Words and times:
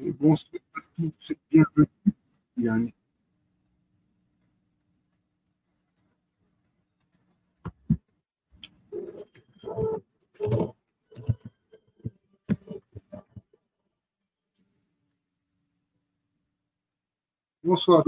Et 0.00 0.10
bonsoir 0.12 0.60
à 0.76 0.80
tous, 0.96 1.32
bienvenue. 1.50 1.86
Yann. 2.56 2.90
Bonsoir, 17.62 18.04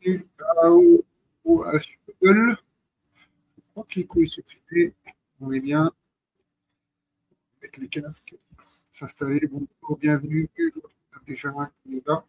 bienvenue 0.00 0.26
à 0.38 0.70
OHL. 0.70 1.80
Je 2.22 2.56
crois 3.72 3.84
que 3.88 3.94
l'écho 3.94 4.20
est 4.20 4.26
supprimé. 4.26 4.94
On 5.40 5.50
est 5.52 5.60
bien 5.60 5.90
avec 7.58 7.78
les 7.78 7.88
casques. 7.88 8.36
S'installer. 8.92 9.46
Bonjour, 9.46 9.98
bienvenue. 9.98 10.48
Déjà 11.26 11.48
un 11.50 11.70
qui 11.82 11.96
est 11.96 12.06
là. 12.06 12.24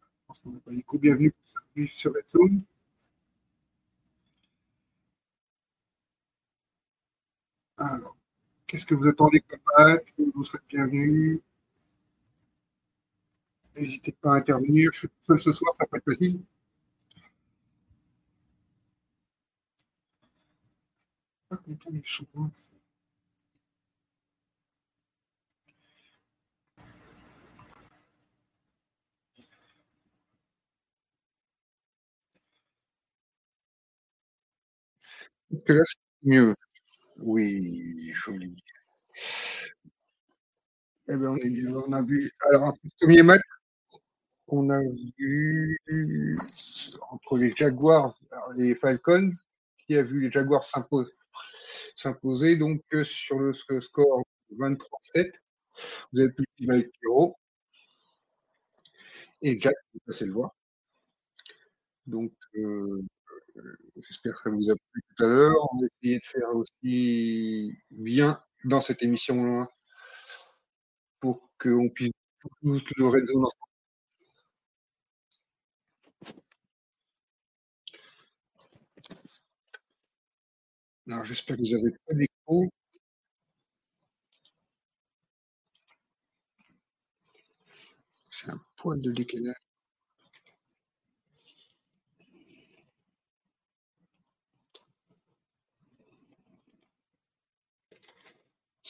Je 0.00 0.06
pense 0.26 0.38
qu'on 0.40 0.50
n'a 0.50 0.60
pas 0.60 0.70
l'écho. 0.72 0.98
Bienvenue 0.98 1.32
pour 1.32 1.88
sur 1.88 2.12
la 2.12 2.20
zone. 2.30 2.62
Alors, 7.76 8.16
qu'est-ce 8.66 8.84
que 8.84 8.94
vous 8.94 9.06
attendez 9.06 9.40
comme 9.40 9.60
match 9.78 10.12
vous 10.18 10.44
souhaite 10.44 10.62
bienvenue. 10.68 11.42
N'hésitez 13.76 14.12
pas 14.12 14.34
à 14.34 14.36
intervenir. 14.38 14.90
Je 14.92 14.98
suis 15.00 15.08
seul 15.26 15.40
ce 15.40 15.52
soir, 15.52 15.74
ça 15.74 15.86
peut 15.86 15.96
être 15.96 16.04
facile. 16.04 16.40
Pas 21.48 21.56
content 21.56 21.90
du 21.90 22.02
son. 22.06 22.26
Que 35.50 35.72
là, 35.72 35.82
c'est 35.84 36.30
mieux. 36.30 36.54
Oui, 37.18 38.10
joli. 38.12 38.54
Eh 41.08 41.16
bien, 41.16 41.30
on 41.30 41.36
est 41.36 41.50
bien. 41.50 41.72
On 41.74 41.92
a 41.92 42.02
vu. 42.02 42.30
Alors, 42.48 42.68
un 42.68 42.74
premier 43.00 43.22
match, 43.22 43.42
on 44.46 44.70
a 44.70 44.80
vu 45.18 45.78
entre 47.10 47.36
les 47.38 47.54
Jaguars 47.56 48.14
et 48.56 48.62
les 48.62 48.74
Falcons, 48.76 49.30
qui 49.86 49.96
a 49.96 50.02
vu 50.04 50.20
les 50.20 50.30
Jaguars 50.30 50.64
s'imposer, 51.96 52.56
donc 52.56 52.82
euh, 52.94 53.02
sur 53.02 53.40
le 53.40 53.52
score 53.52 54.22
23-7. 54.56 55.32
Vous 56.12 56.20
avez 56.20 56.32
pu 56.32 56.44
le 56.60 56.72
avec 56.72 56.92
Pierrot. 57.00 57.36
Et 59.42 59.58
Jack, 59.58 59.74
vous 59.94 60.00
passez 60.06 60.26
le 60.26 60.32
voir. 60.32 60.54
Donc, 62.06 62.32
euh, 62.56 63.02
J'espère 64.08 64.34
que 64.34 64.40
ça 64.40 64.50
vous 64.50 64.70
a 64.70 64.74
plu 64.74 65.02
tout 65.16 65.24
à 65.24 65.26
l'heure. 65.26 65.68
On 65.72 65.78
va 65.80 65.86
essayer 66.02 66.18
de 66.18 66.26
faire 66.26 66.48
aussi 66.54 67.78
bien 67.90 68.42
dans 68.64 68.80
cette 68.80 69.02
émission-là 69.02 69.68
pour 71.20 71.50
qu'on 71.58 71.88
puisse 71.90 72.10
tous 72.62 72.82
le 72.96 73.08
réseau. 73.08 73.48
Alors, 81.08 81.24
j'espère 81.24 81.56
que 81.56 81.62
vous 81.62 81.74
avez 81.74 81.90
pas 82.06 82.14
d'écho. 82.14 82.70
C'est 88.30 88.50
un 88.50 88.60
poil 88.76 89.00
de 89.00 89.12
décalage. 89.12 89.69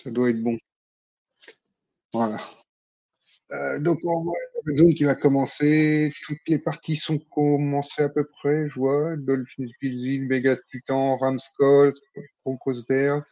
Ça 0.02 0.10
doit 0.10 0.30
être 0.30 0.42
bon. 0.42 0.58
Voilà. 2.12 2.40
Euh, 3.52 3.78
donc, 3.80 3.98
on 4.04 4.22
voit 4.24 4.34
la 4.66 4.76
zone 4.76 4.94
qui 4.94 5.04
va 5.04 5.14
commencer. 5.14 6.12
Toutes 6.26 6.38
les 6.48 6.58
parties 6.58 6.96
sont 6.96 7.18
commencées 7.18 8.02
à 8.02 8.08
peu 8.08 8.24
près, 8.24 8.68
je 8.68 8.74
vois. 8.74 9.16
Dolphins, 9.16 9.66
Bills, 9.80 10.26
Vegas 10.28 10.60
Titan, 10.70 11.16
Rams, 11.16 11.38
Colts, 11.58 11.98
Broncos, 12.44 12.82
Bears. 12.88 13.24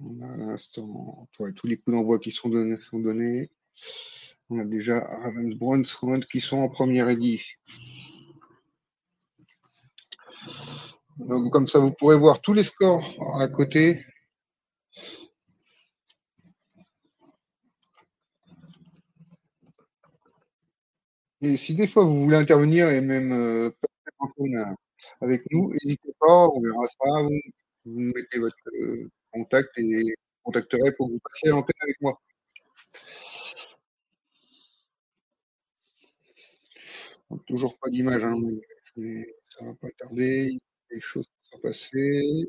On 0.00 0.20
a 0.22 0.36
l'instant 0.36 1.28
tous 1.54 1.66
les 1.66 1.76
coups 1.76 1.94
d'envoi 1.94 2.18
qui 2.18 2.30
sont 2.30 2.48
donnés, 2.48 2.78
sont 2.90 2.98
donnés. 3.00 3.50
On 4.48 4.58
a 4.58 4.64
déjà 4.64 4.98
Ravens 5.00 6.26
qui 6.30 6.40
sont 6.40 6.58
en 6.58 6.68
première 6.68 7.08
édition. 7.08 7.56
Donc, 11.18 11.52
comme 11.52 11.68
ça, 11.68 11.78
vous 11.78 11.92
pourrez 11.92 12.16
voir 12.16 12.40
tous 12.40 12.54
les 12.54 12.64
scores 12.64 13.04
à 13.38 13.48
côté. 13.48 14.04
Et 21.42 21.56
si 21.56 21.74
des 21.74 21.86
fois 21.86 22.04
vous 22.04 22.22
voulez 22.22 22.36
intervenir 22.36 22.90
et 22.90 23.00
même 23.00 23.32
euh, 23.32 23.70
avec 25.20 25.42
nous, 25.50 25.72
n'hésitez 25.72 26.12
pas, 26.20 26.48
on 26.48 26.60
verra 26.60 26.86
ça. 26.86 27.22
Vous, 27.22 27.40
vous 27.86 28.00
mettez 28.00 28.38
votre 28.38 28.56
euh, 28.74 29.10
contact 29.32 29.70
et 29.78 29.82
je 30.06 30.14
contacterai 30.42 30.92
pour 30.96 31.08
que 31.08 31.12
vous 31.12 31.20
passiez 31.20 31.48
à 31.50 31.52
l'antenne 31.52 31.74
avec 31.82 31.96
moi. 32.00 32.18
toujours 37.46 37.78
pas 37.78 37.90
d'image, 37.90 38.24
hein, 38.24 38.36
mais 38.96 39.26
ça 39.50 39.64
va 39.64 39.74
pas 39.74 39.90
tarder 39.98 40.58
les 40.90 41.00
choses 41.00 41.26
sont 41.50 41.58
passées. 41.60 42.48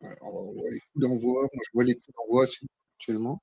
Alors, 0.00 0.34
on 0.48 0.52
voit 0.54 0.70
les 0.70 0.80
coups 0.80 1.02
d'envoi. 1.06 1.42
Moi, 1.42 1.62
je 1.66 1.70
vois 1.72 1.84
les 1.84 1.94
coups 1.94 2.14
d'envoi 2.16 2.46
actuellement. 2.96 3.40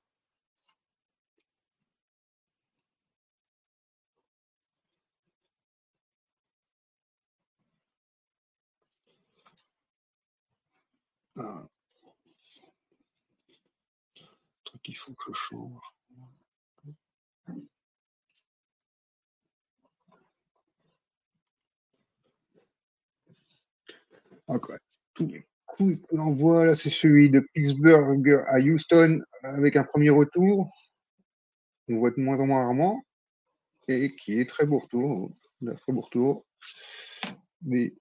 Ah. 11.38 11.66
Truc 14.64 14.82
qu'il 14.82 14.96
faut 14.96 15.12
que 15.14 15.32
je 15.32 15.38
change. 15.38 15.95
Les 24.48 25.46
coups 25.64 26.06
que 26.08 26.16
l'on 26.16 26.32
voit 26.32 26.66
là, 26.66 26.76
c'est 26.76 26.90
celui 26.90 27.30
de 27.30 27.40
Pittsburgh 27.52 28.44
à 28.46 28.60
Houston 28.60 29.20
avec 29.42 29.76
un 29.76 29.84
premier 29.84 30.10
retour. 30.10 30.70
On 31.88 31.98
voit 31.98 32.10
de 32.10 32.20
moins 32.20 32.38
en 32.38 32.46
moins 32.46 32.62
rarement. 32.62 33.02
Et 33.88 34.14
qui 34.14 34.40
est 34.40 34.48
très 34.48 34.66
beau 34.66 34.78
retour. 34.78 35.30
Très 35.64 35.92
beau 35.92 36.00
retour. 36.00 36.46
Les 37.66 37.96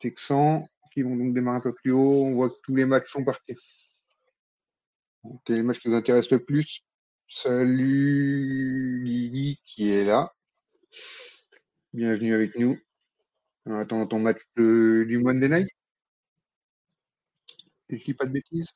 Texans 0.00 0.64
qui 0.92 1.02
vont 1.02 1.16
donc 1.16 1.34
démarrer 1.34 1.58
un 1.58 1.60
peu 1.60 1.74
plus 1.74 1.92
haut. 1.92 2.24
On 2.24 2.34
voit 2.34 2.50
que 2.50 2.56
tous 2.62 2.74
les 2.74 2.86
matchs 2.86 3.10
sont 3.10 3.24
partis. 3.24 3.56
Donc, 5.24 5.40
les 5.48 5.62
matchs 5.62 5.80
qui 5.80 5.88
vous 5.88 5.94
intéressent 5.94 6.32
le 6.32 6.44
plus. 6.44 6.84
Salut 7.28 9.02
Lily 9.02 9.60
qui 9.64 9.90
est 9.90 10.04
là. 10.04 10.32
Bienvenue 11.92 12.34
avec 12.34 12.56
nous. 12.58 12.78
Attends 13.66 14.06
ton 14.06 14.20
match 14.20 14.42
du 14.56 15.18
Monday 15.18 15.48
Night 15.48 15.68
et 17.88 17.98
je 17.98 18.04
dis 18.04 18.14
pas 18.14 18.26
de 18.26 18.32
bêtises? 18.32 18.72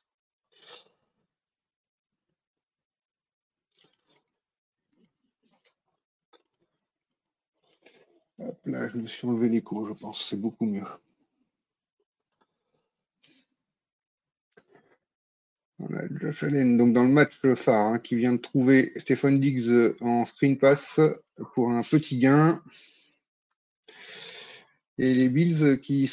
Hop 8.39 8.59
là, 8.65 8.87
je 8.87 8.97
me 8.97 9.07
suis 9.07 9.27
enlevé 9.27 9.49
l'écho, 9.49 9.87
je 9.87 9.93
pense, 9.93 10.27
c'est 10.27 10.35
beaucoup 10.37 10.65
mieux. 10.65 10.83
On 15.79 15.93
a 15.95 16.03
Josh 16.19 16.43
Allen, 16.43 16.77
donc 16.77 16.93
dans 16.93 17.03
le 17.03 17.09
match 17.09 17.39
phare, 17.55 17.93
hein, 17.93 17.99
qui 17.99 18.15
vient 18.15 18.33
de 18.33 18.37
trouver 18.37 18.93
Stéphane 18.97 19.39
Diggs 19.39 19.95
en 20.01 20.25
screen 20.25 20.57
pass 20.57 20.99
pour 21.53 21.71
un 21.71 21.81
petit 21.81 22.17
gain. 22.19 22.61
Et 25.01 25.15
les 25.15 25.29
Bills 25.29 25.79
qui, 25.81 26.07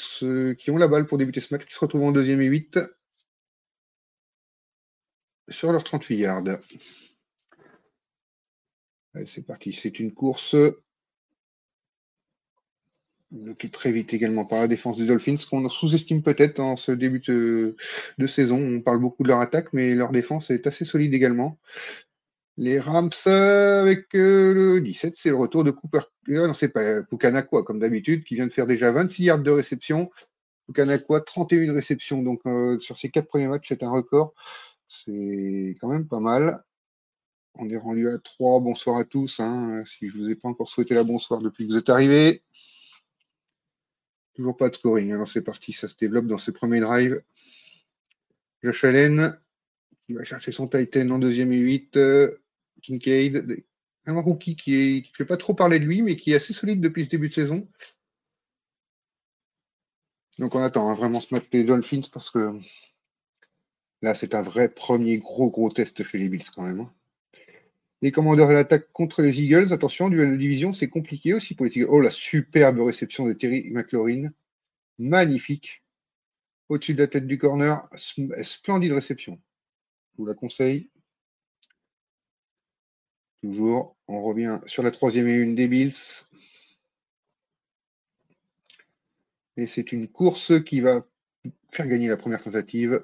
ont 0.71 0.79
la 0.79 0.89
balle 0.89 1.05
pour 1.05 1.19
débuter 1.19 1.43
ce 1.43 1.53
match, 1.53 1.67
qui 1.67 1.75
se 1.75 1.79
retrouvent 1.79 2.05
en 2.05 2.11
deuxième 2.11 2.41
et 2.41 2.47
8 2.47 2.79
sur 5.51 5.73
leurs 5.73 5.85
38 5.85 6.17
yards. 6.17 6.59
C'est 9.27 9.45
parti, 9.45 9.75
c'est 9.75 10.01
une 10.01 10.15
course 10.15 10.57
qui 13.59 13.71
très 13.71 13.93
vite 13.93 14.15
également 14.15 14.47
par 14.47 14.61
la 14.61 14.69
défense 14.69 14.97
des 14.97 15.05
Dolphins, 15.05 15.37
qu'on 15.51 15.69
sous-estime 15.69 16.23
peut-être 16.23 16.59
en 16.59 16.77
ce 16.77 16.91
début 16.91 17.21
de, 17.21 17.77
saison. 18.27 18.59
On 18.59 18.81
parle 18.81 19.01
beaucoup 19.01 19.23
de 19.23 19.29
leur 19.29 19.41
attaque, 19.41 19.75
mais 19.75 19.95
leur 19.95 20.13
défense 20.13 20.51
est 20.51 20.67
assez 20.67 20.87
solide 20.87 21.13
également. 21.13 21.59
Les 22.61 22.81
Rams 22.81 23.13
avec 23.25 24.13
euh, 24.17 24.53
le 24.53 24.81
17, 24.81 25.17
c'est 25.17 25.29
le 25.29 25.37
retour 25.37 25.63
de 25.63 25.71
Cooper. 25.71 26.01
Euh, 26.29 26.49
non, 26.49 26.53
c'est 26.55 26.69
pas 26.69 27.05
Pukanakwa, 27.05 27.63
comme 27.63 27.79
d'habitude, 27.79 28.25
qui 28.25 28.35
vient 28.35 28.49
de 28.49 28.53
faire 28.53 28.67
déjà 28.67 28.91
26 28.91 29.23
yards 29.23 29.39
de 29.39 29.53
réception. 29.53 30.11
Pukanakwa, 30.67 31.21
31 31.21 31.73
réceptions. 31.73 32.21
Donc, 32.21 32.41
euh, 32.47 32.81
sur 32.81 32.97
ces 32.97 33.11
quatre 33.11 33.29
premiers 33.29 33.47
matchs, 33.47 33.69
c'est 33.69 33.85
un 33.85 33.91
record. 33.93 34.35
C'est 34.89 35.77
quand 35.81 35.87
même 35.87 36.09
pas 36.09 36.19
mal. 36.19 36.65
On 37.55 37.71
est 37.71 37.77
rendu 37.77 38.09
à 38.09 38.19
3. 38.19 38.59
Bonsoir 38.59 38.97
à 38.97 39.05
tous. 39.05 39.39
Hein, 39.39 39.85
si 39.87 40.09
je 40.09 40.19
ne 40.19 40.25
vous 40.25 40.29
ai 40.31 40.35
pas 40.35 40.49
encore 40.49 40.69
souhaité 40.69 40.95
la 40.95 41.05
bonsoir 41.05 41.41
depuis 41.41 41.65
que 41.65 41.73
vous 41.73 41.79
êtes 41.79 41.91
arrivés. 41.91 42.43
Toujours 44.35 44.57
pas 44.57 44.69
de 44.69 44.75
scoring. 44.75 45.13
Alors 45.13 45.29
c'est 45.29 45.43
parti, 45.43 45.73
ça 45.73 45.87
se 45.87 45.95
développe 45.95 46.27
dans 46.27 46.39
ses 46.39 46.53
premiers 46.53 46.81
drives. 46.81 47.23
Josh 48.65 48.83
Allen, 48.83 49.39
qui 50.07 50.15
va 50.15 50.25
chercher 50.25 50.51
son 50.51 50.67
Titan 50.67 51.09
en 51.11 51.21
deuxième 51.21 51.53
et 51.53 51.59
8. 51.59 51.97
Euh, 51.97 52.37
Kincaid, 52.83 53.65
un 54.07 54.21
rookie 54.21 54.57
qui 54.57 55.01
ne 55.01 55.17
fait 55.17 55.25
pas 55.25 55.37
trop 55.37 55.55
parler 55.55 55.79
de 55.79 55.85
lui, 55.85 56.03
mais 56.03 56.17
qui 56.17 56.33
est 56.33 56.37
assez 56.37 56.53
solide 56.53 56.81
depuis 56.81 57.05
ce 57.05 57.11
début 57.11 57.29
de 57.29 57.35
saison. 57.35 57.69
Donc 60.39 60.55
on 60.55 60.63
attend 60.63 60.89
hein, 60.89 60.95
vraiment 60.95 61.21
ce 61.21 61.35
match 61.35 61.51
des 61.51 61.65
Dolphins 61.65 62.09
parce 62.13 62.31
que 62.31 62.59
là 64.03 64.15
c'est 64.15 64.35
un 64.35 64.43
vrai 64.43 64.69
premier 64.69 65.19
gros 65.19 65.51
gros 65.51 65.71
test 65.71 66.05
chez 66.05 66.19
les 66.19 66.29
Bills 66.29 66.45
quand 66.55 66.63
même. 66.63 66.81
Hein. 66.81 66.95
Les 68.01 68.13
commandeurs 68.13 68.49
de 68.49 68.53
l'attaque 68.53 68.93
contre 68.93 69.23
les 69.23 69.43
Eagles. 69.43 69.73
Attention, 69.73 70.09
duel 70.09 70.31
de 70.31 70.37
division, 70.37 70.73
c'est 70.73 70.89
compliqué 70.89 71.35
aussi 71.35 71.55
pour 71.55 71.67
les 71.67 71.77
Eagles. 71.77 71.89
Oh, 71.91 72.01
la 72.01 72.11
superbe 72.11 72.79
réception 72.81 73.27
de 73.27 73.33
Terry 73.33 73.69
McLaurin. 73.71 74.31
Magnifique. 74.99 75.83
Au-dessus 76.69 76.95
de 76.95 77.03
la 77.03 77.09
tête 77.09 77.27
du 77.27 77.39
corner. 77.39 77.89
Splendide 78.43 78.93
réception. 78.93 79.41
Je 80.13 80.19
vous 80.19 80.27
la 80.27 80.35
conseille. 80.35 80.91
Toujours, 83.43 83.97
on 84.09 84.23
revient 84.23 84.61
sur 84.67 84.83
la 84.83 84.91
troisième 84.91 85.29
et 85.29 85.37
une 85.37 85.55
des 85.55 85.69
Bills. 85.69 85.95
Et 89.57 89.67
c'est 89.67 89.93
une 89.93 90.09
course 90.09 90.53
qui 90.65 90.81
va 90.81 91.07
faire 91.71 91.87
gagner 91.87 92.09
la 92.09 92.17
première 92.17 92.43
tentative. 92.43 93.03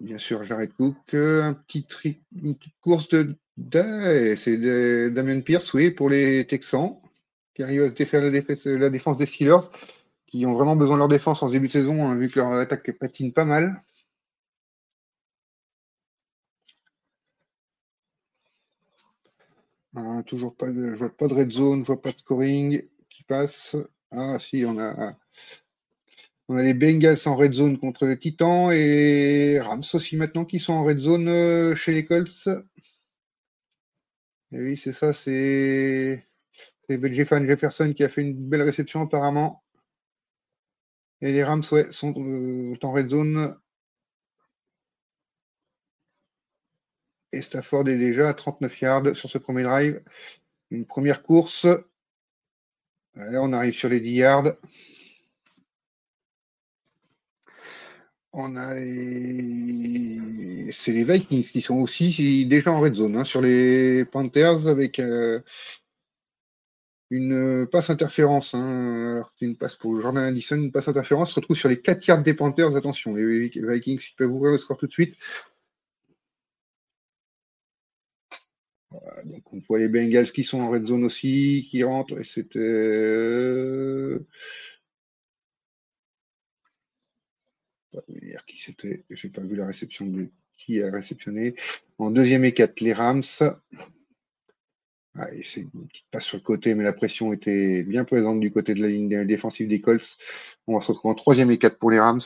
bien 0.00 0.18
sûr 0.18 0.44
Jared 0.44 0.72
Cook. 0.74 1.14
Un 1.14 1.54
petit 1.54 1.86
une 2.42 2.54
petite 2.54 2.78
course 2.80 3.08
de, 3.08 3.36
c'est 4.36 5.10
Damien 5.10 5.40
Pierce, 5.40 5.72
oui, 5.74 5.90
pour 5.90 6.10
les 6.10 6.46
Texans, 6.46 6.96
qui 7.54 7.62
arrivent 7.62 7.82
à 7.82 7.88
défaire 7.90 8.22
la 8.22 8.90
défense 8.90 9.16
des 9.16 9.26
Steelers, 9.26 9.68
qui 10.28 10.46
ont 10.46 10.54
vraiment 10.54 10.76
besoin 10.76 10.96
de 10.96 11.00
leur 11.00 11.08
défense 11.08 11.42
en 11.42 11.50
début 11.50 11.68
de 11.68 11.72
saison, 11.72 12.06
hein, 12.06 12.16
vu 12.16 12.28
que 12.28 12.38
leur 12.38 12.52
attaque 12.52 12.92
patine 12.98 13.32
pas 13.32 13.44
mal. 13.44 13.82
Ah, 19.96 20.22
toujours 20.26 20.54
pas 20.56 20.70
de, 20.70 20.94
vois 20.94 21.14
pas 21.16 21.28
de 21.28 21.34
red 21.34 21.50
zone, 21.52 21.80
je 21.82 21.86
vois 21.88 22.00
pas 22.00 22.12
de 22.12 22.18
scoring 22.18 22.82
qui 23.10 23.24
passe. 23.24 23.76
Ah 24.10 24.38
si, 24.38 24.64
on 24.64 24.78
a 24.78 25.16
on 26.48 26.56
a 26.56 26.62
les 26.62 26.74
Bengals 26.74 27.18
en 27.26 27.36
red 27.36 27.52
zone 27.52 27.78
contre 27.78 28.06
les 28.06 28.18
Titans 28.18 28.70
et 28.72 29.60
Rams 29.60 29.82
aussi 29.92 30.16
maintenant 30.16 30.44
qui 30.44 30.58
sont 30.58 30.72
en 30.72 30.84
red 30.84 30.98
zone 30.98 31.28
euh, 31.28 31.74
chez 31.74 31.92
les 31.92 32.04
Colts. 32.06 32.48
Et 34.52 34.58
oui, 34.60 34.76
c'est 34.76 34.92
ça, 34.92 35.12
c'est 35.12 36.26
Jeffan 36.88 37.44
Jefferson 37.46 37.92
qui 37.94 38.02
a 38.02 38.08
fait 38.08 38.22
une 38.22 38.34
belle 38.34 38.62
réception 38.62 39.02
apparemment. 39.02 39.62
Et 41.20 41.32
les 41.32 41.42
Rams 41.42 41.62
sont 41.62 42.14
euh, 42.16 42.76
en 42.82 42.92
red 42.92 43.10
zone. 43.10 43.56
Et 47.32 47.42
Stafford 47.42 47.88
est 47.88 47.96
déjà 47.96 48.28
à 48.28 48.34
39 48.34 48.80
yards 48.80 49.16
sur 49.16 49.30
ce 49.30 49.38
premier 49.38 49.62
drive. 49.64 50.02
Une 50.70 50.86
première 50.86 51.22
course. 51.22 51.66
On 53.16 53.52
arrive 53.52 53.74
sur 53.74 53.88
les 53.88 54.00
10 54.00 54.10
yards. 54.12 54.54
On 58.32 58.56
a 58.56 58.74
c'est 60.72 60.92
les 60.92 61.04
Vikings 61.04 61.44
qui 61.44 61.62
sont 61.62 61.76
aussi 61.76 62.46
déjà 62.46 62.72
en 62.72 62.80
red 62.80 62.94
zone 62.94 63.16
hein, 63.16 63.24
sur 63.24 63.40
les 63.40 64.04
Panthers 64.04 64.66
avec 64.66 64.98
euh, 64.98 65.40
une 67.10 67.66
passe 67.66 67.90
interférence. 67.90 68.54
Hein. 68.54 69.12
Alors 69.16 69.32
une 69.40 69.56
passe 69.56 69.76
pour 69.76 70.00
Jordan 70.00 70.24
Addison, 70.24 70.56
une 70.56 70.72
passe 70.72 70.88
interférence 70.88 71.30
se 71.30 71.34
retrouve 71.36 71.56
sur 71.56 71.68
les 71.68 71.80
4 71.80 72.06
yards 72.06 72.22
des 72.22 72.34
Panthers. 72.34 72.76
Attention, 72.76 73.14
les 73.14 73.48
Vikings 73.48 74.00
ils 74.00 74.16
peuvent 74.16 74.32
ouvrir 74.32 74.52
le 74.52 74.58
score 74.58 74.76
tout 74.76 74.86
de 74.86 74.92
suite. 74.92 75.16
donc 79.24 79.52
on 79.52 79.60
voit 79.68 79.78
les 79.78 79.88
Bengals 79.88 80.32
qui 80.32 80.44
sont 80.44 80.60
en 80.60 80.70
red 80.70 80.86
zone 80.86 81.04
aussi, 81.04 81.66
qui 81.70 81.82
rentrent. 81.84 82.18
Et 82.18 82.24
c'était 82.24 82.58
euh, 82.58 84.26
qui 88.46 88.60
c'était. 88.60 89.04
J'ai 89.10 89.28
pas 89.28 89.42
vu 89.42 89.56
la 89.56 89.66
réception 89.66 90.06
de 90.06 90.28
qui 90.56 90.82
a 90.82 90.90
réceptionné. 90.90 91.54
En 91.98 92.10
deuxième 92.10 92.44
et 92.44 92.54
les 92.80 92.92
Rams. 92.92 93.22
Ah, 95.20 95.26
petite 95.88 96.06
passe 96.12 96.24
sur 96.24 96.36
le 96.36 96.42
côté, 96.42 96.76
mais 96.76 96.84
la 96.84 96.92
pression 96.92 97.32
était 97.32 97.82
bien 97.82 98.04
présente 98.04 98.38
du 98.38 98.52
côté 98.52 98.74
de 98.74 98.80
la 98.80 98.86
ligne 98.86 99.24
défensive 99.24 99.66
des 99.66 99.80
Colts. 99.80 100.16
On 100.68 100.78
va 100.78 100.80
se 100.80 100.92
retrouver 100.92 101.10
en 101.10 101.16
troisième 101.16 101.50
et 101.50 101.58
pour 101.58 101.90
les 101.90 101.98
Rams. 101.98 102.20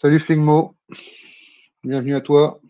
Salut 0.00 0.20
Flegmo. 0.20 0.76
Bienvenue 1.82 2.14
à 2.14 2.20
toi. 2.20 2.60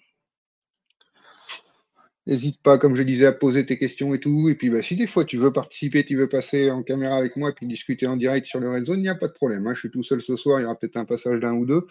N'hésite 2.27 2.63
pas, 2.63 2.77
comme 2.77 2.97
je 2.97 3.03
disais, 3.03 3.25
à 3.27 3.33
poser 3.33 3.65
tes 3.65 3.79
questions 3.79 4.13
et 4.13 4.21
tout. 4.21 4.51
Et 4.51 4.55
puis, 4.55 4.69
bah, 4.69 4.83
si 4.83 4.95
des 4.95 5.07
fois 5.07 5.25
tu 5.25 5.39
veux 5.39 5.53
participer, 5.53 6.05
tu 6.05 6.17
veux 6.17 6.29
passer 6.29 6.71
en 6.71 6.83
caméra 6.83 7.17
avec 7.17 7.37
moi 7.37 7.51
et 7.51 7.53
puis 7.55 7.67
discuter 7.67 8.07
en 8.07 8.17
direct 8.17 8.47
sur 8.47 8.61
le 8.61 8.71
Red 8.71 8.87
Zone, 8.87 8.99
il 8.99 9.03
n'y 9.03 9.09
a 9.09 9.15
pas 9.15 9.29
de 9.29 9.33
problème. 9.33 9.67
Hein. 9.67 9.75
Je 9.75 9.81
suis 9.81 9.91
tout 9.91 10.03
seul 10.03 10.21
ce 10.21 10.37
soir, 10.37 10.61
il 10.61 10.65
y 10.65 10.67
aura 10.67 10.77
peut-être 10.77 10.99
un 10.99 11.07
passage 11.07 11.41
d'un 11.41 11.55
ou 11.55 11.65
deux. 11.65 11.87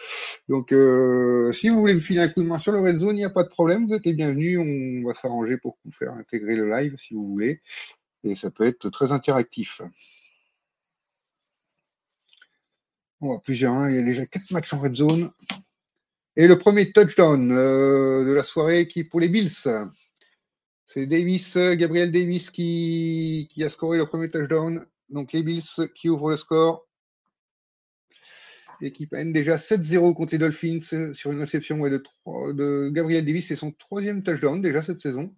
Donc, 0.48 0.72
euh, 0.72 1.52
si 1.52 1.70
vous 1.70 1.80
voulez 1.80 1.96
me 1.96 2.00
filer 2.00 2.22
un 2.22 2.30
coup 2.30 2.44
de 2.44 2.48
main 2.48 2.60
sur 2.60 2.72
le 2.72 2.80
Red 2.80 3.00
Zone, 3.00 3.16
il 3.16 3.20
n'y 3.20 3.26
a 3.26 3.32
pas 3.32 3.44
de 3.44 3.50
problème. 3.50 3.88
Vous 3.88 3.94
êtes 3.94 4.06
les 4.06 4.14
bienvenus. 4.14 4.60
On 4.60 5.08
va 5.08 5.16
s'arranger 5.16 5.58
pour 5.58 5.80
vous 5.84 5.92
faire 5.92 6.14
intégrer 6.14 6.56
le 6.56 6.70
live 6.70 6.96
si 6.98 7.16
vous 7.16 7.28
voulez. 7.28 7.62
Et 8.24 8.36
ça 8.36 8.52
peut 8.52 8.68
être 8.68 8.90
très 8.90 9.12
interactif. 9.12 9.82
On 13.20 13.34
va 13.34 13.40
plusieurs. 13.40 13.74
Hein. 13.74 13.90
Il 13.90 13.96
y 13.96 14.00
a 14.00 14.04
déjà 14.04 14.26
quatre 14.28 14.52
matchs 14.52 14.74
en 14.74 14.80
Red 14.80 14.96
Zone. 14.96 15.32
Et 16.36 16.48
le 16.48 16.58
premier 16.58 16.92
touchdown 16.92 17.52
euh, 17.52 18.24
de 18.24 18.32
la 18.32 18.44
soirée 18.44 18.88
qui 18.88 19.00
est 19.00 19.04
pour 19.04 19.20
les 19.20 19.28
Bills. 19.28 19.68
C'est 20.92 21.06
Davis, 21.06 21.56
euh, 21.56 21.76
Gabriel 21.76 22.12
Davis 22.12 22.50
qui, 22.50 23.48
a 23.64 23.70
scoré 23.70 24.00
le 24.00 24.08
premier 24.08 24.32
touchdown. 24.32 24.84
Donc 25.10 25.34
les 25.34 25.44
Bills 25.44 25.62
qui 25.94 26.10
ouvrent 26.10 26.32
le 26.32 26.38
score. 26.38 26.88
Et 28.82 28.92
qui 28.92 29.08
déjà 29.08 29.58
7-0 29.58 30.16
contre 30.16 30.32
les 30.32 30.40
Dolphins 30.40 30.80
euh, 30.94 31.14
sur 31.14 31.32
une 31.32 31.42
réception 31.42 31.78
de, 31.78 32.02
de, 32.54 32.90
Gabriel 32.90 33.24
Davis. 33.24 33.50
C'est 33.50 33.56
son 33.56 33.72
troisième 33.72 34.24
touchdown 34.24 34.64
déjà 34.64 34.82
cette 34.82 35.00
saison. 35.00 35.36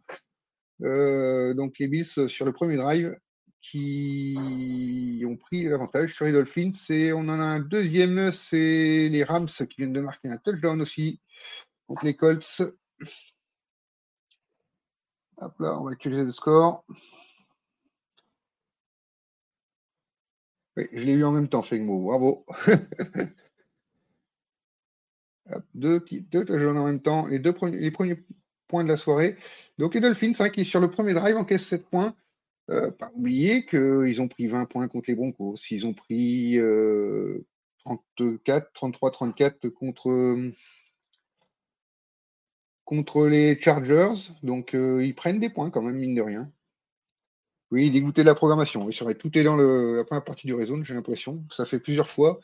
Euh, 0.83 1.53
donc 1.53 1.79
les 1.79 1.89
Bills 1.89 2.29
sur 2.29 2.45
le 2.45 2.53
premier 2.53 2.77
drive 2.77 3.13
qui 3.61 5.21
ont 5.27 5.35
pris 5.35 5.63
l'avantage 5.63 6.15
sur 6.15 6.23
les 6.23 6.31
Dolphins. 6.31 6.71
Et 6.89 7.11
on 7.11 7.27
en 7.27 7.41
a 7.41 7.43
un 7.43 7.59
deuxième, 7.59 8.31
c'est 8.31 9.09
les 9.09 9.23
Rams 9.25 9.47
qui 9.47 9.75
viennent 9.79 9.91
de 9.91 9.99
marquer 9.99 10.29
un 10.29 10.37
touchdown 10.37 10.81
aussi 10.81 11.19
contre 11.87 12.05
les 12.05 12.15
Colts. 12.15 12.61
Hop 15.41 15.59
là, 15.59 15.79
on 15.79 15.83
va 15.85 15.91
utiliser 15.91 16.23
le 16.23 16.31
score. 16.31 16.85
Oui, 20.77 20.87
je 20.93 21.03
l'ai 21.03 21.13
eu 21.13 21.23
en 21.23 21.31
même 21.31 21.49
temps, 21.49 21.63
Fegmo. 21.63 21.99
Bravo. 21.99 22.45
deux, 25.73 25.99
deux 26.09 26.45
touchdowns 26.45 26.77
en 26.77 26.85
même 26.85 27.01
temps, 27.01 27.25
les, 27.25 27.39
deux 27.39 27.53
premiers, 27.53 28.23
points 28.67 28.83
de 28.83 28.89
la 28.89 28.97
soirée. 28.97 29.37
Donc 29.79 29.95
les 29.95 30.01
Dolphins, 30.01 30.33
hein, 30.39 30.49
qui 30.49 30.63
sur 30.63 30.79
le 30.79 30.89
premier 30.89 31.13
drive 31.13 31.35
encaissent 31.35 31.67
7 31.67 31.89
points. 31.89 32.15
Euh, 32.69 32.91
pas 32.91 33.11
qu'ils 33.69 34.21
ont 34.21 34.27
pris 34.27 34.47
20 34.47 34.65
points 34.65 34.87
contre 34.87 35.09
les 35.09 35.15
Broncos. 35.15 35.57
Ils 35.71 35.85
ont 35.85 35.93
pris 35.93 36.57
34, 37.83 38.71
33, 38.73 39.11
34 39.11 39.69
contre, 39.69 40.51
contre 42.91 43.27
les 43.27 43.57
Chargers. 43.59 44.33
Donc, 44.43 44.75
euh, 44.75 45.05
ils 45.05 45.15
prennent 45.15 45.39
des 45.39 45.49
points 45.49 45.69
quand 45.69 45.81
même, 45.81 45.95
mine 45.95 46.13
de 46.13 46.21
rien. 46.21 46.51
Oui, 47.71 47.89
dégoûté 47.89 48.21
de 48.21 48.27
la 48.27 48.35
programmation. 48.35 48.89
Tout 49.17 49.37
est 49.37 49.43
dans 49.43 49.55
la 49.55 50.03
première 50.03 50.25
partie 50.25 50.45
du 50.45 50.53
réseau, 50.53 50.83
j'ai 50.83 50.93
l'impression. 50.93 51.45
Ça 51.55 51.65
fait 51.65 51.79
plusieurs 51.79 52.09
fois. 52.09 52.41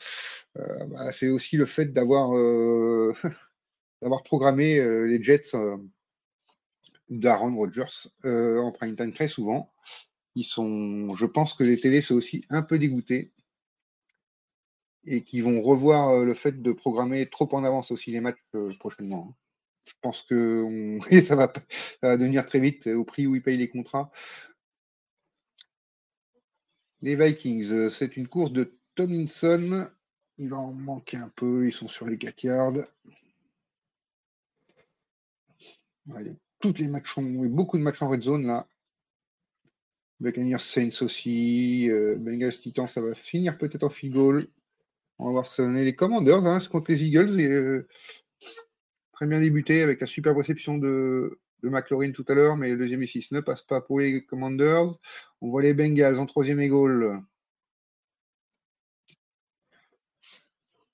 Euh, 0.56 0.86
bah, 0.86 1.12
c'est 1.12 1.28
aussi 1.28 1.58
le 1.58 1.66
fait 1.66 1.92
d'avoir 1.92 2.30
d'avoir 4.02 4.22
programmé 4.22 4.80
les 5.06 5.22
Jets 5.22 5.52
d'Aaron 7.10 7.54
Rodgers 7.54 8.08
en 8.24 8.72
prime 8.72 8.96
time 8.96 9.12
très 9.12 9.28
souvent. 9.28 9.70
Ils 10.34 10.44
sont, 10.46 11.14
je 11.14 11.26
pense 11.26 11.52
que 11.52 11.64
les 11.64 11.78
télés 11.78 12.00
sont 12.00 12.14
aussi 12.14 12.46
un 12.48 12.62
peu 12.62 12.78
dégoûtés 12.78 13.32
et 15.04 15.24
qui 15.24 15.40
vont 15.40 15.60
revoir 15.60 16.10
euh, 16.10 16.24
le 16.24 16.34
fait 16.34 16.62
de 16.62 16.72
programmer 16.72 17.28
trop 17.28 17.48
en 17.54 17.64
avance 17.64 17.90
aussi 17.90 18.10
les 18.10 18.20
matchs 18.20 18.38
euh, 18.54 18.72
prochainement. 18.78 19.28
Hein. 19.30 19.34
Je 19.88 19.94
pense 20.00 20.22
que 20.22 20.98
ça, 21.24 21.36
va, 21.36 21.52
devenir 22.16 22.46
très 22.46 22.60
vite 22.60 22.86
au 22.86 23.04
prix 23.04 23.26
où 23.26 23.34
ils 23.34 23.42
payent 23.42 23.56
les 23.56 23.68
contrats. 23.68 24.10
Les 27.00 27.16
Vikings, 27.16 27.70
euh, 27.70 27.90
c'est 27.90 28.16
une 28.16 28.28
course 28.28 28.52
de 28.52 28.76
Tomlinson. 28.94 29.88
Il 30.36 30.50
va 30.50 30.58
en 30.58 30.72
manquer 30.72 31.16
un 31.16 31.30
peu. 31.34 31.66
Ils 31.66 31.72
sont 31.72 31.88
sur 31.88 32.06
les 32.06 32.18
4 32.18 32.42
yards. 32.44 32.84
toutes 36.60 36.78
les 36.78 36.88
matchs 36.88 37.18
beaucoup 37.18 37.78
de 37.78 37.82
matchs 37.82 38.02
en 38.02 38.08
red 38.08 38.22
zone 38.22 38.46
là. 38.46 38.66
Buccaneers 40.20 40.58
Saints 40.58 41.02
aussi. 41.02 41.88
Bengals 42.18 42.58
Titans, 42.58 42.88
ça 42.88 43.00
va 43.00 43.14
finir 43.14 43.56
peut-être 43.58 43.84
en 43.84 43.90
field 43.90 44.14
goal. 44.14 44.48
On 45.18 45.26
va 45.26 45.30
voir 45.32 45.46
ce 45.46 45.50
que 45.50 45.56
ça 45.56 45.62
donne. 45.64 45.76
Les 45.76 45.94
Commanders 45.94 46.46
hein, 46.46 46.58
contre 46.70 46.90
les 46.90 47.04
Eagles. 47.04 47.40
Euh, 47.40 47.88
très 49.18 49.26
bien 49.26 49.40
débuté 49.40 49.82
avec 49.82 50.00
la 50.00 50.06
super 50.06 50.36
réception 50.36 50.78
de, 50.78 51.40
McLaurin 51.64 52.12
tout 52.12 52.24
à 52.28 52.34
l'heure, 52.34 52.56
mais 52.56 52.70
le 52.70 52.76
deuxième 52.76 53.02
et 53.02 53.06
6 53.08 53.32
ne 53.32 53.40
passe 53.40 53.62
pas 53.62 53.80
pour 53.80 53.98
les 53.98 54.24
Commanders. 54.24 54.90
On 55.40 55.50
voit 55.50 55.62
les 55.62 55.74
Bengals 55.74 56.20
en 56.20 56.26
troisième 56.26 56.60
et 56.60 56.68
goal. 56.68 57.20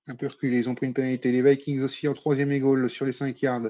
Un 0.06 0.14
peu 0.14 0.26
reculé, 0.26 0.56
ils 0.56 0.70
ont 0.70 0.74
pris 0.74 0.86
une 0.86 0.94
pénalité. 0.94 1.32
Les 1.32 1.42
Vikings 1.42 1.82
aussi 1.82 2.08
en 2.08 2.14
troisième 2.14 2.50
et 2.50 2.60
goal 2.60 2.88
sur 2.88 3.04
les 3.04 3.12
5 3.12 3.42
yards. 3.42 3.68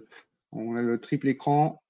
On 0.53 0.77
a 0.77 0.83
le 0.83 1.01
triple 1.01 1.27
écran. 1.27 1.83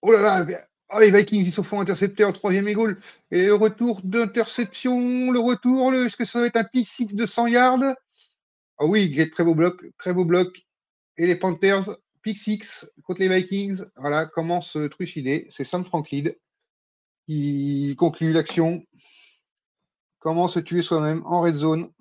Oh 0.00 0.10
là 0.10 0.44
là, 0.44 0.66
Oh, 0.94 0.98
les 0.98 1.10
Vikings, 1.10 1.46
ils 1.46 1.52
se 1.52 1.62
font 1.62 1.80
intercepter 1.80 2.24
en 2.24 2.32
troisième 2.32 2.66
et 2.68 2.74
goal. 2.74 3.00
Et 3.30 3.46
le 3.46 3.54
retour 3.54 4.00
d'interception, 4.02 5.30
le 5.30 5.38
retour, 5.38 5.94
est-ce 5.94 6.16
que 6.16 6.24
ça 6.24 6.40
va 6.40 6.46
être 6.46 6.56
un 6.56 6.64
pick 6.64 6.86
six 6.86 7.06
de 7.06 7.24
100 7.24 7.46
yards? 7.46 7.94
Ah 8.78 8.86
oui, 8.86 9.30
très 9.30 9.44
beau 9.44 9.54
bloc, 9.54 9.84
très 9.98 10.12
beau 10.12 10.24
bloc. 10.24 10.66
Et 11.18 11.26
les 11.26 11.36
Panthers, 11.36 11.96
pick 12.22 12.38
contre 13.04 13.20
les 13.20 13.28
Vikings. 13.28 13.84
Voilà, 13.96 14.26
comment 14.26 14.60
se 14.60 14.86
trucider. 14.86 15.48
C'est 15.50 15.64
Sam 15.64 15.84
Franklin 15.84 16.32
qui 17.26 17.94
conclut 17.98 18.32
l'action. 18.32 18.84
Comment 20.18 20.48
se 20.48 20.60
tuer 20.60 20.82
soi-même 20.82 21.22
en 21.26 21.42
red 21.42 21.56
zone. 21.56 21.92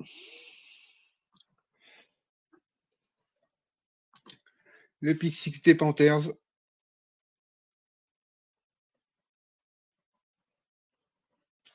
Le 5.00 5.18
pick 5.18 5.64
des 5.64 5.76
Panthers. 5.76 6.32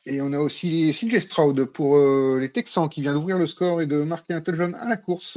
Et 0.08 0.20
on 0.20 0.32
a 0.32 0.38
aussi 0.38 0.92
CJ 0.92 1.18
Stroud 1.18 1.64
pour 1.64 1.96
euh, 1.96 2.38
les 2.40 2.52
Texans 2.52 2.88
qui 2.88 3.02
vient 3.02 3.12
d'ouvrir 3.12 3.38
le 3.38 3.48
score 3.48 3.82
et 3.82 3.86
de 3.86 4.02
marquer 4.02 4.34
un 4.34 4.40
touchdown 4.40 4.72
à 4.76 4.88
la 4.88 4.96
course. 4.96 5.36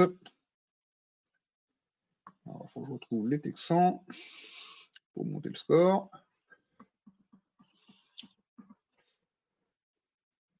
Il 2.46 2.54
faut 2.72 2.82
que 2.82 2.88
je 2.88 2.92
retrouve 2.92 3.28
les 3.28 3.42
Texans 3.42 4.00
pour 5.16 5.26
monter 5.26 5.50
le 5.50 5.56
score. 5.56 6.12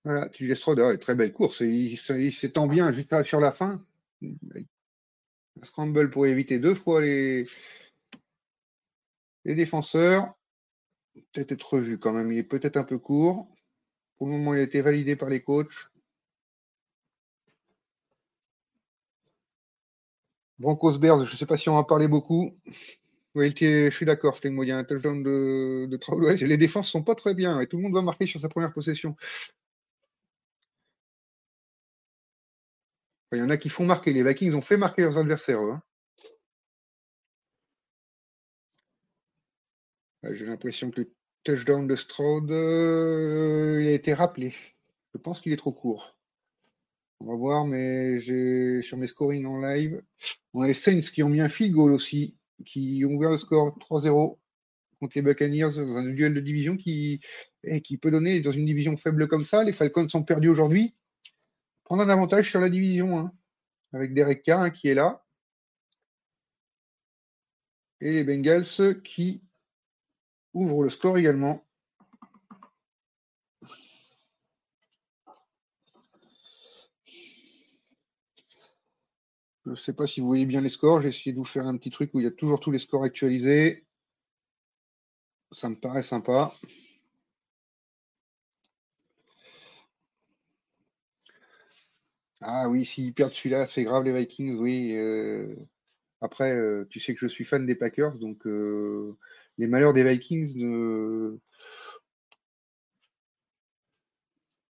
Voilà, 0.04 0.28
TJ 0.30 0.56
Stroud, 0.56 0.80
ah, 0.80 0.98
très 0.98 1.14
belle 1.14 1.32
course. 1.32 1.60
il, 1.60 1.96
s'étend 1.96 2.66
bien 2.66 2.92
juste 2.92 3.24
sur 3.26 3.40
la 3.40 3.52
fin. 3.52 3.86
Un 4.24 5.64
scramble 5.64 6.10
pour 6.10 6.26
éviter 6.26 6.58
deux 6.58 6.74
fois 6.74 7.02
les, 7.02 7.46
les 9.46 9.54
défenseurs. 9.54 10.34
Peut-être 11.14 11.52
être 11.52 11.74
revu 11.74 12.00
quand 12.00 12.14
même. 12.14 12.32
Il 12.32 12.40
est 12.40 12.44
peut-être 12.44 12.78
un 12.78 12.84
peu 12.84 12.98
court. 12.98 13.48
Pour 14.20 14.28
le 14.28 14.34
moment, 14.34 14.54
il 14.54 14.60
a 14.60 14.64
été 14.64 14.82
validé 14.82 15.16
par 15.16 15.30
les 15.30 15.42
coachs. 15.42 15.90
Broncos 20.60 21.00
Bears, 21.00 21.26
je 21.26 21.34
ne 21.34 21.38
sais 21.38 21.46
pas 21.46 21.58
si 21.58 21.70
on 21.70 21.78
en 21.78 21.84
parlé 21.86 22.08
beaucoup. 22.08 22.54
Oui, 23.36 23.54
je 23.58 23.90
suis 23.92 24.06
d'accord, 24.06 24.38
il 24.44 24.68
y 24.68 24.72
a 24.72 24.78
un 24.78 24.84
touchdown 24.84 25.24
de, 25.24 25.88
de 25.90 26.46
Les 26.46 26.58
défenses 26.58 26.90
sont 26.90 27.04
pas 27.04 27.16
très 27.16 27.34
bien 27.34 27.60
et 27.62 27.68
tout 27.68 27.78
le 27.78 27.84
monde 27.84 27.94
va 27.94 28.02
marquer 28.02 28.26
sur 28.26 28.42
sa 28.42 28.50
première 28.50 28.74
possession. 28.74 29.16
Il 33.32 33.40
y 33.40 33.42
en 33.42 33.50
a 33.50 33.58
qui 33.58 33.70
font 33.70 33.86
marquer. 33.86 34.12
Les 34.14 34.24
Vikings 34.24 34.54
ont 34.54 34.62
fait 34.62 34.78
marquer 34.78 35.04
leurs 35.04 35.18
adversaires. 35.18 35.60
Hein. 35.60 35.82
J'ai 40.24 40.46
l'impression 40.46 40.92
que 40.92 41.02
touchdown 41.44 41.88
de 41.88 41.96
Stroud, 41.96 42.52
euh, 42.52 43.80
il 43.82 43.88
a 43.88 43.92
été 43.92 44.14
rappelé. 44.14 44.54
Je 45.14 45.18
pense 45.18 45.40
qu'il 45.40 45.52
est 45.52 45.58
trop 45.58 45.72
court. 45.72 46.18
On 47.20 47.28
va 47.28 47.36
voir, 47.36 47.66
mais 47.66 48.20
j'ai 48.22 48.82
sur 48.82 48.98
mes 48.98 49.08
scorings 49.08 49.46
en 49.46 49.60
live, 49.60 50.02
on 50.54 50.62
a 50.62 50.68
les 50.68 50.74
Saints 50.74 51.02
qui 51.02 51.22
ont 51.22 51.30
mis 51.30 51.42
un 51.42 51.50
field 51.50 51.74
goal 51.74 51.92
aussi, 51.92 52.38
qui 52.66 53.04
ont 53.06 53.14
ouvert 53.14 53.32
le 53.32 53.38
score 53.38 53.78
3-0 53.80 54.38
contre 55.00 55.14
les 55.16 55.22
Buccaneers 55.22 55.76
dans 55.76 55.98
un 55.98 56.10
duel 56.10 56.34
de 56.34 56.40
division 56.40 56.78
qui, 56.78 57.20
qui 57.84 57.98
peut 57.98 58.12
donner 58.12 58.40
dans 58.40 58.52
une 58.52 58.66
division 58.66 58.96
faible 58.96 59.28
comme 59.28 59.44
ça. 59.44 59.64
Les 59.64 59.74
Falcons 59.74 60.08
sont 60.08 60.24
perdus 60.24 60.50
aujourd'hui. 60.50 60.96
Prendre 61.84 62.04
un 62.04 62.10
avantage 62.10 62.50
sur 62.50 62.60
la 62.60 62.70
division, 62.70 63.32
avec 63.94 64.14
Derek 64.14 64.44
Carr 64.44 64.62
hein, 64.62 64.70
qui 64.70 64.88
est 64.88 64.94
là. 64.94 65.26
Et 68.02 68.14
les 68.14 68.24
Bengals 68.24 69.02
qui 69.04 69.42
ouvre 70.54 70.84
le 70.84 70.90
score 70.90 71.18
également. 71.18 71.66
Je 79.66 79.72
ne 79.72 79.76
sais 79.76 79.94
pas 79.94 80.08
si 80.08 80.20
vous 80.20 80.28
voyez 80.28 80.46
bien 80.46 80.62
les 80.62 80.70
scores. 80.70 81.02
J'ai 81.02 81.10
essayé 81.10 81.32
de 81.32 81.38
vous 81.38 81.46
faire 81.46 81.68
un 81.68 81.78
petit 81.78 81.92
truc 81.92 82.12
où 82.14 82.20
il 82.20 82.24
y 82.24 82.28
a 82.28 82.32
toujours 82.32 82.60
tous 82.60 82.72
les 82.72 82.80
scores 82.80 83.04
actualisés. 83.04 83.86
Ça 85.52 85.70
me 85.70 85.76
paraît 85.76 86.04
sympa. 86.04 86.52
Ah 92.42 92.70
oui, 92.70 92.86
s'ils 92.86 93.14
perdent 93.14 93.32
celui-là, 93.34 93.68
c'est 93.68 93.84
grave 93.84 94.06
les 94.06 94.14
Vikings, 94.14 94.58
oui. 94.58 94.94
Euh, 94.96 95.56
après, 96.22 96.52
euh, 96.54 96.86
tu 96.90 97.00
sais 97.00 97.14
que 97.14 97.20
je 97.20 97.28
suis 97.28 97.46
fan 97.46 97.66
des 97.66 97.76
Packers, 97.76 98.18
donc 98.18 98.46
euh, 98.48 99.18
les 99.60 99.68
malheurs 99.68 99.94
des 99.94 100.04
Vikings 100.04 100.56
ne. 100.58 101.38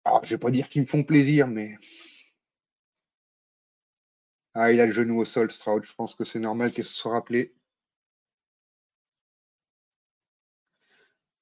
Ah, 0.03 0.19
je 0.23 0.31
vais 0.35 0.39
pas 0.39 0.51
dire 0.51 0.67
qu'ils 0.69 0.81
me 0.81 0.87
font 0.87 1.03
plaisir, 1.03 1.47
mais. 1.47 1.77
Ah, 4.53 4.71
il 4.71 4.79
a 4.81 4.85
le 4.85 4.91
genou 4.91 5.19
au 5.19 5.25
sol, 5.25 5.49
Stroud. 5.51 5.83
Je 5.85 5.93
pense 5.93 6.15
que 6.15 6.25
c'est 6.25 6.39
normal 6.39 6.71
qu'il 6.71 6.83
se 6.83 6.93
soit 6.93 7.13
rappelé. 7.13 7.53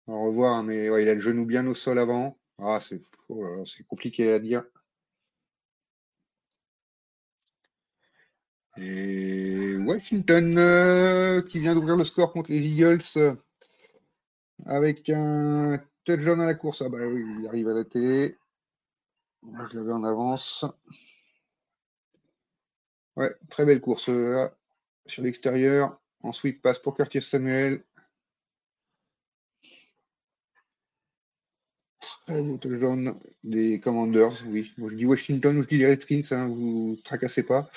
Au 0.08 0.26
revoir, 0.26 0.64
mais 0.64 0.86
il 0.86 1.10
a 1.10 1.14
le 1.14 1.20
genou 1.20 1.46
bien 1.46 1.66
au 1.68 1.74
sol 1.74 2.00
avant. 2.00 2.38
Ah, 2.60 2.80
c'est 2.82 3.02
oh 3.30 3.64
compliqué 3.88 4.34
à 4.34 4.40
dire. 4.40 4.64
Et 8.78 9.67
Washington 9.88 10.58
euh, 10.58 11.42
qui 11.42 11.60
vient 11.60 11.74
d'ouvrir 11.74 11.96
le 11.96 12.04
score 12.04 12.34
contre 12.34 12.52
les 12.52 12.68
Eagles 12.68 13.00
euh, 13.16 13.34
avec 14.66 15.10
un 15.10 15.82
touchdown 16.04 16.42
à 16.42 16.46
la 16.46 16.56
course. 16.56 16.82
Ah 16.82 16.90
bah 16.90 17.08
oui, 17.08 17.26
il 17.40 17.48
arrive 17.48 17.70
à 17.70 17.74
la 17.74 17.86
télé. 17.86 18.38
Moi, 19.44 19.66
je 19.72 19.78
l'avais 19.78 19.94
en 19.94 20.04
avance. 20.04 20.66
Ouais, 23.16 23.34
très 23.50 23.66
belle 23.66 23.80
course 23.80 24.10
euh, 24.10 24.50
sur 25.06 25.24
l'extérieur. 25.24 25.98
Ensuite, 26.22 26.62
passe 26.62 26.80
pour 26.80 26.94
Curtis 26.94 27.22
Samuel. 27.22 27.82
Très 32.26 32.42
beau 32.42 32.58
touchdown 32.58 33.18
des 33.46 33.80
Commanders, 33.80 34.44
oui. 34.48 34.74
Moi, 34.78 34.90
je 34.90 34.96
dis 34.96 35.06
Washington 35.06 35.58
ou 35.58 35.62
je 35.62 35.70
dis 35.70 35.78
les 35.78 35.88
Redskins, 35.88 36.24
hein, 36.32 36.48
vous 36.48 36.98
ne 36.98 37.02
tracassez 37.04 37.44
pas. 37.44 37.72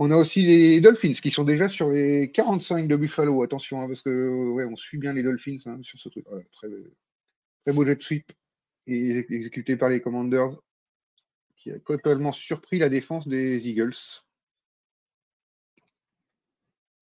On 0.00 0.12
a 0.12 0.16
aussi 0.16 0.42
les 0.42 0.80
Dolphins 0.80 1.14
qui 1.14 1.32
sont 1.32 1.42
déjà 1.42 1.68
sur 1.68 1.90
les 1.90 2.30
45 2.30 2.86
de 2.86 2.94
Buffalo. 2.94 3.42
Attention, 3.42 3.82
hein, 3.82 3.88
parce 3.88 4.00
que 4.00 4.10
on 4.70 4.76
suit 4.76 4.96
bien 4.96 5.12
les 5.12 5.24
Dolphins 5.24 5.58
hein, 5.66 5.80
sur 5.82 5.98
ce 5.98 6.08
truc. 6.08 6.24
très, 6.52 7.72
beau 7.72 7.84
jet 7.84 8.00
sweep 8.00 8.32
exécuté 8.86 9.76
par 9.76 9.88
les 9.88 10.00
Commanders 10.00 10.56
qui 11.56 11.72
a 11.72 11.80
totalement 11.80 12.30
surpris 12.30 12.78
la 12.78 12.88
défense 12.88 13.26
des 13.26 13.58
Eagles. 13.68 13.96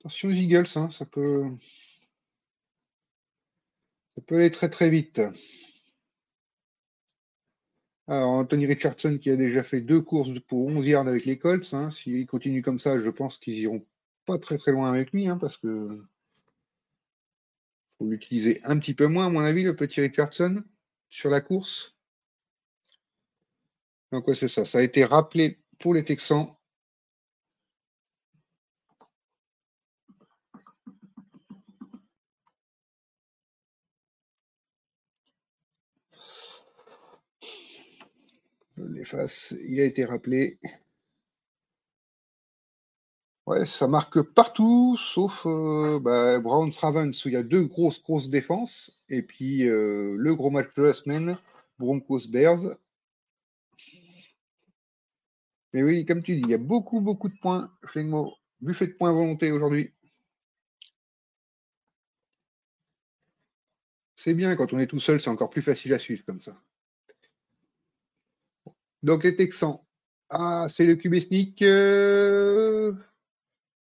Attention 0.00 0.30
aux 0.30 0.32
Eagles, 0.32 0.66
hein, 0.76 0.90
ça 0.90 1.04
peut 1.04 1.44
ça 4.16 4.22
peut 4.22 4.36
aller 4.36 4.50
très 4.50 4.70
très 4.70 4.88
vite. 4.88 5.20
Alors, 8.08 8.30
Anthony 8.30 8.66
Richardson 8.66 9.18
qui 9.20 9.30
a 9.30 9.36
déjà 9.36 9.62
fait 9.62 9.80
deux 9.80 10.00
courses 10.00 10.30
pour 10.46 10.66
11 10.66 10.86
yards 10.86 11.08
avec 11.08 11.24
les 11.24 11.38
Colts. 11.38 11.74
Hein. 11.74 11.90
S'il 11.90 12.26
continue 12.26 12.62
comme 12.62 12.78
ça, 12.78 12.98
je 13.00 13.10
pense 13.10 13.36
qu'ils 13.38 13.58
iront 13.58 13.84
pas 14.26 14.38
très 14.38 14.58
très 14.58 14.72
loin 14.72 14.88
avec 14.88 15.12
lui, 15.12 15.26
hein, 15.28 15.38
parce 15.38 15.56
que 15.56 16.02
faut 17.98 18.06
l'utiliser 18.06 18.60
un 18.64 18.78
petit 18.78 18.94
peu 18.94 19.06
moins, 19.06 19.26
à 19.26 19.30
mon 19.30 19.40
avis, 19.40 19.62
le 19.62 19.74
petit 19.74 20.00
Richardson, 20.00 20.62
sur 21.08 21.30
la 21.30 21.40
course. 21.40 21.96
Donc, 24.12 24.28
ouais, 24.28 24.34
c'est 24.34 24.48
ça. 24.48 24.64
Ça 24.64 24.78
a 24.78 24.82
été 24.82 25.04
rappelé 25.04 25.60
pour 25.78 25.94
les 25.94 26.04
Texans 26.04 26.55
l'efface. 38.76 39.54
Il 39.66 39.80
a 39.80 39.84
été 39.84 40.04
rappelé. 40.04 40.58
Ouais, 43.46 43.64
ça 43.64 43.86
marque 43.86 44.20
partout, 44.22 44.96
sauf 44.98 45.46
euh, 45.46 46.00
bah, 46.00 46.40
Browns 46.40 46.72
Ravens 46.80 47.24
où 47.24 47.28
il 47.28 47.34
y 47.34 47.36
a 47.36 47.44
deux 47.44 47.62
grosses 47.64 48.02
grosses 48.02 48.28
défenses, 48.28 49.04
et 49.08 49.22
puis 49.22 49.68
euh, 49.68 50.16
le 50.18 50.34
gros 50.34 50.50
match 50.50 50.74
de 50.76 50.82
la 50.82 50.94
semaine, 50.94 51.36
Broncos 51.78 52.26
Bears. 52.28 52.76
Mais 55.72 55.82
oui, 55.84 56.04
comme 56.04 56.22
tu 56.22 56.34
dis, 56.34 56.42
il 56.42 56.50
y 56.50 56.54
a 56.54 56.58
beaucoup 56.58 57.00
beaucoup 57.00 57.28
de 57.28 57.36
points. 57.40 57.70
Flingmo, 57.84 58.34
buffet 58.60 58.88
de 58.88 58.92
points 58.94 59.12
volonté 59.12 59.52
aujourd'hui. 59.52 59.92
C'est 64.16 64.34
bien 64.34 64.56
quand 64.56 64.72
on 64.72 64.78
est 64.80 64.88
tout 64.88 64.98
seul, 65.00 65.20
c'est 65.20 65.30
encore 65.30 65.50
plus 65.50 65.62
facile 65.62 65.94
à 65.94 65.98
suivre 66.00 66.24
comme 66.24 66.40
ça. 66.40 66.60
Donc 69.02 69.24
les 69.24 69.36
Texans. 69.36 69.80
Ah, 70.28 70.66
c'est 70.68 70.86
le 70.86 70.96
QB 70.96 71.16
sneak. 71.20 71.62
Euh, 71.62 72.92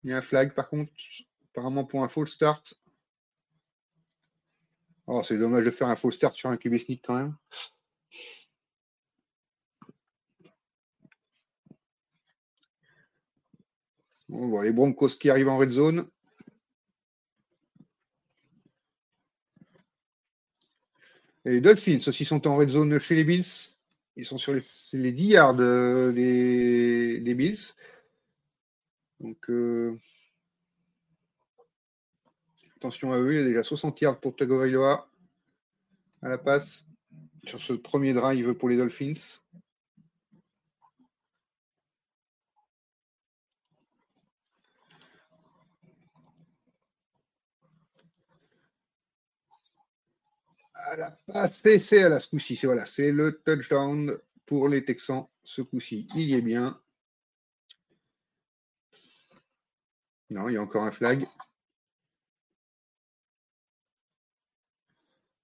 il 0.04 0.10
y 0.10 0.14
a 0.14 0.18
un 0.18 0.22
flag 0.22 0.54
par 0.54 0.70
contre, 0.70 0.92
apparemment 1.52 1.86
pour 1.86 2.04
un 2.04 2.10
full 2.10 2.28
start. 2.28 2.76
Oh, 5.08 5.22
c'est 5.24 5.38
dommage 5.38 5.66
de 5.66 5.72
faire 5.72 5.88
un 5.88 5.96
full 5.96 6.14
start 6.14 6.36
sur 6.36 6.50
un 6.50 6.58
QB 6.58 6.78
sneak 6.78 7.04
quand 7.06 7.16
même. 7.16 7.36
On 14.30 14.48
voit 14.48 14.64
les 14.64 14.72
Broncos 14.72 15.10
qui 15.20 15.30
arrivent 15.30 15.50
en 15.50 15.58
red 15.58 15.72
zone. 15.72 16.10
Et 21.46 21.52
les 21.52 21.62
Dolphins 21.62 22.00
aussi 22.08 22.26
sont 22.26 22.48
en 22.48 22.58
red 22.58 22.72
zone 22.72 23.00
chez 23.00 23.16
les 23.16 23.24
Bills. 23.24 23.75
Ils 24.18 24.26
sont 24.26 24.38
sur 24.38 24.54
les, 24.54 24.62
les 24.94 25.12
10 25.12 25.24
yards 25.26 25.60
euh, 25.60 26.12
des, 26.12 27.34
Bills. 27.34 27.74
Donc, 29.20 29.50
euh, 29.50 30.00
attention 32.78 33.12
à 33.12 33.20
eux. 33.20 33.34
Il 33.34 33.38
y 33.38 33.42
a 33.42 33.46
déjà 33.46 33.64
60 33.64 34.00
yards 34.02 34.20
pour 34.20 34.36
Tagovailoa 34.36 35.10
à 36.22 36.30
la 36.30 36.38
passe 36.38 36.88
sur 37.46 37.62
ce 37.62 37.74
premier 37.74 38.14
drive 38.14 38.54
pour 38.54 38.70
les 38.70 38.78
Dolphins. 38.78 39.42
C'est 51.82 52.04
à 52.04 52.10
la 52.10 52.20
coup-ci. 52.20 52.56
C'est 52.56 52.68
voilà, 52.68 52.86
c'est 52.86 53.12
le 53.12 53.42
touchdown 53.46 54.18
pour 54.46 54.70
les 54.70 54.84
Texans 54.84 55.24
ce 55.44 55.62
coup-ci. 55.62 56.08
Il 56.16 56.22
y 56.22 56.34
est 56.34 56.42
bien. 56.42 56.80
Non, 60.30 60.50
il 60.50 60.54
y 60.54 60.58
a 60.58 60.62
encore 60.62 60.84
un 60.84 60.92
flag. 60.92 61.28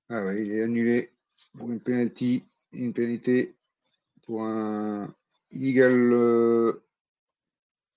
Ah 0.10 0.26
oui, 0.26 0.42
il 0.42 0.52
est 0.52 0.64
annulé 0.64 1.14
pour 1.58 1.72
une 1.72 1.80
penalty, 1.80 2.44
une 2.74 2.94
pénalité 2.94 3.56
pour 4.24 4.44
un 4.44 5.14
illegal, 5.52 5.94
euh, 6.14 6.84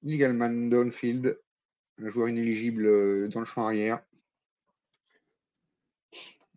illegal 0.03 0.35
man 0.35 0.71
downfield, 0.71 1.39
un 1.99 2.09
joueur 2.09 2.29
inéligible 2.29 2.87
euh, 2.87 3.29
dans 3.29 3.41
le 3.41 3.47
champ 3.47 3.65
arrière 3.65 4.01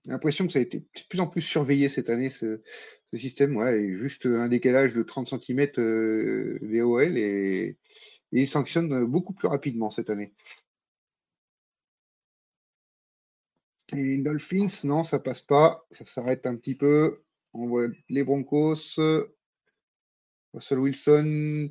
l'impression 0.07 0.47
que 0.47 0.53
ça 0.53 0.59
a 0.59 0.61
été 0.61 0.79
de 0.79 0.85
plus 1.09 1.19
en 1.19 1.27
plus 1.27 1.41
surveillé 1.41 1.89
cette 1.89 2.09
année, 2.09 2.29
ce, 2.29 2.61
système. 3.13 3.55
Ouais, 3.55 3.95
juste 3.99 4.25
un 4.25 4.47
décalage 4.47 4.93
de 4.93 5.03
30 5.03 5.29
cm 5.29 5.67
euh, 5.77 6.59
VOL 6.61 7.17
et, 7.17 7.77
il 8.33 8.49
sanctionne 8.49 9.05
beaucoup 9.05 9.33
plus 9.33 9.47
rapidement 9.47 9.89
cette 9.89 10.09
année. 10.09 10.33
Et 13.93 14.03
les 14.03 14.17
Dolphins, 14.17 14.67
non, 14.83 15.05
ça 15.05 15.19
passe 15.19 15.41
pas. 15.41 15.85
Ça 15.91 16.03
s'arrête 16.03 16.45
un 16.45 16.57
petit 16.57 16.75
peu. 16.75 17.23
On 17.53 17.67
voit 17.67 17.87
les 18.09 18.25
Broncos. 18.25 18.99
Russell 20.53 20.79
Wilson. 20.79 21.69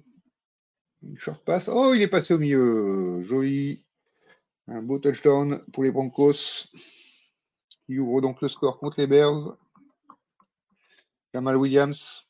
Une 1.03 1.19
short 1.19 1.45
pass. 1.45 1.69
Oh, 1.69 1.93
il 1.95 2.01
est 2.01 2.09
passé 2.09 2.33
au 2.33 2.39
milieu. 2.39 3.21
Joli. 3.23 3.85
Un 4.67 4.81
beau 4.81 4.99
touchdown 4.99 5.63
pour 5.73 5.85
les 5.85 5.91
Broncos. 5.91 6.71
Il 7.89 8.01
ouvre 8.01 8.21
donc 8.21 8.41
le 8.43 8.49
score 8.49 8.79
contre 8.79 9.01
les 9.01 9.07
Bears. 9.07 9.57
Jamal 11.33 11.57
Williams. 11.57 12.29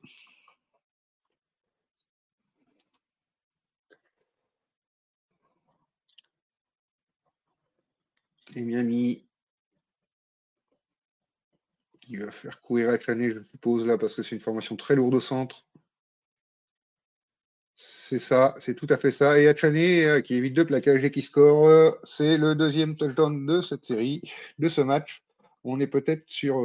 Et 8.55 8.63
Miami 8.63 9.27
qui 12.07 12.17
va 12.17 12.31
faire 12.31 12.61
courir 12.61 13.01
Chané, 13.01 13.33
je 13.33 13.41
suppose, 13.51 13.85
là, 13.85 13.99
parce 13.99 14.15
que 14.15 14.23
c'est 14.23 14.35
une 14.35 14.41
formation 14.41 14.77
très 14.77 14.95
lourde 14.95 15.15
au 15.15 15.21
centre. 15.21 15.67
C'est 17.75 18.19
ça, 18.19 18.55
c'est 18.59 18.75
tout 18.75 18.87
à 18.89 18.97
fait 18.97 19.11
ça. 19.11 19.39
Et 19.39 19.49
Achane 19.49 19.77
euh, 19.77 20.21
qui 20.23 20.35
évite 20.35 20.55
de 20.55 20.63
plaquages 20.63 21.05
et 21.05 21.11
qui 21.11 21.23
score, 21.23 21.67
euh, 21.67 21.91
c'est 22.05 22.39
le 22.39 22.55
deuxième 22.55 22.97
touchdown 22.97 23.45
de 23.45 23.61
cette 23.61 23.85
série, 23.85 24.23
de 24.59 24.69
ce 24.69 24.81
match 24.81 25.26
on 25.67 25.81
est 25.81 25.87
peut-être 25.87 26.25
sur. 26.29 26.57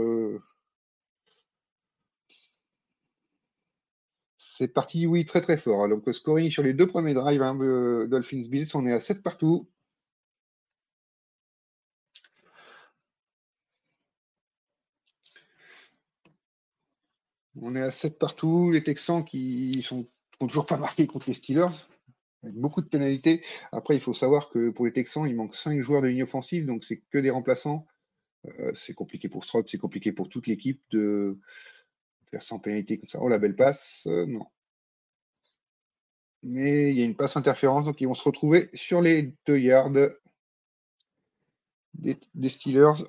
C'est 4.38 4.68
parti, 4.68 5.08
oui, 5.08 5.26
très 5.26 5.42
très 5.42 5.58
fort. 5.58 5.88
Donc, 5.90 6.06
le 6.06 6.14
scoring 6.14 6.50
sur 6.52 6.64
les 6.64 6.74
deux 6.74 6.88
premiers 6.88 7.14
drives 7.14 7.42
hein, 7.42 7.56
Dolphins 8.08 8.44
Bills, 8.50 8.68
on 8.76 8.86
est 8.86 8.92
à 8.92 9.00
7 9.00 9.24
partout. 9.24 9.68
On 17.62 17.76
est 17.76 17.82
à 17.82 17.92
7 17.92 18.18
partout. 18.20 18.72
Les 18.72 18.84
Texans 18.84 19.24
qui 19.24 19.82
sont, 19.84 20.08
toujours 20.40 20.66
pas 20.66 20.78
marqués 20.78 21.08
contre 21.08 21.28
les 21.28 21.34
Steelers, 21.34 21.88
avec 22.44 22.56
beaucoup 22.56 22.82
de 22.82 22.88
pénalités. 22.88 23.44
Après, 23.72 23.96
il 23.96 24.02
faut 24.02 24.14
savoir 24.14 24.50
que 24.50 24.70
pour 24.70 24.86
les 24.86 24.94
Texans, 24.94 25.28
il 25.28 25.36
manque 25.36 25.56
5 25.56 25.82
joueurs 25.82 26.02
de 26.02 26.08
ligne 26.08 26.24
offensive, 26.24 26.66
donc 26.66 26.84
c'est 26.84 26.98
que 27.12 27.18
des 27.18 27.30
remplaçants. 27.30 27.88
Euh, 28.48 28.74
c'est 28.74 28.94
compliqué 28.94 29.30
pour 29.30 29.44
Stroud, 29.44 29.66
c'est 29.68 29.78
compliqué 29.78 30.12
pour 30.12 30.30
toute 30.30 30.48
l'équipe 30.48 30.82
de 30.92 31.38
faire 32.32 32.42
sans 32.44 32.60
pénalité 32.60 32.98
comme 32.98 33.10
ça. 33.10 33.20
Oh, 33.22 33.30
la 33.30 33.40
belle 33.40 33.56
passe, 33.56 34.08
euh, 34.08 34.26
non. 34.26 34.46
Mais 36.44 36.92
il 36.92 36.98
y 36.98 37.02
a 37.02 37.06
une 37.06 37.16
passe 37.16 37.38
interférence, 37.38 37.86
donc 37.86 38.02
ils 38.02 38.08
vont 38.08 38.14
se 38.14 38.24
retrouver 38.24 38.70
sur 38.74 39.02
les 39.02 39.34
deux 39.46 39.60
yards 39.60 39.92
des, 41.94 42.18
Steelers. 42.50 43.04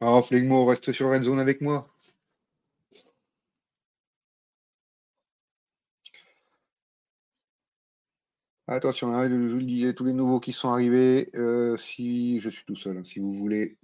Oh, 0.00 0.22
Flegmo, 0.22 0.64
reste 0.66 0.92
sur 0.92 1.08
la 1.08 1.16
red 1.16 1.24
zone 1.24 1.40
avec 1.40 1.60
moi. 1.60 1.93
Attention, 8.66 9.12
hein, 9.12 9.28
je 9.28 9.34
vous 9.34 9.58
le 9.58 9.64
disais, 9.64 9.92
tous 9.92 10.04
les 10.04 10.14
nouveaux 10.14 10.40
qui 10.40 10.52
sont 10.52 10.70
arrivés, 10.70 11.28
euh, 11.34 11.76
si 11.76 12.40
je 12.40 12.48
suis 12.48 12.64
tout 12.64 12.76
seul, 12.76 12.96
hein, 12.96 13.04
si 13.04 13.18
vous 13.18 13.34
voulez 13.34 13.76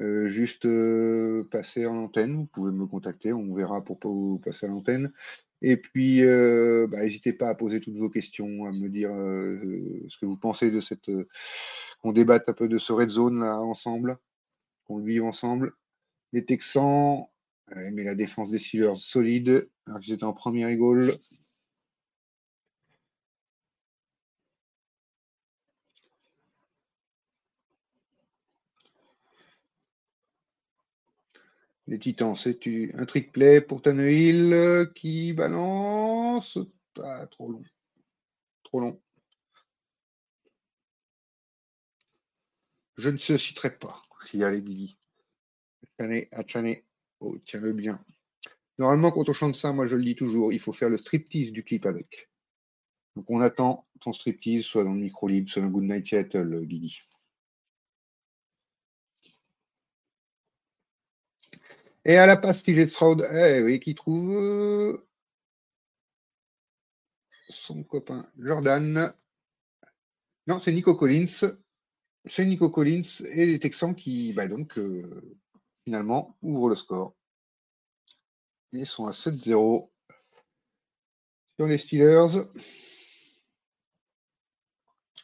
euh, 0.00 0.28
juste 0.28 0.66
euh, 0.66 1.48
passer 1.50 1.86
en 1.86 1.96
antenne. 1.96 2.36
Vous 2.36 2.44
pouvez 2.44 2.72
me 2.72 2.86
contacter, 2.86 3.32
on 3.32 3.54
verra 3.54 3.82
pour 3.82 3.98
vous 4.04 4.38
passer 4.38 4.66
à 4.66 4.68
l'antenne. 4.68 5.12
Et 5.62 5.78
puis, 5.78 6.20
bah, 6.20 7.02
n'hésitez 7.02 7.32
pas 7.32 7.48
à 7.48 7.54
poser 7.54 7.80
toutes 7.80 7.96
vos 7.96 8.10
questions, 8.10 8.66
à 8.66 8.72
me 8.72 8.88
dire 8.88 9.10
ce 10.08 10.18
que 10.18 10.26
vous 10.26 10.36
pensez 10.36 10.70
de 10.70 10.80
cette. 10.80 11.10
qu'on 12.02 12.12
débatte 12.12 12.48
un 12.48 12.52
peu 12.52 12.68
de 12.68 12.78
ce 12.78 12.92
red 12.92 13.10
zone 13.10 13.40
là 13.40 13.60
ensemble, 13.60 14.18
qu'on 14.84 14.98
le 14.98 15.04
vive 15.04 15.24
ensemble. 15.24 15.72
Les 16.32 16.44
Texans, 16.44 17.26
mais 17.92 18.02
la 18.04 18.16
défense 18.16 18.50
des 18.50 18.58
Steelers 18.58 18.96
solide. 18.96 19.70
Alors 19.86 20.00
qu'ils 20.00 20.14
étaient 20.14 20.24
en 20.24 20.34
première 20.34 20.76
goal. 20.76 21.12
Les 31.88 31.98
Titans, 31.98 32.34
c'est 32.34 32.60
un 32.94 33.04
trick 33.06 33.32
play 33.32 33.60
pour 33.60 33.82
Tannehill 33.82 34.52
euh, 34.52 34.86
qui 34.94 35.32
balance. 35.32 36.58
Ah, 37.02 37.26
trop 37.26 37.50
long. 37.50 37.60
Trop 38.62 38.80
long. 38.80 39.00
Je 42.96 43.10
ne 43.10 43.16
se 43.16 43.36
citerai 43.36 43.76
pas 43.76 44.00
s'il 44.26 44.40
y 44.40 44.44
a 44.44 44.50
les 44.50 44.60
Billy. 44.60 44.96
Oh, 47.20 47.36
tiens-le 47.44 47.72
bien. 47.72 48.04
Normalement, 48.78 49.10
quand 49.10 49.28
on 49.28 49.32
chante 49.32 49.56
ça, 49.56 49.72
moi 49.72 49.86
je 49.86 49.96
le 49.96 50.04
dis 50.04 50.16
toujours, 50.16 50.52
il 50.52 50.60
faut 50.60 50.72
faire 50.72 50.88
le 50.88 50.96
striptease 50.96 51.52
du 51.52 51.62
clip 51.62 51.86
avec. 51.86 52.30
Donc 53.16 53.28
on 53.28 53.40
attend 53.40 53.86
ton 54.00 54.12
striptease, 54.12 54.64
soit 54.64 54.84
dans 54.84 54.94
le 54.94 55.00
micro 55.00 55.28
libre, 55.28 55.50
soit 55.50 55.62
dans 55.62 55.68
Good 55.68 55.84
Night 55.84 56.08
Seattle, 56.08 56.64
Guigui. 56.64 56.98
Et 62.04 62.16
à 62.16 62.26
la 62.26 62.36
passe, 62.36 62.62
qui 62.62 62.88
Stroud, 62.88 63.24
eh 63.32 63.78
qui 63.80 63.94
trouve 63.94 64.34
euh, 64.34 65.06
son 67.48 67.84
copain 67.84 68.28
Jordan. 68.38 69.14
Non, 70.48 70.60
c'est 70.60 70.72
Nico 70.72 70.96
Collins. 70.96 71.56
C'est 72.26 72.44
Nico 72.44 72.70
Collins 72.70 73.24
et 73.30 73.46
les 73.46 73.58
Texans 73.58 73.94
qui, 73.94 74.32
bah 74.32 74.48
donc, 74.48 74.78
euh, 74.78 75.36
finalement, 75.84 76.36
ouvrent 76.42 76.68
le 76.68 76.76
score. 76.76 77.14
Ils 78.72 78.86
sont 78.86 79.06
à 79.06 79.12
7-0 79.12 79.90
sur 81.56 81.66
les 81.66 81.78
Steelers. 81.78 82.48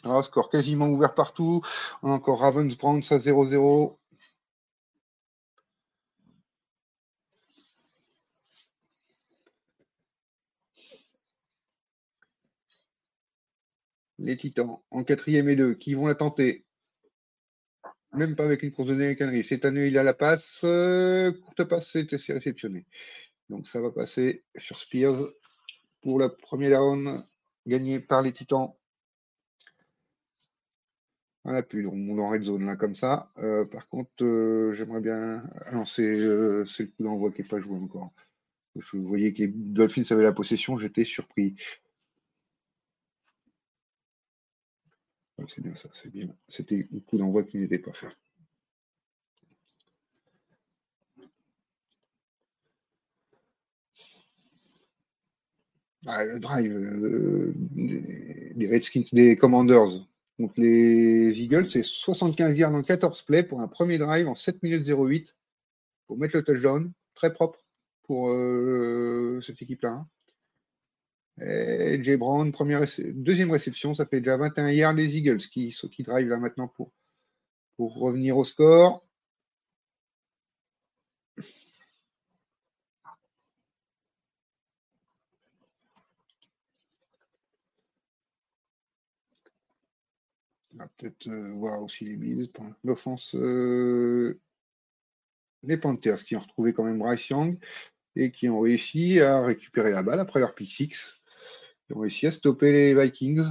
Alors, 0.04 0.24
score 0.24 0.48
quasiment 0.48 0.88
ouvert 0.88 1.14
partout. 1.14 1.60
encore 2.02 2.40
Ravens 2.40 2.76
Browns 2.76 3.02
à 3.10 3.18
0-0. 3.18 3.97
Les 14.18 14.36
Titans 14.36 14.78
en 14.90 15.04
quatrième 15.04 15.48
et 15.48 15.56
deux, 15.56 15.74
qui 15.74 15.94
vont 15.94 16.06
la 16.06 16.14
tenter. 16.14 16.64
Même 18.12 18.36
pas 18.36 18.44
avec 18.44 18.62
une 18.62 18.72
course 18.72 18.88
de 18.88 18.94
Néricanerie. 18.94 19.44
Cette 19.44 19.64
année, 19.64 19.88
il 19.88 19.98
a 19.98 20.02
la 20.02 20.14
passe. 20.14 20.62
Euh, 20.64 21.30
courte 21.32 21.64
passe, 21.64 21.92
c'est 21.92 22.32
réceptionné. 22.32 22.86
Donc 23.50 23.66
ça 23.66 23.80
va 23.80 23.90
passer 23.90 24.44
sur 24.56 24.78
Spears 24.78 25.28
pour 26.02 26.18
la 26.18 26.28
première 26.28 26.80
down 26.80 27.22
gagnée 27.66 28.00
par 28.00 28.22
les 28.22 28.32
Titans. 28.32 28.72
On 31.44 31.52
n'a 31.52 31.62
plus, 31.62 31.86
on 31.86 32.18
en 32.18 32.30
red 32.30 32.42
zone 32.42 32.66
là 32.66 32.76
comme 32.76 32.94
ça. 32.94 33.30
Euh, 33.38 33.64
par 33.64 33.88
contre, 33.88 34.22
euh, 34.22 34.72
j'aimerais 34.72 35.00
bien. 35.00 35.42
Ah 35.66 35.72
non, 35.72 35.84
c'est 35.84 36.16
le 36.16 36.64
coup 36.64 37.02
d'envoi 37.02 37.30
qui 37.30 37.42
n'est 37.42 37.48
pas 37.48 37.60
joué 37.60 37.76
encore. 37.76 38.12
Je 38.76 38.96
voyais 38.98 39.32
que 39.32 39.38
les 39.38 39.48
Dolphins 39.48 40.04
avaient 40.10 40.22
la 40.22 40.32
possession, 40.32 40.76
j'étais 40.76 41.04
surpris. 41.04 41.56
C'est 45.46 45.60
bien 45.62 45.74
ça, 45.74 45.88
c'est 45.92 46.10
bien. 46.10 46.28
C'était 46.48 46.88
un 46.94 47.00
coup 47.00 47.18
d'envoi 47.18 47.44
qui 47.44 47.58
n'était 47.58 47.78
pas 47.78 47.92
fait. 47.92 48.08
Ah, 56.06 56.24
le 56.24 56.40
drive 56.40 56.72
euh, 56.72 57.52
des 57.74 58.68
Redskins, 58.68 59.04
des 59.12 59.36
Commanders 59.36 60.06
donc 60.38 60.56
les 60.56 61.42
Eagles, 61.42 61.68
c'est 61.68 61.82
75 61.82 62.56
yards 62.56 62.74
en 62.74 62.82
14 62.82 63.22
plays 63.22 63.42
pour 63.42 63.60
un 63.60 63.68
premier 63.68 63.98
drive 63.98 64.28
en 64.28 64.34
7 64.34 64.62
minutes 64.62 64.86
08 64.86 65.36
pour 66.06 66.16
mettre 66.16 66.36
le 66.36 66.44
touchdown. 66.44 66.92
Très 67.14 67.32
propre 67.32 67.64
pour 68.04 68.30
euh, 68.30 69.40
cette 69.42 69.60
équipe-là. 69.60 69.90
Hein. 69.90 70.08
Jay 71.40 72.16
Brown, 72.16 72.52
deuxième 73.14 73.50
réception, 73.50 73.94
ça 73.94 74.06
fait 74.06 74.20
déjà 74.20 74.36
21 74.36 74.70
yards 74.70 74.94
des 74.94 75.16
Eagles 75.16 75.38
qui, 75.38 75.76
qui 75.92 76.02
drive 76.02 76.28
là 76.28 76.38
maintenant 76.38 76.68
pour, 76.68 76.92
pour 77.76 77.94
revenir 77.96 78.36
au 78.36 78.44
score. 78.44 79.04
On 90.74 90.84
va 90.84 90.88
peut-être 90.96 91.28
euh, 91.28 91.52
voir 91.54 91.82
aussi 91.82 92.04
les 92.04 92.16
Bills. 92.16 92.50
L'offense, 92.84 93.34
euh, 93.34 94.40
les 95.62 95.76
Panthers 95.76 96.24
qui 96.24 96.36
ont 96.36 96.40
retrouvé 96.40 96.72
quand 96.72 96.84
même 96.84 96.98
Bryce 96.98 97.28
Young 97.30 97.58
et 98.16 98.30
qui 98.30 98.48
ont 98.48 98.60
réussi 98.60 99.20
à 99.20 99.42
récupérer 99.44 99.90
la 99.90 100.02
balle 100.02 100.20
après 100.20 100.40
leur 100.40 100.54
pick 100.54 100.72
six. 100.72 101.17
Ils 101.88 101.96
ont 101.96 102.00
réussi 102.00 102.26
à 102.26 102.30
stopper 102.30 102.72
les 102.72 102.94
Vikings. 102.94 103.44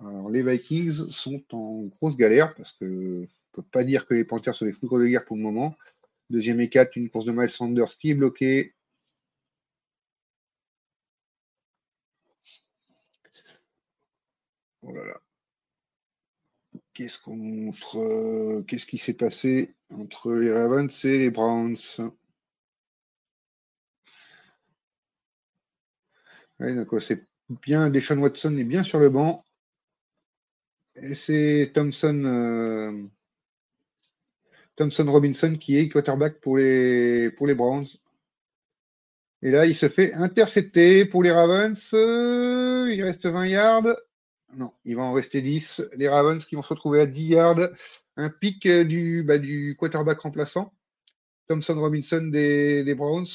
Alors, 0.00 0.30
les 0.30 0.42
Vikings 0.42 1.08
sont 1.10 1.42
en 1.52 1.82
grosse 1.84 2.16
galère 2.16 2.54
parce 2.54 2.72
que 2.72 2.84
ne 2.84 3.26
peut 3.52 3.62
pas 3.62 3.84
dire 3.84 4.06
que 4.06 4.14
les 4.14 4.24
Panthers 4.24 4.54
sont 4.54 4.66
des 4.66 4.72
foudres 4.72 4.98
de 4.98 5.06
guerre 5.06 5.24
pour 5.24 5.36
le 5.36 5.42
moment. 5.42 5.76
Deuxième 6.30 6.60
et 6.60 6.68
4, 6.68 6.96
une 6.96 7.10
course 7.10 7.24
de 7.24 7.32
Miles 7.32 7.50
Sanders 7.50 7.96
qui 7.98 8.10
est 8.10 8.14
bloquée. 8.14 8.74
Oh 14.82 14.92
là 14.94 15.04
là. 15.04 15.20
Qu'est-ce 16.94 17.18
qu'on 17.18 17.72
qu'est-ce 18.62 18.86
qui 18.86 18.98
s'est 18.98 19.14
passé 19.14 19.74
entre 19.90 20.32
les 20.32 20.52
Ravens 20.52 21.04
et 21.04 21.18
les 21.18 21.30
Browns? 21.30 21.76
Ouais, 26.58 26.74
donc 26.74 26.88
c'est 27.02 27.26
bien, 27.48 27.90
Deshaun 27.90 28.18
Watson 28.18 28.56
est 28.58 28.64
bien 28.64 28.82
sur 28.82 28.98
le 28.98 29.10
banc. 29.10 29.44
Et 30.96 31.14
c'est 31.14 31.72
Thompson, 31.74 32.22
euh, 32.24 33.02
Thompson 34.76 35.04
Robinson 35.08 35.56
qui 35.60 35.76
est 35.76 35.88
quarterback 35.88 36.40
pour 36.40 36.56
les, 36.56 37.30
pour 37.30 37.46
Browns. 37.54 37.86
Et 39.42 39.50
là, 39.50 39.66
il 39.66 39.76
se 39.76 39.88
fait 39.88 40.14
intercepter 40.14 41.04
pour 41.04 41.22
les 41.22 41.30
Ravens. 41.30 41.92
il 41.92 43.02
reste 43.02 43.26
20 43.26 43.46
yards. 43.46 43.96
Non, 44.54 44.72
il 44.84 44.96
va 44.96 45.02
en 45.02 45.12
rester 45.12 45.42
10. 45.42 45.82
Les 45.96 46.08
Ravens 46.08 46.44
qui 46.44 46.54
vont 46.54 46.62
se 46.62 46.70
retrouver 46.70 47.00
à 47.00 47.06
10 47.06 47.24
yards. 47.26 47.68
Un 48.16 48.30
pic 48.30 48.66
du, 48.66 49.22
bah, 49.22 49.38
du 49.38 49.76
quarterback 49.78 50.20
remplaçant. 50.20 50.72
Thompson 51.48 51.78
Robinson 51.78 52.28
des 52.28 52.94
Browns. 52.96 53.26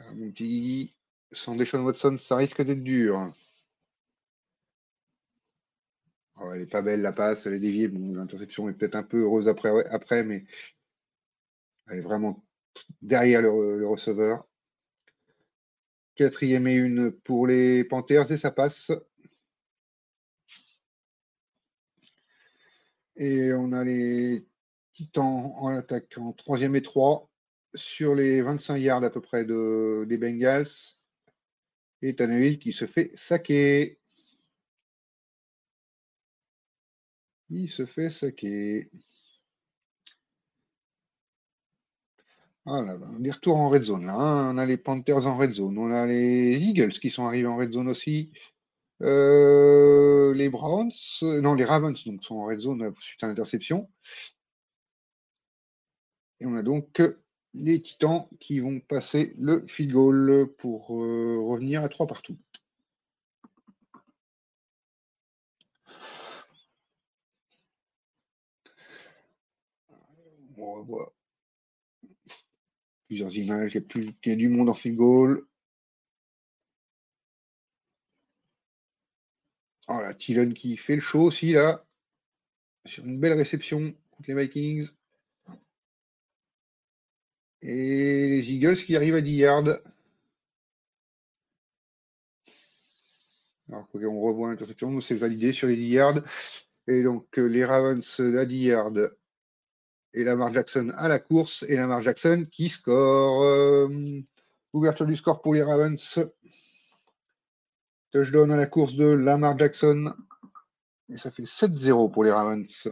Ah, 0.00 0.14
mon 0.14 0.30
petit, 0.30 0.94
sans 1.32 1.54
Deshaun 1.56 1.82
Watson, 1.84 2.16
ça 2.16 2.36
risque 2.36 2.62
d'être 2.62 2.82
dur. 2.82 3.32
Oh, 6.36 6.52
elle 6.52 6.60
n'est 6.60 6.66
pas 6.66 6.82
belle 6.82 7.02
la 7.02 7.12
passe, 7.12 7.46
elle 7.46 7.54
est 7.54 7.60
déviée. 7.60 7.88
L'interception 7.88 8.68
est 8.68 8.72
peut-être 8.72 8.94
un 8.94 9.02
peu 9.02 9.22
heureuse 9.22 9.48
après, 9.48 9.86
après, 9.90 10.24
mais 10.24 10.44
elle 11.88 11.98
est 11.98 12.02
vraiment 12.02 12.44
derrière 13.02 13.42
le, 13.42 13.86
receveur. 13.86 14.46
Quatrième 16.14 16.66
et 16.66 16.74
une 16.74 17.12
pour 17.12 17.46
les 17.46 17.84
Panthers 17.84 18.30
et 18.32 18.36
ça 18.36 18.50
passe. 18.50 18.92
Et 23.16 23.52
on 23.52 23.72
a 23.72 23.84
les 23.84 24.46
Titans 24.94 25.52
en 25.56 25.68
attaque 25.68 26.16
en 26.18 26.32
troisième 26.32 26.76
et 26.76 26.82
trois 26.82 27.29
sur 27.74 28.14
les 28.14 28.42
25 28.42 28.76
yards 28.78 29.04
à 29.04 29.10
peu 29.10 29.20
près 29.20 29.44
de, 29.44 30.04
des 30.08 30.18
Bengals. 30.18 30.68
Et 32.02 32.16
Tannehill 32.16 32.58
qui 32.58 32.72
se 32.72 32.86
fait 32.86 33.10
saquer. 33.14 33.98
Il 37.50 37.68
se 37.68 37.84
fait 37.84 38.10
saquer. 38.10 38.90
Voilà, 42.64 42.98
on 43.18 43.24
est 43.24 43.30
retour 43.30 43.56
en 43.56 43.68
red 43.68 43.84
zone. 43.84 44.08
Hein. 44.08 44.52
On 44.54 44.58
a 44.58 44.66
les 44.66 44.76
Panthers 44.76 45.26
en 45.26 45.36
red 45.36 45.54
zone. 45.54 45.76
On 45.78 45.90
a 45.90 46.06
les 46.06 46.58
Eagles 46.58 46.92
qui 46.92 47.10
sont 47.10 47.26
arrivés 47.26 47.48
en 47.48 47.56
red 47.56 47.72
zone 47.72 47.88
aussi. 47.88 48.32
Euh, 49.02 50.34
les 50.34 50.48
Browns, 50.50 50.92
euh, 51.22 51.40
non, 51.40 51.54
les 51.54 51.64
Ravens 51.64 52.04
donc, 52.04 52.22
sont 52.22 52.36
en 52.36 52.46
red 52.46 52.60
zone 52.60 52.94
suite 53.00 53.22
à 53.24 53.28
l'interception. 53.28 53.90
Et 56.40 56.46
on 56.46 56.54
a 56.56 56.62
donc 56.62 57.00
les 57.54 57.82
Titans 57.82 58.28
qui 58.40 58.60
vont 58.60 58.80
passer 58.80 59.34
le 59.38 59.66
field 59.66 59.92
goal 59.92 60.52
pour 60.58 60.88
revenir 60.88 61.82
à 61.82 61.88
3 61.88 62.06
partout. 62.06 62.38
On 70.56 70.82
voit 70.82 71.14
plusieurs 73.06 73.34
images, 73.36 73.72
il 73.72 73.74
y 73.76 73.78
a, 73.78 73.80
plus, 73.80 74.14
il 74.24 74.28
y 74.28 74.32
a 74.32 74.36
du 74.36 74.48
monde 74.48 74.68
en 74.68 74.74
field 74.74 74.96
goal. 74.96 75.46
Voilà, 79.88 80.14
Thielen 80.14 80.54
qui 80.54 80.76
fait 80.76 80.94
le 80.94 81.00
show 81.00 81.22
aussi 81.22 81.52
là, 81.52 81.84
sur 82.86 83.04
une 83.04 83.18
belle 83.18 83.32
réception 83.32 83.92
contre 84.12 84.28
les 84.28 84.40
Vikings. 84.40 84.90
Et 87.62 88.28
les 88.28 88.52
Eagles 88.52 88.76
qui 88.76 88.96
arrivent 88.96 89.16
à 89.16 89.20
10 89.20 89.32
yards. 89.32 89.78
Alors, 93.68 93.86
on 93.94 94.20
revoit 94.20 94.50
l'interception, 94.50 95.00
c'est 95.00 95.14
validé 95.14 95.52
sur 95.52 95.68
les 95.68 95.76
10 95.76 95.88
yards. 95.88 96.22
Et 96.88 97.02
donc, 97.02 97.38
euh, 97.38 97.46
les 97.46 97.64
Ravens 97.64 98.20
à 98.20 98.44
10 98.44 98.56
yards. 98.56 99.10
Et 100.12 100.24
Lamar 100.24 100.52
Jackson 100.52 100.92
à 100.96 101.08
la 101.08 101.18
course. 101.18 101.64
Et 101.68 101.76
Lamar 101.76 102.02
Jackson 102.02 102.46
qui 102.50 102.68
score. 102.68 103.42
Euh, 103.44 103.88
ouverture 104.72 105.06
du 105.06 105.16
score 105.16 105.42
pour 105.42 105.54
les 105.54 105.62
Ravens. 105.62 106.18
Touchdown 108.10 108.50
à 108.50 108.56
la 108.56 108.66
course 108.66 108.94
de 108.94 109.04
Lamar 109.04 109.56
Jackson. 109.58 110.14
Et 111.10 111.16
ça 111.16 111.30
fait 111.30 111.44
7-0 111.44 112.10
pour 112.10 112.24
les 112.24 112.32
Ravens. 112.32 112.88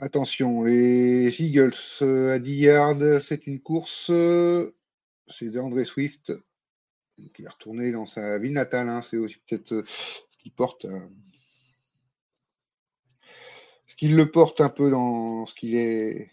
Attention, 0.00 0.64
les 0.64 1.40
Eagles 1.40 1.72
euh, 2.02 2.34
à 2.34 2.38
10 2.38 2.54
yards, 2.54 3.22
c'est 3.22 3.46
une 3.46 3.60
course. 3.60 4.10
C'est 5.28 5.50
d'André 5.50 5.84
Swift 5.84 6.32
qui 7.34 7.42
est 7.42 7.48
retourné 7.48 7.92
dans 7.92 8.04
sa 8.04 8.38
ville 8.38 8.52
natale. 8.52 8.90
Hein. 8.90 9.00
C'est 9.02 9.16
aussi 9.16 9.38
peut-être 9.46 9.72
euh, 9.72 9.84
ce 9.86 10.38
qui 10.38 10.50
porte. 10.50 10.84
Euh, 10.84 11.00
ce 13.86 13.96
qui 13.96 14.08
le 14.08 14.30
porte 14.30 14.60
un 14.60 14.68
peu 14.68 14.90
dans 14.90 15.46
ce 15.46 15.54
qu'il 15.54 15.74
est 15.74 16.30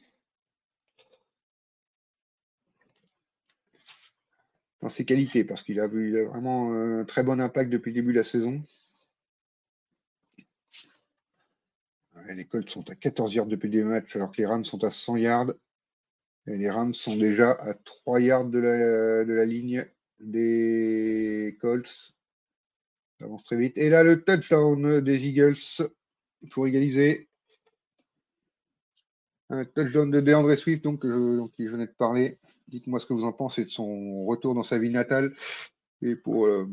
dans 4.82 4.90
ses 4.90 5.06
qualités, 5.06 5.46
parce 5.46 5.64
qu'il 5.64 5.80
a, 5.80 5.86
eu 5.86 6.26
vraiment 6.26 6.74
un 6.74 7.06
très 7.06 7.24
bon 7.24 7.40
impact 7.40 7.70
depuis 7.70 7.92
le 7.92 7.96
début 7.96 8.12
de 8.12 8.18
la 8.18 8.24
saison. 8.26 8.62
Les 12.36 12.46
Colts 12.46 12.70
sont 12.70 12.90
à 12.90 12.96
14 12.96 13.34
yards 13.34 13.48
depuis 13.48 13.70
le 13.70 13.86
match, 13.86 14.16
alors 14.16 14.32
que 14.32 14.38
les 14.38 14.46
Rams 14.46 14.66
sont 14.66 14.84
à 14.84 14.92
100 14.92 15.18
yards. 15.18 15.54
Et 16.48 16.58
les 16.58 16.70
Rams 16.70 16.94
sont 16.94 17.16
déjà 17.16 17.52
à 17.52 17.74
3 17.74 18.22
yards 18.22 18.46
de 18.46 18.60
la, 18.60 19.46
ligne 19.46 19.86
des 20.20 21.58
Colts. 21.62 22.14
Ça 23.20 23.26
avance 23.26 23.44
très 23.44 23.56
vite. 23.56 23.78
Et 23.78 23.90
là, 23.90 24.04
le 24.04 24.22
touchdown 24.22 25.02
des 25.02 25.28
Eagles 25.28 25.58
pour 26.50 26.68
égaliser. 26.68 27.30
Un 29.50 29.66
touchdown 29.66 30.10
de 30.10 30.20
DeAndre 30.20 30.56
Swift, 30.58 30.84
donc, 30.84 31.06
donc 31.06 31.52
qui 31.54 31.68
venait 31.68 31.88
de 31.88 31.92
parler. 31.92 32.40
Dites-moi 32.68 33.00
ce 33.00 33.06
que 33.06 33.14
vous 33.14 33.24
en 33.24 33.34
pensez 33.34 33.66
de 33.66 33.70
son 33.70 34.26
retour 34.26 34.56
dans 34.56 34.64
sa 34.64 34.80
vie 34.80 34.90
natale. 34.90 35.36
Et 36.02 36.16
pour. 36.16 36.48
Euh, 36.48 36.68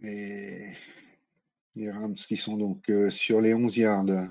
les, 0.00 0.74
Rams 1.90 2.14
qui 2.14 2.36
sont 2.36 2.56
donc 2.56 2.88
euh, 2.90 3.10
sur 3.10 3.40
les 3.40 3.54
11 3.54 3.76
yards. 3.76 4.28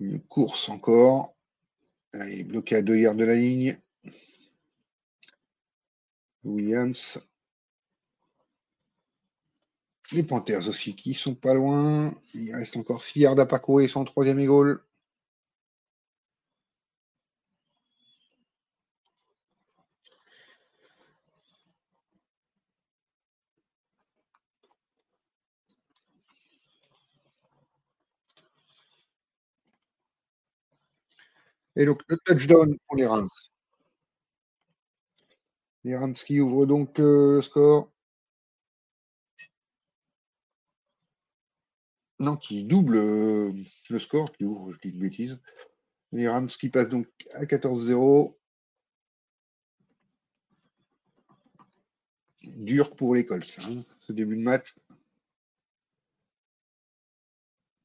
Une 0.00 0.20
course 0.20 0.68
encore. 0.68 1.34
il 2.14 2.40
est 2.40 2.44
bloqué 2.44 2.76
à 2.76 2.82
2 2.82 2.96
yards 2.96 3.14
de 3.14 3.24
la 3.24 3.36
ligne. 3.36 3.78
Williams. 6.44 7.20
Les 10.10 10.22
Panthers 10.22 10.68
aussi 10.68 10.94
qui 10.94 11.14
sont 11.14 11.34
pas 11.34 11.54
loin. 11.54 12.14
Il 12.34 12.54
reste 12.54 12.76
encore 12.76 13.02
6 13.02 13.20
yards 13.20 13.38
à 13.38 13.46
parcourir 13.46 13.88
son 13.88 14.04
troisième 14.04 14.44
goal. 14.44 14.82
Et 31.76 31.86
donc 31.86 32.02
le 32.08 32.18
touchdown 32.18 32.76
pour 32.86 32.96
les 32.96 33.06
Rams. 33.06 33.28
Les 35.84 35.96
Rams 35.96 36.14
qui 36.14 36.40
ouvrent 36.40 36.66
donc 36.66 36.98
euh, 37.00 37.36
le 37.36 37.42
score. 37.42 37.90
Non, 42.18 42.36
qui 42.36 42.62
double 42.64 42.96
euh, 42.96 43.52
le 43.90 43.98
score, 43.98 44.30
qui 44.32 44.44
ouvre, 44.44 44.72
je 44.72 44.78
dis 44.80 44.88
une 44.90 45.00
bêtise. 45.00 45.40
Les 46.12 46.28
Rams 46.28 46.46
qui 46.46 46.68
passent 46.68 46.88
donc 46.88 47.08
à 47.34 47.44
14-0. 47.44 48.36
Dur 52.42 52.94
pour 52.96 53.14
les 53.14 53.24
Colts, 53.24 53.56
hein, 53.60 53.82
ce 54.00 54.12
début 54.12 54.36
de 54.36 54.42
match. 54.42 54.76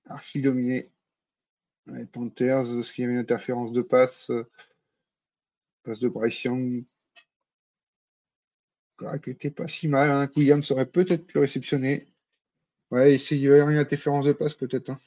Archi 0.06 0.42
dominé. 0.42 0.92
Les 1.88 2.06
Panthers, 2.06 2.66
ce 2.66 2.92
qu'il 2.92 3.04
y 3.04 3.06
avait 3.06 3.14
une 3.14 3.20
interférence 3.20 3.72
de 3.72 3.82
passe. 3.82 4.32
Passe 5.84 6.00
de 6.00 6.10
Bryce 6.10 6.44
Young? 6.44 6.84
Qui 9.00 9.30
n'était 9.30 9.52
pas 9.52 9.68
si 9.68 9.88
mal. 9.88 10.10
Hein. 10.10 10.30
Williams 10.36 10.70
aurait 10.72 10.88
peut-être 10.88 11.26
pu 11.26 11.38
réceptionner. 11.38 12.08
Ouais, 12.92 13.16
il 13.16 13.38
y 13.38 13.48
avoir 13.48 13.70
une 13.70 13.78
interférence 13.78 14.26
de 14.26 14.34
passe 14.34 14.56
peut-être. 14.56 14.90
Hein. 14.90 15.00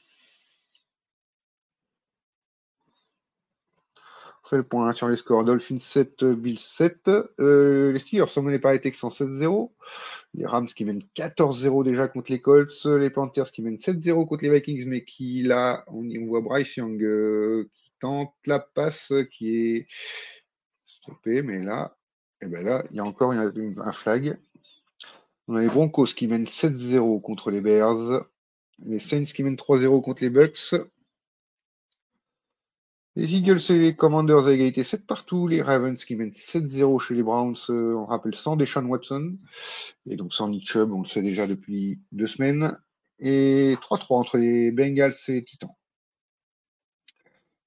Le 4.57 4.63
point 4.63 4.93
sur 4.93 5.07
les 5.07 5.17
scores. 5.17 5.43
Dolphins 5.43 5.79
7, 5.79 6.23
Bill 6.23 6.59
7. 6.59 7.09
Euh, 7.39 7.91
les 7.91 7.99
Steelers 7.99 8.27
sont 8.27 8.41
menés 8.41 8.59
par 8.59 8.73
les 8.73 8.81
Texans 8.81 9.09
7-0. 9.09 9.71
Les 10.33 10.45
Rams 10.45 10.65
qui 10.65 10.85
mènent 10.85 11.03
14-0 11.15 11.83
déjà 11.83 12.07
contre 12.07 12.31
les 12.31 12.41
Colts. 12.41 12.85
Les 12.85 13.09
Panthers 13.09 13.51
qui 13.51 13.61
mènent 13.61 13.77
7-0 13.77 14.27
contre 14.27 14.43
les 14.43 14.51
Vikings, 14.51 14.85
mais 14.87 15.03
qui 15.03 15.43
là, 15.43 15.83
on, 15.87 16.03
voit 16.25 16.41
Bryce 16.41 16.75
Young 16.77 17.01
euh, 17.03 17.69
qui 17.73 17.91
tente 17.99 18.33
la 18.45 18.59
passe 18.59 19.13
qui 19.31 19.55
est 19.55 19.87
stoppée, 20.85 21.41
mais 21.41 21.59
là, 21.59 21.95
et 22.41 22.45
eh 22.45 22.47
ben 22.47 22.63
là, 22.63 22.83
il 22.89 22.97
y 22.97 22.99
a 22.99 23.03
encore 23.03 23.31
un 23.33 23.91
flag. 23.91 24.37
On 25.47 25.55
a 25.55 25.61
les 25.61 25.67
Broncos 25.67 26.07
qui 26.15 26.27
mènent 26.27 26.45
7-0 26.45 27.21
contre 27.21 27.51
les 27.51 27.61
Bears. 27.61 28.25
Les 28.79 28.99
Saints 28.99 29.25
qui 29.25 29.43
mènent 29.43 29.55
3-0 29.55 30.01
contre 30.01 30.23
les 30.23 30.29
Bucks. 30.29 30.73
Les 33.17 33.35
Eagles 33.35 33.59
et 33.69 33.77
les 33.77 33.95
Commanders 33.95 34.45
à 34.45 34.53
égalité 34.53 34.85
7 34.85 35.05
partout. 35.05 35.47
Les 35.47 35.61
Ravens 35.61 36.01
qui 36.03 36.15
mènent 36.15 36.31
7-0 36.31 36.99
chez 36.99 37.13
les 37.13 37.23
Browns. 37.23 37.55
Euh, 37.69 37.93
on 37.95 38.05
rappelle 38.05 38.35
sans 38.35 38.55
Deshaun 38.55 38.85
Watson. 38.85 39.37
Et 40.05 40.15
donc 40.15 40.33
sans 40.33 40.47
Nick 40.47 40.69
Chubb, 40.69 40.93
on 40.93 41.01
le 41.01 41.07
sait 41.07 41.21
déjà 41.21 41.45
depuis 41.45 41.99
deux 42.13 42.27
semaines. 42.27 42.77
Et 43.19 43.75
3-3 43.81 44.15
entre 44.15 44.37
les 44.37 44.71
Bengals 44.71 45.13
et 45.27 45.33
les 45.33 45.43
Titans. 45.43 45.75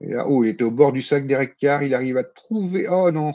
Et 0.00 0.09
là, 0.09 0.26
oh, 0.28 0.44
il 0.44 0.50
était 0.50 0.64
au 0.64 0.70
bord 0.70 0.92
du 0.92 1.02
sac 1.02 1.26
d'Eric 1.26 1.57
Carr. 1.59 1.83
Il 1.83 1.94
arrive 1.94 2.16
à 2.16 2.24
trouver. 2.24 2.88
Oh 2.88 3.11
non, 3.11 3.35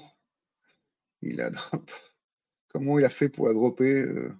il 1.21 1.41
a 1.41 1.51
Comment 2.69 2.99
il 2.99 3.05
a 3.05 3.09
fait 3.09 3.29
pour 3.29 3.47
la 3.47 3.53
dropper, 3.53 3.91
euh, 3.91 4.31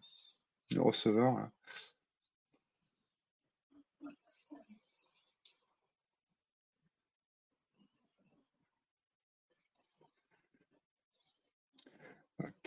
le 0.76 0.82
receveur 0.82 1.50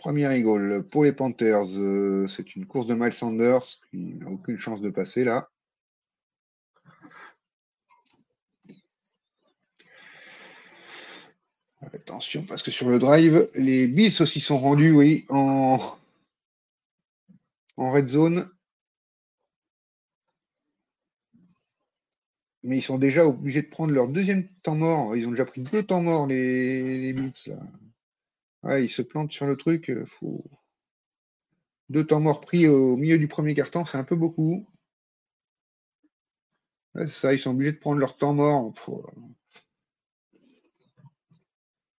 Premier 0.03 0.41
goal 0.41 0.83
pour 0.91 1.05
les 1.05 1.13
Panthers, 1.13 1.79
euh, 1.79 2.27
c'est 2.27 2.57
une 2.57 2.65
course 2.65 2.87
de 2.87 2.93
Miles 2.93 3.13
Sanders 3.13 3.63
qui 3.89 4.15
n'a 4.15 4.27
aucune 4.29 4.57
chance 4.57 4.81
de 4.81 4.89
passer 4.89 5.23
là. 5.23 5.49
Attention, 11.93 12.43
parce 12.43 12.61
que 12.61 12.69
sur 12.69 12.89
le 12.89 12.99
drive, 12.99 13.49
les 13.55 13.87
Bills 13.87 14.21
aussi 14.21 14.41
sont 14.41 14.59
rendus, 14.59 14.91
oui, 14.91 15.25
en, 15.29 15.79
en 17.77 17.91
red 17.93 18.09
zone. 18.09 18.49
mais 22.63 22.77
ils 22.77 22.81
sont 22.81 22.97
déjà 22.97 23.25
obligés 23.25 23.61
de 23.61 23.67
prendre 23.67 23.93
leur 23.93 24.09
deuxième 24.09 24.45
temps 24.63 24.75
mort. 24.75 25.15
Ils 25.15 25.27
ont 25.27 25.31
déjà 25.31 25.45
pris 25.45 25.61
deux 25.61 25.83
temps 25.83 26.01
morts, 26.01 26.27
les, 26.27 26.99
les 26.99 27.13
Bills. 27.13 27.31
Là. 27.47 27.55
Ouais, 28.63 28.83
ils 28.83 28.89
se 28.89 29.03
plantent 29.03 29.31
sur 29.31 29.45
le 29.45 29.55
truc. 29.55 29.89
euh, 29.89 30.05
Faut... 30.05 30.43
Deux 31.87 32.05
temps 32.05 32.19
morts 32.19 32.41
pris 32.41 32.67
au 32.67 32.97
milieu 32.97 33.17
du 33.17 33.29
premier 33.29 33.53
carton, 33.53 33.85
c'est 33.85 33.97
un 33.97 34.03
peu 34.03 34.17
beaucoup. 34.17 34.67
Ça, 37.07 37.35
ils 37.35 37.39
sont 37.39 37.51
obligés 37.51 37.73
de 37.73 37.77
prendre 37.77 37.99
leur 37.99 38.17
temps 38.17 38.33
mort. 38.33 38.73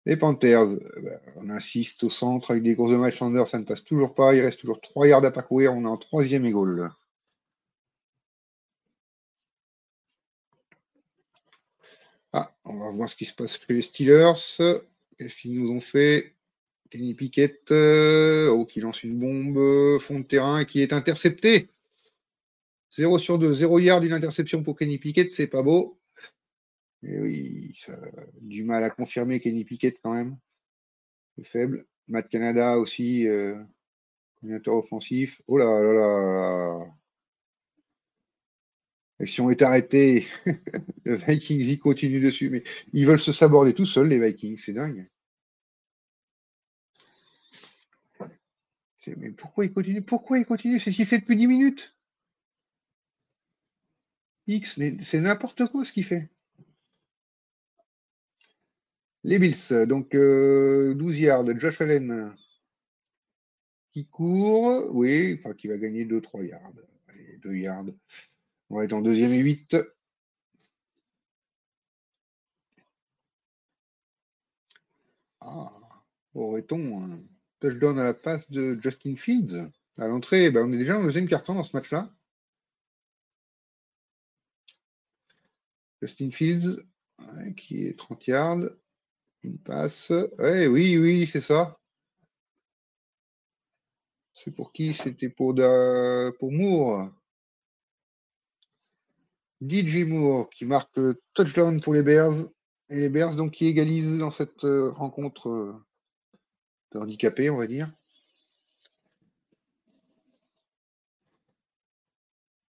Les 0.07 0.17
Panthers, 0.17 0.63
euh, 0.63 1.19
on 1.37 1.51
insiste 1.51 2.05
au 2.05 2.09
centre 2.09 2.53
avec 2.53 2.63
des 2.63 2.75
courses 2.75 2.93
de 2.93 2.97
match 2.97 3.19
ça 3.19 3.29
ne 3.59 3.65
passe 3.65 3.85
toujours 3.85 4.15
pas. 4.15 4.35
Il 4.35 4.41
reste 4.41 4.61
toujours 4.61 4.81
3 4.81 5.07
yards 5.07 5.27
à 5.27 5.31
parcourir. 5.31 5.75
On 5.75 5.85
est 5.85 5.89
en 5.89 5.99
troisième 5.99 6.47
et 6.47 6.53
goal. 6.53 6.91
Ah, 12.35 12.55
on 12.67 12.79
va 12.81 12.91
voir 12.91 13.09
ce 13.09 13.17
qui 13.17 13.25
se 13.25 13.35
passe 13.35 13.59
chez 13.59 13.73
les 13.73 13.81
Steelers. 13.83 14.33
Qu'est-ce 15.19 15.35
qu'ils 15.37 15.55
nous 15.59 15.71
ont 15.71 15.81
fait? 15.81 16.34
Kenny 16.91 17.15
Pickett, 17.15 17.71
euh, 17.73 18.49
oh, 18.49 18.67
qui 18.67 18.81
lance 18.81 19.03
une 19.03 19.19
bombe 19.19 19.59
euh, 19.59 19.99
fond 19.99 20.21
de 20.21 20.25
terrain 20.25 20.65
qui 20.65 20.81
est 20.81 20.93
intercepté. 20.93 21.69
0 22.93 23.19
sur 23.19 23.39
2, 23.39 23.53
0 23.53 23.79
yard, 23.81 24.05
une 24.05 24.13
interception 24.13 24.63
pour 24.63 24.77
Kenny 24.77 24.99
Pickett, 24.99 25.33
c'est 25.33 25.49
pas 25.49 25.63
beau. 25.63 25.99
Et 27.03 27.19
oui, 27.19 27.75
ça 27.85 27.93
a 27.93 28.23
du 28.41 28.65
mal 28.65 28.85
à 28.85 28.91
confirmer 28.91 29.41
Kenny 29.41 29.65
Pickett 29.65 29.99
quand 30.03 30.15
même. 30.15 30.39
Faible. 31.43 31.87
Matt 32.09 32.29
Canada 32.29 32.79
aussi, 32.79 33.27
euh, 33.27 33.57
coordinateur 34.37 34.77
offensif. 34.77 35.43
Oh 35.47 35.59
là 35.59 35.65
là 35.65 35.93
là. 35.93 36.87
L'action 39.19 39.51
est 39.51 39.63
arrêtée. 39.63 40.27
Le 41.05 41.17
Vikings 41.17 41.67
y 41.67 41.79
continue 41.79 42.21
dessus, 42.21 42.51
mais 42.51 42.63
ils 42.93 43.07
veulent 43.07 43.19
se 43.19 43.33
saborder 43.33 43.75
tout 43.75 43.87
seuls, 43.87 44.09
les 44.09 44.19
Vikings, 44.19 44.59
c'est 44.59 44.73
dingue. 44.73 45.09
Mais 49.17 49.31
pourquoi 49.31 49.65
ils 49.65 49.73
continuent 49.73 50.03
Pourquoi 50.03 50.39
ils 50.39 50.47
continuent 50.47 50.79
C'est 50.79 50.91
ce 50.91 50.97
qu'il 50.97 51.07
fait 51.07 51.19
depuis 51.19 51.37
10 51.37 51.47
minutes. 51.47 51.95
X, 54.47 54.79
c'est 55.03 55.21
n'importe 55.21 55.67
quoi 55.67 55.85
ce 55.85 55.93
qu'il 55.93 56.05
fait. 56.05 56.29
Les 59.23 59.39
Bills, 59.39 59.87
donc 59.87 60.15
euh, 60.15 60.95
12 60.95 61.19
yards, 61.19 61.59
Josh 61.59 61.81
Allen 61.81 62.35
qui 63.93 64.07
court, 64.07 64.95
oui, 64.95 65.39
enfin 65.39 65.55
qui 65.55 65.69
va 65.69 65.79
gagner 65.79 66.05
2-3 66.05 66.45
yards. 66.45 66.73
Allez, 67.09 67.39
2 67.39 67.55
yards. 67.57 67.87
On 68.71 68.77
va 68.79 68.85
être 68.85 68.93
en 68.93 69.01
deuxième 69.01 69.33
et 69.33 69.39
8. 69.39 69.77
Ah, 75.41 75.71
aurait-on 76.35 76.99
un 77.03 77.34
touchdown 77.65 77.99
à 77.99 78.05
la 78.05 78.15
passe 78.15 78.51
de 78.51 78.79
Justin 78.81 79.17
Fields 79.17 79.71
à 79.97 80.07
l'entrée 80.07 80.51
ben, 80.51 80.67
On 80.67 80.73
est 80.73 80.79
déjà 80.79 80.95
dans 80.95 81.01
le 81.01 81.07
deuxième 81.07 81.29
carton 81.29 81.55
dans 81.55 81.63
ce 81.63 81.75
match-là. 81.75 82.11
Justin 86.03 86.31
Fields, 86.31 86.83
qui 87.57 87.87
est 87.87 87.99
30 87.99 88.27
yards. 88.27 88.71
Une 89.43 89.59
passe. 89.59 90.11
Ouais, 90.39 90.67
oui, 90.67 90.99
oui, 90.99 91.27
c'est 91.27 91.41
ça. 91.41 91.79
C'est 94.35 94.51
pour 94.51 94.73
qui? 94.73 94.93
C'était 94.93 95.29
pour, 95.31 95.55
Da- 95.55 96.33
pour 96.39 96.53
Moore. 96.53 97.11
DJ 99.63 100.05
Moore 100.05 100.51
qui 100.51 100.67
marque 100.67 100.97
le 100.97 101.23
touchdown 101.33 101.81
pour 101.81 101.95
les 101.95 102.03
Bears. 102.03 102.35
Et 102.91 102.97
les 102.97 103.09
Bears 103.09 103.37
donc 103.37 103.53
qui 103.53 103.67
égalisent 103.67 104.19
dans 104.19 104.31
cette 104.31 104.65
euh, 104.65 104.91
rencontre 104.91 105.49
euh, 105.49 105.73
de 106.95 106.99
handicapés, 107.01 107.51
on 107.51 107.57
va 107.57 107.67
dire. 107.67 107.93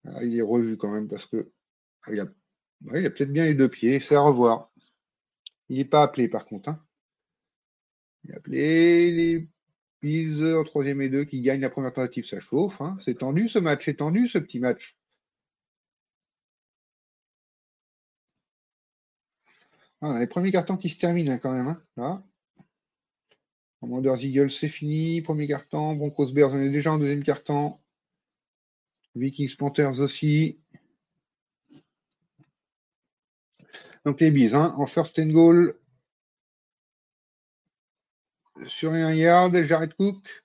Ah, 0.05 0.25
il 0.25 0.37
est 0.37 0.43
revu 0.43 0.77
quand 0.77 0.91
même 0.91 1.09
parce 1.09 1.27
que 1.27 1.51
ah, 2.07 2.13
il 2.13 2.21
a, 2.21 2.27
peut-être 3.11 3.33
bien 3.33 3.45
les 3.47 3.55
deux 3.55 3.69
pieds. 3.69 4.01
C'est 4.01 4.17
à 4.17 4.21
revoir. 4.21 4.71
Il 5.69 5.79
n'est 5.79 5.85
pas 5.85 6.03
appelé 6.03 6.29
par 6.29 6.45
contre. 6.45 6.71
hein. 6.71 6.85
Il 8.25 8.31
est 8.33 8.35
appelé 8.37 9.11
les 9.13 9.49
Bills 10.03 10.45
en 10.55 10.65
troisième 10.65 11.03
et 11.03 11.09
deux 11.09 11.25
qui 11.25 11.41
gagnent 11.43 11.61
la 11.61 11.71
première 11.71 11.93
tentative. 11.93 12.25
Ça 12.27 12.41
chauffe. 12.41 12.81
hein. 12.81 12.95
C'est 13.01 13.19
tendu 13.19 13.49
ce 13.49 13.59
match. 13.59 13.85
C'est 13.85 13.95
tendu 13.95 14.27
ce 14.29 14.39
petit 14.39 14.59
match. 14.61 14.97
Ah, 20.01 20.19
les 20.19 20.27
premiers 20.27 20.51
cartons 20.53 20.77
qui 20.77 20.91
se 20.91 20.99
terminent 20.99 21.33
hein, 21.33 21.39
quand 21.39 21.53
même. 21.53 21.77
là. 21.97 22.25
Commanders 23.83 24.25
Eagles, 24.25 24.53
c'est 24.53 24.68
fini. 24.68 25.23
Premier 25.23 25.49
carton. 25.49 25.97
Broncos 25.97 26.33
Bears, 26.33 26.53
on 26.53 26.61
est 26.61 26.71
déjà 26.71 26.92
en 26.92 26.99
deuxième 26.99 27.25
carton. 27.25 27.81
Vikings 29.16 29.57
Panthers 29.57 29.99
aussi. 29.99 30.61
Donc 34.05 34.21
les 34.21 34.31
bises, 34.31 34.55
hein, 34.55 34.73
en 34.77 34.87
first 34.87 35.18
and 35.18 35.31
goal. 35.31 35.75
Sur 38.68 38.92
les 38.92 39.01
1 39.01 39.14
yard, 39.14 39.62
Jared 39.64 39.95
Cook 39.95 40.45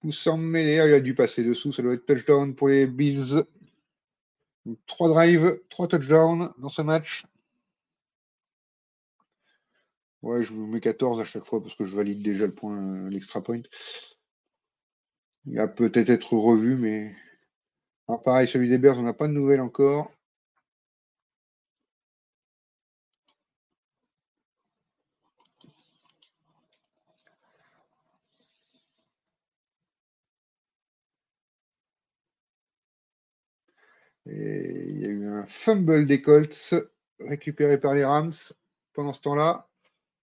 pousse 0.00 0.26
en. 0.26 0.38
Ah, 0.54 0.60
il 0.60 0.78
a 0.78 1.00
dû 1.00 1.14
passer 1.14 1.42
dessous. 1.42 1.72
Ça 1.72 1.80
doit 1.80 1.94
être 1.94 2.04
touchdown 2.04 2.54
pour 2.54 2.68
les 2.68 2.86
Bills. 2.86 3.42
Donc, 4.66 4.78
Trois 4.86 5.08
drives, 5.08 5.58
trois 5.70 5.88
touchdowns 5.88 6.52
dans 6.58 6.68
ce 6.68 6.82
match. 6.82 7.24
Ouais, 10.22 10.44
je 10.44 10.52
vous 10.54 10.66
mets 10.66 10.80
14 10.80 11.20
à 11.20 11.24
chaque 11.24 11.44
fois 11.44 11.60
parce 11.60 11.74
que 11.74 11.84
je 11.84 11.96
valide 11.96 12.22
déjà 12.22 12.46
le 12.46 12.54
point, 12.54 12.76
euh, 12.76 13.08
l'extra 13.10 13.42
point. 13.42 13.62
Il 15.46 15.56
va 15.56 15.66
peut-être 15.66 16.10
être 16.10 16.34
revu, 16.34 16.76
mais. 16.76 17.12
Alors, 18.08 18.22
pareil, 18.22 18.48
celui 18.48 18.68
des 18.68 18.78
Bears, 18.78 18.98
on 18.98 19.02
n'a 19.02 19.14
pas 19.14 19.28
de 19.28 19.34
nouvelles 19.34 19.60
encore. 19.62 20.12
Et 34.26 34.86
il 34.90 35.00
y 35.00 35.06
a 35.06 35.08
eu 35.08 35.26
un 35.26 35.44
fumble 35.46 36.06
des 36.06 36.22
Colts 36.22 36.74
récupéré 37.18 37.78
par 37.80 37.94
les 37.94 38.04
Rams 38.04 38.30
pendant 38.92 39.12
ce 39.12 39.20
temps-là. 39.22 39.67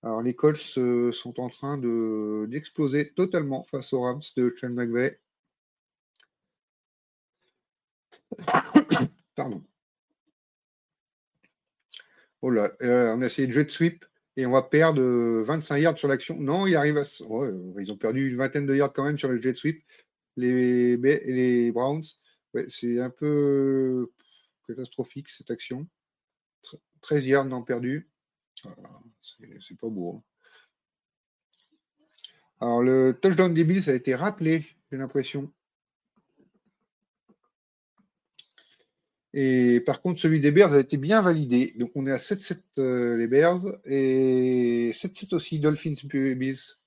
Alors 0.05 0.21
les 0.21 0.35
Colts 0.35 0.77
euh, 0.77 1.11
sont 1.11 1.39
en 1.39 1.49
train 1.49 1.77
de 1.79 2.45
d'exploser 2.49 3.11
totalement 3.13 3.63
face 3.63 3.91
aux 3.91 4.01
Rams 4.01 4.21
de 4.37 4.53
Sean 4.55 4.69
McVay. 4.69 5.19
Pardon. 9.35 9.63
Oh 12.41 12.51
là, 12.51 12.71
euh, 12.83 13.15
on 13.15 13.21
a 13.21 13.25
essayé 13.25 13.47
de 13.47 13.51
jet 13.53 13.69
sweep 13.69 14.05
et 14.37 14.45
on 14.45 14.51
va 14.51 14.61
perdre 14.61 15.01
euh, 15.01 15.43
25 15.43 15.77
yards 15.77 15.97
sur 15.97 16.07
l'action. 16.07 16.37
Non, 16.39 16.67
il 16.67 16.75
arrive 16.75 16.97
à. 16.97 17.03
euh, 17.21 17.73
ils 17.79 17.91
ont 17.91 17.97
perdu 17.97 18.29
une 18.29 18.37
vingtaine 18.37 18.67
de 18.67 18.75
yards 18.75 18.93
quand 18.93 19.03
même 19.05 19.17
sur 19.17 19.29
le 19.29 19.41
jet 19.41 19.57
sweep. 19.57 19.83
Les, 20.37 21.71
Browns, 21.71 22.03
c'est 22.67 22.99
un 22.99 23.09
peu 23.09 24.11
catastrophique 24.67 25.29
cette 25.29 25.49
action. 25.49 25.87
Tre- 26.63 26.79
13 27.01 27.25
yards 27.25 27.45
n'ont 27.45 27.63
perdu. 27.63 28.07
C'est 28.55 29.77
pas 29.79 29.89
beau. 29.89 30.17
hein. 30.17 30.23
Alors, 32.61 32.81
le 32.81 33.17
touchdown 33.21 33.53
des 33.53 33.63
Bills 33.63 33.89
a 33.89 33.93
été 33.93 34.15
rappelé, 34.15 34.65
j'ai 34.91 34.97
l'impression. 34.97 35.51
Et 39.33 39.81
par 39.81 40.01
contre, 40.01 40.21
celui 40.21 40.39
des 40.39 40.51
Bears 40.51 40.71
a 40.71 40.79
été 40.79 40.95
bien 40.95 41.21
validé. 41.21 41.73
Donc, 41.77 41.91
on 41.95 42.07
est 42.07 42.11
à 42.11 42.17
7-7 42.17 42.61
euh, 42.79 43.17
les 43.17 43.27
Bears 43.27 43.59
et 43.83 44.93
7-7 44.93 45.35
aussi 45.35 45.59
Dolphins 45.59 45.95
Bills. 46.05 46.77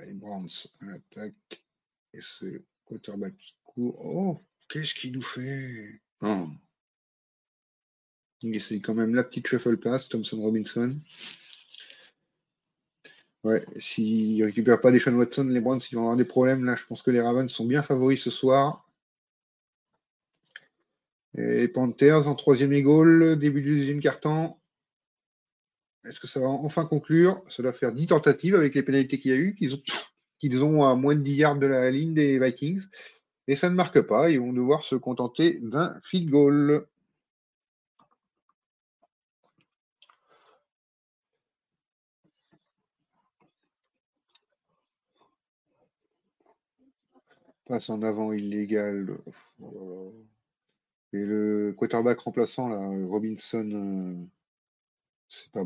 À 0.00 0.84
l'attaque. 0.86 1.62
Et 2.12 2.20
c'est 2.20 2.64
quarterback 2.84 3.34
court. 3.64 3.98
Oh, 4.04 4.40
qu'est-ce 4.68 4.94
qu'il 4.94 5.12
nous 5.12 5.22
fait? 5.22 6.00
Oh. 6.22 6.48
Il 8.42 8.54
essaye 8.54 8.80
quand 8.80 8.94
même 8.94 9.14
la 9.14 9.24
petite 9.24 9.46
shuffle 9.46 9.76
pass, 9.76 10.08
Thompson 10.08 10.40
Robinson. 10.40 10.90
Ouais, 13.44 13.64
s'il 13.78 14.38
ne 14.38 14.44
récupère 14.44 14.80
pas 14.80 14.90
des 14.90 14.98
Sean 14.98 15.14
Watson, 15.14 15.44
les 15.44 15.60
Browns 15.60 15.80
ils 15.90 15.94
vont 15.94 16.02
avoir 16.02 16.16
des 16.16 16.24
problèmes. 16.24 16.64
Là, 16.64 16.74
je 16.74 16.84
pense 16.84 17.02
que 17.02 17.10
les 17.10 17.20
Ravens 17.20 17.50
sont 17.50 17.64
bien 17.64 17.82
favoris 17.82 18.20
ce 18.20 18.30
soir. 18.30 18.90
Et 21.38 21.68
Panthers 21.68 22.28
en 22.28 22.34
troisième 22.34 22.72
et 22.72 22.82
goal, 22.82 23.38
début 23.38 23.62
du 23.62 23.76
deuxième 23.76 24.00
quart-temps. 24.00 24.60
Est-ce 26.08 26.20
que 26.20 26.26
ça 26.26 26.40
va 26.40 26.48
enfin 26.48 26.86
conclure 26.86 27.42
Ça 27.48 27.62
doit 27.62 27.72
faire 27.72 27.92
10 27.92 28.06
tentatives 28.06 28.54
avec 28.54 28.74
les 28.74 28.82
pénalités 28.82 29.18
qu'il 29.18 29.30
y 29.32 29.34
a 29.34 29.38
eu, 29.38 29.54
qu'ils 29.54 29.74
ont, 30.64 30.80
ont 30.80 30.84
à 30.84 30.94
moins 30.94 31.14
de 31.14 31.20
10 31.22 31.34
yards 31.34 31.58
de 31.58 31.66
la 31.66 31.90
ligne 31.90 32.14
des 32.14 32.38
Vikings? 32.38 32.82
Et 33.48 33.56
ça 33.56 33.70
ne 33.70 33.74
marque 33.74 34.00
pas. 34.02 34.30
Ils 34.30 34.40
vont 34.40 34.52
devoir 34.52 34.82
se 34.82 34.96
contenter 34.96 35.58
d'un 35.60 36.00
field 36.02 36.30
goal. 36.30 36.86
Passe 47.66 47.90
en 47.90 48.02
avant 48.02 48.32
illégal. 48.32 49.18
Et 51.12 51.24
le 51.24 51.74
quarterback 51.76 52.20
remplaçant, 52.20 52.68
là, 52.68 52.78
Robinson, 53.08 53.70
euh, 53.72 54.14
c'est 55.28 55.50
pas, 55.50 55.64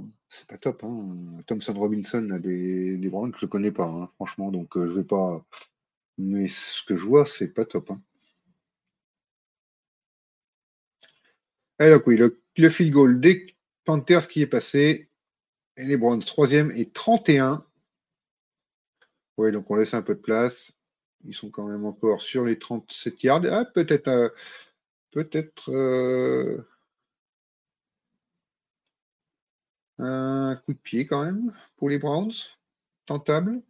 top. 0.58 0.84
Hein. 0.84 1.42
Thompson 1.46 1.74
Robinson 1.74 2.30
a 2.30 2.38
des, 2.38 2.96
Browns 3.08 3.32
que 3.32 3.38
je 3.38 3.46
connais 3.46 3.72
pas, 3.72 3.86
hein, 3.86 4.11
franchement, 4.14 4.50
donc 4.50 4.76
euh, 4.76 4.86
je 4.88 4.92
vais 4.92 5.04
pas. 5.04 5.44
Mais 6.18 6.48
ce 6.48 6.82
que 6.84 6.96
je 6.96 7.04
vois, 7.04 7.26
c'est 7.26 7.48
pas 7.48 7.64
top. 7.64 7.90
Hein. 7.90 8.00
Et 11.80 11.90
donc 11.90 12.06
oui, 12.06 12.16
le, 12.16 12.70
field 12.70 12.92
goal 12.92 13.20
des 13.20 13.56
Panthers 13.84 14.28
qui 14.28 14.42
est 14.42 14.46
passé. 14.46 15.11
Et 15.76 15.86
les 15.86 15.96
Browns, 15.96 16.20
troisième 16.20 16.70
et 16.72 16.90
31. 16.90 17.64
Oui, 19.38 19.52
donc 19.52 19.70
on 19.70 19.76
laisse 19.76 19.94
un 19.94 20.02
peu 20.02 20.14
de 20.14 20.20
place. 20.20 20.72
Ils 21.24 21.34
sont 21.34 21.50
quand 21.50 21.66
même 21.66 21.86
encore 21.86 22.22
sur 22.22 22.44
les 22.44 22.58
37 22.58 23.22
yards. 23.22 23.44
Ah, 23.50 23.64
peut-être 23.64 24.08
euh, 24.08 24.28
peut-être 25.11 25.70
euh, 25.70 26.66
un 30.01 30.57
coup 30.57 30.72
de 30.72 30.78
pied 30.78 31.07
quand 31.07 31.24
même 31.24 31.53
pour 31.76 31.88
les 31.88 31.98
Browns. 31.98 32.32
Tentable. 33.07 33.62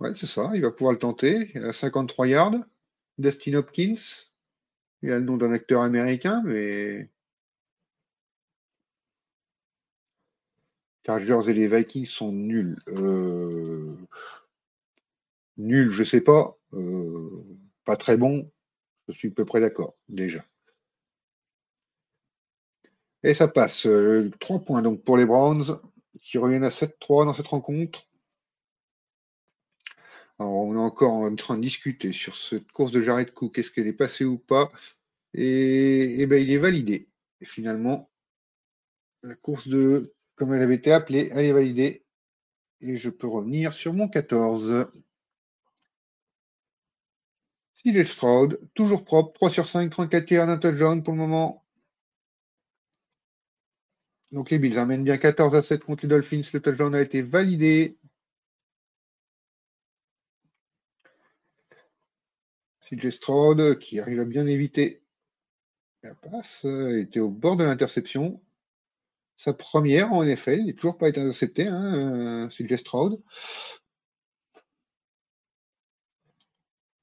Ouais, 0.00 0.14
c'est 0.14 0.26
ça. 0.26 0.50
Il 0.54 0.62
va 0.62 0.70
pouvoir 0.70 0.92
le 0.92 0.98
tenter. 0.98 1.56
À 1.56 1.72
53 1.72 2.26
yards. 2.28 2.54
Dustin 3.18 3.54
Hopkins. 3.54 3.94
Il 5.02 5.12
a 5.12 5.18
le 5.18 5.24
nom 5.24 5.36
d'un 5.36 5.52
acteur 5.52 5.82
américain, 5.82 6.42
mais 6.44 7.08
Chargers 11.06 11.50
et 11.50 11.54
les 11.54 11.68
Vikings 11.68 12.06
sont 12.06 12.32
nuls. 12.32 12.78
Euh, 12.88 13.96
Nul, 15.56 15.90
je 15.90 16.04
sais 16.04 16.20
pas. 16.20 16.58
Euh, 16.72 17.44
pas 17.84 17.96
très 17.96 18.16
bon. 18.16 18.50
Je 19.08 19.12
suis 19.12 19.28
à 19.28 19.32
peu 19.32 19.44
près 19.44 19.60
d'accord, 19.60 19.96
déjà. 20.08 20.44
Et 23.22 23.34
ça 23.34 23.48
passe. 23.48 23.86
Euh, 23.86 24.30
trois 24.40 24.58
3 24.58 24.64
points 24.64 24.82
donc 24.82 25.04
pour 25.04 25.16
les 25.16 25.26
Browns, 25.26 25.80
qui 26.22 26.38
reviennent 26.38 26.64
à 26.64 26.70
7-3 26.70 27.24
dans 27.24 27.34
cette 27.34 27.48
rencontre. 27.48 28.06
Alors, 30.38 30.52
on 30.52 30.74
est 30.74 30.78
encore 30.78 31.12
en 31.12 31.36
train 31.36 31.56
de 31.58 31.62
discuter 31.62 32.12
sur 32.12 32.34
cette 32.36 32.72
course 32.72 32.92
de 32.92 33.02
Jared 33.02 33.32
Cook. 33.32 33.58
Est-ce 33.58 33.70
qu'elle 33.70 33.86
est 33.86 33.92
passée 33.92 34.24
ou 34.24 34.38
pas? 34.38 34.70
Et, 35.34 36.26
ben, 36.26 36.42
il 36.42 36.50
est 36.50 36.58
validé. 36.58 37.08
Et 37.40 37.44
finalement, 37.44 38.10
la 39.22 39.34
course 39.34 39.68
de, 39.68 40.14
comme 40.36 40.54
elle 40.54 40.62
avait 40.62 40.76
été 40.76 40.92
appelée, 40.92 41.28
elle 41.32 41.44
est 41.44 41.52
validée. 41.52 42.04
Et 42.80 42.96
je 42.96 43.10
peux 43.10 43.28
revenir 43.28 43.74
sur 43.74 43.92
mon 43.92 44.08
14. 44.08 44.88
CJ 47.84 48.06
Stroud, 48.06 48.60
toujours 48.74 49.04
propre, 49.04 49.34
3 49.34 49.50
sur 49.50 49.66
5, 49.66 49.90
34 49.90 50.30
yards, 50.30 50.48
un 50.48 50.58
touchdown 50.58 51.02
pour 51.02 51.12
le 51.12 51.18
moment. 51.18 51.59
Donc 54.32 54.50
les 54.50 54.58
Bills 54.58 54.78
amènent 54.78 55.04
bien 55.04 55.18
14 55.18 55.54
à 55.54 55.62
7 55.62 55.84
contre 55.84 56.04
les 56.04 56.08
Dolphins. 56.08 56.42
Le 56.52 56.60
touchdown 56.60 56.94
a 56.94 57.00
été 57.00 57.22
validé. 57.22 57.98
CJ 62.82 63.10
Stroud 63.10 63.78
qui 63.78 64.00
arrive 64.00 64.20
à 64.20 64.24
bien 64.24 64.46
éviter 64.46 65.02
la 66.02 66.14
passe, 66.14 66.64
était 66.64 67.20
au 67.20 67.30
bord 67.30 67.56
de 67.56 67.64
l'interception. 67.64 68.40
Sa 69.36 69.52
première 69.52 70.12
en 70.12 70.24
effet, 70.26 70.58
il 70.58 70.66
n'est 70.66 70.74
toujours 70.74 70.98
pas 70.98 71.08
été 71.08 71.20
intercepté, 71.20 71.66
hein, 71.66 72.48
CJ 72.48 72.76
Stroud. 72.76 73.22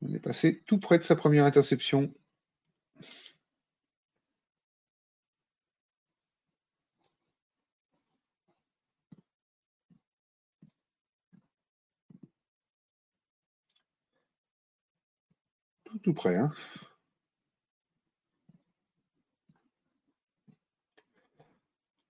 On 0.01 0.13
est 0.13 0.19
passé 0.19 0.61
tout 0.65 0.78
près 0.80 0.97
de 0.97 1.03
sa 1.03 1.15
première 1.15 1.45
interception. 1.45 2.13
Près. 16.13 16.35
Hein. 16.35 16.51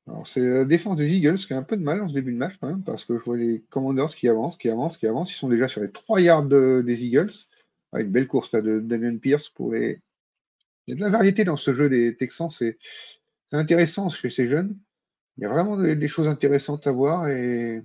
Alors, 0.08 0.26
c'est 0.26 0.40
la 0.40 0.64
défense 0.66 0.98
des 0.98 1.10
Eagles 1.14 1.38
qui 1.38 1.54
a 1.54 1.58
un 1.58 1.64
peu 1.64 1.76
de 1.76 1.84
mal 1.84 2.02
en 2.02 2.08
ce 2.08 2.14
début 2.14 2.32
de 2.32 2.38
match, 2.38 2.56
quand 2.62 2.82
parce 2.82 3.04
que 3.04 3.18
je 3.18 3.24
vois 3.24 3.38
les 3.38 3.64
Commanders 3.70 4.16
qui 4.16 4.30
avancent, 4.30 4.58
qui 4.58 4.70
avancent, 4.70 4.98
qui 4.98 5.08
avancent. 5.08 5.32
Ils 5.32 5.38
sont 5.38 5.50
déjà 5.50 5.68
sur 5.68 5.82
les 5.82 5.92
3 5.92 6.22
yards 6.22 6.46
des 6.46 7.04
Eagles. 7.04 7.34
Une 7.94 8.12
belle 8.12 8.28
course 8.28 8.52
là, 8.54 8.62
de 8.62 8.80
Damien 8.80 9.18
Pierce 9.18 9.50
pour 9.50 9.72
les. 9.74 10.00
Il 10.86 10.92
y 10.92 10.94
a 10.94 10.96
de 10.96 11.02
la 11.02 11.10
variété 11.10 11.44
dans 11.44 11.58
ce 11.58 11.74
jeu 11.74 11.90
des 11.90 12.16
Texans, 12.16 12.50
c'est 12.50 12.78
intéressant 13.52 14.08
chez 14.10 14.30
ces 14.30 14.48
jeunes. 14.48 14.78
Il 15.38 15.44
y 15.44 15.46
a 15.46 15.50
vraiment 15.50 15.78
des, 15.78 16.08
choses 16.08 16.28
intéressantes 16.28 16.88
à 16.88 16.92
voir 16.92 17.28
et. 17.28 17.84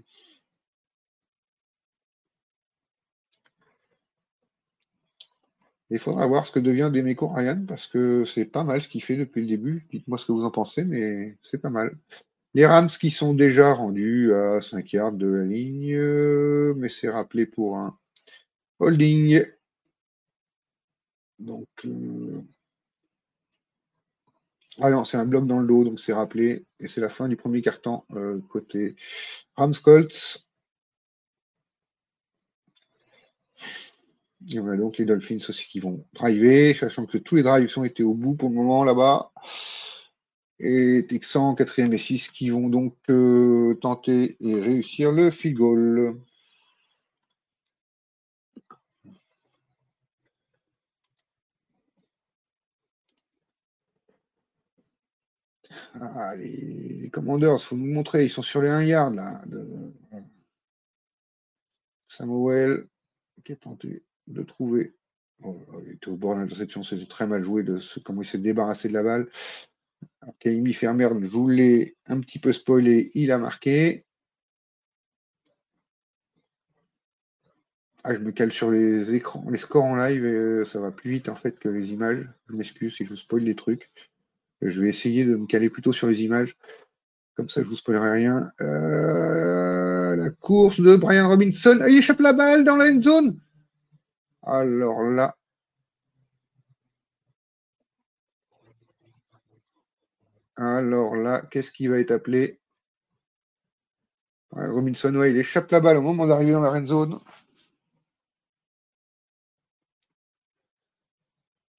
Il 5.92 5.98
faudra 5.98 6.26
voir 6.26 6.46
ce 6.46 6.50
que 6.52 6.58
devient 6.58 6.90
Demeco 6.92 7.28
Ryan 7.28 7.64
parce 7.68 7.86
que 7.86 8.24
c'est 8.24 8.46
pas 8.46 8.64
mal 8.64 8.80
ce 8.80 8.88
qu'il 8.88 9.02
fait 9.02 9.16
depuis 9.16 9.42
le 9.42 9.46
début. 9.46 9.86
Dites-moi 9.92 10.16
ce 10.16 10.24
que 10.24 10.32
vous 10.32 10.44
en 10.44 10.50
pensez, 10.50 10.84
mais 10.84 11.36
c'est 11.42 11.58
pas 11.58 11.68
mal. 11.68 11.96
Les 12.54 12.64
Rams 12.64 12.88
qui 12.88 13.10
sont 13.10 13.34
déjà 13.34 13.74
rendus 13.74 14.32
à 14.34 14.62
5 14.62 14.90
yards 14.90 15.12
de 15.12 15.26
la 15.26 15.44
ligne, 15.44 15.98
mais 16.76 16.88
c'est 16.88 17.10
rappelé 17.10 17.44
pour 17.44 17.76
un 17.76 17.98
holding. 18.78 19.44
Donc, 21.38 21.68
euh, 21.84 22.40
ah 24.80 25.04
c'est 25.04 25.18
un 25.18 25.26
bloc 25.26 25.46
dans 25.46 25.60
le 25.60 25.66
dos, 25.66 25.84
donc 25.84 26.00
c'est 26.00 26.14
rappelé. 26.14 26.64
Et 26.80 26.88
c'est 26.88 27.02
la 27.02 27.10
fin 27.10 27.28
du 27.28 27.36
premier 27.36 27.60
carton 27.60 28.04
euh, 28.12 28.40
côté 28.48 28.96
Rams-Colts. 29.56 30.46
Et 34.50 34.58
on 34.60 34.68
a 34.68 34.76
donc 34.76 34.98
les 34.98 35.04
Dolphins 35.04 35.38
aussi 35.48 35.66
qui 35.68 35.80
vont 35.80 36.04
driver, 36.14 36.74
sachant 36.74 37.06
que 37.06 37.18
tous 37.18 37.36
les 37.36 37.42
drives 37.42 37.72
ont 37.78 37.84
été 37.84 38.02
au 38.02 38.14
bout 38.14 38.34
pour 38.34 38.48
le 38.48 38.54
moment 38.54 38.84
là-bas. 38.84 39.32
Et 40.58 41.06
Texans, 41.08 41.54
4 41.56 41.78
et 41.80 41.98
6, 41.98 42.28
qui 42.30 42.50
vont 42.50 42.68
donc 42.68 42.96
euh, 43.10 43.74
tenter 43.82 44.36
et 44.40 44.54
réussir 44.60 45.12
le 45.12 45.30
field 45.30 45.56
goal. 45.56 46.20
Ah, 55.94 56.34
les, 56.36 57.10
commandeurs, 57.10 57.58
il 57.60 57.64
faut 57.64 57.76
nous 57.76 57.92
montrer, 57.92 58.24
ils 58.24 58.30
sont 58.30 58.42
sur 58.42 58.62
les 58.62 58.68
1 58.68 58.82
yard 58.84 59.14
là. 59.14 59.42
Samuel 62.08 62.86
qui 63.44 63.52
a 63.52 63.56
tenté 63.56 64.02
de 64.26 64.42
trouver. 64.42 64.94
Il 65.44 65.92
était 65.94 66.08
au 66.08 66.16
bord 66.16 66.34
de 66.34 66.40
l'interception, 66.40 66.82
c'était 66.82 67.06
très 67.06 67.26
mal 67.26 67.42
joué 67.42 67.62
de 67.62 67.78
ce, 67.78 67.98
comment 68.00 68.22
il 68.22 68.26
s'est 68.26 68.38
débarrassé 68.38 68.88
de 68.88 68.92
la 68.92 69.02
balle. 69.02 69.28
Kaimi 70.38 70.72
Fermer, 70.72 71.08
je 71.20 71.50
l'ai 71.50 71.96
un 72.06 72.20
petit 72.20 72.38
peu 72.38 72.52
spoilé, 72.52 73.10
il 73.14 73.32
a 73.32 73.38
marqué. 73.38 74.04
Ah, 78.04 78.14
je 78.14 78.18
me 78.20 78.32
cale 78.32 78.50
sur 78.50 78.70
les 78.70 79.14
écrans, 79.14 79.48
les 79.48 79.58
scores 79.58 79.84
en 79.84 79.94
live, 79.94 80.24
et 80.24 80.34
euh, 80.34 80.64
ça 80.64 80.80
va 80.80 80.90
plus 80.90 81.10
vite 81.10 81.28
en 81.28 81.36
fait 81.36 81.58
que 81.58 81.68
les 81.68 81.92
images. 81.92 82.28
Je 82.48 82.56
m'excuse 82.56 82.96
si 82.96 83.04
je 83.04 83.10
vous 83.10 83.16
spoil 83.16 83.44
des 83.44 83.54
trucs. 83.54 83.90
Je 84.60 84.80
vais 84.80 84.88
essayer 84.88 85.24
de 85.24 85.36
me 85.36 85.46
caler 85.46 85.70
plutôt 85.70 85.92
sur 85.92 86.08
les 86.08 86.22
images. 86.22 86.56
Comme 87.36 87.48
ça, 87.48 87.62
je 87.62 87.68
vous 87.68 87.76
spoilerai 87.76 88.10
rien. 88.10 88.52
Euh, 88.60 90.16
la 90.16 90.30
course 90.30 90.80
de 90.80 90.96
Brian 90.96 91.28
Robinson. 91.28 91.84
Il 91.88 91.98
échappe 91.98 92.20
la 92.20 92.32
balle 92.32 92.64
dans 92.64 92.76
la 92.76 92.92
end 92.92 93.00
zone. 93.00 93.38
Alors 94.42 95.02
là. 95.02 95.36
Alors 100.56 101.14
là, 101.16 101.42
qu'est-ce 101.50 101.72
qui 101.72 101.86
va 101.88 101.98
être 101.98 102.10
appelé? 102.10 102.58
Robinson, 104.52 105.22
il 105.24 105.36
échappe 105.36 105.70
la 105.70 105.80
balle 105.80 105.96
au 105.98 106.02
moment 106.02 106.26
d'arriver 106.26 106.52
dans 106.52 106.60
la 106.60 106.72
end 106.72 106.84
zone. 106.84 107.18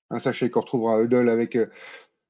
Un 0.10 0.20
sachet 0.20 0.50
qu'on 0.50 0.62
retrouvera 0.62 1.02
Huddle 1.02 1.30
avec. 1.30 1.58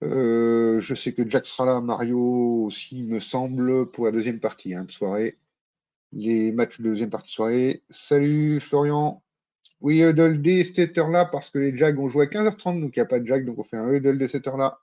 Euh, 0.04 0.80
je 0.82 0.96
sais 0.96 1.14
que 1.14 1.30
Jack 1.30 1.46
sera 1.46 1.66
là, 1.66 1.82
Mario 1.82 2.66
aussi, 2.66 3.04
me 3.04 3.20
semble, 3.20 3.90
pour 3.92 4.06
la 4.06 4.12
deuxième 4.12 4.40
partie 4.40 4.74
hein, 4.76 4.84
de 4.86 4.92
soirée. 4.92 5.40
Les 6.12 6.52
matchs 6.52 6.80
de 6.80 6.84
deuxième 6.86 7.10
partie 7.10 7.30
de 7.30 7.34
soirée. 7.34 7.84
Salut 7.90 8.60
Florian. 8.60 9.23
Oui, 9.84 10.02
Huddle 10.02 10.42
dès 10.42 10.64
cette 10.64 10.98
heure-là, 10.98 11.26
parce 11.26 11.50
que 11.50 11.60
les 11.60 11.78
Jags 11.78 12.00
ont 12.00 12.10
joué 12.10 12.26
à 12.26 12.30
15h30, 12.30 12.82
donc 12.82 12.96
il 12.96 13.00
n'y 13.00 13.04
a 13.04 13.06
pas 13.06 13.20
de 13.20 13.28
Jag, 13.28 13.46
donc 13.46 13.60
on 13.60 13.64
fait 13.64 13.78
un 13.78 13.92
Huddle 13.92 14.18
dès 14.18 14.28
cette 14.30 14.48
heure-là. 14.48 14.80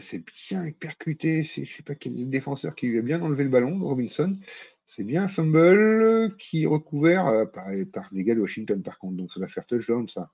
c'est 0.00 0.24
bien 0.48 0.70
percuté. 0.72 1.44
Je 1.44 1.60
ne 1.62 1.66
sais 1.66 1.82
pas 1.82 1.94
quel 1.94 2.28
défenseur 2.30 2.74
qui 2.74 2.88
lui 2.88 2.98
a 2.98 3.02
bien 3.02 3.22
enlevé 3.22 3.44
le 3.44 3.50
ballon, 3.50 3.78
Robinson. 3.80 4.36
C'est 4.84 5.04
bien 5.04 5.28
fumble 5.28 6.36
qui 6.38 6.64
est 6.64 6.66
recouvert 6.66 7.26
euh, 7.26 7.44
par, 7.46 7.66
par, 7.92 8.08
gars 8.12 8.34
de 8.34 8.40
Washington, 8.40 8.82
par 8.82 8.98
contre. 8.98 9.16
Donc 9.16 9.32
ça 9.32 9.40
doit 9.40 9.48
faire 9.48 9.66
touchdown, 9.66 10.08
ça. 10.08 10.30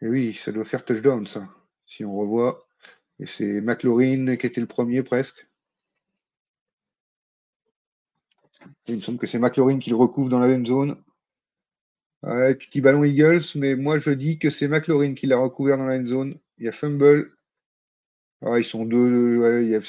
Et 0.00 0.08
oui, 0.08 0.34
ça 0.34 0.52
doit 0.52 0.64
faire 0.64 0.84
touchdown, 0.84 1.26
ça. 1.26 1.48
Si 1.86 2.04
on 2.04 2.16
revoit. 2.16 2.66
Et 3.18 3.26
c'est 3.26 3.60
McLaurin 3.60 4.36
qui 4.36 4.46
était 4.46 4.60
le 4.60 4.66
premier 4.66 5.02
presque. 5.02 5.48
Il 8.88 8.96
me 8.96 9.00
semble 9.00 9.18
que 9.18 9.26
c'est 9.26 9.38
McLaurin 9.38 9.78
qui 9.78 9.90
le 9.90 9.96
recouvre 9.96 10.28
dans 10.28 10.40
la 10.40 10.48
même 10.48 10.66
zone. 10.66 10.96
Ouais, 12.22 12.54
petit 12.54 12.80
ballon 12.80 13.04
Eagles, 13.04 13.42
mais 13.54 13.76
moi 13.76 13.98
je 13.98 14.10
dis 14.10 14.38
que 14.38 14.50
c'est 14.50 14.68
McLaurin 14.68 15.14
qui 15.14 15.26
l'a 15.26 15.38
recouvert 15.38 15.78
dans 15.78 15.86
la 15.86 15.96
end 15.96 16.06
zone. 16.06 16.38
Il 16.58 16.64
y 16.64 16.68
a 16.68 16.72
fumble. 16.72 17.36
Ah, 18.42 18.58
ils 18.58 18.64
sont 18.64 18.84
deux. 18.84 19.80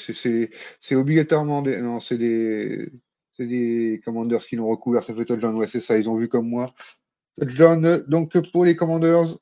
c'est 0.80 0.94
obligatoirement 0.94 1.62
des. 1.62 1.80
Non, 1.80 2.00
c'est 2.00 2.18
des. 2.18 2.90
C'est 3.34 3.46
des 3.46 4.00
commanders 4.04 4.44
qui 4.44 4.56
l'ont 4.56 4.68
recouvert. 4.68 5.02
Ça 5.02 5.14
fait 5.14 5.24
touchdown. 5.24 5.54
Ouais, 5.56 5.66
c'est 5.68 5.80
ça. 5.80 5.98
Ils 5.98 6.08
ont 6.10 6.16
vu 6.16 6.28
comme 6.28 6.48
moi. 6.48 6.74
Touchdown. 7.40 8.04
Donc 8.08 8.36
pour 8.52 8.64
les 8.64 8.76
commanders. 8.76 9.36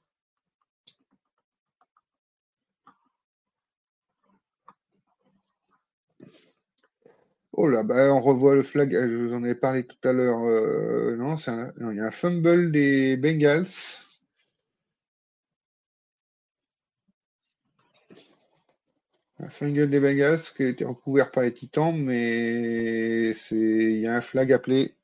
Oh 7.59 7.67
là, 7.69 7.83
bah, 7.83 8.13
on 8.13 8.21
revoit 8.21 8.55
le 8.55 8.63
flag, 8.63 8.95
euh, 8.95 9.09
je 9.09 9.17
vous 9.17 9.35
en 9.35 9.43
ai 9.43 9.55
parlé 9.55 9.85
tout 9.85 9.97
à 10.07 10.13
l'heure. 10.13 10.45
Euh, 10.45 11.17
non, 11.17 11.37
il 11.37 11.97
y 11.97 12.01
a 12.01 12.05
un 12.05 12.11
fumble 12.11 12.71
des 12.71 13.17
Bengals. 13.17 13.67
Un 19.39 19.49
fumble 19.49 19.89
des 19.89 20.01
Bengals 20.01 20.43
qui 20.55 20.65
a 20.65 20.69
été 20.69 20.85
recouvert 20.85 21.31
par 21.31 21.45
les 21.45 21.55
Titans, 21.55 21.97
mais 21.97 23.31
il 23.51 24.01
y 24.01 24.07
a 24.07 24.15
un 24.17 24.21
flag 24.21 24.53
appelé. 24.53 24.95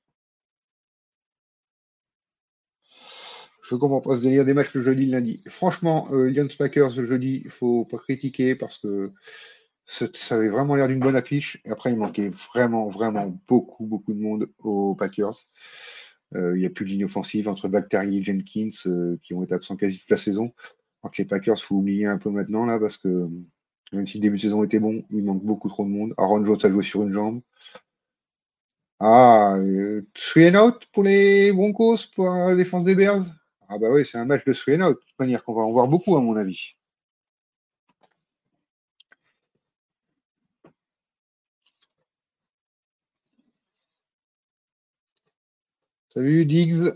Je 3.63 3.77
comprends 3.77 4.03
pas 4.03 4.17
ce 4.17 4.21
délire 4.21 4.45
des 4.45 4.53
matchs 4.53 4.75
le 4.75 4.83
jeudi, 4.83 5.07
le 5.07 5.13
lundi. 5.13 5.41
Franchement, 5.49 6.07
euh, 6.13 6.29
Lions 6.29 6.49
Packers 6.59 6.97
le 6.97 7.07
jeudi, 7.07 7.41
il 7.45 7.51
faut 7.51 7.87
pas 7.87 7.97
critiquer 7.97 8.55
parce 8.55 8.77
que 8.77 9.11
ça 9.87 10.37
avait 10.37 10.49
vraiment 10.49 10.75
l'air 10.75 10.89
d'une 10.89 11.01
bonne 11.01 11.17
affiche. 11.17 11.61
Après, 11.67 11.93
il 11.93 11.99
manquait 11.99 12.29
vraiment, 12.29 12.89
vraiment 12.89 13.39
beaucoup, 13.49 13.87
beaucoup 13.87 14.13
de 14.13 14.21
monde 14.21 14.51
aux 14.59 14.95
Packers. 14.95 15.49
Euh, 16.35 16.57
il 16.57 16.61
n'y 16.61 16.67
a 16.67 16.71
plus 16.71 16.85
de 16.85 16.91
ligne 16.91 17.05
offensive 17.05 17.49
entre 17.49 17.69
Bacteri 17.69 18.19
et 18.19 18.23
Jenkins 18.23 18.71
euh, 18.87 19.19
qui 19.23 19.35
ont 19.35 19.43
été 19.43 19.55
absents 19.55 19.77
quasi 19.77 19.99
toute 19.99 20.11
la 20.11 20.17
saison. 20.17 20.53
Donc 21.03 21.19
les 21.19 21.25
Packers, 21.25 21.57
il 21.59 21.63
faut 21.63 21.77
oublier 21.77 22.07
un 22.07 22.19
peu 22.19 22.31
maintenant 22.31 22.65
là 22.65 22.79
parce 22.79 22.97
que 22.97 23.29
même 23.93 24.07
si 24.07 24.19
le 24.19 24.23
début 24.23 24.37
de 24.37 24.43
saison 24.43 24.65
était 24.65 24.79
bon, 24.79 25.05
il 25.11 25.23
manque 25.23 25.45
beaucoup 25.45 25.69
trop 25.69 25.85
de 25.85 25.91
monde. 25.91 26.15
Aaron 26.17 26.45
Jones 26.45 26.59
a 26.63 26.71
joué 26.71 26.83
sur 26.83 27.03
une 27.03 27.13
jambe. 27.13 27.43
Ah, 29.01 29.57
euh, 29.59 30.07
three 30.15 30.49
and 30.49 30.55
out 30.55 30.87
pour 30.93 31.03
les 31.03 31.53
Broncos, 31.53 32.09
pour 32.15 32.31
la 32.31 32.55
défense 32.55 32.85
des 32.85 32.95
Bears? 32.95 33.25
Ah 33.69 33.79
bah 33.79 33.89
oui, 33.91 34.07
c'est 34.07 34.19
un 34.19 34.25
match 34.25 34.45
de 34.45 34.53
three 34.53 34.77
and 34.77 34.87
out, 34.87 34.95
de 34.95 35.01
toute 35.01 35.19
manière 35.19 35.45
qu'on 35.45 35.55
va 35.55 35.63
en 35.63 35.73
voir 35.73 35.89
beaucoup 35.89 36.17
à 36.17 36.21
mon 36.21 36.37
avis. 36.37 36.77
Salut 46.15 46.45
Diggs. 46.45 46.93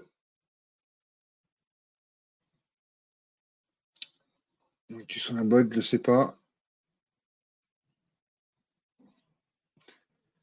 Tu 5.09 5.21
sens 5.21 5.39
un 5.39 5.45
bot, 5.47 5.73
je 5.73 5.81
sais 5.81 5.99
pas. 5.99 6.39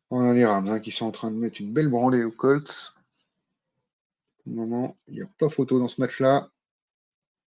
On 0.09 0.27
a 0.27 0.33
les 0.33 0.43
Rams 0.43 0.67
hein, 0.69 0.79
qui 0.79 0.89
sont 0.89 1.05
en 1.05 1.11
train 1.11 1.29
de 1.29 1.35
mettre 1.35 1.61
une 1.61 1.71
belle 1.71 1.87
branlée 1.87 2.23
aux 2.23 2.31
Colts. 2.31 2.95
Pour 4.43 4.53
le 4.53 4.55
moment, 4.55 4.97
il 5.07 5.17
n'y 5.17 5.21
a 5.21 5.27
pas 5.37 5.49
photo 5.49 5.77
dans 5.77 5.87
ce 5.87 6.01
match-là. 6.01 6.49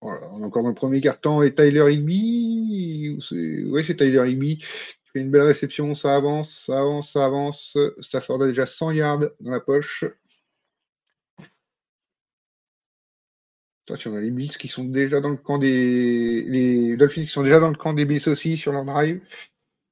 on 0.02 0.42
est 0.42 0.44
encore 0.44 0.62
dans 0.62 0.68
le 0.68 0.76
premier 0.76 1.00
quart-temps 1.00 1.42
et 1.42 1.52
Tyler 1.52 1.92
Higby. 1.92 3.18
Oui, 3.68 3.84
c'est? 3.84 3.96
Tyler 3.96 4.30
Higby 4.30 4.64
fait 5.12 5.22
une 5.22 5.32
belle 5.32 5.42
réception. 5.42 5.96
Ça 5.96 6.14
avance, 6.14 6.66
ça 6.66 6.78
avance, 6.78 7.10
ça 7.10 7.26
avance. 7.26 7.76
Stafford 8.00 8.44
a 8.44 8.46
déjà 8.46 8.64
100 8.64 8.92
yards 8.92 9.24
dans 9.40 9.50
la 9.50 9.60
poche. 9.60 10.04
Attention, 13.88 14.12
on 14.12 14.16
a 14.16 14.20
les 14.20 14.32
Bills 14.32 14.50
qui 14.50 14.66
sont 14.68 14.84
déjà 14.84 15.20
dans 15.20 15.28
le 15.30 15.36
camp 15.36 15.58
des. 15.58 16.42
Les 16.42 16.96
Dolphins 16.96 17.22
qui 17.22 17.28
sont 17.28 17.44
déjà 17.44 17.60
dans 17.60 17.70
le 17.70 17.76
camp 17.76 17.94
des 17.94 18.04
Bills 18.04 18.28
aussi 18.28 18.56
sur 18.56 18.72
leur 18.72 18.84
drive. 18.84 19.20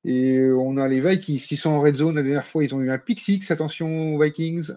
Et 0.04 0.40
on 0.52 0.76
a 0.78 0.88
les 0.88 1.00
Vikings 1.00 1.40
qui 1.40 1.56
sont 1.56 1.70
en 1.70 1.80
red 1.80 1.96
zone. 1.96 2.16
La 2.16 2.22
dernière 2.22 2.44
fois, 2.46 2.64
ils 2.64 2.74
ont 2.74 2.80
eu 2.80 2.90
un 2.90 2.98
pick 2.98 3.20
six. 3.20 3.50
Attention, 3.50 4.18
Vikings. 4.18 4.72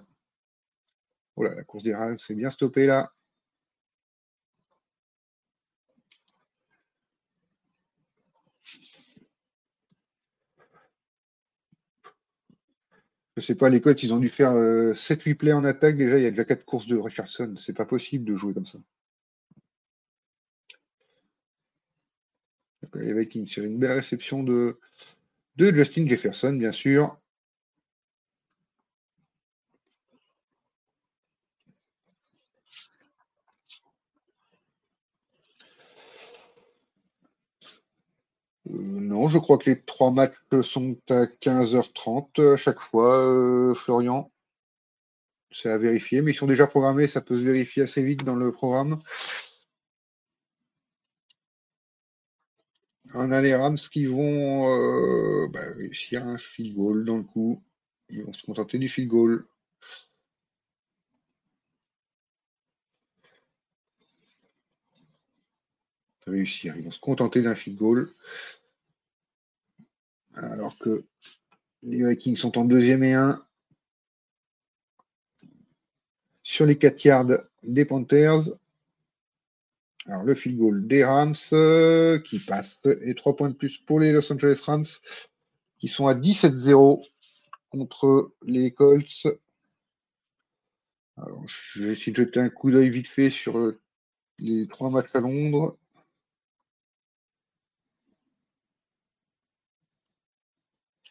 Oh 1.38 1.44
là, 1.44 1.56
la 1.56 1.64
course 1.64 1.84
des 1.84 1.96
Rams 1.96 2.18
c'est 2.20 2.36
bien 2.36 2.50
stoppé 2.50 2.86
là. 2.86 3.12
Je 13.38 13.42
sais 13.42 13.56
pas, 13.56 13.70
les 13.70 13.82
coachs, 13.82 14.02
ils 14.04 14.14
ont 14.14 14.20
dû 14.20 14.30
faire 14.30 14.54
7-8 14.94 15.32
euh, 15.32 15.36
plays 15.36 15.54
en 15.54 15.64
attaque. 15.64 15.96
Déjà, 15.96 16.18
il 16.18 16.24
y 16.24 16.26
a 16.26 16.32
déjà 16.32 16.44
4 16.44 16.66
courses 16.66 16.88
de 16.88 16.98
Richardson. 16.98 17.56
C'est 17.58 17.74
pas 17.74 17.86
possible 17.86 18.26
de 18.26 18.36
jouer 18.36 18.54
comme 18.54 18.66
ça. 18.66 18.80
Les 22.96 23.14
une 23.58 23.80
belle 23.80 23.92
réception 23.92 24.44
de, 24.44 24.80
Justin 25.58 26.08
Jefferson, 26.08 26.54
bien 26.54 26.72
sûr. 26.72 27.18
Euh, 38.70 38.74
non, 38.82 39.30
je 39.30 39.38
crois 39.38 39.58
que 39.58 39.70
les 39.70 39.82
trois 39.82 40.12
matchs 40.12 40.36
sont 40.64 40.98
à 41.10 41.26
15h30 41.26 42.54
à 42.54 42.58
chaque 42.58 42.80
fois, 42.80 43.18
euh, 43.20 43.74
Florian. 43.74 44.30
C'est 45.52 45.70
à 45.70 45.78
vérifier, 45.78 46.22
mais 46.22 46.32
ils 46.32 46.36
sont 46.36 46.48
déjà 46.48 46.68
programmés, 46.68 47.08
ça 47.08 47.22
peut 47.22 47.38
se 47.38 47.44
vérifier 47.44 47.84
assez 47.84 48.04
vite 48.04 48.24
dans 48.24 48.36
le 48.36 48.52
programme. 48.52 49.00
On 53.14 53.32
a 53.32 53.42
les 53.42 53.56
Rams 53.56 53.78
qui 53.78 54.06
vont 54.06 54.68
euh, 54.70 55.48
bah, 55.48 55.62
réussir 55.78 56.26
un 56.28 56.38
field 56.38 56.76
goal 56.76 57.06
dans 57.06 57.18
le 57.18 57.24
coup. 57.24 57.64
Ils 58.10 58.24
vont 58.24 58.34
se 58.34 58.44
contenter 58.44 58.78
du 58.80 58.90
field 58.90 59.10
goal. 59.10 59.46
Réussir. 66.26 66.76
Ils 66.76 66.84
vont 66.84 66.92
se 66.92 67.00
contenter 67.00 67.42
d'un 67.42 67.56
field 67.56 67.78
goal. 67.78 68.14
Alors 70.34 70.78
que 70.78 71.06
les 71.84 72.08
Vikings 72.08 72.36
sont 72.36 72.58
en 72.58 72.66
deuxième 72.66 73.04
et 73.04 73.14
un. 73.14 73.44
Sur 76.44 76.66
les 76.66 76.78
4 76.78 77.04
yards 77.06 77.44
des 77.64 77.86
Panthers. 77.86 78.50
Alors, 80.08 80.24
le 80.24 80.36
field 80.36 80.58
goal 80.58 80.88
des 80.88 81.04
Rams 81.04 81.36
euh, 81.52 82.20
qui 82.20 82.40
passe 82.40 82.82
et 83.02 83.14
3 83.14 83.36
points 83.36 83.50
de 83.50 83.54
plus 83.54 83.78
pour 83.78 84.00
les 84.00 84.14
Los 84.14 84.32
Angeles 84.32 84.62
Rams 84.66 84.86
qui 85.80 85.88
sont 85.90 86.08
à 86.08 86.16
17-0 86.16 87.06
contre 87.70 88.32
les 88.46 88.72
Colts. 88.72 89.28
Je 91.46 91.84
vais 91.84 91.94
essayer 91.94 92.12
de 92.12 92.18
jeter 92.18 92.40
un 92.40 92.50
coup 92.50 92.72
d'œil 92.72 92.90
vite 92.90 93.10
fait 93.10 93.30
sur 93.30 93.58
euh, 93.58 93.80
les 94.40 94.68
trois 94.68 94.90
matchs 94.90 95.14
à 95.14 95.20
Londres. 95.20 95.78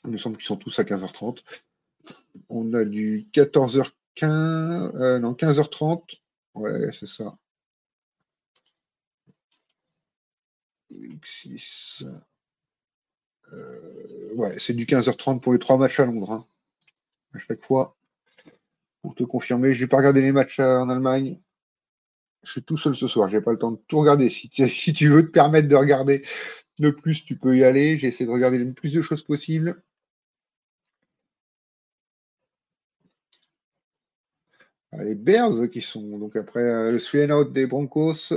Il 0.05 0.13
me 0.13 0.19
semble 0.19 0.37
qu'ils 0.37 0.47
sont 0.47 0.57
tous 0.57 0.79
à 0.79 0.85
15h30. 0.85 1.43
On 2.49 2.73
a 2.75 2.85
du 2.85 3.29
14h15, 3.35 4.97
euh, 4.97 5.19
non 5.19 5.33
15h30. 5.33 6.21
Ouais, 6.55 6.93
c'est 6.93 7.09
ça. 7.09 7.37
6 11.25 12.05
euh, 13.53 14.35
ouais, 14.35 14.59
c'est 14.59 14.75
du 14.75 14.87
15h30 14.87 15.41
pour 15.41 15.53
les 15.53 15.59
trois 15.59 15.77
matchs 15.77 16.01
à 16.01 16.07
Londres. 16.07 16.33
Hein. 16.33 16.47
À 17.35 17.39
chaque 17.39 17.65
fois, 17.65 17.97
Pour 19.03 19.15
te 19.15 19.25
confirmer, 19.25 19.75
je 19.75 19.85
n'ai 19.85 19.89
pas 19.89 19.99
regardé 19.99 20.21
les 20.21 20.33
matchs 20.33 20.61
euh, 20.61 20.81
en 20.81 20.89
Allemagne. 20.89 21.41
Je 22.43 22.53
suis 22.53 22.63
tout 22.63 22.79
seul 22.79 22.95
ce 22.97 23.09
soir, 23.09 23.29
je 23.29 23.37
n'ai 23.37 23.43
pas 23.43 23.53
le 23.53 23.59
temps 23.59 23.73
de 23.73 23.81
tout 23.89 23.99
regarder. 23.99 24.29
Si 24.31 24.49
tu, 24.93 25.09
veux 25.09 25.27
te 25.27 25.31
permettre 25.31 25.69
de 25.69 25.77
regarder 25.77 26.25
de 26.79 26.91
plus, 26.91 27.25
tu 27.25 27.37
peux 27.37 27.57
y 27.57 27.65
aller. 27.65 27.99
J'essaie 27.99 28.27
de 28.27 28.31
regarder 28.31 28.59
le 28.59 28.73
plus 28.73 28.93
de 28.93 29.03
choses 29.03 29.23
possible. 29.23 29.83
Ah, 34.93 35.05
les 35.05 35.15
Bears 35.15 35.69
qui 35.71 35.81
sont 35.83 36.19
donc 36.19 36.37
après 36.37 36.61
euh, 36.61 36.93
le 36.93 36.99
swing 36.99 37.31
out 37.31 37.53
des 37.53 37.67
Broncos. 37.67 38.33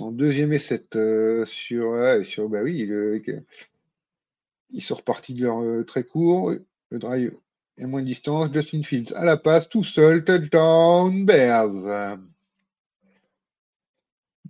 Deuxième 0.00 0.52
et 0.52 0.58
7 0.58 0.96
euh, 0.96 1.44
sur, 1.44 1.94
sur. 2.24 2.48
Bah 2.48 2.62
oui, 2.62 2.90
ils 4.70 4.82
sont 4.82 4.94
repartis 4.96 5.34
de 5.34 5.44
leur 5.44 5.62
euh, 5.62 5.84
très 5.84 6.04
court. 6.04 6.52
Le 6.90 6.98
drive 6.98 7.36
est 7.78 7.86
moins 7.86 8.02
de 8.02 8.06
distance. 8.06 8.52
Justin 8.52 8.82
Fields 8.82 9.12
à 9.14 9.24
la 9.24 9.36
passe, 9.36 9.68
tout 9.68 9.84
seul. 9.84 10.24
Touchdown, 10.24 11.24
Bears. 11.24 12.18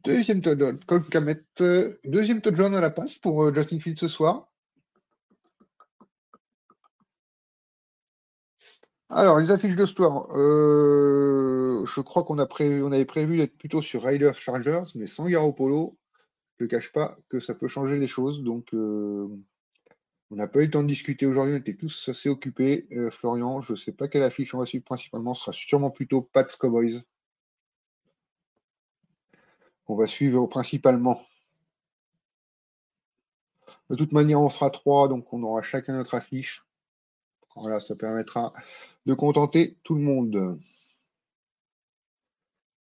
Deuxième 0.02 0.42
touchdown, 0.42 0.78
deuxième 2.04 2.40
touchdown 2.42 2.74
à 2.74 2.80
la 2.80 2.90
passe 2.90 3.14
pour 3.14 3.54
Justin 3.54 3.80
Fields 3.80 3.98
ce 3.98 4.08
soir. 4.08 4.48
Alors, 9.10 9.38
les 9.38 9.50
affiches 9.50 9.76
de 9.76 9.86
soir, 9.86 10.28
euh, 10.36 11.84
je 11.86 12.00
crois 12.00 12.24
qu'on 12.24 12.38
avait 12.38 13.04
prévu 13.04 13.36
d'être 13.36 13.56
plutôt 13.56 13.82
sur 13.82 14.02
Riders 14.04 14.34
Chargers, 14.34 14.82
mais 14.94 15.06
sans 15.06 15.26
Polo. 15.52 15.98
Je 16.58 16.64
ne 16.64 16.68
cache 16.68 16.92
pas 16.92 17.16
que 17.28 17.40
ça 17.40 17.54
peut 17.54 17.68
changer 17.68 17.98
les 17.98 18.08
choses. 18.08 18.42
Donc, 18.42 18.72
euh, 18.74 19.28
on 20.30 20.36
n'a 20.36 20.48
pas 20.48 20.60
eu 20.60 20.66
le 20.66 20.70
temps 20.70 20.82
de 20.82 20.88
discuter 20.88 21.26
aujourd'hui. 21.26 21.54
On 21.54 21.58
était 21.58 21.76
tous 21.76 22.08
assez 22.08 22.28
occupés. 22.28 22.86
Euh, 22.92 23.10
Florian, 23.10 23.60
je 23.60 23.72
ne 23.72 23.76
sais 23.76 23.92
pas 23.92 24.08
quelle 24.08 24.22
affiche 24.22 24.54
on 24.54 24.58
va 24.58 24.66
suivre 24.66 24.84
principalement. 24.84 25.34
Ce 25.34 25.42
sera 25.42 25.52
sûrement 25.52 25.90
plutôt 25.90 26.22
Pats 26.22 26.44
Cowboys. 26.58 27.02
On 29.86 29.96
va 29.96 30.06
suivre 30.06 30.46
principalement. 30.46 31.20
De 33.90 33.96
toute 33.96 34.12
manière, 34.12 34.40
on 34.40 34.48
sera 34.48 34.70
trois, 34.70 35.08
donc 35.08 35.32
on 35.32 35.42
aura 35.42 35.62
chacun 35.62 35.94
notre 35.94 36.14
affiche. 36.14 36.64
Voilà, 37.56 37.80
ça 37.80 37.94
permettra 37.94 38.52
de 39.06 39.14
contenter 39.14 39.76
tout 39.84 39.94
le 39.94 40.00
monde. 40.00 40.58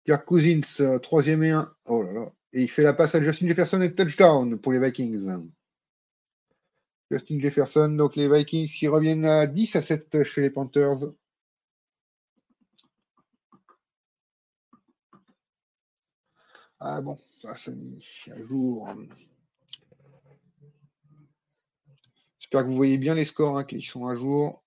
Kirk 0.05 0.25
Cousins, 0.25 0.99
troisième 1.03 1.43
et 1.43 1.51
un. 1.51 1.75
Oh 1.87 2.03
là 2.03 2.13
là. 2.13 2.33
Et 2.53 2.63
il 2.63 2.71
fait 2.71 2.83
la 2.83 2.95
passe 2.95 3.15
à 3.15 3.23
Justin 3.23 3.49
Jefferson 3.49 3.81
et 3.83 3.95
touchdown 3.95 4.59
pour 4.59 4.73
les 4.73 4.81
Vikings. 4.81 5.29
Justin 7.11 7.41
Jefferson, 7.41 7.89
donc 7.91 8.17
les 8.17 8.29
Vikings 8.29 8.69
qui 8.69 8.89
reviennent 8.89 9.25
à 9.25 9.47
10 9.47 9.77
à 9.77 9.83
7 9.83 10.25
chez 10.25 10.43
les 10.43 10.51
Panthers. 10.51 11.13
Ah 16.81 17.01
bon, 17.01 17.17
ça 17.43 17.57
s'est 17.57 17.75
mis 17.75 18.05
à 18.31 18.41
jour. 18.43 18.89
J'espère 22.51 22.65
que 22.65 22.71
vous 22.71 22.77
voyez 22.77 22.97
bien 22.97 23.15
les 23.15 23.27
scores 23.27 23.59
hein, 23.59 23.65
qui 23.65 23.83
sont 23.83 24.07
à 24.07 24.17
jour. 24.17 24.65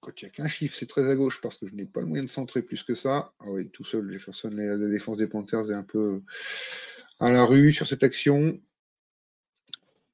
Quand 0.00 0.22
il 0.22 0.24
n'y 0.24 0.28
a 0.28 0.30
qu'un 0.30 0.46
chiffre, 0.46 0.76
c'est 0.76 0.86
très 0.86 1.10
à 1.10 1.16
gauche 1.16 1.40
parce 1.40 1.58
que 1.58 1.66
je 1.66 1.74
n'ai 1.74 1.84
pas 1.84 1.98
le 1.98 2.06
moyen 2.06 2.22
de 2.22 2.28
centrer 2.28 2.62
plus 2.62 2.84
que 2.84 2.94
ça. 2.94 3.34
Ah 3.40 3.50
oui, 3.50 3.68
tout 3.70 3.82
seul, 3.82 4.08
Jefferson, 4.08 4.50
la 4.50 4.76
défense 4.76 5.16
des 5.16 5.26
Panthers 5.26 5.72
est 5.72 5.74
un 5.74 5.82
peu 5.82 6.22
à 7.18 7.32
la 7.32 7.44
rue 7.44 7.72
sur 7.72 7.88
cette 7.88 8.04
action. 8.04 8.60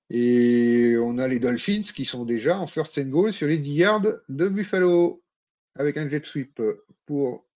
Et 0.09 0.97
on 0.99 1.19
a 1.19 1.29
les 1.29 1.41
Dolphins 1.41 1.83
qui 1.83 2.07
sont 2.07 2.25
déjà 2.25 2.59
en 2.59 2.67
first 2.67 2.97
and 2.97 3.09
goal 3.09 3.31
sur 3.31 3.47
les 3.47 3.59
10 3.59 3.75
yards 3.75 4.07
de 4.31 4.49
Buffalo 4.49 5.23
avec 5.75 5.99
un 5.99 6.09
jet 6.09 6.25
sweep 6.25 6.63
pour. 7.05 7.47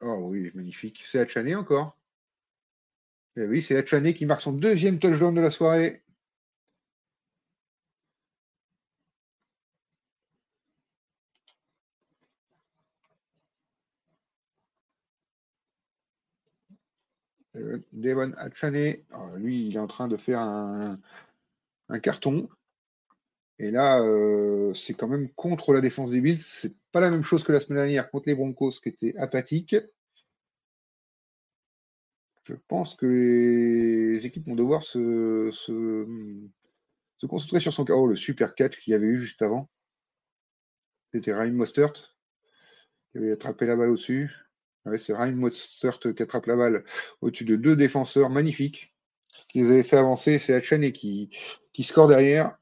Oh 0.00 0.28
oui, 0.30 0.50
magnifique. 0.54 1.04
C'est 1.06 1.18
Hachané 1.18 1.54
encore. 1.54 1.98
Et 3.36 3.42
eh 3.42 3.46
oui, 3.46 3.60
c'est 3.60 3.76
Hachané 3.76 4.14
qui 4.14 4.24
marque 4.24 4.40
son 4.40 4.52
deuxième 4.52 4.98
touchdown 4.98 5.34
de 5.34 5.42
la 5.42 5.50
soirée. 5.50 6.04
Euh, 17.56 17.63
Devon 17.92 18.32
Hatchane, 18.36 18.96
lui, 19.36 19.68
il 19.68 19.76
est 19.76 19.80
en 19.80 19.86
train 19.86 20.08
de 20.08 20.16
faire 20.16 20.40
un, 20.40 20.98
carton. 22.02 22.48
Et 23.58 23.70
là, 23.70 24.00
euh, 24.02 24.74
c'est 24.74 24.94
quand 24.94 25.06
même 25.06 25.28
contre 25.30 25.72
la 25.72 25.80
défense 25.80 26.10
des 26.10 26.20
Bills. 26.20 26.38
C'est 26.38 26.74
pas 26.92 27.00
la 27.00 27.10
même 27.10 27.22
chose 27.22 27.44
que 27.44 27.52
la 27.52 27.60
semaine 27.60 27.78
dernière 27.78 28.10
contre 28.10 28.28
les 28.28 28.34
Broncos 28.34 28.80
qui 28.82 28.88
étaient 28.88 29.16
apathiques. 29.16 29.76
Je 32.44 32.54
pense 32.68 32.94
que 32.94 33.06
les 33.06 34.26
équipes 34.26 34.46
vont 34.46 34.54
devoir 34.54 34.82
se, 34.82 35.50
se, 35.52 36.06
concentrer 37.26 37.60
sur 37.60 37.72
son 37.72 37.86
Oh, 37.88 38.06
le 38.06 38.16
super 38.16 38.54
catch 38.54 38.78
qu'il 38.80 38.90
y 38.90 38.94
avait 38.94 39.06
eu 39.06 39.18
juste 39.18 39.40
avant. 39.40 39.70
C'était 41.12 41.32
Ryan 41.32 41.52
Mostert 41.52 41.92
qui 43.12 43.18
avait 43.18 43.32
attrapé 43.32 43.66
la 43.66 43.76
balle 43.76 43.90
au-dessus 43.90 44.43
c'est 44.96 45.14
Ryan 45.14 45.32
Mostert 45.32 45.98
qui 45.98 46.22
attrape 46.22 46.46
la 46.46 46.56
balle 46.56 46.84
au-dessus 47.20 47.44
de 47.44 47.56
deux 47.56 47.76
défenseurs 47.76 48.30
magnifiques 48.30 48.94
qui 49.48 49.60
les 49.62 49.70
avaient 49.70 49.84
fait 49.84 49.96
avancer. 49.96 50.38
C'est 50.38 50.54
Hachane 50.54 50.92
qui, 50.92 51.30
qui 51.72 51.84
score 51.84 52.08
derrière. 52.08 52.56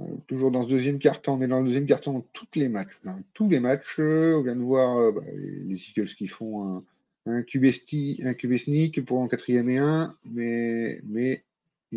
Euh, 0.00 0.16
toujours 0.26 0.50
dans 0.50 0.64
ce 0.64 0.68
deuxième 0.68 0.98
carton, 0.98 1.34
on 1.34 1.42
est 1.42 1.46
dans 1.46 1.60
le 1.60 1.66
deuxième 1.66 1.86
carton 1.86 2.12
dans 2.14 2.26
tous 2.32 2.46
les 2.56 2.68
matchs. 2.68 3.00
Tous 3.32 3.48
les 3.48 3.60
matchs, 3.60 3.98
on 3.98 4.42
vient 4.42 4.56
de 4.56 4.62
voir 4.62 4.98
euh, 4.98 5.12
bah, 5.12 5.22
les 5.32 5.90
Eagles 5.90 6.14
qui 6.14 6.26
font 6.26 6.78
un, 6.78 6.84
un, 7.26 7.42
QB, 7.42 7.64
un 7.64 8.58
sneak 8.58 9.04
pour 9.04 9.22
un 9.22 9.28
quatrième 9.28 9.70
et 9.70 9.78
un, 9.78 10.16
mais, 10.24 11.00
mais 11.04 11.44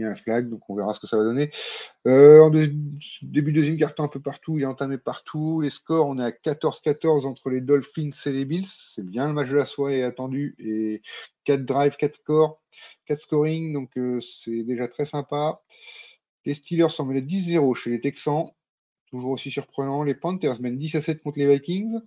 un 0.04 0.16
flag, 0.16 0.50
donc 0.50 0.70
on 0.70 0.76
verra 0.76 0.94
ce 0.94 1.00
que 1.00 1.08
ça 1.08 1.18
va 1.18 1.24
donner. 1.24 1.52
Euh, 2.08 2.42
en 2.42 2.50
début 2.50 3.52
de 3.52 3.58
deuxième 3.58 3.78
carton, 3.78 4.04
un 4.04 4.08
peu 4.08 4.20
partout, 4.20 4.58
il 4.58 4.64
est 4.64 4.68
entamé 4.68 4.98
partout. 4.98 5.62
Les 5.62 5.70
scores, 5.70 6.08
on 6.08 6.20
est 6.20 6.24
à 6.24 6.32
14-14 6.32 7.26
entre 7.26 7.50
les 7.50 7.62
Dolphins 7.62 8.10
et 8.26 8.32
les 8.32 8.46
Bills. 8.46 8.68
C'est 8.96 9.06
bien 9.06 9.28
le 9.28 9.34
match 9.34 9.50
de 9.50 9.56
la 9.56 9.66
soirée 9.66 10.04
attendu. 10.04 10.56
Et 10.60 11.02
4 11.46 11.66
drives, 11.66 11.98
4 11.98 12.16
scores, 12.16 12.62
4 13.06 13.22
scoring, 13.22 13.74
donc 13.74 13.98
euh, 13.98 14.20
c'est 14.20 14.64
déjà 14.64 14.88
très 14.88 15.06
sympa. 15.06 15.62
Les 16.46 16.54
Steelers 16.54 16.90
sont 16.90 17.06
menés 17.06 17.22
10-0 17.22 17.76
chez 17.76 17.90
les 17.90 18.02
Texans, 18.02 18.52
toujours 19.10 19.32
aussi 19.32 19.52
surprenant. 19.52 20.04
Les 20.04 20.16
Panthers 20.16 20.62
mènent 20.62 20.78
10 20.78 20.96
à 20.96 21.02
7 21.02 21.22
contre 21.22 21.40
les 21.40 21.48
Vikings. 21.48 22.00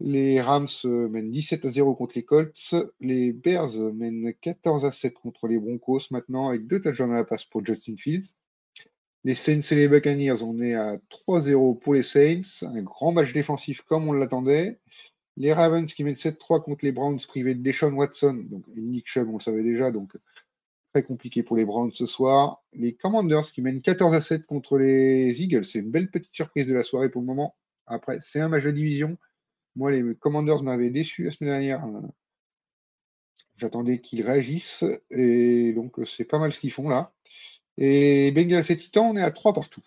Les 0.00 0.40
Rams 0.40 0.66
euh, 0.84 1.08
mènent 1.08 1.30
17 1.30 1.64
à 1.64 1.70
0 1.70 1.94
contre 1.94 2.14
les 2.16 2.24
Colts. 2.24 2.74
Les 3.00 3.32
Bears 3.32 3.78
mènent 3.94 4.34
14 4.40 4.84
à 4.84 4.90
7 4.90 5.14
contre 5.14 5.48
les 5.48 5.58
Broncos 5.58 6.02
maintenant 6.10 6.48
avec 6.48 6.66
deux 6.66 6.80
touchdowns 6.80 7.12
à 7.12 7.16
la 7.16 7.24
passe 7.24 7.44
pour 7.44 7.64
Justin 7.64 7.96
Fields. 7.96 8.28
Les 9.24 9.34
Saints 9.34 9.60
et 9.72 9.74
les 9.74 9.88
Buccaneers, 9.88 10.42
on 10.42 10.60
est 10.60 10.74
à 10.74 10.98
3-0 11.10 11.78
pour 11.80 11.94
les 11.94 12.02
Saints. 12.02 12.64
Un 12.66 12.82
grand 12.82 13.12
match 13.12 13.32
défensif 13.32 13.80
comme 13.82 14.08
on 14.08 14.12
l'attendait. 14.12 14.78
Les 15.36 15.52
Ravens 15.52 15.92
qui 15.92 16.04
mènent 16.04 16.14
7-3 16.14 16.62
contre 16.62 16.84
les 16.84 16.92
Browns 16.92 17.18
privés 17.26 17.54
de 17.54 17.62
Deshaun 17.62 17.94
Watson. 17.94 18.44
Donc 18.48 18.64
Nick 18.76 19.08
Chubb, 19.08 19.28
on 19.30 19.38
le 19.38 19.42
savait 19.42 19.62
déjà, 19.62 19.90
donc 19.90 20.16
très 20.92 21.02
compliqué 21.02 21.42
pour 21.42 21.56
les 21.56 21.64
Browns 21.64 21.92
ce 21.92 22.06
soir. 22.06 22.62
Les 22.72 22.94
Commanders 22.94 23.50
qui 23.52 23.62
mènent 23.62 23.82
14 23.82 24.14
à 24.14 24.20
7 24.20 24.46
contre 24.46 24.78
les 24.78 25.42
Eagles. 25.42 25.64
C'est 25.64 25.80
une 25.80 25.90
belle 25.90 26.10
petite 26.10 26.34
surprise 26.34 26.66
de 26.66 26.74
la 26.74 26.84
soirée 26.84 27.08
pour 27.08 27.22
le 27.22 27.26
moment. 27.26 27.56
Après, 27.86 28.18
c'est 28.20 28.40
un 28.40 28.48
match 28.48 28.64
de 28.64 28.70
division. 28.70 29.16
Moi, 29.76 29.92
les 29.92 30.14
Commanders 30.16 30.62
m'avaient 30.62 30.90
déçu 30.90 31.24
la 31.24 31.30
semaine 31.30 31.50
dernière. 31.50 31.86
J'attendais 33.56 34.00
qu'ils 34.00 34.22
réagissent. 34.22 34.84
Et 35.10 35.72
donc, 35.74 35.96
c'est 36.06 36.24
pas 36.24 36.38
mal 36.38 36.52
ce 36.52 36.60
qu'ils 36.60 36.72
font 36.72 36.88
là. 36.88 37.12
Et 37.78 38.32
Bengals 38.32 38.70
et 38.70 38.78
Titans, 38.78 39.06
on 39.06 39.16
est 39.16 39.22
à 39.22 39.30
3 39.30 39.54
partout. 39.54 39.82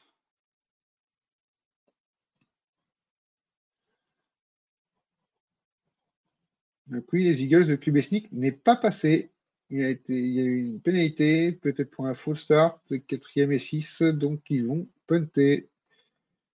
Puis 7.07 7.23
les 7.23 7.41
Eagles 7.43 7.67
de 7.67 7.75
Kubesnik 7.75 8.31
n'est 8.31 8.51
pas 8.51 8.75
passé. 8.75 9.31
Il, 9.69 9.79
y 9.79 10.39
a 10.39 10.43
eu 10.43 10.61
une 10.61 10.81
pénalité, 10.81 11.51
peut-être 11.51 11.91
pour 11.91 12.07
un 12.07 12.15
full 12.15 12.35
start, 12.35 12.81
4e 12.91 13.51
et 13.51 13.59
6, 13.59 14.01
donc 14.01 14.41
ils 14.49 14.65
vont 14.65 14.87
punter. 15.05 15.69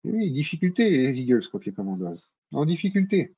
oui, 0.04 0.32
difficulté 0.32 0.90
les 0.90 1.20
Eagles 1.20 1.48
contre 1.50 1.66
les 1.68 1.74
Commanders 1.74 2.33
en 2.54 2.66
difficulté. 2.66 3.36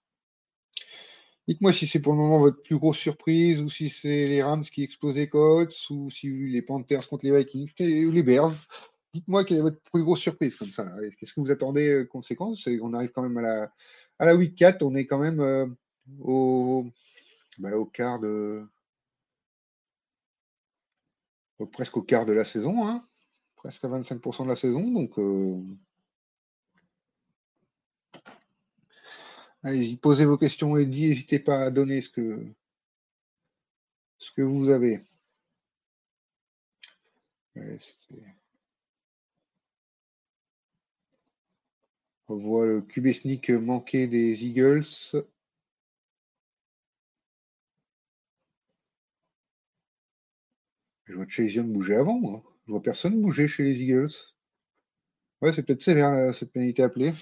Dites-moi 1.48 1.74
si 1.74 1.86
c'est 1.86 2.00
pour 2.00 2.14
le 2.14 2.20
moment 2.20 2.40
votre 2.40 2.62
plus 2.64 2.78
grosse 2.78 2.98
surprise, 2.98 3.62
ou 3.62 3.70
si 3.70 3.90
c'est 3.90 4.28
les 4.28 4.42
Rams 4.42 4.64
qui 4.64 4.84
explosent 4.84 5.16
les 5.16 5.30
Colts, 5.30 5.76
ou 5.92 6.10
si 6.10 6.28
les 6.28 6.62
Panthers 6.64 7.08
contre 7.08 7.26
les 7.26 7.38
Vikings, 7.38 7.72
ou 7.80 8.12
les 8.12 8.24
Bears. 8.24 8.54
Dites-moi 9.14 9.46
quelle 9.46 9.58
est 9.58 9.62
votre 9.62 9.80
plus 9.92 10.04
grosse 10.04 10.22
surprise 10.22 10.56
comme 10.56 10.72
ça. 10.72 10.92
Qu'est-ce 11.18 11.34
que 11.34 11.40
vous 11.40 11.52
attendez 11.52 11.88
euh, 11.88 12.06
conséquence? 12.06 12.68
On 12.82 12.94
arrive 12.94 13.12
quand 13.12 13.22
même 13.22 13.38
à 13.38 13.42
la, 13.42 13.74
à 14.20 14.26
la 14.26 14.36
week 14.36 14.56
4, 14.56 14.82
on 14.84 14.96
est 14.96 15.06
quand 15.06 15.20
même 15.20 15.40
euh, 15.40 15.68
au, 16.20 16.86
bah, 17.60 17.78
au 17.78 17.86
quart 17.86 18.20
de. 18.20 18.66
Presque 21.72 21.96
au 21.96 22.02
quart 22.02 22.26
de 22.26 22.34
la 22.34 22.44
saison, 22.44 22.86
hein. 22.86 23.08
presque 23.56 23.86
à 23.86 23.88
25% 23.88 24.44
de 24.44 24.50
la 24.50 24.58
saison. 24.58 24.92
Donc, 24.92 25.18
euh, 25.18 25.62
allez 29.66 29.98
posez 29.98 30.26
vos 30.26 30.38
questions 30.38 30.78
et 30.78 30.86
n'hésitez 30.86 31.40
pas 31.40 31.64
à 31.66 31.72
donner 31.72 32.02
ce 32.02 32.10
que, 32.10 32.46
ce 34.20 34.32
que 34.32 34.42
vous 34.42 34.70
avez. 34.70 35.02
On 42.28 42.36
voit 42.38 42.66
le 42.66 42.82
Kubesnik 42.82 43.50
manquer 43.50 44.08
des 44.08 44.44
Eagles. 44.46 44.86
Je 51.06 51.14
vois 51.14 51.28
Chase 51.28 51.54
Young 51.54 51.72
bouger 51.72 51.96
avant, 51.96 52.20
moi. 52.20 52.44
Je 52.66 52.72
vois 52.72 52.82
personne 52.82 53.22
bouger 53.22 53.48
chez 53.48 53.64
les 53.64 53.80
Eagles. 53.82 54.12
Ouais, 55.42 55.54
c'est 55.54 55.64
peut-être 55.64 55.84
sévère 55.84 56.34
cette 56.34 56.52
pénalité 56.52 56.84
appelée. 56.84 57.14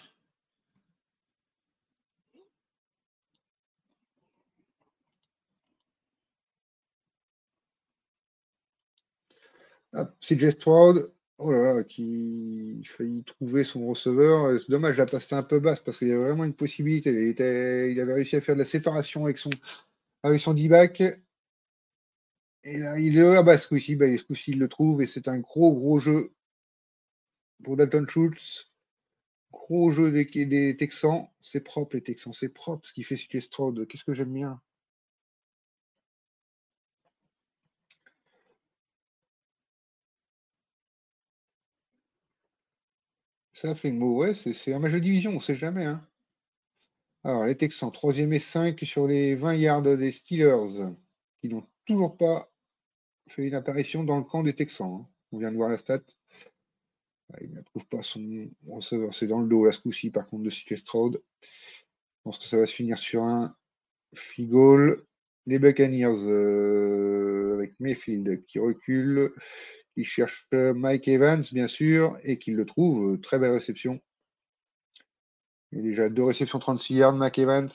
Ah, 9.95 10.11
CJ 10.21 10.49
Stroud, 10.51 11.11
oh 11.37 11.51
là 11.51 11.73
là, 11.73 11.83
faillit 11.83 13.23
trouver 13.25 13.63
son 13.63 13.87
receveur. 13.87 14.59
C'est 14.59 14.69
dommage, 14.69 14.97
la 14.97 15.05
passe 15.05 15.25
était 15.25 15.35
un 15.35 15.43
peu 15.43 15.59
basse 15.59 15.81
parce 15.81 15.97
qu'il 15.99 16.07
y 16.07 16.11
avait 16.11 16.23
vraiment 16.23 16.45
une 16.45 16.53
possibilité. 16.55 17.11
Il, 17.11 17.99
avait 17.99 18.13
réussi 18.13 18.35
à 18.35 18.41
faire 18.41 18.55
de 18.55 18.61
la 18.61 18.65
séparation 18.65 19.25
avec 19.25 19.37
son, 19.37 19.51
avec 20.23 20.39
son 20.39 20.53
D-back. 20.53 21.01
Et 22.63 22.79
là, 22.79 22.97
il 22.97 23.17
est 23.17 23.35
ah 23.35 23.43
bah, 23.43 23.57
ce 23.57 23.67
coup-ci, 23.67 23.95
bah, 23.95 24.05
ce 24.17 24.23
coup-ci, 24.23 24.51
il 24.51 24.59
le 24.59 24.69
trouve 24.69 25.01
et 25.01 25.07
c'est 25.07 25.27
un 25.27 25.39
gros, 25.39 25.73
gros 25.73 25.99
jeu 25.99 26.33
pour 27.63 27.77
Dalton 27.77 28.07
Schultz. 28.07 28.71
Gros 29.51 29.91
jeu 29.91 30.11
des, 30.11 30.25
des 30.45 30.75
Texans. 30.77 31.27
C'est 31.39 31.61
propre, 31.61 31.95
les 31.95 32.03
Texans, 32.03 32.33
c'est 32.33 32.49
propre 32.49 32.87
ce 32.87 32.93
qui 32.93 33.03
fait 33.03 33.15
CJ 33.15 33.41
Stroud. 33.41 33.87
Qu'est-ce 33.87 34.05
que 34.05 34.13
j'aime 34.13 34.33
bien? 34.33 34.61
Ça 43.63 43.75
fait 43.75 43.93
mot, 43.93 44.17
ouais, 44.17 44.33
c'est 44.33 44.73
un 44.73 44.79
match 44.79 44.91
de 44.91 44.99
division, 44.99 45.31
on 45.31 45.35
ne 45.35 45.39
sait 45.39 45.55
jamais. 45.55 45.85
Hein. 45.85 46.05
Alors, 47.23 47.45
les 47.45 47.55
Texans, 47.55 47.89
3 47.89 48.17
et 48.17 48.39
5 48.39 48.77
sur 48.81 49.07
les 49.07 49.35
20 49.35 49.55
yards 49.55 49.81
des 49.83 50.11
Steelers, 50.11 50.91
qui 51.39 51.47
n'ont 51.47 51.65
toujours 51.85 52.17
pas 52.17 52.51
fait 53.29 53.47
une 53.47 53.55
apparition 53.55 54.03
dans 54.03 54.17
le 54.17 54.25
camp 54.25 54.43
des 54.43 54.53
Texans. 54.53 54.91
Hein. 54.91 55.07
On 55.31 55.37
vient 55.37 55.49
de 55.49 55.55
voir 55.55 55.69
la 55.69 55.77
stat. 55.77 56.01
Ah, 57.31 57.37
il 57.39 57.53
ne 57.53 57.61
trouve 57.61 57.87
pas 57.87 58.03
son 58.03 58.49
receveur, 58.67 59.13
c'est 59.13 59.27
dans 59.27 59.39
le 59.39 59.47
dos, 59.47 59.63
là, 59.63 59.71
ce 59.71 59.79
coup-ci, 59.79 60.09
par 60.09 60.27
contre, 60.27 60.43
de 60.43 60.49
CJ 60.49 60.75
Stroud. 60.75 61.23
Je 61.41 62.21
pense 62.25 62.37
que 62.37 62.45
ça 62.45 62.57
va 62.57 62.67
se 62.67 62.75
finir 62.75 62.99
sur 62.99 63.23
un 63.23 63.55
Figol. 64.13 65.05
Les 65.45 65.57
Buccaneers, 65.57 66.25
euh, 66.25 67.53
avec 67.53 67.79
Mayfield 67.79 68.43
qui 68.45 68.59
recule, 68.59 69.31
il 69.95 70.05
cherche 70.05 70.47
euh, 70.53 70.73
Mike 70.73 71.07
Evans, 71.07 71.43
bien 71.51 71.67
sûr, 71.67 72.17
et 72.23 72.39
qu'il 72.39 72.55
le 72.55 72.65
trouve. 72.65 73.13
Euh, 73.13 73.17
très 73.17 73.39
belle 73.39 73.51
réception. 73.51 74.01
Il 75.71 75.79
y 75.79 75.81
a 75.81 75.83
déjà 75.83 76.09
deux 76.09 76.23
réceptions 76.23 76.59
36 76.59 76.95
yards, 76.95 77.15
Mike 77.15 77.39
Evans. 77.39 77.69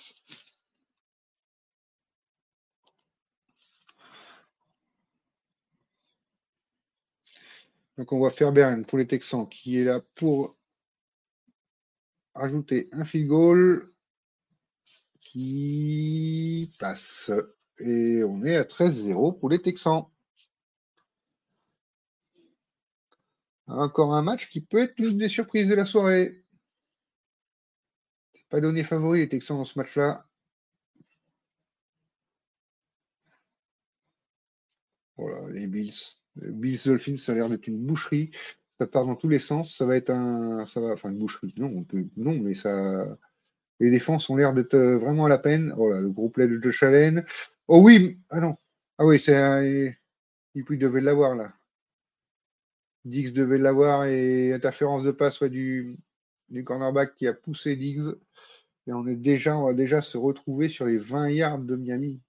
Donc 7.96 8.12
on 8.12 8.18
voit 8.18 8.30
Fairbairn 8.30 8.84
pour 8.84 8.96
les 8.98 9.06
Texans 9.08 9.48
qui 9.48 9.78
est 9.78 9.84
là 9.84 10.00
pour 10.14 10.56
ajouter 12.34 12.88
un 12.92 13.04
field 13.04 13.26
goal 13.26 13.92
qui 15.20 16.70
passe. 16.78 17.32
Et 17.80 18.22
on 18.24 18.44
est 18.44 18.56
à 18.56 18.62
13-0 18.62 19.38
pour 19.38 19.48
les 19.48 19.60
Texans. 19.60 20.06
Encore 23.68 24.14
un 24.14 24.22
match 24.22 24.48
qui 24.48 24.62
peut 24.62 24.82
être 24.82 24.98
l'une 24.98 25.18
des 25.18 25.28
surprises 25.28 25.68
de 25.68 25.74
la 25.74 25.84
soirée. 25.84 26.42
C'est 28.34 28.48
pas 28.48 28.60
donné 28.60 28.82
favori 28.82 29.20
les 29.20 29.28
Texans 29.28 29.58
dans 29.58 29.64
ce 29.64 29.78
match-là. 29.78 30.26
Voilà, 35.18 35.48
les 35.50 35.66
Bills. 35.66 35.92
Bills 36.36 36.80
Dolphins, 36.86 37.16
ça 37.16 37.32
a 37.32 37.34
l'air 37.34 37.48
d'être 37.50 37.66
une 37.66 37.84
boucherie. 37.84 38.30
Ça 38.78 38.86
part 38.86 39.04
dans 39.04 39.16
tous 39.16 39.28
les 39.28 39.40
sens. 39.40 39.76
Ça 39.76 39.84
va 39.84 39.96
être 39.96 40.10
un. 40.10 40.64
Une 40.64 41.18
boucherie. 41.18 41.52
Non, 41.58 41.84
non, 42.16 42.38
mais 42.38 42.54
ça. 42.54 43.06
Les 43.80 43.90
défenses 43.90 44.30
ont 44.30 44.36
l'air 44.36 44.54
d'être 44.54 44.74
euh, 44.74 44.96
vraiment 44.96 45.26
à 45.26 45.28
la 45.28 45.38
peine. 45.38 45.74
Oh 45.76 45.90
là, 45.90 46.00
le 46.00 46.10
gros 46.10 46.30
play 46.30 46.48
de 46.48 46.60
Josh 46.60 46.82
Allen. 46.82 47.24
Oh 47.68 47.80
oui, 47.80 48.18
ah 48.30 48.40
non. 48.40 48.56
Ah 48.96 49.04
oui, 49.06 49.20
c'est 49.20 49.36
un... 49.36 49.62
Il 50.54 50.64
devait 50.78 51.00
l'avoir 51.00 51.36
là. 51.36 51.57
Diggs 53.08 53.32
devait 53.32 53.58
l'avoir 53.58 54.04
et 54.04 54.52
interférence 54.52 55.02
de 55.02 55.10
passe 55.10 55.42
du, 55.42 55.96
cornerback 56.64 57.14
qui 57.16 57.26
a 57.26 57.34
poussé 57.34 57.76
Diggs. 57.76 58.14
Et 58.86 58.92
on 58.92 59.06
est 59.06 59.16
déjà, 59.16 59.58
va 59.58 59.74
déjà 59.74 60.00
se 60.02 60.16
retrouver 60.16 60.68
sur 60.68 60.86
les 60.86 60.98
20 60.98 61.30
yards 61.30 61.58
de 61.58 61.76
Miami. 61.76 62.20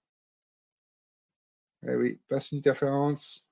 Eh 1.84 1.96
oui, 1.96 2.20
passe 2.28 2.52
interférence. 2.54 3.48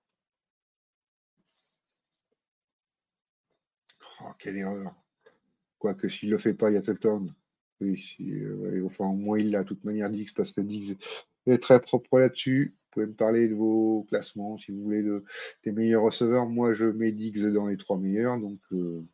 Oh, 4.22 4.32
quelle 4.40 4.58
erreur. 4.58 4.94
Quoique 5.80 6.10
s'il 6.10 6.30
ne 6.30 6.34
le 6.34 6.40
fait 6.40 6.54
pas, 6.54 6.70
il 6.70 6.74
y 6.74 6.78
a 6.78 6.82
touchdown. 6.82 7.34
Oui, 7.80 8.16
euh, 8.22 8.84
enfin, 8.86 9.06
au 9.06 9.14
moins 9.14 9.38
il 9.38 9.52
l'a 9.52 9.64
de 9.64 9.68
toute 9.68 9.84
manière 9.84 10.10
Diggs 10.10 10.34
parce 10.36 10.52
que 10.52 10.62
Diggs 10.62 10.98
très 11.56 11.80
propre 11.80 12.20
là-dessus 12.20 12.78
pouvez 12.98 13.08
me 13.08 13.14
parler 13.14 13.48
de 13.48 13.54
vos 13.54 14.08
classements, 14.10 14.58
si 14.58 14.72
vous 14.72 14.82
voulez, 14.82 15.04
de, 15.04 15.24
des 15.64 15.72
meilleurs 15.72 16.02
receveurs. 16.02 16.48
Moi, 16.48 16.74
je 16.74 16.86
mets 16.86 17.12
Diggs 17.12 17.46
dans 17.54 17.68
les 17.68 17.78
trois 17.78 17.98
meilleurs. 17.98 18.40
Donc, 18.40 18.60
euh, 18.72 19.06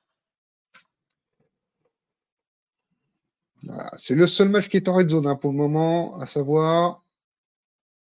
c'est 3.98 4.16
le 4.16 4.26
seul 4.26 4.48
match 4.48 4.70
qui 4.70 4.78
est 4.78 4.88
en 4.88 4.96
red 4.96 5.10
zone 5.10 5.28
hein, 5.28 5.36
pour 5.36 5.52
le 5.52 5.58
moment, 5.58 6.18
à 6.18 6.26
savoir. 6.26 7.04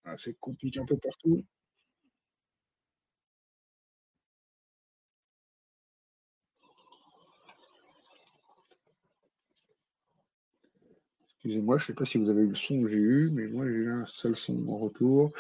Ah, 0.05 0.15
c'est 0.17 0.39
compliqué 0.39 0.79
un 0.79 0.85
peu 0.85 0.97
partout. 0.97 1.43
Excusez-moi, 11.45 11.77
je 11.77 11.83
ne 11.83 11.87
sais 11.87 11.93
pas 11.93 12.05
si 12.05 12.17
vous 12.17 12.29
avez 12.29 12.41
eu 12.41 12.47
le 12.47 12.55
son 12.55 12.81
que 12.81 12.87
j'ai 12.87 12.97
eu, 12.97 13.29
mais 13.31 13.45
moi 13.45 13.65
j'ai 13.67 13.73
eu 13.73 13.91
un 13.91 14.07
seul 14.07 14.35
son 14.35 14.67
en 14.67 14.79
retour. 14.79 15.31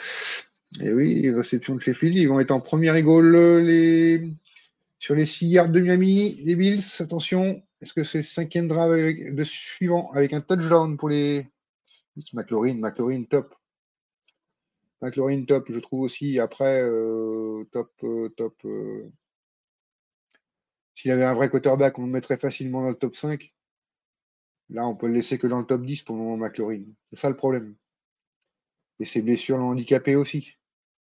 Et 0.79 0.93
oui, 0.93 1.31
réception 1.31 1.73
de 1.73 1.79
Sheffield, 1.81 2.15
ils 2.15 2.27
vont 2.27 2.39
être 2.39 2.51
en 2.51 2.59
première 2.59 2.95
égale 2.95 4.29
sur 4.99 5.15
les 5.15 5.25
6 5.25 5.47
yards 5.47 5.69
de 5.69 5.79
Miami, 5.79 6.35
les 6.43 6.55
Bills. 6.55 6.83
Attention, 6.99 7.63
est-ce 7.81 7.91
que 7.91 8.03
c'est 8.03 8.19
le 8.19 8.23
cinquième 8.23 8.67
drive 8.67 9.33
de 9.33 9.43
suivant 9.43 10.11
avec 10.11 10.33
un 10.33 10.41
touchdown 10.41 10.95
pour 10.95 11.09
les 11.09 11.47
McLaurin, 12.33 12.75
McLaurin 12.75 13.23
top. 13.23 13.55
McLaurin 15.01 15.43
top, 15.45 15.71
je 15.71 15.79
trouve 15.79 16.01
aussi. 16.01 16.39
Après, 16.39 16.83
euh, 16.83 17.63
top, 17.71 17.91
euh, 18.03 18.29
top. 18.37 18.53
Euh, 18.65 19.09
s'il 20.93 21.09
avait 21.09 21.25
un 21.25 21.33
vrai 21.33 21.49
quarterback, 21.49 21.97
on 21.97 22.05
le 22.05 22.11
mettrait 22.11 22.37
facilement 22.37 22.83
dans 22.83 22.89
le 22.89 22.95
top 22.95 23.15
5. 23.15 23.51
Là, 24.69 24.87
on 24.87 24.95
peut 24.95 25.07
le 25.07 25.13
laisser 25.13 25.37
que 25.37 25.47
dans 25.47 25.59
le 25.59 25.65
top 25.65 25.85
10 25.85 26.03
pour 26.03 26.15
le 26.15 26.21
moment, 26.23 26.37
McLaurin. 26.37 26.83
C'est 27.09 27.19
ça 27.19 27.29
le 27.29 27.35
problème. 27.35 27.75
Et 28.99 29.05
ses 29.05 29.21
blessures 29.21 29.57
l'ont 29.57 29.69
handicapé 29.69 30.15
aussi. 30.15 30.53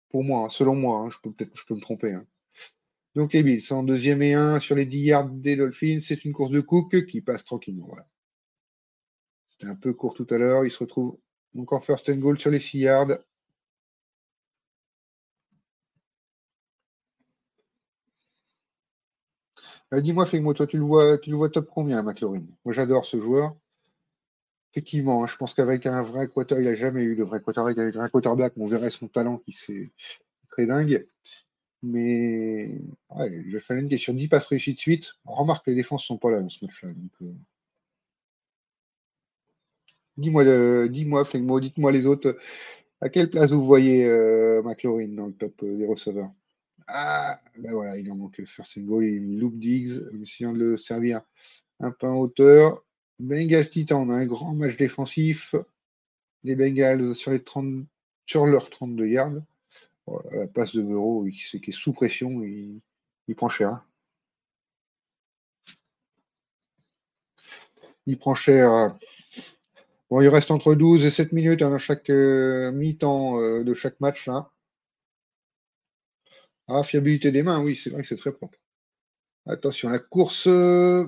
Pour 0.10 0.24
moi, 0.24 0.46
hein, 0.46 0.50
selon 0.50 0.76
moi, 0.76 1.00
hein, 1.00 1.10
je 1.10 1.18
peux 1.22 1.32
peut-être 1.32 1.56
je 1.56 1.66
peux 1.66 1.76
me 1.76 1.82
tromper. 1.82 2.14
Hein. 2.14 2.26
Donc 3.16 3.34
les 3.34 3.44
Bills 3.44 3.72
en 3.72 3.84
deuxième 3.84 4.22
et 4.22 4.34
un 4.34 4.60
sur 4.60 4.76
les 4.76 4.86
10 4.86 5.00
yards 5.00 5.30
des 5.30 5.56
Dolphins. 5.56 6.00
C'est 6.02 6.26
une 6.26 6.34
course 6.34 6.52
de 6.52 6.62
Cook 6.62 7.06
qui 7.06 7.22
passe 7.22 7.44
tranquillement. 7.44 7.90
C'était 9.50 9.68
un 9.68 9.76
peu 9.76 9.94
court 9.94 10.14
tout 10.14 10.28
à 10.30 10.38
l'heure. 10.38 10.66
Il 10.66 10.72
se 10.72 10.80
retrouve 10.80 11.20
encore 11.58 11.84
first 11.84 12.10
and 12.10 12.18
goal 12.18 12.40
sur 12.40 12.52
les 12.52 12.60
6 12.60 12.80
yards. 12.80 13.18
Euh, 19.94 20.02
dis-moi, 20.02 20.26
Flegmo, 20.26 20.54
toi, 20.54 20.68
tu 20.68 20.78
le 20.78 20.84
vois, 20.84 21.18
tu 21.18 21.30
le 21.32 21.36
vois 21.36 21.50
top 21.50 21.70
combien, 21.74 22.02
McLaurin? 22.04 22.44
Moi, 22.64 22.74
j'adore 22.74 23.06
ce 23.06 23.20
joueur. 23.20 23.56
Effectivement, 24.72 25.24
hein, 25.24 25.28
je 25.28 25.36
pense 25.36 25.54
qu'avec 25.56 25.86
un 25.88 26.04
vrai 26.04 26.28
quarterback, 26.28 26.64
il 26.64 26.70
n'a 26.70 26.76
jamais 26.76 27.02
eu 27.04 27.16
de 27.16 27.24
vrai 27.24 27.42
quarterback. 27.42 27.78
Avec 27.78 27.96
un 27.96 28.08
quarterback, 28.08 28.54
on 28.58 28.68
verrait 28.68 28.92
son 28.92 29.08
talent 29.08 29.38
qui 29.40 29.54
c'est 29.54 29.92
très 30.52 30.68
dingue. 30.68 31.08
Mais 31.82 32.82
ouais, 33.10 33.30
le 33.30 33.60
challenge 33.62 33.92
est 33.94 33.98
sur 33.98 34.14
10 34.14 34.28
passes 34.28 34.48
réussies 34.48 34.76
de 34.76 34.80
suite. 34.80 35.14
On 35.26 35.34
remarque 35.36 35.66
que 35.66 35.72
les 35.72 35.78
défenses 35.78 36.04
ne 36.04 36.08
sont 36.08 36.18
pas 36.18 36.32
là 36.32 36.42
dans 36.42 36.50
ce 36.50 36.64
match-là. 36.66 36.90
Euh. 37.22 37.34
Dis-moi, 40.18 40.44
euh, 40.44 40.88
dis-moi, 40.88 41.26
Flegmo, 41.26 41.60
dites-moi 41.60 41.92
les 41.92 42.06
autres. 42.06 42.38
À 43.02 43.10
quelle 43.10 43.30
place 43.30 43.52
vous 43.52 43.66
voyez 43.66 44.06
McLaurin 44.64 45.08
dans 45.10 45.28
le 45.28 45.34
top 45.34 45.64
des 45.64 45.88
receveurs? 45.88 46.32
Ah, 46.92 47.40
ben 47.58 47.72
voilà, 47.74 47.98
il 47.98 48.12
en 48.12 48.16
manque 48.16 48.38
le 48.40 48.46
first 48.46 48.78
and 48.78 48.82
goal. 48.82 49.06
Il 49.06 49.38
loop 49.38 49.58
Diggs 49.60 50.02
en 50.12 50.22
essayant 50.22 50.54
de 50.54 50.58
le 50.58 50.78
servir 50.78 51.22
un 51.80 51.92
peu 51.92 52.08
en 52.08 52.16
hauteur. 52.16 52.84
Bengals 53.20 53.70
Titan, 53.70 54.02
on 54.08 54.10
a 54.12 54.16
un 54.16 54.26
grand 54.26 54.56
match 54.56 54.76
défensif. 54.78 55.56
Les 56.44 56.56
Bengals 56.56 57.14
sur, 57.14 57.32
les 57.32 57.44
30, 57.44 57.86
sur 58.26 58.48
leurs 58.48 58.70
32 58.70 59.08
yards. 59.08 59.34
la 60.32 60.48
passe 60.48 60.74
de 60.76 60.82
Bureau, 60.82 61.28
c'est 61.52 61.60
qui 61.60 61.70
est 61.70 61.74
sous 61.74 61.94
pression, 61.94 62.44
il, 62.44 62.82
prend 63.36 63.50
cher. 63.50 63.86
Il 68.08 68.18
prend 68.18 68.34
cher. 68.34 68.96
Bon, 70.10 70.22
il 70.22 70.28
reste 70.30 70.50
entre 70.50 70.74
12 70.74 71.06
et 71.06 71.12
7 71.12 71.34
minutes 71.34 71.62
hein, 71.62 71.70
dans 71.70 71.78
chaque 71.78 72.10
euh, 72.10 72.72
mi-temps 72.72 73.40
euh, 73.40 73.64
de 73.64 73.76
chaque 73.76 74.00
match 74.00 74.26
là. 74.26 74.52
Ah, 76.70 76.84
fiabilité 76.84 77.32
des 77.32 77.44
mains, 77.44 77.62
oui, 77.62 77.76
c'est 77.76 77.90
vrai 77.90 78.02
que 78.04 78.08
c'est 78.08 78.16
très 78.16 78.32
propre. 78.32 78.58
Attention, 79.48 79.90
la 79.90 80.00
course. 80.00 80.48
Euh, 80.48 81.08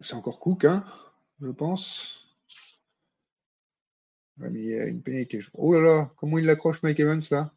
c'est 0.00 0.14
encore 0.14 0.38
Cook, 0.38 0.64
hein, 0.66 0.84
je 1.40 1.50
pense. 1.50 2.28
Ah, 4.42 4.48
il 4.52 4.64
y 4.64 4.78
a 4.78 4.84
une 4.86 5.02
pénalité. 5.02 5.40
Oh 5.54 5.72
là 5.72 5.80
là, 5.80 6.12
comment 6.16 6.36
il 6.38 6.44
l'accroche 6.44 6.82
Mike 6.82 7.00
Evans 7.00 7.22
là? 7.30 7.54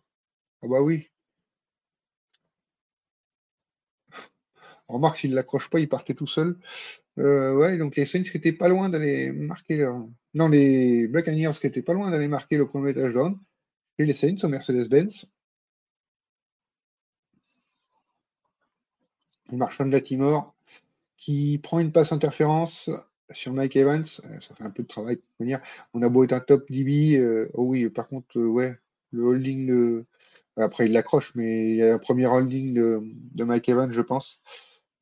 Ah 0.63 0.67
bah 0.67 0.81
oui. 0.81 1.09
On 4.87 4.95
remarque 4.95 5.17
s'il 5.17 5.31
ne 5.31 5.35
l'accroche 5.35 5.69
pas, 5.69 5.79
il 5.79 5.89
partait 5.89 6.13
tout 6.13 6.27
seul. 6.27 6.57
Euh, 7.19 7.55
ouais, 7.55 7.77
donc 7.77 7.95
les 7.95 8.05
Saints 8.05 8.23
qui 8.23 8.37
étaient 8.37 8.53
pas 8.53 8.69
loin 8.69 8.89
d'aller 8.89 9.31
marquer 9.31 9.77
leur... 9.77 10.07
Non, 10.33 10.47
les 10.49 11.07
Buccaneers 11.07 11.51
qui 11.59 11.67
étaient 11.67 11.81
pas 11.81 11.93
loin 11.93 12.11
d'aller 12.11 12.27
marquer 12.27 12.57
le 12.57 12.67
premier 12.67 12.93
touchdown. 12.93 13.39
Et 13.97 14.05
les 14.05 14.13
Saints 14.13 14.37
au 14.43 14.47
Mercedes-Benz. 14.47 15.31
Marchand 19.51 19.85
de 19.85 19.99
Timor 19.99 20.55
qui 21.17 21.59
prend 21.59 21.79
une 21.79 21.91
passe 21.91 22.11
interférence 22.11 22.89
sur 23.31 23.53
Mike 23.53 23.75
Evans. 23.75 24.05
Euh, 24.25 24.41
ça 24.41 24.55
fait 24.55 24.63
un 24.63 24.69
peu 24.69 24.83
de 24.83 24.87
travail. 24.87 25.19
On 25.93 26.01
a 26.01 26.09
beau 26.09 26.23
être 26.23 26.33
un 26.33 26.39
top 26.39 26.69
DB. 26.69 27.17
Euh, 27.17 27.49
oh 27.53 27.63
oui, 27.63 27.89
par 27.89 28.07
contre, 28.07 28.39
ouais, 28.39 28.77
le 29.11 29.23
holding. 29.23 30.03
Après, 30.57 30.85
il 30.85 30.93
l'accroche, 30.93 31.33
mais 31.35 31.71
il 31.71 31.75
y 31.77 31.83
a 31.83 31.95
un 31.95 31.99
premier 31.99 32.27
holding 32.27 32.73
de 32.73 33.43
Mike 33.43 33.69
Evans, 33.69 33.91
je 33.91 34.01
pense. 34.01 34.41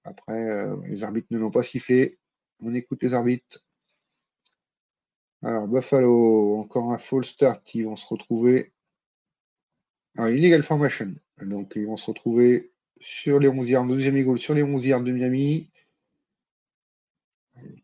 Après, 0.03 0.49
euh, 0.49 0.75
les 0.87 1.03
arbitres 1.03 1.27
ne 1.31 1.37
l'ont 1.37 1.51
pas 1.51 1.63
sifflé. 1.63 2.19
On 2.61 2.73
écoute 2.73 3.03
les 3.03 3.13
arbitres. 3.13 3.63
Alors, 5.41 5.67
Buffalo, 5.67 6.57
encore 6.59 6.91
un 6.91 6.97
full 6.97 7.25
start. 7.25 7.75
Ils 7.75 7.85
vont 7.85 7.95
se 7.95 8.07
retrouver. 8.07 8.72
Alors, 10.17 10.29
illegal 10.29 10.63
formation. 10.63 11.13
Donc, 11.41 11.73
ils 11.75 11.85
vont 11.85 11.97
se 11.97 12.05
retrouver 12.05 12.71
sur 12.99 13.39
les 13.39 13.47
11 13.47 13.69
yards, 13.69 13.85
deuxième 13.85 14.17
égale 14.17 14.37
sur 14.37 14.53
les 14.53 14.63
11 14.63 14.85
yards 14.85 15.01
de 15.01 15.11
Miami. 15.11 15.69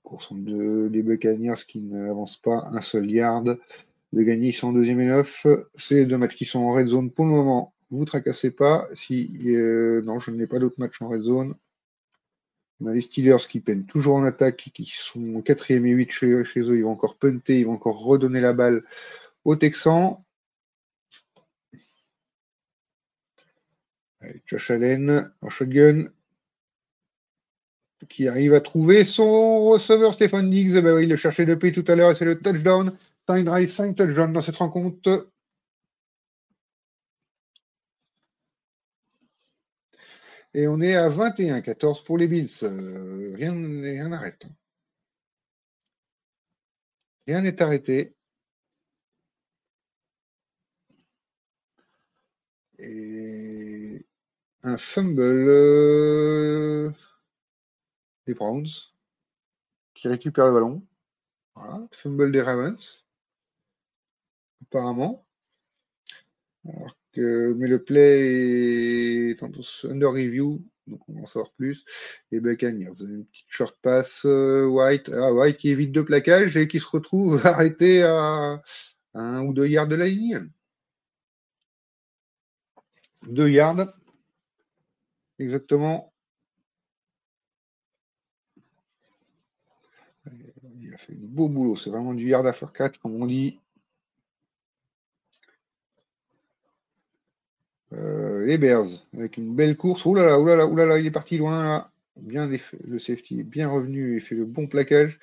Course 0.04 0.34
de, 0.34 0.90
des 0.92 1.04
Buccaneers 1.04 1.66
qui 1.68 1.82
n'avancent 1.82 2.38
pas 2.38 2.68
un 2.72 2.82
seul 2.82 3.10
yard. 3.10 3.60
De 4.12 4.24
gagner, 4.24 4.52
sont 4.52 4.70
en 4.70 4.74
deuxième 4.74 5.02
et 5.02 5.06
neuf. 5.06 5.46
C'est 5.76 5.96
les 5.96 6.06
deux 6.06 6.18
matchs 6.18 6.36
qui 6.36 6.46
sont 6.46 6.60
en 6.60 6.74
red 6.74 6.88
zone 6.88 7.12
pour 7.12 7.26
le 7.26 7.32
moment. 7.32 7.74
Vous 7.92 8.06
tracassez 8.06 8.52
pas. 8.52 8.88
Si, 8.94 9.32
euh, 9.46 10.02
non, 10.04 10.20
je 10.20 10.32
n'ai 10.32 10.48
pas 10.48 10.60
d'autres 10.60 10.80
matchs 10.80 11.02
en 11.02 11.10
red 11.10 11.22
zone. 11.22 11.56
On 12.82 12.88
a 12.88 12.94
les 12.94 13.02
Steelers 13.02 13.46
qui 13.48 13.60
peinent 13.60 13.86
toujours 13.86 14.16
en 14.16 14.24
attaque, 14.24 14.72
qui 14.74 14.92
sont 14.96 15.42
4 15.42 15.72
et 15.72 15.76
8 15.76 16.12
chez, 16.12 16.28
eux. 16.28 16.46
Ils 16.56 16.84
vont 16.84 16.92
encore 16.92 17.18
punter, 17.18 17.60
ils 17.60 17.66
vont 17.66 17.74
encore 17.74 18.00
redonner 18.00 18.40
la 18.40 18.54
balle 18.54 18.84
aux 19.44 19.56
Texans. 19.56 20.18
Josh 24.46 24.72
Allen 24.72 25.32
en 25.42 25.50
shotgun 25.50 26.10
qui 28.08 28.28
arrive 28.28 28.54
à 28.54 28.62
trouver 28.62 29.04
son 29.04 29.66
receveur 29.66 30.14
Stéphane 30.14 30.50
Diggs. 30.50 30.76
Eh 30.76 30.82
ben 30.82 31.00
il 31.00 31.10
le 31.10 31.16
cherchait 31.16 31.46
depuis 31.46 31.72
tout 31.72 31.86
à 31.88 31.96
l'heure 31.96 32.12
et 32.12 32.16
c'est 32.16 32.26
le 32.26 32.40
touchdown. 32.40 32.96
5 33.28 33.44
drive, 33.46 33.70
5 33.70 33.96
touchdowns 33.96 34.34
dans 34.34 34.42
cette 34.42 34.56
rencontre. 34.56 35.30
Et 40.54 40.68
on 40.68 40.82
est 40.82 40.96
à 40.96 41.10
21-14 41.10 42.04
pour 42.04 42.18
les 42.18 42.28
Bills. 42.28 42.50
Euh, 42.64 43.36
rien 43.36 43.54
n'arrête. 43.54 44.46
Rien 47.28 47.42
n'est 47.42 47.62
arrêté. 47.62 48.16
Et 52.80 54.06
un 54.64 54.78
fumble 54.78 55.22
euh, 55.50 56.92
des 58.28 58.34
Browns 58.34 58.68
qui 59.94 60.08
récupère 60.08 60.48
le 60.48 60.54
ballon. 60.54 60.86
Fumble 61.92 62.32
des 62.32 62.42
Ravens. 62.42 63.06
Apparemment. 64.62 65.26
Alors 66.66 66.96
mais 67.18 67.68
le 67.68 67.84
play 67.84 69.32
est 69.32 69.44
under 69.86 70.12
review, 70.12 70.64
donc 70.88 71.02
on 71.08 71.14
va 71.14 71.22
en 71.22 71.26
savoir 71.26 71.52
plus. 71.54 71.86
Et 72.32 72.40
Buccaneers, 72.40 73.02
une 73.02 73.26
petite 73.26 73.46
short 73.48 73.78
pass, 73.82 74.24
euh, 74.26 74.66
White, 74.66 75.10
ah, 75.14 75.34
White 75.34 75.58
qui 75.58 75.70
évite 75.70 75.92
deux 75.92 76.06
plaquages 76.06 76.58
et 76.58 76.68
qui 76.68 76.80
se 76.80 76.88
retrouve 76.88 77.42
arrêté 77.46 78.04
à 78.04 78.62
un 79.14 79.44
ou 79.44 79.54
deux 79.54 79.68
yards 79.68 79.88
de 79.88 79.96
la 79.96 80.08
ligne. 80.08 80.50
Deux 83.28 83.50
yards, 83.50 83.94
exactement. 85.40 86.14
Il 90.82 90.94
a 90.94 90.98
fait 90.98 91.14
du 91.14 91.28
beau 91.28 91.48
boulot, 91.50 91.76
c'est 91.76 91.90
vraiment 91.90 92.14
du 92.14 92.28
yard 92.28 92.46
after 92.46 92.68
catch, 92.74 92.98
comme 93.00 93.22
on 93.22 93.26
dit. 93.26 93.60
Euh, 97.94 98.46
les 98.46 98.58
Bears, 98.58 98.86
avec 99.16 99.38
une 99.38 99.56
belle 99.56 99.76
course. 99.78 100.06
Ouh 100.06 100.14
là 100.16 100.26
là, 100.26 100.40
ouh 100.40 100.46
là 100.46 100.56
là, 100.56 100.68
ouh 100.68 100.76
là 100.76 100.86
là, 100.86 101.00
il 101.00 101.06
est 101.08 101.12
parti 101.12 101.38
loin 101.38 101.64
là. 101.64 101.92
Bien 102.18 102.50
le 102.84 103.00
safety 103.00 103.40
est 103.40 103.44
bien 103.44 103.70
revenu 103.70 104.18
et 104.18 104.20
fait 104.20 104.36
le 104.36 104.46
bon 104.46 104.68
plaquage. 104.68 105.20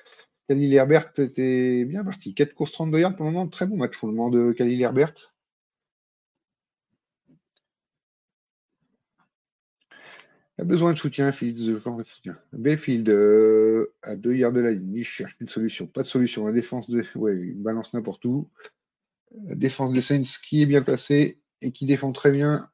Khalil 0.47 0.73
Herbert 0.73 1.11
était 1.17 1.85
bien 1.85 2.03
parti. 2.03 2.33
4 2.33 2.53
courses 2.53 2.71
32 2.71 2.99
yards 2.99 3.15
pour 3.15 3.25
le 3.25 3.31
moment. 3.31 3.47
Très 3.47 3.67
bon 3.67 3.77
match 3.77 3.97
pour 3.97 4.07
le 4.07 4.15
moment 4.15 4.29
de 4.29 4.51
Khalil 4.53 4.81
Herbert. 4.81 5.13
A 10.59 10.63
besoin 10.63 10.93
de 10.93 10.97
soutien, 10.97 11.31
Fields. 11.31 11.79
Bayfield 12.53 13.09
euh, 13.09 13.93
à 14.01 14.15
2 14.15 14.35
yards 14.35 14.53
de 14.53 14.59
la 14.59 14.71
ligne. 14.71 14.95
Il 14.95 15.03
cherche 15.03 15.35
une 15.39 15.49
solution. 15.49 15.85
Pas 15.85 16.03
de 16.03 16.07
solution. 16.07 16.45
La 16.47 16.51
défense 16.51 16.89
de. 16.89 17.03
Ouais, 17.15 17.53
balance 17.55 17.93
n'importe 17.93 18.25
où. 18.25 18.49
La 19.45 19.55
défense 19.55 19.91
des 19.91 20.01
Saints 20.01 20.23
qui 20.43 20.63
est 20.63 20.65
bien 20.65 20.81
placée 20.81 21.39
et 21.61 21.71
qui 21.71 21.85
défend 21.85 22.11
très 22.11 22.31
bien 22.31 22.69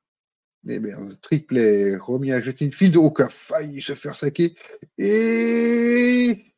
les 0.64 0.80
Bears. 0.80 1.20
Triplet, 1.22 1.98
remis 1.98 2.32
à 2.32 2.40
jeter 2.40 2.66
une 2.66 2.72
field, 2.72 2.96
aucun 2.96 3.28
faille 3.30 3.82
se 3.82 3.94
faire 3.94 4.16
saquer. 4.16 4.56
Et 4.98 6.54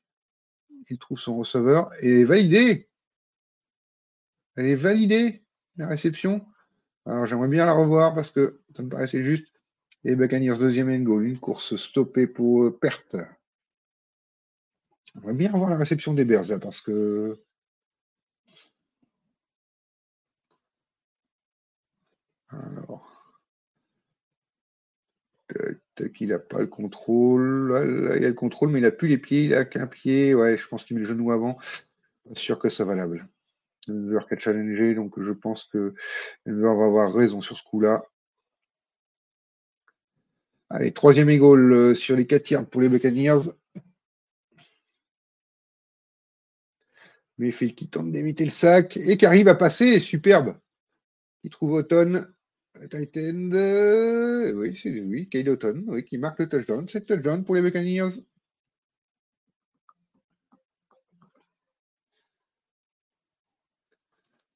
il 0.90 0.98
trouve 1.00 1.20
son 1.20 1.38
receveur 1.38 1.90
et 2.02 2.24
validé. 2.24 2.90
Elle 4.56 4.68
est 4.68 4.76
validée, 4.76 5.44
la 5.78 5.88
réception. 5.88 6.46
Alors 7.06 7.26
j'aimerais 7.26 7.48
bien 7.48 7.66
la 7.66 7.74
revoir 7.74 8.14
parce 8.14 8.32
que 8.32 8.62
ça 8.76 8.84
me 8.84 8.90
paraissait 8.90 9.24
juste. 9.24 9.48
Et 10.08 10.16
Buccaneers 10.16 10.60
deuxième 10.60 10.90
and 10.90 11.20
une 11.22 11.40
course 11.40 11.76
stoppée 11.78 12.28
pour 12.28 12.78
perte. 12.80 13.16
J'aimerais 15.16 15.34
bien 15.34 15.52
revoir 15.52 15.72
la 15.72 15.78
réception 15.78 16.14
des 16.14 16.26
Bears 16.26 16.48
là 16.48 16.60
parce 16.60 16.80
que 16.80 17.42
Alors. 22.50 23.12
il 26.20 26.30
n'a 26.30 26.40
pas 26.40 26.60
le 26.60 26.68
contrôle. 26.68 28.14
il 28.18 28.26
a 28.26 28.28
le 28.28 28.34
contrôle, 28.34 28.70
mais 28.70 28.80
il 28.80 28.84
n'a 28.84 28.92
plus 28.92 29.08
les 29.08 29.18
pieds. 29.18 29.46
Il 29.46 29.52
n'a 29.52 29.66
qu'un 29.66 29.88
pied. 29.88 30.36
Ouais, 30.36 30.56
je 30.56 30.68
pense 30.68 30.84
qu'il 30.84 30.98
met 30.98 31.02
le 31.02 31.08
genou 31.08 31.32
avant. 31.32 31.58
Pas 32.28 32.36
sûr 32.36 32.60
que 32.60 32.70
ça 32.70 32.86
valable. 32.86 33.28
Denver 33.88 34.20
qui 34.28 34.36
a 34.36 34.38
challengé, 34.38 34.94
donc 34.94 35.20
je 35.20 35.32
pense 35.32 35.64
que 35.66 35.96
va 36.46 36.70
avoir 36.70 37.12
raison 37.14 37.42
sur 37.42 37.58
ce 37.58 37.64
coup-là. 37.64 38.06
Allez, 40.70 40.94
troisième 40.94 41.30
égale 41.30 41.72
euh, 41.72 41.94
sur 41.94 42.16
les 42.16 42.26
4 42.26 42.50
yards 42.50 42.70
pour 42.70 42.82
les 42.82 42.90
Buccaneers. 42.90 43.52
Mayfield 47.38 47.76
qui 47.76 47.90
tente 47.90 48.12
d'éviter 48.12 48.46
le 48.46 48.52
sac 48.52 48.98
et 48.98 49.18
qui 49.18 49.26
arrive 49.26 49.48
à 49.48 49.56
passer, 49.56 50.00
superbe. 50.00 50.58
Il 51.44 51.50
trouve 51.50 51.74
Auton 51.74 52.26
Titan, 52.90 53.52
euh, 53.54 54.54
oui, 54.54 54.76
c'est 54.76 55.00
oui, 55.00 55.30
Kyle 55.30 55.58
oui, 55.88 56.04
qui 56.06 56.18
marque 56.18 56.40
le 56.40 56.50
touchdown. 56.50 56.88
C'est 56.90 57.06
touchdown 57.06 57.44
pour 57.44 57.56
les 57.56 57.62
Buccaneers. 57.62 58.22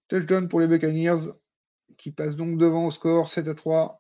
Touchdown 0.09 0.49
pour 0.49 0.59
les 0.59 0.67
Buccaneers 0.67 1.31
qui 1.97 2.11
passe 2.11 2.35
donc 2.35 2.57
devant 2.57 2.87
au 2.87 2.91
score 2.91 3.27
7 3.27 3.47
à 3.47 3.55
3. 3.55 3.98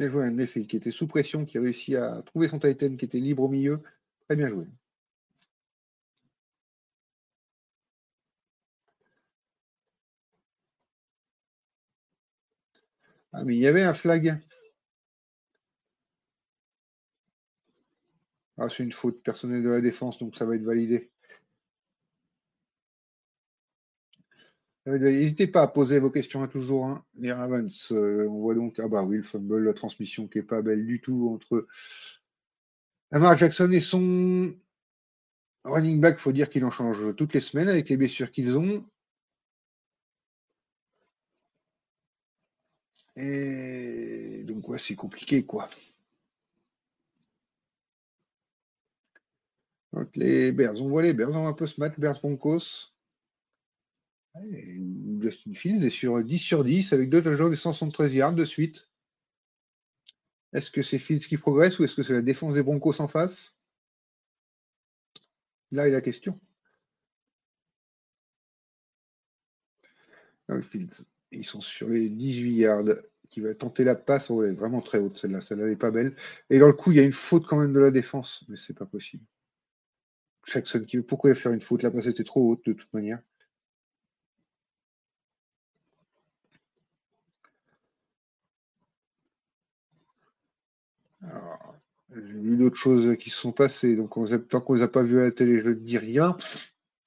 Bien 0.00 0.08
joué, 0.08 0.24
un 0.24 0.30
Mayfield 0.30 0.66
qui 0.66 0.76
était 0.78 0.90
sous 0.90 1.06
pression, 1.06 1.44
qui 1.44 1.58
a 1.58 1.60
réussi 1.60 1.94
à 1.94 2.22
trouver 2.24 2.48
son 2.48 2.58
Titan 2.58 2.96
qui 2.96 3.04
était 3.04 3.20
libre 3.20 3.42
au 3.42 3.48
milieu. 3.48 3.82
Très 4.26 4.34
bien 4.34 4.48
joué. 4.48 4.64
Ah, 13.32 13.44
mais 13.44 13.56
il 13.56 13.60
y 13.60 13.66
avait 13.66 13.82
un 13.82 13.94
flag. 13.94 14.38
Ah, 18.58 18.68
c'est 18.68 18.84
une 18.84 18.92
faute 18.92 19.24
personnelle 19.24 19.64
de 19.64 19.70
la 19.70 19.80
défense, 19.80 20.18
donc 20.18 20.36
ça 20.36 20.44
va 20.44 20.54
être 20.54 20.62
validé. 20.62 21.09
N'hésitez 24.98 25.46
pas 25.46 25.62
à 25.62 25.68
poser 25.68 25.98
vos 25.98 26.10
questions 26.10 26.42
à 26.42 26.48
toujours. 26.48 26.86
Hein. 26.86 27.04
Les 27.18 27.32
Ravens, 27.32 27.92
euh, 27.92 28.26
on 28.28 28.40
voit 28.40 28.54
donc, 28.54 28.78
ah 28.78 28.88
bah 28.88 29.02
oui, 29.04 29.18
le 29.18 29.22
fumble, 29.22 29.64
la 29.64 29.74
transmission 29.74 30.26
qui 30.26 30.38
n'est 30.38 30.44
pas 30.44 30.62
belle 30.62 30.86
du 30.86 31.00
tout 31.00 31.30
entre 31.34 31.66
Lamar 33.10 33.36
Jackson 33.36 33.70
et 33.72 33.80
son 33.80 34.54
running 35.64 36.00
back. 36.00 36.16
Il 36.18 36.22
faut 36.22 36.32
dire 36.32 36.48
qu'il 36.50 36.64
en 36.64 36.70
change 36.70 37.14
toutes 37.16 37.34
les 37.34 37.40
semaines 37.40 37.68
avec 37.68 37.88
les 37.88 37.96
blessures 37.96 38.30
qu'ils 38.30 38.56
ont. 38.56 38.84
Et 43.16 44.42
donc, 44.44 44.68
ouais, 44.68 44.78
c'est 44.78 44.94
compliqué, 44.96 45.44
quoi. 45.44 45.68
Donc, 49.92 50.14
les 50.16 50.52
Bears, 50.52 50.80
on 50.80 50.88
voit 50.88 51.02
les 51.02 51.12
Bears, 51.12 51.30
on 51.34 51.46
un 51.48 51.52
peu 51.52 51.66
ce 51.66 51.80
match, 51.80 51.98
Bears 51.98 52.20
Broncos. 52.20 52.92
Justin 54.34 55.54
Fields 55.54 55.84
est 55.84 55.90
sur 55.90 56.22
10 56.22 56.38
sur 56.38 56.64
10 56.64 56.92
avec 56.92 57.10
deux 57.10 57.22
touchdowns 57.22 57.52
et 57.52 57.56
173 57.56 58.14
yards 58.14 58.34
de 58.34 58.44
suite. 58.44 58.88
Est-ce 60.52 60.70
que 60.70 60.82
c'est 60.82 60.98
Fields 60.98 61.26
qui 61.26 61.36
progresse 61.36 61.78
ou 61.78 61.84
est-ce 61.84 61.96
que 61.96 62.02
c'est 62.02 62.12
la 62.12 62.22
défense 62.22 62.54
des 62.54 62.62
Broncos 62.62 63.00
en 63.00 63.08
face? 63.08 63.56
Là 65.72 65.86
est 65.86 65.92
la 65.92 66.00
question. 66.00 66.40
Ah 70.48 70.60
Fields, 70.62 71.06
ils 71.30 71.44
sont 71.44 71.60
sur 71.60 71.88
les 71.88 72.08
18 72.08 72.54
yards 72.54 72.84
qui 73.28 73.40
va 73.40 73.54
tenter 73.54 73.84
la 73.84 73.94
passe. 73.94 74.30
Oh, 74.30 74.42
elle 74.42 74.52
est 74.52 74.54
vraiment 74.54 74.80
très 74.80 74.98
haute 74.98 75.18
celle-là. 75.18 75.40
Celle-là 75.40 75.66
n'est 75.66 75.76
pas 75.76 75.92
belle. 75.92 76.16
Et 76.50 76.58
dans 76.58 76.66
le 76.66 76.72
coup, 76.72 76.90
il 76.90 76.96
y 76.96 77.00
a 77.00 77.04
une 77.04 77.12
faute 77.12 77.46
quand 77.46 77.58
même 77.58 77.72
de 77.72 77.78
la 77.78 77.92
défense, 77.92 78.44
mais 78.48 78.56
c'est 78.56 78.74
pas 78.74 78.86
possible. 78.86 79.24
Jackson 80.46 80.84
qui 80.86 80.96
veut 80.96 81.04
pourquoi 81.04 81.34
faire 81.34 81.52
une 81.52 81.60
faute? 81.60 81.82
La 81.82 81.90
passe 81.90 82.06
était 82.06 82.24
trop 82.24 82.50
haute 82.50 82.64
de 82.66 82.72
toute 82.72 82.92
manière. 82.92 83.22
J'ai 92.14 92.56
d'autres 92.56 92.76
choses 92.76 93.16
qui 93.18 93.30
se 93.30 93.36
sont 93.36 93.52
passées. 93.52 93.94
Donc, 93.96 94.10
tant 94.48 94.60
qu'on 94.60 94.72
ne 94.74 94.78
les 94.78 94.84
a 94.84 94.88
pas 94.88 95.02
vues 95.02 95.20
à 95.20 95.24
la 95.24 95.30
télé, 95.30 95.60
je 95.60 95.68
ne 95.68 95.74
dis 95.74 95.98
rien 95.98 96.36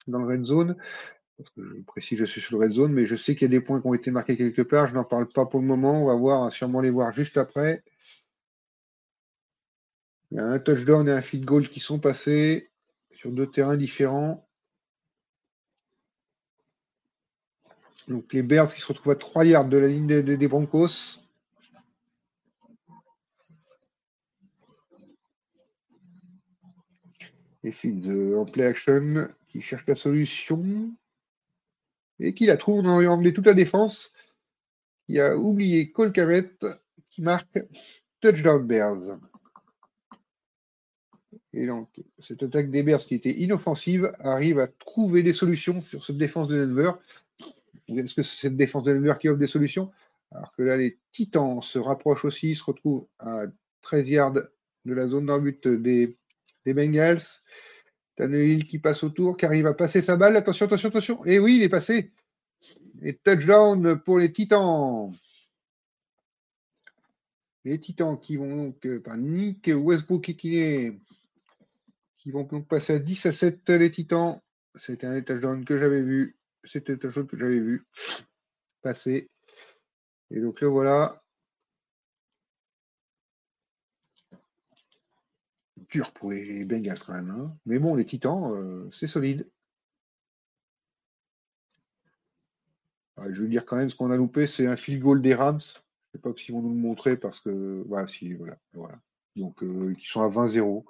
dans 0.06 0.18
le 0.18 0.26
red 0.26 0.44
zone. 0.44 0.76
Je 1.56 1.82
précise, 1.86 2.18
je 2.18 2.24
suis 2.24 2.40
sur 2.40 2.58
le 2.58 2.64
red 2.64 2.72
zone, 2.72 2.92
mais 2.92 3.06
je 3.06 3.16
sais 3.16 3.34
qu'il 3.34 3.42
y 3.42 3.54
a 3.54 3.58
des 3.58 3.60
points 3.60 3.80
qui 3.80 3.86
ont 3.86 3.94
été 3.94 4.10
marqués 4.10 4.36
quelque 4.36 4.62
part. 4.62 4.88
Je 4.88 4.94
n'en 4.94 5.04
parle 5.04 5.28
pas 5.28 5.46
pour 5.46 5.60
le 5.60 5.66
moment. 5.66 6.02
On 6.02 6.06
va 6.06 6.14
voir, 6.14 6.52
sûrement 6.52 6.80
les 6.80 6.90
voir 6.90 7.12
juste 7.12 7.36
après. 7.36 7.82
Il 10.30 10.38
y 10.38 10.40
a 10.40 10.46
un 10.46 10.58
touchdown 10.58 11.06
et 11.08 11.12
un 11.12 11.22
feed 11.22 11.44
goal 11.44 11.68
qui 11.68 11.80
sont 11.80 11.98
passés 11.98 12.70
sur 13.12 13.30
deux 13.30 13.50
terrains 13.50 13.76
différents. 13.76 14.48
Donc 18.08 18.32
les 18.32 18.42
Bears 18.42 18.72
qui 18.72 18.80
se 18.80 18.86
retrouvent 18.86 19.12
à 19.12 19.16
3 19.16 19.44
yards 19.44 19.68
de 19.68 19.76
la 19.76 19.88
ligne 19.88 20.22
des 20.22 20.48
Broncos. 20.48 21.23
Et 27.64 27.72
Fields 27.72 28.10
euh, 28.10 28.38
en 28.38 28.44
play 28.44 28.66
action 28.66 29.28
qui 29.48 29.62
cherche 29.62 29.86
la 29.86 29.94
solution 29.94 30.92
et 32.20 32.34
qui 32.34 32.46
la 32.46 32.56
trouve 32.56 32.82
dans 32.82 33.00
emmené 33.00 33.32
toute 33.32 33.46
la 33.46 33.54
défense. 33.54 34.12
Il 35.08 35.18
a 35.18 35.36
oublié 35.36 35.90
Cole 35.90 36.12
qui 37.10 37.22
marque 37.22 37.58
touchdown 38.20 38.66
Bears. 38.66 39.18
Et 41.52 41.66
donc, 41.66 41.88
cette 42.20 42.42
attaque 42.42 42.70
des 42.70 42.82
Bears 42.82 43.00
qui 43.00 43.14
était 43.14 43.32
inoffensive 43.32 44.12
arrive 44.18 44.58
à 44.58 44.66
trouver 44.66 45.22
des 45.22 45.32
solutions 45.32 45.80
sur 45.80 46.04
cette 46.04 46.18
défense 46.18 46.48
de 46.48 46.66
Denver. 46.66 46.92
Est-ce 47.88 48.14
que 48.14 48.22
c'est 48.22 48.42
cette 48.42 48.56
défense 48.56 48.84
de 48.84 48.92
Denver 48.92 49.14
qui 49.20 49.28
offre 49.28 49.38
des 49.38 49.46
solutions? 49.46 49.90
Alors 50.32 50.52
que 50.52 50.62
là, 50.62 50.76
les 50.76 50.98
Titans 51.12 51.60
se 51.60 51.78
rapprochent 51.78 52.24
aussi, 52.24 52.54
se 52.54 52.64
retrouvent 52.64 53.06
à 53.18 53.44
13 53.82 54.08
yards 54.08 54.32
de 54.32 54.92
la 54.92 55.06
zone 55.06 55.26
d'un 55.26 55.38
but 55.38 55.68
des 55.68 56.16
les 56.64 56.74
Bengals. 56.74 57.22
Tannehill 58.16 58.66
qui 58.66 58.78
passe 58.78 59.02
autour, 59.02 59.36
qui 59.36 59.44
arrive 59.44 59.66
à 59.66 59.74
passer 59.74 60.00
sa 60.02 60.16
balle. 60.16 60.36
Attention, 60.36 60.66
attention, 60.66 60.88
attention. 60.88 61.24
Et 61.24 61.38
oui, 61.38 61.56
il 61.56 61.62
est 61.62 61.68
passé. 61.68 62.12
Et 63.02 63.14
touchdown 63.16 63.98
pour 64.00 64.18
les 64.18 64.32
Titans. 64.32 65.12
Les 67.64 67.80
Titans 67.80 68.18
qui 68.20 68.36
vont 68.36 68.56
donc, 68.56 68.86
euh, 68.86 69.00
par 69.00 69.16
Nick 69.16 69.70
Westbrook 69.74 70.28
et 70.28 70.36
qui, 70.36 70.92
qui 72.18 72.30
vont 72.30 72.44
donc 72.44 72.68
passer 72.68 72.94
à 72.94 72.98
10 72.98 73.26
à 73.26 73.32
7 73.32 73.68
les 73.70 73.90
Titans. 73.90 74.40
C'était 74.76 75.06
un 75.06 75.20
touchdown 75.20 75.64
que 75.64 75.78
j'avais 75.78 76.02
vu. 76.02 76.36
C'était 76.62 76.92
un 76.92 76.96
touchdown 76.96 77.26
que 77.26 77.36
j'avais 77.36 77.60
vu 77.60 77.84
passer. 78.82 79.28
Et 80.30 80.40
donc 80.40 80.60
là, 80.60 80.68
voilà. 80.68 81.23
Dur 85.76 86.12
pour 86.12 86.30
les 86.32 86.64
Bengals 86.64 86.98
quand 87.04 87.14
même. 87.14 87.30
Hein. 87.30 87.50
Mais 87.66 87.78
bon, 87.78 87.94
les 87.94 88.06
Titans, 88.06 88.52
euh, 88.52 88.88
c'est 88.90 89.06
solide. 89.06 89.48
Ah, 93.16 93.30
je 93.30 93.42
veux 93.42 93.48
dire 93.48 93.64
quand 93.64 93.76
même, 93.76 93.88
ce 93.88 93.94
qu'on 93.94 94.10
a 94.10 94.16
loupé, 94.16 94.46
c'est 94.46 94.66
un 94.66 94.76
field 94.76 95.00
goal 95.00 95.22
des 95.22 95.34
Rams. 95.34 95.60
Je 95.60 95.78
ne 95.78 96.12
sais 96.12 96.18
pas 96.18 96.32
s'ils 96.36 96.54
vont 96.54 96.62
nous 96.62 96.74
le 96.74 96.80
montrer 96.80 97.16
parce 97.16 97.40
que. 97.40 97.84
Voilà, 97.88 98.08
si, 98.08 98.34
voilà. 98.34 98.56
voilà. 98.72 99.00
Donc, 99.36 99.62
euh, 99.62 99.94
ils 99.98 100.06
sont 100.06 100.22
à 100.22 100.28
20-0. 100.28 100.84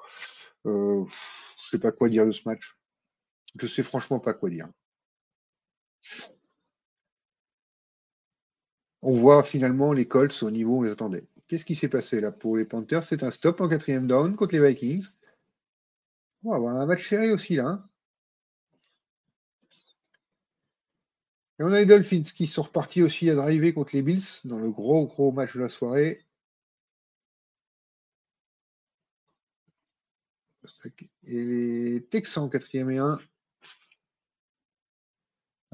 Euh, 0.67 1.05
je 1.05 1.67
ne 1.67 1.69
sais 1.71 1.79
pas 1.79 1.93
quoi 1.93 2.09
dire 2.09 2.27
de 2.27 2.33
ce 2.33 2.43
match. 2.47 2.77
Je 3.59 3.67
ne 3.67 3.71
sais 3.71 3.83
franchement 3.83 4.21
pas 4.21 4.35
quoi 4.35 4.51
dire. 4.51 4.69
On 9.03 9.19
voit 9.19 9.43
finalement 9.45 9.93
les 9.93 10.09
Colts 10.09 10.43
au 10.43 10.51
niveau 10.51 10.77
où 10.77 10.79
on 10.79 10.83
les 10.83 10.91
attendait. 10.91 11.27
Qu'est-ce 11.49 11.65
qui 11.65 11.77
s'est 11.77 11.89
passé 11.89 12.21
là 12.21 12.33
pour 12.33 12.57
les 12.57 12.65
Panthers? 12.65 13.03
C'est 13.03 13.23
un 13.23 13.31
stop 13.31 13.61
en 13.61 13.69
quatrième 13.69 14.07
down 14.07 14.35
contre 14.37 14.55
les 14.55 14.67
Vikings. 14.67 15.07
On 16.43 16.51
va 16.51 16.57
avoir 16.57 16.77
un 16.77 16.87
match 16.87 17.09
serré 17.09 17.31
aussi 17.33 17.57
là. 17.57 17.67
Hein. 17.67 17.89
Et 21.59 21.63
on 21.63 21.73
a 21.73 21.79
les 21.79 21.87
Dolphins 21.87 22.23
qui 22.23 22.47
sont 22.47 22.63
repartis 22.63 23.03
aussi 23.03 23.31
à 23.31 23.35
driver 23.35 23.73
contre 23.73 23.95
les 23.95 24.03
Bills 24.03 24.41
dans 24.45 24.59
le 24.59 24.71
gros 24.71 25.07
gros 25.07 25.33
match 25.33 25.55
de 25.55 25.61
la 25.61 25.69
soirée. 25.69 26.25
Et 31.25 31.45
les 31.45 32.05
Texans 32.11 32.51
quatrième 32.51 32.91
et 32.91 32.99
1 32.99 33.19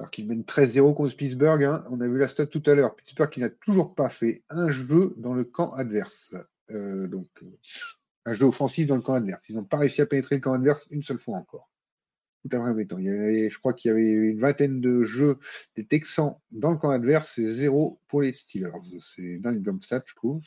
alors 0.00 0.10
qu'ils 0.10 0.26
mènent 0.26 0.44
13-0 0.44 0.94
contre 0.94 1.14
Pittsburgh. 1.14 1.62
Hein. 1.62 1.84
On 1.90 2.00
a 2.00 2.08
vu 2.08 2.16
la 2.16 2.26
stat 2.26 2.46
tout 2.46 2.62
à 2.64 2.74
l'heure. 2.74 2.96
Pittsburgh 2.96 3.28
qui 3.28 3.40
n'a 3.40 3.50
toujours 3.50 3.94
pas 3.94 4.08
fait 4.08 4.42
un 4.48 4.70
jeu 4.70 5.12
dans 5.18 5.34
le 5.34 5.44
camp 5.44 5.74
adverse. 5.74 6.34
Euh, 6.70 7.06
donc, 7.06 7.28
euh, 7.42 7.58
un 8.24 8.32
jeu 8.32 8.46
offensif 8.46 8.86
dans 8.86 8.96
le 8.96 9.02
camp 9.02 9.12
adverse. 9.12 9.42
Ils 9.50 9.56
n'ont 9.56 9.64
pas 9.64 9.76
réussi 9.76 10.00
à 10.00 10.06
pénétrer 10.06 10.36
le 10.36 10.40
camp 10.40 10.54
adverse 10.54 10.86
une 10.88 11.02
seule 11.02 11.18
fois 11.18 11.36
encore. 11.36 11.70
Tout 12.42 12.56
à 12.56 12.74
fait 12.74 13.50
je 13.50 13.58
crois 13.58 13.74
qu'il 13.74 13.90
y 13.90 13.92
avait 13.92 14.08
une 14.08 14.40
vingtaine 14.40 14.80
de 14.80 15.02
jeux 15.02 15.36
des 15.76 15.84
Texans 15.84 16.36
dans 16.50 16.70
le 16.70 16.78
camp 16.78 16.88
adverse 16.88 17.36
et 17.36 17.50
zéro 17.50 18.00
pour 18.08 18.22
les 18.22 18.32
Steelers. 18.32 18.70
C'est 19.00 19.36
dingue 19.36 19.62
comme 19.62 19.82
stat, 19.82 20.02
je 20.06 20.14
trouve. 20.14 20.40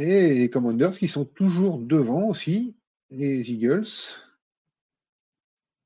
Et 0.00 0.34
les 0.34 0.48
Commanders 0.48 0.96
qui 0.96 1.08
sont 1.08 1.26
toujours 1.26 1.78
devant 1.78 2.28
aussi, 2.28 2.74
les 3.10 3.50
Eagles. 3.52 3.84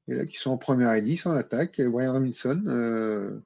Et 0.06 0.14
là, 0.14 0.24
qui 0.24 0.36
sont 0.36 0.52
en 0.52 0.56
première 0.56 0.94
et 0.94 1.02
10 1.02 1.26
en 1.26 1.32
attaque. 1.32 1.80
Brian 1.80 2.12
Robinson. 2.12 2.60
'une' 2.64 2.68
euh, 2.68 3.40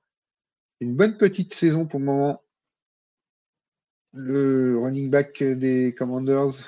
une 0.81 0.95
bonne 0.95 1.16
petite 1.16 1.55
saison 1.55 1.87
pour 1.87 2.01
le 2.01 2.05
moment. 2.05 2.43
le 4.12 4.79
running 4.79 5.09
back 5.09 5.43
des 5.43 5.95
Commanders. 5.97 6.66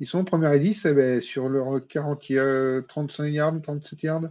Ils 0.00 0.06
sont 0.06 0.18
en 0.18 0.24
première 0.24 0.52
et 0.52 0.60
10 0.60 0.84
eh 0.84 0.92
ben, 0.92 1.20
sur 1.22 1.48
leur 1.48 1.86
40, 1.86 2.86
35 2.88 3.26
yards, 3.28 3.62
37 3.62 4.02
yards. 4.02 4.30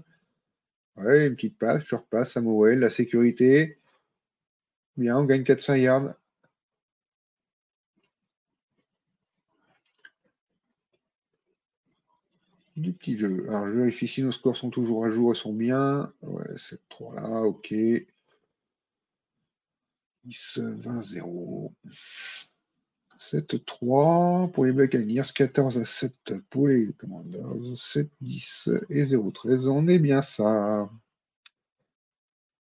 Ouais, 0.98 1.26
une 1.26 1.36
petite 1.36 1.58
passe, 1.58 1.84
je 1.84 1.96
repasse, 1.96 2.34
Samuel, 2.34 2.80
la 2.80 2.92
sécurité. 2.92 3.80
Bien, 4.98 5.18
on 5.18 5.24
gagne 5.26 5.44
400 5.44 5.76
yards. 5.76 6.14
Du 12.78 12.94
petit 12.94 13.18
jeu. 13.18 13.46
Alors, 13.50 13.68
je 13.68 13.74
vérifie 13.74 14.08
si 14.08 14.22
nos 14.22 14.32
scores 14.32 14.56
sont 14.56 14.70
toujours 14.70 15.04
à 15.04 15.10
jour 15.10 15.32
et 15.32 15.36
sont 15.36 15.52
bien. 15.52 16.14
Ouais, 16.22 16.46
7-3 16.92 17.16
là, 17.16 17.42
ok. 17.42 17.74
10, 20.26 20.60
20, 20.60 21.02
0. 21.02 21.74
7-3 23.20 24.52
pour 24.52 24.66
les 24.66 24.74
Buccaneers, 24.74 25.24
14 25.34 25.80
à 25.80 25.86
7 25.86 26.36
pour 26.52 26.68
les 26.68 26.94
Commanders, 26.94 27.42
7-10 27.74 28.70
et 28.92 29.06
0-13. 29.06 29.68
On 29.68 29.88
est 29.88 29.98
bien 29.98 30.22
ça. 30.22 30.88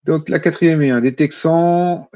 Donc 0.02 0.28
la 0.28 0.40
quatrième 0.40 0.82
et 0.82 0.90
un 0.90 1.00
des 1.00 1.14
Texans, 1.14 2.08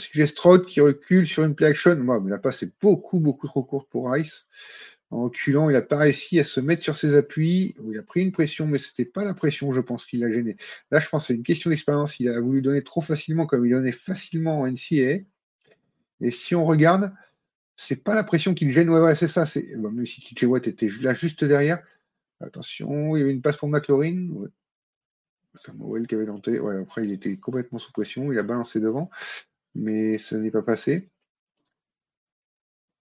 qui 0.67 0.81
recule 0.81 1.29
sur 1.29 1.45
une 1.45 1.55
play 1.55 1.69
action. 1.69 1.95
Moi, 1.97 2.21
mais 2.21 2.31
la 2.31 2.39
passe 2.39 2.65
est 2.65 2.73
beaucoup, 2.83 3.21
beaucoup 3.21 3.47
trop 3.47 3.63
courte 3.63 3.89
pour 3.89 4.11
Rice. 4.11 4.47
En 5.15 5.23
reculant, 5.23 5.71
il 5.71 5.75
n'a 5.75 5.81
pas 5.81 5.99
réussi 5.99 6.41
à 6.41 6.45
se 6.45 6.59
mettre 6.59 6.83
sur 6.83 6.97
ses 6.97 7.15
appuis. 7.17 7.77
Il 7.87 7.97
a 7.97 8.03
pris 8.03 8.23
une 8.23 8.33
pression, 8.33 8.67
mais 8.67 8.79
ce 8.79 8.89
n'était 8.89 9.09
pas 9.09 9.23
la 9.23 9.33
pression, 9.33 9.73
je 9.73 9.81
pense, 9.81 10.05
qui 10.07 10.17
l'a 10.17 10.29
gêné. 10.29 10.57
Là, 10.91 10.99
je 10.99 11.09
pense 11.09 11.23
que 11.23 11.27
c'est 11.29 11.35
une 11.35 11.45
question 11.45 11.71
d'expérience. 11.71 12.19
Il 12.19 12.29
a 12.29 12.41
voulu 12.41 12.63
donner 12.63 12.83
trop 12.83 13.01
facilement, 13.01 13.47
comme 13.47 13.65
il 13.65 13.71
donnait 13.71 13.93
facilement 13.93 14.59
en 14.59 14.67
NCA. 14.67 15.23
Et 16.21 16.31
si 16.33 16.57
on 16.57 16.65
regarde, 16.65 17.13
c'est 17.77 17.95
pas 17.95 18.17
la 18.17 18.25
pression 18.25 18.55
qui 18.55 18.65
le 18.65 18.73
gêne. 18.73 18.91
Ouais, 18.91 18.99
voilà, 18.99 19.15
c'est 19.15 19.29
ça. 19.29 19.45
Même 19.77 20.05
si 20.05 20.21
TJ 20.21 20.47
Watt 20.47 20.67
était 20.67 20.89
là 21.01 21.15
juste 21.15 21.45
derrière. 21.45 21.81
Attention, 22.41 23.15
il 23.15 23.21
y 23.21 23.23
avait 23.23 23.33
une 23.33 23.41
passe 23.41 23.57
pour 23.57 23.69
McLaurin. 23.69 24.31
Ouais. 24.31 26.07
Qui 26.09 26.17
avait 26.17 26.27
tenté. 26.27 26.59
Ouais, 26.59 26.77
après, 26.77 27.05
il 27.05 27.13
était 27.13 27.37
complètement 27.37 27.79
sous 27.79 27.93
pression. 27.93 28.33
Il 28.33 28.39
a 28.41 28.43
balancé 28.43 28.81
devant. 28.81 29.11
Mais 29.77 30.19
ça 30.19 30.39
n'est 30.39 30.51
pas 30.51 30.63
passé. 30.63 31.09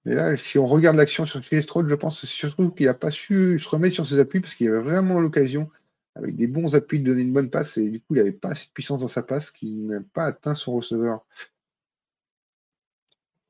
Mais 0.06 0.16
là, 0.16 0.36
si 0.38 0.58
on 0.58 0.68
regarde 0.68 0.98
l'action 0.98 1.26
sur 1.26 1.44
Filestrode, 1.44 1.88
je 1.88 1.96
pense 1.96 2.22
que 2.22 2.28
surtout 2.28 2.72
qu'il 2.72 2.88
n'a 2.88 2.94
pas 2.94 3.12
su 3.12 3.60
se 3.60 3.70
remettre 3.70 3.96
sur 3.96 4.06
ses 4.06 4.20
appuis 4.20 4.42
parce 4.42 4.54
qu'il 4.56 4.68
avait 4.70 4.80
vraiment 4.80 5.20
l'occasion, 5.20 5.70
avec 6.16 6.36
des 6.36 6.48
bons 6.48 6.76
appuis, 6.76 7.00
de 7.00 7.06
donner 7.06 7.22
une 7.22 7.34
bonne 7.34 7.50
passe. 7.50 7.78
Et 7.78 7.90
du 7.90 8.00
coup, 8.00 8.16
il 8.16 8.18
n'avait 8.18 8.32
pas 8.34 8.50
assez 8.50 8.68
de 8.68 8.72
puissance 8.72 9.00
dans 9.02 9.08
sa 9.08 9.24
passe 9.24 9.52
qui 9.52 9.72
n'a 9.72 10.02
pas 10.14 10.26
atteint 10.26 10.56
son 10.56 10.74
receveur. 10.76 11.26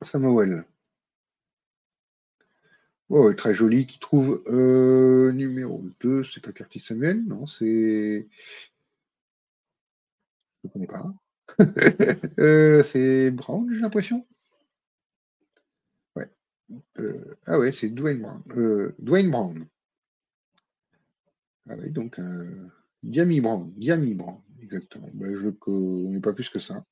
Samuel. 0.03 0.65
Oh, 3.09 3.31
très 3.33 3.53
joli, 3.53 3.85
qui 3.85 3.99
trouve 3.99 4.43
euh, 4.47 5.31
numéro 5.33 5.83
2, 6.01 6.23
c'est 6.23 6.41
pas 6.41 6.51
Curtis 6.51 6.79
Samuel, 6.79 7.23
non, 7.25 7.45
c'est. 7.45 8.27
Je 10.63 10.67
ne 10.67 10.69
connais 10.71 10.87
pas. 10.87 11.13
Euh, 12.39 12.83
c'est 12.83 13.29
Brown, 13.29 13.71
j'ai 13.71 13.81
l'impression. 13.81 14.25
Euh, 16.99 17.35
ah 17.45 17.59
ouais, 17.59 17.71
c'est 17.71 17.89
Dwayne 17.89 18.21
Brown. 18.21 18.41
Dwayne 18.99 19.31
Brown. 19.31 19.67
Ah 21.69 21.75
ouais, 21.75 21.89
donc 21.89 22.19
Diami 23.03 23.41
Brown. 23.41 23.73
Diami 23.77 24.13
Brown, 24.13 24.41
exactement. 24.61 25.09
Ben, 25.13 25.35
je 25.35 25.45
ne 25.45 25.51
connais 25.51 26.19
pas 26.21 26.33
plus 26.33 26.49
que 26.49 26.59
ça. 26.59 26.83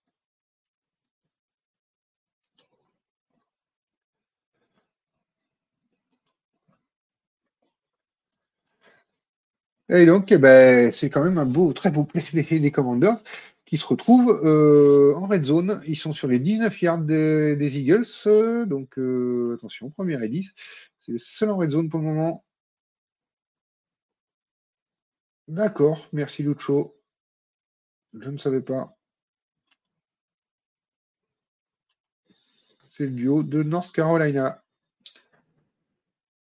Et 9.91 10.05
donc, 10.05 10.31
eh 10.31 10.37
ben, 10.37 10.91
c'est 10.93 11.09
quand 11.09 11.23
même 11.23 11.37
un 11.37 11.45
beau, 11.45 11.73
très 11.73 11.91
beau 11.91 12.03
play 12.05 12.23
des, 12.31 12.71
Commanders 12.71 13.21
qui 13.71 13.77
se 13.77 13.87
retrouvent 13.87 14.41
euh, 14.43 15.15
en 15.15 15.27
red 15.27 15.45
zone. 15.45 15.81
Ils 15.87 15.95
sont 15.95 16.11
sur 16.11 16.27
les 16.27 16.39
19 16.39 16.81
yards 16.81 16.97
des, 16.97 17.77
Eagles. 17.77 18.05
donc, 18.67 18.99
euh, 18.99 19.55
attention, 19.55 19.89
première 19.89 20.21
et 20.23 20.27
10. 20.27 20.53
C'est 20.99 21.13
le 21.13 21.19
seul 21.19 21.51
en 21.51 21.55
red 21.55 21.71
zone 21.71 21.89
pour 21.89 22.01
le 22.01 22.05
moment. 22.07 22.43
D'accord, 25.47 26.05
merci 26.11 26.43
Lucho. 26.43 26.99
Je 28.19 28.29
ne 28.29 28.37
savais 28.37 28.61
pas. 28.61 28.97
C'est 32.97 33.05
le 33.05 33.11
duo 33.11 33.41
de 33.41 33.63
North 33.63 33.93
Carolina. 33.93 34.61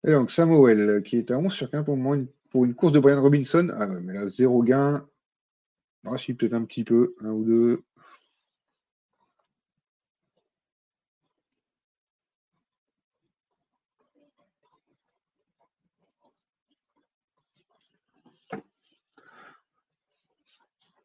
Et 0.05 0.13
donc 0.13 0.31
Samuel 0.31 1.03
qui 1.03 1.17
est 1.17 1.29
à 1.29 1.37
11 1.37 1.51
sur 1.51 1.69
15 1.69 1.83
pour 1.83 1.97
moment, 1.97 2.25
pour 2.51 2.63
une 2.63 2.73
course 2.73 2.93
de 2.93 3.01
Brian 3.01 3.21
Robinson, 3.21 3.69
ah 3.73 3.87
mais 4.01 4.13
là, 4.13 4.29
zéro 4.29 4.63
gain. 4.63 5.05
Ah, 6.09 6.17
si, 6.17 6.33
peut-être 6.33 6.53
un 6.53 6.63
petit 6.63 6.83
peu, 6.85 7.15
un 7.19 7.31
ou 7.31 7.43
deux. 7.43 7.83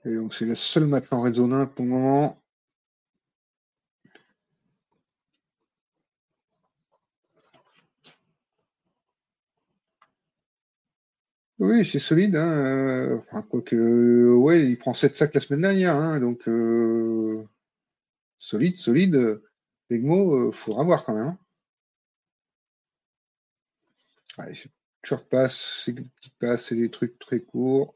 Et 0.05 0.15
donc, 0.15 0.35
c'est 0.35 0.45
le 0.45 0.55
seul 0.55 0.87
match 0.87 1.13
en 1.13 1.23
Red 1.23 1.35
Zone 1.37 1.53
1 1.53 1.67
pour 1.67 1.85
le 1.85 1.91
moment. 1.91 2.42
Oui, 11.63 11.87
c'est 11.87 12.01
solide. 12.01 12.35
Hein. 12.35 12.51
Euh, 12.51 13.19
quoique, 13.49 13.77
ouais, 14.35 14.67
il 14.67 14.77
prend 14.79 14.95
7 14.95 15.17
sacs 15.17 15.35
la 15.35 15.41
semaine 15.41 15.61
dernière. 15.61 15.95
Hein, 15.97 16.19
donc, 16.19 16.49
euh, 16.49 17.45
solide, 18.39 18.79
solide. 18.81 19.41
Legmo, 19.91 20.51
il 20.51 20.55
faudra 20.55 20.83
voir 20.85 21.05
quand 21.05 21.15
même. 21.15 21.29
Hein. 21.29 21.39
Allez, 24.39 24.55
short 25.05 25.25
c'est 26.59 26.75
des 26.75 26.91
trucs 26.91 27.19
très 27.21 27.41
courts. 27.41 27.95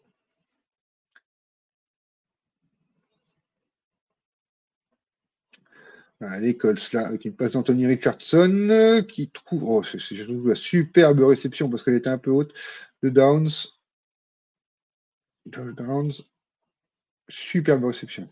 Allez, 6.20 6.56
Colts 6.56 6.92
là, 6.92 7.06
avec 7.08 7.36
passe 7.36 7.52
d'Anthony 7.52 7.86
Richardson 7.86 9.04
qui 9.08 9.28
trouve. 9.30 9.64
Oh, 9.64 9.82
c'est 9.82 10.14
la 10.26 10.54
superbe 10.54 11.20
réception 11.20 11.68
parce 11.68 11.82
qu'elle 11.82 11.94
était 11.94 12.08
un 12.08 12.18
peu 12.18 12.30
haute 12.30 12.54
de 13.02 13.10
Downs. 13.10 13.78
Downs. 15.46 16.22
Superbe 17.28 17.84
réception. 17.84 18.28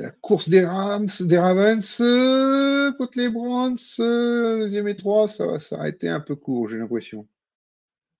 la 0.00 0.10
course 0.10 0.48
des 0.48 0.64
Rams, 0.64 1.08
des 1.20 1.38
Ravens 1.38 2.00
euh, 2.00 2.92
contre 2.92 3.18
les 3.18 3.28
Browns, 3.28 3.78
euh, 4.00 4.58
deuxième 4.58 4.88
et 4.88 4.96
trois, 4.96 5.28
ça 5.28 5.46
va 5.46 5.58
s'arrêter 5.58 6.08
un 6.08 6.20
peu 6.20 6.34
court, 6.34 6.68
j'ai 6.68 6.78
l'impression. 6.78 7.28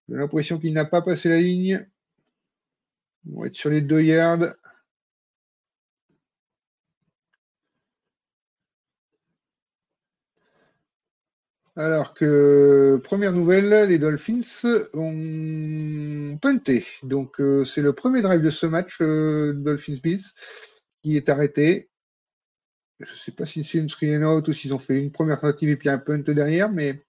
J'ai 0.09 0.17
l'impression 0.17 0.59
qu'il 0.59 0.73
n'a 0.73 0.85
pas 0.85 1.03
passé 1.03 1.29
la 1.29 1.41
ligne. 1.41 1.87
On 3.33 3.41
va 3.41 3.47
être 3.47 3.57
sur 3.57 3.71
les 3.71 3.81
deux 3.81 4.03
yards. 4.03 4.55
Alors 11.77 12.15
que, 12.15 13.01
première 13.03 13.33
nouvelle, 13.33 13.89
les 13.89 13.99
Dolphins 13.99 14.43
ont 14.93 16.39
punté. 16.41 16.87
Donc, 17.03 17.41
euh, 17.41 17.65
c'est 17.65 17.83
le 17.83 17.93
premier 17.93 18.23
drive 18.23 18.43
de 18.43 18.51
ce 18.51 18.67
match, 18.67 18.99
euh, 19.01 19.53
Dolphins-Bills, 19.55 20.23
qui 21.03 21.17
est 21.17 21.29
arrêté. 21.29 21.91
Je 23.01 23.11
ne 23.11 23.17
sais 23.17 23.33
pas 23.33 23.45
si 23.45 23.65
c'est 23.65 23.79
une 23.79 23.89
screen 23.89 24.25
out 24.25 24.47
ou 24.47 24.53
s'ils 24.53 24.73
ont 24.73 24.79
fait 24.79 24.97
une 24.97 25.11
première 25.11 25.41
tentative 25.41 25.69
et 25.69 25.77
puis 25.77 25.89
un 25.89 25.99
punt 25.99 26.19
derrière, 26.19 26.71
mais 26.71 27.03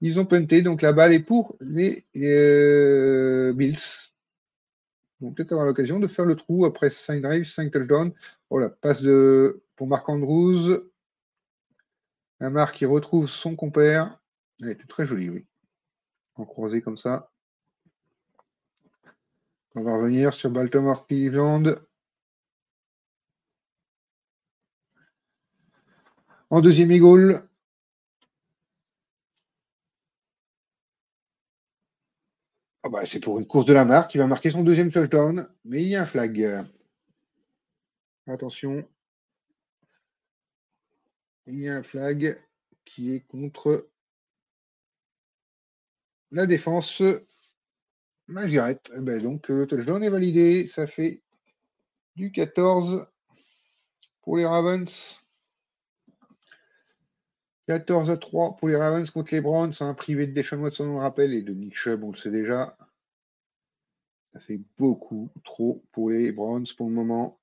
ils 0.00 0.18
ont 0.18 0.24
punté. 0.24 0.62
Donc, 0.62 0.80
la 0.80 0.94
balle 0.94 1.12
est 1.12 1.20
pour 1.20 1.56
les 1.60 2.06
euh, 2.16 3.52
Bills. 3.52 3.76
Ils 5.20 5.34
peut-être 5.34 5.52
avoir 5.52 5.66
l'occasion 5.66 6.00
de 6.00 6.06
faire 6.06 6.24
le 6.24 6.36
trou 6.36 6.64
après 6.64 6.88
5 6.88 7.20
drives, 7.20 7.44
5 7.44 7.70
touchdowns. 7.70 8.12
Voilà, 8.48 8.70
passe 8.70 9.02
de, 9.02 9.62
pour 9.76 9.88
Marc 9.88 10.08
Andrews. 10.08 10.90
Lamar 12.40 12.72
qui 12.72 12.86
retrouve 12.86 13.28
son 13.28 13.56
compère. 13.56 14.18
Elle 14.60 14.70
est 14.70 14.88
très 14.88 15.06
jolie, 15.06 15.30
oui. 15.30 15.46
En 16.36 16.44
croisé 16.44 16.82
comme 16.82 16.96
ça. 16.96 17.30
On 19.74 19.82
va 19.82 19.96
revenir 19.96 20.32
sur 20.32 20.50
Baltimore 20.50 21.06
Cleveland. 21.06 21.76
En 26.50 26.60
deuxième 26.60 26.96
goal. 26.98 27.46
Ah 32.82 32.88
bah, 32.88 33.04
c'est 33.04 33.20
pour 33.20 33.38
une 33.38 33.46
course 33.46 33.66
de 33.66 33.72
la 33.74 33.84
marque 33.84 34.10
qui 34.12 34.18
va 34.18 34.26
marquer 34.26 34.50
son 34.50 34.62
deuxième 34.62 34.90
touchdown, 34.90 35.48
mais 35.64 35.82
il 35.82 35.88
y 35.90 35.96
a 35.96 36.02
un 36.02 36.06
flag. 36.06 36.64
Attention. 38.26 38.88
Il 41.48 41.60
y 41.60 41.68
a 41.68 41.76
un 41.76 41.82
flag 41.82 42.38
qui 42.84 43.14
est 43.14 43.20
contre 43.20 43.88
la 46.30 46.46
défense 46.46 47.02
Magirette. 48.26 48.92
Eh 48.94 49.00
ben 49.00 49.22
donc, 49.22 49.48
le 49.48 49.66
touchdown 49.66 50.02
est 50.04 50.10
validé. 50.10 50.66
Ça 50.66 50.86
fait 50.86 51.22
du 52.16 52.30
14 52.30 53.06
pour 54.20 54.36
les 54.36 54.44
Ravens. 54.44 55.18
14 57.66 58.10
à 58.10 58.18
3 58.18 58.56
pour 58.56 58.68
les 58.68 58.76
Ravens 58.76 59.08
contre 59.10 59.34
les 59.34 59.40
Browns. 59.40 59.72
Un 59.80 59.94
privé 59.94 60.26
de 60.26 60.32
Deshaun 60.32 60.60
Watson, 60.60 60.84
on 60.84 60.94
le 60.94 61.00
rappelle, 61.00 61.32
et 61.32 61.42
de 61.42 61.54
Nick 61.54 61.76
Chubb, 61.76 62.04
on 62.04 62.10
le 62.10 62.16
sait 62.16 62.30
déjà. 62.30 62.76
Ça 64.34 64.40
fait 64.40 64.60
beaucoup 64.76 65.30
trop 65.44 65.82
pour 65.92 66.10
les 66.10 66.30
Browns 66.30 66.66
pour 66.76 66.88
le 66.88 66.94
moment. 66.94 67.37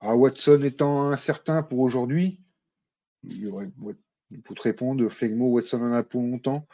Ah, 0.00 0.16
Watson 0.16 0.62
étant 0.62 1.10
incertain 1.10 1.62
pour 1.62 1.80
aujourd'hui, 1.80 2.40
pour 4.44 4.54
te 4.54 4.62
répondre, 4.62 5.08
Flegmo, 5.08 5.48
Watson 5.48 5.82
en 5.82 5.92
a 5.92 6.02
pour 6.02 6.22
longtemps. 6.22 6.66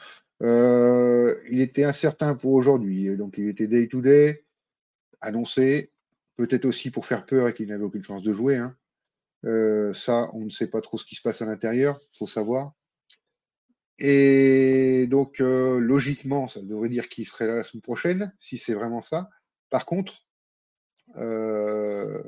Euh, 0.42 1.38
il 1.50 1.60
était 1.60 1.84
incertain 1.84 2.34
pour 2.34 2.54
aujourd'hui, 2.54 3.16
donc 3.16 3.36
il 3.38 3.48
était 3.48 3.66
day-to-day, 3.66 4.44
annoncé, 5.20 5.92
peut-être 6.36 6.64
aussi 6.64 6.90
pour 6.90 7.06
faire 7.06 7.26
peur 7.26 7.48
et 7.48 7.54
qu'il 7.54 7.68
n'avait 7.68 7.84
aucune 7.84 8.04
chance 8.04 8.22
de 8.22 8.32
jouer. 8.32 8.56
Hein. 8.56 8.76
Euh, 9.44 9.92
ça, 9.92 10.30
on 10.32 10.40
ne 10.40 10.50
sait 10.50 10.68
pas 10.68 10.80
trop 10.80 10.98
ce 10.98 11.04
qui 11.04 11.14
se 11.14 11.22
passe 11.22 11.42
à 11.42 11.46
l'intérieur, 11.46 12.00
faut 12.18 12.26
savoir. 12.26 12.72
Et 13.98 15.06
donc, 15.08 15.40
euh, 15.40 15.78
logiquement, 15.78 16.48
ça 16.48 16.62
devrait 16.62 16.88
dire 16.88 17.08
qu'il 17.08 17.26
serait 17.26 17.46
là 17.46 17.56
la 17.56 17.64
semaine 17.64 17.82
prochaine, 17.82 18.32
si 18.40 18.56
c'est 18.56 18.72
vraiment 18.72 19.02
ça. 19.02 19.28
Par 19.68 19.84
contre, 19.84 20.24
euh, 21.16 22.22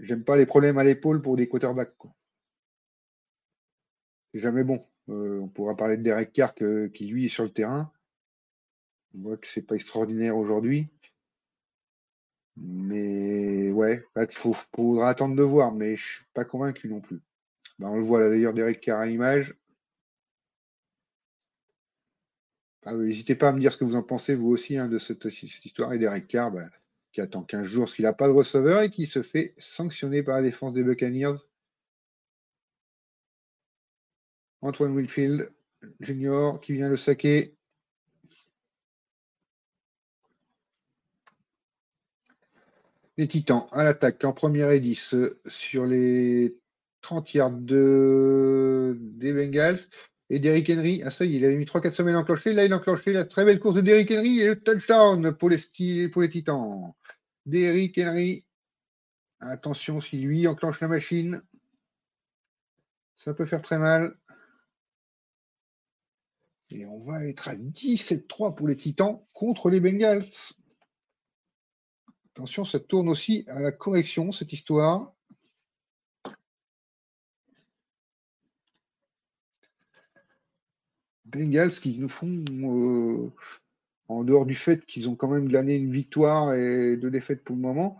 j'aime 0.00 0.24
pas 0.24 0.36
les 0.36 0.46
problèmes 0.46 0.78
à 0.78 0.84
l'épaule 0.84 1.22
pour 1.22 1.36
des 1.36 1.48
quarterbacks. 1.48 1.94
C'est 4.32 4.40
jamais 4.40 4.64
bon. 4.64 4.80
on 5.08 5.48
pourra 5.48 5.76
parler 5.76 5.96
de 5.96 6.02
Derek 6.02 6.32
Carr 6.32 6.54
qui, 6.54 7.06
lui, 7.06 7.26
est 7.26 7.28
sur 7.28 7.44
le 7.44 7.52
terrain. 7.52 7.92
On 9.14 9.22
voit 9.22 9.36
que 9.36 9.46
c'est 9.46 9.62
pas 9.62 9.74
extraordinaire 9.74 10.36
aujourd'hui. 10.36 10.88
Mais 12.56 13.70
ouais, 13.70 14.04
il 14.16 14.26
faudra 14.30 15.08
attendre 15.08 15.36
de 15.36 15.42
voir, 15.42 15.72
mais 15.72 15.96
je 15.96 16.16
suis 16.16 16.24
pas 16.34 16.44
convaincu 16.44 16.88
non 16.88 17.00
plus. 17.00 17.20
Ben, 17.78 17.88
on 17.88 17.96
le 17.96 18.04
voit 18.04 18.20
là 18.20 18.28
d'ailleurs 18.28 18.54
Derek 18.54 18.80
Carr 18.80 19.00
à 19.00 19.06
l'image. 19.06 19.54
Ah 22.84 22.94
n'hésitez 22.94 23.34
pas 23.34 23.48
à 23.48 23.52
me 23.52 23.60
dire 23.60 23.72
ce 23.72 23.78
que 23.78 23.84
vous 23.84 23.94
en 23.96 24.02
pensez, 24.02 24.34
vous 24.34 24.48
aussi, 24.48 24.76
hein, 24.76 24.88
de 24.88 24.98
cette, 24.98 25.24
histoire. 25.64 25.92
Et 25.92 25.98
Derek 25.98 26.26
Carr, 26.26 26.50
ben, 26.50 26.68
qui 27.12 27.20
attend 27.20 27.42
15 27.42 27.64
jours 27.64 27.84
parce 27.84 27.94
qu'il 27.94 28.04
n'a 28.04 28.12
pas 28.12 28.26
de 28.26 28.32
receveur 28.32 28.82
et 28.82 28.90
qui 28.90 29.06
se 29.06 29.22
fait 29.22 29.54
sanctionner 29.58 30.22
par 30.22 30.36
la 30.36 30.42
défense 30.42 30.72
des 30.72 30.82
Buccaneers. 30.82 31.36
Antoine 34.62 34.94
Winfield 34.94 35.52
Junior 36.00 36.60
qui 36.60 36.72
vient 36.72 36.88
le 36.88 36.96
saquer. 36.96 37.56
Les 43.18 43.28
Titans 43.28 43.66
à 43.72 43.84
l'attaque 43.84 44.24
en 44.24 44.32
première 44.32 44.70
et 44.70 44.80
10 44.80 45.14
sur 45.46 45.84
les 45.84 46.56
30 47.02 47.34
yards 47.34 47.50
de... 47.50 48.96
des 48.98 49.34
Bengals. 49.34 49.80
Et 50.32 50.38
Derrick 50.38 50.70
Henry, 50.70 51.02
ah 51.04 51.10
ça 51.10 51.26
il 51.26 51.44
avait 51.44 51.56
mis 51.56 51.66
3-4 51.66 51.92
semaines 51.92 52.16
enclenché. 52.16 52.54
Là, 52.54 52.64
il 52.64 52.72
a 52.72 52.76
enclenché 52.76 53.12
la 53.12 53.26
très 53.26 53.44
belle 53.44 53.60
course 53.60 53.74
de 53.74 53.82
Derrick 53.82 54.10
Henry 54.10 54.40
et 54.40 54.46
le 54.46 54.58
touchdown 54.58 55.30
pour 55.36 55.50
les, 55.50 56.08
pour 56.08 56.22
les 56.22 56.30
Titans. 56.30 56.94
Derrick 57.44 57.98
Henry, 57.98 58.46
attention 59.40 60.00
si 60.00 60.16
lui 60.16 60.46
enclenche 60.46 60.80
la 60.80 60.88
machine, 60.88 61.42
ça 63.14 63.34
peut 63.34 63.44
faire 63.44 63.60
très 63.60 63.78
mal. 63.78 64.16
Et 66.70 66.86
on 66.86 67.04
va 67.04 67.26
être 67.26 67.48
à 67.48 67.54
17-3 67.54 68.54
pour 68.54 68.68
les 68.68 68.78
Titans 68.78 69.20
contre 69.34 69.68
les 69.68 69.80
Bengals. 69.80 70.24
Attention, 72.34 72.64
ça 72.64 72.80
tourne 72.80 73.10
aussi 73.10 73.44
à 73.48 73.60
la 73.60 73.70
correction, 73.70 74.32
cette 74.32 74.54
histoire. 74.54 75.12
Bengals 81.32 81.72
qui 81.72 81.98
nous 81.98 82.08
font, 82.08 82.44
euh, 82.50 83.32
en 84.08 84.24
dehors 84.24 84.46
du 84.46 84.54
fait 84.54 84.84
qu'ils 84.86 85.08
ont 85.08 85.16
quand 85.16 85.28
même 85.28 85.48
glané 85.48 85.76
une 85.76 85.92
victoire 85.92 86.54
et 86.54 86.96
deux 86.96 87.10
défaites 87.10 87.42
pour 87.42 87.56
le 87.56 87.62
moment, 87.62 87.98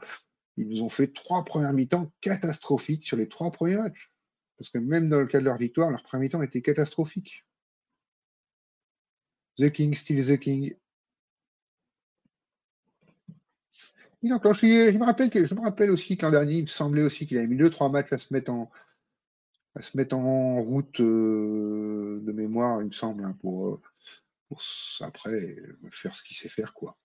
ils 0.57 0.69
nous 0.69 0.83
ont 0.83 0.89
fait 0.89 1.09
trois 1.09 1.45
premières 1.45 1.73
mi-temps 1.73 2.13
catastrophiques 2.21 3.07
sur 3.07 3.17
les 3.17 3.29
trois 3.29 3.51
premiers 3.51 3.77
matchs. 3.77 4.13
Parce 4.59 4.69
que 4.69 4.79
même 4.79 5.09
dans 5.09 5.21
le 5.21 5.27
cas 5.27 5.41
de 5.41 5.45
leur 5.45 5.57
victoire, 5.57 5.91
leur 5.91 6.03
premier 6.03 6.25
mi-temps 6.25 6.43
était 6.43 6.63
catastrophique. 6.63 7.45
The 9.59 9.71
King, 9.71 9.95
still 9.95 10.25
The 10.27 10.39
King. 10.39 10.75
Il 14.23 14.33
enclenche. 14.33 14.61
Je 14.61 14.97
me 14.97 15.05
rappelle 15.05 15.31
que 15.31 15.45
je 15.45 15.55
me 15.55 15.61
rappelle 15.61 15.91
aussi 15.91 16.17
qu'en 16.17 16.31
dernier, 16.31 16.59
il 16.59 16.63
me 16.63 16.67
semblait 16.69 17.03
aussi 17.03 17.27
qu'il 17.27 17.39
avait 17.39 17.49
mis 17.49 17.57
deux 17.57 17.71
trois 17.71 17.89
matchs 17.89 18.13
à 18.13 18.19
se 18.19 18.33
mettre 18.33 18.53
en 18.53 18.71
à 19.75 19.83
se 19.83 19.97
mettre 19.97 20.17
en 20.17 20.63
route 20.63 21.01
euh, 21.01 22.21
de 22.23 22.33
mémoire, 22.33 22.81
il 22.83 22.89
me 22.89 22.93
semble, 22.93 23.25
hein, 23.25 23.37
pour, 23.41 23.81
pour, 24.49 24.63
après 25.01 25.57
faire 25.91 26.15
ce 26.15 26.23
qu'il 26.23 26.37
sait 26.37 26.49
faire 26.49 26.75
quoi. 26.75 26.97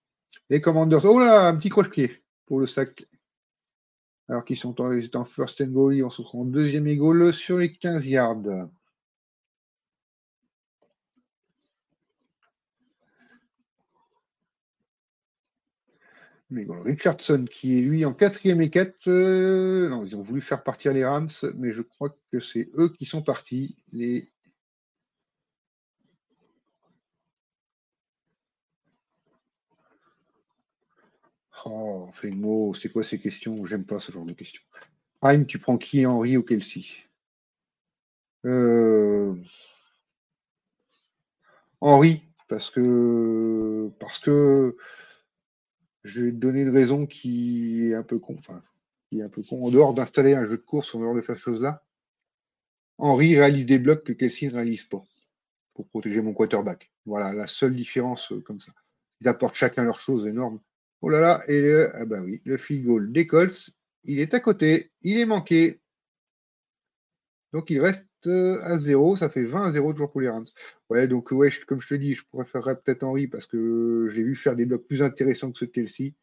Les 0.50 0.62
Commanders. 0.62 1.06
Oh 1.06 1.20
là, 1.20 1.48
un 1.48 1.56
petit 1.56 1.70
croche-pied 1.70 2.24
pour 2.46 2.60
le 2.60 2.68
sac. 2.68 3.06
Alors 4.30 4.44
qu'ils 4.44 4.58
sont 4.58 4.82
en, 4.82 4.92
en 4.92 5.26
first 5.26 5.62
and 5.62 5.68
goal, 5.68 6.04
on 6.04 6.10
se 6.10 6.22
retrouve 6.22 6.42
en 6.42 6.46
deuxième 6.46 6.88
et 6.88 6.98
goal 6.98 7.34
sur 7.34 7.58
les 7.58 7.72
15 7.72 8.06
yards. 8.06 8.70
Mais 16.50 16.66
Richardson, 16.70 17.46
qui 17.52 17.78
est 17.78 17.82
lui 17.82 18.06
en 18.06 18.14
quatrième 18.14 18.62
et 18.62 18.70
quatre, 18.70 19.10
euh, 19.10 19.90
non, 19.90 20.06
ils 20.06 20.16
ont 20.16 20.22
voulu 20.22 20.40
faire 20.42 20.64
partir 20.64 20.94
les 20.94 21.04
Rams, 21.04 21.30
mais 21.56 21.74
je 21.74 21.82
crois 21.82 22.16
que 22.32 22.40
c'est 22.40 22.70
eux 22.76 22.90
qui 22.90 23.06
sont 23.06 23.22
partis. 23.22 23.78
Les... 23.92 24.32
Oh, 31.66 32.10
fait 32.14 32.30
le 32.30 32.38
mot, 32.38 32.74
c'est 32.74 32.90
quoi 32.90 33.04
ces 33.04 33.20
questions? 33.20 33.66
J'aime 33.66 33.86
pas 33.86 34.00
ce 34.00 34.12
genre 34.14 34.26
de 34.26 34.32
questions. 34.34 34.64
Prime, 35.20 35.46
tu 35.46 35.60
prends 35.60 35.78
qui, 35.78 36.06
Henry 36.06 36.38
ou 36.38 36.44
Kelsey? 36.44 36.86
Euh... 38.46 39.36
Henry, 41.82 42.24
parce 42.48 42.70
que 42.70 43.92
parce 44.00 44.18
que 44.18 44.78
je 46.08 46.22
vais 46.22 46.32
te 46.32 46.38
donner 46.38 46.62
une 46.62 46.70
raison 46.70 47.06
qui 47.06 47.90
est 47.90 47.94
un 47.94 48.04
peu 48.04 48.20
con. 48.20 48.38
En 49.52 49.70
dehors 49.70 49.94
d'installer 49.94 50.34
un 50.34 50.46
jeu 50.46 50.58
de 50.58 50.64
course, 50.64 50.96
en 50.96 51.00
dehors 51.00 51.16
de 51.16 51.22
faire 51.22 51.36
ces 51.36 51.42
choses-là, 51.42 51.84
Henry 52.98 53.38
réalise 53.38 53.66
des 53.66 53.78
blocs 53.78 54.04
que 54.04 54.14
Kelsey 54.14 54.48
ne 54.48 54.54
réalise 54.54 54.86
pas 54.86 55.04
pour 55.74 55.88
protéger 55.88 56.22
mon 56.22 56.34
quarterback. 56.34 56.92
Voilà 57.06 57.34
la 57.34 57.48
seule 57.48 57.76
différence 57.76 58.32
euh, 58.32 58.42
comme 58.42 58.60
ça. 58.60 58.72
Ils 59.22 59.28
apportent 59.28 59.56
chacun 59.56 59.84
leur 59.84 60.00
chose 60.00 60.26
énorme. 60.26 60.60
Oh 61.02 61.10
là 61.10 61.22
là, 61.22 61.44
et 61.48 61.62
le, 61.62 61.96
ah 61.96 62.06
bah 62.06 62.22
le 62.44 62.58
field 62.58 62.86
goal 62.86 63.12
des 63.12 63.28
il 64.04 64.20
est 64.20 64.34
à 64.34 64.40
côté, 64.40 64.92
il 65.02 65.20
est 65.20 65.26
manqué. 65.26 65.80
Donc 67.58 67.72
il 67.72 67.82
reste 67.82 68.08
euh, 68.28 68.62
à 68.62 68.78
0, 68.78 69.16
ça 69.16 69.30
fait 69.30 69.42
20 69.42 69.70
à 69.70 69.72
0 69.72 69.92
toujours 69.94 70.12
pour 70.12 70.22
les 70.22 70.30
Rams. 70.30 70.46
Ouais, 70.92 71.08
donc 71.08 71.32
ouais, 71.32 71.50
comme 71.66 71.82
je 71.82 71.88
te 71.88 71.96
dis, 71.96 72.14
je 72.14 72.24
préférerais 72.32 72.80
peut-être 72.80 73.02
Henry 73.02 73.26
parce 73.26 73.48
que 73.48 74.08
j'ai 74.14 74.22
vu 74.22 74.36
faire 74.36 74.56
des 74.56 74.66
blocs 74.66 74.86
plus 74.86 75.02
intéressants 75.02 75.52
que 75.52 75.58
ceux 75.58 75.66
de 75.66 75.72
Kelsey. 75.72 76.14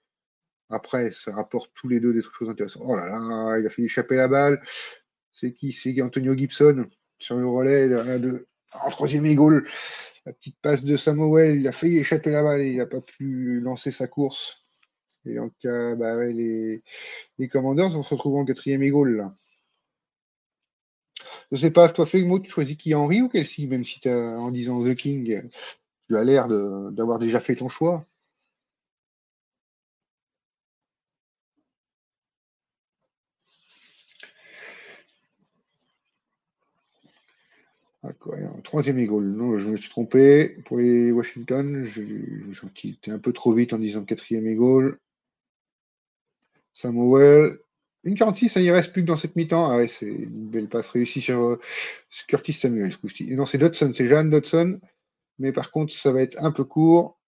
Après, 0.70 1.11
ça 1.11 1.35
rapporte 1.35 1.73
tous 1.74 1.89
les 1.89 1.98
deux 1.98 2.15
des 2.15 2.23
choses 2.23 2.48
intéressantes. 2.48 2.85
Oh 2.86 2.94
là 2.94 3.06
là, 3.06 3.59
il 3.59 3.66
a 3.66 3.69
fait 3.69 3.82
échapper 3.82 4.15
la 4.15 4.28
balle. 4.28 4.62
C'est 5.32 5.52
qui? 5.52 5.73
C'est 5.73 6.01
Antonio 6.02 6.36
Gibson 6.36 6.86
sur 7.19 7.36
le 7.36 7.48
relais 7.48 7.89
de, 7.89 8.47
en 8.73 8.90
troisième 8.90 9.27
égale. 9.27 9.65
La 10.27 10.35
petite 10.35 10.56
passe 10.62 10.85
de 10.85 10.94
Samuel, 10.94 11.59
il 11.59 11.66
a 11.66 11.73
failli 11.73 11.98
échapper 11.98 12.31
la 12.31 12.44
balle 12.44 12.61
et 12.61 12.70
il 12.70 12.77
n'a 12.77 12.86
pas 12.86 13.01
pu 13.01 13.59
lancer 13.59 13.90
sa 13.90 14.06
course. 14.06 14.65
Et 15.27 15.35
donc, 15.35 15.52
bah 15.65 16.24
les, 16.27 16.85
les 17.39 17.48
vont 17.48 17.74
se 18.05 18.15
retrouver 18.15 18.39
en 18.39 18.44
quatrième 18.44 18.85
égale 18.85 19.16
là. 19.16 19.35
Je 21.52 21.56
sais 21.56 21.70
pas, 21.70 21.88
toi, 21.88 22.06
Flegmo, 22.06 22.38
tu 22.40 22.50
choisis 22.50 22.76
qui 22.76 22.94
Henry 22.94 23.22
ou 23.22 23.28
Kelsey, 23.28 23.66
même 23.66 23.84
si 23.84 24.06
as, 24.08 24.38
en 24.38 24.50
disant 24.50 24.82
The 24.84 24.94
King, 24.94 25.48
tu 26.08 26.16
as 26.16 26.24
l'air 26.24 26.48
d'avoir 26.48 27.18
déjà 27.18 27.40
fait 27.40 27.56
ton 27.56 27.68
choix. 27.68 28.04
troisième 38.62 38.98
égale. 38.98 39.24
Non, 39.24 39.58
je 39.58 39.68
me 39.70 39.76
suis 39.76 39.90
trompé 39.90 40.56
pour 40.66 40.78
les 40.78 41.12
Washington. 41.12 41.84
J'étais 41.86 43.10
un 43.10 43.18
peu 43.18 43.32
trop 43.32 43.52
vite 43.52 43.72
en 43.72 43.78
disant 43.78 44.04
quatrième 44.04 44.46
égale. 44.46 44.98
Samuel. 46.74 47.58
Une 48.05 48.16
46, 48.16 48.51
ça 48.51 48.60
y 48.60 48.70
reste 48.70 48.93
plus 48.93 49.02
que 49.02 49.06
dans 49.06 49.16
cette 49.16 49.35
mi-temps. 49.35 49.70
Ah 49.70 49.78
ouais, 49.78 49.89
c'est 49.89 50.06
une 50.06 50.51
belle 50.51 50.68
passe 50.68 50.90
réussie 50.90 51.22
sur 51.22 51.40
euh, 51.43 51.60
Curtis 52.28 52.52
Samuel. 52.52 52.93
Non, 53.31 53.47
c'est 53.47 53.59
Dodson, 53.59 53.93
c'est 53.94 54.06
Jeanne 54.06 54.31
Dodson. 54.31 54.78
Mais 55.39 55.52
par 55.52 55.70
contre, 55.70 55.93
ça 55.94 56.12
va 56.12 56.20
être 56.22 56.43
un 56.44 56.52
peu 56.52 56.64
court. 56.64 57.18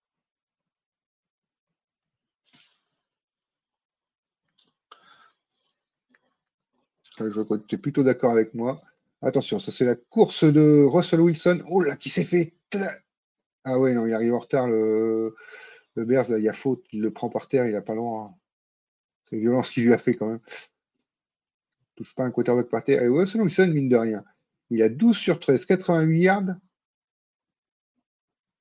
Je 7.18 7.40
crois 7.42 7.58
que 7.58 7.66
tu 7.66 7.76
es 7.76 7.78
plutôt 7.78 8.02
d'accord 8.02 8.30
avec 8.30 8.52
moi. 8.52 8.82
Attention, 9.22 9.58
ça 9.58 9.72
c'est 9.72 9.86
la 9.86 9.96
course 9.96 10.44
de 10.44 10.84
Russell 10.86 11.20
Wilson. 11.20 11.62
Oh 11.70 11.80
là, 11.80 11.96
qui 11.96 12.10
s'est 12.10 12.26
fait 12.26 12.54
Ah 13.64 13.78
ouais, 13.78 13.94
non, 13.94 14.06
il 14.06 14.12
arrive 14.12 14.34
en 14.34 14.38
retard. 14.38 14.68
Le, 14.68 15.34
le 15.94 16.04
Bears, 16.04 16.30
il 16.30 16.44
y 16.44 16.48
a 16.50 16.52
faute. 16.52 16.84
Il 16.92 17.00
le 17.00 17.10
prend 17.12 17.30
par 17.30 17.48
terre, 17.48 17.66
il 17.66 17.72
n'a 17.72 17.80
pas 17.80 17.94
loin. 17.94 18.34
C'est 19.28 19.38
violent 19.38 19.62
ce 19.62 19.70
qu'il 19.70 19.84
lui 19.84 19.92
a 19.92 19.98
fait 19.98 20.14
quand 20.14 20.28
même. 20.28 20.40
touche 21.96 22.14
pas 22.14 22.24
un 22.24 22.30
quarterback 22.30 22.68
par 22.68 22.84
terre. 22.84 23.02
Et 23.02 23.08
Russell 23.08 23.42
Wilson, 23.42 23.68
mine 23.68 23.88
de 23.88 23.96
rien. 23.96 24.24
Il 24.70 24.82
a 24.82 24.88
12 24.88 25.16
sur 25.16 25.40
13, 25.40 25.66
88 25.66 26.20
yards 26.20 26.56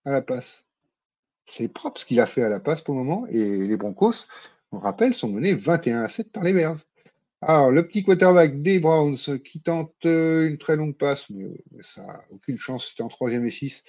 à 0.06 0.12
la 0.12 0.22
passe. 0.22 0.66
C'est 1.48 1.68
propre 1.68 2.00
ce 2.00 2.06
qu'il 2.06 2.20
a 2.20 2.28
fait 2.28 2.44
à 2.44 2.50
la 2.50 2.60
passe 2.60 2.82
pour 2.82 2.96
le 2.96 3.04
moment. 3.04 3.28
Et 3.28 3.68
les 3.68 3.78
Broncos, 3.78 4.28
on 4.72 4.80
rappelle, 4.80 5.14
sont 5.14 5.30
menés 5.30 5.54
21 5.54 6.04
à 6.04 6.10
7 6.10 6.32
par 6.32 6.44
les 6.44 6.54
Bears. 6.54 6.78
Alors, 7.42 7.70
le 7.70 7.86
petit 7.88 8.04
quarterback 8.04 8.62
des 8.64 8.80
Browns 8.80 9.40
qui 9.44 9.62
tente 9.62 9.94
euh, 10.06 10.48
une 10.48 10.58
très 10.58 10.76
longue 10.76 10.98
passe, 10.98 11.30
mais, 11.30 11.64
ça 11.82 12.04
n'a 12.06 12.22
aucune 12.32 12.58
chance, 12.58 12.90
c'était 12.90 13.04
en 13.04 13.08
troisième 13.08 13.46
et 13.46 13.52
6. 13.52 13.84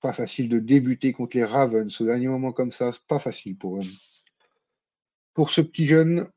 Pas 0.00 0.12
facile 0.12 0.48
de 0.48 0.58
débuter 0.58 1.12
contre 1.12 1.36
les 1.36 1.44
Ravens 1.44 2.00
au 2.00 2.04
dernier 2.04 2.28
moment 2.28 2.52
comme 2.52 2.72
ça, 2.72 2.92
c'est 2.92 3.06
pas 3.06 3.18
facile 3.18 3.56
pour, 3.56 3.78
eux. 3.78 3.84
Pour 5.34 5.50
ce 5.50 5.60
petit 5.60 5.86
jeune. 5.86 6.28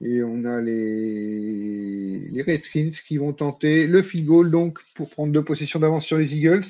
Et 0.00 0.22
on 0.22 0.44
a 0.44 0.60
les, 0.60 2.42
Redskins 2.46 2.90
qui 2.90 3.16
vont 3.16 3.32
tenter 3.32 3.86
le 3.86 4.02
field 4.02 4.26
goal 4.26 4.50
donc 4.50 4.80
pour 4.94 5.08
prendre 5.08 5.32
deux 5.32 5.44
possessions 5.44 5.80
d'avance 5.80 6.04
sur 6.04 6.18
les 6.18 6.34
Eagles. 6.34 6.66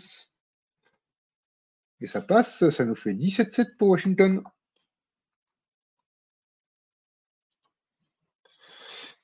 Et 2.00 2.06
ça 2.06 2.20
passe, 2.20 2.68
ça 2.70 2.84
nous 2.84 2.94
fait 2.94 3.14
17-7 3.14 3.76
pour 3.76 3.88
Washington. 3.88 4.42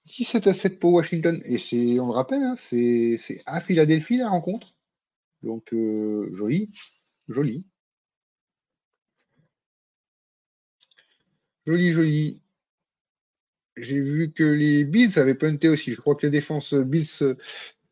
17 0.06 0.46
à 0.48 0.54
7 0.54 0.78
pour 0.78 0.92
Washington. 0.94 1.40
Et 1.44 1.58
c'est, 1.58 2.00
on 2.00 2.06
le 2.06 2.12
rappelle, 2.12 2.42
hein, 2.42 2.56
c'est, 2.56 3.16
à 3.46 3.60
Philadelphie 3.60 4.16
la 4.16 4.28
rencontre. 4.28 4.74
Donc 5.42 5.72
euh, 5.72 6.30
joli, 6.34 6.70
joli. 7.30 7.64
Joli, 11.66 11.92
joli. 11.92 12.42
J'ai 13.76 14.00
vu 14.00 14.32
que 14.32 14.44
les 14.44 14.84
Bills 14.84 15.18
avaient 15.18 15.34
punté 15.34 15.68
aussi. 15.68 15.92
Je 15.92 16.00
crois 16.00 16.14
que 16.14 16.26
les 16.26 16.30
défenses 16.30 16.74
Bills 16.74 17.36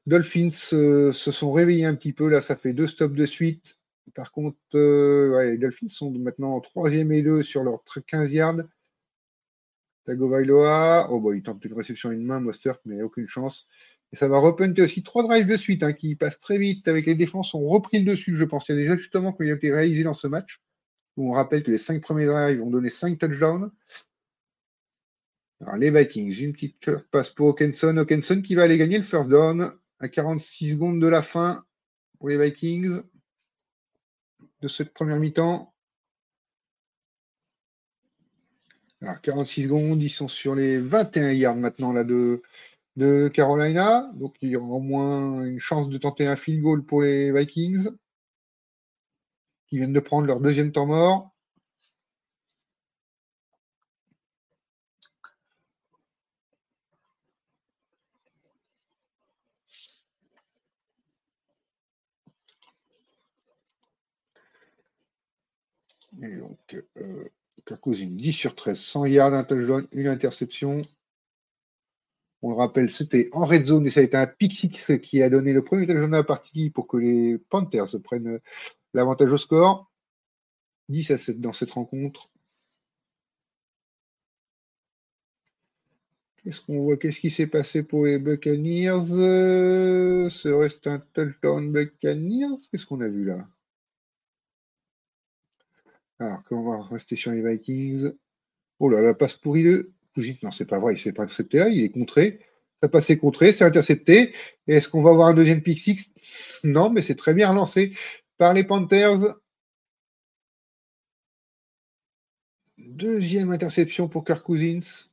Dolphins 0.07 0.51
euh, 0.73 1.13
se 1.13 1.31
sont 1.31 1.53
réveillés 1.53 1.85
un 1.85 1.95
petit 1.95 2.13
peu. 2.13 2.29
Là, 2.29 2.41
ça 2.41 2.57
fait 2.57 2.73
deux 2.73 2.87
stops 2.87 3.15
de 3.15 3.27
suite. 3.27 3.79
Par 4.15 4.33
contre, 4.33 4.59
euh, 4.75 5.51
les 5.51 5.59
Dolphins 5.59 5.89
sont 5.89 6.11
maintenant 6.11 6.55
en 6.55 6.61
troisième 6.61 7.13
et 7.13 7.23
deux 7.23 7.43
sur 7.43 7.63
leur 7.63 7.83
15 8.07 8.31
yards. 8.33 8.63
Tagovailoa, 10.07 11.09
oh, 11.11 11.21
bah, 11.21 11.37
il 11.37 11.43
tente 11.43 11.63
une 11.67 11.75
réception 11.75 12.11
une 12.11 12.25
main, 12.25 12.41
Mostert, 12.41 12.79
mais 12.87 13.03
aucune 13.03 13.29
chance. 13.29 13.67
Et 14.13 14.17
ça 14.17 14.29
va 14.29 14.39
repunter 14.39 14.83
aussi 14.83 15.03
trois 15.03 15.23
drives 15.23 15.47
de 15.47 15.57
suite 15.57 15.83
hein, 15.83 15.93
qui 15.93 16.17
passent 16.17 16.41
très 16.41 16.59
vite 16.59 16.89
avec 16.89 17.07
les 17.07 17.15
défenses 17.15 17.53
ont 17.55 17.67
repris 17.67 17.99
le 17.99 18.11
dessus, 18.11 18.37
je 18.37 18.45
pense. 18.45 18.69
Il 18.69 18.77
y 18.77 18.79
a 18.79 18.83
des 18.83 18.91
ajustements 18.91 19.33
qui 19.33 19.43
ont 19.43 19.55
été 19.55 19.73
réalisés 19.73 20.05
dans 20.05 20.15
ce 20.15 20.27
match. 20.27 20.61
on 21.17 21.33
rappelle 21.33 21.63
que 21.63 21.71
les 21.71 21.79
cinq 21.79 22.03
premiers 22.03 22.27
drives 22.27 22.63
ont 22.63 22.71
donné 22.71 22.89
cinq 22.91 23.19
touchdowns. 23.19 23.71
Alors, 25.61 25.77
les 25.77 25.91
Vikings, 25.91 26.41
une 26.41 26.53
petite 26.53 26.91
passe 27.11 27.31
pour 27.31 27.49
Hawkinson. 27.49 27.97
Hawkinson 27.97 28.43
qui 28.43 28.55
va 28.55 28.63
aller 28.63 28.79
gagner 28.79 28.97
le 28.97 29.05
first 29.05 29.29
down 29.29 29.73
à 29.99 30.09
46 30.09 30.73
secondes 30.73 31.01
de 31.01 31.07
la 31.07 31.21
fin 31.21 31.65
pour 32.19 32.29
les 32.29 32.39
Vikings 32.39 33.03
de 34.63 34.69
cette 34.69 34.95
première 34.95 35.19
mi-temps. 35.19 35.75
Alors, 39.03 39.21
46 39.21 39.65
secondes, 39.65 40.03
ils 40.03 40.11
sont 40.11 40.29
sur 40.29 40.55
les 40.55 40.79
21 40.79 41.33
yards 41.33 41.57
maintenant 41.57 41.93
là, 41.93 42.05
de, 42.05 42.43
de 42.99 43.29
Carolina. 43.29 44.11
Donc, 44.15 44.37
il 44.43 44.51
y 44.51 44.57
aura 44.57 44.69
au 44.69 44.81
moins 44.81 45.45
une 45.45 45.61
chance 45.61 45.89
de 45.89 45.99
tenter 45.99 46.27
un 46.27 46.37
field 46.37 46.63
goal 46.63 46.85
pour 46.85 47.03
les 47.03 47.33
Vikings, 47.33 47.89
qui 49.69 49.79
viennent 49.79 49.93
de 49.93 50.01
prendre 50.01 50.27
leur 50.27 50.41
deuxième 50.41 50.73
temps 50.73 50.87
mort. 50.87 51.31
Et 66.21 66.37
donc, 66.37 66.59
euh, 66.97 67.29
10 68.17 68.33
sur 68.33 68.55
13, 68.57 68.79
100 68.81 69.07
yards, 69.07 69.35
un 69.35 69.45
touchdown, 69.45 69.87
une 69.93 70.09
interception. 70.09 70.81
On 72.43 72.51
le 72.51 72.57
rappelle, 72.57 72.91
c'était 72.91 73.29
en 73.33 73.45
red 73.45 73.65
zone 73.65 73.87
et 73.87 73.91
ça 73.91 74.01
a 74.01 74.05
été 74.05 74.17
un 74.17 74.27
pick 74.27 74.71
qui 75.03 75.23
a 75.23 75.31
donné 75.31 75.53
le 75.53 75.65
premier 75.65 75.87
touchdown 75.87 76.11
de 76.11 76.17
la 76.17 76.25
partie 76.25 76.71
pour 76.71 76.87
que 76.87 76.97
les 76.97 77.39
Panthers 77.39 78.01
prennent 78.03 78.41
l'avantage 78.95 79.33
au 79.33 79.39
score. 79.39 79.91
10 80.89 81.11
à 81.11 81.19
7 81.19 81.41
dans 81.41 81.53
cette 81.53 81.73
rencontre. 81.73 82.31
Qu'est-ce 86.43 86.63
qu'on 86.63 86.81
voit? 86.81 86.97
Qu'est-ce 86.97 87.21
qui 87.21 87.31
s'est 87.31 87.47
passé 87.47 87.83
pour 87.83 88.07
les 88.07 88.19
Buccaneers? 88.19 89.13
Euh, 89.13 90.29
Ce 90.31 90.49
reste 90.49 90.87
un 90.87 91.01
touchdown 91.13 91.73
Buccaneers? 91.73 92.57
Qu'est-ce 92.71 92.87
qu'on 92.87 93.01
a 93.01 93.09
vu 93.09 93.25
là? 93.25 93.47
Alors, 96.21 96.43
on 96.51 96.63
va 96.63 96.83
rester 96.85 97.17
sur 97.17 97.33
les 97.33 97.43
Vikings? 97.43 98.13
Oh 98.79 98.89
là, 98.89 99.03
la 99.03 99.15
passe 99.15 99.35
pourrie 99.35 99.65
de 99.65 99.93
Non, 100.43 100.51
c'est 100.51 100.67
pas 100.67 100.81
vrai, 100.81 100.95
il 100.95 100.97
ne 100.97 101.01
s'est 101.01 101.13
pas 101.13 101.23
intercepté 101.23 101.59
là, 101.59 101.69
il 101.69 101.83
est 101.83 101.91
contré. 101.91 102.41
Ça 102.83 102.89
passait 102.89 103.17
contré, 103.19 103.53
c'est 103.53 103.65
intercepté. 103.65 104.35
Est-ce 104.67 104.89
qu'on 104.89 105.03
va 105.03 105.11
avoir 105.11 105.29
un 105.29 105.35
deuxième 105.35 105.63
pick 105.63 105.79
six? 105.79 106.13
Non, 106.65 106.91
mais 106.91 107.03
c'est 107.03 107.17
très 107.17 107.35
bien 107.35 107.49
relancé 107.51 107.93
par 108.37 108.55
les 108.55 108.65
Panthers. 108.65 109.37
Deuxième 112.79 113.51
interception 113.51 114.09
pour 114.09 114.25
Kirk 114.25 114.45
Cousins. 114.45 115.07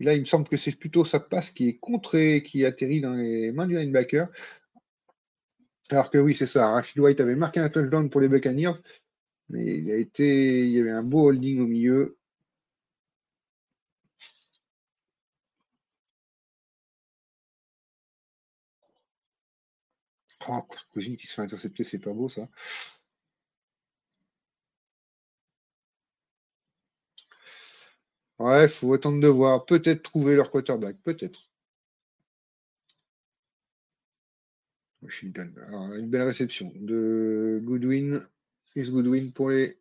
Là, 0.00 0.14
il 0.14 0.20
me 0.20 0.24
semble 0.24 0.48
que 0.48 0.56
c'est 0.56 0.76
plutôt 0.76 1.04
sa 1.04 1.20
passe 1.20 1.50
qui 1.50 1.68
est 1.68 1.78
contrée, 1.78 2.42
qui 2.42 2.64
atterrit 2.64 3.00
dans 3.00 3.14
les 3.14 3.52
mains 3.52 3.66
du 3.66 3.76
linebacker. 3.76 4.28
Alors 5.90 6.10
que 6.10 6.18
oui, 6.18 6.34
c'est 6.34 6.46
ça. 6.46 6.70
Rashid 6.70 6.98
White 6.98 7.20
avait 7.20 7.36
marqué 7.36 7.60
un 7.60 7.68
touchdown 7.68 8.10
pour 8.10 8.20
les 8.20 8.28
Buccaneers, 8.28 8.80
mais 9.52 9.78
il 9.78 9.90
a 9.90 9.96
été, 9.96 10.64
il 10.66 10.72
y 10.72 10.80
avait 10.80 10.90
un 10.90 11.02
beau 11.02 11.28
holding 11.28 11.60
au 11.60 11.66
milieu. 11.66 12.16
Oh, 20.48 20.60
cousine 20.92 21.16
qui 21.16 21.26
se 21.26 21.34
fait 21.34 21.42
intercepter, 21.42 21.84
c'est 21.84 21.98
pas 21.98 22.12
beau 22.12 22.28
ça. 22.28 22.48
Ouais, 28.38 28.68
faut 28.68 28.92
attendre 28.92 29.20
de 29.20 29.28
voir. 29.28 29.64
Peut-être 29.64 30.02
trouver 30.02 30.34
leur 30.34 30.50
quarterback, 30.50 30.96
peut-être. 31.02 31.48
Une 35.22 36.08
belle 36.08 36.22
réception 36.22 36.72
de 36.76 37.60
Goodwin. 37.62 38.26
Chris 38.72 38.90
Goodwin 38.90 39.30
pour 39.32 39.50
les, 39.50 39.78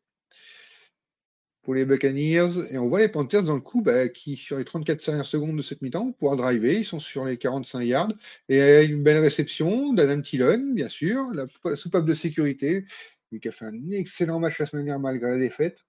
pour 1.61 1.75
les 1.75 1.85
Buccaneers. 1.85 2.71
Et 2.71 2.77
on 2.77 2.87
voit 2.87 2.99
les 2.99 3.07
Panthers 3.07 3.43
dans 3.43 3.55
le 3.55 3.61
coup 3.61 3.81
bah, 3.81 4.09
qui, 4.09 4.35
sur 4.35 4.57
les 4.57 4.65
34 4.65 5.05
dernières 5.05 5.25
secondes 5.25 5.55
de 5.55 5.61
cette 5.61 5.81
mi-temps, 5.81 6.11
pouvoir 6.11 6.35
driver. 6.35 6.79
Ils 6.79 6.85
sont 6.85 6.99
sur 6.99 7.23
les 7.23 7.37
45 7.37 7.81
yards. 7.83 8.13
Et 8.49 8.83
une 8.83 9.01
belle 9.01 9.21
réception 9.21 9.93
d'Adam 9.93 10.21
Tillon, 10.21 10.73
bien 10.73 10.89
sûr, 10.89 11.31
la 11.33 11.75
soupape 11.75 12.05
de 12.05 12.13
sécurité. 12.13 12.85
Lui 13.31 13.39
qui 13.39 13.47
a 13.47 13.51
fait 13.51 13.65
un 13.65 13.91
excellent 13.91 14.39
match 14.39 14.59
la 14.59 14.65
semaine 14.65 14.85
dernière 14.85 14.99
malgré 14.99 15.31
la 15.31 15.39
défaite. 15.39 15.85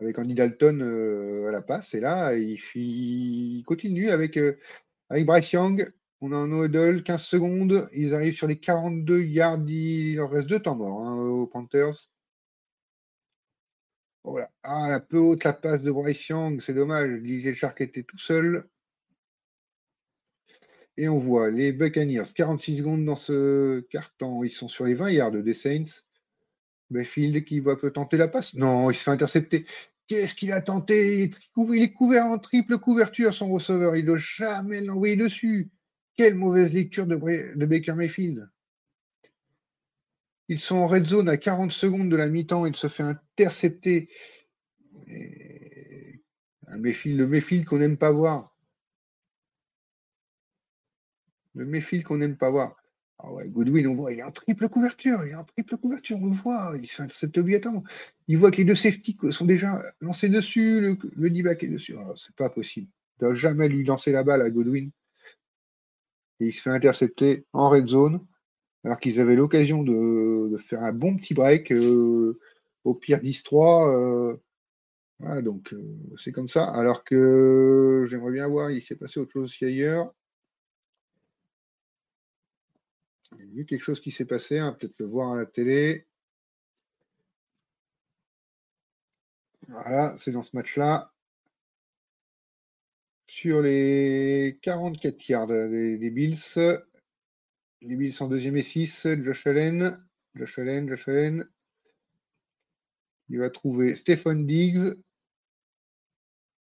Avec 0.00 0.18
Andy 0.18 0.34
Dalton 0.34 0.80
euh, 0.82 1.48
à 1.48 1.52
la 1.52 1.62
passe. 1.62 1.94
Et 1.94 2.00
là, 2.00 2.34
il, 2.34 3.62
continue 3.64 4.10
avec, 4.10 4.36
euh, 4.38 4.58
avec 5.08 5.24
Bryce 5.24 5.52
Young 5.52 5.92
on 6.20 6.32
a 6.32 6.36
un 6.36 6.52
Odell, 6.52 7.02
15 7.02 7.22
secondes. 7.22 7.88
Ils 7.94 8.14
arrivent 8.14 8.36
sur 8.36 8.46
les 8.46 8.58
42 8.58 9.22
yards. 9.22 9.64
Il 9.66 10.16
leur 10.16 10.30
reste 10.30 10.48
deux 10.48 10.60
temps 10.60 10.76
morts 10.76 11.06
hein, 11.06 11.16
aux 11.16 11.46
Panthers. 11.46 12.10
Voilà. 14.24 14.50
Ah, 14.62 14.94
un 14.94 15.00
peu 15.00 15.18
haute 15.18 15.44
la 15.44 15.52
passe 15.54 15.82
de 15.82 15.90
Bryce 15.90 16.28
Young. 16.28 16.60
C'est 16.60 16.74
dommage. 16.74 17.10
DJ 17.22 17.52
Shark 17.54 17.80
était 17.80 18.02
tout 18.02 18.18
seul. 18.18 18.68
Et 20.96 21.08
on 21.08 21.16
voit 21.16 21.50
les 21.50 21.72
Buccaneers, 21.72 22.24
46 22.34 22.78
secondes 22.78 23.04
dans 23.06 23.14
ce 23.14 23.80
carton. 23.90 24.44
Ils 24.44 24.50
sont 24.50 24.68
sur 24.68 24.84
les 24.84 24.94
20 24.94 25.10
yards 25.12 25.30
des 25.30 25.54
Saints. 25.54 26.02
Mayfield 26.90 27.44
qui 27.44 27.60
va 27.60 27.76
peut 27.76 27.92
tenter 27.92 28.18
la 28.18 28.28
passe. 28.28 28.54
Non, 28.54 28.90
il 28.90 28.94
se 28.94 29.04
fait 29.04 29.10
intercepter. 29.10 29.64
Qu'est-ce 30.08 30.34
qu'il 30.34 30.52
a 30.52 30.60
tenté? 30.60 31.32
Il 31.56 31.82
est, 31.82 31.92
couvert 31.92 32.26
en 32.26 32.38
triple 32.38 32.78
couverture, 32.78 33.32
son 33.32 33.48
receveur. 33.48 33.96
Il 33.96 34.02
ne 34.02 34.08
doit 34.08 34.18
jamais 34.18 34.80
l'envoyer 34.80 35.16
dessus. 35.16 35.70
Quelle 36.16 36.34
mauvaise 36.34 36.72
lecture 36.72 37.06
de, 37.06 37.16
Baker 37.66 37.94
Mayfield. 37.94 38.50
Ils 40.48 40.60
sont 40.60 40.76
en 40.76 40.86
red 40.86 41.06
zone 41.06 41.28
à 41.28 41.36
40 41.36 41.72
secondes 41.72 42.10
de 42.10 42.16
la 42.16 42.28
mi-temps. 42.28 42.66
Il 42.66 42.76
se 42.76 42.88
fait 42.88 43.04
intercepter. 43.04 44.10
Un 46.66 46.78
Mayfield, 46.78 47.18
le 47.18 47.26
Mayfield 47.26 47.64
qu'on 47.64 47.78
n'aime 47.78 47.96
pas 47.96 48.10
voir. 48.10 48.54
Le 51.54 51.64
Mayfield 51.64 52.04
qu'on 52.04 52.18
n'aime 52.18 52.36
pas 52.36 52.50
voir. 52.50 52.76
Ah 53.22 53.32
ouais, 53.32 53.48
Goodwin, 53.50 53.86
on 53.86 53.94
voit, 53.94 54.12
il 54.12 54.20
est 54.20 54.22
en 54.22 54.32
triple 54.32 54.68
couverture, 54.68 55.26
il 55.26 55.32
est 55.32 55.34
en 55.34 55.44
triple 55.44 55.76
couverture, 55.76 56.16
on 56.22 56.26
le 56.26 56.34
voit, 56.34 56.74
il 56.80 56.88
c'est 56.88 57.36
obligatoire. 57.36 57.82
Il 58.28 58.38
voit 58.38 58.50
que 58.50 58.58
les 58.58 58.64
deux 58.64 58.74
safety 58.74 59.18
sont 59.30 59.44
déjà 59.44 59.82
lancés 60.00 60.30
dessus, 60.30 60.80
le, 60.80 60.96
le 61.16 61.26
est 61.28 61.68
dessus. 61.68 61.96
Ah, 61.98 62.12
c'est 62.16 62.34
pas 62.34 62.48
possible. 62.48 62.88
Il 63.20 63.24
ne 63.24 63.28
doit 63.28 63.34
jamais 63.34 63.68
lui 63.68 63.84
lancer 63.84 64.10
la 64.10 64.22
balle 64.22 64.40
à 64.40 64.48
Goodwin. 64.48 64.90
Il 66.40 66.52
se 66.52 66.62
fait 66.62 66.70
intercepter 66.70 67.44
en 67.52 67.68
red 67.68 67.86
zone, 67.86 68.26
alors 68.84 68.98
qu'ils 68.98 69.20
avaient 69.20 69.36
l'occasion 69.36 69.82
de, 69.82 70.56
faire 70.58 70.82
un 70.82 70.92
bon 70.92 71.16
petit 71.16 71.34
break. 71.34 71.70
Euh, 71.72 72.38
au 72.84 72.94
pire 72.94 73.20
10-3. 73.20 73.88
Euh, 73.88 74.36
voilà, 75.18 75.42
donc 75.42 75.72
euh, 75.72 75.98
c'est 76.16 76.32
comme 76.32 76.48
ça. 76.48 76.64
Alors 76.64 77.04
que 77.04 78.04
j'aimerais 78.08 78.32
bien 78.32 78.48
voir, 78.48 78.70
il 78.70 78.82
s'est 78.82 78.96
passé 78.96 79.20
autre 79.20 79.32
chose 79.32 79.54
ailleurs. 79.62 80.12
Il 83.38 83.54
y 83.54 83.58
a 83.58 83.60
eu 83.62 83.66
quelque 83.66 83.82
chose 83.82 84.00
qui 84.00 84.10
s'est 84.10 84.24
passé, 84.24 84.58
hein, 84.58 84.76
peut-être 84.78 84.98
le 84.98 85.06
voir 85.06 85.32
à 85.32 85.36
la 85.36 85.46
télé. 85.46 86.06
Voilà, 89.68 90.16
c'est 90.16 90.32
dans 90.32 90.42
ce 90.42 90.56
match-là. 90.56 91.12
Sur 93.32 93.62
les 93.62 94.58
44 94.60 95.28
yards 95.28 95.46
des, 95.46 96.10
Bills, 96.10 96.36
les 97.80 97.96
Bills 97.96 98.12
sont 98.12 98.26
deuxième 98.26 98.56
et 98.56 98.62
6, 98.64 99.06
Josh 99.22 99.46
Allen, 99.46 100.04
Josh 100.34 100.58
Allen, 100.58 100.88
Josh 100.88 101.06
Allen. 101.08 101.48
Il 103.28 103.38
va 103.38 103.48
trouver 103.48 103.94
Stephen 103.94 104.46
Diggs. 104.46 104.94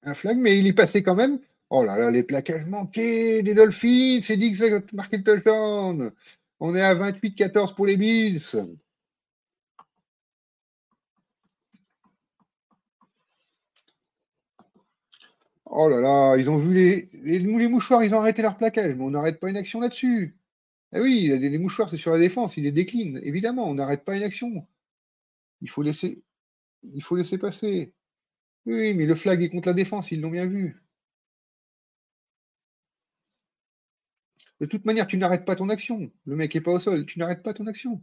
Un 0.05 0.15
flag, 0.15 0.39
mais 0.39 0.57
il 0.57 0.69
est 0.69 0.73
passé 0.73 1.03
quand 1.03 1.17
même. 1.17 1.41
Oh 1.69 1.85
là 1.85 1.99
là, 1.99 2.13
les 2.13 2.23
plaquages 2.23 2.65
manqués 2.67 3.43
des 3.43 3.55
Dolphins. 3.55 4.21
C'est 4.23 4.37
Diggs 4.37 4.57
qui 4.57 4.65
a 4.65 4.81
marqué 4.93 5.17
le 5.17 5.25
touchdown. 5.25 6.13
On 6.61 6.77
est 6.77 6.81
à 6.81 6.95
28-14 6.95 7.75
pour 7.75 7.87
les 7.87 7.97
Bills. 7.97 8.39
Oh 15.75 15.89
là 15.89 16.01
là, 16.01 16.37
ils 16.37 16.51
ont 16.51 16.59
vu 16.59 16.75
les, 16.75 17.09
les, 17.23 17.69
mouchoirs, 17.69 18.05
ils 18.05 18.15
ont 18.15 18.21
arrêté 18.21 18.43
leur 18.43 18.59
plaquage, 18.59 18.95
mais 18.95 19.03
on 19.05 19.11
n'arrête 19.11 19.41
pas 19.41 19.49
une 19.49 19.57
action 19.57 19.81
là-dessus. 19.81 20.37
Eh 20.95 21.01
oui, 21.01 21.29
les, 21.29 21.59
mouchoirs, 21.59 21.89
c'est 21.91 21.97
sur 21.97 22.13
la 22.13 22.19
défense, 22.19 22.57
ils 22.59 22.65
les 22.65 22.73
déclinent. 22.73 23.19
Évidemment, 23.23 23.69
on 23.69 23.75
n'arrête 23.75 24.05
pas 24.05 24.17
une 24.17 24.23
action. 24.23 24.67
Il 25.63 25.71
faut 25.71 25.83
laisser, 25.83 26.23
il 26.83 27.03
faut 27.03 27.17
laisser 27.17 27.39
passer. 27.39 27.95
Oui, 28.67 28.95
mais 28.95 29.07
le 29.07 29.15
flag 29.17 29.43
est 29.43 29.51
contre 29.51 29.69
la 29.69 29.75
défense, 29.75 30.13
ils 30.13 30.21
l'ont 30.21 30.31
bien 30.31 30.47
vu. 30.47 30.83
De 34.61 34.67
toute 34.67 34.85
manière, 34.87 35.07
tu 35.07 35.17
n'arrêtes 35.19 35.45
pas 35.45 35.57
ton 35.57 35.69
action. 35.71 36.11
Le 36.27 36.37
mec 36.37 36.55
n'est 36.55 36.61
pas 36.63 36.73
au 36.73 36.79
sol, 36.79 37.07
tu 37.07 37.19
n'arrêtes 37.19 37.43
pas 37.43 37.55
ton 37.55 37.67
action. 37.67 38.03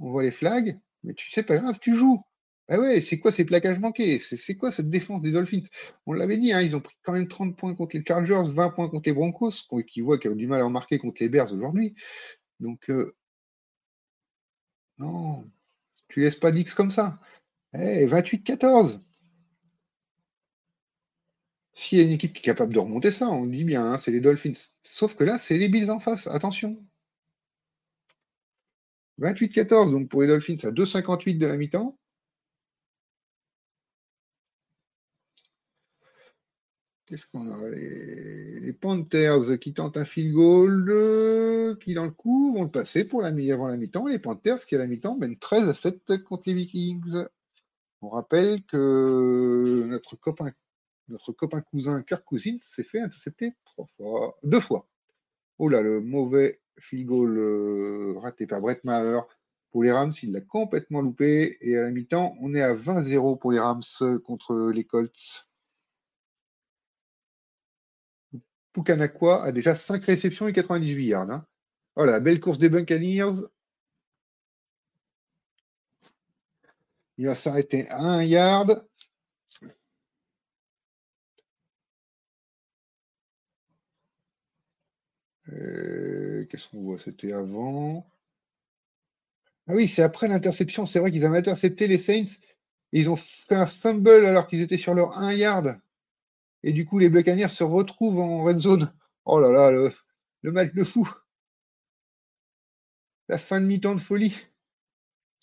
On 0.00 0.10
voit 0.10 0.22
les 0.24 0.30
flags, 0.30 0.78
mais 1.04 1.14
tu 1.14 1.30
sais 1.32 1.42
pas 1.44 1.56
grave, 1.58 1.78
tu 1.80 1.96
joues. 1.96 2.24
Ah 2.68 2.78
ouais, 2.80 3.02
c'est 3.02 3.18
quoi 3.18 3.30
ces 3.30 3.44
plaquages 3.44 3.78
manqués? 3.78 4.18
C'est 4.18 4.56
quoi 4.56 4.70
cette 4.72 4.88
défense 4.88 5.20
des 5.22 5.32
Dolphins? 5.32 5.62
On 6.06 6.12
l'avait 6.14 6.38
dit, 6.38 6.52
hein, 6.52 6.62
ils 6.62 6.76
ont 6.76 6.80
pris 6.80 6.96
quand 7.02 7.12
même 7.12 7.28
30 7.28 7.56
points 7.56 7.74
contre 7.74 7.96
les 7.96 8.04
Chargers, 8.06 8.42
20 8.50 8.70
points 8.70 8.88
contre 8.88 9.08
les 9.08 9.14
Broncos, 9.14 9.52
qui 9.86 10.00
voient 10.00 10.18
qu'ils 10.18 10.30
ont 10.30 10.36
du 10.36 10.46
mal 10.46 10.62
à 10.62 10.66
en 10.66 10.70
marquer 10.70 10.98
contre 10.98 11.22
les 11.22 11.28
Bears 11.28 11.52
aujourd'hui. 11.52 11.94
Donc, 12.60 12.88
euh, 12.90 13.14
non, 14.98 15.44
tu 16.08 16.20
laisses 16.20 16.36
pas 16.36 16.52
d'X 16.52 16.74
comme 16.74 16.90
ça. 16.90 17.20
Eh, 17.74 18.06
28-14. 18.06 19.00
S'il 21.74 21.98
y 21.98 22.00
a 22.00 22.04
une 22.04 22.12
équipe 22.12 22.32
qui 22.32 22.40
est 22.40 22.42
capable 22.42 22.72
de 22.72 22.78
remonter 22.78 23.10
ça, 23.10 23.28
on 23.28 23.46
dit 23.46 23.64
bien, 23.64 23.84
hein, 23.84 23.98
c'est 23.98 24.10
les 24.12 24.20
Dolphins. 24.20 24.54
Sauf 24.82 25.14
que 25.14 25.24
là, 25.24 25.38
c'est 25.38 25.58
les 25.58 25.68
Bills 25.68 25.90
en 25.90 25.98
face. 25.98 26.26
Attention. 26.28 26.82
28-14, 29.18 29.90
donc 29.90 30.08
pour 30.08 30.22
les 30.22 30.28
Dolphins, 30.28 30.56
à 30.62 30.70
2,58 30.70 31.38
de 31.38 31.46
la 31.46 31.56
mi-temps. 31.56 31.98
Qu'est-ce 37.06 37.26
qu'on 37.26 37.50
a? 37.50 37.68
Les... 37.68 38.72
Panthers 38.72 39.58
qui 39.60 39.72
tentent 39.72 39.96
un 39.96 40.04
field 40.04 40.32
goal, 40.32 40.90
euh, 40.90 41.76
qui 41.76 41.94
dans 41.94 42.04
le 42.04 42.10
coup 42.10 42.54
vont 42.54 42.64
le 42.64 42.70
passer 42.70 43.04
pour 43.04 43.22
la 43.22 43.30
mi 43.30 43.50
avant 43.52 43.68
la 43.68 43.76
mi-temps. 43.76 44.06
Les 44.06 44.18
Panthers 44.18 44.64
qui 44.66 44.74
à 44.74 44.78
la 44.78 44.86
mi-temps 44.86 45.16
mènent 45.16 45.38
13 45.38 45.68
à 45.68 45.74
7 45.74 46.22
contre 46.24 46.44
les 46.46 46.54
Vikings. 46.54 47.24
On 48.02 48.08
rappelle 48.08 48.62
que 48.64 49.84
notre 49.86 50.16
copain 50.16 50.52
notre 51.08 51.32
copain 51.32 51.60
cousin 51.60 52.02
Kirk 52.02 52.24
Cousins 52.24 52.58
s'est 52.60 52.84
fait 52.84 53.00
intercepter 53.00 53.52
deux 54.42 54.60
fois. 54.60 54.88
Oh 55.58 55.68
là, 55.68 55.82
le 55.82 56.00
mauvais 56.00 56.60
field 56.78 57.06
goal 57.06 57.38
euh, 57.38 58.14
raté 58.18 58.46
par 58.46 58.60
Brett 58.60 58.82
Maher 58.84 59.20
pour 59.70 59.82
les 59.82 59.92
Rams, 59.92 60.12
il 60.22 60.32
l'a 60.32 60.40
complètement 60.40 61.00
loupé. 61.00 61.58
Et 61.60 61.76
à 61.76 61.82
la 61.82 61.90
mi-temps, 61.90 62.36
on 62.40 62.54
est 62.54 62.62
à 62.62 62.74
20-0 62.74 63.38
pour 63.38 63.52
les 63.52 63.58
Rams 63.58 63.82
contre 64.24 64.70
les 64.72 64.84
Colts. 64.84 65.46
Pukanakwa 68.74 69.44
a 69.44 69.52
déjà 69.52 69.74
5 69.74 70.04
réceptions 70.04 70.48
et 70.48 70.52
98 70.52 71.06
yards. 71.06 71.30
Hein. 71.30 71.46
Voilà, 71.96 72.20
belle 72.20 72.40
course 72.40 72.58
des 72.58 72.68
Buccaneers. 72.68 73.46
Il 77.16 77.26
va 77.26 77.34
s'arrêter 77.34 77.88
à 77.90 78.00
1 78.02 78.24
yard. 78.24 78.84
Euh, 85.48 86.44
qu'est-ce 86.46 86.68
qu'on 86.68 86.82
voit? 86.82 86.98
C'était 86.98 87.32
avant. 87.32 88.06
Ah 89.68 89.74
oui, 89.74 89.88
c'est 89.88 90.02
après 90.02 90.26
l'interception. 90.28 90.84
C'est 90.86 90.98
vrai 90.98 91.12
qu'ils 91.12 91.24
avaient 91.24 91.38
intercepté 91.38 91.86
les 91.86 91.98
Saints. 91.98 92.24
Ils 92.92 93.08
ont 93.10 93.16
fait 93.16 93.54
un 93.54 93.66
fumble 93.66 94.26
alors 94.26 94.46
qu'ils 94.48 94.60
étaient 94.62 94.78
sur 94.78 94.94
leur 94.94 95.16
1 95.18 95.34
yard. 95.34 95.78
Et 96.66 96.72
du 96.72 96.86
coup, 96.86 96.98
les 96.98 97.10
Buccaneers 97.10 97.48
se 97.48 97.62
retrouvent 97.62 98.20
en 98.20 98.42
red 98.42 98.58
zone. 98.58 98.90
Oh 99.26 99.38
là 99.38 99.52
là, 99.52 99.70
le, 99.70 100.50
match 100.50 100.72
de 100.72 100.82
fou. 100.82 101.06
La 103.28 103.36
fin 103.36 103.60
de 103.60 103.66
mi-temps 103.66 103.94
de 103.94 104.00
folie. 104.00 104.34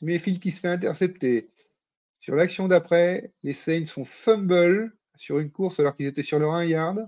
Mayfield 0.01 0.39
qui 0.39 0.49
se 0.49 0.59
fait 0.59 0.67
intercepter. 0.67 1.51
Sur 2.21 2.33
l'action 2.33 2.67
d'après, 2.67 3.31
les 3.43 3.53
Saints 3.53 3.85
font 3.85 4.03
fumble 4.03 4.91
sur 5.15 5.37
une 5.37 5.51
course 5.51 5.79
alors 5.79 5.95
qu'ils 5.95 6.07
étaient 6.07 6.23
sur 6.23 6.39
leur 6.39 6.53
1 6.53 6.65
yard. 6.65 7.07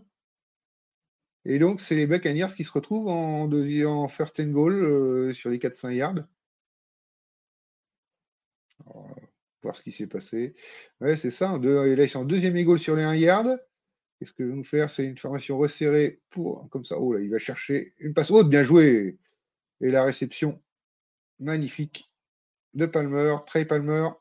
Et 1.45 1.57
donc, 1.57 1.81
c'est 1.81 1.95
les 1.95 2.05
Buccaneers 2.05 2.53
qui 2.55 2.63
se 2.63 2.71
retrouvent 2.71 3.07
en, 3.07 4.07
first 4.09 4.39
and 4.39 4.51
goal 4.51 4.73
euh, 4.73 5.33
sur 5.33 5.49
les 5.49 5.57
400 5.57 5.89
yards. 5.89 6.23
Va 8.85 8.93
voir 9.63 9.75
ce 9.75 9.81
qui 9.81 9.91
s'est 9.91 10.05
passé. 10.05 10.55
Ouais, 11.01 11.17
c'est 11.17 11.31
ça. 11.31 11.57
Deux, 11.57 11.95
là, 11.95 12.03
ils 12.03 12.09
sont 12.09 12.19
en 12.19 12.25
deuxième 12.25 12.61
goal 12.63 12.79
sur 12.79 12.95
les 12.95 13.03
1 13.03 13.15
yard. 13.15 13.59
Qu'est-ce 14.23 14.31
que 14.31 14.43
nous 14.43 14.63
faire 14.63 14.89
C'est 14.89 15.03
une 15.03 15.17
formation 15.17 15.57
resserrée 15.57 16.21
pour. 16.29 16.69
Comme 16.69 16.85
ça. 16.85 16.97
Oh 16.97 17.11
là, 17.11 17.19
il 17.19 17.29
va 17.29 17.39
chercher 17.39 17.93
une 17.99 18.13
passe 18.13 18.31
haute. 18.31 18.47
Bien 18.47 18.63
joué. 18.63 19.17
Et 19.81 19.91
la 19.91 20.05
réception 20.05 20.61
magnifique 21.41 22.09
de 22.73 22.85
Palmer, 22.85 23.35
Trey 23.45 23.65
Palmer. 23.65 24.11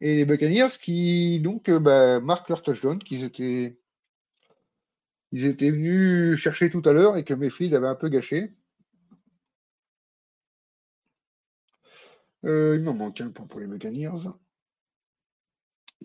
Et 0.00 0.14
les 0.14 0.24
Buccaneers 0.24 0.78
qui 0.80 1.40
donc 1.40 1.68
euh, 1.68 1.80
bah, 1.80 2.20
marquent 2.20 2.50
leur 2.50 2.62
touchdown 2.62 3.00
qu'ils 3.00 3.24
étaient 3.24 3.80
ils 5.32 5.44
étaient 5.44 5.72
venus 5.72 6.38
chercher 6.38 6.70
tout 6.70 6.82
à 6.84 6.92
l'heure 6.92 7.16
et 7.16 7.24
que 7.24 7.34
mes 7.34 7.50
filles 7.50 7.74
avaient 7.74 7.88
un 7.88 7.96
peu 7.96 8.08
gâché. 8.08 8.52
Euh, 12.44 12.76
il 12.76 12.82
m'en 12.84 12.94
manque 12.94 13.20
un 13.20 13.30
point 13.30 13.46
pour 13.46 13.58
les 13.58 13.66
Buccaneers. 13.66 14.30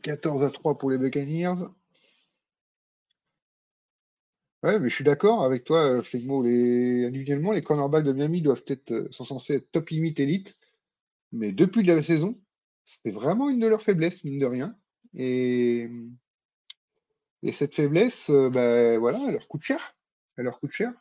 14 0.02 0.44
à 0.44 0.50
3 0.50 0.80
pour 0.80 0.90
les 0.90 0.98
Buccaneers. 0.98 1.68
Ouais, 4.64 4.80
mais 4.80 4.90
je 4.90 4.96
suis 4.96 5.04
d'accord 5.04 5.44
avec 5.44 5.64
toi, 5.64 5.80
euh, 6.00 6.04
Flegmo. 6.04 6.44
Les... 6.44 7.06
Individuellement, 7.06 7.52
les 7.52 7.62
cornerbacks 7.64 8.04
de 8.04 8.14
Miami 8.14 8.42
doivent 8.42 8.64
être, 8.68 8.92
euh, 8.92 9.08
sont 9.12 9.24
censés 9.24 9.56
être 9.56 9.72
top 9.72 9.90
limit 9.90 10.14
élite. 10.18 10.56
Mais 11.32 11.52
depuis 11.52 11.84
la 11.84 12.04
saison, 12.04 12.40
c'est 12.86 13.12
vraiment 13.12 13.50
une 13.50 13.60
de 13.60 13.68
leurs 13.68 13.82
faiblesses, 13.84 14.24
mine 14.24 14.40
de 14.40 14.46
rien. 14.46 14.78
Et 15.16 15.90
et 17.44 17.54
cette 17.54 17.76
faiblesse, 17.76 18.30
euh, 18.30 18.50
ben, 18.50 19.00
voilà, 19.00 19.20
elle 19.28 19.34
leur 19.34 19.48
coûte 19.48 19.64
cher. 19.64 19.96
Elle 20.38 20.46
leur 20.46 20.60
coûte 20.60 20.72
cher. 20.72 20.94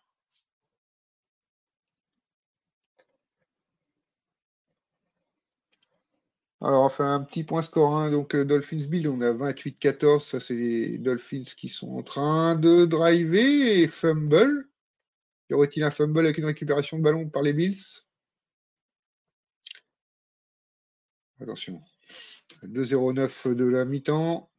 Alors, 6.62 6.84
enfin, 6.84 7.14
un 7.14 7.20
petit 7.22 7.44
point 7.44 7.62
score. 7.62 7.96
hein. 7.96 8.10
Donc, 8.10 8.34
euh, 8.34 8.44
Dolphins 8.44 8.86
Bill, 8.86 9.08
on 9.08 9.20
a 9.22 9.32
28-14. 9.32 10.24
Ça, 10.24 10.40
c'est 10.40 10.54
les 10.54 10.98
Dolphins 10.98 11.44
qui 11.56 11.68
sont 11.68 11.90
en 11.96 12.02
train 12.02 12.54
de 12.54 12.84
driver 12.84 13.82
et 13.82 13.88
fumble. 13.88 14.68
Y 15.50 15.54
aurait-il 15.54 15.82
un 15.84 15.90
fumble 15.90 16.20
avec 16.20 16.38
une 16.38 16.44
récupération 16.44 16.98
de 16.98 17.02
ballon 17.02 17.28
par 17.28 17.42
les 17.42 17.52
Bills? 17.52 18.02
Attention. 21.40 21.82
2-0-9 22.64 23.48
de 23.54 23.64
la 23.64 23.84
mi-temps. 23.84 24.50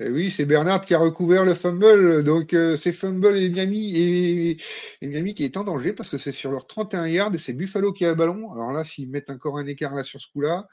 Et 0.00 0.10
oui, 0.10 0.30
c'est 0.32 0.44
Bernard 0.44 0.84
qui 0.84 0.94
a 0.94 0.98
recouvert 0.98 1.44
le 1.44 1.54
fumble. 1.54 2.24
Donc, 2.24 2.52
euh, 2.52 2.76
c'est 2.76 2.92
fumble 2.92 3.36
et 3.36 3.48
Miami, 3.48 3.96
et, 3.96 4.58
Miami 5.02 5.34
qui 5.34 5.44
est 5.44 5.56
en 5.56 5.62
danger 5.62 5.92
parce 5.92 6.08
que 6.08 6.18
c'est 6.18 6.32
sur 6.32 6.50
leur 6.50 6.66
31 6.66 7.06
yards 7.06 7.34
et 7.34 7.38
c'est 7.38 7.52
Buffalo 7.52 7.92
qui 7.92 8.04
a 8.04 8.08
le 8.08 8.16
ballon. 8.16 8.52
Alors 8.52 8.72
là, 8.72 8.84
s'ils 8.84 9.08
mettent 9.08 9.30
encore 9.30 9.56
un 9.56 9.66
écart 9.66 9.94
là 9.94 10.02
sur 10.02 10.20
ce 10.20 10.26
coup-là, 10.32 10.66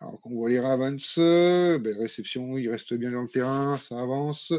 alors 0.00 0.18
qu'on 0.20 0.30
voit 0.30 0.48
les 0.50 0.58
Ravens, 0.58 1.14
euh, 1.18 1.78
belle 1.78 1.98
réception, 1.98 2.58
il 2.58 2.68
reste 2.68 2.94
bien 2.94 3.12
dans 3.12 3.22
le 3.22 3.28
terrain, 3.28 3.78
ça 3.78 4.00
avance. 4.00 4.52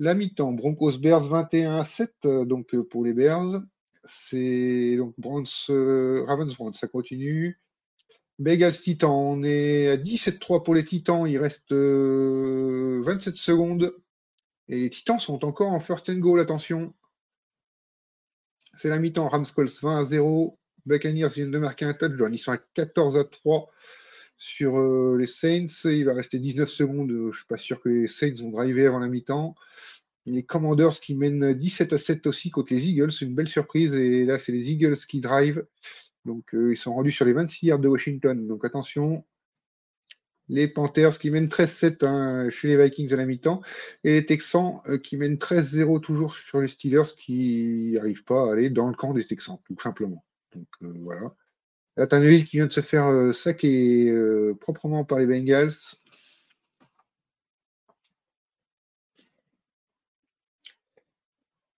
La 0.00 0.14
mi-temps, 0.14 0.50
Broncos 0.50 0.98
Bears 0.98 1.28
21 1.28 1.84
7, 1.84 2.12
euh, 2.24 2.44
donc 2.44 2.74
pour 2.88 3.04
les 3.04 3.12
Bears. 3.12 3.62
C'est 4.06 4.96
donc 4.96 5.14
Ravens 5.18 6.56
Browns, 6.56 6.74
ça 6.74 6.88
continue. 6.88 7.60
Bengals 8.40 8.80
Titans, 8.80 9.10
on 9.10 9.42
est 9.42 9.88
à 9.88 9.96
17-3 9.98 10.64
pour 10.64 10.74
les 10.74 10.86
Titans, 10.86 11.26
il 11.26 11.36
reste 11.36 11.72
euh, 11.72 13.02
27 13.04 13.36
secondes. 13.36 13.94
Et 14.68 14.80
les 14.80 14.90
Titans 14.90 15.18
sont 15.18 15.44
encore 15.44 15.72
en 15.72 15.80
first 15.80 16.08
and 16.08 16.20
goal, 16.20 16.40
attention. 16.40 16.94
C'est 18.74 18.88
la 18.88 18.98
mi-temps, 18.98 19.28
Rams 19.28 19.44
Colts 19.54 19.78
20 19.82 19.98
à 19.98 20.04
0. 20.06 20.58
Buccaneers 20.86 21.28
viennent 21.28 21.50
de 21.50 21.58
marquer 21.58 21.84
un 21.84 21.92
touchdown, 21.92 22.32
ils 22.32 22.38
sont 22.38 22.52
à 22.52 22.56
14 22.56 23.18
à 23.18 23.24
3 23.24 23.70
sur 24.38 24.78
euh, 24.78 25.18
les 25.18 25.26
Saints. 25.26 25.66
Il 25.84 26.06
va 26.06 26.14
rester 26.14 26.38
19 26.38 26.66
secondes, 26.66 27.10
je 27.10 27.26
ne 27.26 27.32
suis 27.32 27.46
pas 27.46 27.58
sûr 27.58 27.78
que 27.78 27.90
les 27.90 28.08
Saints 28.08 28.40
vont 28.40 28.48
driver 28.48 28.86
avant 28.86 29.00
la 29.00 29.08
mi-temps. 29.08 29.54
Les 30.24 30.44
Commanders 30.44 30.98
qui 30.98 31.14
mènent 31.14 31.52
17 31.52 31.92
à 31.92 31.98
7 31.98 32.26
aussi 32.26 32.48
contre 32.48 32.72
les 32.72 32.86
Eagles, 32.86 33.12
c'est 33.12 33.26
une 33.26 33.34
belle 33.34 33.48
surprise. 33.48 33.92
Et 33.92 34.24
là, 34.24 34.38
c'est 34.38 34.52
les 34.52 34.70
Eagles 34.70 34.96
qui 34.96 35.20
drive. 35.20 35.66
Donc, 36.24 36.54
euh, 36.54 36.72
ils 36.72 36.76
sont 36.76 36.94
rendus 36.94 37.12
sur 37.12 37.24
les 37.24 37.32
26 37.32 37.66
yards 37.66 37.78
de 37.78 37.88
Washington. 37.88 38.46
Donc, 38.46 38.64
attention. 38.64 39.24
Les 40.50 40.66
Panthers 40.66 41.16
qui 41.16 41.30
mènent 41.30 41.46
13-7 41.46 42.04
hein, 42.04 42.50
chez 42.50 42.68
les 42.68 42.76
Vikings 42.82 43.12
à 43.12 43.16
la 43.16 43.24
mi-temps. 43.24 43.62
Et 44.02 44.14
les 44.14 44.26
Texans 44.26 44.80
euh, 44.88 44.98
qui 44.98 45.16
mènent 45.16 45.36
13-0 45.36 46.00
toujours 46.00 46.34
sur 46.34 46.60
les 46.60 46.66
Steelers 46.66 47.14
qui 47.16 47.92
n'arrivent 47.94 48.24
pas 48.24 48.48
à 48.48 48.52
aller 48.52 48.68
dans 48.68 48.88
le 48.88 48.94
camp 48.94 49.14
des 49.14 49.24
Texans, 49.24 49.58
tout 49.64 49.76
simplement. 49.80 50.24
Donc, 50.52 50.66
euh, 50.82 50.92
voilà. 51.04 51.32
Là, 51.96 52.06
Tannehill 52.08 52.44
qui 52.46 52.56
vient 52.58 52.66
de 52.66 52.72
se 52.72 52.80
faire 52.80 53.06
euh, 53.06 53.32
saquer 53.32 54.12
proprement 54.60 55.04
par 55.04 55.18
les 55.20 55.26
Bengals. 55.26 55.72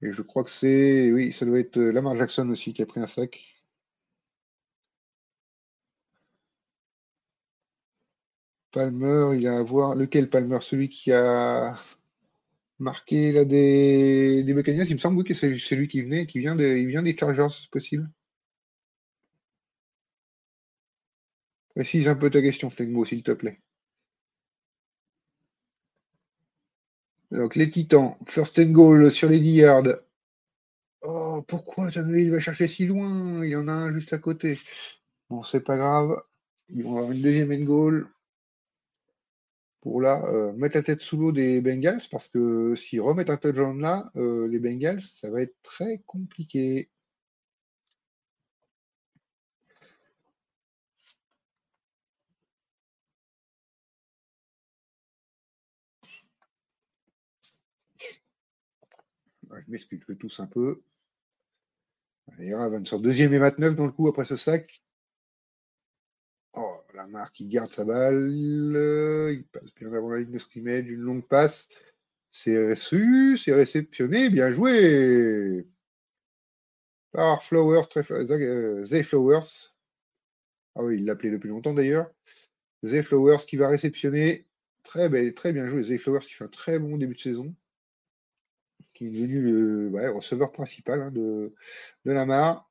Et 0.02 0.12
je 0.12 0.22
crois 0.22 0.44
que 0.44 0.50
c'est. 0.50 1.12
Oui, 1.12 1.32
ça 1.32 1.44
doit 1.46 1.60
être 1.60 1.78
Lamar 1.78 2.16
Jackson 2.16 2.48
aussi 2.50 2.72
qui 2.72 2.82
a 2.82 2.86
pris 2.86 3.00
un 3.00 3.06
sac. 3.06 3.51
Palmer, 8.72 9.36
il 9.36 9.46
a 9.46 9.58
à 9.58 9.62
voir. 9.62 9.94
Lequel 9.94 10.28
Palmer? 10.30 10.58
Celui 10.60 10.88
qui 10.88 11.12
a 11.12 11.76
marqué 12.78 13.32
là, 13.32 13.44
des, 13.44 14.42
des 14.42 14.54
Buccaneers 14.54 14.86
Il 14.88 14.94
me 14.94 14.98
semble 14.98 15.24
que 15.24 15.34
c'est 15.34 15.56
celui 15.58 15.88
qui 15.88 16.02
venait, 16.02 16.26
qui 16.26 16.40
vient, 16.40 16.56
de, 16.56 16.64
il 16.64 16.86
vient 16.88 17.02
des 17.02 17.16
Chargers, 17.16 17.48
c'est 17.50 17.70
possible. 17.70 18.10
Précise 21.74 22.08
un 22.08 22.14
peu 22.14 22.30
ta 22.30 22.40
question, 22.42 22.70
Flegmo, 22.70 23.04
s'il 23.04 23.22
te 23.22 23.32
plaît. 23.32 23.60
Donc, 27.30 27.56
les 27.56 27.70
Titans, 27.70 28.16
first 28.26 28.58
and 28.58 28.72
goal 28.72 29.10
sur 29.10 29.28
les 29.28 29.40
10 29.40 29.52
yards. 29.52 30.00
Oh, 31.02 31.42
pourquoi 31.48 31.88
il 31.90 32.30
va 32.30 32.40
chercher 32.40 32.68
si 32.68 32.86
loin? 32.86 33.44
Il 33.44 33.50
y 33.50 33.56
en 33.56 33.68
a 33.68 33.72
un 33.72 33.92
juste 33.92 34.12
à 34.12 34.18
côté. 34.18 34.58
Bon, 35.30 35.42
c'est 35.42 35.60
pas 35.60 35.76
grave. 35.76 36.22
Ils 36.68 36.84
vont 36.84 36.96
avoir 36.98 37.12
une 37.12 37.22
deuxième 37.22 37.52
end 37.52 37.64
goal 37.64 38.08
pour 39.82 40.00
là 40.00 40.24
euh, 40.26 40.52
mettre 40.54 40.76
la 40.76 40.82
tête 40.82 41.00
sous 41.02 41.16
l'eau 41.18 41.32
des 41.32 41.60
Bengals 41.60 42.02
parce 42.10 42.28
que 42.28 42.74
s'ils 42.76 43.00
remettent 43.02 43.30
un 43.30 43.36
touchdown 43.36 43.80
là, 43.80 44.10
euh, 44.16 44.48
les 44.48 44.58
Bengals, 44.60 45.02
ça 45.02 45.28
va 45.30 45.42
être 45.42 45.56
très 45.62 45.98
compliqué. 46.06 46.88
Ah, 59.50 59.56
Je 59.64 59.70
m'excuse, 59.70 60.00
je 60.08 60.14
tousse 60.14 60.40
un 60.40 60.46
peu. 60.46 60.82
Deuxième 63.00 63.32
et 63.34 63.38
29 63.38 63.74
dans 63.76 63.86
le 63.86 63.92
coup 63.92 64.08
après 64.08 64.24
ce 64.24 64.36
sac. 64.36 64.82
Oh, 66.54 66.82
la 66.94 67.06
marque, 67.06 67.40
il 67.40 67.48
garde 67.48 67.70
sa 67.70 67.84
balle. 67.84 68.76
euh, 68.76 69.32
Il 69.32 69.44
passe 69.44 69.74
bien 69.74 69.92
avant 69.92 70.10
la 70.10 70.20
ligne 70.20 70.32
de 70.32 70.38
scrimmage. 70.38 70.86
Une 70.86 71.00
longue 71.00 71.26
passe. 71.26 71.68
C'est 72.30 72.70
reçu, 72.70 73.38
c'est 73.38 73.54
réceptionné. 73.54 74.28
Bien 74.30 74.50
joué. 74.50 75.66
Par 77.12 77.42
Flowers, 77.42 77.88
euh, 77.96 78.84
Zay 78.84 79.02
Flowers. 79.02 79.70
Ah 80.74 80.82
oui, 80.82 80.96
il 80.96 81.04
l'appelait 81.04 81.30
depuis 81.30 81.48
longtemps 81.48 81.74
d'ailleurs. 81.74 82.10
Zay 82.84 83.02
Flowers 83.02 83.44
qui 83.46 83.56
va 83.56 83.68
réceptionner. 83.68 84.46
Très, 84.82 85.08
belle, 85.08 85.34
très 85.34 85.52
bien 85.52 85.68
joué. 85.68 85.82
Zay 85.82 85.98
Flowers 85.98 86.20
qui 86.20 86.32
fait 86.32 86.44
un 86.44 86.48
très 86.48 86.78
bon 86.78 86.96
début 86.96 87.14
de 87.14 87.20
saison. 87.20 87.54
Qui 88.94 89.06
est 89.06 89.10
devenu 89.10 89.40
le 89.90 90.10
receveur 90.10 90.52
principal 90.52 91.00
hein, 91.00 91.10
de, 91.10 91.54
de 92.04 92.12
Lamar. 92.12 92.70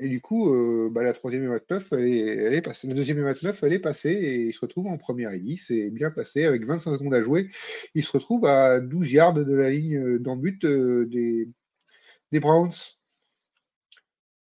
Et 0.00 0.08
du 0.08 0.22
coup, 0.22 0.52
euh, 0.54 0.88
bah, 0.90 1.02
la 1.02 1.12
troisième 1.12 1.44
et 1.44 1.48
29, 1.48 1.92
elle 1.92 2.54
est, 2.54 2.62
passée. 2.62 2.88
La 2.88 2.94
deuxième 2.94 3.18
et 3.18 3.22
29, 3.22 3.62
elle 3.62 3.74
est 3.74 3.78
passée 3.78 4.10
et 4.10 4.46
il 4.46 4.54
se 4.54 4.60
retrouve 4.60 4.86
en 4.86 4.96
première 4.96 5.30
10. 5.38 5.58
C'est 5.68 5.90
bien 5.90 6.10
placé 6.10 6.46
avec 6.46 6.64
25 6.64 6.92
secondes 6.94 7.12
à 7.12 7.22
jouer. 7.22 7.50
Il 7.94 8.02
se 8.02 8.12
retrouve 8.12 8.46
à 8.46 8.80
12 8.80 9.12
yards 9.12 9.34
de 9.34 9.54
la 9.54 9.68
ligne 9.70 9.98
euh, 9.98 10.18
dans 10.18 10.36
le 10.36 10.40
but 10.40 10.64
euh, 10.64 11.06
des, 11.06 11.48
des 12.32 12.40
Browns. 12.40 12.72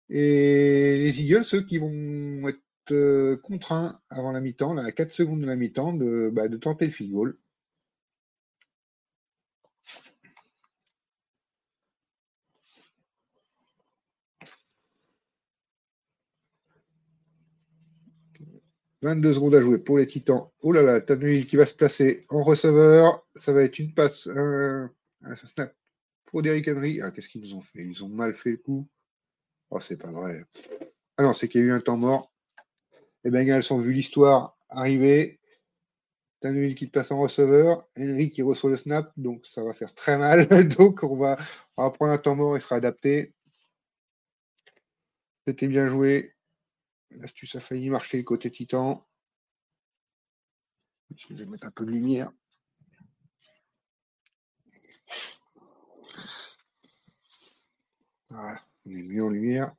Et 0.10 0.98
les 0.98 1.22
Eagles, 1.22 1.44
ceux 1.44 1.66
qui 1.66 1.80
vont 1.80 2.48
être 2.48 3.36
contraints 3.42 4.00
avant 4.10 4.32
la 4.32 4.42
mi-temps, 4.42 4.78
à 4.78 4.92
4 4.92 5.12
secondes 5.12 5.42
de 5.42 5.46
la 5.48 5.56
mi-temps, 5.56 5.94
de, 5.94 6.30
bah, 6.32 6.50
de 6.50 6.58
tenter 6.58 6.86
le 6.86 6.92
field 6.92 7.14
goal. 7.14 7.38
«22 19.02 19.34
secondes 19.34 19.56
à 19.56 19.62
jouer 19.62 19.80
pour 19.80 19.98
les 19.98 20.06
Titans. 20.06 20.48
Oh 20.62 20.72
là 20.72 20.84
là, 20.84 21.02
Tannehill 21.02 21.48
qui 21.48 21.56
va 21.56 21.66
se 21.66 21.74
placer 21.74 22.22
en 22.30 22.44
receveur. 22.44 23.26
Ça 23.36 23.52
va 23.52 23.64
être 23.64 23.80
une 23.80 23.94
passe, 23.94 24.28
un, 24.28 24.92
snap 25.46 25.76
pour 26.26 26.42
Derrick 26.42 26.68
Henry. 26.68 27.02
Ah, 27.02 27.12
qu'est-ce 27.12 27.30
qu'ils 27.30 27.42
nous 27.42 27.56
ont 27.56 27.62
fait? 27.62 27.84
Ils 27.84 28.04
ont 28.04 28.10
mal 28.10 28.36
fait 28.36 28.52
le 28.52 28.58
coup. 28.58 28.88
Oh, 29.72 29.80
c'est 29.80 29.98
pas 29.98 30.12
vrai. 30.12 30.46
Ah 31.18 31.24
non, 31.24 31.34
c'est 31.34 31.48
qu'il 31.48 31.62
y 31.62 31.64
a 31.64 31.68
eu 31.68 31.72
un 31.72 31.80
temps 31.80 31.98
mort. 31.98 32.32
Les 33.24 33.32
Bengals 33.32 33.64
ont 33.72 33.80
vu 33.80 33.94
l'histoire 33.94 34.58
arriver. 34.70 35.40
Tannehill 36.42 36.76
qui 36.76 36.88
passe 36.88 37.12
en 37.12 37.20
receveur. 37.20 37.88
Henry 37.98 38.30
qui 38.32 38.42
reçoit 38.44 38.70
le 38.70 38.78
snap. 38.78 39.12
Donc, 39.18 39.46
ça 39.46 39.64
va 39.64 39.74
faire 39.74 39.94
très 39.94 40.18
mal. 40.18 40.48
donc, 40.78 41.04
on 41.04 41.16
va, 41.16 41.38
on 41.78 41.84
va 41.84 41.92
prendre 41.92 42.14
un 42.14 42.18
temps 42.18 42.36
mort 42.36 42.56
et 42.56 42.60
sera 42.60 42.76
adapté. 42.76 43.34
C'était 45.48 45.68
bien 45.68 45.88
joué. 45.88 46.36
L'astuce 47.18 47.56
a 47.56 47.60
failli 47.60 47.90
marcher 47.90 48.24
côté 48.24 48.52
Titan. 48.52 49.06
Je 51.16 51.34
vais 51.34 51.46
mettre 51.46 51.68
un 51.68 51.72
peu 51.72 51.86
de 51.86 51.92
lumière. 51.92 52.32
Voilà, 58.30 58.62
on 58.86 58.92
est 58.92 59.04
mieux 59.04 59.24
en 59.24 59.30
lumière. 59.30 59.76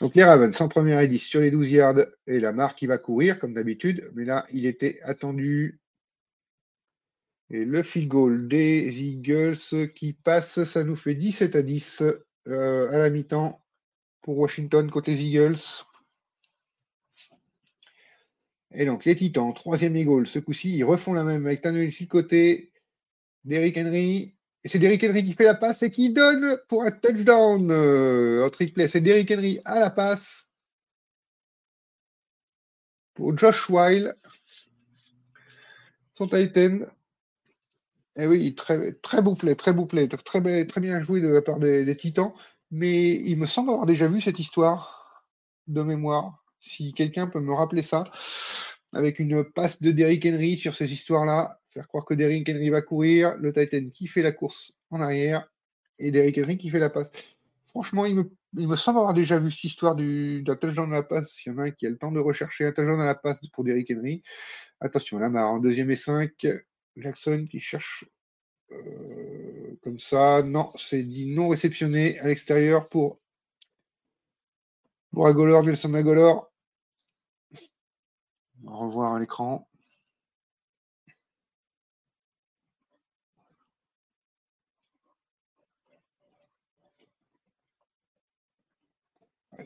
Donc 0.00 0.14
les 0.14 0.24
Ravens 0.24 0.60
en 0.60 0.68
première 0.68 1.00
et 1.00 1.08
10 1.08 1.18
sur 1.18 1.40
les 1.40 1.50
12 1.50 1.72
yards 1.72 2.06
et 2.26 2.38
la 2.38 2.52
marque 2.52 2.78
qui 2.78 2.86
va 2.86 2.98
courir 2.98 3.38
comme 3.38 3.54
d'habitude, 3.54 4.10
mais 4.14 4.24
là 4.24 4.46
il 4.52 4.66
était 4.66 5.00
attendu. 5.02 5.80
Et 7.50 7.64
le 7.64 7.82
field 7.82 8.08
goal 8.08 8.48
des 8.48 9.02
Eagles 9.02 9.58
qui 9.94 10.12
passe, 10.12 10.64
ça 10.64 10.84
nous 10.84 10.96
fait 10.96 11.14
17 11.14 11.56
à 11.56 11.62
10 11.62 12.02
euh, 12.48 12.90
à 12.90 12.98
la 12.98 13.08
mi-temps 13.08 13.64
pour 14.20 14.38
Washington 14.38 14.90
côté 14.90 15.12
Eagles. 15.12 15.58
Et 18.72 18.84
donc 18.84 19.04
les 19.04 19.14
Titans, 19.14 19.54
troisième 19.54 20.02
goal, 20.04 20.26
ce 20.26 20.38
coup-ci, 20.38 20.76
ils 20.76 20.84
refont 20.84 21.12
la 21.12 21.24
même 21.24 21.46
avec 21.46 21.62
Tannehill 21.62 21.92
sur 21.92 22.04
le 22.04 22.08
côté, 22.08 22.72
Derrick 23.44 23.76
Henry 23.78 24.34
Et 24.64 24.68
c'est 24.68 24.78
Derrick 24.78 25.04
Henry 25.04 25.24
qui 25.24 25.32
fait 25.32 25.44
la 25.44 25.54
passe 25.54 25.82
et 25.82 25.90
qui 25.90 26.10
donne 26.10 26.58
pour 26.68 26.82
un 26.82 26.90
touchdown 26.90 27.70
euh, 27.70 28.46
en. 28.46 28.88
C'est 28.88 29.00
Derrick 29.00 29.30
Henry 29.30 29.60
à 29.64 29.80
la 29.80 29.90
passe 29.90 30.48
pour 33.14 33.36
Josh 33.36 33.70
Weil, 33.70 34.14
son 36.14 36.28
Titan. 36.28 36.80
Et 38.18 38.26
oui, 38.26 38.54
très, 38.54 38.92
très 38.94 39.22
beau 39.22 39.34
play, 39.34 39.54
très 39.54 39.72
beau 39.72 39.86
play, 39.86 40.08
très, 40.08 40.40
bien 40.40 41.02
joué 41.02 41.20
de 41.20 41.28
la 41.28 41.42
part 41.42 41.58
des 41.58 41.96
Titans. 41.96 42.32
Mais 42.70 43.14
il 43.14 43.36
me 43.38 43.46
semble 43.46 43.70
avoir 43.70 43.86
déjà 43.86 44.08
vu 44.08 44.20
cette 44.20 44.38
histoire 44.38 45.24
de 45.66 45.82
mémoire. 45.82 46.45
Si 46.66 46.92
quelqu'un 46.92 47.26
peut 47.28 47.40
me 47.40 47.54
rappeler 47.54 47.82
ça, 47.82 48.04
avec 48.92 49.18
une 49.18 49.44
passe 49.44 49.80
de 49.80 49.92
Derrick 49.92 50.26
Henry 50.26 50.58
sur 50.58 50.74
ces 50.74 50.92
histoires-là, 50.92 51.60
faire 51.70 51.86
croire 51.86 52.04
que 52.04 52.14
Derrick 52.14 52.48
Henry 52.48 52.70
va 52.70 52.82
courir, 52.82 53.36
le 53.36 53.52
Titan 53.52 53.88
qui 53.90 54.06
fait 54.06 54.22
la 54.22 54.32
course 54.32 54.72
en 54.90 55.00
arrière 55.00 55.48
et 55.98 56.10
Derrick 56.10 56.38
Henry 56.38 56.58
qui 56.58 56.70
fait 56.70 56.78
la 56.78 56.90
passe. 56.90 57.10
Franchement, 57.68 58.04
il 58.06 58.16
me, 58.16 58.76
semble 58.76 58.98
avoir 58.98 59.14
déjà 59.14 59.38
vu 59.38 59.50
cette 59.50 59.64
histoire 59.64 59.94
du, 59.94 60.42
d'un 60.42 60.56
touchdown 60.56 60.92
à 60.92 60.96
la 60.96 61.02
passe. 61.02 61.44
Il 61.44 61.50
y 61.50 61.52
en 61.52 61.58
a 61.58 61.62
un 61.64 61.70
qui 61.70 61.86
a 61.86 61.90
le 61.90 61.98
temps 61.98 62.10
de 62.10 62.18
rechercher 62.18 62.64
un 62.66 62.72
touchdown 62.72 63.00
à 63.00 63.06
la 63.06 63.14
passe 63.14 63.40
pour 63.52 63.64
Derrick 63.64 63.90
Henry. 63.90 64.22
Attention, 64.80 65.18
là, 65.18 65.28
en 65.28 65.58
deuxième 65.58 65.90
et 65.90 65.96
cinq, 65.96 66.46
Jackson 66.96 67.46
qui 67.50 67.60
cherche 67.60 68.04
euh, 68.72 69.76
comme 69.82 69.98
ça. 69.98 70.42
Non, 70.42 70.72
c'est 70.76 71.02
dit 71.02 71.26
non 71.26 71.48
réceptionné 71.48 72.18
à 72.18 72.26
l'extérieur 72.28 72.88
pour, 72.88 73.20
pour 75.12 75.26
Agolor, 75.26 75.62
Nelson 75.62 75.94
Agolor. 75.94 76.50
Revoir 78.64 79.14
à 79.14 79.20
l'écran. 79.20 79.68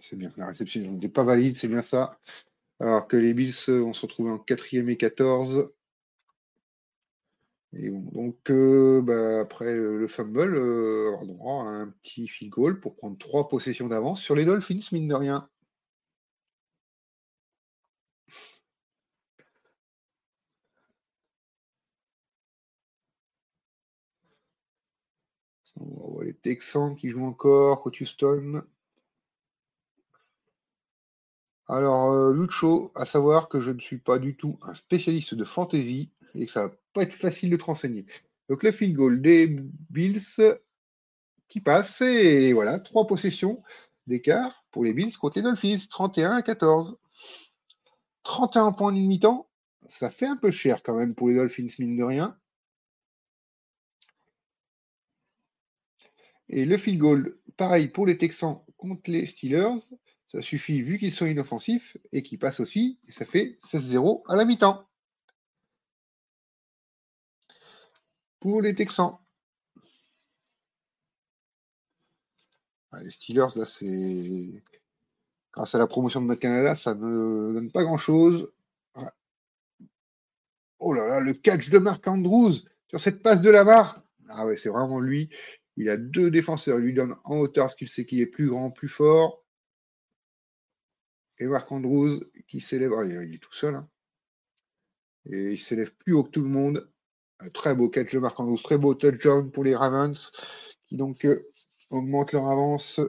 c'est 0.01 0.17
bien, 0.17 0.33
la 0.37 0.49
réception 0.49 0.81
n'est 0.83 1.09
pas 1.09 1.25
valide, 1.25 1.57
c'est 1.57 1.69
bien 1.69 1.83
ça. 1.83 2.19
Alors 2.81 3.09
que 3.09 3.17
les 3.17 3.35
Bills 3.35 3.55
vont 3.69 3.93
se 3.93 4.03
retrouver 4.03 4.31
en 4.31 4.39
quatrième 4.39 4.89
et 4.89 4.97
14. 4.97 5.71
Et 7.73 7.89
donc, 7.89 8.51
euh, 8.51 9.01
bah, 9.03 9.41
après 9.41 9.73
le 9.73 10.09
fumble, 10.09 10.55
euh, 10.55 11.17
on 11.21 11.29
aura 11.29 11.69
un 11.69 11.89
petit 12.03 12.27
field 12.27 12.53
goal 12.53 12.81
pour 12.81 12.97
prendre 12.97 13.17
trois 13.19 13.49
possessions 13.49 13.87
d'avance 13.87 14.21
sur 14.21 14.35
les 14.35 14.45
Dolphins, 14.45 14.81
mine 14.93 15.09
de 15.09 15.15
rien. 15.15 15.49
Voit 25.81 26.25
les 26.25 26.35
Texans 26.35 26.95
qui 26.95 27.09
jouent 27.09 27.27
encore, 27.27 27.83
côté 27.83 28.03
Houston. 28.03 28.63
Alors, 31.69 32.13
euh, 32.13 32.35
Lucho, 32.35 32.93
à 32.95 33.07
savoir 33.07 33.49
que 33.49 33.61
je 33.61 33.71
ne 33.71 33.81
suis 33.81 33.99
pas 33.99 34.19
du 34.19 34.37
tout 34.37 34.59
un 34.63 34.75
spécialiste 34.75 35.35
de 35.35 35.45
fantasy 35.45 36.11
et 36.35 36.47
que 36.47 36.53
ça 36.53 36.67
va 36.67 36.75
pas 36.93 37.03
être 37.03 37.15
facile 37.15 37.51
de 37.51 37.57
te 37.57 37.65
renseigner. 37.65 38.07
Donc, 38.49 38.63
le 38.63 38.73
field 38.73 38.95
goal 38.95 39.23
des 39.23 39.47
Bills 39.89 40.21
qui 41.49 41.61
passe, 41.61 42.01
et 42.01 42.53
voilà, 42.53 42.79
trois 42.81 43.07
possessions 43.07 43.63
d'écart 44.07 44.65
pour 44.71 44.85
les 44.85 44.93
Bills 44.93 45.13
les 45.35 45.43
Dolphins, 45.43 45.79
31 45.89 46.33
à 46.33 46.43
14. 46.43 46.99
31 48.25 48.73
points 48.73 48.93
d'une 48.93 49.07
mi-temps, 49.07 49.49
ça 49.87 50.11
fait 50.11 50.27
un 50.27 50.37
peu 50.37 50.51
cher 50.51 50.83
quand 50.83 50.95
même 50.95 51.15
pour 51.15 51.29
les 51.29 51.37
Dolphins, 51.37 51.69
mine 51.79 51.97
de 51.97 52.05
rien. 52.05 52.37
Et 56.53 56.65
le 56.65 56.77
field 56.77 56.99
goal, 56.99 57.39
pareil 57.57 57.89
pour 57.89 58.07
les 58.07 58.19
Texans 58.19 58.61
contre 58.77 59.09
les 59.11 59.27
Steelers, 59.27 59.79
ça 60.27 60.43
suffit 60.43 60.83
vu 60.83 60.99
qu'ils 60.99 61.15
sont 61.15 61.27
inoffensifs 61.27 61.97
et 62.11 62.25
qu'ils 62.25 62.41
passent 62.41 62.61
aussi, 62.61 62.99
et 63.07 63.13
ça 63.13 63.25
fait 63.25 63.59
16-0 63.73 64.23
à 64.29 64.35
la 64.35 64.45
mi-temps. 64.45 64.85
Pour 68.41 68.61
les 68.63 68.75
Texans. 68.75 69.17
Les 73.01 73.11
Steelers, 73.11 73.55
là, 73.55 73.65
c'est. 73.65 74.63
Grâce 75.53 75.75
à 75.75 75.79
la 75.79 75.87
promotion 75.87 76.21
de 76.21 76.27
Matt 76.27 76.41
Canada, 76.41 76.75
ça 76.75 76.95
ne 76.95 77.53
donne 77.53 77.71
pas 77.71 77.85
grand-chose. 77.85 78.51
Oh 80.81 80.95
là 80.95 81.07
là, 81.07 81.21
le 81.21 81.35
catch 81.35 81.71
de 81.71 81.79
Mark 81.79 82.07
Andrews 82.09 82.55
sur 82.89 82.99
cette 82.99 83.23
passe 83.23 83.41
de 83.41 83.51
Lamar. 83.51 84.03
Ah 84.29 84.47
ouais, 84.47 84.57
c'est 84.57 84.71
vraiment 84.71 84.99
lui. 84.99 85.29
Il 85.81 85.89
a 85.89 85.97
deux 85.97 86.31
défenseurs. 86.31 86.79
Il 86.79 86.85
lui 86.85 86.93
donne 86.93 87.17
en 87.25 87.39
hauteur 87.39 87.71
ce 87.71 87.75
qu'il 87.75 87.89
sait 87.89 88.05
qu'il 88.05 88.21
est 88.21 88.27
plus 88.27 88.49
grand, 88.49 88.71
plus 88.71 88.89
fort. 88.89 89.43
Et 91.39 91.47
Marc 91.47 91.73
Andrews 91.73 92.21
qui 92.49 92.61
s'élève. 92.61 92.93
Ah, 92.93 93.03
il 93.03 93.35
est 93.35 93.43
tout 93.43 93.55
seul. 93.55 93.77
Hein. 93.77 93.89
Et 95.31 95.53
il 95.53 95.59
s'élève 95.59 95.95
plus 95.95 96.13
haut 96.13 96.23
que 96.23 96.31
tout 96.31 96.43
le 96.43 96.51
monde. 96.51 96.93
Très 97.55 97.75
beau 97.75 97.89
catch 97.89 98.13
de 98.13 98.19
Marc 98.19 98.39
Andrews. 98.39 98.59
Très 98.59 98.77
beau 98.77 98.95
touchdown 98.95 99.51
pour 99.51 99.65
les 99.65 99.75
Ravens 99.75 100.31
qui 100.87 100.99
donc 100.99 101.25
euh, 101.25 101.51
augmentent 101.89 102.33
leur 102.33 102.49
avance 102.49 103.01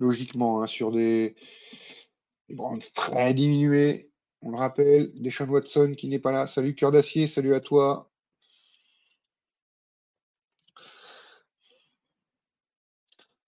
logiquement 0.00 0.60
hein, 0.60 0.66
sur 0.66 0.90
des, 0.90 1.36
Browns 2.48 2.80
très 2.96 3.32
diminués. 3.32 4.10
On 4.40 4.50
le 4.50 4.56
rappelle, 4.56 5.12
Deshaun 5.22 5.50
Watson 5.50 5.94
qui 5.96 6.08
n'est 6.08 6.18
pas 6.18 6.32
là. 6.32 6.48
Salut 6.48 6.74
cœur 6.74 6.90
d'acier, 6.90 7.28
salut 7.28 7.54
à 7.54 7.60
toi. 7.60 8.07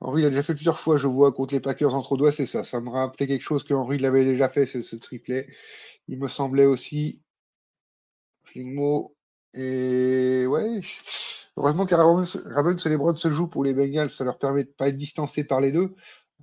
Henri 0.01 0.22
l'a 0.22 0.31
déjà 0.31 0.43
fait 0.43 0.55
plusieurs 0.55 0.81
fois, 0.81 0.97
je 0.97 1.06
vois, 1.06 1.32
contre 1.32 1.55
les 1.55 1.60
Packers 1.60 1.94
entre 1.94 2.16
doigts, 2.16 2.32
c'est 2.32 2.47
ça. 2.47 2.64
Ça 2.64 2.81
me 2.81 2.89
rappelait 2.89 3.27
quelque 3.27 3.43
chose 3.43 3.64
que 3.64 3.74
Henri 3.74 3.98
l'avait 3.98 4.24
déjà 4.24 4.48
fait, 4.48 4.66
ce, 4.66 4.82
ce 4.82 4.97
triplet. 4.97 5.48
Il 6.09 6.18
me 6.18 6.28
semblait 6.28 6.64
aussi. 6.66 7.22
Flingmo. 8.44 9.14
Et 9.55 10.47
ouais. 10.47 10.81
Heureusement 11.56 11.85
que 11.86 11.94
Ravens 11.94 12.86
et 12.86 12.89
les 12.89 12.97
Browns 12.97 13.16
se 13.16 13.31
jouent 13.31 13.48
pour 13.48 13.64
les 13.64 13.74
Bengals, 13.74 14.10
ça 14.10 14.24
leur 14.24 14.39
permet 14.39 14.64
de 14.64 14.68
ne 14.68 14.74
pas 14.74 14.89
être 14.89 14.97
distancés 14.97 15.44
par 15.44 15.60
les 15.60 15.72
deux. 15.72 15.94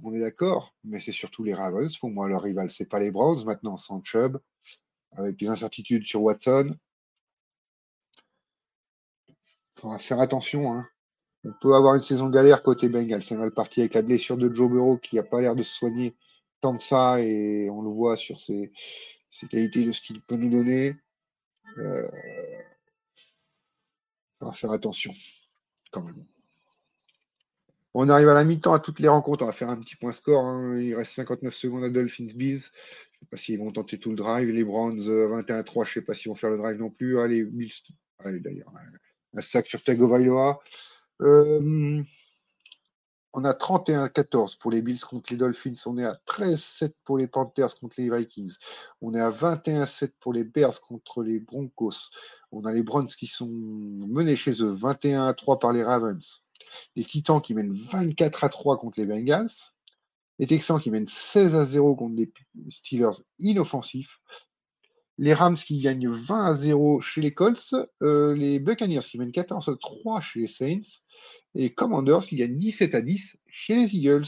On 0.03 0.13
est 0.13 0.19
d'accord, 0.19 0.75
mais 0.83 0.99
c'est 0.99 1.11
surtout 1.11 1.43
les 1.43 1.53
Ravens. 1.53 1.97
Pour 1.97 2.11
moi, 2.11 2.27
leur 2.27 2.43
rival, 2.43 2.69
c'est 2.69 2.85
pas 2.85 2.99
les 2.99 3.09
Browns 3.11 3.43
maintenant, 3.45 3.77
sans 3.77 4.03
Chubb, 4.03 4.37
avec 5.13 5.37
des 5.37 5.47
incertitudes 5.47 6.05
sur 6.05 6.21
Watson. 6.21 6.75
Il 9.29 9.81
faudra 9.81 9.97
faire 9.99 10.19
attention. 10.19 10.73
Hein. 10.73 10.87
On 11.43 11.51
peut 11.61 11.73
avoir 11.75 11.95
une 11.95 12.01
saison 12.01 12.29
galère 12.29 12.63
côté 12.63 12.89
Bengals. 12.89 13.23
C'est 13.23 13.35
mal 13.35 13.51
parti 13.51 13.81
avec 13.81 13.93
la 13.93 14.01
blessure 14.01 14.37
de 14.37 14.53
Joe 14.53 14.69
Burrow 14.69 14.97
qui 14.97 15.15
n'a 15.15 15.23
pas 15.23 15.41
l'air 15.41 15.55
de 15.55 15.63
se 15.63 15.73
soigner 15.73 16.15
tant 16.61 16.77
que 16.77 16.83
ça 16.83 17.21
et 17.21 17.69
on 17.69 17.81
le 17.81 17.89
voit 17.89 18.17
sur 18.17 18.39
ses, 18.39 18.71
qualités 19.49 19.85
de 19.85 19.91
ce 19.91 20.01
qu'il 20.01 20.21
peut 20.21 20.35
nous 20.35 20.49
donner. 20.49 20.95
Euh, 21.77 22.07
il 23.15 24.39
faudra 24.39 24.53
faire 24.53 24.71
attention 24.71 25.13
quand 25.91 26.03
même. 26.03 26.25
On 27.93 28.09
arrive 28.09 28.29
à 28.29 28.33
la 28.33 28.43
mi-temps 28.43 28.73
à 28.73 28.79
toutes 28.79 28.99
les 28.99 29.07
rencontres. 29.07 29.43
On 29.43 29.47
va 29.47 29.53
faire 29.53 29.69
un 29.69 29.77
petit 29.77 29.95
point 29.95 30.11
score. 30.11 30.43
Hein. 30.43 30.79
Il 30.79 30.95
reste 30.95 31.13
59 31.13 31.53
secondes 31.53 31.83
à 31.83 31.89
Dolphins 31.89 32.27
Bills. 32.35 32.59
Je 32.59 33.17
ne 33.17 33.19
sais 33.21 33.25
pas 33.31 33.37
s'ils 33.37 33.57
vont 33.57 33.71
tenter 33.71 33.97
tout 33.97 34.11
le 34.11 34.15
drive. 34.15 34.49
Les 34.49 34.63
Browns 34.63 34.99
21-3, 34.99 35.09
euh, 35.09 35.63
je 35.65 35.79
ne 35.79 35.85
sais 35.85 36.01
pas 36.01 36.13
s'ils 36.13 36.29
vont 36.29 36.35
faire 36.35 36.51
le 36.51 36.57
drive 36.57 36.77
non 36.77 36.91
plus. 36.91 37.19
Allez, 37.19 37.43
Bills. 37.43 37.73
Allez, 38.19 38.39
d'ailleurs, 38.39 38.71
un 39.33 39.41
sac 39.41 39.67
sur 39.67 39.81
Tagovailoa. 39.81 40.59
Euh, 41.21 42.01
on 43.33 43.43
a 43.43 43.53
31-14 43.53 44.57
pour 44.57 44.71
les 44.71 44.81
Bills 44.81 44.99
contre 44.99 45.31
les 45.31 45.37
Dolphins. 45.37 45.73
On 45.85 45.97
est 45.97 46.05
à 46.05 46.19
13-7 46.27 46.93
pour 47.03 47.17
les 47.17 47.27
Panthers 47.27 47.75
contre 47.79 47.95
les 47.99 48.09
Vikings. 48.09 48.53
On 49.01 49.13
est 49.13 49.21
à 49.21 49.31
21-7 49.31 50.11
pour 50.19 50.33
les 50.33 50.43
Bears 50.43 50.81
contre 50.81 51.23
les 51.23 51.39
Broncos. 51.39 52.09
On 52.51 52.65
a 52.65 52.73
les 52.73 52.83
Browns 52.83 53.07
qui 53.07 53.27
sont 53.27 53.49
menés 53.49 54.35
chez 54.35 54.61
eux 54.63 54.73
21-3 54.73 55.59
par 55.59 55.73
les 55.73 55.83
Ravens 55.83 56.43
les 56.95 57.03
Titans 57.03 57.41
qui 57.41 57.53
mènent 57.53 57.73
24 57.73 58.43
à 58.43 58.49
3 58.49 58.79
contre 58.79 58.99
les 58.99 59.05
Bengals, 59.05 59.49
les 60.39 60.47
Texans 60.47 60.79
qui 60.79 60.91
mènent 60.91 61.07
16 61.07 61.55
à 61.55 61.65
0 61.65 61.95
contre 61.95 62.15
les 62.15 62.31
Steelers 62.69 63.23
inoffensifs, 63.39 64.19
les 65.17 65.33
Rams 65.33 65.55
qui 65.55 65.79
gagnent 65.81 66.09
20 66.09 66.45
à 66.45 66.55
0 66.55 67.01
chez 67.01 67.21
les 67.21 67.33
Colts, 67.33 67.75
euh, 68.01 68.35
les 68.35 68.59
Buccaneers 68.59 69.01
qui 69.01 69.17
mènent 69.17 69.31
14 69.31 69.69
à 69.69 69.75
3 69.79 70.21
chez 70.21 70.41
les 70.41 70.47
Saints, 70.47 71.01
et 71.55 71.73
Commanders 71.73 72.25
qui 72.25 72.35
gagnent 72.35 72.57
17 72.57 72.93
à 72.93 73.01
10 73.01 73.37
chez 73.47 73.75
les 73.75 73.95
Eagles. 73.95 74.27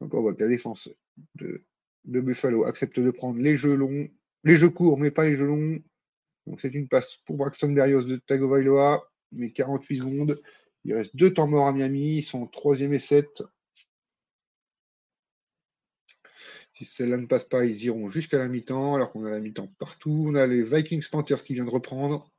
Donc 0.00 0.14
on 0.14 0.20
voit 0.20 0.34
que 0.34 0.42
la 0.42 0.50
défense 0.50 0.90
de, 1.36 1.64
Buffalo 2.04 2.64
accepte 2.64 3.00
de 3.00 3.10
prendre 3.10 3.38
les 3.38 3.56
jeux 3.56 3.74
longs, 3.74 4.08
les 4.44 4.56
jeux 4.56 4.70
courts, 4.70 4.98
mais 4.98 5.10
pas 5.10 5.24
les 5.24 5.36
jeux 5.36 5.46
longs. 5.46 5.78
Donc 6.46 6.60
c'est 6.60 6.74
une 6.74 6.88
passe 6.88 7.18
pour 7.26 7.36
Braxton 7.36 7.72
Berrios 7.72 8.04
de 8.04 8.16
Tagovailoa, 8.16 9.02
mais 9.32 9.50
48 9.52 9.98
secondes. 9.98 10.40
Il 10.84 10.94
reste 10.94 11.14
deux 11.14 11.32
temps 11.32 11.46
morts 11.46 11.66
à 11.66 11.72
Miami. 11.72 12.22
Sont 12.22 12.46
troisième 12.46 12.92
et 12.92 12.98
7. 12.98 13.42
Si 16.80 16.86
celle-là 16.86 17.18
ne 17.18 17.26
passe 17.26 17.44
pas, 17.44 17.66
ils 17.66 17.84
iront 17.84 18.08
jusqu'à 18.08 18.38
la 18.38 18.48
mi-temps, 18.48 18.94
alors 18.94 19.12
qu'on 19.12 19.26
a 19.26 19.30
la 19.30 19.40
mi-temps 19.40 19.68
partout. 19.78 20.24
On 20.28 20.34
a 20.34 20.46
les 20.46 20.62
Vikings 20.62 21.06
Panthers 21.10 21.44
qui 21.44 21.52
viennent 21.52 21.66
de 21.66 21.70
reprendre. 21.70 22.30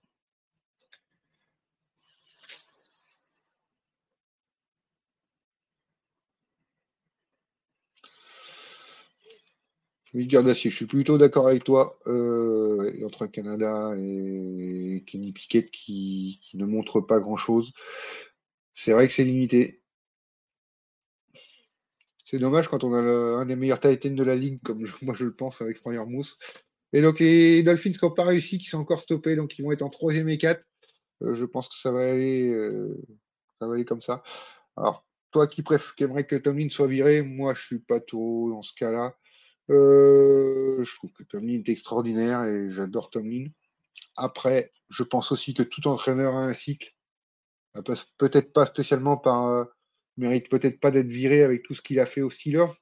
Oui, 10.16 10.26
Gardassier, 10.26 10.72
je 10.72 10.76
suis 10.76 10.86
plutôt 10.88 11.20
d'accord 11.20 11.48
avec 11.48 11.64
toi. 11.64 12.00
Euh, 12.08 13.06
entre 13.06 13.28
Canada 13.28 13.94
et 13.96 15.04
Kenny 15.06 15.32
Piquet 15.34 15.70
qui, 15.72 16.40
qui 16.42 16.58
ne 16.58 16.66
montre 16.66 17.00
pas 17.00 17.20
grand-chose. 17.20 17.74
C'est 18.74 18.94
vrai 18.94 19.08
que 19.08 19.14
c'est 19.14 19.24
limité. 19.24 19.81
C'est 22.32 22.40
dommage 22.40 22.70
quand 22.70 22.86
on 22.86 22.94
a 22.94 23.00
un 23.00 23.46
des 23.46 23.58
meilleurs 23.58 23.82
Titans 23.82 24.16
de 24.16 24.24
la 24.24 24.38
ligue, 24.38 24.62
comme 24.64 24.86
moi 25.02 25.14
je 25.14 25.26
le 25.26 25.34
pense, 25.34 25.62
avec 25.62 25.86
Mousse. 25.86 26.40
Et 26.94 27.02
donc 27.02 27.20
les 27.20 27.62
Dolphins 27.62 27.92
qui 27.92 28.00
n'ont 28.02 28.12
pas 28.12 28.24
réussi, 28.24 28.58
qui 28.58 28.68
sont 28.70 28.80
encore 28.80 29.02
stoppés, 29.02 29.36
donc 29.36 29.60
ils 29.60 29.64
vont 29.64 29.74
être 29.74 29.82
en 29.82 29.90
troisième 29.90 30.30
et 30.30 30.38
quatre. 30.38 30.64
Euh, 31.24 31.36
je 31.36 31.44
pense 31.44 31.68
que 31.68 31.76
ça 31.76 31.92
va 31.92 32.10
aller, 32.10 32.48
euh, 32.48 32.98
ça 33.60 33.68
va 33.68 33.74
aller 33.74 33.84
comme 33.84 34.00
ça. 34.00 34.24
Alors, 34.78 35.06
toi 35.32 35.46
qui, 35.46 35.62
qui 35.62 36.04
aimerais 36.06 36.26
que 36.26 36.38
Tomlin 36.38 36.70
soit 36.70 36.88
viré, 36.88 37.22
moi 37.22 37.54
je 37.54 37.66
suis 37.66 37.80
pas 37.80 38.00
trop 38.00 38.50
dans 38.50 38.64
ce 38.64 38.72
cas-là. 38.76 39.14
Euh, 39.70 40.86
je 40.86 40.96
trouve 40.96 41.12
que 41.12 41.24
Tomlin 41.24 41.62
est 41.66 41.70
extraordinaire 41.70 42.46
et 42.46 42.70
j'adore 42.70 43.10
Tomlin. 43.10 43.48
Après, 44.16 44.72
je 44.90 45.04
pense 45.04 45.34
aussi 45.34 45.54
que 45.54 45.64
tout 45.64 45.86
entraîneur 45.86 46.36
a 46.36 46.46
un 46.46 46.54
cycle. 46.54 46.96
Peut-être 48.18 48.54
pas 48.54 48.66
spécialement 48.66 49.18
par. 49.18 49.68
Euh, 50.22 50.28
mérite 50.28 50.50
peut-être 50.50 50.80
pas 50.80 50.92
d'être 50.92 51.08
viré 51.08 51.44
avec 51.44 51.64
tout 51.64 51.74
ce 51.74 51.82
qu'il 51.82 52.00
a 52.00 52.06
fait 52.06 52.22
aux 52.22 52.30
Steelers. 52.30 52.74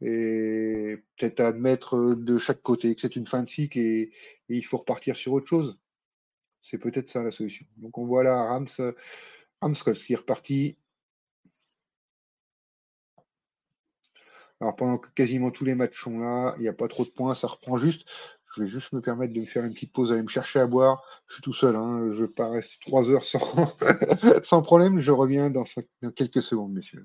Et 0.00 0.96
peut-être 1.16 1.40
admettre 1.40 1.96
euh, 1.96 2.16
de 2.16 2.38
chaque 2.38 2.62
côté 2.62 2.94
que 2.94 3.00
c'est 3.00 3.16
une 3.16 3.26
fin 3.26 3.42
de 3.42 3.48
cycle 3.48 3.78
et, 3.78 4.12
il 4.48 4.64
faut 4.64 4.78
repartir 4.78 5.16
sur 5.16 5.32
autre 5.32 5.48
chose. 5.48 5.78
C'est 6.62 6.78
peut-être 6.78 7.08
ça 7.08 7.22
la 7.22 7.30
solution. 7.30 7.66
Donc 7.76 7.98
on 7.98 8.06
voit 8.06 8.22
là 8.22 8.44
Rams, 8.44 8.66
Rams 9.60 9.74
qui 9.74 10.12
est 10.12 10.16
reparti 10.16 10.78
Alors 14.60 14.74
pendant 14.74 14.98
que 14.98 15.08
quasiment 15.10 15.50
tous 15.50 15.64
les 15.64 15.74
matchs 15.74 16.02
sont 16.02 16.18
là, 16.18 16.54
il 16.56 16.62
n'y 16.62 16.68
a 16.68 16.72
pas 16.72 16.88
trop 16.88 17.04
de 17.04 17.10
points, 17.10 17.34
ça 17.34 17.46
reprend 17.46 17.76
juste. 17.76 18.08
Je 18.58 18.64
vais 18.64 18.68
juste 18.68 18.92
me 18.92 19.00
permettre 19.00 19.32
de 19.32 19.38
me 19.38 19.46
faire 19.46 19.64
une 19.64 19.72
petite 19.72 19.92
pause, 19.92 20.10
aller 20.10 20.20
me 20.22 20.26
chercher 20.26 20.58
à 20.58 20.66
boire. 20.66 21.00
Je 21.28 21.34
suis 21.34 21.42
tout 21.42 21.52
seul, 21.52 21.76
hein. 21.76 22.10
je 22.10 22.16
ne 22.16 22.26
vais 22.26 22.32
pas 22.32 22.50
rester 22.50 22.74
trois 22.80 23.08
heures 23.08 23.22
sans, 23.22 23.38
sans 24.42 24.62
problème. 24.62 24.98
Je 24.98 25.12
reviens 25.12 25.48
dans 25.48 25.62
quelques 26.16 26.42
secondes, 26.42 26.72
messieurs. 26.72 27.04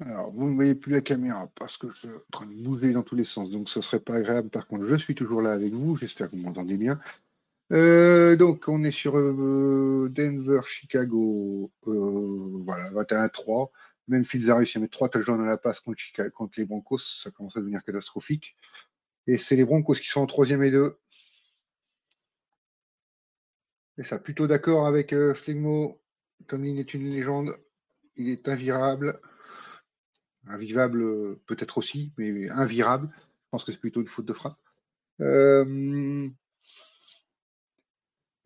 Alors, 0.00 0.30
vous 0.30 0.48
ne 0.48 0.54
voyez 0.54 0.74
plus 0.74 0.92
la 0.92 1.02
caméra 1.02 1.50
parce 1.56 1.76
que 1.76 1.90
je 1.90 1.98
suis 1.98 2.08
en 2.08 2.30
train 2.32 2.46
de 2.46 2.54
bouger 2.54 2.92
dans 2.92 3.02
tous 3.02 3.16
les 3.16 3.24
sens, 3.24 3.50
donc 3.50 3.68
ce 3.68 3.82
serait 3.82 4.00
pas 4.00 4.14
agréable. 4.14 4.48
Par 4.48 4.66
contre, 4.66 4.86
je 4.86 4.94
suis 4.94 5.14
toujours 5.14 5.42
là 5.42 5.52
avec 5.52 5.74
vous. 5.74 5.94
J'espère 5.96 6.30
que 6.30 6.36
vous 6.36 6.42
m'entendez 6.42 6.78
bien. 6.78 6.98
Euh, 7.72 8.34
donc, 8.34 8.66
on 8.68 8.82
est 8.82 8.90
sur 8.90 9.18
euh, 9.18 10.08
Denver, 10.10 10.60
Chicago, 10.66 11.70
euh, 11.86 12.62
voilà, 12.64 12.90
21-3. 12.92 13.70
Même 14.08 14.24
Fields 14.24 14.50
a 14.50 14.56
réussi 14.56 14.78
à 14.78 14.80
mettre 14.80 14.92
3 14.92 15.10
touchdowns 15.10 15.42
à 15.42 15.46
la 15.46 15.58
passe 15.58 15.80
contre, 15.80 16.02
les 16.56 16.64
Broncos, 16.64 16.98
ça 16.98 17.30
commence 17.30 17.56
à 17.56 17.60
devenir 17.60 17.84
catastrophique. 17.84 18.56
Et 19.26 19.36
c'est 19.36 19.54
les 19.54 19.64
Broncos 19.66 19.94
qui 19.94 20.08
sont 20.08 20.22
en 20.22 20.26
troisième 20.26 20.62
et 20.62 20.70
deux. 20.70 20.98
Et 23.98 24.02
ça, 24.02 24.18
plutôt 24.18 24.46
d'accord 24.46 24.86
avec 24.86 25.14
Flegmo. 25.34 26.00
Tomlin 26.48 26.76
est 26.78 26.94
une 26.94 27.08
légende. 27.10 27.54
Il 28.16 28.30
est 28.30 28.48
invirable. 28.48 29.20
Invivable, 30.50 31.02
euh, 31.02 31.40
peut-être 31.46 31.78
aussi, 31.78 32.12
mais 32.18 32.48
invirable. 32.50 33.08
Je 33.14 33.48
pense 33.50 33.64
que 33.64 33.72
c'est 33.72 33.78
plutôt 33.78 34.00
une 34.00 34.08
faute 34.08 34.26
de 34.26 34.32
frappe. 34.32 34.58
Euh, 35.20 36.28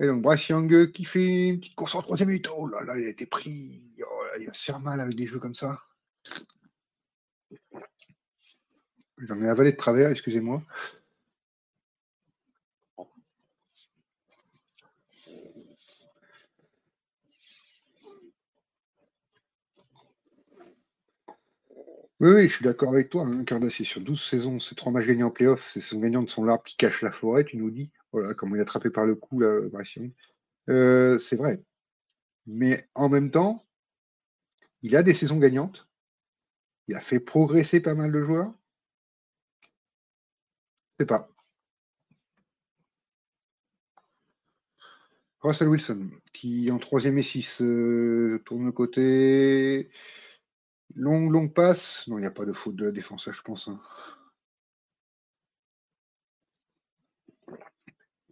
et 0.01 0.07
donc 0.07 0.23
Bryce 0.23 0.49
Young 0.49 0.91
qui 0.93 1.05
fait 1.05 1.49
une 1.49 1.61
petite 1.61 1.77
course 1.77 1.95
en 1.95 2.03
troisième 2.03 2.29
minute. 2.29 2.49
Oh 2.55 2.67
là 2.67 2.83
là, 2.85 2.99
il 2.99 3.07
a 3.07 3.09
été 3.09 3.27
pris. 3.27 3.83
Oh 4.01 4.25
il 4.39 4.47
va 4.47 4.53
se 4.53 4.65
faire 4.65 4.81
mal 4.81 5.01
avec 5.01 5.17
des 5.17 5.27
jeux 5.27 5.39
comme 5.39 5.55
ça. 5.55 5.81
J'en 9.19 9.41
ai 9.41 9.49
avalé 9.49 9.73
de 9.73 9.77
travers, 9.77 10.11
excusez-moi. 10.11 10.63
Oui, 22.25 22.31
oui, 22.33 22.49
je 22.49 22.55
suis 22.55 22.65
d'accord 22.65 22.89
avec 22.95 23.11
toi. 23.11 23.27
D'acier 23.27 23.85
sur 23.85 24.01
12 24.01 24.23
saisons, 24.25 24.59
c'est 24.59 24.75
trois 24.75 24.91
matchs 24.91 25.05
gagnés 25.05 25.25
en 25.25 25.31
playoff, 25.31 25.63
c'est 25.71 25.83
son 25.83 26.01
gagnant 26.01 26.23
de 26.23 26.31
son 26.31 26.43
l'arbre 26.43 26.65
qui 26.65 26.75
cache 26.75 27.03
la 27.03 27.13
forêt, 27.13 27.45
tu 27.45 27.59
nous 27.59 27.71
dis. 27.71 27.91
Voilà, 28.13 28.33
comment 28.33 28.55
il 28.57 28.61
est 28.61 28.63
attrapé 28.63 28.89
par 28.89 29.05
le 29.05 29.15
cou, 29.15 29.41
la 29.41 29.61
euh, 30.71 31.19
c'est 31.19 31.37
vrai. 31.37 31.63
Mais 32.47 32.89
en 32.95 33.11
même 33.11 33.31
temps, 33.31 33.67
il 34.81 34.97
a 34.97 35.03
des 35.03 35.13
saisons 35.13 35.37
gagnantes. 35.37 35.87
Il 36.89 36.95
a 36.95 37.01
fait 37.03 37.21
progresser 37.21 37.81
pas 37.81 37.95
mal 37.95 38.11
de 38.11 38.23
joueurs. 38.23 38.55
Je 40.99 41.03
sais 41.03 41.07
pas. 41.07 41.29
Russell 45.43 45.69
Wilson, 45.69 46.11
qui 46.33 46.71
en 46.71 46.79
troisième 46.79 47.19
et 47.19 47.23
6 47.23 47.61
euh, 47.61 48.41
tourne 48.47 48.65
le 48.65 48.73
côté. 48.73 49.91
Longue, 50.97 51.31
longue 51.31 51.53
passe. 51.53 52.07
Non, 52.09 52.19
il 52.19 52.23
n'y 52.23 52.27
a 52.27 52.31
pas 52.31 52.47
de 52.47 52.53
faute 52.53 52.77
de 52.77 52.87
la 52.87 52.93
défense, 52.93 53.29
je 53.31 53.43
pense. 53.43 53.69
Hein. 53.69 53.81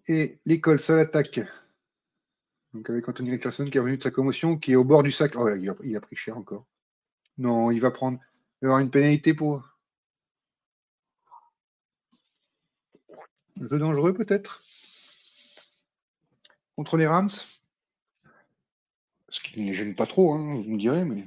Et 0.08 0.38
l'école, 0.44 0.80
ça 0.80 0.96
l'attaque. 0.96 1.40
Donc 2.72 2.88
avec 2.88 3.08
Anthony 3.08 3.32
Richardson 3.32 3.66
qui 3.66 3.76
est 3.76 3.80
revenu 3.80 3.98
de 3.98 4.02
sa 4.02 4.10
commotion, 4.10 4.56
qui 4.58 4.72
est 4.72 4.76
au 4.76 4.84
bord 4.84 5.02
du 5.02 5.12
sac. 5.12 5.32
Oh, 5.36 5.48
il 5.48 5.68
a, 5.96 6.00
pris 6.00 6.16
cher 6.16 6.36
encore. 6.36 6.66
Non, 7.38 7.70
il 7.70 7.80
va 7.80 7.90
prendre. 7.90 8.18
Il 8.60 8.66
va 8.66 8.68
avoir 8.68 8.80
une 8.80 8.90
pénalité 8.90 9.34
pour. 9.34 9.68
jeu 13.60 13.78
dangereux 13.78 14.12
peut-être? 14.12 14.62
Contre 16.76 16.96
les 16.96 17.06
Rams? 17.06 17.30
Ce 19.28 19.40
qui 19.40 19.60
ne 19.60 19.66
les 19.66 19.74
gêne 19.74 19.94
pas 19.94 20.06
trop, 20.06 20.34
hein, 20.34 20.54
vous 20.56 20.70
me 20.70 20.78
direz, 20.78 21.04
mais. 21.04 21.24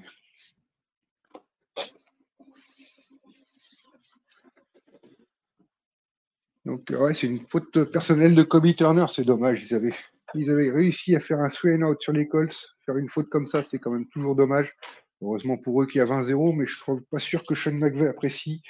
Donc, 6.65 6.89
ouais, 6.89 7.13
c'est 7.13 7.27
une 7.27 7.45
faute 7.47 7.85
personnelle 7.91 8.33
de 8.33 8.41
Kobe 8.43 8.73
Turner, 8.75 9.05
c'est 9.07 9.23
dommage. 9.23 9.67
Ils 9.69 9.75
avaient, 9.75 9.93
ils 10.33 10.49
avaient 10.49 10.71
réussi 10.71 11.15
à 11.15 11.19
faire 11.19 11.39
un 11.39 11.49
swing 11.49 11.83
out 11.83 12.01
sur 12.01 12.11
les 12.11 12.27
Colts. 12.27 12.75
Faire 12.85 12.97
une 12.97 13.09
faute 13.09 13.29
comme 13.29 13.45
ça, 13.45 13.61
c'est 13.61 13.77
quand 13.77 13.91
même 13.91 14.07
toujours 14.07 14.35
dommage. 14.35 14.75
Heureusement 15.21 15.57
pour 15.57 15.81
eux 15.81 15.85
qu'il 15.85 15.99
y 15.99 16.01
a 16.01 16.05
20-0, 16.05 16.55
mais 16.55 16.65
je 16.65 16.73
ne 16.87 16.95
suis 16.97 17.05
pas 17.09 17.19
sûr 17.19 17.45
que 17.45 17.55
Sean 17.55 17.73
McVay 17.73 18.07
apprécie 18.07 18.63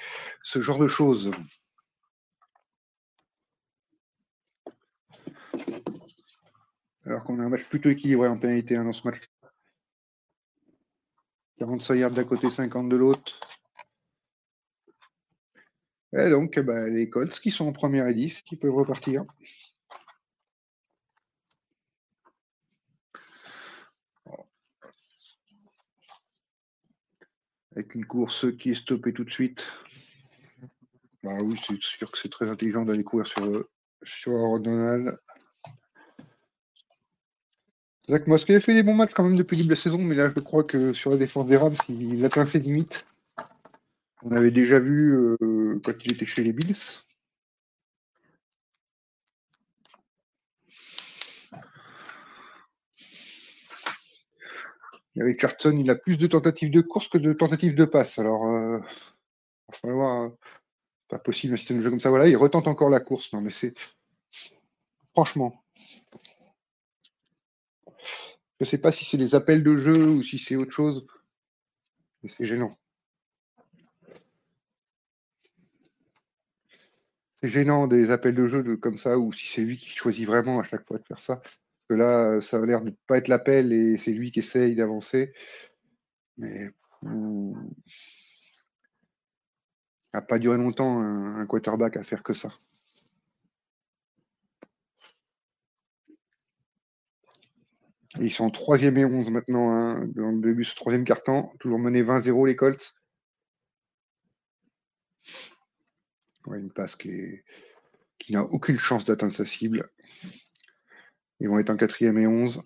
ce 0.44 0.60
genre 0.60 0.78
de 0.78 0.88
choses. 0.88 1.32
Alors 7.06 7.24
qu'on 7.24 7.40
a 7.40 7.44
un 7.44 7.50
match 7.50 7.64
plutôt 7.64 7.90
équilibré 7.90 8.28
en 8.28 8.38
pénalité 8.38 8.76
hein, 8.76 8.84
dans 8.84 8.92
ce 8.92 9.08
match. 9.08 9.22
45 11.60 11.96
yards 11.96 12.12
d'un 12.12 12.24
côté, 12.26 12.50
50 12.50 12.90
de 12.90 12.96
l'autre. 12.96 13.40
Et 16.18 16.30
donc, 16.30 16.58
bah, 16.60 16.88
les 16.88 17.10
Colts 17.10 17.40
qui 17.40 17.52
sont 17.52 17.68
en 17.68 17.74
première 17.74 18.08
et 18.08 18.14
10, 18.14 18.42
qui 18.44 18.56
peuvent 18.56 18.74
repartir. 18.74 19.24
Avec 27.76 27.94
une 27.96 28.06
course 28.06 28.46
qui 28.58 28.72
est 28.72 28.76
stoppée 28.76 29.12
tout 29.12 29.26
de 29.26 29.32
suite. 29.32 29.68
Bah 31.24 31.42
oui, 31.42 31.60
c'est 31.68 31.82
sûr 31.82 32.10
que 32.10 32.18
c'est 32.18 32.30
très 32.30 32.50
intelligent 32.50 32.86
d'aller 32.86 33.04
courir 33.04 33.28
sur, 33.28 33.68
sur 34.04 34.60
Donald. 34.62 35.18
Zach 38.08 38.28
Mosk 38.28 38.50
a 38.52 38.60
fait 38.62 38.76
des 38.76 38.84
bons 38.84 38.94
matchs 38.94 39.14
quand 39.14 39.24
même 39.24 39.36
depuis 39.36 39.56
le 39.56 39.64
début 39.64 39.70
de 39.70 39.74
la 39.74 39.82
saison, 39.82 39.98
mais 39.98 40.16
là 40.16 40.32
je 40.34 40.40
crois 40.40 40.64
que 40.64 40.94
sur 40.94 41.10
la 41.12 41.18
défense 41.18 41.48
des 41.48 41.58
Rams, 41.58 41.74
il 41.90 42.24
atteint 42.24 42.46
ses 42.46 42.60
limites. 42.60 43.06
On 44.24 44.32
avait 44.32 44.52
déjà 44.52 44.80
vu 44.80 45.14
euh, 45.14 45.80
quand 45.84 45.94
il 46.04 46.14
était 46.14 46.26
chez 46.26 46.44
les 46.44 46.54
Bills. 46.54 46.76
Et 55.16 55.22
avec 55.22 55.40
Charlton, 55.40 55.78
il 55.78 55.90
a 55.90 55.96
plus 55.96 56.18
de 56.18 56.28
tentatives 56.28 56.72
de 56.72 56.82
course 56.82 57.08
que 57.08 57.18
de 57.18 57.34
tentatives 57.34 57.76
de 57.76 57.86
passe. 57.86 58.20
Alors, 58.20 58.46
euh, 58.48 58.80
il 59.84 59.90
va 59.90 59.94
voir. 59.94 60.32
Pas 61.08 61.20
possible 61.20 61.54
un 61.54 61.58
système 61.58 61.78
de 61.78 61.84
jeu 61.84 61.90
comme 61.90 62.00
ça. 62.00 62.10
Voilà, 62.10 62.28
il 62.28 62.36
retente 62.36 62.68
encore 62.68 62.90
la 62.90 63.00
course. 63.00 63.32
Non, 63.32 63.42
mais 63.42 63.52
c'est. 63.52 63.74
Franchement. 65.14 65.64
Je 67.88 68.62
ne 68.62 68.66
sais 68.66 68.78
pas 68.78 68.92
si 68.92 69.06
c'est 69.06 69.18
les 69.18 69.36
appels 69.36 69.64
de 69.64 69.78
jeu 69.78 70.08
ou 70.08 70.24
si 70.24 70.40
c'est 70.40 70.56
autre 70.56 70.72
chose. 70.72 71.06
Mais 72.24 72.30
c'est 72.30 72.46
gênant. 72.46 72.78
Gênant 77.48 77.88
des 77.88 78.12
appels 78.12 78.36
de 78.36 78.48
jeu 78.48 78.78
comme 78.78 78.98
ça, 78.98 79.18
ou 79.18 79.32
si 79.34 79.48
c'est 79.48 79.62
lui 79.62 79.78
qui 79.78 79.90
choisit 79.90 80.26
vraiment 80.26 80.60
à 80.60 80.64
chaque 80.64 80.86
fois 80.88 80.98
de 80.98 81.06
faire 81.06 81.20
ça. 81.20 81.38
Parce 81.38 81.86
que 81.90 81.94
là, 81.96 82.42
ça 82.42 82.58
a 82.58 82.66
l'air 82.66 82.82
de 82.82 82.90
ne 82.90 82.96
pas 83.08 83.18
être 83.18 83.28
l'appel 83.28 83.74
et 83.74 83.98
c'est 83.98 84.12
lui 84.12 84.32
qui 84.32 84.40
essaye 84.40 84.76
d'avancer. 84.76 85.34
Mais 86.38 86.72
n'a 90.16 90.22
pas 90.22 90.40
duré 90.40 90.58
longtemps 90.58 91.00
un, 91.02 91.46
quarterback 91.46 91.98
à 91.98 92.04
faire 92.04 92.24
que 92.24 92.34
ça. 92.34 92.50
ils 98.22 98.32
sont 98.32 98.50
troisième 98.50 98.98
et 98.98 99.04
11 99.04 99.30
maintenant, 99.32 99.72
hein, 99.72 100.08
dans 100.16 100.32
le 100.32 100.40
début 100.40 100.64
de 100.64 100.68
ce 100.68 100.76
troisième 100.76 101.04
carton, 101.04 101.50
toujours 101.60 101.80
mené 101.80 102.02
20-0 102.02 102.48
les 102.48 102.56
Colts. 102.56 102.94
Une 106.54 106.72
passe 106.72 106.96
qui, 106.96 107.42
n'a 108.30 108.44
aucune 108.44 108.78
chance 108.78 109.06
d'atteindre 109.06 109.34
sa 109.34 109.46
cible. 109.46 109.90
Ils 111.40 111.50
vont 111.50 111.60
être 111.60 111.70
en 111.70 111.78
quatrième 111.78 112.18
et 112.18 112.28
11. 112.28 112.62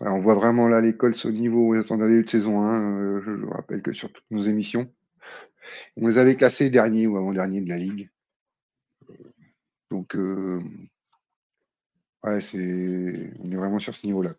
on 0.00 0.18
voit 0.18 0.34
vraiment 0.34 0.68
là 0.68 0.80
les 0.80 0.96
Colts 0.96 1.24
au 1.24 1.30
niveau 1.30 1.68
où 1.68 1.74
ils 1.74 1.80
attendent 1.80 2.00
d'aller 2.00 2.22
de 2.22 2.28
saison 2.28 2.60
1. 2.60 2.98
Euh, 2.98 3.22
je 3.24 3.30
vous 3.30 3.50
rappelle 3.50 3.82
que 3.82 3.92
sur 3.92 4.12
toutes 4.12 4.30
nos 4.30 4.42
émissions, 4.42 4.92
on 5.96 6.06
les 6.06 6.18
avait 6.18 6.36
classés 6.36 6.70
dernier 6.70 7.06
ou 7.06 7.16
avant-dernier 7.16 7.60
de 7.60 7.68
la 7.68 7.78
ligue. 7.78 8.10
Donc, 9.90 10.16
euh, 10.16 10.60
ouais, 12.24 12.40
c'est, 12.40 13.32
on 13.40 13.50
est 13.50 13.56
vraiment 13.56 13.78
sur 13.78 13.94
ce 13.94 14.06
niveau-là. 14.06 14.34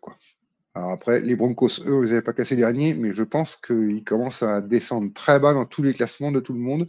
Alors 0.78 0.92
après, 0.92 1.20
les 1.20 1.34
Broncos, 1.34 1.80
eux, 1.86 2.04
ils 2.04 2.10
n'avaient 2.10 2.22
pas 2.22 2.32
classé 2.32 2.54
dernier, 2.54 2.94
mais 2.94 3.12
je 3.12 3.24
pense 3.24 3.56
qu'ils 3.56 4.04
commencent 4.04 4.44
à 4.44 4.60
descendre 4.60 5.12
très 5.12 5.40
bas 5.40 5.52
dans 5.52 5.66
tous 5.66 5.82
les 5.82 5.92
classements 5.92 6.30
de 6.30 6.38
tout 6.38 6.52
le 6.52 6.60
monde 6.60 6.88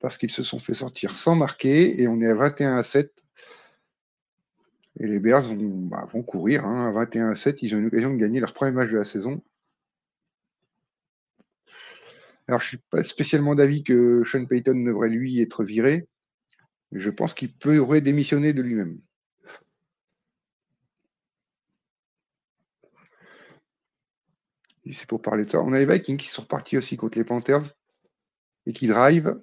parce 0.00 0.18
qu'ils 0.18 0.32
se 0.32 0.42
sont 0.42 0.58
fait 0.58 0.74
sortir 0.74 1.14
sans 1.14 1.36
marquer 1.36 2.00
et 2.02 2.08
on 2.08 2.20
est 2.20 2.26
à 2.26 2.34
21 2.34 2.76
à 2.76 2.82
7 2.82 3.12
et 4.98 5.06
les 5.06 5.20
Bears 5.20 5.42
vont, 5.42 5.56
bah, 5.86 6.08
courir. 6.26 6.64
Hein, 6.64 6.88
à 6.88 6.90
21 6.90 7.30
à 7.30 7.34
7, 7.36 7.62
ils 7.62 7.72
ont 7.76 7.78
une 7.78 7.86
occasion 7.86 8.12
de 8.12 8.18
gagner 8.18 8.40
leur 8.40 8.52
premier 8.52 8.72
match 8.72 8.90
de 8.90 8.96
la 8.96 9.04
saison. 9.04 9.40
Alors, 12.48 12.60
je 12.60 12.66
ne 12.66 12.68
suis 12.70 12.78
pas 12.90 13.04
spécialement 13.04 13.54
d'avis 13.54 13.84
que 13.84 14.24
Sean 14.24 14.44
Payton 14.44 14.82
devrait, 14.82 15.08
lui, 15.08 15.40
être 15.40 15.62
viré. 15.62 16.08
Je 16.90 17.10
pense 17.10 17.32
qu'il 17.32 17.52
pourrait 17.52 18.00
démissionner 18.00 18.52
de 18.52 18.60
lui-même. 18.60 18.98
C'est 24.86 25.06
pour 25.06 25.22
parler 25.22 25.44
de 25.44 25.50
ça. 25.50 25.60
On 25.60 25.72
a 25.72 25.78
les 25.78 25.86
Vikings 25.86 26.16
qui 26.16 26.28
sont 26.28 26.42
repartis 26.42 26.76
aussi 26.76 26.96
contre 26.96 27.18
les 27.18 27.24
Panthers 27.24 27.74
et 28.66 28.72
qui 28.72 28.86
drive. 28.86 29.40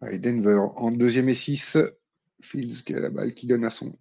Denver 0.00 0.66
en 0.76 0.90
deuxième 0.92 1.28
et 1.28 1.34
6. 1.34 1.76
Fields 2.40 2.84
qui 2.84 2.94
a 2.94 3.00
la 3.00 3.10
balle 3.10 3.34
qui 3.34 3.46
donne 3.46 3.64
à 3.64 3.70
son 3.70 3.92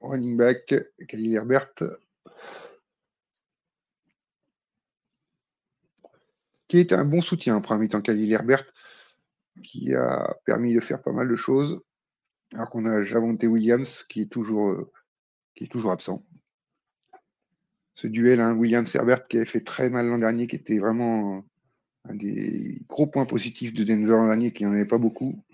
running 0.00 0.36
back, 0.36 0.74
Khalil 1.08 1.34
Herbert. 1.34 1.74
Qui 6.68 6.78
était 6.78 6.94
un 6.94 7.04
bon 7.04 7.20
soutien 7.20 7.56
en 7.56 7.60
premier 7.60 7.88
temps, 7.88 8.00
Khalil 8.00 8.32
Herbert, 8.32 8.64
qui 9.62 9.94
a 9.94 10.36
permis 10.44 10.74
de 10.74 10.80
faire 10.80 11.02
pas 11.02 11.12
mal 11.12 11.28
de 11.28 11.36
choses. 11.36 11.80
Alors 12.54 12.70
qu'on 12.70 12.86
a 12.86 13.02
Javonte 13.02 13.42
Williams 13.42 14.04
qui 14.04 14.22
est 14.22 14.30
toujours, 14.30 14.70
euh, 14.70 14.92
qui 15.56 15.64
est 15.64 15.68
toujours 15.68 15.90
absent. 15.90 16.24
Ce 17.94 18.06
duel, 18.06 18.40
hein, 18.40 18.54
Williams-Herbert, 18.54 19.24
qui 19.24 19.36
avait 19.36 19.46
fait 19.46 19.60
très 19.60 19.90
mal 19.90 20.06
l'an 20.06 20.18
dernier, 20.18 20.46
qui 20.46 20.56
était 20.56 20.78
vraiment 20.78 21.44
un 22.04 22.14
des 22.14 22.82
gros 22.88 23.06
points 23.08 23.26
positifs 23.26 23.74
de 23.74 23.82
Denver 23.84 24.12
l'an 24.12 24.26
dernier, 24.26 24.52
qui 24.52 24.64
n'en 24.64 24.72
avait 24.72 24.84
pas 24.84 24.98
beaucoup. 24.98 25.44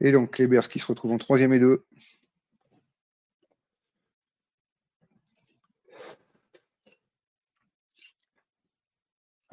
Et 0.00 0.12
donc 0.12 0.38
les 0.38 0.48
qui 0.70 0.78
se 0.78 0.86
retrouvent 0.86 1.12
en 1.12 1.18
troisième 1.18 1.52
et 1.52 1.58
deux. 1.58 1.84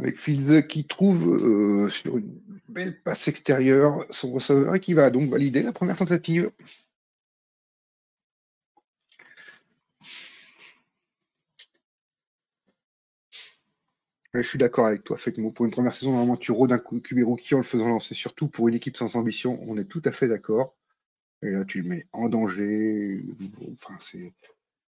Avec 0.01 0.17
Fields 0.17 0.65
qui 0.67 0.85
trouve 0.85 1.29
euh, 1.29 1.89
sur 1.91 2.17
une 2.17 2.41
belle 2.67 2.99
passe 3.03 3.27
extérieure 3.27 4.03
son 4.09 4.31
receveur 4.31 4.73
et 4.73 4.79
qui 4.79 4.95
va 4.95 5.11
donc 5.11 5.29
valider 5.29 5.61
la 5.61 5.71
première 5.71 5.95
tentative. 5.97 6.49
je 14.33 14.41
suis 14.41 14.57
d'accord 14.57 14.87
avec 14.87 15.03
toi. 15.03 15.17
Fait 15.17 15.31
pour 15.31 15.65
une 15.65 15.71
première 15.71 15.93
saison, 15.93 16.11
normalement, 16.11 16.37
tu 16.37 16.51
rôdes 16.51 16.71
un 16.71 16.79
QB 16.79 17.27
en 17.27 17.57
le 17.57 17.63
faisant 17.63 17.89
lancer. 17.89 18.15
Surtout 18.15 18.47
pour 18.47 18.69
une 18.69 18.75
équipe 18.75 18.97
sans 18.97 19.15
ambition, 19.15 19.59
on 19.61 19.77
est 19.77 19.85
tout 19.85 20.01
à 20.05 20.11
fait 20.11 20.27
d'accord. 20.27 20.75
Et 21.43 21.51
là, 21.51 21.65
tu 21.65 21.81
le 21.83 21.89
mets 21.89 22.07
en 22.11 22.29
danger. 22.29 23.23
Enfin, 23.73 23.95
c'est. 23.99 24.33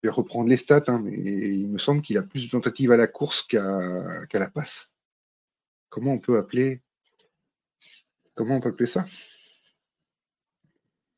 Je 0.03 0.07
vais 0.07 0.13
reprendre 0.13 0.49
les 0.49 0.57
stats, 0.57 0.83
hein, 0.87 1.01
mais 1.03 1.13
il 1.13 1.67
me 1.67 1.77
semble 1.77 2.01
qu'il 2.01 2.17
a 2.17 2.23
plus 2.23 2.45
de 2.45 2.51
tentatives 2.51 2.91
à 2.91 2.97
la 2.97 3.07
course 3.07 3.43
qu'à 3.43 3.59
la 4.33 4.49
passe. 4.49 4.90
Comment 5.91 6.13
on 6.13 6.19
peut 6.19 6.37
appeler 6.37 6.81
ça? 8.87 9.05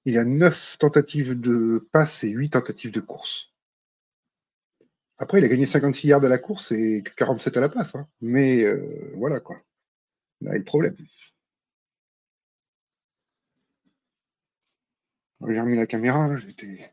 Il 0.06 0.18
a 0.18 0.26
9 0.26 0.78
tentatives 0.80 1.40
de 1.40 1.88
passe 1.92 2.24
et 2.26 2.30
8 2.30 2.50
tentatives 2.50 2.92
de 2.92 3.00
course. 3.00 3.54
Après, 5.20 5.38
il 5.38 5.46
a 5.46 5.48
gagné 5.48 5.68
56 5.68 6.08
yards 6.08 6.26
à 6.26 6.28
la 6.28 6.40
course 6.40 6.72
et 6.72 7.04
47 7.16 7.56
à 7.56 7.62
la 7.62 7.70
passe. 7.70 7.96
Hein. 7.96 8.08
Mais 8.20 8.64
euh, 8.64 9.14
voilà 9.16 9.40
quoi. 9.40 9.62
Là 10.42 10.56
est 10.56 10.58
le 10.58 10.64
problème. 10.66 10.98
J'ai 15.48 15.60
remis 15.60 15.76
la 15.76 15.86
caméra, 15.86 16.36
j'étais. 16.38 16.92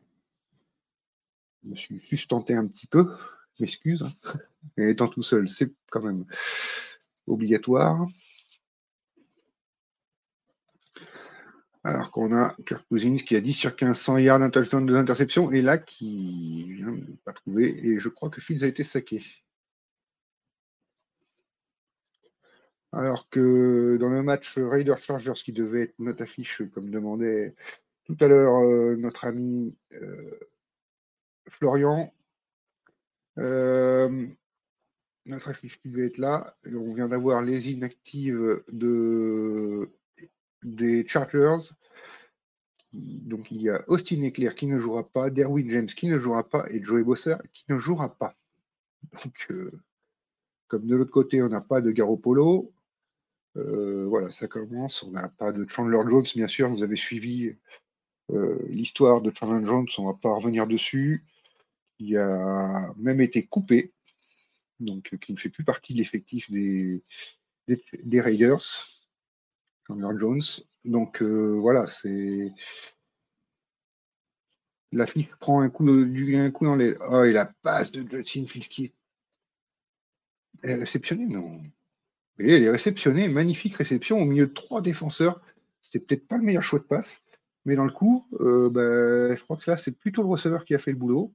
Je 1.63 1.69
me 1.69 1.75
suis 1.75 1.99
sustenté 2.05 2.53
un 2.53 2.67
petit 2.67 2.87
peu, 2.87 3.11
m'excuse. 3.59 4.03
Hein. 4.03 4.39
Étant 4.77 5.07
tout 5.07 5.23
seul, 5.23 5.49
c'est 5.49 5.73
quand 5.89 6.03
même 6.03 6.25
obligatoire. 7.27 8.07
Alors 11.83 12.11
qu'on 12.11 12.35
a 12.35 12.55
Kirk 12.67 12.85
Cousins 12.89 13.17
qui 13.17 13.35
a 13.35 13.41
10 13.41 13.53
sur 13.53 13.71
1500 13.71 14.19
yards, 14.19 14.39
d'un 14.39 14.51
touchdown, 14.51 14.85
deux 14.85 14.95
interceptions, 14.95 15.51
et 15.51 15.61
là 15.61 15.79
qui 15.79 16.71
vient 16.73 16.91
de 16.91 17.17
pas 17.25 17.33
trouver. 17.33 17.69
Et 17.85 17.97
je 17.97 18.07
crois 18.07 18.29
que 18.29 18.39
Fields 18.39 18.63
a 18.63 18.67
été 18.67 18.83
saqué. 18.83 19.23
Alors 22.93 23.29
que 23.29 23.97
dans 23.97 24.09
le 24.09 24.21
match 24.21 24.57
Raider 24.57 24.95
Chargers 24.99 25.41
qui 25.43 25.53
devait 25.53 25.83
être 25.83 25.95
notre 25.99 26.23
affiche, 26.23 26.61
comme 26.73 26.91
demandait 26.91 27.55
tout 28.03 28.17
à 28.19 28.27
l'heure 28.27 28.61
euh, 28.63 28.95
notre 28.97 29.25
ami 29.25 29.75
euh, 29.93 30.39
Florian, 31.47 32.13
euh, 33.37 34.27
notre 35.25 35.49
affiche 35.49 35.79
qui 35.79 35.89
devait 35.89 36.07
être 36.07 36.17
là, 36.17 36.55
on 36.65 36.93
vient 36.93 37.07
d'avoir 37.07 37.41
les 37.41 37.69
inactives 37.71 38.63
de 38.71 39.89
des 40.63 41.07
Chargers. 41.07 41.73
Donc 42.93 43.51
il 43.51 43.61
y 43.61 43.69
a 43.69 43.83
Austin 43.87 44.21
Eclair 44.23 44.53
qui 44.53 44.67
ne 44.67 44.77
jouera 44.77 45.07
pas, 45.07 45.29
Derwin 45.29 45.69
James 45.69 45.85
qui 45.85 46.07
ne 46.07 46.19
jouera 46.19 46.47
pas 46.47 46.65
et 46.69 46.83
Joey 46.83 47.03
Bosser 47.03 47.35
qui 47.53 47.63
ne 47.69 47.79
jouera 47.79 48.13
pas. 48.15 48.35
Donc 49.23 49.47
euh, 49.49 49.71
comme 50.67 50.85
de 50.85 50.95
l'autre 50.95 51.11
côté 51.11 51.41
on 51.41 51.49
n'a 51.49 51.61
pas 51.61 51.81
de 51.81 51.91
Garoppolo, 51.91 52.73
euh, 53.57 54.05
voilà 54.07 54.29
ça 54.29 54.47
commence. 54.47 55.03
On 55.03 55.11
n'a 55.11 55.29
pas 55.29 55.51
de 55.51 55.65
Chandler 55.67 56.01
Jones 56.07 56.25
bien 56.35 56.47
sûr. 56.47 56.69
Vous 56.69 56.83
avez 56.83 56.97
suivi 56.97 57.55
euh, 58.31 58.59
l'histoire 58.67 59.21
de 59.21 59.31
Chandler 59.33 59.65
Jones, 59.65 59.87
on 59.97 60.07
ne 60.07 60.11
va 60.11 60.17
pas 60.21 60.33
revenir 60.33 60.67
dessus. 60.67 61.23
Il 61.99 62.17
a 62.17 62.93
même 62.97 63.21
été 63.21 63.45
coupé, 63.45 63.93
donc 64.81 65.17
qui 65.19 65.31
ne 65.33 65.37
fait 65.37 65.49
plus 65.49 65.63
partie 65.63 65.93
de 65.93 65.99
l'effectif 65.99 66.51
des, 66.51 67.01
Raiders. 68.21 68.61
Jones. 70.17 70.41
Donc 70.85 71.21
euh, 71.21 71.57
voilà, 71.59 71.87
c'est 71.87 72.53
La 74.91 75.05
prend 75.39 75.61
un 75.61 75.69
coup, 75.69 75.87
un 75.87 76.51
coup 76.51 76.65
dans 76.65 76.75
les. 76.75 76.95
Oh, 77.09 77.23
et 77.23 77.31
la 77.31 77.45
passe 77.45 77.91
de 77.91 78.05
Justin 78.09 78.45
Fields 78.47 78.67
qui 78.67 78.85
est. 78.85 78.93
Elle 80.63 80.71
est 80.71 80.75
réceptionnée, 80.75 81.25
non 81.25 81.61
Et 82.39 82.53
elle 82.53 82.63
est 82.63 82.69
réceptionnée, 82.69 83.27
magnifique 83.27 83.75
réception 83.75 84.19
au 84.19 84.25
milieu 84.25 84.47
de 84.47 84.53
trois 84.53 84.81
défenseurs. 84.81 85.41
C'était 85.81 85.99
peut-être 85.99 86.27
pas 86.27 86.37
le 86.37 86.43
meilleur 86.43 86.61
choix 86.61 86.79
de 86.79 86.83
passe, 86.83 87.25
mais 87.65 87.75
dans 87.75 87.85
le 87.85 87.91
coup, 87.91 88.27
euh, 88.39 88.69
bah, 88.69 89.35
je 89.35 89.43
crois 89.43 89.57
que 89.57 89.69
là, 89.69 89.77
c'est 89.77 89.91
plutôt 89.91 90.21
le 90.21 90.27
receveur 90.27 90.65
qui 90.65 90.75
a 90.75 90.77
fait 90.77 90.91
le 90.91 90.97
boulot. 90.97 91.33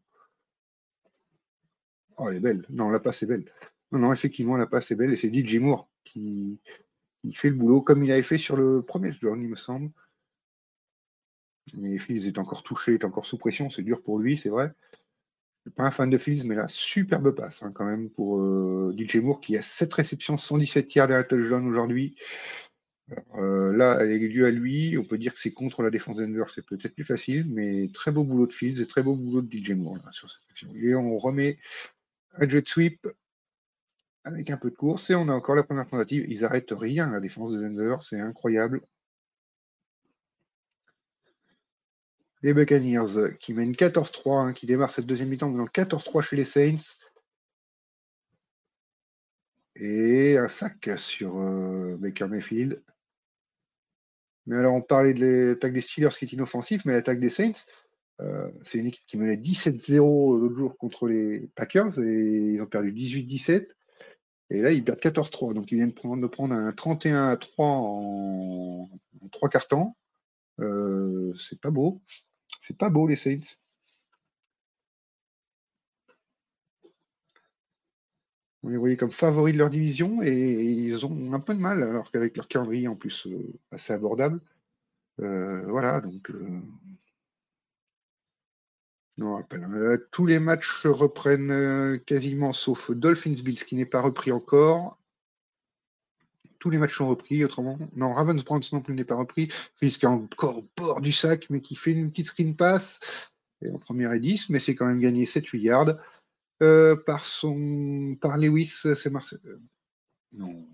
Oh, 2.16 2.28
elle 2.28 2.36
est 2.36 2.40
belle. 2.40 2.64
Non, 2.70 2.90
la 2.90 3.00
passe 3.00 3.22
est 3.22 3.26
belle. 3.26 3.44
Non, 3.92 3.98
non, 3.98 4.12
effectivement, 4.12 4.56
la 4.56 4.66
passe 4.66 4.90
est 4.90 4.96
belle 4.96 5.12
et 5.12 5.16
c'est 5.16 5.32
DJ 5.32 5.56
Moore 5.56 5.88
qui, 6.04 6.60
fait 7.34 7.50
le 7.50 7.56
boulot 7.56 7.82
comme 7.82 8.04
il 8.04 8.12
avait 8.12 8.22
fait 8.22 8.38
sur 8.38 8.56
le 8.56 8.82
premier 8.82 9.10
down, 9.20 9.40
il 9.40 9.48
me 9.48 9.56
semble. 9.56 9.90
Mais 11.74 11.98
Fields 11.98 12.28
est 12.28 12.38
encore 12.38 12.62
touché, 12.62 12.94
est 12.94 13.04
encore 13.04 13.26
sous 13.26 13.38
pression, 13.38 13.68
c'est 13.70 13.82
dur 13.82 14.02
pour 14.02 14.18
lui, 14.18 14.36
c'est 14.38 14.48
vrai. 14.48 14.72
Je 15.64 15.70
ne 15.70 15.72
suis 15.72 15.76
pas 15.76 15.84
un 15.84 15.90
fan 15.90 16.08
de 16.08 16.18
Fields, 16.18 16.46
mais 16.46 16.54
là, 16.54 16.68
superbe 16.68 17.34
passe 17.34 17.64
hein, 17.64 17.72
quand 17.74 17.84
même 17.84 18.08
pour 18.08 18.40
euh, 18.40 18.94
DJ 18.96 19.16
Moore 19.16 19.40
qui 19.40 19.56
a 19.56 19.62
7 19.62 19.92
réceptions, 19.92 20.36
117 20.36 20.94
yards 20.94 21.08
derrière 21.08 21.26
touchdown 21.26 21.66
aujourd'hui. 21.66 22.16
Euh, 23.34 23.72
là, 23.72 23.98
elle 24.00 24.10
est 24.10 24.28
due 24.28 24.46
à 24.46 24.50
lui. 24.50 24.96
On 24.98 25.04
peut 25.04 25.18
dire 25.18 25.32
que 25.32 25.40
c'est 25.40 25.52
contre 25.52 25.82
la 25.82 25.90
défense 25.90 26.16
d'Enver, 26.16 26.44
c'est 26.48 26.64
peut-être 26.64 26.94
plus 26.94 27.04
facile, 27.04 27.46
mais 27.48 27.90
très 27.92 28.12
beau 28.12 28.24
boulot 28.24 28.46
de 28.46 28.52
Fields 28.52 28.80
et 28.80 28.86
très 28.86 29.02
beau 29.02 29.14
boulot 29.16 29.42
de 29.42 29.56
DJ 29.56 29.72
Moore 29.72 29.98
sur 30.12 30.30
cette 30.30 30.42
action. 30.50 30.68
Et 30.76 30.94
on 30.94 31.18
remet 31.18 31.58
un 32.38 32.48
jet 32.48 32.66
sweep 32.66 33.06
avec 34.24 34.50
un 34.50 34.56
peu 34.56 34.70
de 34.70 34.76
course 34.76 35.10
et 35.10 35.14
on 35.14 35.28
a 35.28 35.32
encore 35.32 35.54
la 35.54 35.62
première 35.62 35.86
tentative. 35.86 36.24
Ils 36.28 36.40
n'arrêtent 36.40 36.72
rien, 36.72 37.10
la 37.10 37.20
défense 37.20 37.52
de 37.52 37.60
Denver, 37.60 37.96
c'est 38.00 38.20
incroyable. 38.20 38.82
Les 42.42 42.52
Buccaneers 42.52 43.36
qui 43.40 43.54
mènent 43.54 43.72
14-3, 43.72 44.48
hein, 44.48 44.52
qui 44.52 44.66
démarrent 44.66 44.90
cette 44.90 45.06
deuxième 45.06 45.28
mi-temps 45.28 45.48
menant 45.48 45.66
14-3 45.66 46.22
chez 46.22 46.36
les 46.36 46.44
Saints. 46.44 46.96
Et 49.76 50.36
un 50.38 50.48
sac 50.48 50.90
sur 50.96 51.38
euh, 51.38 51.96
Baker 51.98 52.26
Mayfield. 52.28 52.82
Mais 54.46 54.56
alors, 54.56 54.74
on 54.74 54.82
parlait 54.82 55.12
de 55.12 55.50
l'attaque 55.50 55.72
des 55.72 55.80
Steelers 55.80 56.16
qui 56.16 56.24
est 56.24 56.32
inoffensif, 56.32 56.84
mais 56.84 56.92
l'attaque 56.92 57.20
des 57.20 57.30
Saints, 57.30 57.64
euh, 58.20 58.50
c'est 58.64 58.78
une 58.78 58.86
équipe 58.86 59.04
qui 59.06 59.16
menait 59.18 59.36
17-0 59.36 60.38
l'autre 60.38 60.56
jour 60.56 60.76
contre 60.78 61.06
les 61.08 61.48
Packers 61.54 61.98
et 61.98 62.54
ils 62.54 62.62
ont 62.62 62.66
perdu 62.66 62.92
18-17. 62.92 63.68
Et 64.50 64.60
là, 64.60 64.72
ils 64.72 64.84
perdent 64.84 65.00
14-3. 65.00 65.54
Donc, 65.54 65.70
ils 65.72 65.76
viennent 65.76 65.90
de 65.90 66.26
prendre, 66.26 66.54
un 66.54 66.72
31 66.72 67.36
3 67.36 67.66
en, 67.66 68.88
en 69.20 69.28
3 69.28 69.48
cartons. 69.48 69.94
Euh, 70.60 71.34
c'est 71.34 71.60
pas 71.60 71.70
beau. 71.70 72.02
C'est 72.60 72.78
pas 72.78 72.90
beau, 72.90 73.06
les 73.06 73.16
Saints. 73.16 73.56
On 78.62 78.68
les 78.68 78.76
voyait 78.78 78.96
comme 78.96 79.12
favoris 79.12 79.54
de 79.54 79.58
leur 79.58 79.70
division 79.70 80.22
et 80.22 80.32
ils 80.32 81.06
ont 81.06 81.32
un 81.32 81.40
peu 81.40 81.54
de 81.54 81.60
mal, 81.60 81.82
alors 81.84 82.10
qu'avec 82.10 82.36
leur 82.36 82.48
calendrier 82.48 82.88
en 82.88 82.96
plus 82.96 83.26
euh, 83.28 83.52
assez 83.70 83.92
abordable. 83.92 84.40
Euh, 85.20 85.66
voilà, 85.70 86.00
donc. 86.00 86.30
Non, 89.18 89.38
hein. 89.38 89.96
tous 90.10 90.26
les 90.26 90.38
matchs 90.38 90.86
reprennent 90.86 92.00
quasiment 92.04 92.52
sauf 92.52 92.90
Dolphins 92.90 93.42
Bills 93.42 93.64
qui 93.64 93.74
n'est 93.74 93.86
pas 93.86 94.02
repris 94.02 94.30
encore. 94.30 94.98
Tous 96.58 96.70
les 96.70 96.78
matchs 96.78 96.96
sont 96.96 97.08
repris, 97.08 97.44
autrement. 97.44 97.78
Non, 97.94 98.12
Ravens 98.12 98.44
Browns 98.44 98.62
non 98.72 98.80
plus 98.80 98.94
n'est 98.94 99.04
pas 99.04 99.14
repris. 99.14 99.48
Fils 99.74 99.98
qui 99.98 100.04
est 100.04 100.08
encore 100.08 100.58
au 100.58 100.68
bord 100.76 101.00
du 101.00 101.12
sac, 101.12 101.46
mais 101.50 101.60
qui 101.60 101.76
fait 101.76 101.92
une 101.92 102.10
petite 102.10 102.28
screen 102.28 102.56
pass. 102.56 103.00
Et 103.62 103.70
en 103.70 103.78
première 103.78 104.12
et 104.12 104.20
10, 104.20 104.50
mais 104.50 104.58
c'est 104.58 104.74
quand 104.74 104.86
même 104.86 105.00
gagné 105.00 105.24
7-8 105.24 105.58
yards. 105.58 105.96
Euh, 106.62 106.96
par 106.96 107.24
son 107.24 108.16
par 108.20 108.38
Lewis, 108.38 108.72
c'est 108.94 109.10
Marcel. 109.10 109.40
Euh, 109.44 109.60
non, 110.32 110.66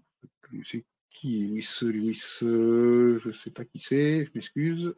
c'est 0.65 0.85
qui 1.11 1.49
Lewis 1.49 1.79
Lewis, 1.83 2.39
euh, 2.43 3.19
je 3.19 3.29
ne 3.29 3.35
sais 3.35 3.51
pas 3.51 3.65
qui 3.65 3.81
c'est, 3.81 4.25
je 4.25 4.31
m'excuse. 4.35 4.95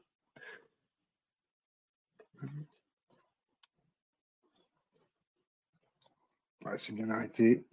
C'est 6.77 6.93
bien 6.93 7.11
arrêté. 7.11 7.65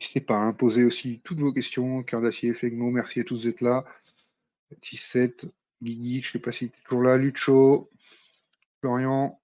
N'hésitez 0.00 0.20
pas 0.20 0.38
à 0.38 0.44
imposer 0.44 0.84
aussi 0.84 1.20
toutes 1.24 1.40
vos 1.40 1.52
questions. 1.52 2.02
Cœur 2.02 2.22
d'acier, 2.22 2.52
Flegmo, 2.54 2.90
merci 2.90 3.20
à 3.20 3.24
tous 3.24 3.42
d'être 3.42 3.60
là. 3.60 3.84
17, 4.80 5.46
Guigui, 5.82 6.20
je 6.20 6.28
ne 6.28 6.32
sais 6.32 6.38
pas 6.38 6.52
si 6.52 6.70
tu 6.70 6.78
es 6.78 6.82
toujours 6.84 7.02
là. 7.02 7.16
Lucho, 7.16 7.90
Florian. 8.80 9.40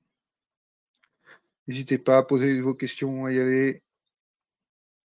N'hésitez 1.67 1.99
pas 1.99 2.19
à 2.19 2.23
poser 2.23 2.61
vos 2.61 2.75
questions, 2.75 3.27
à 3.27 3.33
y 3.33 3.41
aller. 3.41 3.83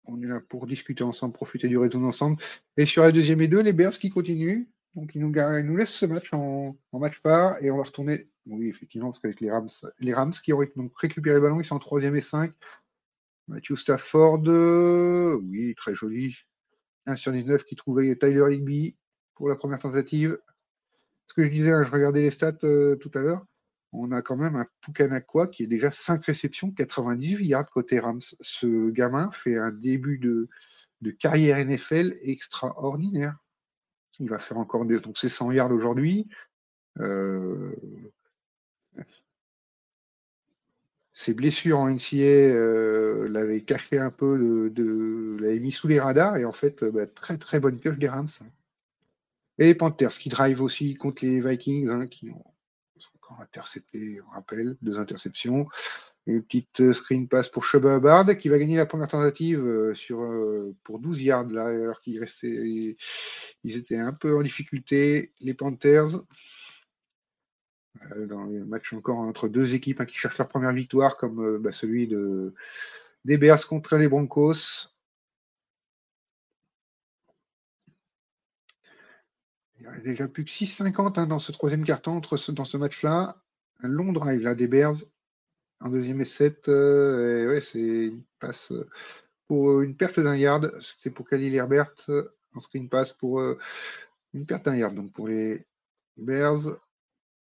On 0.05 0.23
est 0.23 0.27
là 0.27 0.41
pour 0.41 0.67
discuter 0.67 1.05
ensemble, 1.05 1.35
profiter 1.35 1.69
du 1.69 1.77
réseau 1.77 2.03
ensemble. 2.05 2.43
Et 2.77 2.87
sur 2.87 3.03
la 3.03 3.13
deuxième 3.13 3.41
et 3.43 3.49
deux, 3.49 3.61
les 3.61 3.73
Bears 3.73 3.99
qui 3.99 4.11
continuent. 4.11 4.67
Donc 4.95 5.15
ils 5.15 5.21
nous, 5.21 5.77
laissent 5.77 5.91
ce 5.91 6.07
match 6.07 6.33
en, 6.33 6.77
match 6.93 7.21
phare 7.23 7.63
et 7.63 7.71
on 7.71 7.77
va 7.77 7.85
retourner. 7.85 8.29
Oui, 8.47 8.69
effectivement, 8.69 9.09
parce 9.09 9.21
qu'avec 9.21 9.41
les 9.41 9.51
Rams, 9.51 9.69
les 10.01 10.15
Rams 10.15 10.33
qui 10.33 10.53
auraient 10.55 10.73
donc 10.75 10.97
récupéré 10.97 11.37
le 11.37 11.43
ballon, 11.43 11.61
ils 11.61 11.67
sont 11.67 11.77
en 11.77 11.81
troisième 11.81 12.17
et 12.17 12.23
5. 12.23 12.53
Matthew 13.49 13.77
Stafford, 13.77 14.43
euh, 14.47 15.41
oui, 15.43 15.75
très 15.75 15.95
joli. 15.95 16.37
1 17.07 17.17
sur 17.17 17.33
19 17.33 17.65
qui 17.65 17.77
trouvait 17.77 18.15
Tyler 18.17 18.55
Higby 18.55 18.95
pour 19.35 19.49
la 19.49 19.57
première 19.57 19.81
tentative. 19.81 20.39
Ce 21.27 21.35
que 21.35 21.45
je 21.45 21.49
disais, 21.49 21.73
hein, 21.73 21.83
je 21.83 21.91
regardais 21.91 22.23
les 22.23 22.31
stats 22.31 22.53
euh, 22.65 22.97
tout 22.97 23.11
à 23.15 23.21
l'heure. 23.21 23.45
On 23.93 24.13
a 24.13 24.21
quand 24.21 24.37
même 24.37 24.57
un 24.57 24.67
Pukanakwa 24.83 25.47
qui 25.47 25.63
est 25.63 25.67
déjà 25.67 25.91
5 25.91 26.23
réceptions, 26.27 26.71
98 26.73 27.47
yards 27.47 27.71
côté 27.71 27.99
Rams. 27.99 28.21
Ce 28.41 28.91
gamin 28.91 29.31
fait 29.31 29.57
un 29.57 29.71
début 29.71 30.19
de, 30.19 30.49
carrière 31.13 31.57
NFL 31.65 32.19
extraordinaire. 32.21 33.39
Il 34.19 34.29
va 34.29 34.39
faire 34.39 34.59
encore 34.59 34.85
des, 34.85 35.01
donc 35.01 35.17
c'est 35.17 35.31
100 35.31 35.53
yards 35.53 35.71
aujourd'hui. 35.71 36.29
Euh, 36.99 37.75
ses 41.19 41.35
blessures 41.35 41.81
en 41.81 41.91
NCA 41.91 42.17
euh, 42.23 43.29
l'avaient 43.29 43.63
caché 43.63 43.99
un 43.99 44.13
peu, 44.13 44.37
l'avaient 45.41 45.59
mis 45.59 45.73
sous 45.73 45.89
les 45.89 45.99
radars, 45.99 46.37
et 46.37 46.45
en 46.45 46.53
fait, 46.53 46.85
euh, 46.85 46.93
bah, 46.93 47.09
très 47.09 47.37
très 47.37 47.59
bonne 47.59 47.77
pioche 47.77 47.99
des 47.99 48.09
Rams. 48.09 48.29
Et 49.59 49.65
les 49.65 49.75
Panthers 49.75 50.13
qui 50.13 50.29
drive 50.29 50.63
aussi 50.63 50.95
contre 50.95 51.25
les 51.25 51.41
Vikings, 51.41 51.89
hein, 51.89 52.07
qui 52.07 52.31
ont 52.31 52.45
encore 53.17 53.41
intercepté, 53.41 54.21
on 54.29 54.31
rappelle, 54.31 54.77
deux 54.81 54.97
interceptions. 55.01 55.67
Une 56.29 56.41
petite 56.45 56.83
euh, 56.83 56.93
screen 56.93 57.27
pass 57.27 57.49
pour 57.49 57.65
Chuba 57.65 57.99
qui 58.37 58.49
va 58.49 58.59
gagner 58.61 58.77
la 58.77 58.87
première 58.87 59.09
tentative 59.09 59.93
sur, 59.95 60.19
pour 60.85 61.01
12 61.01 61.23
yards, 61.23 61.49
là, 61.49 61.67
alors 61.67 62.01
qu'ils 62.01 62.21
restaient, 62.21 62.97
ils 63.65 63.77
étaient 63.77 63.99
un 63.99 64.13
peu 64.13 64.39
en 64.39 64.43
difficulté, 64.43 65.33
les 65.41 65.55
Panthers. 65.55 66.21
Euh, 68.17 68.27
dans 68.27 68.45
les 68.45 68.61
matchs 68.61 68.93
encore 68.93 69.19
entre 69.19 69.49
deux 69.49 69.75
équipes 69.75 70.01
hein, 70.01 70.07
qui 70.07 70.17
cherchent 70.17 70.39
leur 70.39 70.49
première 70.49 70.73
victoire, 70.73 71.17
comme 71.17 71.45
euh, 71.45 71.59
bah, 71.59 71.73
celui 71.73 72.07
de, 72.07 72.55
des 73.25 73.39
Bears 73.39 73.67
contre 73.67 73.97
les 73.97 74.09
Broncos. 74.09 74.95
Il 79.81 79.83
n'y 79.83 79.87
a 79.87 80.01
déjà 80.01 80.29
plus 80.29 80.45
que 80.45 80.51
6,50 80.51 81.19
hein, 81.19 81.27
dans 81.27 81.39
ce 81.39 81.53
troisième 81.53 81.85
carton 81.85 82.13
entre 82.17 82.53
dans 82.53 82.65
ce 82.65 82.77
match-là. 82.77 83.43
Un 83.83 83.89
long 83.89 84.13
drive 84.13 84.41
là, 84.41 84.55
des 84.55 84.67
Bears 84.67 84.97
en 85.81 85.89
deuxième 85.89 86.21
et 86.21 86.25
7. 86.25 86.69
Euh, 86.69 87.61
c'est 87.61 87.79
une 87.79 88.25
passe 88.41 88.73
pour 89.47 89.81
une 89.83 89.97
perte 89.97 90.21
d'un 90.21 90.37
yard. 90.37 90.73
C'était 90.81 91.11
pour 91.11 91.29
Khalil 91.29 91.55
Herbert. 91.55 91.95
En 92.55 92.61
screen 92.61 92.89
pass 92.89 93.13
pour 93.13 93.41
une 94.35 94.47
perte 94.47 94.65
d'un 94.65 94.77
yard. 94.77 94.95
Donc 94.95 95.13
pour 95.13 95.29
les 95.29 95.65
Bears, 96.17 96.77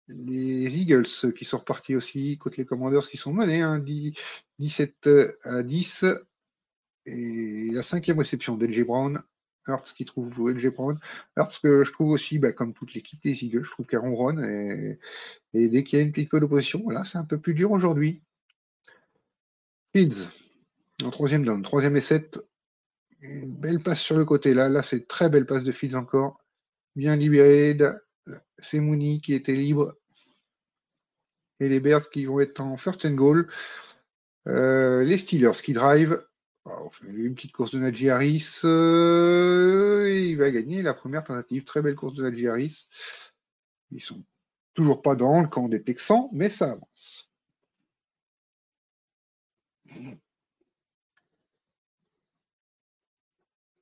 les 0.07 0.75
Eagles 0.75 1.33
qui 1.35 1.45
sont 1.45 1.57
repartis 1.57 1.95
aussi, 1.95 2.37
contre 2.37 2.57
les 2.57 2.65
Commanders 2.65 3.07
qui 3.09 3.17
sont 3.17 3.33
menés, 3.33 3.61
hein, 3.61 3.83
17 4.59 5.09
à 5.43 5.63
10. 5.63 6.05
Et 7.05 7.69
la 7.71 7.83
cinquième 7.83 8.19
réception 8.19 8.57
d'LG 8.57 8.85
Brown, 8.85 9.21
Hurts 9.67 9.93
qui 9.95 10.05
trouve 10.05 10.49
LG 10.49 10.73
Brown. 10.73 10.97
Hurts 11.35 11.59
que 11.61 11.83
je 11.83 11.91
trouve 11.91 12.11
aussi, 12.11 12.39
bah, 12.39 12.53
comme 12.53 12.73
toute 12.73 12.93
l'équipe 12.93 13.21
des 13.23 13.43
Eagles, 13.43 13.63
je 13.63 13.71
trouve 13.71 13.85
qu'elle 13.85 13.99
ronronne. 13.99 14.43
Et, 14.43 14.99
et, 15.53 15.67
dès 15.67 15.83
qu'il 15.83 15.99
y 15.99 16.01
a 16.01 16.05
une 16.05 16.11
petite 16.11 16.29
peu 16.29 16.39
d'opposition, 16.39 16.81
voilà, 16.83 17.03
c'est 17.03 17.17
un 17.17 17.25
peu 17.25 17.37
plus 17.39 17.53
dur 17.53 17.71
aujourd'hui. 17.71 18.21
Fields, 19.93 20.27
en 21.03 21.09
troisième 21.09 21.45
down, 21.45 21.61
troisième 21.61 21.97
et 21.97 22.01
7. 22.01 22.39
Une 23.21 23.51
belle 23.51 23.81
passe 23.81 24.01
sur 24.01 24.17
le 24.17 24.25
côté. 24.25 24.53
Là, 24.53 24.69
là 24.69 24.81
c'est 24.81 25.07
très 25.07 25.29
belle 25.29 25.45
passe 25.45 25.63
de 25.63 25.71
Fields 25.71 25.95
encore. 25.95 26.39
Bien 26.95 27.15
libéré 27.15 27.73
Mooney 28.73 29.19
qui 29.21 29.33
était 29.33 29.53
libre. 29.53 29.95
Et 31.59 31.69
les 31.69 31.79
Bears 31.79 32.09
qui 32.09 32.25
vont 32.25 32.39
être 32.39 32.59
en 32.59 32.77
first 32.77 33.05
and 33.05 33.15
goal. 33.15 33.49
Euh, 34.47 35.03
les 35.03 35.17
Steelers 35.17 35.61
qui 35.63 35.73
drive. 35.73 36.23
une 37.07 37.35
petite 37.35 37.51
course 37.51 37.71
de 37.71 37.79
Najee 37.79 38.09
Harris. 38.09 38.61
Euh, 38.63 40.09
il 40.09 40.37
va 40.37 40.51
gagner 40.51 40.81
la 40.81 40.93
première 40.93 41.23
tentative. 41.23 41.63
Très 41.63 41.81
belle 41.81 41.95
course 41.95 42.13
de 42.13 42.23
Najee 42.23 42.47
Harris. 42.47 42.87
Ils 43.91 44.01
sont 44.01 44.23
Toujours 44.77 45.01
pas 45.01 45.15
dans 45.15 45.41
le 45.41 45.47
camp 45.47 45.67
des 45.67 45.81
Texans, 45.81 46.29
mais 46.31 46.51
ça 46.51 46.73
avance. 46.73 47.31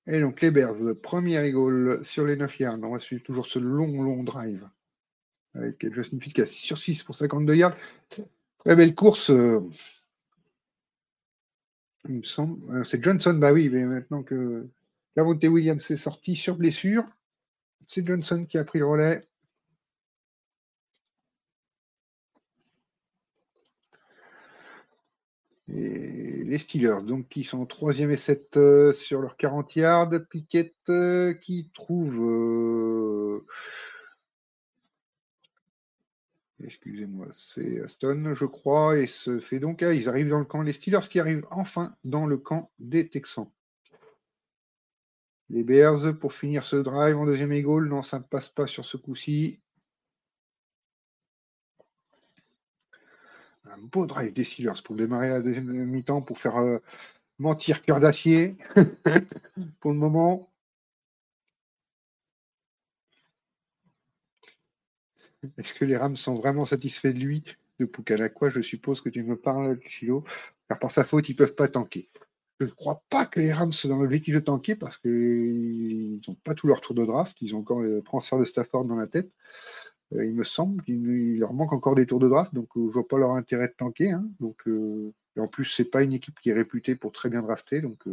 Et 0.08 0.20
donc 0.20 0.42
les 0.42 0.52
Bears, 0.52 0.76
première 1.02 1.50
goal 1.52 2.04
sur 2.04 2.26
les 2.26 2.36
9 2.36 2.60
yards. 2.60 2.80
On 2.84 2.92
va 2.92 3.00
suivre 3.00 3.24
toujours 3.24 3.48
ce 3.48 3.60
long, 3.60 4.02
long 4.04 4.24
drive. 4.24 4.68
Avec 5.56 5.92
Justin 5.94 6.20
Field 6.20 6.36
qui 6.36 6.42
a 6.42 6.46
6 6.46 6.60
sur 6.60 6.78
6 6.78 7.04
pour 7.04 7.16
52 7.16 7.56
yards. 7.56 7.76
Très 8.60 8.76
belle 8.76 8.94
course. 8.94 9.30
euh, 9.32 9.62
Il 12.08 12.16
me 12.16 12.24
semble. 12.24 12.60
euh, 12.72 12.84
C'est 12.84 13.04
Johnson, 13.04 13.34
bah 13.34 13.52
oui, 13.54 13.70
mais 13.70 13.84
maintenant 13.86 14.22
que 14.24 14.68
Lavonte 15.16 15.44
Williams 15.44 15.90
est 15.90 15.96
sorti 15.96 16.36
sur 16.36 16.56
blessure, 16.56 17.04
c'est 17.88 18.06
Johnson 18.06 18.46
qui 18.46 18.58
a 18.58 18.64
pris 18.64 18.80
le 18.80 18.86
relais. 18.88 19.22
Et 25.68 26.25
les 26.46 26.58
Steelers, 26.58 27.04
donc, 27.04 27.28
qui 27.30 27.44
sont 27.44 27.66
3e 27.66 28.12
et 28.12 28.18
7 28.18 28.58
euh, 28.58 28.94
sur 28.94 29.22
leurs 29.22 29.38
40 29.38 29.76
yards. 29.76 30.12
Pickett 30.30 30.76
euh, 30.90 31.34
qui 31.34 31.72
trouve. 31.74 32.20
euh, 32.22 33.46
Excusez-moi, 36.64 37.28
c'est 37.32 37.82
Aston, 37.82 38.34
je 38.34 38.46
crois, 38.46 38.98
et 38.98 39.08
se 39.08 39.40
fait 39.40 39.60
donc. 39.60 39.84
ah, 39.84 39.94
ils 39.94 40.08
arrivent 40.08 40.30
dans 40.30 40.40
le 40.40 40.46
camp. 40.46 40.62
Les 40.62 40.74
Steelers 40.74 41.08
qui 41.10 41.20
arrivent 41.20 41.46
enfin 41.52 41.96
dans 42.04 42.26
le 42.26 42.38
camp 42.38 42.72
des 42.80 43.10
Texans. 43.10 43.50
Les 45.50 45.64
Bears 45.64 46.18
pour 46.20 46.34
finir 46.34 46.64
ce 46.64 46.76
drive 46.78 47.18
en 47.18 47.26
deuxième 47.26 47.52
et 47.52 47.62
goal. 47.62 47.90
Non, 47.90 48.02
ça 48.02 48.20
ne 48.20 48.24
passe 48.24 48.50
pas 48.50 48.68
sur 48.68 48.86
ce 48.86 48.98
coup-ci. 48.98 49.60
Un 53.68 53.78
beau 53.78 54.06
drive 54.06 54.34
des 54.34 54.44
Steelers 54.44 54.82
pour 54.84 54.96
démarrer 54.96 55.30
la 55.30 55.42
deuxième 55.42 55.66
mi-temps 55.86 56.22
pour 56.22 56.38
faire 56.38 56.58
euh, 56.58 56.80
mentir 57.40 57.82
cœur 57.84 58.00
d'acier 58.00 58.58
pour 59.80 59.92
le 59.92 59.98
moment. 59.98 60.52
Est-ce 65.58 65.74
que 65.74 65.86
les 65.86 65.98
Rams 65.98 66.16
sont 66.16 66.36
vraiment 66.36 66.66
satisfaits 66.66 67.14
de 67.14 67.20
lui 67.20 67.44
De 67.80 67.86
Pukalakwa, 67.86 68.50
je 68.50 68.62
suppose 68.62 69.02
que 69.02 69.10
tu 69.10 69.24
me 69.24 69.36
parles, 69.36 69.80
Chilo. 69.82 70.24
Car 70.68 70.80
par 70.80 70.92
sa 70.92 71.04
faute, 71.04 71.30
ils 71.30 71.34
ne 71.34 71.38
peuvent 71.38 71.56
pas 71.56 71.68
tanker. 71.68 72.10
Je 72.60 72.66
ne 72.66 72.72
crois 72.72 73.04
pas 73.10 73.26
que 73.26 73.40
les 73.40 73.52
Rams 73.52 73.72
soient 73.72 73.90
dans 73.90 73.98
l'objectif 73.98 74.34
de 74.34 74.40
tanker 74.40 74.76
parce 74.76 74.98
qu'ils 74.98 76.22
n'ont 76.28 76.36
pas 76.44 76.54
tout 76.56 76.68
leur 76.68 76.82
tour 76.82 76.96
de 76.96 77.06
draft. 77.06 77.38
Ils 77.42 77.56
ont 77.56 77.60
encore 77.60 77.82
le 77.82 78.02
transfert 78.02 78.40
de 78.40 78.46
Stafford 78.46 78.86
dans 78.86 78.96
la 78.96 79.08
tête. 79.08 79.30
Euh, 80.14 80.26
il 80.26 80.34
me 80.34 80.44
semble 80.44 80.84
qu'il 80.84 81.08
il 81.08 81.40
leur 81.40 81.54
manque 81.54 81.74
encore 81.74 81.96
des 81.96 82.06
tours 82.06 82.20
de 82.20 82.30
draft, 82.30 82.54
donc 82.54 82.70
euh, 82.78 82.88
je 82.90 82.94
vois 82.94 83.08
pas 83.08 83.18
leur 83.18 83.32
intérêt 83.32 83.68
de 83.68 83.74
tanker. 83.74 84.12
hein. 84.12 84.28
Donc, 84.40 84.68
euh, 84.68 85.14
en 85.38 85.48
plus, 85.48 85.66
c'est 85.66 85.86
pas 85.86 86.02
une 86.02 86.14
équipe 86.14 86.40
qui 86.40 86.50
est 86.50 86.54
réputée 86.54 86.96
pour 86.96 87.12
très 87.12 87.30
bien 87.30 87.42
drafter. 87.42 87.82
Donc. 87.82 88.04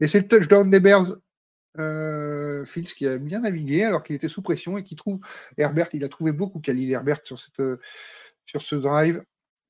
Et 0.00 0.08
c'est 0.08 0.20
le 0.20 0.28
touchdown 0.28 0.70
des 0.70 0.80
Bears. 0.80 1.16
Euh, 1.78 2.64
Fields 2.64 2.94
qui 2.94 3.06
a 3.06 3.18
bien 3.18 3.40
navigué 3.40 3.82
alors 3.82 4.02
qu'il 4.02 4.16
était 4.16 4.28
sous 4.28 4.40
pression 4.40 4.78
et 4.78 4.84
qui 4.84 4.96
trouve 4.96 5.20
Herbert. 5.58 5.88
Il 5.92 6.04
a 6.04 6.08
trouvé 6.08 6.32
beaucoup 6.32 6.60
Khalil 6.60 6.90
Herbert 6.90 7.20
sur, 7.24 7.38
cette, 7.38 7.60
sur 8.46 8.62
ce 8.62 8.76
drive. 8.76 9.22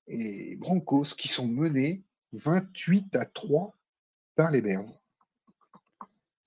Et 0.07 0.55
Broncos 0.57 1.15
qui 1.17 1.27
sont 1.29 1.49
menés 1.49 2.05
28 2.33 3.17
à 3.17 3.25
3 3.25 3.75
par 4.37 4.51
les 4.53 4.61
Bears. 4.61 4.85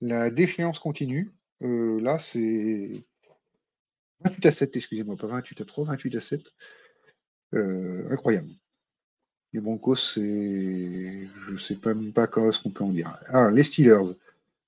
La 0.00 0.30
déchéance 0.30 0.78
continue. 0.78 1.30
Là, 1.60 2.18
c'est 2.18 2.90
28 4.24 4.46
à 4.46 4.52
7, 4.52 4.76
excusez-moi, 4.76 5.16
pas 5.16 5.26
28 5.26 5.60
à 5.60 5.64
3, 5.64 5.84
28 5.86 6.16
à 6.16 6.20
7. 6.20 6.42
Euh, 7.54 8.06
incroyable. 8.10 8.50
Les 9.52 9.60
Broncos, 9.60 9.96
c'est. 9.96 10.20
Je 10.20 11.50
ne 11.52 11.56
sais 11.56 11.74
pas 11.76 11.94
même 11.94 12.12
pas 12.12 12.26
quoi- 12.28 12.52
ce 12.52 12.62
qu'on 12.62 12.70
peut 12.70 12.84
en 12.84 12.90
dire. 12.92 13.18
Alors, 13.26 13.50
les 13.50 13.64
Steelers. 13.64 14.14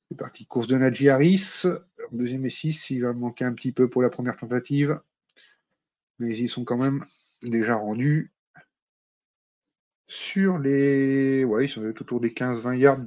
C'est 0.08 0.16
parti. 0.18 0.44
Course 0.46 0.66
de 0.66 0.76
Najee 0.76 1.08
Harris. 1.08 1.62
En 1.64 2.16
deuxième 2.16 2.44
et 2.44 2.50
6, 2.50 2.90
il 2.90 3.02
va 3.02 3.12
manquer 3.12 3.44
un 3.44 3.52
petit 3.54 3.72
peu 3.72 3.88
pour 3.88 4.02
la 4.02 4.10
première 4.10 4.36
tentative. 4.36 5.00
Mais 6.18 6.36
ils 6.36 6.48
sont 6.48 6.64
quand 6.64 6.76
même 6.78 7.04
déjà 7.42 7.76
rendus 7.76 8.32
sur 10.08 10.58
les. 10.58 11.44
Ouais, 11.44 11.66
ils 11.66 11.68
sont 11.68 11.84
autour 11.84 12.20
des 12.20 12.32
15-20 12.32 12.74
yards. 12.76 13.04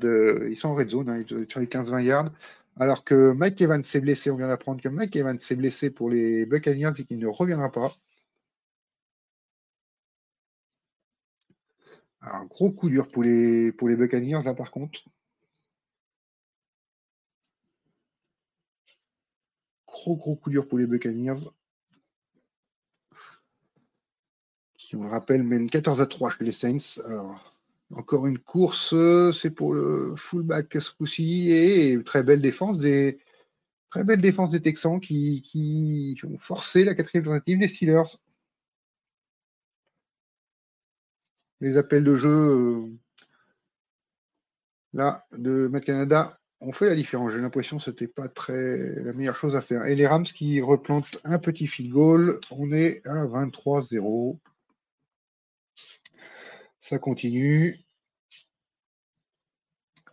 Ils 0.49 0.55
sont 0.57 0.69
en 0.69 0.75
red 0.75 0.89
zone, 0.89 1.09
hein, 1.09 1.23
sur 1.47 1.59
les 1.59 1.67
15-20 1.67 2.01
yards. 2.01 2.29
Alors 2.77 3.03
que 3.03 3.31
Mike 3.31 3.61
Evans 3.61 3.83
s'est 3.83 4.01
blessé, 4.01 4.29
on 4.31 4.35
vient 4.37 4.47
d'apprendre 4.47 4.81
que 4.81 4.89
Mike 4.89 5.15
Evans 5.15 5.39
s'est 5.39 5.55
blessé 5.55 5.89
pour 5.89 6.09
les 6.09 6.45
Buccaneers 6.45 6.91
et 6.99 7.05
qu'il 7.05 7.19
ne 7.19 7.27
reviendra 7.27 7.71
pas. 7.71 7.89
Un 12.21 12.45
gros 12.45 12.71
coup 12.71 12.89
dur 12.89 13.07
pour 13.07 13.23
les, 13.23 13.71
pour 13.71 13.87
les 13.87 13.95
Buccaneers, 13.95 14.43
là, 14.43 14.53
par 14.53 14.71
contre. 14.71 15.01
Gros, 19.87 20.15
gros 20.17 20.35
coup 20.35 20.49
dur 20.49 20.67
pour 20.67 20.77
les 20.77 20.85
Buccaneers. 20.87 21.49
Qui, 24.77 24.95
on 24.95 25.03
le 25.03 25.09
rappelle, 25.09 25.43
mènent 25.43 25.69
14 25.69 26.01
à 26.01 26.05
3 26.07 26.31
chez 26.31 26.43
les 26.43 26.51
Saints. 26.51 27.01
Encore 27.93 28.27
une 28.27 28.39
course, 28.39 28.93
euh, 28.93 29.31
c'est 29.31 29.51
pour 29.51 29.73
le 29.73 30.15
fullback 30.15 30.77
ce 30.79 30.91
coup-ci. 30.91 31.51
Et 31.51 32.01
très 32.03 32.23
belle 32.23 32.41
défense 32.41 32.79
des, 32.79 33.19
très 33.89 34.03
belle 34.03 34.21
défense 34.21 34.49
des 34.49 34.61
Texans 34.61 34.99
qui, 34.99 36.17
ont 36.23 36.37
forcé 36.39 36.83
la 36.83 36.95
quatrième 36.95 37.25
tentative 37.25 37.59
des 37.59 37.67
Steelers. 37.67 38.19
Les 41.61 41.77
appels 41.77 42.03
de 42.03 42.15
jeu 42.15 42.29
euh, 42.29 42.87
là 44.93 45.25
de 45.37 45.67
Matt 45.67 45.85
Canada 45.85 46.39
ont 46.61 46.71
fait 46.71 46.87
la 46.87 46.95
différence. 46.95 47.31
J'ai 47.31 47.39
l'impression 47.39 47.77
que 47.77 47.83
c'était 47.83 48.07
pas 48.07 48.27
très 48.27 48.77
la 49.01 49.13
meilleure 49.13 49.37
chose 49.37 49.55
à 49.55 49.61
faire. 49.61 49.85
Et 49.85 49.95
les 49.95 50.07
Rams 50.07 50.23
qui 50.23 50.61
replantent 50.61 51.17
un 51.23 51.39
petit 51.39 51.67
field 51.67 51.91
goal. 51.91 52.39
On 52.51 52.71
est 52.71 53.05
à 53.07 53.25
23-0. 53.25 54.37
Ça 56.87 56.99
continue. 56.99 57.83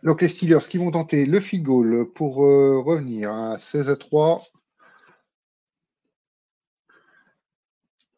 Donc 0.01 0.23
les 0.23 0.27
Steelers 0.27 0.67
qui 0.67 0.79
vont 0.79 0.89
tenter 0.89 1.27
le 1.27 1.39
field 1.39 1.67
pour 2.15 2.43
euh, 2.43 2.79
revenir 2.79 3.31
à 3.31 3.59
16 3.59 3.91
à 3.91 3.95
3. 3.95 4.43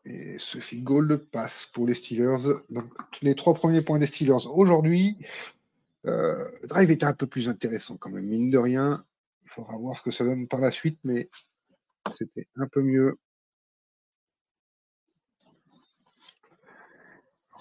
Et 0.06 0.38
ce 0.40 0.60
field 0.60 0.86
goal 0.86 1.18
passe 1.34 1.65
pour 1.65 1.86
les 1.86 1.95
Steelers. 1.95 2.61
Donc 2.69 2.86
les 3.22 3.36
trois 3.36 3.56
premiers 3.56 3.82
points 3.82 3.99
des 3.99 4.07
Steelers 4.07 4.48
aujourd'hui. 4.48 5.18
Euh, 6.06 6.49
drive 6.64 6.91
était 6.91 7.06
un 7.06 7.14
peu 7.14 7.27
plus 7.27 7.49
intéressant 7.49 7.98
quand 7.98 8.10
même, 8.10 8.23
mine 8.23 8.52
de 8.52 8.57
rien. 8.57 9.03
Il 9.44 9.49
faudra 9.49 9.76
voir 9.77 9.98
ce 9.98 10.03
que 10.03 10.11
ça 10.11 10.23
donne 10.23 10.48
par 10.48 10.61
la 10.61 10.72
suite, 10.72 10.98
mais 11.03 11.30
c'était 12.15 12.48
un 12.56 12.69
peu 12.69 12.82
mieux. 12.82 13.19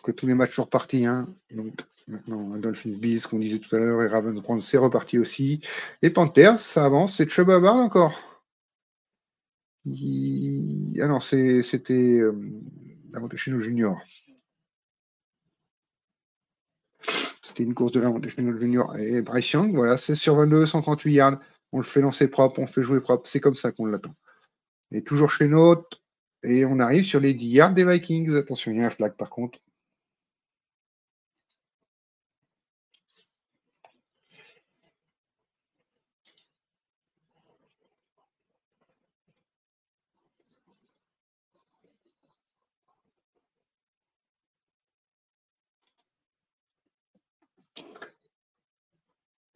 Que 0.05 0.13
tous 0.13 0.27
les 0.27 0.35
matchs 0.35 0.55
sont 0.57 0.65
repartis. 0.65 1.07
Hein. 1.07 1.29
Donc 1.51 1.73
maintenant, 2.09 2.57
Dolphins 2.59 2.91
Bills, 2.91 3.23
qu'on 3.23 3.39
disait 3.39 3.59
tout 3.59 3.75
à 3.75 3.79
l'heure, 3.79 4.03
et 4.03 4.09
Ravens 4.09 4.41
Browns, 4.41 4.61
c'est 4.61 4.79
reparti 4.79 5.19
aussi. 5.19 5.61
Les 6.03 6.11
Panthers, 6.11 6.59
ça 6.59 6.85
avance. 6.85 7.17
C'est 7.17 7.29
Chubb 7.29 7.49
Hubbard 7.51 7.77
encore. 7.77 8.13
Il- 9.87 10.99
Ah 11.03 11.09
non, 11.09 11.21
c'est- 11.21 11.63
c'était 11.63 12.19
euh, 12.21 12.33
Lavonte 13.13 13.37
Junior. 13.37 14.01
C'était 17.43 17.63
une 17.63 17.75
course 17.75 17.93
de 17.93 18.01
Lavonte 18.01 18.27
Junior 18.29 18.97
et 18.97 19.23
Bryce 19.23 19.53
Young. 19.53 19.75
Voilà, 19.75 19.97
16 19.99 20.19
sur 20.19 20.37
22, 20.37 20.67
138 20.67 21.13
yards. 21.13 21.41
On 21.73 21.79
le 21.79 21.85
fait 21.85 22.01
lancer 22.01 22.29
propre, 22.29 22.59
on 22.59 22.63
le 22.63 22.69
fait 22.69 22.83
jouer 22.83 23.01
propre. 23.01 23.29
C'est 23.29 23.41
comme 23.41 23.55
ça 23.57 23.73
qu'on 23.73 23.87
l'attend. 23.87 24.15
Et 24.93 25.03
toujours 25.03 25.31
chez 25.31 25.49
notre. 25.49 26.03
Et 26.43 26.65
on 26.65 26.79
arrive 26.79 27.05
sur 27.05 27.21
les 27.21 27.35
10 27.35 27.49
yards 27.49 27.75
des 27.75 27.85
Vikings. 27.85 28.35
Attention, 28.37 28.73
il 28.73 28.79
y 28.79 28.83
a 28.83 28.87
un 28.87 28.91
flag 28.91 29.15
par 29.17 29.31
contre. 29.31 29.59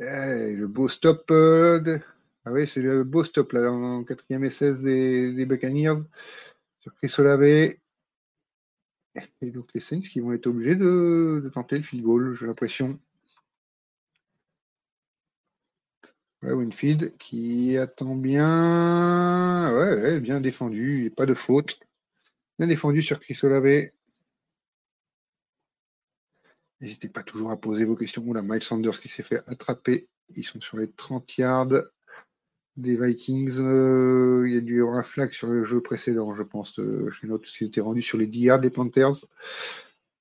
Eh, 0.01 0.55
le 0.57 0.67
beau 0.69 0.89
stop. 0.89 1.31
euh, 1.31 1.99
Ah 2.45 2.53
oui, 2.53 2.67
c'est 2.69 2.81
le 2.83 3.05
beau 3.05 3.25
stop 3.25 3.53
là, 3.53 3.71
en 3.71 4.05
4e 4.05 4.45
et 4.45 4.51
16 4.51 4.81
des, 4.83 5.33
des 5.33 5.47
Buccaneers 5.47 5.97
sur 6.81 6.95
Chris 6.97 7.15
Olave. 7.19 7.75
Et 9.41 9.51
donc 9.51 9.69
les 9.75 9.81
Saints 9.81 10.01
qui 10.01 10.21
vont 10.21 10.33
être 10.33 10.47
obligés 10.47 10.77
de, 10.77 11.41
de 11.43 11.49
tenter 11.49 11.77
le 11.77 11.83
field 11.83 12.05
goal, 12.05 12.35
j'ai 12.35 12.47
l'impression. 12.47 12.99
Winfield 16.43 17.17
qui 17.19 17.77
attend 17.77 18.17
bien. 18.17 19.73
Ouais, 19.73 20.03
ouais, 20.03 20.21
bien 20.21 20.41
défendu, 20.41 21.13
pas 21.17 21.27
de 21.27 21.35
faute. 21.35 21.79
Bien 22.59 22.69
défendu 22.69 23.03
sur 23.03 23.21
Chris 23.21 23.39
Olave. 23.45 23.91
N'hésitez 26.81 27.09
pas 27.09 27.23
toujours 27.23 27.51
à 27.51 27.57
poser 27.57 27.85
vos 27.85 27.97
questions. 27.97 28.23
Oula, 28.27 28.43
Miles 28.43 28.63
Sanders 28.63 29.01
qui 29.01 29.09
s'est 29.09 29.23
fait 29.23 29.43
attraper. 29.47 30.09
Ils 30.37 30.45
sont 30.45 30.61
sur 30.61 30.77
les 30.77 30.91
30 30.91 31.37
yards 31.39 31.83
des 32.77 32.97
Vikings. 32.97 33.59
Euh, 33.59 34.45
il 34.47 34.55
y 34.55 34.57
a 34.57 34.61
dû 34.61 34.79
y 34.79 34.81
avoir 34.81 34.99
un 34.99 35.03
flag 35.03 35.33
sur 35.33 35.49
le 35.49 35.65
jeu 35.65 35.81
précédent, 35.81 36.35
je 36.35 36.43
pense, 36.43 36.79
euh, 36.79 37.11
chez 37.11 37.27
notre 37.27 37.45
qui 37.45 37.65
était 37.65 37.81
rendu 37.81 38.03
sur 38.03 38.19
les 38.19 38.27
10 38.27 38.41
yards 38.41 38.61
des 38.61 38.71
Panthers. 38.71 39.25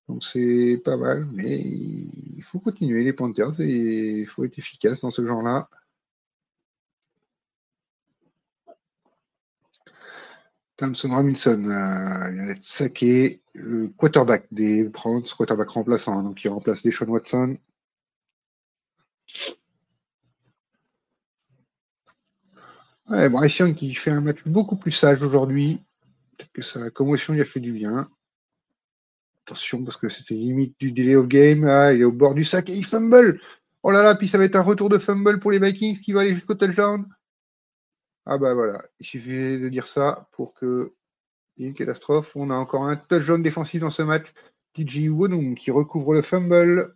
Donc 0.08 0.24
c'est 0.24 0.82
pas 0.84 0.98
mal, 0.98 1.28
mais 1.34 1.60
il 1.60 2.42
faut 2.42 2.60
continuer 2.60 3.04
les 3.04 3.14
Panthers 3.14 3.60
et 3.60 4.22
il 4.22 4.26
faut 4.26 4.46
être 4.46 4.58
efficace 4.58 5.02
dans 5.02 5.10
ce 5.10 5.26
genre-là. 5.26 5.70
Thompson 10.78 11.10
Robinson 11.10 11.64
euh, 11.66 12.32
vient 12.32 12.46
d'être 12.46 12.64
saqué. 12.64 13.42
Le 13.54 13.88
quarterback 13.88 14.46
des 14.52 14.84
Browns, 14.84 15.24
quarterback 15.24 15.70
remplaçant, 15.70 16.22
donc 16.22 16.44
il 16.44 16.50
remplace 16.50 16.84
Deshaun 16.84 17.10
Watson. 17.10 17.56
Ouais, 23.10 23.30
Bryce 23.30 23.58
Young 23.58 23.74
qui 23.74 23.96
fait 23.96 24.12
un 24.12 24.22
match 24.22 24.44
beaucoup 24.46 24.76
plus 24.76 24.92
sage 24.92 25.24
aujourd'hui. 25.24 25.82
Peut-être 26.38 26.52
que 26.52 26.62
sa 26.62 26.92
commotion 26.92 27.34
lui 27.34 27.42
a 27.42 27.46
fait 27.46 27.60
du 27.60 27.72
bien. 27.72 28.10
Attention, 29.46 29.84
parce 29.84 29.98
que 29.98 30.10
c'était 30.10 30.36
limite 30.36 30.76
du 30.80 30.92
delay 30.92 31.16
of 31.16 31.28
game. 31.28 31.64
Ah, 31.64 31.94
il 31.94 32.02
est 32.02 32.04
au 32.04 32.12
bord 32.12 32.36
du 32.36 32.44
sac 32.44 32.70
et 32.70 32.76
il 32.76 32.86
fumble. 32.86 33.40
Oh 33.82 33.92
là 33.92 34.04
là, 34.04 34.16
puis 34.16 34.28
ça 34.28 34.38
va 34.38 34.44
être 34.44 34.58
un 34.58 34.62
retour 34.62 34.90
de 34.90 34.98
fumble 34.98 35.40
pour 35.40 35.52
les 35.52 35.60
Vikings 35.60 36.00
qui 36.02 36.12
va 36.12 36.22
aller 36.22 36.36
jusqu'au 36.36 36.56
touchdown. 36.56 37.06
Ah 38.30 38.38
bah 38.38 38.54
voilà, 38.54 38.84
il 39.00 39.06
suffit 39.06 39.58
de 39.58 39.70
dire 39.70 39.88
ça 39.88 40.28
pour 40.34 40.54
que 40.54 40.94
il 41.58 41.64
y 41.64 41.66
ait 41.68 41.70
une 41.70 41.76
catastrophe. 41.76 42.36
On 42.36 42.50
a 42.50 42.56
encore 42.56 42.84
un 42.86 42.98
touchdown 42.98 43.42
défensif 43.42 43.82
dans 43.82 43.90
ce 43.90 44.04
match. 44.04 44.34
TJ 44.76 45.10
Wonum 45.10 45.56
qui 45.56 45.72
recouvre 45.72 46.14
le 46.14 46.22
fumble. 46.22 46.96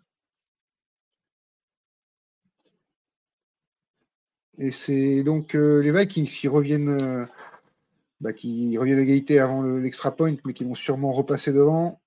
Et 4.57 4.71
c'est 4.71 5.23
donc 5.23 5.55
euh, 5.55 5.81
les 5.81 5.91
Vikings 5.91 6.27
qui 6.27 6.47
reviennent, 6.47 6.89
euh, 7.01 7.25
bah, 8.21 8.33
qui 8.33 8.77
reviennent 8.77 8.99
à 8.99 9.01
égalité 9.03 9.39
avant 9.39 9.63
l'extra 9.63 10.15
point, 10.15 10.35
mais 10.45 10.53
qui 10.53 10.65
vont 10.65 10.75
sûrement 10.75 11.11
repasser 11.11 11.53
devant. 11.53 12.01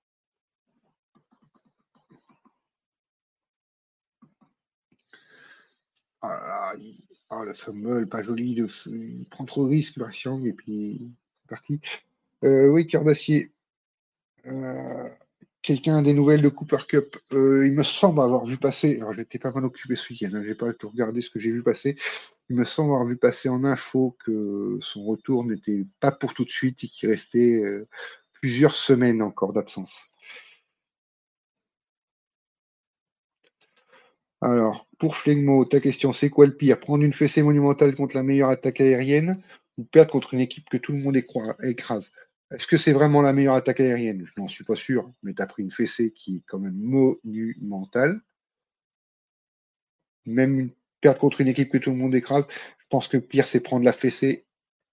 Ah, 6.21 6.73
ah, 7.29 7.43
le 7.43 7.53
fumble, 7.53 8.07
pas 8.07 8.21
joli, 8.21 8.55
il 8.85 9.27
prend 9.29 9.45
trop 9.45 9.65
de 9.65 9.69
risques, 9.69 9.97
Young, 10.23 10.45
et 10.45 10.53
puis 10.53 11.11
c'est 11.41 11.49
parti. 11.49 11.81
Euh, 12.43 12.67
oui, 12.67 12.85
cœur 12.87 13.03
d'acier. 13.03 13.51
Euh, 14.45 15.09
quelqu'un 15.63 16.03
des 16.03 16.13
nouvelles 16.13 16.43
de 16.43 16.49
Cooper 16.49 16.85
Cup? 16.87 17.17
Euh, 17.33 17.65
il 17.65 17.73
me 17.73 17.83
semble 17.83 18.21
avoir 18.21 18.45
vu 18.45 18.57
passer, 18.57 18.97
alors 18.97 19.13
j'étais 19.13 19.39
pas 19.39 19.51
mal 19.51 19.65
occupé 19.65 19.95
ce 19.95 20.13
week-end, 20.13 20.29
hein, 20.35 20.43
j'ai 20.45 20.53
pas 20.53 20.71
tout 20.73 20.89
regardé 20.89 21.21
ce 21.21 21.31
que 21.31 21.39
j'ai 21.39 21.51
vu 21.51 21.63
passer. 21.63 21.97
Il 22.49 22.55
me 22.55 22.63
semble 22.63 22.91
avoir 22.91 23.07
vu 23.07 23.17
passer 23.17 23.49
en 23.49 23.63
info 23.63 24.15
que 24.23 24.77
son 24.81 25.03
retour 25.03 25.43
n'était 25.43 25.83
pas 25.99 26.11
pour 26.11 26.35
tout 26.35 26.45
de 26.45 26.51
suite 26.51 26.83
et 26.83 26.87
qu'il 26.87 27.09
restait 27.09 27.59
plusieurs 28.33 28.75
semaines 28.75 29.23
encore 29.23 29.53
d'absence. 29.53 30.11
Alors, 34.45 34.87
pour 34.99 35.15
Flegmo, 35.15 35.65
ta 35.65 35.79
question, 35.79 36.13
c'est 36.13 36.29
quoi 36.29 36.45
le 36.45 36.55
pire? 36.55 36.79
Prendre 36.79 37.03
une 37.03 37.13
fessée 37.13 37.41
monumentale 37.41 37.95
contre 37.95 38.15
la 38.15 38.21
meilleure 38.21 38.49
attaque 38.49 38.79
aérienne 38.79 39.37
ou 39.79 39.85
perdre 39.85 40.11
contre 40.11 40.35
une 40.35 40.39
équipe 40.39 40.69
que 40.69 40.77
tout 40.77 40.91
le 40.91 40.99
monde 40.99 41.17
écrase? 41.17 42.11
Est-ce 42.51 42.67
que 42.67 42.77
c'est 42.77 42.91
vraiment 42.91 43.23
la 43.23 43.33
meilleure 43.33 43.55
attaque 43.55 43.79
aérienne? 43.79 44.23
Je 44.23 44.39
n'en 44.39 44.47
suis 44.47 44.63
pas 44.63 44.75
sûr, 44.75 45.11
mais 45.23 45.33
tu 45.33 45.41
as 45.41 45.47
pris 45.47 45.63
une 45.63 45.71
fessée 45.71 46.11
qui 46.11 46.35
est 46.35 46.43
quand 46.45 46.59
même 46.59 46.77
monumentale. 46.77 48.21
Même 50.27 50.69
perdre 51.01 51.17
contre 51.17 51.41
une 51.41 51.47
équipe 51.47 51.71
que 51.71 51.79
tout 51.79 51.89
le 51.89 51.97
monde 51.97 52.13
écrase, 52.13 52.45
je 52.77 52.85
pense 52.87 53.07
que 53.07 53.17
le 53.17 53.23
pire, 53.23 53.47
c'est 53.47 53.61
prendre 53.61 53.83
la 53.83 53.93
fessée. 53.93 54.45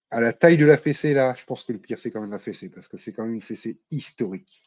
À 0.09 0.19
la 0.19 0.33
taille 0.33 0.57
de 0.57 0.65
la 0.65 0.79
fessée, 0.79 1.13
là, 1.13 1.35
je 1.37 1.45
pense 1.45 1.63
que 1.63 1.73
le 1.73 1.79
pire, 1.79 1.99
c'est 1.99 2.09
quand 2.09 2.21
même 2.21 2.31
la 2.31 2.39
fessée, 2.39 2.69
parce 2.69 2.87
que 2.87 2.97
c'est 2.97 3.13
quand 3.13 3.23
même 3.23 3.35
une 3.35 3.41
fessée 3.41 3.79
historique 3.91 4.63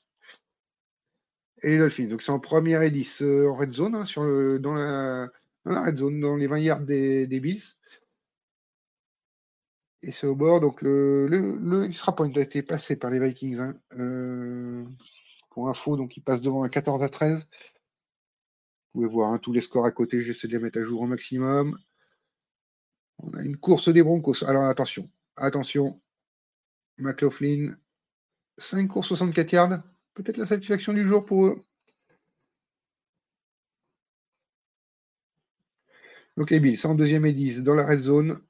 et 1.62 1.70
les 1.70 1.78
Dolphins. 1.78 2.06
Donc 2.06 2.22
c'est 2.22 2.32
en 2.32 2.40
première 2.40 2.82
et 2.82 2.90
10 2.90 3.22
euh, 3.22 3.48
en 3.48 3.56
red 3.56 3.72
zone, 3.72 3.94
hein, 3.94 4.04
sur 4.04 4.24
le, 4.24 4.58
dans, 4.58 4.74
la, 4.74 5.30
red 5.64 5.98
zone, 5.98 6.20
dans 6.20 6.36
les 6.36 6.46
20 6.46 6.58
yards 6.58 6.80
des, 6.80 7.26
Bills. 7.40 7.62
Et 10.02 10.12
c'est 10.12 10.26
au 10.26 10.36
bord, 10.36 10.60
donc 10.60 10.82
le, 10.82 11.26
le, 11.26 11.84
extra 11.84 12.14
point 12.14 12.30
a 12.34 12.40
été 12.40 12.62
passé 12.62 12.96
par 12.96 13.10
les 13.10 13.18
Vikings. 13.18 13.58
Hein. 13.58 13.76
Euh, 13.98 14.84
pour 15.50 15.68
info, 15.68 15.96
donc 15.96 16.16
il 16.16 16.20
passe 16.22 16.42
devant 16.42 16.64
un 16.64 16.68
14 16.68 17.02
à 17.02 17.08
13. 17.08 17.48
Vous 18.92 19.00
pouvez 19.00 19.08
voir 19.08 19.32
hein, 19.32 19.38
tous 19.38 19.52
les 19.52 19.62
scores 19.62 19.86
à 19.86 19.90
côté, 19.90 20.22
j'essaie 20.22 20.48
de 20.48 20.52
les 20.52 20.62
mettre 20.62 20.78
à 20.78 20.82
jour 20.82 21.00
au 21.00 21.06
maximum. 21.06 21.78
On 23.18 23.32
a 23.32 23.42
une 23.42 23.56
course 23.56 23.88
des 23.88 24.02
Broncos. 24.02 24.44
Alors 24.44 24.64
attention, 24.64 25.10
attention. 25.36 26.00
McLaughlin, 26.98 27.76
5 28.58 28.88
courses 28.88 29.08
64 29.08 29.52
yards 29.52 29.82
peut-être 30.16 30.38
la 30.38 30.46
satisfaction 30.46 30.92
du 30.92 31.06
jour 31.06 31.24
pour 31.24 31.46
eux. 31.46 31.62
Donc 36.36 36.50
les 36.50 36.58
Bills, 36.58 36.84
en 36.84 36.94
deuxième 36.94 37.24
et 37.26 37.32
10 37.32 37.62
dans 37.62 37.74
la 37.74 37.86
red 37.86 38.00
zone. 38.00 38.40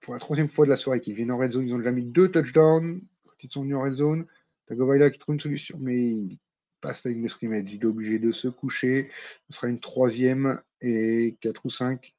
Pour 0.00 0.14
la 0.14 0.20
troisième 0.20 0.48
fois 0.48 0.64
de 0.64 0.70
la 0.70 0.76
soirée 0.76 1.00
qu'ils 1.00 1.14
viennent 1.14 1.30
en 1.30 1.38
red 1.38 1.52
zone, 1.52 1.66
ils 1.66 1.74
ont 1.74 1.78
déjà 1.78 1.92
mis 1.92 2.04
deux 2.04 2.30
touchdowns 2.30 3.00
quand 3.24 3.34
ils 3.42 3.50
sont 3.50 3.62
venus 3.62 3.76
en 3.76 3.82
red 3.82 3.94
zone. 3.94 4.26
Tagovailoa 4.66 5.10
qui 5.10 5.18
trouve 5.18 5.34
une 5.34 5.40
solution, 5.40 5.78
mais 5.80 5.96
il 5.96 6.38
passe 6.80 7.04
la 7.04 7.12
ligne 7.12 7.22
de 7.22 7.28
scrimmage. 7.28 7.72
Il 7.72 7.82
est 7.82 7.84
obligé 7.84 8.18
de 8.18 8.32
se 8.32 8.48
coucher. 8.48 9.10
Ce 9.48 9.56
sera 9.56 9.68
une 9.68 9.80
troisième 9.80 10.60
et 10.80 11.36
4 11.40 11.66
ou 11.66 11.70
5. 11.70 12.14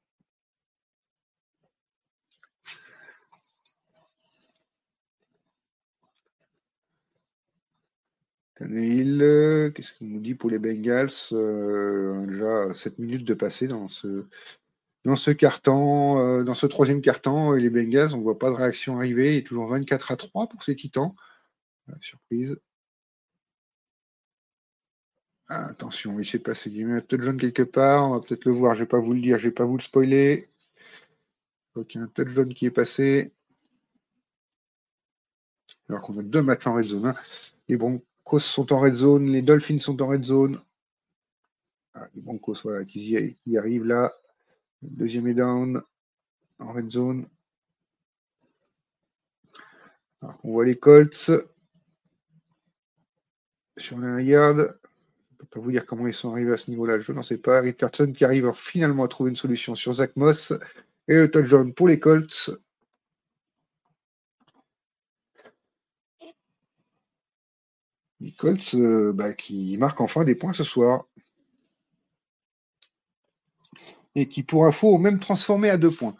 Euh, 8.61 9.71
qu'est-ce 9.71 9.93
qu'il 9.93 10.09
nous 10.09 10.19
dit 10.19 10.35
pour 10.35 10.49
les 10.49 10.59
Bengals 10.59 11.09
euh, 11.33 12.25
Déjà 12.27 12.73
7 12.73 12.99
minutes 12.99 13.25
de 13.25 13.33
passer 13.33 13.67
dans 13.67 13.87
ce, 13.87 14.25
dans 15.05 15.15
ce 15.15 15.31
carton, 15.31 16.19
euh, 16.19 16.43
dans 16.43 16.53
ce 16.53 16.67
troisième 16.67 17.01
carton, 17.01 17.55
et 17.55 17.61
les 17.61 17.69
Bengals, 17.69 18.13
on 18.13 18.17
ne 18.17 18.23
voit 18.23 18.39
pas 18.39 18.49
de 18.49 18.55
réaction 18.55 18.97
arriver. 18.97 19.35
Il 19.35 19.37
est 19.39 19.47
toujours 19.47 19.67
24 19.67 20.11
à 20.11 20.17
3 20.17 20.47
pour 20.49 20.63
ces 20.63 20.75
Titans. 20.75 21.13
surprise. 22.01 22.59
Ah, 25.49 25.65
attention, 25.67 26.17
il 26.19 26.25
s'est 26.25 26.39
passé 26.39 26.69
du 26.69 26.85
touchdown 27.07 27.37
quelque 27.37 27.63
part. 27.63 28.09
On 28.09 28.13
va 28.13 28.21
peut-être 28.21 28.45
le 28.45 28.53
voir. 28.53 28.73
Je 28.73 28.79
ne 28.81 28.85
vais 28.85 28.89
pas 28.89 28.99
vous 28.99 29.13
le 29.13 29.19
dire, 29.21 29.37
je 29.37 29.45
ne 29.45 29.49
vais 29.49 29.53
pas 29.53 29.65
vous 29.65 29.77
le 29.77 29.83
spoiler. 29.83 30.49
Il 31.75 31.85
y 31.95 31.97
a 31.97 32.01
un 32.01 32.07
touchdown 32.07 32.53
qui 32.53 32.65
est 32.65 32.71
passé. 32.71 33.33
Alors 35.89 36.01
qu'on 36.01 36.17
a 36.17 36.23
deux 36.23 36.41
matchs 36.41 36.67
en 36.67 36.75
red 36.75 36.85
zone. 36.85 37.07
Hein. 37.07 37.15
Les 37.67 37.75
Broncos 38.23 38.39
sont 38.39 38.71
en 38.71 38.79
red 38.79 38.93
zone, 38.95 39.31
les 39.31 39.41
Dolphins 39.41 39.79
sont 39.79 40.01
en 40.01 40.07
red 40.07 40.23
zone. 40.23 40.61
Ah, 41.93 42.07
les 42.15 42.21
Broncos, 42.21 42.61
voilà, 42.63 42.85
qui, 42.85 43.35
y, 43.45 43.57
arrivent 43.57 43.85
là. 43.85 44.13
deuxième 44.81 45.27
est 45.27 45.33
down 45.33 45.81
en 46.59 46.71
red 46.71 46.89
zone. 46.89 47.27
on 50.21 50.51
voit 50.51 50.65
les 50.65 50.77
Colts 50.77 51.31
sur 53.77 53.97
un 53.97 54.21
yard. 54.21 54.57
Je 54.57 54.63
ne 54.63 55.37
peux 55.39 55.45
pas 55.47 55.59
vous 55.59 55.71
dire 55.71 55.85
comment 55.85 56.07
ils 56.07 56.13
sont 56.13 56.31
arrivés 56.31 56.53
à 56.53 56.57
ce 56.57 56.69
niveau-là, 56.69 56.99
je 56.99 57.11
n'en 57.11 57.23
sais 57.23 57.37
pas. 57.37 57.59
Richardson 57.59 58.13
qui 58.13 58.23
arrive 58.23 58.51
finalement 58.53 59.03
à 59.03 59.07
trouver 59.07 59.31
une 59.31 59.35
solution 59.35 59.75
sur 59.75 59.93
Zach 59.93 60.15
Moss. 60.15 60.53
Et 61.07 61.15
le 61.15 61.29
touchdown 61.29 61.73
pour 61.73 61.87
les 61.87 61.99
Colts. 61.99 62.51
Les 68.21 68.31
Colts 68.33 68.75
euh, 68.75 69.13
bah, 69.13 69.33
qui 69.33 69.77
marquent 69.77 70.01
enfin 70.01 70.23
des 70.23 70.35
points 70.35 70.53
ce 70.53 70.63
soir. 70.63 71.05
Et 74.15 74.29
qui, 74.29 74.43
pour 74.43 74.65
info, 74.65 74.95
ont 74.95 74.99
même 74.99 75.19
transformé 75.19 75.69
à 75.69 75.77
deux 75.77 75.91
points. 75.91 76.15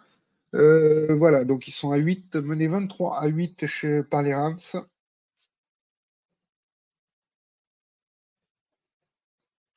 Euh, 0.55 1.15
voilà, 1.15 1.45
donc 1.45 1.67
ils 1.67 1.71
sont 1.73 1.91
à 1.91 1.97
8, 1.97 2.35
menés 2.37 2.67
23 2.67 3.19
à 3.19 3.27
8 3.27 3.65
par 4.09 4.23
les 4.23 4.33
Rams. 4.33 4.59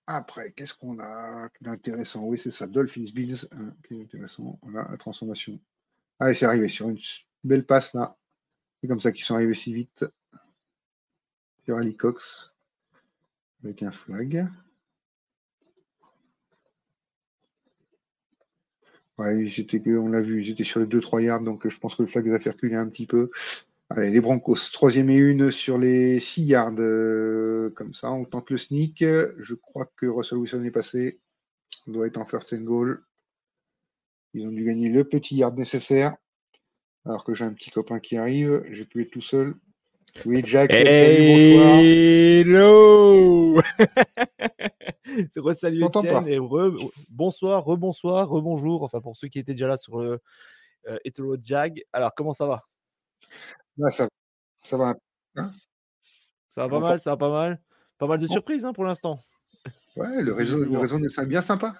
Après, 0.06 0.52
qu'est-ce 0.52 0.74
qu'on 0.74 0.98
a 1.00 1.48
d'intéressant? 1.60 2.24
Oui, 2.24 2.38
c'est 2.38 2.50
ça, 2.50 2.66
Dolphins 2.66 3.04
Bills, 3.14 3.48
hein, 3.52 3.74
qui 3.86 3.94
est 3.94 4.02
intéressant. 4.02 4.58
Voilà, 4.62 4.88
la 4.90 4.96
transformation. 4.96 5.58
Allez, 6.20 6.34
c'est 6.34 6.46
arrivé 6.46 6.68
sur 6.68 6.88
une 6.88 6.98
belle 7.42 7.66
passe 7.66 7.94
là. 7.94 8.16
C'est 8.80 8.88
comme 8.88 9.00
ça 9.00 9.12
qu'ils 9.12 9.24
sont 9.24 9.34
arrivés 9.34 9.54
si 9.54 9.72
vite 9.74 10.04
Cox 11.96 12.52
avec 13.62 13.82
un 13.82 13.90
flag. 13.90 14.46
Ouais, 19.16 19.48
on 19.86 20.08
l'a 20.08 20.20
vu, 20.20 20.42
j'étais 20.42 20.64
sur 20.64 20.80
les 20.80 20.86
2-3 20.86 21.22
yards, 21.22 21.40
donc 21.42 21.68
je 21.68 21.78
pense 21.78 21.94
que 21.94 22.02
le 22.02 22.08
flag 22.08 22.28
va 22.28 22.40
faire 22.40 22.54
reculer 22.54 22.74
un 22.74 22.88
petit 22.88 23.06
peu. 23.06 23.30
Allez, 23.90 24.10
les 24.10 24.20
Broncos, 24.20 24.70
troisième 24.72 25.08
et 25.08 25.16
une 25.16 25.50
sur 25.50 25.78
les 25.78 26.18
6 26.18 26.42
yards. 26.42 26.74
euh, 26.78 27.70
comme 27.76 27.94
ça, 27.94 28.10
on 28.10 28.24
tente 28.24 28.50
le 28.50 28.56
sneak. 28.56 28.98
Je 29.02 29.54
crois 29.54 29.90
que 29.96 30.06
Russell 30.06 30.38
Wilson 30.38 30.64
est 30.64 30.70
passé. 30.70 31.20
On 31.86 31.92
doit 31.92 32.06
être 32.06 32.18
en 32.18 32.24
first 32.24 32.52
and 32.54 32.62
goal. 32.62 33.04
Ils 34.32 34.46
ont 34.46 34.50
dû 34.50 34.64
gagner 34.64 34.88
le 34.88 35.04
petit 35.04 35.36
yard 35.36 35.56
nécessaire. 35.56 36.16
Alors 37.04 37.24
que 37.24 37.34
j'ai 37.34 37.44
un 37.44 37.52
petit 37.52 37.70
copain 37.70 38.00
qui 38.00 38.16
arrive. 38.16 38.64
Je 38.70 38.82
peux 38.84 39.00
être 39.00 39.10
tout 39.10 39.20
seul. 39.20 39.54
Oui, 40.24 40.42
Jack, 40.46 40.70
salut, 40.70 41.26
bonsoir. 41.26 41.80
Hello 41.80 43.60
C'est 45.30 45.40
quoi, 45.40 45.52
salut 45.54 45.80
T'entends 45.80 46.00
Étienne 46.00 46.24
pas. 46.24 46.30
et 46.30 46.38
re- 46.38 46.90
bonsoir, 47.10 47.64
rebonsoir, 47.64 48.28
rebonjour. 48.28 48.82
Enfin, 48.82 49.00
pour 49.00 49.16
ceux 49.16 49.28
qui 49.28 49.38
étaient 49.38 49.52
déjà 49.54 49.66
là 49.68 49.76
sur 49.76 49.98
le 49.98 50.20
euh, 50.88 50.98
Jag. 51.42 51.82
Alors, 51.92 52.14
comment 52.14 52.32
ça 52.32 52.46
va? 52.46 52.62
Là, 53.76 53.88
ça, 53.88 54.08
ça 54.64 54.76
va. 54.76 54.94
Ça 56.48 56.62
va 56.62 56.68
pas 56.68 56.80
mal, 56.80 57.00
ça 57.00 57.10
va 57.10 57.16
pas 57.16 57.30
mal? 57.30 57.60
Pas 57.98 58.06
mal 58.06 58.18
de 58.18 58.26
surprises 58.26 58.64
hein, 58.64 58.72
pour 58.72 58.84
l'instant. 58.84 59.24
Ouais, 59.96 60.22
le 60.22 60.32
réseau, 60.32 60.58
le 60.58 60.78
réseau 60.78 60.98
est 60.98 61.26
bien 61.26 61.42
sympa. 61.42 61.76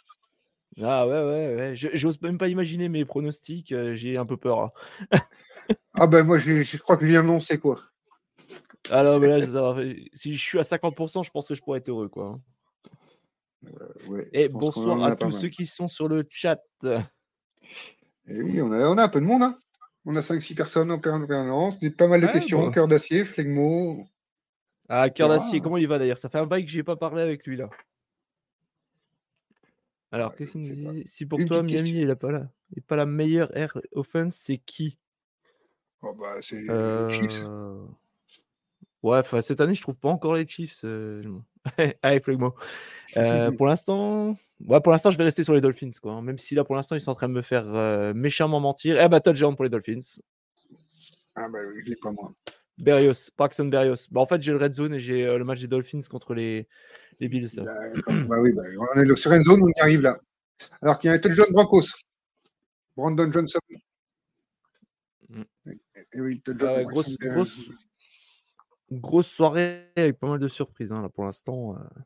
Ah 0.82 1.06
ouais, 1.06 1.22
ouais, 1.22 1.55
ouais. 1.55 1.76
Je- 1.76 1.88
J'ose 1.94 2.20
même 2.20 2.36
pas 2.38 2.48
imaginer 2.48 2.88
mes 2.88 3.05
pronostics. 3.05 3.70
euh, 3.72 3.94
J'ai 3.94 4.16
un 4.16 4.26
peu 4.26 4.36
peur. 4.36 4.60
hein. 4.60 4.72
Ah 5.94 6.09
ben 6.09 6.24
moi, 6.24 6.38
je 6.38 6.76
crois 6.78 6.96
que 6.96 7.06
je 7.06 7.10
viens 7.12 7.22
d'annoncer 7.22 7.59
quoi. 7.59 7.80
Ah 8.90 9.02
non, 9.02 9.19
mais 9.19 9.28
là, 9.28 9.40
ça 9.43 9.51
va. 9.73 9.82
si 10.12 10.35
je 10.35 10.40
suis 10.43 10.59
à 10.59 10.62
50%, 10.62 11.23
je 11.24 11.31
pense 11.31 11.48
que 11.48 11.55
je 11.55 11.62
pourrais 11.62 11.78
être 11.78 11.89
heureux. 11.89 12.09
quoi. 12.09 12.39
hein. 13.65 13.69
Ouais, 14.09 14.28
Et 14.35 14.43
je 14.44 14.48
pense 14.48 14.74
qu'on 14.74 14.82
bonsoir 14.82 15.05
à 15.05 15.16
tous 15.16 15.31
ceux 15.31 15.48
qui 15.48 15.66
sont 15.66 15.89
sur 15.89 16.06
le 16.09 16.27
chat. 16.28 16.61
Et 18.27 18.40
oui, 18.43 18.61
on 18.61 18.70
a, 18.73 18.86
on 18.89 18.98
a 18.98 19.05
un 19.05 19.09
peu 19.09 19.20
de 19.20 19.24
monde. 19.27 19.43
Hein. 19.43 19.59
On 20.05 20.15
a 20.16 20.20
5-6 20.20 20.55
personnes 20.55 20.90
en 20.90 20.98
permanence. 20.98 21.78
Pas 21.97 22.06
mal 22.09 22.20
de 22.20 22.27
Ouais, 22.27 22.32
questions. 22.35 22.70
Cœur 22.70 22.89
d'acier, 22.89 23.24
flegmo. 23.24 24.06
Ah, 24.90 25.09
cœur 25.09 25.31
Ah. 25.31 25.35
d'acier, 25.35 25.61
comment 25.62 25.78
il 25.78 25.89
va 25.89 25.98
d'ailleurs? 25.98 26.19
Ça 26.19 26.28
fait 26.28 26.39
un 26.39 26.44
bail 26.47 26.66
que 26.66 26.70
j'ai 26.70 26.82
pas 26.82 26.97
parlé 26.97 27.23
avec 27.23 27.47
lui 27.47 27.56
là. 27.56 27.70
Alors, 30.12 30.31
Ouais, 30.32 30.36
qu'est-ce 30.39 30.52
qu'il 30.52 30.61
nous 30.85 30.93
dit? 30.93 31.02
Si 31.06 31.27
pour 31.27 31.40
Une 31.40 31.48
toi, 31.48 31.62
Miami 31.62 32.05
n'est 32.05 32.15
pas 32.15 32.31
là, 32.31 32.48
est 32.77 32.81
pas 32.82 32.97
la 32.97 33.06
meilleure 33.06 33.56
air 33.56 33.77
offense, 33.93 34.35
c'est 34.36 34.59
qui? 34.59 34.98
Oh, 36.02 36.12
bah, 36.15 36.36
c'est 36.40 36.61
les 36.61 36.70
Euh, 36.70 37.09
Chiefs. 37.11 37.44
Ouais, 39.05 39.20
cette 39.43 39.60
année, 39.60 39.74
je 39.74 39.82
trouve 39.82 39.97
pas 39.97 40.09
encore 40.09 40.35
les 40.35 40.48
Chiefs. 40.48 40.81
euh, 40.85 41.22
Allez, 42.02 42.20
flegmo. 42.20 42.55
Euh, 43.18 43.51
pour 43.51 43.66
l'instant, 43.66 44.35
ouais, 44.66 44.81
pour 44.81 44.93
l'instant, 44.93 45.10
je 45.10 45.18
vais 45.18 45.24
rester 45.24 45.44
sur 45.44 45.52
les 45.52 45.60
Dolphins, 45.60 45.90
quoi. 46.01 46.12
hein, 46.14 46.22
Même 46.22 46.39
si 46.39 46.55
là, 46.55 46.64
pour 46.64 46.74
l'instant, 46.74 46.94
ils 46.94 47.02
sont 47.02 47.10
en 47.10 47.14
train 47.14 47.28
de 47.28 47.35
me 47.35 47.43
faire 47.43 47.66
euh, 47.66 48.14
méchamment 48.14 48.60
mentir. 48.60 48.98
Eh 48.98 49.06
bah, 49.09 49.20
touchdown 49.20 49.55
pour 49.56 49.64
les 49.64 49.68
Dolphins. 49.70 50.01
Ah 51.36 51.51
bah 51.51 51.59
oui, 51.68 51.82
je 51.85 51.90
l'ai 51.90 51.97
pas 51.97 52.12
moi. 52.12 52.32
Berrios, 52.78 53.31
Paxton 53.36 53.66
Berrios. 53.66 54.09
Bah, 54.10 54.22
en 54.22 54.26
fait, 54.26 54.43
j'ai 54.43 54.52
le 54.52 54.59
red 54.59 54.72
zone 54.74 54.94
et 54.94 55.01
j'ai 55.01 55.26
euh, 55.26 55.36
le 55.36 55.44
match 55.44 55.60
des 55.60 55.66
Dolphins 55.68 56.01
contre 56.09 56.32
les, 56.32 56.66
les 57.20 57.28
Bills. 57.28 57.51
là. 57.56 57.64
Bah 58.26 58.40
oui, 58.40 58.52
bah, 58.55 58.62
on 58.97 59.01
est 59.02 59.16
sur 59.16 59.32
une 59.32 59.44
zone, 59.44 59.62
on 59.62 59.68
y 59.68 59.81
arrive 59.81 60.01
là. 60.01 60.18
Alors 60.81 60.98
qu'il 60.98 61.09
y 61.09 61.12
a 61.12 61.16
un 61.16 61.18
touchdown 61.18 61.48
Broncos. 61.51 61.89
Brandon 62.97 63.31
Johnson. 63.31 63.59
Mm. 65.28 65.43
Et, 65.66 65.78
et 66.14 66.20
oui, 66.22 66.40
touchdown 66.40 66.74
Ah 66.78 66.85
grosse, 66.85 67.14
grosse, 67.18 67.70
grosse 68.93 69.27
soirée 69.28 69.90
avec 69.97 70.19
pas 70.19 70.28
mal 70.28 70.39
de 70.39 70.48
surprises 70.48 70.93
hein, 70.93 71.02
là 71.02 71.09
pour 71.09 71.24
l'instant. 71.24 71.77
euh. 71.77 72.01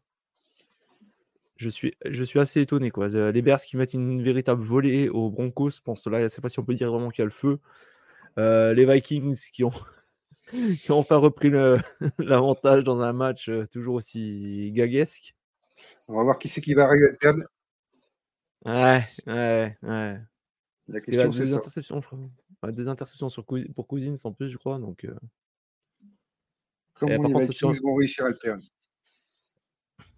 Je 1.57 1.69
suis, 1.69 1.93
je 2.05 2.23
suis 2.23 2.39
assez 2.39 2.61
étonné 2.61 2.91
quoi. 2.91 3.09
Les 3.09 3.43
Bears 3.43 3.61
qui 3.61 3.77
mettent 3.77 3.93
une 3.95 4.23
véritable 4.23 4.63
volée 4.63 5.09
aux 5.09 5.29
Broncos, 5.29 5.71
je 5.71 5.81
pense 5.81 6.07
là, 6.07 6.29
cette 6.29 6.41
fois-ci 6.41 6.61
on 6.61 6.65
peut 6.65 6.75
dire 6.75 6.91
vraiment 6.93 7.11
qu'il 7.11 7.23
y 7.23 7.23
a 7.23 7.25
le 7.27 7.31
feu. 7.33 7.59
Euh, 8.39 8.75
les 8.75 8.87
Vikings 8.87 9.37
qui 9.53 9.65
ont, 9.65 9.73
qui 10.83 10.91
ont 10.93 10.99
enfin 10.99 11.17
repris 11.17 11.51
l'avantage 12.19 12.85
dans 12.85 13.03
un 13.03 13.13
match 13.13 13.51
toujours 13.73 13.97
aussi 13.97 14.71
gaguesque. 14.73 15.35
On 16.09 16.17
va 16.17 16.25
voir 16.25 16.39
qui 16.39 16.49
c'est 16.49 16.61
qui 16.61 16.75
va 16.75 16.85
arriver 16.85 17.09
à 17.11 17.15
perdre. 17.15 17.45
Ouais, 18.65 19.05
ouais, 19.27 19.77
ouais. 19.83 20.21
La 20.89 21.01
Parce 21.05 21.05
question, 21.05 21.33
c'est 21.33 21.47
deux 21.47 21.53
ça. 21.53 21.57
interceptions, 21.57 22.01
je 22.01 22.07
crois. 22.07 22.19
Ouais, 22.63 22.73
deux 22.73 22.89
interceptions 22.89 23.29
sur 23.29 23.45
pour 23.45 23.87
Cousins 23.87 24.15
en 24.25 24.33
plus, 24.33 24.49
je 24.51 24.59
crois. 24.59 24.79
Donc, 24.79 25.05
euh, 25.05 25.15
Comment 26.99 27.17
par 27.19 27.29
les 27.29 27.33
contre, 27.35 27.51
Vikings 27.53 27.75
sur- 27.75 27.83
vont 27.83 27.95
réussir 27.95 28.25
à 28.25 28.29
le 28.31 28.37
perdre 28.39 28.63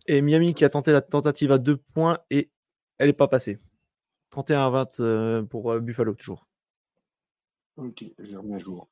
Et 0.07 0.23
Miami 0.23 0.55
qui 0.55 0.65
a 0.65 0.71
tenté 0.71 0.93
la 0.93 1.03
tentative 1.03 1.53
à 1.53 1.59
deux 1.59 1.77
points 1.77 2.19
et 2.31 2.51
elle 2.99 3.09
n'est 3.09 3.13
pas 3.15 3.29
passée. 3.29 3.59
31 4.31 4.67
à 4.67 4.71
20 4.71 5.01
euh, 5.01 5.43
pour 5.43 5.73
euh, 5.73 5.81
Buffalo, 5.81 6.15
toujours. 6.15 6.47
Ok, 7.77 8.05
j'ai 8.23 8.37
remis 8.37 8.55
à 8.55 8.59
jour. 8.59 8.89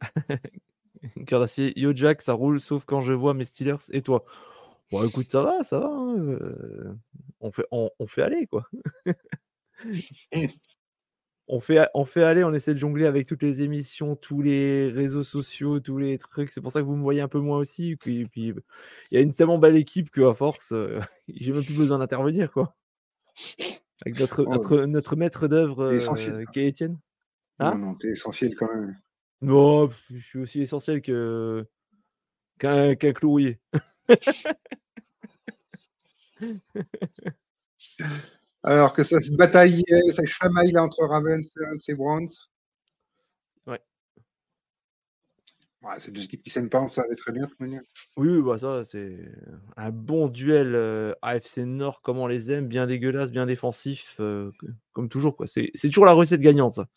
Cœur 1.26 1.40
d'acier, 1.40 1.78
Yo 1.78 1.94
Jack, 1.94 2.22
ça 2.22 2.32
roule, 2.32 2.58
sauf 2.60 2.84
quand 2.84 3.00
je 3.00 3.12
vois 3.12 3.34
mes 3.34 3.44
Steelers 3.44 3.76
et 3.90 4.02
toi. 4.02 4.24
Bon, 4.90 5.06
écoute, 5.06 5.28
ça 5.30 5.42
va, 5.42 5.62
ça 5.64 5.80
va. 5.80 5.88
hein, 5.88 6.16
euh, 6.18 6.94
on, 7.40 7.50
fait, 7.50 7.66
on, 7.70 7.90
on 7.98 8.06
fait 8.06 8.22
aller, 8.22 8.46
quoi. 8.46 8.68
on, 11.48 11.60
fait, 11.60 11.88
on 11.94 12.04
fait 12.04 12.22
aller, 12.22 12.44
on 12.44 12.52
essaie 12.52 12.74
de 12.74 12.78
jongler 12.78 13.06
avec 13.06 13.26
toutes 13.26 13.42
les 13.42 13.62
émissions, 13.62 14.16
tous 14.16 14.42
les 14.42 14.88
réseaux 14.88 15.22
sociaux, 15.22 15.80
tous 15.80 15.98
les 15.98 16.18
trucs. 16.18 16.50
C'est 16.50 16.60
pour 16.60 16.72
ça 16.72 16.80
que 16.80 16.86
vous 16.86 16.96
me 16.96 17.02
voyez 17.02 17.20
un 17.20 17.28
peu 17.28 17.40
moins 17.40 17.58
aussi. 17.58 17.92
Et 17.92 17.96
puis, 17.96 18.26
puis, 18.26 18.52
il 19.10 19.14
y 19.14 19.18
a 19.18 19.20
une 19.20 19.32
tellement 19.32 19.58
belle 19.58 19.76
équipe 19.76 20.10
qu'à 20.10 20.34
force, 20.34 20.72
euh, 20.72 21.00
j'ai 21.28 21.52
même 21.52 21.64
plus 21.64 21.76
besoin 21.76 21.98
d'intervenir, 21.98 22.52
quoi. 22.52 22.74
Avec 24.04 24.18
notre, 24.18 24.44
Oh, 24.46 24.50
notre, 24.50 24.78
notre 24.82 25.16
maître 25.16 25.48
d'œuvre, 25.48 25.84
euh, 25.84 26.44
qui 26.52 26.60
est 26.60 26.68
Étienne. 26.68 26.98
Hein? 27.58 27.74
non, 27.74 27.86
non, 27.86 27.94
t'es 27.94 28.08
essentiel 28.08 28.54
quand 28.54 28.72
même. 28.74 28.96
Non, 29.40 29.88
je 30.10 30.18
suis 30.18 30.38
aussi 30.38 30.62
essentiel 30.62 31.02
que 31.02 31.66
qu'un 32.58 32.94
qu'un 32.94 33.12
clou 33.12 33.30
rouillé. 33.30 33.60
Alors 38.66 38.94
que 38.94 39.04
ça 39.04 39.20
se 39.22 39.30
bataille, 39.30 39.84
euh, 39.92 40.12
ça 40.12 40.22
se 40.22 40.26
chamaille 40.26 40.72
là 40.72 40.82
entre 40.82 41.04
Ravens 41.04 41.48
et 41.86 41.94
Browns. 41.94 42.28
Ouais. 43.68 43.80
Ouais, 45.82 45.94
c'est 45.98 46.10
deux 46.10 46.24
équipes 46.24 46.42
qui 46.42 46.50
s'aiment 46.50 46.68
pas, 46.68 46.88
ça 46.88 47.04
va 47.08 47.14
très 47.14 47.30
bien. 47.30 47.44
de 47.44 47.48
toute 47.48 47.60
manière. 47.60 47.82
Oui, 48.16 48.28
oui, 48.28 48.42
bah 48.42 48.58
ça, 48.58 48.84
c'est 48.84 49.18
un 49.76 49.90
bon 49.90 50.26
duel 50.26 50.74
euh, 50.74 51.14
AFC 51.22 51.58
Nord, 51.58 52.02
comme 52.02 52.18
on 52.18 52.26
les 52.26 52.50
aime, 52.50 52.66
bien 52.66 52.88
dégueulasse, 52.88 53.30
bien 53.30 53.46
défensif, 53.46 54.16
euh, 54.18 54.50
comme 54.92 55.08
toujours. 55.08 55.36
quoi. 55.36 55.46
C'est 55.46 55.70
c'est 55.74 55.86
toujours 55.86 56.06
la 56.06 56.12
recette 56.12 56.40
gagnante, 56.40 56.74
ça. 56.74 56.88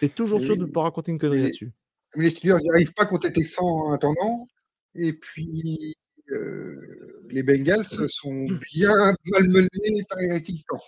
T'es 0.00 0.08
toujours 0.08 0.40
Et 0.40 0.44
sûr 0.44 0.56
de 0.56 0.66
ne 0.66 0.72
pas 0.72 0.82
raconter 0.82 1.12
une 1.12 1.20
connerie 1.20 1.44
là-dessus. 1.44 1.70
Mais 2.16 2.24
les 2.24 2.30
Steelers 2.30 2.58
n'y 2.62 2.70
arrivent 2.70 2.94
pas 2.94 3.06
contre 3.06 3.28
les 3.28 3.32
Texans 3.32 3.64
en 3.64 3.92
attendant. 3.92 4.48
Et 4.96 5.12
puis, 5.12 5.94
les 6.28 7.42
Bengals 7.42 7.84
sont 8.08 8.46
bien 8.72 9.14
malmenés 9.26 10.04
par 10.08 10.18
les 10.18 10.42
Titans. 10.42 10.78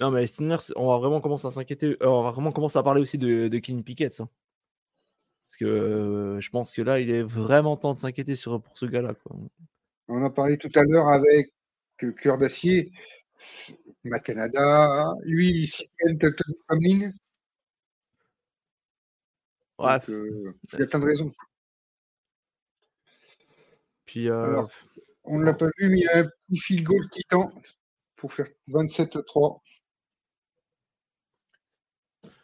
Non, 0.00 0.10
mais 0.10 0.20
les 0.20 0.26
Steelers, 0.28 0.72
on 0.76 0.88
va 0.88 0.98
vraiment 0.98 1.20
commencer 1.20 1.46
à 1.46 1.50
s'inquiéter. 1.50 1.96
euh, 2.02 2.06
on 2.06 2.22
va 2.22 2.30
vraiment 2.30 2.52
commencer 2.52 2.78
à 2.78 2.82
parler 2.82 3.00
aussi 3.00 3.18
de, 3.18 3.48
de 3.48 3.58
Kenny 3.58 3.82
Pickett. 3.82 4.20
hein. 4.20 4.28
Parce 5.42 5.56
que 5.56 5.64
euh, 5.64 6.40
je 6.40 6.50
pense 6.50 6.72
que 6.72 6.82
là, 6.82 7.00
il 7.00 7.10
est 7.10 7.22
vraiment 7.22 7.76
temps 7.76 7.94
de 7.94 7.98
s'inquiéter 7.98 8.36
sur, 8.36 8.62
pour 8.62 8.78
ce 8.78 8.86
gars-là. 8.86 9.14
On 10.06 10.22
en 10.22 10.30
parlait 10.30 10.56
tout 10.56 10.70
à 10.74 10.84
l'heure 10.84 11.08
avec 11.08 11.52
euh, 12.02 12.12
Cœur 12.12 12.38
d'Acier, 12.38 12.92
Matt 14.04 14.24
Canada, 14.24 15.12
lui, 15.24 15.66
Cyprian 15.66 16.16
Telton 16.18 16.52
Tomlin. 16.68 17.12
Bref. 19.78 20.08
Euh, 20.10 20.54
il 20.74 20.78
y 20.78 20.82
a 20.82 20.86
plein 20.86 20.98
de 21.00 21.04
raisons. 21.06 21.32
Puis, 24.08 24.30
euh, 24.30 24.44
Alors, 24.44 24.70
On 25.24 25.38
ne 25.38 25.44
l'a 25.44 25.52
pas 25.52 25.66
vu, 25.66 25.90
mais 25.90 25.98
il 25.98 26.04
y 26.04 26.08
a 26.08 26.20
un 26.20 26.24
petit 26.24 26.58
field 26.58 26.82
goal 26.84 27.06
titan 27.10 27.52
pour 28.16 28.32
faire 28.32 28.48
27-3. 28.68 29.60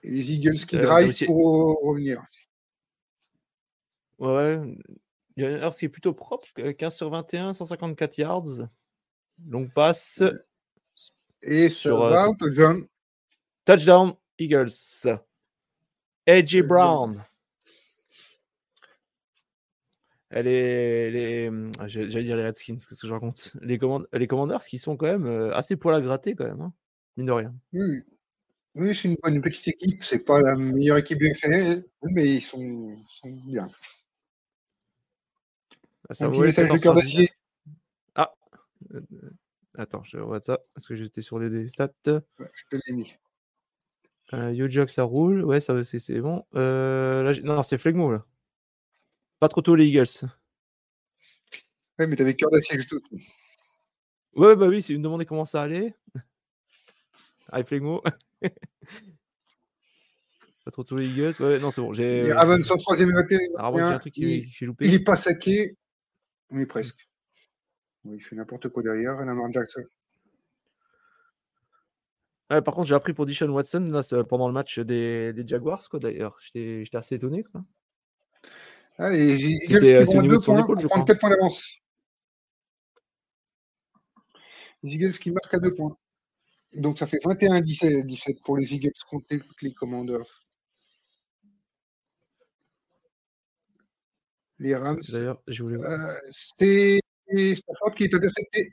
Et 0.03 0.11
les 0.11 0.31
Eagles 0.33 0.57
qui 0.67 0.77
Euh, 0.77 0.83
drive 0.83 1.09
aussi- 1.09 1.25
pour 1.25 1.81
revenir. 1.83 2.23
Ouais. 4.19 4.61
Il 5.37 5.45
y 5.45 5.47
a 5.47 5.71
qui 5.71 5.87
est 5.87 5.89
plutôt 5.89 6.13
propre, 6.13 6.47
euh, 6.59 6.75
15 6.75 6.95
sur 6.95 7.09
21, 7.09 7.55
154 7.55 8.19
yards. 8.19 8.69
Longue 9.49 9.73
passe. 9.73 10.23
Et 11.41 11.71
sur, 11.71 12.03
euh. 12.03 12.27
Touchdown, 13.65 14.15
Eagles. 14.39 14.69
AJ. 16.27 16.61
Brown. 16.61 17.25
Les, 20.43 21.51
ah, 21.79 21.87
j'ai- 21.87 22.11
j'allais 22.11 22.25
dire 22.25 22.37
les 22.37 22.45
Redskins, 22.45 22.77
qu'est-ce 22.77 23.01
que 23.01 23.07
je 23.07 23.13
raconte? 23.13 23.53
Les, 23.61 23.79
command- 23.79 24.07
les 24.13 24.27
Commanders 24.27 24.65
qui 24.65 24.79
sont 24.79 24.97
quand 24.97 25.07
même 25.07 25.27
euh, 25.27 25.55
assez 25.55 25.77
poil 25.77 25.95
à 25.95 26.01
gratter, 26.01 26.35
quand 26.35 26.45
même, 26.45 26.61
hein, 26.61 26.73
mine 27.17 27.27
de 27.27 27.33
rien. 27.33 27.55
Oui, 27.73 28.03
oui 28.75 28.95
c'est 28.95 29.09
une, 29.09 29.17
bonne 29.23 29.41
petite 29.41 29.69
équipe. 29.69 30.03
C'est 30.03 30.25
pas 30.25 30.41
la 30.41 30.57
meilleure 30.57 30.99
équipe 30.99 31.19
du 31.19 31.31
XFL, 31.31 31.85
mais 32.03 32.35
ils 32.35 32.43
sont, 32.43 32.97
sont 33.09 33.31
bien. 33.47 33.69
Ah, 36.09 36.15
ça 36.15 36.27
un 36.27 36.31
petit 36.31 36.41
les 36.41 36.47
message 36.47 36.69
de 36.69 36.79
14 36.79 36.83
cœur 36.83 36.93
sur 36.95 37.03
19. 37.03 37.21
d'acier. 37.21 37.37
Ah, 38.17 38.35
euh, 38.95 39.01
attends, 39.79 40.03
je 40.03 40.19
regarde 40.19 40.45
ça, 40.45 40.59
parce 40.75 40.87
que 40.87 40.97
j'étais 40.97 41.23
sur 41.23 41.39
les, 41.39 41.49
des 41.49 41.69
stats. 41.69 41.91
Ouais, 42.07 42.51
je 42.53 42.65
te 42.77 42.83
l'ai 42.87 42.97
mis. 42.97 43.15
Euh, 44.33 44.87
ça 44.89 45.03
roule. 45.05 45.45
Ouais, 45.45 45.61
ça 45.61 45.83
c'est 45.85 46.21
bon. 46.21 46.45
Euh, 46.55 47.23
là, 47.23 47.41
non, 47.43 47.63
c'est 47.63 47.79
Flegmo, 47.79 48.11
là. 48.11 48.27
Pas 49.45 49.49
trop 49.51 49.61
tôt, 49.61 49.75
les 49.75 49.85
Eagles. 49.85 50.07
Ouais, 51.99 52.07
mais 52.07 52.17
t'avais 52.17 52.35
cœur 52.35 52.51
d'acier 52.51 52.79
juste 52.79 52.95
au-dessus. 52.95 53.29
Ouais, 54.35 54.57
bah 54.57 54.69
oui, 54.69 54.81
c'est 54.81 54.95
me 54.95 55.03
demander 55.03 55.27
comment 55.27 55.45
ça 55.45 55.61
allait. 55.61 55.95
Allez, 57.53 57.65
Flegmo. 57.65 58.03
Pas 60.65 60.71
trop 60.71 60.83
tôt, 60.83 60.97
les 60.97 61.09
Eagles. 61.09 61.35
Ouais, 61.41 61.59
non, 61.59 61.71
c'est 61.71 61.83
bon. 61.83 61.93
J'ai 61.93 62.23
Les 62.23 62.33
Ravens 62.33 62.71
en 62.71 62.79
troisième 62.79 63.11
et 63.11 63.13
21. 63.13 63.71
Moi, 63.71 63.81
j'ai 63.81 63.95
un 63.95 63.99
truc 63.99 64.15
qui- 64.15 64.49
il, 64.63 64.75
il 64.81 64.95
est 64.95 65.05
pas 65.05 65.17
saqué, 65.19 65.77
mais 66.49 66.65
presque. 66.65 67.07
Il 68.07 68.23
fait 68.23 68.37
n'importe 68.37 68.71
quoi 68.71 68.83
derrière, 68.83 69.17
Lamar 69.27 69.53
Jackson. 69.53 69.85
Ouais, 72.51 72.63
par 72.63 72.73
contre, 72.73 72.89
j'ai 72.89 72.95
appris 72.95 73.13
pour 73.13 73.27
Dishon 73.27 73.51
Watson 73.51 73.91
là, 73.93 74.25
pendant 74.25 74.49
le 74.49 74.55
match 74.55 74.79
des, 74.79 75.35
des 75.35 75.47
Jaguars, 75.47 75.87
quoi, 75.91 76.01
d'ailleurs. 76.01 76.39
J'étais 76.41 76.83
j'étais 76.87 76.97
assez 76.97 77.17
étonné, 77.17 77.43
quoi. 77.45 77.63
Ah, 78.99 79.13
Eagles 79.15 79.59
C'était, 79.61 79.79
qui 79.79 79.95
euh, 79.95 80.05
au 80.19 80.23
niveau 80.23 80.37
de 80.37 80.43
son 80.43 80.55
points 80.55 80.61
épaule, 80.63 80.77
pour 80.77 80.83
je 80.83 80.87
prendre 80.89 81.05
crois. 81.05 81.15
4 81.15 81.21
points 81.21 81.31
d'avance. 81.31 81.79
Les 84.85 84.95
Eagles 84.95 85.19
qui 85.19 85.31
marquent 85.33 85.55
à 85.55 85.59
2 85.59 85.75
points. 85.75 85.97
Donc 86.75 86.99
ça 86.99 87.07
fait 87.07 87.19
21-17 87.19 88.05
17 88.07 88.41
pour 88.45 88.57
les 88.57 88.75
Eagles 88.75 88.93
contre 89.09 89.27
les, 89.31 89.41
les 89.63 89.75
Commanders. 89.75 90.45
Les 94.59 94.75
Rams, 94.77 95.01
D'ailleurs, 95.13 95.43
je 95.49 95.63
voulais. 95.63 95.83
euh, 95.83 96.15
c'est 96.31 97.01
Stafford 97.29 97.95
qui 97.97 98.05
est 98.05 98.15
intercepté. 98.15 98.73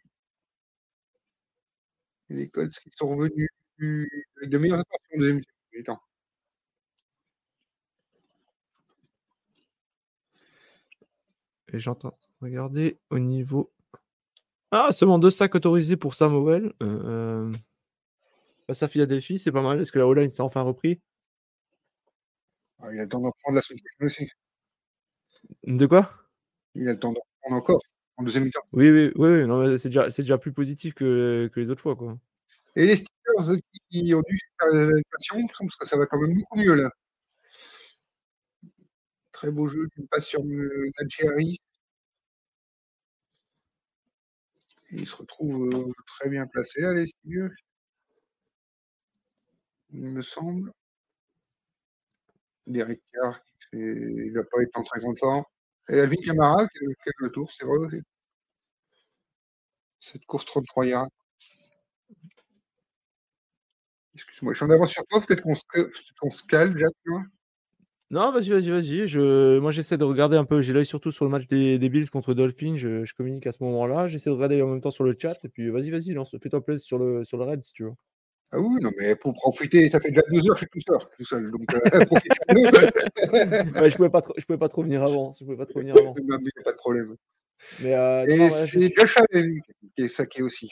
Et 2.29 2.33
les 2.33 2.49
Colts 2.49 2.71
qui 2.79 2.89
sont 2.95 3.09
revenus 3.09 3.49
de 3.79 4.57
meilleures 4.57 4.79
en 4.79 5.17
deuxième 5.17 5.41
mi-temps. 5.73 5.99
Et 11.71 11.79
j'entends. 11.79 12.17
Regardez 12.41 12.99
au 13.09 13.19
niveau. 13.19 13.71
Ah, 14.71 14.91
seulement 14.91 15.19
deux 15.19 15.29
sacs 15.29 15.55
autorisés 15.55 15.97
pour 15.97 16.13
Samuel. 16.13 16.73
Euh, 16.81 17.51
face 18.67 18.83
à 18.83 18.87
Philadelphie, 18.87 19.39
c'est 19.39 19.51
pas 19.51 19.61
mal. 19.61 19.81
Est-ce 19.81 19.91
que 19.91 19.99
la 19.99 20.07
O-line 20.07 20.31
s'est 20.31 20.41
enfin 20.41 20.61
repris? 20.61 21.01
Ah, 22.79 22.91
il 22.91 22.99
a 22.99 23.03
le 23.03 23.09
temps 23.09 23.21
d'en 23.21 23.31
prendre 23.43 23.55
la 23.55 23.61
semaine 23.61 23.79
aussi. 24.01 24.29
De 25.63 25.85
quoi? 25.85 26.09
Il 26.75 26.87
a 26.87 26.93
le 26.93 26.99
temps 26.99 27.11
d'en 27.11 27.21
prendre 27.41 27.57
encore 27.57 27.81
en 28.17 28.23
deuxième 28.23 28.45
mi-temps. 28.45 28.61
Oui, 28.71 28.89
oui, 28.89 29.11
oui, 29.15 29.43
oui, 29.43 29.79
c'est 29.79 29.89
déjà, 29.89 30.09
c'est 30.09 30.23
déjà 30.23 30.37
plus 30.37 30.53
positif 30.53 30.93
que, 30.93 31.49
que 31.53 31.59
les 31.59 31.69
autres 31.69 31.81
fois, 31.81 31.95
quoi. 31.95 32.17
Et 32.75 32.85
les 32.85 32.95
Steelers 32.95 33.61
qui 33.89 34.13
ont 34.13 34.21
dû 34.21 34.39
faire 34.59 34.71
des 34.71 34.83
adaptations, 34.89 35.47
parce 35.47 35.75
que 35.75 35.87
ça 35.87 35.97
va 35.97 36.05
quand 36.05 36.19
même 36.19 36.35
beaucoup 36.35 36.57
mieux 36.57 36.75
là. 36.75 36.89
Très 39.41 39.49
beau 39.49 39.67
jeu, 39.67 39.87
une 39.97 40.07
passe 40.07 40.27
sur 40.27 40.41
euh, 40.43 40.91
Najee 40.99 41.27
Harris. 41.27 41.57
Il 44.91 45.07
se 45.07 45.15
retrouve 45.15 45.67
euh, 45.73 45.91
très 46.05 46.29
bien 46.29 46.45
placé, 46.45 46.83
allez, 46.83 47.07
Steelers. 47.07 47.49
Il 49.93 50.03
me 50.09 50.21
semble. 50.21 50.71
Derek 52.67 53.01
Carr, 53.13 53.39
fait- 53.71 53.77
il 53.79 54.31
n'a 54.33 54.43
pas 54.43 54.61
été 54.61 54.77
en 54.77 54.83
très 54.83 54.99
forme. 55.17 55.43
Et 55.89 55.99
Alvin 55.99 56.17
Kamara, 56.23 56.67
qui 56.67 56.85
qui 56.85 57.09
a 57.09 57.11
le 57.17 57.31
tour, 57.31 57.51
c'est 57.51 57.65
vrai. 57.65 57.99
Cette 59.99 60.25
course 60.27 60.45
33 60.45 60.85
yards. 60.85 61.09
Excuse-moi, 64.13 64.53
je 64.53 64.57
suis 64.57 64.65
en 64.65 64.69
avance 64.69 64.91
sur 64.91 65.03
toi, 65.07 65.19
peut-être 65.19 65.41
qu'on 65.41 65.55
se, 65.55 65.63
se 66.29 66.43
cale, 66.45 66.77
Jacques. 66.77 66.93
non 67.07 67.23
Non, 68.11 68.31
vas-y, 68.33 68.49
vas-y, 68.49 68.69
vas-y. 68.69 69.07
Je... 69.07 69.57
Moi, 69.59 69.71
j'essaie 69.71 69.97
de 69.97 70.03
regarder 70.03 70.35
un 70.35 70.43
peu. 70.43 70.61
J'ai 70.61 70.73
l'œil 70.73 70.85
surtout 70.85 71.13
sur 71.13 71.23
le 71.23 71.31
match 71.31 71.47
des, 71.47 71.79
des 71.79 71.87
Bills 71.89 72.09
contre 72.09 72.33
Dolphins. 72.33 72.75
Je, 72.75 73.05
je 73.05 73.13
communique 73.13 73.47
à 73.47 73.53
ce 73.53 73.63
moment-là. 73.63 74.07
J'essaie 74.07 74.29
de 74.29 74.35
regarder 74.35 74.61
en 74.61 74.67
même 74.67 74.81
temps 74.81 74.91
sur 74.91 75.05
le 75.05 75.15
chat. 75.17 75.37
Et 75.45 75.47
puis, 75.47 75.69
vas-y, 75.69 75.91
vas-y, 75.91 76.11
lance. 76.11 76.35
Fais-toi 76.43 76.61
plaisir 76.63 76.85
sur 76.85 76.99
le, 76.99 77.23
sur 77.23 77.37
le 77.37 77.45
raid 77.45 77.61
si 77.61 77.71
tu 77.71 77.85
veux. 77.85 77.93
Ah 78.51 78.59
oui, 78.59 78.81
non, 78.81 78.89
mais 78.99 79.15
pour 79.15 79.31
profiter, 79.33 79.87
ça 79.87 80.01
fait 80.01 80.09
déjà 80.09 80.23
deux 80.29 80.39
heures 80.49 80.55
que 80.55 80.59
je 80.59 80.65
suis 80.65 80.67
tout 80.67 80.81
seul. 80.85 80.99
Tout 81.17 81.23
seul 81.23 81.49
donc, 81.51 81.73
euh. 81.73 81.79
Ouais, 83.81 83.89
je 83.89 83.95
pouvais 83.95 84.09
pas 84.09 84.21
trop, 84.21 84.33
je 84.37 84.45
pouvais 84.45 84.59
pas 84.59 84.67
trop 84.67 84.83
venir 84.83 85.01
avant. 85.03 85.31
Je 85.31 85.45
pouvais 85.45 85.55
pas 85.55 85.65
trop 85.65 85.79
venir 85.79 85.95
avant. 85.97 86.13
Non, 86.25 86.37
mais 86.43 86.51
pas 86.65 86.73
de 86.73 86.77
problème. 86.77 87.15
Mais 87.79 87.93
euh, 87.93 88.25
Et 88.27 88.49
c'est 88.67 88.91
Josh 88.97 89.17
Allen 89.17 89.61
qui 89.95 90.03
est 90.03 90.13
saqué 90.13 90.43
aussi. 90.43 90.69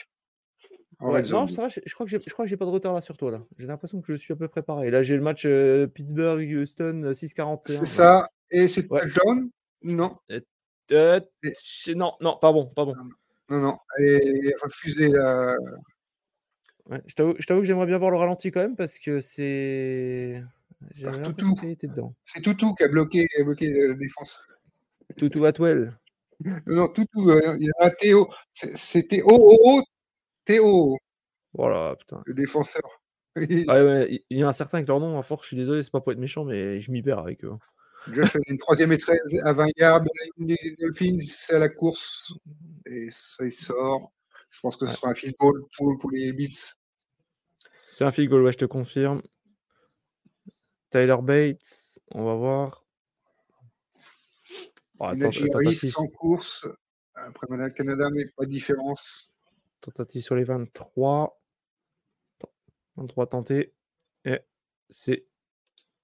Ouais, 1.00 1.20
non, 1.22 1.26
zone. 1.26 1.48
ça 1.48 1.62
va, 1.62 1.68
je, 1.68 1.80
je 1.84 1.94
crois 1.94 2.04
que 2.06 2.10
j'ai, 2.10 2.20
je 2.20 2.30
crois 2.30 2.44
que 2.44 2.48
j'ai 2.50 2.56
pas 2.56 2.66
de 2.66 2.70
retard 2.70 2.94
là 2.94 3.00
sur 3.00 3.16
toi 3.16 3.30
là. 3.30 3.42
J'ai 3.58 3.66
l'impression 3.66 4.00
que 4.00 4.12
je 4.12 4.18
suis 4.18 4.32
à 4.32 4.36
peu 4.36 4.48
près 4.48 4.62
pareil. 4.62 4.90
Là, 4.90 5.02
j'ai 5.02 5.16
le 5.16 5.22
match 5.22 5.44
euh, 5.46 5.86
Pittsburgh-Houston 5.86 7.02
euh, 7.04 7.12
6-41. 7.12 7.60
C'est 7.64 7.72
là. 7.80 7.86
ça. 7.86 8.28
Et 8.50 8.68
c'est 8.68 8.90
Ouais. 8.90 9.00
touchdown 9.00 9.48
Non, 9.82 10.16
Euh, 10.92 11.20
Et- 11.42 11.54
c'est- 11.62 11.94
non, 11.94 12.12
non, 12.20 12.36
pas 12.40 12.52
bon, 12.52 12.66
pas 12.74 12.84
bon. 12.84 12.94
non, 13.48 13.60
non. 13.60 13.78
Elle 13.98 14.46
est 14.46 14.54
refusée. 14.62 15.08
La... 15.08 15.56
Ouais, 16.86 17.00
je 17.06 17.14
t'avoue 17.14 17.34
je 17.38 17.46
t'avoue 17.46 17.60
que 17.60 17.66
j'aimerais 17.66 17.86
bien 17.86 17.98
voir 17.98 18.10
le 18.10 18.16
ralenti 18.16 18.50
quand 18.50 18.60
même 18.60 18.76
parce 18.76 18.98
que 18.98 19.20
c'est. 19.20 20.42
C'est 20.96 22.40
Toutou 22.42 22.74
qui 22.74 22.82
a 22.84 22.88
bloqué, 22.88 23.26
a 23.38 23.44
bloqué 23.44 23.72
la 23.72 23.94
défense. 23.94 24.42
Toutou 25.16 25.44
Atwell. 25.44 25.96
Non, 26.44 26.56
non, 26.66 26.88
Toutou, 26.88 27.30
euh, 27.30 27.56
il 27.58 27.66
y 27.66 27.70
a. 27.84 27.90
C'est- 28.54 28.76
C'était 28.76 29.22
OOO 29.22 29.82
Théo, 30.54 30.98
Voilà, 31.54 31.94
putain. 31.94 32.22
le 32.26 32.34
défenseur. 32.34 32.82
Ouais, 33.36 34.24
il- 34.30 34.38
y 34.38 34.42
a 34.42 34.48
un 34.48 34.52
certain 34.52 34.78
avec 34.78 34.88
leur 34.88 34.98
nom, 34.98 35.16
à 35.16 35.22
force, 35.22 35.44
je 35.44 35.48
suis 35.48 35.56
désolé, 35.56 35.84
c'est 35.84 35.92
pas 35.92 36.00
pour 36.00 36.10
être 36.10 36.18
méchant, 36.18 36.44
mais 36.44 36.80
je 36.80 36.90
m'y 36.90 37.02
perds 37.02 37.20
avec 37.20 37.44
eux. 37.44 37.52
Josh 38.12 38.34
Allen, 38.34 38.58
troisième 38.58 38.90
et 38.90 38.98
13 38.98 39.38
à 39.44 39.52
20 39.52 39.68
yards. 39.76 40.02
Les 40.38 40.56
Dolphins, 40.80 41.18
c'est 41.20 41.54
à 41.54 41.60
la 41.60 41.68
course. 41.68 42.32
Et 42.86 43.10
ça, 43.12 43.44
il 43.44 43.52
sort. 43.52 44.10
Je 44.50 44.58
pense 44.58 44.74
que 44.76 44.86
ce 44.86 44.90
Ouais. 44.90 44.96
sera 44.96 45.10
un 45.12 45.14
field 45.14 45.36
goal 45.38 45.62
pour, 45.76 45.96
pour 45.98 46.10
les 46.10 46.32
Bills. 46.32 46.56
C'est 47.92 48.04
un 48.04 48.10
field 48.10 48.28
goal, 48.28 48.42
ouais, 48.42 48.52
je 48.52 48.58
te 48.58 48.64
confirme. 48.64 49.22
Tyler 50.90 51.16
Bates, 51.22 52.00
on 52.10 52.24
va 52.24 52.34
voir. 52.34 52.84
Oh, 54.98 55.04
attends, 55.04 55.30
tentative, 55.30 55.94
en 55.98 56.08
course. 56.08 56.66
Après, 57.14 57.46
Canada, 57.76 58.10
mais 58.10 58.24
pas 58.36 58.46
de 58.46 58.50
différence. 58.50 59.30
Tentative 59.80 60.22
sur 60.22 60.34
les 60.34 60.44
23. 60.44 61.40
Attends, 62.38 62.52
23 62.96 63.26
tentés. 63.28 63.74
Et 64.24 64.38
c'est 64.88 65.26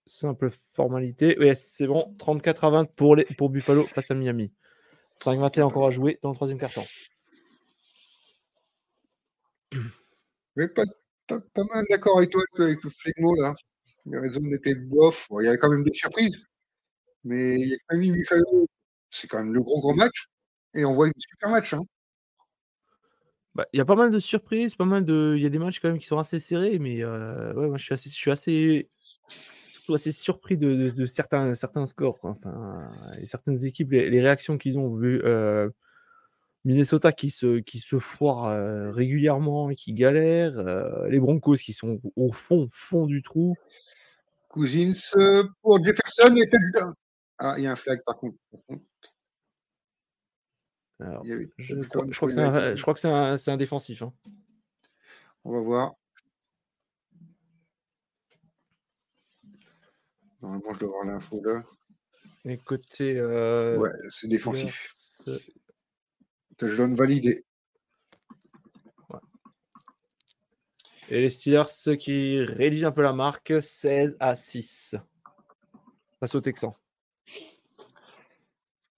simple 0.07 0.51
formalité. 0.51 1.39
Ouais, 1.39 1.55
c'est 1.55 1.87
bon. 1.87 2.15
34 2.19 2.65
à 2.65 2.71
20 2.71 2.95
pour, 2.95 3.17
les, 3.17 3.25
pour 3.37 3.51
Buffalo 3.51 3.85
face 3.85 4.11
à 4.11 4.15
Miami. 4.15 4.53
5-21 5.21 5.63
encore 5.63 5.87
à 5.87 5.91
jouer 5.91 6.19
dans 6.23 6.31
le 6.31 6.35
troisième 6.35 6.59
quart-temps. 6.59 6.85
Mais 10.57 10.69
pas, 10.69 10.85
pas, 11.27 11.41
pas 11.41 11.65
mal 11.65 11.85
d'accord 11.91 12.19
avec 12.19 12.31
toi, 12.31 12.43
avec 12.59 12.83
le 12.83 12.91
Flegmo, 12.91 13.35
là. 13.37 13.55
Les 14.07 14.19
raisons 14.19 14.45
étaient 14.53 14.75
bof. 14.75 15.27
Bon, 15.29 15.41
il 15.41 15.47
y 15.47 15.49
avait 15.49 15.59
quand 15.59 15.71
même 15.71 15.83
des 15.83 15.93
surprises. 15.93 16.37
Mais 17.25 17.57
il 17.61 17.69
y 17.69 17.75
a 17.75 17.77
quand 17.89 17.97
même 17.99 18.13
Buffalo. 18.13 18.67
C'est 19.11 19.29
quand 19.29 19.39
même 19.39 19.53
le 19.53 19.61
gros, 19.61 19.81
gros 19.81 19.95
match. 19.95 20.27
Et 20.75 20.85
on 20.85 20.95
voit 20.95 21.09
un 21.09 21.13
super 21.19 21.51
match. 21.51 21.75
Hein. 21.75 21.81
Bah, 23.57 23.67
Il 23.73 23.79
y 23.79 23.81
a 23.81 23.87
pas 23.87 23.95
mal 23.95 24.11
de 24.11 24.19
surprises, 24.19 24.75
pas 24.75 24.85
mal 24.85 25.07
de. 25.07 25.35
Il 25.35 25.43
y 25.43 25.47
a 25.47 25.49
des 25.49 25.59
matchs 25.59 25.81
quand 25.81 25.89
même 25.89 25.99
qui 25.99 26.07
sont 26.07 26.19
assez 26.19 26.39
serrés, 26.39 26.79
mais 26.79 27.03
euh, 27.03 27.55
ouais, 27.55 27.69
moi 27.69 27.79
je 27.79 27.85
suis 27.85 27.95
assez, 27.95 28.11
je 28.11 28.15
suis 28.15 28.31
assez, 28.31 28.91
assez 29.89 30.13
surpris 30.13 30.59
de, 30.59 30.91
de- 30.91 31.07
certains, 31.07 31.55
certains 31.55 31.87
scores. 31.87 32.19
Enfin, 32.23 32.93
certaines 33.25 33.65
équipes, 33.65 33.93
les, 33.93 34.21
réactions 34.21 34.59
qu'ils 34.59 34.79
ont 34.79 34.95
vues. 34.95 35.23
euh, 35.25 35.71
Minnesota 36.67 37.13
qui 37.13 37.31
se, 37.31 37.61
qui 37.61 37.79
se 37.79 37.99
foire 37.99 38.47
euh, 38.47 38.91
régulièrement 38.91 39.71
et 39.71 39.77
qui 39.77 39.95
galère. 39.95 40.63
les 41.09 41.21
Broncos 41.21 41.55
qui 41.55 41.73
sont 41.73 42.01
au 42.15 42.33
fond, 42.33 42.69
fond 42.73 43.07
du 43.07 43.23
trou. 43.23 43.55
Cousins 44.49 44.93
pour 45.63 45.83
Jefferson. 45.83 46.35
Ah, 47.39 47.55
il 47.57 47.65
y 47.65 47.67
a 47.67 47.73
un 47.73 47.77
flag 47.77 48.01
par 48.05 48.19
contre. 48.19 48.37
Alors, 50.99 51.25
je, 51.59 51.75
crois, 51.83 52.07
je 52.09 52.21
que 52.21 52.33
c'est 52.33 52.41
un, 52.41 52.51
Vikings. 52.51 52.77
je 52.77 52.83
crois 52.83 52.95
que 52.95 53.01
c'est 53.01 53.09
un, 53.09 53.37
c'est 53.37 53.51
un 53.51 53.57
défensif. 53.57 54.03
hein. 54.03 54.13
On 55.45 55.53
va 55.53 55.61
voir. 55.61 55.95
Normalement, 60.41 60.73
je 60.75 60.79
dois 60.79 60.89
avoir 60.89 61.05
l'info 61.05 61.43
là. 61.45 61.63
Et 62.45 62.57
côté. 62.59 63.19
euh, 63.19 63.77
Ouais, 63.79 63.91
c'est 64.09 64.29
défensif. 64.29 64.93
Steelers, 64.95 65.39
Touchdown 66.57 66.95
validé. 66.95 67.45
Et 71.09 71.21
les 71.21 71.31
Steelers 71.31 71.69
ceux 71.69 71.95
qui 71.95 72.41
rédigent 72.41 72.87
un 72.89 72.93
peu 72.93 73.03
la 73.03 73.13
marque 73.13 73.63
16 73.63 74.17
à 74.19 74.35
6. 74.35 74.97
Face 76.19 76.35
aux 76.35 76.41
Texans. 76.41 76.75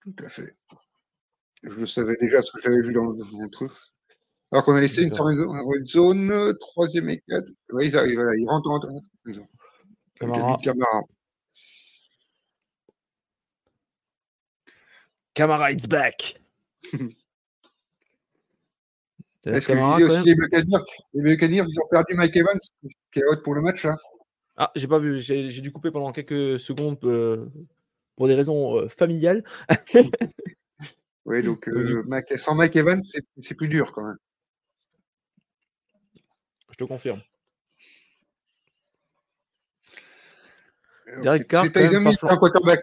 Tout 0.00 0.14
à 0.24 0.28
fait. 0.28 0.56
Je 1.68 1.80
le 1.80 1.86
savais 1.86 2.16
déjà 2.20 2.38
parce 2.38 2.50
que 2.50 2.60
j'avais 2.62 2.80
vu 2.80 2.92
dans 2.92 3.10
le, 3.10 3.50
truc. 3.50 3.70
Alors 4.50 4.64
qu'on 4.64 4.74
a 4.74 4.80
laissé 4.80 5.02
une 5.02 5.12
zone, 5.86 6.54
troisième 6.60 7.10
et 7.10 7.22
quatre. 7.28 7.48
Ils 7.80 7.96
arrivent, 7.96 8.14
voilà, 8.14 8.34
ils 8.36 8.48
rentrent, 8.48 8.70
rentrent. 8.70 8.88
Camara. 10.18 10.58
Camara. 10.62 11.02
Camara, 15.34 15.70
it's 15.70 15.86
back. 15.86 16.40
Est-ce 19.46 19.68
que 19.68 19.74
je 19.74 19.96
dis 19.96 20.04
aussi 20.04 20.24
les 20.24 20.34
Buccaneers, 20.34 20.84
les 21.14 21.22
Buccaneers, 21.22 21.64
ils 21.68 21.80
ont 21.80 21.88
perdu 21.90 22.14
Mike 22.14 22.36
Evans, 22.36 22.58
qui 23.12 23.20
est 23.20 23.24
out 23.30 23.42
pour 23.42 23.54
le 23.54 23.62
match, 23.62 23.84
là. 23.84 23.96
Ah, 24.56 24.70
j'ai 24.74 24.88
pas 24.88 24.98
vu. 24.98 25.20
J'ai 25.20 25.50
j'ai 25.50 25.62
dû 25.62 25.70
couper 25.70 25.90
pendant 25.90 26.12
quelques 26.12 26.58
secondes 26.58 26.98
euh, 27.04 27.46
pour 28.16 28.26
des 28.26 28.34
raisons 28.34 28.76
euh, 28.76 28.88
familiales. 28.88 29.44
Oui, 31.28 31.42
donc 31.42 31.68
euh, 31.68 32.02
sans 32.38 32.54
Mike 32.54 32.74
Evans, 32.76 33.02
c'est 33.02 33.22
c'est 33.38 33.54
plus 33.54 33.68
dur 33.68 33.92
quand 33.92 34.02
même. 34.02 34.16
Je 36.70 36.76
te 36.76 36.84
confirme. 36.84 37.20
Derek. 41.22 41.48
Carr, 41.48 41.64
C'est 41.64 41.72
Tyson 41.72 42.00
Hill, 42.10 42.16
un 42.22 42.36
quarterback. 42.36 42.80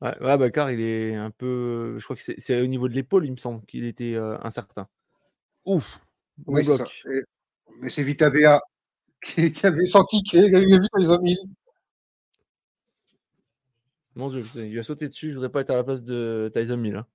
Ouais, 0.00 0.18
ouais 0.20 0.38
bah, 0.38 0.50
car 0.50 0.70
il 0.70 0.80
est 0.80 1.14
un 1.14 1.30
peu. 1.30 1.96
Je 1.98 2.04
crois 2.04 2.14
que 2.16 2.22
c'est- 2.22 2.38
c'est 2.38 2.60
au 2.60 2.66
niveau 2.66 2.88
de 2.88 2.94
l'épaule, 2.94 3.26
il 3.26 3.32
me 3.32 3.36
semble, 3.36 3.64
qu'il 3.66 3.84
était 3.84 4.14
euh, 4.14 4.36
incertain. 4.42 4.86
Ouf. 5.64 6.00
Gros 6.40 6.56
Oui, 6.56 6.64
c'est 6.64 6.76
bloc. 6.76 6.90
ça. 6.90 7.10
Et- 7.12 7.22
Mais 7.80 7.90
c'est 7.90 8.02
Vita 8.04 8.30
Vea 8.30 8.60
qui, 9.22 9.50
qui 9.50 9.66
avait 9.66 9.86
senti 9.88 10.22
qu'il 10.22 10.54
avait 10.54 10.64
vu 10.64 10.86
Tyson 10.96 11.20
Hill. 11.22 11.38
Mon 14.16 14.28
Dieu, 14.28 14.42
il 14.56 14.78
a 14.78 14.82
sauté 14.82 15.08
dessus. 15.08 15.30
Je 15.30 15.34
voudrais 15.34 15.50
pas 15.50 15.60
être 15.62 15.70
à 15.70 15.76
la 15.76 15.84
place 15.84 16.02
de 16.02 16.50
Tyson 16.54 16.76
Mill. 16.76 16.96
hein. 16.96 17.06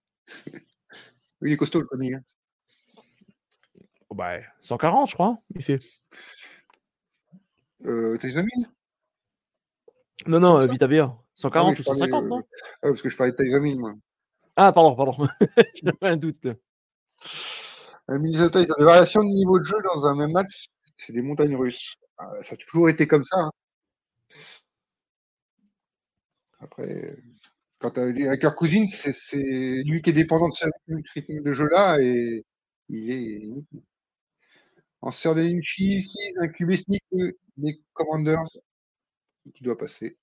Oui, 1.42 1.52
il 1.52 1.54
est 1.54 1.58
costaud, 1.58 1.80
le 1.80 1.86
connu. 1.88 2.16
hein. 2.16 2.22
Oh, 4.10 4.16
bah, 4.16 4.40
140, 4.60 5.10
je 5.10 5.14
crois. 5.14 5.28
hein, 5.28 5.40
Il 5.56 5.64
fait. 5.64 5.80
Euh, 7.86 8.18
Tyson 8.18 8.46
Hill 8.54 8.70
Non, 10.28 10.40
non, 10.40 10.60
euh, 10.62 10.68
Vita 10.68 10.88
Vea. 10.88 11.16
140 11.36 11.70
Ah 11.70 11.72
ou 11.72 11.76
je 11.78 11.84
parlais, 11.84 12.00
150, 12.00 12.24
euh, 12.26 12.28
non 12.28 12.44
Ah, 12.82 12.88
parce 12.90 13.02
que 13.02 13.10
je 13.10 13.16
parlais 13.16 13.32
de 13.32 13.38
Tyson 13.38 13.64
Hill, 13.64 13.80
moi. 13.80 13.94
Ah, 14.58 14.74
pardon, 14.74 14.96
pardon. 14.96 15.28
J'avais 15.84 15.98
un 16.14 16.18
doute. 16.18 16.44
là. 16.44 16.54
À 18.10 18.18
Minnesota, 18.18 18.60
ils 18.62 18.70
ont 18.72 18.80
des 18.80 18.86
variations 18.86 19.22
de 19.22 19.28
niveau 19.30 19.60
de 19.60 19.64
jeu 19.64 19.78
dans 19.94 20.06
un 20.06 20.16
même 20.16 20.32
match. 20.32 20.66
C'est 20.98 21.14
des 21.14 21.22
montagnes 21.22 21.56
russes. 21.56 21.96
Ah, 22.18 22.28
Ça 22.42 22.56
a 22.56 22.58
toujours 22.58 22.90
été 22.90 23.08
comme 23.08 23.24
ça. 23.24 23.38
hein. 23.40 23.52
Après, 26.60 27.18
quand 27.80 27.92
tu 27.92 28.28
as 28.28 28.38
Kirk 28.38 28.56
Cousins, 28.58 28.88
c'est 28.90 29.14
c'est 29.14 29.38
lui 29.86 30.02
qui 30.02 30.10
est 30.12 30.14
dépendant 30.14 30.50
de 30.50 30.54
ce 30.54 30.66
rythme 31.16 31.44
de 31.44 31.54
jeu-là 31.54 32.00
et 32.02 32.46
il 32.90 33.12
est 33.12 33.80
en 35.02 35.12
sœur 35.12 35.36
de 35.36 35.44
ici, 35.44 36.18
un 36.42 36.48
QB 36.48 36.72
sneak 36.76 37.04
euh, 37.14 37.32
des 37.58 37.82
Commanders 37.94 38.44
qui 39.54 39.64
doit 39.64 39.78
passer. 39.78 40.18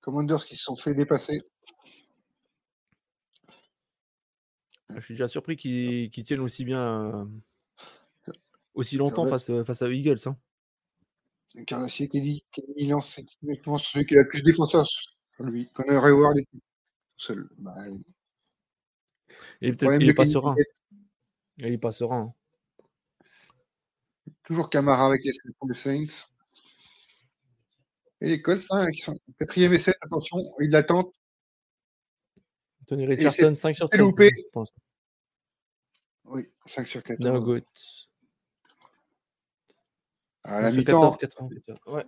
Commanders 0.00 0.44
qui 0.44 0.56
se 0.56 0.64
sont 0.64 0.76
fait 0.76 0.94
dépasser. 0.94 1.40
Je 4.94 5.00
suis 5.00 5.14
déjà 5.14 5.28
surpris 5.28 5.56
qu'ils 5.56 6.10
qu'ils 6.10 6.24
tiennent 6.24 6.40
aussi 6.40 6.64
bien. 6.64 7.28
Aussi 8.78 8.96
longtemps 8.96 9.26
face, 9.26 9.50
euh, 9.50 9.64
face 9.64 9.82
à 9.82 9.88
Eagles. 9.90 10.16
hein. 10.26 10.36
Carnassier 11.66 12.08
qui 12.08 12.20
dit 12.20 12.44
qu'il 12.52 12.88
lance 12.88 13.14
c'est 13.14 13.26
celui 13.82 14.06
qui 14.06 14.14
a 14.16 14.22
le 14.22 14.28
plus 14.28 14.40
de 14.40 14.46
défenseurs 14.46 14.86
lui. 15.40 15.68
Connor 15.72 16.04
Hayward 16.04 16.38
est 16.38 16.46
tout 16.50 16.60
seul. 17.16 17.48
Bah, 17.58 17.74
Il 19.60 19.68
est, 19.68 19.72
peut-être- 19.72 19.78
problème 19.78 20.00
il 20.02 20.06
de 20.06 20.10
est 20.12 20.14
pas 20.14 20.26
serein. 20.26 20.54
Il 21.58 21.66
est 21.66 21.78
pas 21.78 21.92
serein. 21.92 22.34
toujours 24.44 24.70
Camara 24.70 25.06
avec 25.06 25.22
les 25.24 25.32
Saints. 25.74 26.28
Et 28.20 28.28
les 28.28 28.42
Colts, 28.42 28.64
hein, 28.70 28.90
qui 28.90 29.00
sont 29.00 29.16
quatrième 29.38 29.76
7, 29.78 29.94
attention, 30.00 30.38
ils 30.60 30.70
l'attendent. 30.70 31.12
Tony 32.86 33.06
Richardson, 33.06 33.54
5 33.54 33.76
sur 33.76 33.86
c'est 33.90 33.96
13. 33.98 34.00
loupé. 34.00 34.30
je 34.34 34.42
pense. 34.52 34.70
Oui, 36.24 36.48
5 36.66 36.86
sur 36.86 37.02
14. 37.02 37.30
No 37.30 37.40
good. 37.40 37.64
À 40.48 40.60
la 40.62 40.70
5 40.70 40.72
sur 40.72 40.78
mi-temps, 40.78 41.10
14, 41.12 41.16
88. 41.18 41.64
Ouais. 41.86 42.04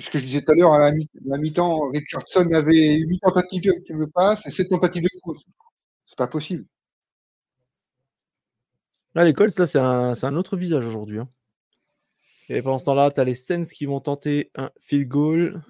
ce 0.00 0.10
que 0.10 0.18
je 0.18 0.24
disais 0.24 0.42
tout 0.42 0.52
à 0.52 0.54
l'heure, 0.54 0.72
à 0.72 0.78
la 0.78 0.92
mi- 0.92 1.10
la 1.24 1.36
mi-temps, 1.36 1.90
Richardson 1.90 2.50
avait 2.52 2.96
8 2.98 3.18
tentatives 3.20 3.62
de 3.62 4.04
passe 4.06 4.46
et 4.46 4.50
7 4.50 4.68
tentatives 4.68 5.02
de 5.02 5.20
course. 5.20 5.42
C'est 6.06 6.16
pas 6.18 6.26
possible. 6.26 6.64
Là, 9.14 9.24
les 9.24 9.34
Colts, 9.34 9.58
là, 9.58 9.66
c'est 9.66 9.78
un, 9.78 10.36
autre 10.36 10.56
visage 10.56 10.86
aujourd'hui. 10.86 11.18
hein. 11.18 11.28
Et 12.48 12.60
pendant 12.62 12.78
ce 12.78 12.84
temps-là, 12.86 13.10
tu 13.10 13.20
as 13.20 13.24
les 13.24 13.34
Saints 13.34 13.64
qui 13.64 13.86
vont 13.86 14.00
tenter 14.00 14.50
un 14.56 14.70
field 14.80 15.08
goal 15.08 15.62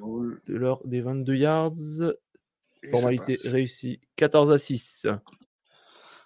de 0.47 0.55
leur, 0.55 0.85
des 0.87 1.01
22 1.01 1.35
yards. 1.35 1.73
Et 2.85 2.91
Formalité 2.91 3.37
réussie. 3.49 4.01
14 4.17 4.51
à 4.51 4.59
6. 4.59 5.07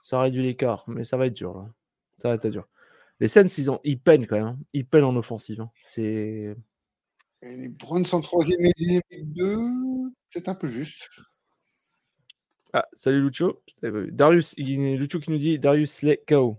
Ça 0.03 0.21
réduit 0.21 0.43
l'écart, 0.43 0.85
mais 0.87 1.05
ça 1.05 1.17
va 1.17 1.27
être 1.27 1.35
dur. 1.35 1.55
Là. 1.55 1.71
Ça 2.19 2.29
va 2.29 2.35
être 2.35 2.47
dur. 2.49 2.67
Les 3.21 3.29
Saints, 3.29 3.47
ils, 3.59 3.71
ont, 3.71 3.81
ils 3.85 3.99
peinent 3.99 4.27
quand 4.27 4.37
même. 4.37 4.47
hein. 4.47 4.59
Ils 4.73 4.87
peinent 4.87 5.05
en 5.05 5.17
offensive. 5.17 5.61
hein. 5.61 5.71
C'est. 5.77 6.55
Les 7.43 7.69
Browns 7.69 8.05
en 8.13 8.21
troisième 8.21 8.61
et 8.79 9.01
2, 9.23 9.57
c'est 10.33 10.49
un 10.49 10.55
peu 10.55 10.69
juste. 10.69 11.09
Ah, 12.73 12.87
salut 12.93 13.23
Lucho. 13.23 13.63
Vu. 13.83 14.11
Darius, 14.13 14.55
il- 14.59 14.97
Lucho 14.97 15.21
qui 15.21 15.31
nous 15.31 15.39
dit 15.39 15.59
Darius 15.59 15.93
Slay 15.93 16.23
KO. 16.27 16.59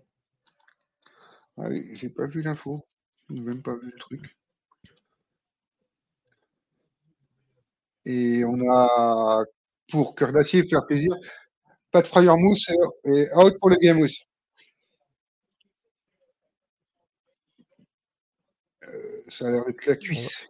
Ah 1.57 1.67
oui, 1.69 1.89
j'ai 1.93 2.09
pas 2.09 2.25
vu 2.27 2.41
l'info. 2.41 2.83
J'ai 3.29 3.41
même 3.41 3.61
pas 3.61 3.75
vu 3.75 3.91
le 3.91 3.97
truc. 3.99 4.35
Et 8.05 8.43
on 8.45 8.57
a, 8.71 9.43
pour 9.89 10.15
Cœur 10.15 10.31
d'Acier, 10.31 10.65
faire 10.67 10.85
plaisir, 10.87 11.11
pas 11.91 12.01
de 12.01 12.07
frayeur 12.07 12.37
mousse 12.37 12.69
et 13.05 13.27
out 13.35 13.53
pour 13.59 13.69
le 13.69 13.75
game 13.75 13.99
aussi. 13.99 14.26
Ça 19.27 19.47
a 19.47 19.51
l'air 19.51 19.65
d'être 19.65 19.85
la 19.85 19.95
cuisse. 19.95 20.47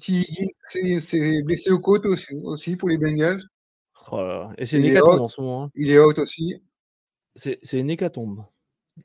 T. 0.00 0.12
Higgins 0.12 1.00
s'est- 1.00 1.42
blessé 1.42 1.70
aux 1.70 1.78
côtes 1.80 2.06
aussi, 2.06 2.34
aussi 2.42 2.76
pour 2.76 2.88
les 2.88 2.98
Bengals. 2.98 3.42
Oh 4.10 4.16
là 4.18 4.26
là. 4.26 4.54
Et 4.58 4.66
c'est 4.66 4.76
une 4.78 4.84
hécatombe 4.84 5.20
en 5.20 5.28
ce 5.28 5.40
moment. 5.40 5.64
hein. 5.64 5.70
Il 5.74 5.90
est 5.90 5.98
out 5.98 6.18
aussi. 6.18 6.60
C'est 7.34 7.58
une 7.72 7.90
hécatombe. 7.90 8.44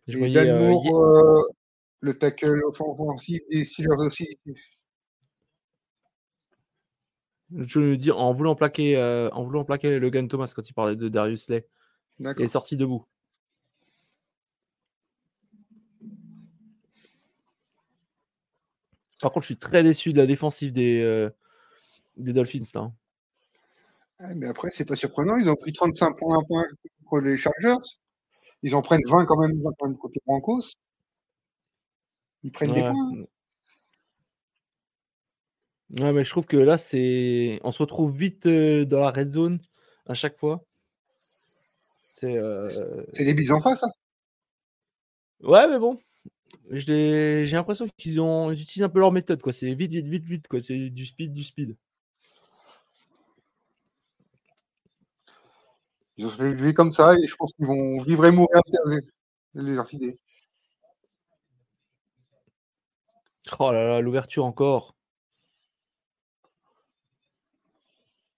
Je 0.08 0.18
voyais. 0.18 0.34
Dan 0.34 0.50
euh, 0.50 0.60
Moore, 0.70 0.86
hi- 0.86 0.92
euh, 0.94 1.44
le 2.00 2.18
tackle 2.18 2.64
offensif 2.66 3.42
des 3.50 3.66
Steelers 3.66 3.98
aussi. 4.00 4.40
Lucho 7.52 7.82
nous 7.82 7.98
dit 7.98 8.12
en 8.12 8.32
voulant 8.32 8.56
plaquer, 8.56 8.96
euh, 8.96 9.30
en 9.32 9.44
voulant 9.44 9.66
plaquer 9.66 10.00
Logan 10.00 10.28
Thomas 10.28 10.52
quand 10.56 10.68
il 10.70 10.74
parlait 10.74 10.96
de 10.96 11.10
Darius 11.10 11.44
Slay. 11.46 11.68
Il 12.20 12.44
est 12.44 12.48
sorti 12.48 12.78
debout. 12.78 13.06
Par 19.22 19.32
contre, 19.32 19.44
je 19.44 19.48
suis 19.54 19.58
très 19.58 19.84
déçu 19.84 20.14
de 20.14 20.18
la 20.18 20.26
défensive 20.26 20.72
des, 20.72 21.02
euh, 21.02 21.30
des 22.18 22.34
Dolphins. 22.34 22.64
Là. 22.74 22.82
hein. 22.82 22.94
Ouais, 24.20 24.36
mais 24.36 24.48
après, 24.48 24.70
c'est 24.72 24.86
pas 24.86 24.96
surprenant. 24.96 25.38
Ils 25.38 25.50
ont 25.50 25.56
pris 25.56 25.74
35 25.74 26.14
points 26.18 26.40
à 26.40 26.44
point 26.46 26.66
contre 27.06 27.24
les 27.24 27.38
Chargers. 27.38 27.78
Ils 28.64 28.76
en 28.76 28.82
prennent 28.82 29.02
20 29.08 29.26
quand 29.26 29.38
même, 29.38 29.60
20 29.62 29.72
quand 29.80 29.88
même 29.88 29.98
contre 29.98 30.14
les 30.16 30.22
Broncos. 30.26 30.72
Ils 32.44 32.52
prennent 32.52 32.74
des 32.74 32.82
points. 32.82 33.12
hein. 33.14 33.26
Ouais, 36.00 36.14
mais 36.14 36.24
je 36.24 36.30
trouve 36.30 36.46
que 36.46 36.58
là, 36.58 36.78
c'est. 36.78 37.60
On 37.64 37.72
se 37.72 37.82
retrouve 37.84 38.16
vite 38.16 38.46
euh, 38.46 38.86
dans 38.86 39.00
la 39.02 39.12
red 39.12 39.32
zone 39.32 39.60
à 40.06 40.14
chaque 40.14 40.38
fois. 40.38 40.64
C'est. 42.10 42.38
euh, 42.38 42.68
bises 43.34 43.52
en 43.52 43.62
face. 43.62 43.84
hein. 43.84 43.92
Ouais, 45.42 45.68
mais 45.68 45.80
bon. 45.80 46.00
J'ai 46.70 47.46
l'impression 47.52 47.88
qu'ils 47.98 48.20
ont... 48.22 48.52
ils 48.52 48.62
utilisent 48.62 48.84
un 48.84 48.90
peu 48.90 49.00
leur 49.00 49.12
méthode. 49.12 49.42
quoi. 49.42 49.54
C'est 49.54 49.74
vite, 49.74 49.92
vite, 49.92 50.08
vite, 50.08 50.26
vite. 50.26 50.48
quoi. 50.48 50.62
C'est 50.62 50.90
du 50.90 51.06
speed, 51.06 51.34
du 51.34 51.44
speed. 51.44 51.78
Ils 56.18 56.26
ont 56.26 56.30
fait 56.30 56.58
jouer 56.58 56.74
comme 56.74 56.92
ça 56.92 57.16
et 57.16 57.26
je 57.26 57.36
pense 57.36 57.52
qu'ils 57.54 57.66
vont 57.66 58.02
vivre 58.02 58.26
et 58.26 58.32
mourir 58.32 58.62
les 59.56 59.78
infidés. 59.78 60.20
Oh 63.60 63.72
là 63.72 63.84
là, 63.86 64.02
l'ouverture 64.02 64.46
encore. 64.46 64.96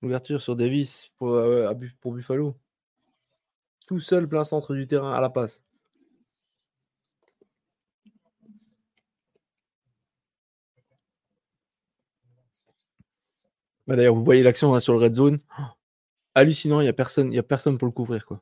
L'ouverture 0.02 0.42
sur 0.42 0.56
Davis 0.56 1.12
pour, 1.18 1.30
euh, 1.30 1.74
pour 2.02 2.14
Buffalo. 2.14 2.58
Tout 3.88 4.00
seul, 4.00 4.28
plein 4.28 4.44
centre 4.44 4.76
du 4.76 4.88
terrain 4.88 5.14
à 5.14 5.22
la 5.22 5.30
passe. 5.30 5.64
Bah, 13.88 13.96
D'ailleurs, 13.96 14.16
vous 14.16 14.24
voyez 14.24 14.44
l'action 14.44 14.74
là, 14.74 14.80
sur 14.80 14.94
le 14.94 15.00
red 15.00 15.16
zone. 15.16 15.40
hallucinant. 16.36 16.82
Il 16.82 16.84
n'y 16.86 16.90
a, 16.90 16.94
personne, 16.94 17.32
il 17.32 17.36
y 17.36 17.40
a 17.40 17.44
personne 17.44 17.78
pour 17.78 17.88
le 17.88 17.92
couvrir. 17.94 18.26
Quoi. 18.26 18.42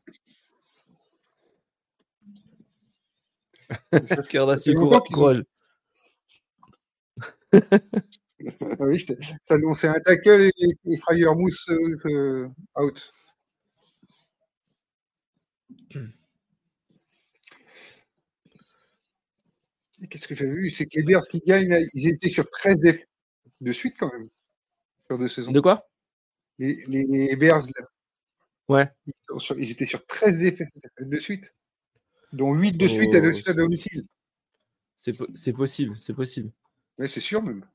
Cœur 4.29 4.47
d'acier, 4.47 4.73
courage. 4.75 5.43
Ah 8.79 8.85
oui, 8.85 8.97
je 8.97 9.05
t'ai 9.05 9.17
annoncé 9.49 9.87
un 9.87 9.99
tackle 10.03 10.49
et, 10.57 10.65
et 10.85 10.97
Fryer 10.97 11.27
Mousse 11.35 11.69
euh, 11.69 11.97
euh, 12.05 12.47
out. 12.79 13.11
Qu'est-ce 20.09 20.27
que 20.27 20.35
j'ai 20.35 20.49
vu? 20.49 20.69
C'est 20.69 20.85
que 20.85 20.97
les 20.97 21.03
Bears 21.03 21.23
qui 21.27 21.39
gagnent, 21.39 21.79
ils 21.93 22.07
étaient 22.09 22.29
sur 22.29 22.49
13 22.49 22.75
F 22.93 23.03
de 23.61 23.71
suite 23.71 23.95
quand 23.99 24.11
même. 24.11 24.29
Sur 25.11 25.17
deux 25.17 25.27
saisons. 25.27 25.51
De 25.51 25.59
quoi? 25.59 25.89
Les, 26.57 26.85
les, 26.87 27.35
Bears, 27.35 27.67
là. 27.77 27.85
Ouais. 28.69 28.89
Ils, 29.57 29.71
étaient 29.71 29.85
sur 29.85 30.05
13 30.05 30.37
défaites 30.37 30.69
de 31.01 31.17
suite. 31.17 31.53
Dont 32.31 32.53
8 32.53 32.77
de 32.77 32.87
suite 32.87 33.09
oh, 33.13 33.49
à, 33.49 33.53
domicile. 33.53 34.05
C'est 34.95 35.51
possible, 35.51 35.99
c'est 35.99 36.13
possible. 36.13 36.49
Mais 36.97 37.09
c'est 37.09 37.19
sûr 37.19 37.43
même. 37.43 37.65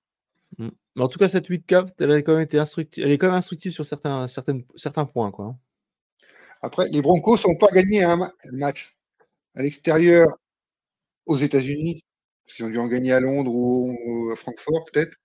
Mm. 0.56 0.68
Mais 0.94 1.02
en 1.02 1.08
tout 1.08 1.18
cas, 1.18 1.28
cette 1.28 1.46
8 1.46 1.66
cave, 1.66 1.92
elle, 2.00 2.10
a 2.10 2.22
quand 2.22 2.32
même 2.32 2.44
été 2.44 2.58
instructive, 2.58 3.04
elle 3.04 3.12
est 3.12 3.18
quand 3.18 3.26
même 3.26 3.36
instructive 3.36 3.72
sur 3.72 3.84
certains, 3.84 4.26
certaines, 4.28 4.64
certains 4.74 5.04
points. 5.04 5.30
Quoi. 5.30 5.58
Après, 6.62 6.88
les 6.88 7.02
Broncos 7.02 7.36
n'ont 7.46 7.58
pas 7.58 7.70
gagné 7.70 8.02
un 8.02 8.32
match 8.52 8.96
à 9.54 9.62
l'extérieur 9.62 10.26
aux 11.26 11.36
États-Unis. 11.36 12.02
Ils 12.58 12.64
ont 12.64 12.70
dû 12.70 12.78
en 12.78 12.86
gagner 12.86 13.12
à 13.12 13.20
Londres 13.20 13.54
ou 13.54 14.30
à 14.32 14.36
Francfort, 14.36 14.86
peut-être. 14.90 15.18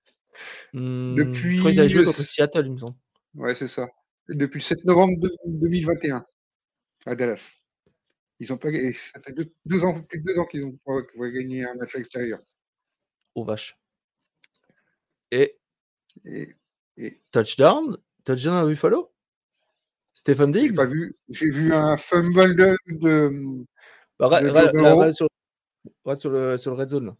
Hmm, 0.73 1.15
Depuis. 1.15 1.57
Je 1.57 1.59
crois 1.59 1.87
joué 1.87 2.03
contre 2.03 2.21
Seattle, 2.21 2.65
il 2.65 2.73
me 2.73 2.77
semble. 2.77 2.95
Ouais, 3.35 3.55
c'est 3.55 3.67
ça. 3.67 3.87
Depuis 4.27 4.59
le 4.59 4.63
7 4.63 4.85
novembre 4.85 5.17
2021 5.45 6.25
à 7.05 7.15
Dallas. 7.15 7.55
Ils 8.39 8.51
ont 8.51 8.57
pas 8.57 8.69
Ça 8.71 9.19
fait 9.19 9.33
deux, 9.65 9.83
ans, 9.83 10.01
plus 10.01 10.19
de 10.19 10.25
deux 10.25 10.39
ans 10.39 10.45
qu'ils 10.45 10.65
ont 10.65 10.77
pas 10.85 11.29
gagné 11.29 11.63
un 11.65 11.75
match 11.75 11.95
à 11.95 11.99
l'extérieur. 11.99 12.39
Oh 13.35 13.43
vache. 13.43 13.77
Et, 15.31 15.57
et, 16.25 16.55
touchdown? 17.31 17.97
Touchdown 18.25 18.55
à 18.57 18.65
Buffalo? 18.65 19.13
Stéphane 20.13 20.51
Diggs 20.51 20.69
J'ai 20.69 20.73
pas 20.73 20.85
vu. 20.85 21.15
J'ai 21.29 21.49
vu 21.49 21.73
un 21.73 21.95
fumble 21.97 22.55
de. 22.55 22.75
de, 22.87 23.65
bah, 24.19 25.13
sur, 25.13 25.27
sur, 26.15 26.29
le, 26.29 26.57
sur 26.57 26.71
le 26.71 26.77
red 26.77 26.89
zone. 26.89 27.15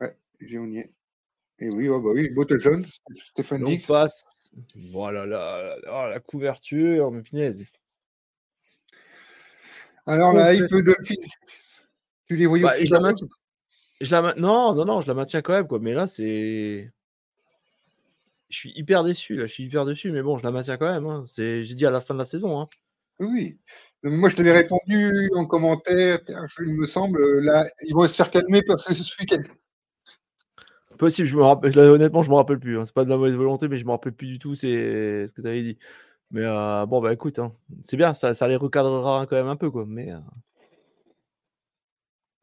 Ouais, 0.00 0.16
j'ai 0.40 0.58
on 0.58 0.66
y 0.66 0.78
est. 0.78 0.92
Et 1.58 1.70
oui, 1.70 1.88
oh 1.88 2.00
bah 2.00 2.10
oui, 2.12 2.28
beau 2.30 2.44
touchdown, 2.44 2.84
Stéphane 3.14 3.64
passe. 3.86 4.50
Voilà 4.92 5.24
la, 5.24 5.76
la, 5.84 6.08
la 6.10 6.20
couverture, 6.20 7.10
mais 7.10 7.22
pinaise. 7.22 7.64
Alors 10.06 10.32
là, 10.32 10.54
il 10.54 10.66
peut 10.68 10.82
de 10.82 10.94
Tu 12.26 12.36
les 12.36 12.46
voyais 12.46 12.62
bah, 12.62 12.74
je 12.82 12.92
la 12.92 13.00
maintiens. 13.00 13.26
Je 14.00 14.10
la 14.10 14.34
Non, 14.36 14.74
non, 14.74 14.84
non, 14.84 15.00
je 15.00 15.08
la 15.08 15.14
maintiens 15.14 15.42
quand 15.42 15.54
même, 15.54 15.66
quoi. 15.66 15.78
Mais 15.80 15.94
là, 15.94 16.06
c'est 16.06 16.92
je 18.48 18.58
suis 18.58 18.72
hyper 18.76 19.02
déçu, 19.02 19.36
là. 19.36 19.46
Je 19.46 19.52
suis 19.52 19.64
hyper 19.64 19.84
déçu, 19.84 20.12
mais 20.12 20.22
bon, 20.22 20.36
je 20.36 20.44
la 20.44 20.52
maintiens 20.52 20.76
quand 20.76 20.90
même. 20.90 21.06
Hein. 21.06 21.24
C'est, 21.26 21.64
j'ai 21.64 21.74
dit 21.74 21.86
à 21.86 21.90
la 21.90 22.00
fin 22.00 22.14
de 22.14 22.18
la 22.20 22.24
saison. 22.24 22.60
Hein. 22.60 22.66
Oui. 23.18 23.58
Moi, 24.02 24.28
je 24.28 24.36
t'avais 24.36 24.52
répondu 24.52 25.30
en 25.34 25.46
commentaire. 25.46 26.20
Il 26.60 26.74
me 26.74 26.86
semble, 26.86 27.40
là, 27.40 27.68
ils 27.82 27.94
vont 27.94 28.06
se 28.06 28.14
faire 28.14 28.30
calmer 28.30 28.62
parce 28.62 28.84
que 28.84 28.94
ce 28.94 29.20
week-end. 29.20 29.42
Possible, 30.98 31.28
je 31.28 31.36
me 31.36 31.42
rappelle, 31.42 31.78
honnêtement, 31.78 32.22
je 32.22 32.30
me 32.30 32.36
rappelle 32.36 32.58
plus. 32.58 32.78
Hein. 32.78 32.84
C'est 32.84 32.94
pas 32.94 33.04
de 33.04 33.10
la 33.10 33.16
mauvaise 33.16 33.34
volonté, 33.34 33.68
mais 33.68 33.78
je 33.78 33.84
me 33.84 33.90
rappelle 33.90 34.12
plus 34.12 34.28
du 34.28 34.38
tout. 34.38 34.54
C'est 34.54 35.26
ce 35.28 35.32
que 35.32 35.42
tu 35.42 35.48
avais 35.48 35.62
dit. 35.62 35.78
Mais 36.30 36.42
euh, 36.44 36.86
bon, 36.86 37.00
bah 37.00 37.12
écoute, 37.12 37.38
hein. 37.38 37.54
c'est 37.84 37.96
bien, 37.96 38.14
ça, 38.14 38.34
ça 38.34 38.48
les 38.48 38.56
recadrera 38.56 39.26
quand 39.26 39.36
même 39.36 39.48
un 39.48 39.56
peu, 39.56 39.70
quoi. 39.70 39.84
Mais 39.86 40.12
euh 40.12 40.18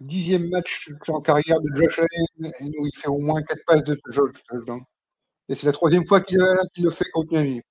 dixième 0.04 0.50
match 0.50 0.90
en 1.08 1.22
carrière 1.22 1.60
de 1.62 1.70
Josh 1.76 2.00
Allen, 2.00 2.52
il 2.60 2.92
fait 2.96 3.08
au 3.08 3.20
moins 3.20 3.42
quatre 3.44 3.64
passes 3.66 3.84
de 3.84 4.00
Josh. 4.10 4.32
Et 5.50 5.56
c'est 5.56 5.66
la 5.66 5.72
troisième 5.72 6.06
fois 6.06 6.22
qu'il 6.22 6.40
le 6.40 6.90
fait 6.90 7.10
contre 7.12 7.34
Miami. 7.34 7.62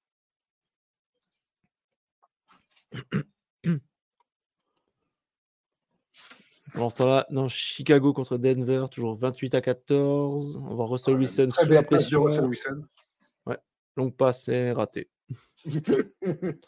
Pendant 6.74 6.90
ce 6.90 6.96
temps-là, 6.96 7.26
dans 7.30 7.48
Chicago 7.48 8.12
contre 8.12 8.38
Denver, 8.38 8.86
toujours 8.90 9.14
28 9.14 9.54
à 9.54 9.60
14. 9.60 10.56
On 10.56 10.74
va 10.74 10.84
Russell 10.84 11.16
Wilson 11.16 11.50
sous 11.50 11.68
la 11.68 11.82
pression. 11.82 12.24
Ouais, 13.44 13.58
longue 13.96 14.16
passe, 14.16 14.44
c'est 14.44 14.72
raté. 14.72 15.10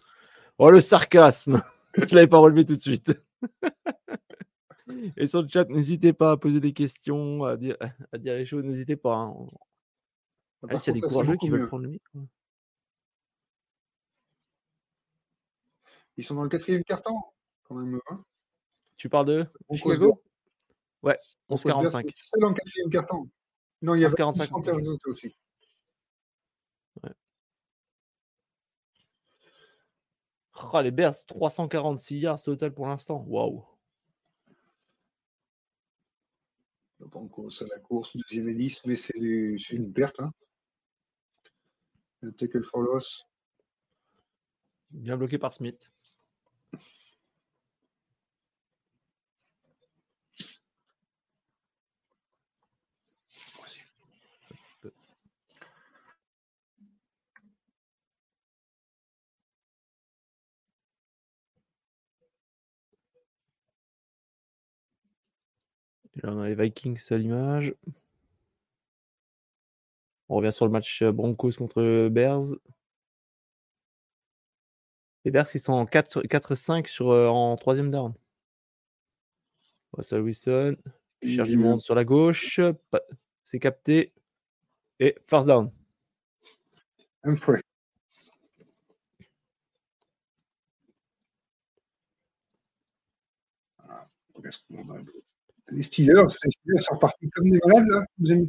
oh, 0.58 0.70
le 0.70 0.80
sarcasme 0.80 1.62
Je 1.96 2.02
ne 2.02 2.14
l'avais 2.16 2.26
pas 2.26 2.38
relevé 2.38 2.64
tout 2.64 2.76
de 2.76 2.80
suite. 2.80 3.12
Et 5.16 5.26
sur 5.26 5.42
le 5.42 5.48
chat, 5.48 5.68
n'hésitez 5.68 6.12
pas 6.12 6.32
à 6.32 6.36
poser 6.36 6.60
des 6.60 6.72
questions, 6.72 7.44
à 7.44 7.56
dire, 7.56 7.76
à 8.12 8.18
dire 8.18 8.34
les 8.34 8.44
choses, 8.44 8.64
n'hésitez 8.64 8.96
pas. 8.96 9.14
Hein. 9.14 9.46
Ah, 10.68 10.76
S'il 10.76 10.94
y 10.94 10.98
a 10.98 11.00
des 11.00 11.06
courageux 11.06 11.36
qui 11.36 11.48
veulent 11.48 11.68
prendre 11.68 11.84
le 11.84 11.90
micro. 11.90 12.20
Ils 16.16 16.24
sont 16.24 16.34
dans 16.34 16.42
le 16.42 16.48
quatrième 16.48 16.84
carton, 16.84 17.14
quand 17.64 17.74
même. 17.74 18.00
Hein 18.08 18.24
tu 18.96 19.08
parles 19.08 19.26
de 19.26 19.46
Chicago 19.72 20.22
Ouais, 21.02 21.18
11-45. 21.50 22.10
C'est 22.14 22.40
le 22.40 22.54
quatrième 22.54 22.90
carton. 22.90 23.28
Non, 23.82 23.94
il 23.94 24.00
y 24.00 24.04
a 24.06 24.10
45 24.10 24.50
aussi. 25.06 25.36
Ouais. 27.02 27.10
Oh, 30.72 30.80
les 30.80 30.90
Bears, 30.90 31.26
346 31.26 32.18
yards 32.18 32.42
total 32.42 32.72
pour 32.72 32.86
l'instant. 32.86 33.22
Waouh. 33.26 33.66
C'est 37.50 37.68
la 37.68 37.78
course, 37.80 38.16
deuxième 38.16 38.48
et 38.48 38.54
10, 38.54 38.86
mais 38.86 38.96
c'est 38.96 39.18
une 39.18 39.92
perte. 39.92 40.18
Hein. 40.20 40.32
Tackle 42.38 42.64
for 42.64 42.80
loss. 42.80 43.28
Bien 44.90 45.18
bloqué 45.18 45.36
par 45.36 45.52
Smith. 45.52 45.92
Là, 66.22 66.30
on 66.32 66.40
a 66.40 66.48
les 66.48 66.54
Vikings 66.54 67.00
à 67.10 67.16
l'image. 67.16 67.74
On 70.28 70.36
revient 70.36 70.52
sur 70.52 70.66
le 70.66 70.72
match 70.72 71.02
euh, 71.02 71.12
Broncos 71.12 71.52
contre 71.52 72.08
Bears. 72.08 72.56
Les 75.24 75.30
Bears, 75.30 75.46
ils 75.54 75.60
sont 75.60 75.72
en 75.72 75.84
4-5 75.84 76.86
sur, 76.86 77.10
euh, 77.10 77.28
en 77.28 77.56
troisième 77.56 77.90
down. 77.90 78.14
Russell 79.92 80.22
Wilson. 80.22 80.76
cherche 81.24 81.48
du 81.48 81.56
monde 81.56 81.80
sur 81.80 81.94
la 81.94 82.04
gauche. 82.04 82.60
C'est 83.44 83.58
capté. 83.58 84.12
Et 85.00 85.16
first 85.26 85.48
down. 85.48 85.70
Les 95.72 95.82
Steelers, 95.82 96.24
les 96.44 96.50
Steelers 96.50 96.82
sont 96.82 96.98
partis 96.98 97.28
comme 97.30 97.50
des 97.50 97.58
malades, 97.66 97.86
là, 97.88 98.04
vous 98.18 98.30
avez 98.30 98.40
mis 98.40 98.48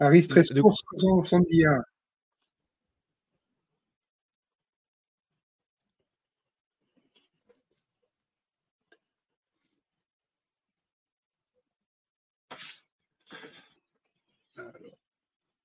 Harris, 0.00 0.26
13 0.26 0.50
courses, 0.60 0.82
70 0.98 1.56
yards. 1.56 1.82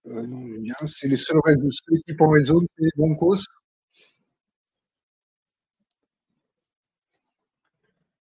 Euh, 0.08 0.22
non, 0.28 0.40
bien, 0.60 0.74
c'est 0.88 1.08
les 1.08 1.18
seuls 1.18 1.40
équipes 1.96 2.22
en 2.22 2.30
red 2.30 2.46
zone, 2.46 2.66
c'est 2.78 2.84
les 2.84 2.92
Broncos. 2.96 3.38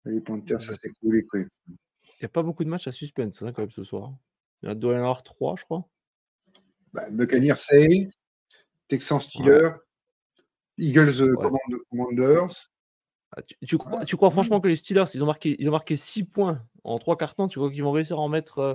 Les 0.07 0.21
Panthers, 0.21 0.63
ça 0.63 0.73
s'est 0.75 0.93
coulé, 1.01 1.21
quoi. 1.31 1.41
N'y 2.25 2.29
a 2.29 2.31
pas 2.31 2.43
beaucoup 2.43 2.65
de 2.65 2.71
matchs 2.71 2.87
à 2.87 2.93
suspense 2.93 3.43
hein, 3.43 3.53
quand 3.53 3.61
même 3.61 3.71
ce 3.71 3.85
soir. 3.85 4.15
Il 4.63 4.73
doit 4.77 4.95
y 4.95 4.97
en 4.97 5.01
avoir 5.01 5.23
trois, 5.23 5.57
je 5.59 5.65
crois. 5.65 5.87
Bah, 6.95 7.11
Buccaneers, 7.11 7.57
c'est 7.59 8.09
Texans 8.89 9.21
Steelers, 9.21 9.73
Eagles 10.79 11.21
euh, 11.21 11.35
Commanders. 11.91 12.71
Ah, 13.37 13.43
tu, 13.43 13.77
crois, 13.77 14.07
tu, 14.07 14.17
crois, 14.17 14.31
franchement 14.31 14.59
que 14.63 14.69
les 14.69 14.77
Steelers, 14.77 15.05
ils 15.13 15.23
ont 15.23 15.27
marqué, 15.27 15.55
ils 15.59 15.69
ont 15.69 15.73
marqué 15.73 15.97
6 15.97 16.25
points 16.25 16.67
en 16.83 16.99
trois 16.99 17.19
cartons, 17.19 17.47
tu 17.47 17.59
crois 17.59 17.71
qu'ils 17.71 17.83
vont 17.83 17.93
réussir 17.93 18.19
à 18.19 18.23
en 18.23 18.31
mettre 18.31 18.59
euh, 18.59 18.75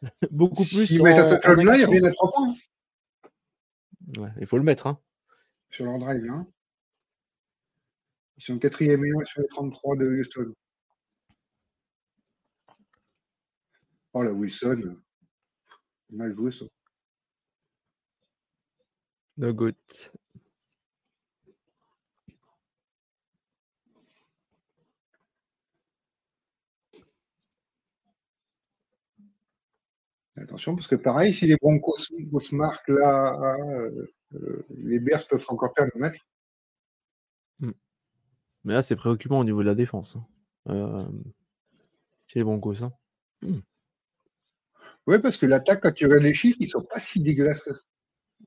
beaucoup 0.30 0.64
plus 0.64 0.90
Ils 0.90 1.02
mettent 1.02 1.44
un 1.44 1.56
là, 1.56 1.76
il 1.76 1.84
revient 1.84 2.06
à 2.06 2.12
3 2.12 2.32
points. 2.32 2.54
Ouais, 4.16 4.30
il 4.40 4.46
faut 4.46 4.56
le 4.56 4.64
mettre. 4.64 4.86
Hein. 4.86 4.98
Sur 5.68 5.84
leur 5.84 5.98
drive, 5.98 6.24
hein. 6.30 6.46
Ils 8.38 8.44
sont 8.44 8.58
quatrième 8.58 9.04
et 9.04 9.10
un 9.10 9.24
sur 9.26 9.42
les 9.42 9.48
33 9.48 9.96
de 9.96 10.06
Houston. 10.06 10.54
Oh 14.14 14.22
la 14.22 14.32
Wilson. 14.32 14.96
Mal 16.10 16.34
joué 16.34 16.52
ça. 16.52 16.64
No 19.36 19.52
good. 19.52 19.74
Attention, 30.36 30.74
parce 30.74 30.88
que 30.88 30.96
pareil, 30.96 31.32
si 31.32 31.46
les 31.46 31.56
Broncos 31.56 31.96
se 31.96 32.54
marquent 32.54 32.88
là, 32.88 33.56
euh, 33.60 34.06
euh, 34.34 34.66
les 34.70 34.98
Bears 34.98 35.26
peuvent 35.28 35.44
encore 35.48 35.72
perdre 35.74 35.92
le 35.94 36.00
match. 36.00 36.18
Mais 38.64 38.72
là, 38.72 38.82
c'est 38.82 38.96
préoccupant 38.96 39.38
au 39.40 39.44
niveau 39.44 39.60
de 39.60 39.66
la 39.66 39.74
défense. 39.74 40.16
hein. 40.16 40.26
Euh, 40.68 41.06
chez 42.26 42.38
les 42.40 42.44
Broncos. 42.44 42.82
hein. 42.82 42.92
Oui, 45.06 45.18
parce 45.18 45.36
que 45.36 45.46
l'attaque, 45.46 45.82
quand 45.82 45.92
tu 45.92 46.06
regardes 46.06 46.22
les 46.22 46.34
chiffres, 46.34 46.56
ils 46.60 46.68
sont 46.68 46.82
pas 46.82 46.98
si 46.98 47.20
dégueulasses 47.20 47.62
que 47.62 47.72
ça. 47.72 47.80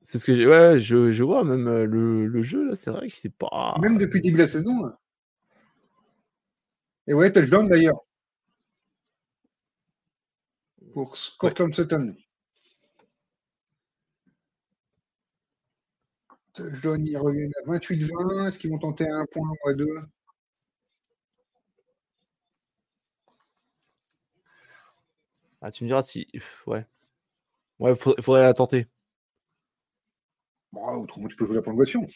C'est 0.02 0.18
ce 0.18 0.24
que 0.24 0.34
j'ai. 0.34 0.46
Ouais, 0.46 0.78
je, 0.78 1.10
je 1.12 1.24
vois 1.24 1.44
même 1.44 1.66
euh, 1.68 1.84
le, 1.84 2.26
le 2.26 2.42
jeu, 2.42 2.64
là, 2.68 2.74
c'est 2.74 2.90
vrai 2.90 3.08
que 3.08 3.14
c'est 3.16 3.32
pas. 3.32 3.76
Même 3.80 3.98
depuis 3.98 4.18
le 4.18 4.22
début 4.24 4.36
de 4.36 4.42
la 4.42 4.48
saison. 4.48 4.84
là. 4.86 4.98
Et 7.06 7.14
ouais, 7.14 7.32
touchdown 7.32 7.68
d'ailleurs. 7.68 8.00
Pour 10.92 11.16
Cortland 11.38 11.72
Sutton. 11.72 12.14
Touchdown, 16.52 17.06
ils 17.06 17.16
reviennent 17.16 17.54
à 17.64 17.70
28-20. 17.70 18.48
Est-ce 18.48 18.58
qu'ils 18.58 18.68
vont 18.70 18.78
tenter 18.78 19.08
un 19.08 19.24
point 19.32 19.48
ou 19.48 19.68
à 19.70 19.72
deux? 19.72 19.88
Ah, 25.60 25.70
tu 25.70 25.84
me 25.84 25.88
diras 25.88 26.02
si. 26.02 26.26
Ouais. 26.66 26.86
Ouais, 27.78 27.94
faudrait, 27.94 28.22
faudrait 28.22 28.42
la 28.42 28.54
tenter. 28.54 28.86
Bon, 30.72 30.84
autrement, 31.02 31.28
tu 31.28 31.36
peux 31.36 31.46
jouer 31.46 31.56
la 31.56 31.62
prolongation. 31.62 32.06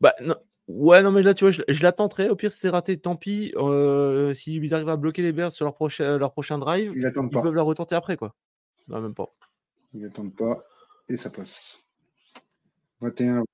Bah, 0.00 0.14
non. 0.20 0.36
Ouais, 0.66 1.02
non, 1.02 1.12
mais 1.12 1.22
là, 1.22 1.34
tu 1.34 1.44
vois, 1.44 1.50
je, 1.50 1.62
je 1.68 1.82
la 1.82 1.92
tenterai. 1.92 2.30
Au 2.30 2.36
pire, 2.36 2.52
c'est 2.52 2.70
raté, 2.70 2.98
tant 2.98 3.16
pis. 3.16 3.52
Euh, 3.56 4.32
S'ils 4.32 4.72
arrivent 4.72 4.88
à 4.88 4.96
bloquer 4.96 5.20
les 5.20 5.32
Bears 5.32 5.52
sur 5.52 5.66
leur 5.66 5.74
prochain, 5.74 6.16
leur 6.16 6.32
prochain 6.32 6.58
drive, 6.58 6.92
Ils 6.96 7.02
ils 7.14 7.30
pas. 7.30 7.42
peuvent 7.42 7.54
la 7.54 7.62
retenter 7.62 7.94
après, 7.94 8.16
quoi. 8.16 8.34
Non, 8.88 9.00
même 9.00 9.14
pas. 9.14 9.28
Ils 9.92 10.00
n'attendent 10.00 10.34
pas. 10.34 10.64
Et 11.10 11.18
ça 11.18 11.28
passe. 11.28 11.84
21. 13.00 13.44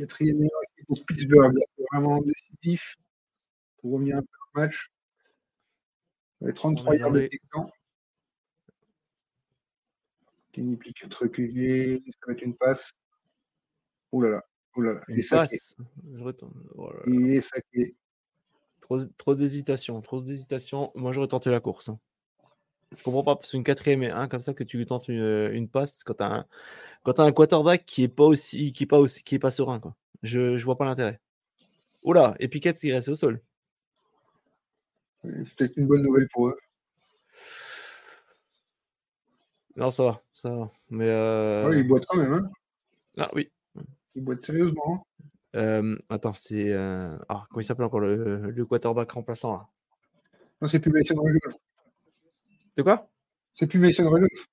Quatrième 0.00 0.42
équipe 0.44 0.86
pour 0.86 1.04
Pittsburgh. 1.04 1.54
vraiment 1.92 2.22
décisif 2.22 2.96
pour 3.78 3.92
revenir 3.92 4.16
un 4.16 4.22
peu 4.22 4.26
au 4.54 4.58
match. 4.60 4.88
Ouais, 6.40 6.54
33 6.54 6.86
On 6.86 6.90
va 6.90 6.96
y 6.96 7.00
yards 7.00 7.12
de. 7.12 7.26
Texan. 7.26 7.70
Kenny 10.52 10.76
Pickett 10.76 11.12
reculé. 11.14 11.98
Ça 11.98 12.26
va 12.26 12.32
être 12.32 12.42
une 12.42 12.56
passe. 12.56 12.92
Oh 14.10 14.22
là 14.22 14.30
là. 14.30 14.42
Oh 14.74 14.80
là 14.80 14.94
là. 14.94 15.00
Il 15.08 15.18
est 15.18 15.22
saqué. 15.22 15.56
passe. 15.56 15.76
Je 16.02 16.18
retourne. 16.18 16.64
Oh 16.76 16.90
là 16.90 16.96
là. 16.96 17.02
Il 17.06 17.30
est 17.30 17.40
saqué. 17.42 17.94
Trop, 18.80 19.04
trop 19.04 19.34
d'hésitation, 19.34 20.00
trop 20.00 20.22
d'hésitation. 20.22 20.90
Moi, 20.94 21.12
j'aurais 21.12 21.28
tenté 21.28 21.50
la 21.50 21.60
course. 21.60 21.90
hein. 21.90 22.00
Je 22.96 23.02
comprends 23.04 23.22
pas, 23.22 23.36
parce 23.36 23.50
qu'une 23.52 23.62
quatrième 23.64 24.02
et 24.02 24.10
un 24.10 24.26
comme 24.28 24.40
ça, 24.40 24.52
que 24.52 24.64
tu 24.64 24.84
tentes 24.84 25.08
une, 25.08 25.50
une 25.52 25.68
passe 25.68 26.02
quand 26.04 26.14
tu 26.14 26.22
as, 26.24 26.26
un- 26.32 26.46
quand 27.04 27.12
t'as 27.14 27.24
un 27.24 27.32
quarterback 27.32 27.86
qui 27.86 28.02
est 28.02 28.08
pas 28.08 28.24
aussi, 28.24 28.72
qui 28.72 28.84
est 28.84 28.86
pas 28.86 28.98
aussi, 28.98 29.22
qui 29.22 29.36
est 29.36 29.38
pas 29.38 29.50
serein, 29.52 29.78
quoi. 29.80 29.94
Je, 30.22 30.56
je 30.56 30.64
vois 30.64 30.76
pas 30.76 30.84
l'intérêt. 30.84 31.20
Oula, 32.02 32.34
et 32.40 32.48
Piquet 32.48 32.74
qui 32.74 32.92
reste 32.92 33.08
au 33.08 33.14
sol. 33.14 33.40
C'est 35.16 35.54
peut-être 35.56 35.76
une 35.76 35.86
bonne 35.86 36.02
nouvelle 36.02 36.28
pour 36.32 36.48
eux. 36.48 36.58
Non, 39.76 39.90
ça 39.90 40.02
va, 40.04 40.22
ça 40.34 40.50
va. 40.50 40.70
Mais 40.88 41.08
euh, 41.08 41.68
Ouais, 41.68 41.78
ils 41.78 41.86
boitent 41.86 42.06
quand 42.08 42.16
même. 42.18 42.32
Hein. 42.32 42.50
ah 43.18 43.30
oui. 43.34 43.50
Ils 44.14 44.24
boitent 44.24 44.44
sérieusement. 44.44 44.82
hein. 44.94 45.02
Euh, 45.56 45.98
attends, 46.08 46.34
c'est 46.34 46.70
euh, 46.72 47.16
ah 47.28 47.44
comment 47.50 47.60
il 47.60 47.64
s'appelle 47.64 47.84
encore 47.84 48.00
le, 48.00 48.50
le 48.50 48.66
quarterback 48.66 49.10
remplaçant 49.12 49.52
là? 49.52 49.66
Non, 50.60 50.68
c'est 50.68 50.80
plus 50.80 50.90
Mason 50.92 51.20
Rudolph. 51.20 51.54
De 52.76 52.82
quoi? 52.82 53.08
C'est 53.54 53.66
plus 53.66 53.78
Mason 53.78 54.08
Rudolph. 54.10 54.46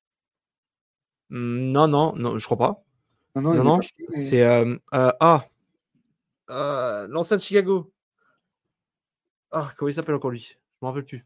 Hmm, 1.29 1.71
Non, 1.71 1.87
non, 1.87 2.13
non, 2.15 2.37
je 2.37 2.45
crois 2.45 2.57
pas. 2.57 2.83
Non, 3.35 3.63
non, 3.63 3.79
c'est 4.09 4.41
euh, 4.41 4.75
euh, 4.95 5.11
ah 5.19 5.45
euh, 6.49 7.07
l'ancien 7.09 7.37
de 7.37 7.41
Chicago. 7.41 7.91
Ah, 9.51 9.71
comment 9.77 9.89
il 9.89 9.93
s'appelle 9.93 10.15
encore 10.15 10.31
lui? 10.31 10.55
Je 10.55 10.55
me 10.81 10.87
rappelle 10.87 11.05
plus. 11.05 11.25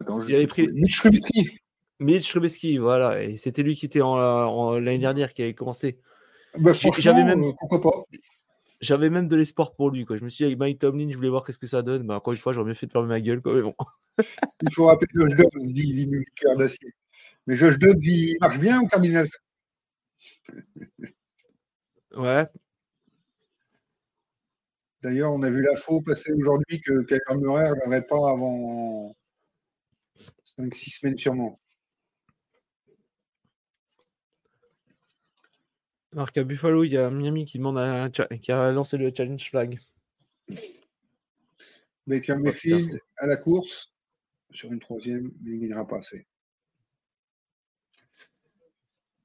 Attends, 0.00 0.20
je- 0.20 0.28
il 0.28 0.34
avait 0.34 0.46
pris- 0.46 0.68
Mitch 0.72 0.98
Trubisky. 0.98 1.58
Mitch 2.00 2.28
Trubisky, 2.28 2.78
voilà, 2.78 3.22
et 3.22 3.36
c'était 3.38 3.62
lui 3.62 3.74
qui 3.74 3.86
était 3.86 4.02
en, 4.02 4.10
en- 4.18 4.78
l'année 4.78 4.98
dernière 4.98 5.32
qui 5.32 5.42
avait 5.42 5.54
commencé. 5.54 5.98
Bah, 6.58 6.72
j'avais 6.72 7.24
même- 7.24 7.54
pourquoi 7.58 7.80
pas. 7.80 8.04
J'avais 8.80 9.10
même 9.10 9.28
de 9.28 9.36
l'espoir 9.36 9.74
pour 9.74 9.90
lui, 9.90 10.04
quoi. 10.04 10.16
Je 10.16 10.24
me 10.24 10.28
suis 10.28 10.44
dit 10.44 10.46
avec 10.46 10.58
Mike 10.58 10.78
Tomlin, 10.78 11.10
je 11.10 11.16
voulais 11.16 11.28
voir 11.28 11.44
qu'est-ce 11.44 11.58
que 11.58 11.66
ça 11.66 11.82
donne. 11.82 12.04
Mais 12.06 12.14
encore 12.14 12.32
une 12.32 12.38
fois, 12.38 12.52
j'aurais 12.52 12.68
mieux 12.68 12.74
fait 12.74 12.86
de 12.86 12.92
fermer 12.92 13.08
ma 13.08 13.20
gueule, 13.20 13.42
quoi. 13.42 13.54
Mais 13.54 13.62
bon. 13.62 13.74
Il 14.62 14.72
faut 14.72 14.86
rappeler 14.86 15.08
Josh 15.14 15.34
Dobbs, 15.34 15.62
dit 15.64 15.92
Lino 15.92 16.20
cœur 16.36 16.56
d'acier. 16.56 16.94
Mais 17.46 17.56
Josh 17.56 17.78
Dobbs, 17.78 18.02
il 18.02 18.36
marche 18.40 18.58
bien 18.58 18.80
au 18.80 18.86
Cardinals? 18.86 19.28
Ouais, 22.16 22.46
D'ailleurs, 25.02 25.32
on 25.32 25.42
a 25.42 25.50
vu 25.50 25.62
l'info 25.62 26.00
passer 26.00 26.32
aujourd'hui 26.32 26.80
que 26.80 27.02
Kyler 27.02 27.40
Murray 27.40 27.64
ne 27.64 27.70
reviendrait 27.70 28.06
pas 28.06 28.30
avant 28.30 29.14
5-6 30.58 30.98
semaines 30.98 31.18
sûrement. 31.18 31.56
Alors 36.12 36.32
qu'à 36.32 36.44
Buffalo, 36.44 36.84
il 36.84 36.92
y 36.92 36.96
a 36.96 37.10
Miami 37.10 37.44
qui 37.44 37.58
demande 37.58 37.78
un 37.78 38.10
cha- 38.12 38.26
qui 38.28 38.50
a 38.52 38.70
lancé 38.72 38.96
le 38.96 39.12
challenge 39.14 39.48
flag. 39.50 39.78
Baker 42.06 42.36
Mayfield 42.36 43.00
à 43.18 43.26
la 43.26 43.36
course 43.36 43.92
sur 44.52 44.72
une 44.72 44.80
troisième, 44.80 45.30
mais 45.42 45.52
il 45.52 45.60
n'ira 45.60 45.86
pas 45.86 45.98
assez. 45.98 46.26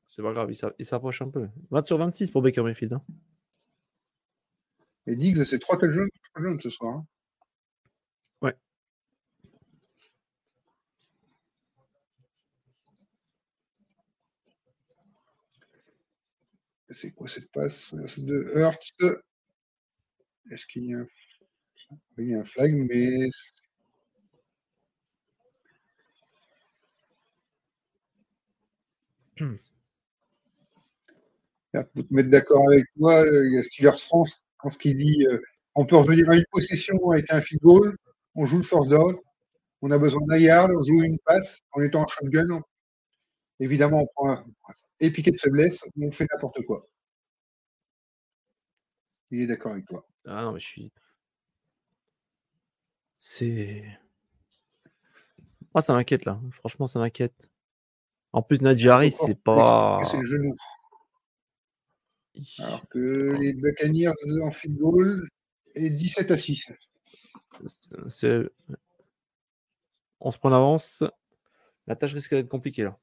C'est 0.07 0.21
pas 0.21 0.33
grave, 0.33 0.51
il 0.51 0.55
s'a- 0.55 0.73
il 0.77 0.85
s'approche 0.85 1.21
un 1.21 1.29
peu. 1.29 1.47
20 1.71 1.85
sur 1.87 1.97
26 1.97 2.29
pour 2.29 2.41
Baker 2.41 2.61
Mayfield. 2.61 2.93
hein. 2.93 3.03
Et 5.07 5.15
Diggs, 5.15 5.43
c'est 5.43 5.59
trois 5.59 5.77
touchdowns 5.77 6.09
touchdowns 6.33 6.59
ce 6.61 6.69
soir. 6.69 6.95
hein. 6.95 7.07
C'est 16.95 17.11
quoi 17.11 17.27
cette 17.27 17.51
passe 17.51 17.93
de 17.93 18.51
Hurts 18.55 18.79
Est-ce 20.51 20.65
qu'il 20.67 20.85
y 20.85 20.93
a 20.93 20.99
un... 20.99 22.43
Flag, 22.45 22.73
mais 22.73 23.29
Hmm. 29.39 29.55
Là, 31.73 31.83
Pour 31.83 32.07
te 32.07 32.13
mettre 32.13 32.29
d'accord 32.29 32.63
avec 32.71 32.85
moi, 32.97 33.23
il 33.27 33.53
y 33.53 33.57
a 33.57 33.63
Steelers 33.63 33.97
France, 33.97 34.45
quand 34.57 34.69
ce 34.69 34.77
qu'il 34.77 34.97
dit, 34.97 35.25
euh, 35.27 35.39
on 35.75 35.85
peut 35.85 35.97
revenir 35.97 36.29
à 36.29 36.35
une 36.35 36.45
possession 36.51 36.95
avec 37.11 37.31
un 37.31 37.41
field 37.41 37.61
goal, 37.61 37.97
on 38.35 38.45
joue 38.45 38.57
le 38.57 38.63
first 38.63 38.89
down, 38.89 39.15
on 39.81 39.91
a 39.91 39.97
besoin 39.99 40.21
d'un 40.27 40.37
yard, 40.37 40.71
on 40.71 40.83
joue 40.83 41.03
une 41.03 41.19
passe, 41.25 41.61
en 41.73 41.81
étant 41.81 42.03
en 42.03 42.07
shotgun, 42.07 42.61
évidemment, 43.59 44.01
on 44.03 44.07
prend 44.15 44.31
un 44.31 44.45
et 45.03 45.11
piqué 45.11 45.31
de 45.31 45.37
faiblesse, 45.39 45.83
on 46.01 46.11
fait 46.11 46.25
n'importe 46.31 46.63
quoi. 46.65 46.87
Il 49.31 49.41
est 49.41 49.47
d'accord 49.47 49.73
avec 49.73 49.85
toi. 49.85 50.07
Ah 50.25 50.43
non, 50.43 50.53
mais 50.53 50.59
je 50.61 50.65
suis. 50.65 50.91
C'est. 53.17 53.83
Moi, 55.73 55.81
ça 55.81 55.93
m'inquiète 55.93 56.23
là. 56.23 56.39
Franchement, 56.51 56.87
ça 56.87 56.99
m'inquiète. 56.99 57.49
En 58.31 58.41
plus, 58.41 58.61
Nadjari, 58.61 59.11
c'est 59.11 59.39
pas. 59.39 59.99
C'est 60.09 60.17
le 60.17 60.25
genou. 60.25 60.55
Alors 62.59 62.87
que 62.87 63.37
les 63.41 63.53
Buccaneers 63.53 64.07
en 64.41 64.49
goal 64.69 65.27
est 65.75 65.89
17 65.89 66.31
à 66.31 66.37
6. 66.37 66.71
C'est- 67.67 68.09
c'est- 68.09 68.49
On 70.19 70.31
se 70.31 70.37
prend 70.37 70.49
d'avance. 70.49 71.03
La 71.87 71.95
tâche 71.97 72.13
risque 72.13 72.31
d'être 72.33 72.47
compliquée 72.47 72.83
là. 72.83 72.97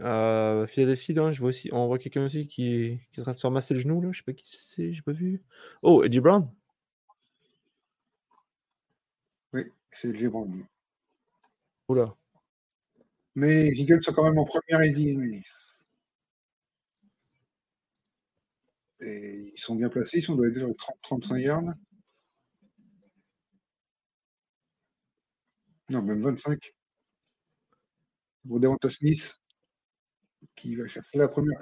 Euh, 0.00 0.66
Philadelphie, 0.66 1.14
là, 1.14 1.30
je 1.32 1.40
vois 1.40 1.50
aussi, 1.50 1.70
on 1.72 1.86
voit 1.86 1.98
quelqu'un 1.98 2.24
aussi 2.24 2.46
qui 2.48 3.00
qui 3.12 3.20
est 3.20 3.20
en 3.20 3.22
train 3.24 3.32
de 3.32 3.36
se 3.36 3.40
faire 3.42 3.50
masser 3.50 3.74
le 3.74 3.80
genou, 3.80 4.00
là. 4.00 4.10
Je 4.12 4.18
sais 4.18 4.24
pas 4.24 4.32
qui 4.32 4.44
c'est, 4.46 4.92
j'ai 4.92 5.02
pas 5.02 5.12
vu. 5.12 5.42
Oh, 5.82 6.02
Eddie 6.04 6.20
Brown. 6.20 6.48
Oui, 9.54 9.62
c'est 9.92 10.12
le 10.12 10.28
Brown. 10.28 10.66
Oula. 11.88 12.14
Mais 13.36 13.70
les 13.70 13.80
Eagles 13.80 14.02
sont 14.02 14.12
quand 14.12 14.24
même 14.24 14.38
en 14.38 14.44
première 14.44 14.80
et 14.82 14.90
10. 14.90 15.18
Et 19.00 19.52
ils 19.54 19.60
sont 19.60 19.76
bien 19.76 19.88
placés, 19.88 20.18
ils 20.18 20.22
sont 20.22 20.34
dans 20.34 20.42
les 20.44 20.52
30-35 20.52 21.38
yards. 21.38 21.74
Non, 25.88 26.02
même 26.02 26.20
25. 26.22 26.74
Pour 28.46 28.60
Devonta 28.60 28.88
Smith, 28.90 29.38
qui 30.56 30.76
va 30.76 30.86
chercher 30.86 31.18
la 31.18 31.28
première 31.28 31.60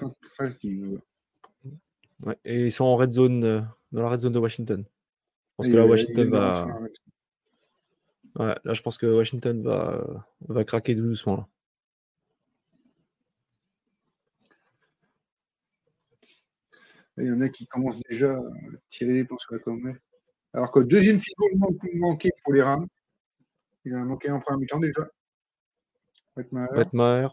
Ouais, 2.25 2.37
et 2.45 2.67
ils 2.67 2.73
sont 2.73 2.85
en 2.85 2.97
red 2.97 3.11
zone, 3.11 3.45
euh, 3.45 3.61
dans 3.91 4.03
la 4.03 4.09
red 4.09 4.21
zone 4.21 4.33
de 4.33 4.39
Washington. 4.39 4.85
Je 4.85 5.57
pense 5.57 5.69
que 5.69 5.77
là, 5.77 5.87
Washington 5.87 6.31
va. 6.31 6.67
Ouais, 8.37 8.55
là, 8.65 8.73
je 8.73 8.83
pense 8.83 8.97
que 8.97 9.07
Washington 9.07 9.63
va, 9.63 10.27
va 10.49 10.65
craquer 10.65 10.95
doucement. 10.95 11.37
Là. 11.37 11.49
Il 17.19 17.27
y 17.27 17.31
en 17.31 17.41
a 17.41 17.49
qui 17.49 17.67
commencent 17.67 18.01
déjà 18.09 18.33
à 18.33 18.43
tirer 18.91 19.13
les 19.13 19.25
plans 19.25 19.39
sur 19.39 19.53
la 19.53 19.59
comète. 19.59 20.01
Alors 20.55 20.71
que 20.71 20.81
deuxième 20.81 21.21
figure 21.21 21.69
manqué 21.95 22.31
pour 22.43 22.53
les 22.53 22.63
Rams. 22.63 22.87
Il 23.85 23.95
a 23.95 24.05
manqué 24.05 24.31
en 24.31 24.41
première 24.41 24.61
mi-temps 24.61 24.81
déjà. 24.81 25.09
Wetmaier. 26.37 27.29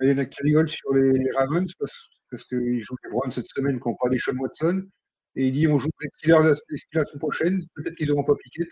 Il 0.00 0.08
y 0.08 0.12
en 0.12 0.18
a 0.18 0.24
qui 0.24 0.42
rigolent 0.42 0.68
sur 0.68 0.94
les, 0.94 1.30
Ravens 1.32 1.72
parce, 1.78 2.08
qu'ils 2.44 2.82
jouent 2.82 2.96
les 3.04 3.10
Browns 3.10 3.32
cette 3.32 3.48
semaine 3.48 3.80
qui 3.80 3.88
n'ont 3.88 3.96
pas 4.00 4.08
des 4.08 4.18
Sean 4.18 4.36
Watson. 4.36 4.86
Et 5.36 5.48
il 5.48 5.52
dit 5.52 5.68
on 5.68 5.78
joue 5.78 5.90
les 6.00 6.08
Steelers 6.18 6.48
la, 6.48 6.54
semaine 6.54 7.04
prochaine. 7.18 7.66
Peut-être 7.74 7.94
qu'ils 7.94 8.08
n'auront 8.08 8.24
pas 8.24 8.36
piqué. 8.36 8.66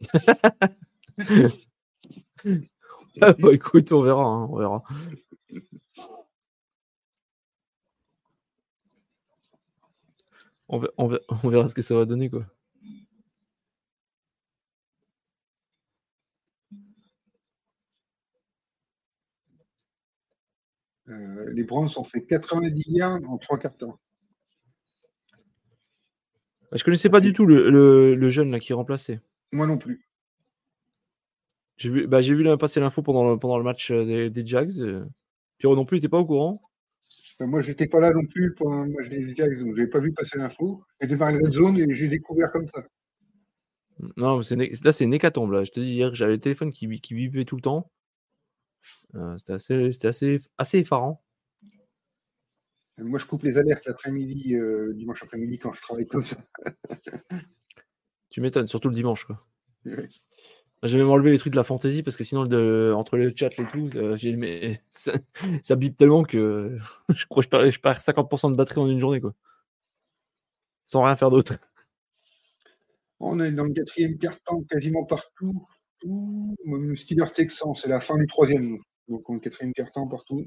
ah 3.20 3.34
bah, 3.38 3.52
écoute, 3.52 3.92
on 3.92 4.02
verra. 4.02 4.24
Hein, 4.24 4.48
on 4.50 4.58
verra. 4.58 4.82
On 10.68 10.78
verra, 11.48 11.68
ce 11.68 11.74
que 11.74 11.82
ça 11.82 11.96
va 11.96 12.04
donner, 12.04 12.30
quoi. 12.30 12.46
Euh, 21.10 21.50
les 21.52 21.64
Browns 21.64 21.88
ont 21.96 22.04
fait 22.04 22.24
90 22.24 22.84
yards 22.86 23.28
en 23.28 23.38
trois 23.38 23.58
quarts 23.58 23.76
temps. 23.76 23.98
Je 26.72 26.84
connaissais 26.84 27.08
pas 27.08 27.20
du 27.20 27.32
tout 27.32 27.46
le, 27.46 28.30
jeune 28.30 28.52
là 28.52 28.60
qui 28.60 28.72
remplaçait. 28.72 29.20
Moi 29.52 29.66
non 29.66 29.76
plus. 29.76 30.06
J'ai 31.78 31.90
vu, 31.90 32.06
bah, 32.06 32.20
vu 32.20 32.44
passer 32.58 32.78
l'info 32.78 33.02
pendant 33.02 33.30
le, 33.30 33.38
pendant 33.38 33.58
le 33.58 33.64
match 33.64 33.90
euh, 33.90 34.28
des, 34.28 34.46
Jags. 34.46 34.78
Euh. 34.80 35.04
Pierrot 35.58 35.74
non 35.74 35.84
plus, 35.84 35.96
il 35.96 36.00
n'était 36.00 36.10
pas 36.10 36.18
au 36.18 36.26
courant. 36.26 36.62
Moi, 37.40 37.48
moi, 37.48 37.60
j'étais 37.62 37.86
pas 37.86 38.00
là 38.00 38.12
non 38.12 38.24
plus 38.26 38.54
pendant 38.54 38.84
le 38.84 38.90
match 38.90 39.08
des 39.08 39.34
Jags, 39.34 39.58
donc 39.58 39.74
je 39.74 39.82
n'ai 39.82 39.88
pas 39.88 39.98
vu 39.98 40.12
passer 40.12 40.38
l'info. 40.38 40.84
J'ai 41.00 41.08
démarré 41.08 41.38
la 41.40 41.50
zone 41.50 41.78
et 41.78 41.94
j'ai 41.94 42.08
découvert 42.08 42.52
comme 42.52 42.66
ça. 42.66 42.84
Non, 44.16 44.40
là, 44.40 44.92
c'est 44.92 45.04
une 45.04 45.14
hécatombe. 45.14 45.52
Là. 45.52 45.64
Je 45.64 45.70
te 45.70 45.80
dis 45.80 45.94
hier 45.94 46.10
que 46.10 46.16
j'avais 46.16 46.34
le 46.34 46.40
téléphone 46.40 46.70
qui, 46.70 46.88
qui 47.00 47.44
tout 47.46 47.56
le 47.56 47.62
temps. 47.62 47.90
Euh, 49.14 49.36
c'était 49.38 49.52
assez, 49.52 49.90
assez, 50.04 50.40
assez 50.58 50.78
effarant. 50.78 51.22
Moi, 52.98 53.18
je 53.18 53.26
coupe 53.26 53.44
les 53.44 53.56
alertes 53.56 53.86
l'après-midi, 53.86 54.54
euh, 54.54 54.92
dimanche 54.94 55.22
après-midi, 55.22 55.58
quand 55.58 55.72
je 55.72 55.80
travaille 55.80 56.06
comme 56.06 56.24
ça. 56.24 56.36
tu 58.28 58.40
m'étonnes, 58.40 58.68
surtout 58.68 58.88
le 58.88 58.94
dimanche. 58.94 59.24
Quoi. 59.24 59.46
J'ai 60.82 60.98
même 60.98 61.10
enlevé 61.10 61.30
les 61.30 61.38
trucs 61.38 61.52
de 61.52 61.58
la 61.58 61.64
fantaisie 61.64 62.02
parce 62.02 62.16
que 62.16 62.24
sinon, 62.24 62.42
entre 62.94 63.16
le 63.16 63.32
chat 63.34 63.58
et 63.58 63.66
tout, 63.66 63.90
euh, 63.96 64.16
ça, 64.90 65.12
ça 65.62 65.76
bip 65.76 65.96
tellement 65.96 66.24
que 66.24 66.78
je 67.08 67.26
crois 67.26 67.42
que 67.42 67.46
je 67.46 67.50
perds, 67.50 67.70
je 67.70 67.80
perds 67.80 68.00
50% 68.00 68.50
de 68.50 68.56
batterie 68.56 68.80
en 68.80 68.88
une 68.88 69.00
journée. 69.00 69.20
Quoi. 69.20 69.34
Sans 70.86 71.02
rien 71.04 71.16
faire 71.16 71.30
d'autre. 71.30 71.54
On 73.18 73.38
est 73.40 73.52
dans 73.52 73.64
le 73.64 73.72
quatrième 73.72 74.16
quart-temps 74.16 74.62
quasiment 74.68 75.04
partout. 75.04 75.66
Steelers 76.96 77.32
Texans, 77.34 77.74
c'est 77.74 77.88
la 77.88 78.00
fin 78.00 78.16
du 78.16 78.26
troisième. 78.26 78.78
Donc 79.08 79.28
on 79.28 79.36
est 79.36 79.40
quatrième 79.40 79.72
quart-temps 79.72 80.06
partout. 80.06 80.46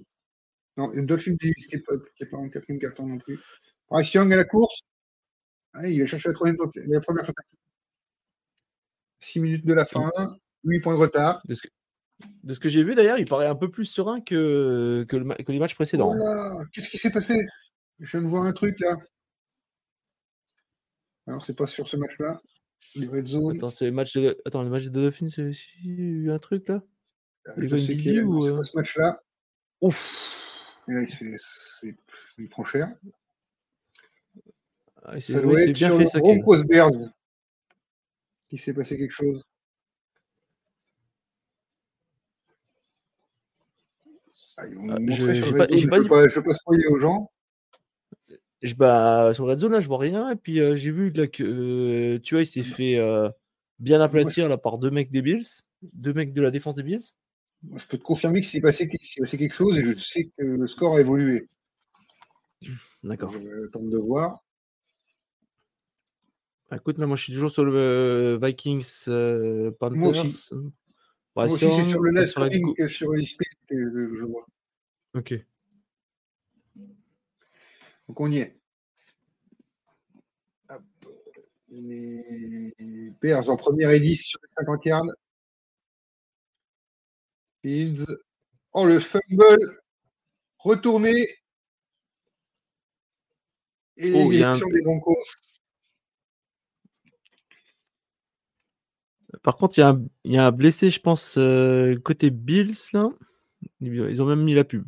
Non, 0.78 0.92
Dolphin 0.96 1.36
Davis 1.40 1.68
qui 1.68 1.76
n'est 1.76 1.82
pas, 1.82 1.94
pas, 2.32 2.38
en 2.38 2.50
quatrième 2.50 2.80
quart-temps 2.80 3.06
non 3.06 3.20
plus. 3.20 3.40
Bryce 3.90 4.14
Young 4.14 4.34
à 4.34 4.38
la 4.38 4.46
course. 4.46 4.82
Ah, 5.74 5.88
il 5.88 6.00
va 6.00 6.06
chercher 6.06 6.30
la, 6.30 6.34
troisième, 6.34 6.58
la 6.88 7.02
première 7.02 7.26
tentative. 7.26 7.60
6 9.20 9.40
minutes 9.40 9.66
de 9.66 9.74
la 9.74 9.86
fin, 9.86 10.10
8 10.64 10.82
points 10.82 10.94
de 10.94 11.00
retard. 11.00 11.42
De 11.48 11.54
ce 12.54 12.60
que, 12.60 12.70
j'ai 12.70 12.84
vu 12.84 12.96
d'ailleurs, 12.96 13.18
il 13.18 13.26
paraît 13.26 13.48
un 13.48 13.56
peu 13.56 13.70
plus 13.70 13.86
serein 13.86 14.22
que, 14.22 15.06
que, 15.08 15.16
les 15.52 15.60
matchs 15.60 15.76
précédents. 15.76 16.14
Qu'est-ce 16.74 16.90
qui 16.90 16.98
s'est 16.98 17.12
passé? 17.12 17.36
Je 18.00 18.12
viens 18.12 18.22
de 18.22 18.28
voir 18.30 18.44
un 18.44 18.54
truc 18.54 18.80
là. 18.80 18.96
Alors, 21.28 21.46
c'est 21.46 21.56
pas 21.56 21.68
sur 21.68 21.88
ce 21.88 21.98
match-là. 21.98 22.36
Les 22.96 23.08
Red. 23.08 23.28
Attends, 23.56 23.70
c'est 23.70 23.86
le 23.86 23.92
match 23.92 24.16
de, 24.16 24.40
Attends, 24.46 24.64
le 24.64 24.70
match 24.70 24.86
de 24.86 24.90
Dolphins, 24.90 25.28
c'est 25.28 25.52
eu 25.84 26.32
un 26.32 26.40
truc 26.40 26.68
là? 26.68 26.84
Je 27.58 27.76
sais 27.76 27.96
qu'il 27.96 28.24
ou... 28.24 28.46
Euh? 28.46 28.58
pas 28.58 28.64
ce 28.64 28.78
match-là. 28.78 29.22
Ouf 29.82 30.80
C'est 30.88 31.96
il 32.38 32.50
prend 32.50 32.64
cher. 32.64 32.96
Ah, 35.04 35.20
ça 35.20 35.42
doit 35.42 35.62
être 35.62 35.74
bien 35.74 35.98
fait 35.98 36.08
ça. 36.08 36.20
Broncos 36.20 36.64
Bears 36.64 36.92
il 38.54 38.62
s'est 38.62 38.74
passé 38.74 38.98
quelque 38.98 39.12
chose. 39.12 39.44
Ah, 44.58 44.68
ils 44.68 44.78
ah, 44.92 44.98
je, 45.10 45.34
sur 45.34 45.58
pas, 45.58 45.66
je, 45.68 45.88
pas, 45.88 46.28
je 46.28 46.40
pas 46.40 46.54
spoiler 46.54 46.86
aux 46.86 47.00
gens. 47.00 47.32
Je, 48.64 48.76
bah, 48.76 49.34
sur 49.34 49.46
Red 49.46 49.60
Zone, 49.60 49.74
là, 49.74 49.82
je 49.82 49.88
vois 49.88 49.98
rien. 49.98 50.32
Et 50.32 50.38
puis, 50.38 50.62
euh, 50.62 50.78
j'ai 50.78 50.92
vu 50.92 51.12
là, 51.12 51.28
que 51.28 51.44
euh, 51.44 52.20
tu 52.20 52.36
vois, 52.36 52.44
il 52.44 52.48
s'est 52.48 52.64
fait 52.64 52.98
euh, 52.98 53.30
bien 53.78 54.00
aplatir 54.00 54.48
là, 54.48 54.58
par 54.58 54.78
deux 54.78 54.90
mecs 54.90 55.12
des 55.12 55.22
Bills, 55.22 55.46
deux 55.82 56.14
mecs 56.14 56.34
de 56.34 56.42
la 56.42 56.50
défense 56.50 56.76
des 56.76 56.84
Bills. 56.84 57.04
Je 57.76 57.86
peux 57.88 57.98
te 57.98 58.04
confirmer 58.04 58.40
qu'il 58.40 58.50
s'est 58.50 58.62
passé, 58.62 58.90
passé, 59.18 59.38
quelque 59.38 59.54
chose 59.54 59.78
et 59.78 59.84
je 59.84 59.98
sais 59.98 60.32
que 60.38 60.44
le 60.44 60.68
score 60.68 60.96
a 60.96 61.02
évolué. 61.02 61.50
D'accord. 63.04 63.32
Je 63.32 63.68
attendre 63.68 63.90
de 63.90 63.98
voir. 63.98 64.40
Bah, 66.70 66.78
écoute, 66.78 66.98
moi, 66.98 67.18
je 67.18 67.24
suis 67.24 67.34
toujours 67.34 67.52
sur 67.52 67.66
le 67.66 68.40
Vikings 68.42 69.06
Panthers. 69.78 69.98
Moi 69.98 70.10
aussi. 70.10 70.50
moi 71.36 71.46
aussi, 71.46 71.60
c'est 71.60 71.90
sur 71.90 72.02
le 72.02 72.12
live 72.12 72.28
sur, 72.28 72.40
la... 72.40 72.88
sur 72.88 73.12
que 73.12 74.16
je 74.16 74.24
vois. 74.24 74.46
Ok. 75.16 75.34
Donc, 78.08 78.20
on 78.20 78.32
y 78.32 78.40
est. 78.40 78.58
Les 81.70 83.12
Bears 83.22 83.50
en 83.50 83.58
première 83.58 83.90
et 83.90 84.00
10 84.00 84.18
sur 84.18 84.40
les 84.44 84.50
50 84.58 84.86
yards. 84.86 85.06
Fields. 87.62 88.06
Oh, 88.74 88.86
le 88.86 89.00
fumble. 89.00 89.82
Retourné. 90.60 91.28
Et 93.98 94.12
oh, 94.12 94.30
l'élimination 94.30 94.68
un... 94.68 94.72
des 94.72 94.82
Broncos. 94.82 95.16
Par 99.42 99.56
contre, 99.56 99.78
il 99.78 100.32
y, 100.32 100.38
a 100.38 100.46
un 100.46 100.52
blessé, 100.52 100.90
je 100.90 101.00
pense, 101.00 101.36
euh, 101.38 101.98
côté 102.00 102.30
Bills, 102.30 102.76
là. 102.94 103.10
Ils 103.82 104.22
ont 104.22 104.26
même 104.26 104.44
mis 104.44 104.54
la 104.54 104.64
pub. 104.64 104.86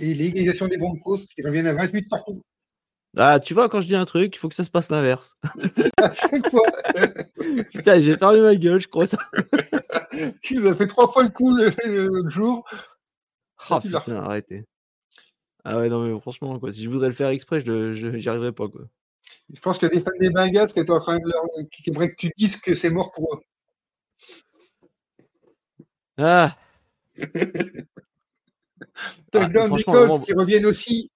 Et 0.00 0.14
l'égalisation 0.14 0.68
des 0.68 0.76
Broncos 0.76 1.18
qui 1.34 1.42
reviennent 1.42 1.66
à 1.66 1.74
28 1.74 2.08
partout. 2.08 2.42
Ah, 3.16 3.40
tu 3.40 3.54
vois, 3.54 3.68
quand 3.68 3.80
je 3.80 3.86
dis 3.86 3.96
un 3.96 4.04
truc, 4.04 4.36
il 4.36 4.38
faut 4.38 4.48
que 4.48 4.54
ça 4.54 4.64
se 4.64 4.70
passe 4.70 4.90
l'inverse. 4.90 5.36
à 5.96 6.14
chaque 6.14 6.50
fois. 6.50 6.66
putain, 7.72 8.00
j'ai 8.00 8.16
fermé 8.16 8.40
ma 8.40 8.54
gueule, 8.54 8.80
je 8.80 8.88
crois 8.88 9.06
ça. 9.06 9.18
tu 10.42 10.56
nous 10.56 10.66
as 10.66 10.74
fait 10.74 10.86
trois 10.86 11.10
fois 11.10 11.22
le 11.22 11.30
coup 11.30 11.56
le 11.56 12.28
jour. 12.28 12.68
Ah, 13.70 13.80
putain, 13.80 14.16
arrêtez. 14.16 14.64
Ah 15.64 15.78
ouais, 15.78 15.88
non, 15.88 16.02
mais 16.02 16.20
franchement, 16.20 16.58
quoi, 16.58 16.70
si 16.70 16.82
je 16.82 16.90
voudrais 16.90 17.08
le 17.08 17.14
faire 17.14 17.28
exprès, 17.28 17.60
je 17.60 18.06
n'y 18.06 18.28
arriverais 18.28 18.52
pas, 18.52 18.68
quoi. 18.68 18.82
Je 19.52 19.60
pense 19.60 19.78
que 19.78 19.86
les 19.86 20.00
fans 20.00 20.10
des 20.20 20.30
Bengals 20.30 20.72
qui, 20.72 20.80
en 20.80 21.00
train 21.00 21.18
de 21.18 21.26
leur... 21.26 21.42
qui 21.72 21.90
aimeraient 21.90 22.10
que 22.10 22.16
tu 22.16 22.30
dises 22.36 22.56
que 22.56 22.74
c'est 22.74 22.90
mort 22.90 23.10
pour 23.12 23.34
eux. 23.34 23.40
Ah. 26.18 26.56
Touchdown 29.32 29.76
ah, 29.78 29.82
Colts 29.92 30.24
qui 30.24 30.32
reviennent 30.32 30.66
aussi. 30.66 31.10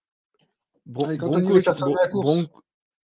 Bon, 0.87 1.15
broncos, 1.17 2.49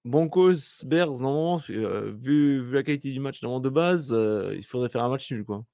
Broncos, 0.05 0.85
Bears, 0.85 1.19
normalement, 1.19 1.61
euh, 1.69 2.11
vu, 2.17 2.63
vu, 2.63 2.73
la 2.73 2.83
qualité 2.83 3.11
du 3.11 3.19
match 3.19 3.41
de 3.41 3.69
base, 3.69 4.11
euh, 4.11 4.55
il 4.55 4.65
faudrait 4.65 4.89
faire 4.89 5.03
un 5.03 5.09
match 5.09 5.31
nul, 5.31 5.43
quoi. 5.45 5.65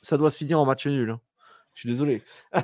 ça 0.00 0.16
doit 0.16 0.30
se 0.30 0.38
finir 0.38 0.60
en 0.60 0.64
match 0.64 0.86
nul. 0.86 1.10
hein. 1.10 1.20
Je 1.74 1.80
suis 1.80 1.90
désolé. 1.90 2.22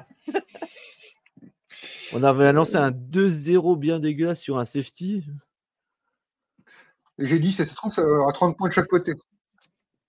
On 2.15 2.23
avait 2.23 2.47
annoncé 2.47 2.77
un 2.77 2.91
2-0 2.91 3.79
bien 3.79 3.99
dégueulasse 3.99 4.41
sur 4.41 4.59
un 4.59 4.65
safety. 4.65 5.25
Et 7.19 7.27
j'ai 7.27 7.39
dit, 7.39 7.53
ça 7.53 7.67
se 7.67 7.75
trouve, 7.75 7.93
ça 7.93 8.07
va 8.07 8.29
à 8.29 8.33
30 8.33 8.57
points 8.57 8.69
de 8.69 8.75
chaque 8.75 8.89
côté. 8.89 9.13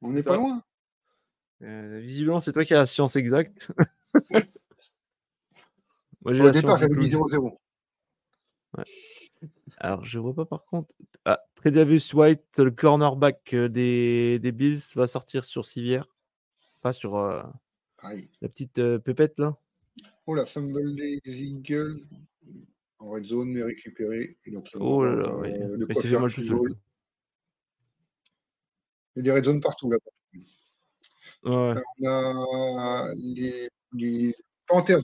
On 0.01 0.11
n'est 0.11 0.23
pas 0.23 0.35
loin. 0.35 0.61
Euh, 1.61 1.99
visiblement, 1.99 2.41
c'est 2.41 2.53
toi 2.53 2.65
qui 2.65 2.73
as 2.73 2.79
la 2.79 2.85
science 2.85 3.15
exacte. 3.15 3.71
Moi, 6.23 6.33
j'ai 6.33 6.41
Au 6.41 6.45
la 6.45 6.51
départ, 6.51 6.77
science 6.79 6.89
du 6.89 6.95
j'avais 6.95 7.07
dit 7.09 7.15
clown. 7.15 7.57
0-0. 8.75 8.85
Alors, 9.77 10.05
je 10.05 10.19
vois 10.19 10.33
pas 10.33 10.45
par 10.45 10.65
contre. 10.65 10.91
Ah, 11.25 11.39
Tredavious 11.55 12.13
White, 12.15 12.59
le 12.59 12.71
cornerback 12.71 13.53
euh, 13.53 13.67
des, 13.69 14.39
des 14.39 14.51
Bills, 14.51 14.81
va 14.95 15.07
sortir 15.07 15.45
sur 15.45 15.65
civière. 15.65 16.05
Pas 16.81 16.93
sur 16.93 17.15
euh, 17.15 17.43
la 18.41 18.49
petite 18.49 18.79
euh, 18.79 18.99
pépette 18.99 19.37
là. 19.37 19.57
Oh 20.25 20.33
la 20.35 20.45
fumble 20.45 20.95
des 20.95 21.19
Eagles. 21.25 22.01
En 22.99 23.09
red 23.09 23.25
zone, 23.25 23.49
mais 23.49 23.63
récupéré. 23.63 24.37
Et 24.45 24.51
donc, 24.51 24.69
Oh 24.79 25.03
là 25.03 25.13
là, 25.15 25.35
oui. 25.35 25.51
euh, 25.51 25.85
Mais 25.87 25.93
s'est 25.93 26.07
fait 26.07 26.17
mal 26.19 26.31
tout 26.33 26.41
seul. 26.43 26.75
Il 29.15 29.17
y 29.17 29.19
a 29.19 29.23
des 29.23 29.31
red 29.31 29.45
zones 29.45 29.59
partout 29.59 29.91
là. 29.91 29.97
Ouais. 31.43 31.75
On 31.99 32.77
a 32.77 33.09
les, 33.15 33.69
les 33.93 34.33
Panthers. 34.67 35.01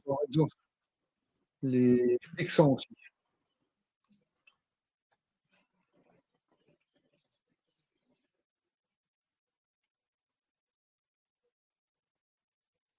Les 1.61 2.17
Texans 2.37 2.67
aussi. 2.67 2.87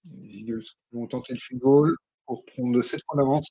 Les 0.05 0.29
Eagles 0.29 0.65
vont 0.93 1.07
tenter 1.07 1.33
le 1.33 1.39
field 1.39 1.61
goal 1.63 1.97
pour 2.27 2.45
prendre 2.45 2.81
7 2.83 3.01
points 3.07 3.17
d'avance. 3.23 3.49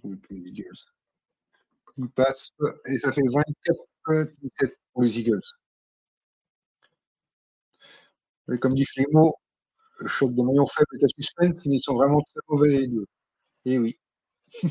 Plus 0.00 0.18
les 0.30 0.50
Eagles. 0.50 0.78
Ils 1.98 2.08
passent 2.08 2.50
et 2.86 2.96
ça 2.96 3.12
fait 3.12 3.22
24-17 4.06 4.74
pour 4.92 5.02
les 5.02 5.18
Eagles. 5.18 5.40
Et 8.52 8.58
comme 8.58 8.74
dit 8.74 8.84
Flémo, 8.84 9.34
le 9.98 10.08
choc 10.08 10.34
de 10.34 10.42
maillon 10.42 10.66
faible 10.66 10.96
est 10.98 11.04
à 11.04 11.08
suspense, 11.08 11.66
mais 11.66 11.76
ils 11.76 11.82
sont 11.82 11.94
vraiment 11.94 12.20
très 12.22 12.40
mauvais 12.48 12.68
les 12.68 12.86
deux. 12.88 13.06
Et 13.64 13.78
oui. 13.78 13.98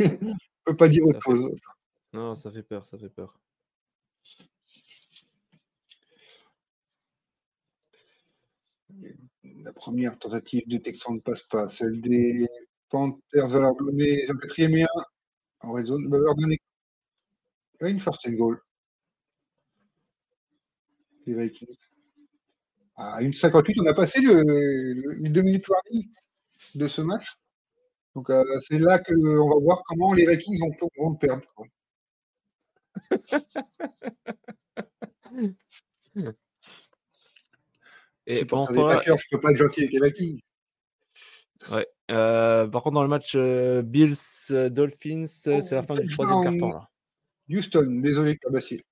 On 0.00 0.36
peut 0.64 0.76
pas 0.76 0.88
dire 0.88 1.04
Ça 1.04 1.10
autre 1.10 1.22
chose. 1.22 1.56
Non, 2.12 2.34
ça 2.34 2.50
fait 2.50 2.62
peur, 2.62 2.86
ça 2.86 2.98
fait 2.98 3.10
peur. 3.10 3.38
La 9.42 9.72
première 9.72 10.18
tentative 10.18 10.66
des 10.66 10.80
Texans 10.80 11.14
ne 11.14 11.20
passe 11.20 11.42
pas. 11.42 11.68
Celle 11.68 12.00
des 12.00 12.48
Panthers 12.90 13.54
à 13.54 13.58
leur 13.60 13.74
donner 13.76 14.28
un 14.28 14.36
quatrième 14.36 14.74
et 14.76 14.82
un 14.84 15.02
en 15.60 15.72
red 15.72 15.86
zone, 15.86 16.08
va 16.08 16.18
leur 16.18 16.34
donner 16.34 16.60
une 17.80 18.00
first 18.00 18.26
and 18.26 18.32
goal. 18.32 18.60
Les 21.26 21.34
Vikings. 21.34 21.76
À 22.96 23.20
1,58, 23.20 23.80
on 23.82 23.86
a 23.86 23.94
passé 23.94 24.20
le, 24.20 24.42
le- 24.42 25.12
les 25.14 25.28
deux 25.30 25.42
minutes 25.42 25.68
warning 25.68 26.08
de 26.74 26.88
ce 26.88 27.02
match. 27.02 27.36
Donc 28.14 28.30
euh, 28.30 28.44
c'est 28.60 28.78
là 28.78 28.98
qu'on 28.98 29.48
va 29.48 29.56
voir 29.60 29.82
comment 29.86 30.12
les 30.14 30.26
Vikings 30.28 30.58
vont, 30.60 30.74
vont 30.96 31.10
le 31.10 31.18
perdre. 31.18 31.46
quoi. 31.54 31.66
Et 38.26 38.44
pendant 38.44 38.66
ce 38.66 38.72
temps-là, 38.82 38.96
je 39.16 39.24
peux 39.30 39.40
pas 39.40 39.54
jockey 39.54 39.82
avec 39.82 39.92
les 39.92 40.00
Vikings. 40.08 40.40
ouais. 41.70 41.86
Euh, 42.10 42.66
par 42.66 42.82
contre, 42.82 42.94
dans 42.94 43.02
le 43.02 43.08
match 43.08 43.34
euh, 43.36 43.82
Bills 43.82 44.14
euh, 44.50 44.70
c'est 45.26 45.72
la 45.72 45.82
fin 45.82 45.94
du 45.94 46.08
troisième 46.08 46.42
quart-temps 46.42 46.70
là. 46.70 46.88
Houston, 47.50 48.00
désolé, 48.02 48.38
Cabassier. 48.38 48.82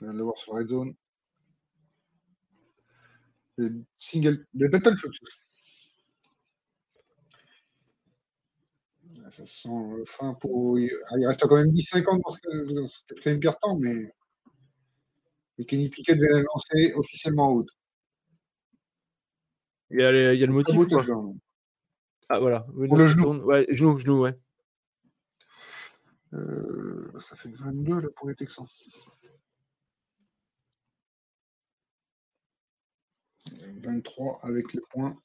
On 0.00 0.06
vient 0.06 0.12
de 0.12 0.18
le 0.18 0.24
voir 0.24 0.36
sur 0.36 0.52
Red 0.52 0.68
Zone. 0.68 0.94
Le 3.56 3.84
single, 3.98 4.46
le 4.54 4.68
battle 4.68 4.96
shot. 4.96 5.10
Ah, 9.24 9.30
Ça 9.30 9.46
sent 9.46 9.68
fin 10.06 10.34
pour. 10.34 10.76
Ah, 10.76 11.14
il 11.18 11.26
reste 11.26 11.46
quand 11.46 11.56
même 11.56 11.70
10-50 11.70 12.20
dans 12.74 12.88
ce, 12.88 13.04
quatrième 13.08 13.40
quart-temps, 13.40 13.78
mais. 13.78 14.12
Et 15.58 15.64
Kenny 15.64 15.88
Pickett 15.88 16.18
vient 16.18 16.40
de 16.40 16.44
lancer 16.44 16.92
officiellement 16.94 17.48
en 17.48 17.52
haut. 17.52 17.66
Il 19.94 20.00
y 20.00 20.02
a, 20.02 20.10
les- 20.10 20.34
il 20.34 20.40
y 20.40 20.42
a 20.42 20.46
le 20.46 20.52
motif 20.52 20.74
Ah 22.28 22.40
voilà. 22.40 22.66
Oui, 22.74 22.88
Pour 22.88 22.98
non, 22.98 23.04
le 23.04 23.10
genou. 23.10 23.22
tourne. 23.22 23.40
Ouais, 23.42 23.64
genou, 23.70 23.96
genou, 24.00 24.22
ouais. 24.22 24.36
Euh, 26.32 27.12
ça 27.20 27.36
fait 27.36 27.50
22 27.50 28.00
là 28.00 28.08
pour 28.16 28.26
les 28.28 28.34
Texans. 28.34 28.66
Euh, 33.52 33.72
23 33.84 34.40
avec 34.42 34.72
le 34.74 34.80
point. 34.90 35.16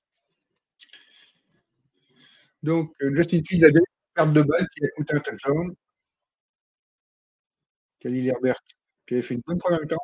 Donc, 2.62 2.94
euh, 3.02 3.12
Justin 3.16 3.42
Field 3.44 3.64
a 3.64 3.72
des 3.72 3.80
pertes 4.14 4.34
de 4.34 4.44
balle 4.44 4.68
qui 4.76 4.86
a 4.86 4.90
coûté 4.90 5.16
un 5.16 5.20
touchdown. 5.20 5.74
Khalil 8.02 8.28
Herbert 8.28 8.60
qui 9.08 9.16
avait 9.16 9.24
fait 9.24 9.34
une 9.34 9.42
bonne 9.48 9.58
première 9.58 9.82
mi-temps. 9.82 9.98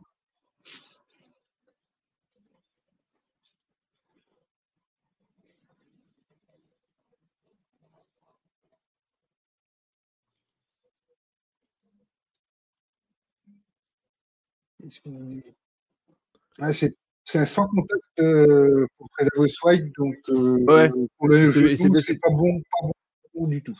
Ah, 16.59 16.73
c'est 16.73 16.95
sans 17.25 17.67
contact 17.67 18.03
euh, 18.19 18.85
pour 18.97 19.09
Tredavious 19.09 19.53
White, 19.63 19.93
donc 19.97 20.15
euh, 20.29 20.57
Ouais. 20.65 20.89
pour 21.17 21.27
le 21.27 21.49
C'est- 22.01 22.19
pas 22.19 22.29
bon, 22.29 22.61
pas 22.61 22.87
bon, 23.33 23.47
du 23.47 23.61
tout. 23.63 23.77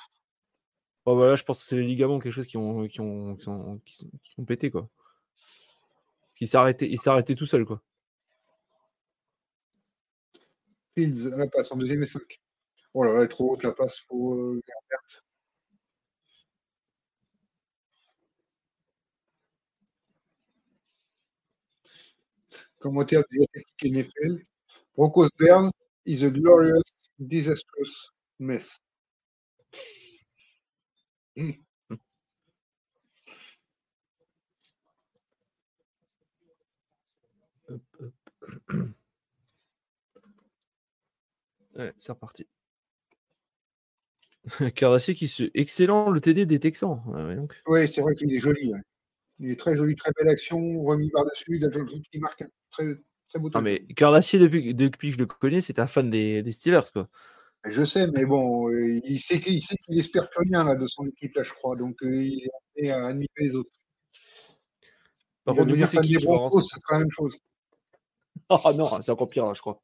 Oh, 1.06 1.16
bah 1.18 1.28
là, 1.28 1.36
je 1.36 1.44
pense 1.44 1.60
que 1.62 1.66
c'est 1.68 1.76
les 1.76 1.84
ligaments, 1.86 2.20
quelque 2.20 2.34
chose 2.34 2.48
qui 2.48 2.58
ont, 2.58 2.88
qui 2.88 3.00
ont, 3.02 3.36
qui 3.36 3.48
ont, 3.48 3.78
qui 3.86 4.06
ont 4.40 4.46
pété 4.46 4.72
quoi. 4.72 4.90
S'est 6.42 6.58
arrêté, 6.58 6.90
il 6.90 7.00
s'est 7.00 7.10
arrêté 7.10 7.36
tout 7.36 7.46
seul 7.46 7.64
quoi. 7.66 7.82
Fields 10.96 11.30
la 11.30 11.48
passe 11.48 11.72
en 11.72 11.78
deuxième 11.78 12.02
et 12.04 12.06
5. 12.08 12.22
Oh 12.94 13.04
là 13.04 13.12
là, 13.14 13.20
elle 13.20 13.26
est 13.26 13.28
trop 13.30 13.54
haute 13.54 13.64
la 13.64 13.72
passe 13.74 14.00
pour 14.08 14.34
euh, 14.34 14.62
Herbert. 14.68 15.25
Commentaire 22.86 23.24
des 23.32 23.44
athlétiques 23.44 23.84
NFL. 23.84 24.46
Broncos 24.96 25.30
Bears 25.40 25.72
is 26.06 26.24
a 26.24 26.30
glorious, 26.30 26.84
disastrous 27.18 28.12
mess. 28.38 28.78
Ouais, 41.76 41.92
c'est 41.98 42.12
reparti. 42.12 42.48
Cardassier 44.76 45.16
qui 45.16 45.28
se. 45.28 45.50
Excellent 45.56 46.12
le 46.12 46.22
TD 46.22 46.46
des 46.46 46.60
Texans. 46.60 47.02
Ouais, 47.08 47.24
ouais, 47.24 47.36
donc. 47.36 47.60
Oui, 47.66 47.92
c'est 47.92 48.02
vrai 48.02 48.14
qu'il 48.14 48.32
est 48.32 48.40
joli. 48.40 48.72
ouais. 48.72 48.80
Il 49.40 49.50
est 49.52 49.60
très 49.60 49.76
joli, 49.76 49.96
très 49.96 50.12
belle 50.18 50.30
action, 50.30 50.84
remis 50.84 51.10
par-dessus, 51.10 51.60
qui 52.12 52.20
marque 52.20 52.44
un 52.44 52.48
très, 52.76 52.96
très 53.30 53.40
beau 53.40 53.50
touchdown. 53.50 53.64
mais 53.64 53.86
Cardassier, 53.96 54.40
depuis, 54.40 54.74
depuis 54.74 55.10
que 55.10 55.16
je 55.16 55.20
le 55.20 55.26
connais, 55.26 55.62
c'est 55.62 55.80
un 55.80 55.88
fan 55.88 56.10
des, 56.10 56.44
des 56.44 56.52
Steelers 56.52 56.92
quoi. 56.94 57.08
Je 57.68 57.84
sais, 57.84 58.06
mais 58.08 58.26
bon, 58.26 58.70
euh, 58.70 59.02
il 59.04 59.20
sait 59.20 59.40
qu'il 59.42 59.62
sait 59.64 59.76
qu'il 59.78 59.98
espère 59.98 60.30
plus 60.30 60.48
rien 60.50 60.64
là, 60.64 60.76
de 60.76 60.86
son 60.86 61.08
équipe, 61.08 61.36
là, 61.36 61.42
je 61.42 61.52
crois. 61.52 61.76
Donc, 61.76 61.96
euh, 62.04 62.24
il 62.24 62.44
est 62.44 62.92
amené 62.92 62.92
à 62.92 63.08
admirer 63.08 63.30
les 63.38 63.56
autres. 63.56 63.72
Par 65.44 65.56
contre, 65.56 65.68
devenir 65.68 65.90
fan 65.90 66.04
des 66.04 66.18
Broncos, 66.18 66.62
ce 66.62 66.80
sera 66.80 66.94
la 66.94 67.00
même 67.00 67.12
chose. 67.12 67.38
Ah 68.50 68.60
non, 68.78 69.02
c'est 69.02 69.12
encore 69.12 69.28
pire 69.28 69.48
là, 69.48 69.54
je 69.56 69.62
crois. 69.62 69.82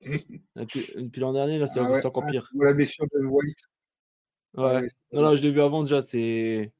Depuis, 0.56 0.86
depuis 0.96 1.20
l'an 1.20 1.32
dernier, 1.32 1.58
là, 1.58 1.66
c'est 1.66 1.80
Ah 1.80 1.90
ouais, 1.90 2.04
encore 2.04 2.24
ah, 2.26 2.30
pire. 2.30 2.50
la 2.60 2.74
blessure 2.74 3.06
de 3.14 3.24
White. 3.24 3.56
Ouais. 4.54 4.64
Ouais, 4.64 4.88
Non, 5.12 5.22
non, 5.22 5.34
je 5.36 5.42
l'ai 5.42 5.50
vu 5.50 5.62
avant 5.62 5.82
déjà, 5.82 6.02
c'est. 6.02 6.72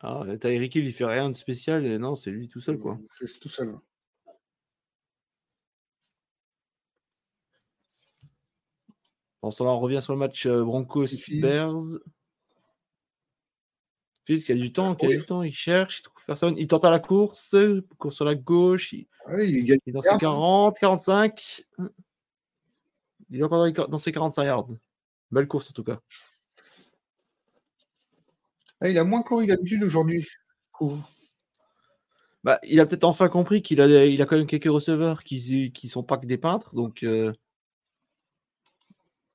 Ah, 0.00 0.22
t'as 0.40 0.50
Eric 0.50 0.74
Hill, 0.74 0.84
il 0.86 0.92
fait 0.92 1.04
rien 1.06 1.30
de 1.30 1.34
spécial. 1.36 1.86
Et 1.86 1.98
non, 1.98 2.14
c'est 2.16 2.30
lui 2.30 2.48
tout 2.48 2.60
seul, 2.60 2.78
quoi. 2.78 2.98
C'est 3.18 3.38
tout 3.40 3.48
seul. 3.48 3.76
En 9.42 9.50
ce 9.50 9.58
temps-là, 9.58 9.70
on 9.72 9.80
revient 9.80 10.02
sur 10.02 10.12
le 10.12 10.18
match 10.18 10.46
euh, 10.46 10.64
Broncos-Bears. 10.64 11.98
Fields 14.24 14.44
qui 14.44 14.52
a 14.52 14.56
du 14.56 14.72
temps, 14.72 14.96
qui 14.96 15.06
a 15.06 15.08
du 15.20 15.24
temps, 15.24 15.42
il 15.44 15.52
cherche, 15.52 16.00
il 16.00 16.02
trouve 16.02 16.16
personne, 16.26 16.54
il 16.58 16.66
tente 16.66 16.84
à 16.84 16.90
la 16.90 16.98
course, 16.98 17.54
course 17.96 18.16
sur 18.16 18.24
la 18.24 18.34
gauche, 18.34 18.92
il, 18.92 19.06
Ah 19.26 19.36
oui, 19.36 19.50
il 19.50 19.64
gagne. 19.64 19.78
il 19.86 19.90
est 19.90 19.92
dans 19.92 20.02
ses 20.02 20.08
40, 20.18 20.76
45. 20.80 21.64
Il 23.30 23.38
est 23.40 23.42
encore 23.44 23.58
dans, 23.58 23.66
les- 23.66 23.72
dans 23.72 23.98
ses 23.98 24.10
45 24.10 24.44
yards. 24.44 24.64
Belle 25.30 25.46
course 25.46 25.70
en 25.70 25.74
tout 25.74 25.84
cas. 25.84 26.00
Ah, 28.80 28.88
il 28.88 28.98
a 28.98 29.04
moins 29.04 29.22
couru 29.22 29.46
d'habitude 29.46 29.82
aujourd'hui. 29.82 30.22
je 30.22 30.28
trouve. 30.72 31.00
Bah, 32.44 32.60
il 32.62 32.78
a 32.78 32.86
peut-être 32.86 33.04
enfin 33.04 33.28
compris 33.28 33.62
qu'il 33.62 33.80
a, 33.80 34.06
il 34.06 34.22
a 34.22 34.26
quand 34.26 34.36
même 34.36 34.46
quelques 34.46 34.64
receveurs 34.70 35.24
qui, 35.24 35.72
qui 35.72 35.88
sont 35.88 36.04
pas 36.04 36.16
que 36.16 36.26
des 36.26 36.38
peintres, 36.38 36.72
donc 36.74 37.02
euh, 37.02 37.32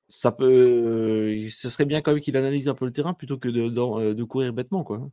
ça 0.08 0.32
peut, 0.32 0.46
euh, 0.46 1.48
ce 1.50 1.68
serait 1.68 1.84
bien 1.84 2.00
quand 2.00 2.12
même 2.12 2.20
qu'il 2.20 2.36
analyse 2.36 2.68
un 2.68 2.74
peu 2.74 2.86
le 2.86 2.92
terrain 2.92 3.14
plutôt 3.14 3.38
que 3.38 3.48
de, 3.48 3.62
euh, 3.62 4.14
de 4.14 4.24
courir 4.24 4.52
bêtement 4.52 4.84
quoi. 4.84 5.10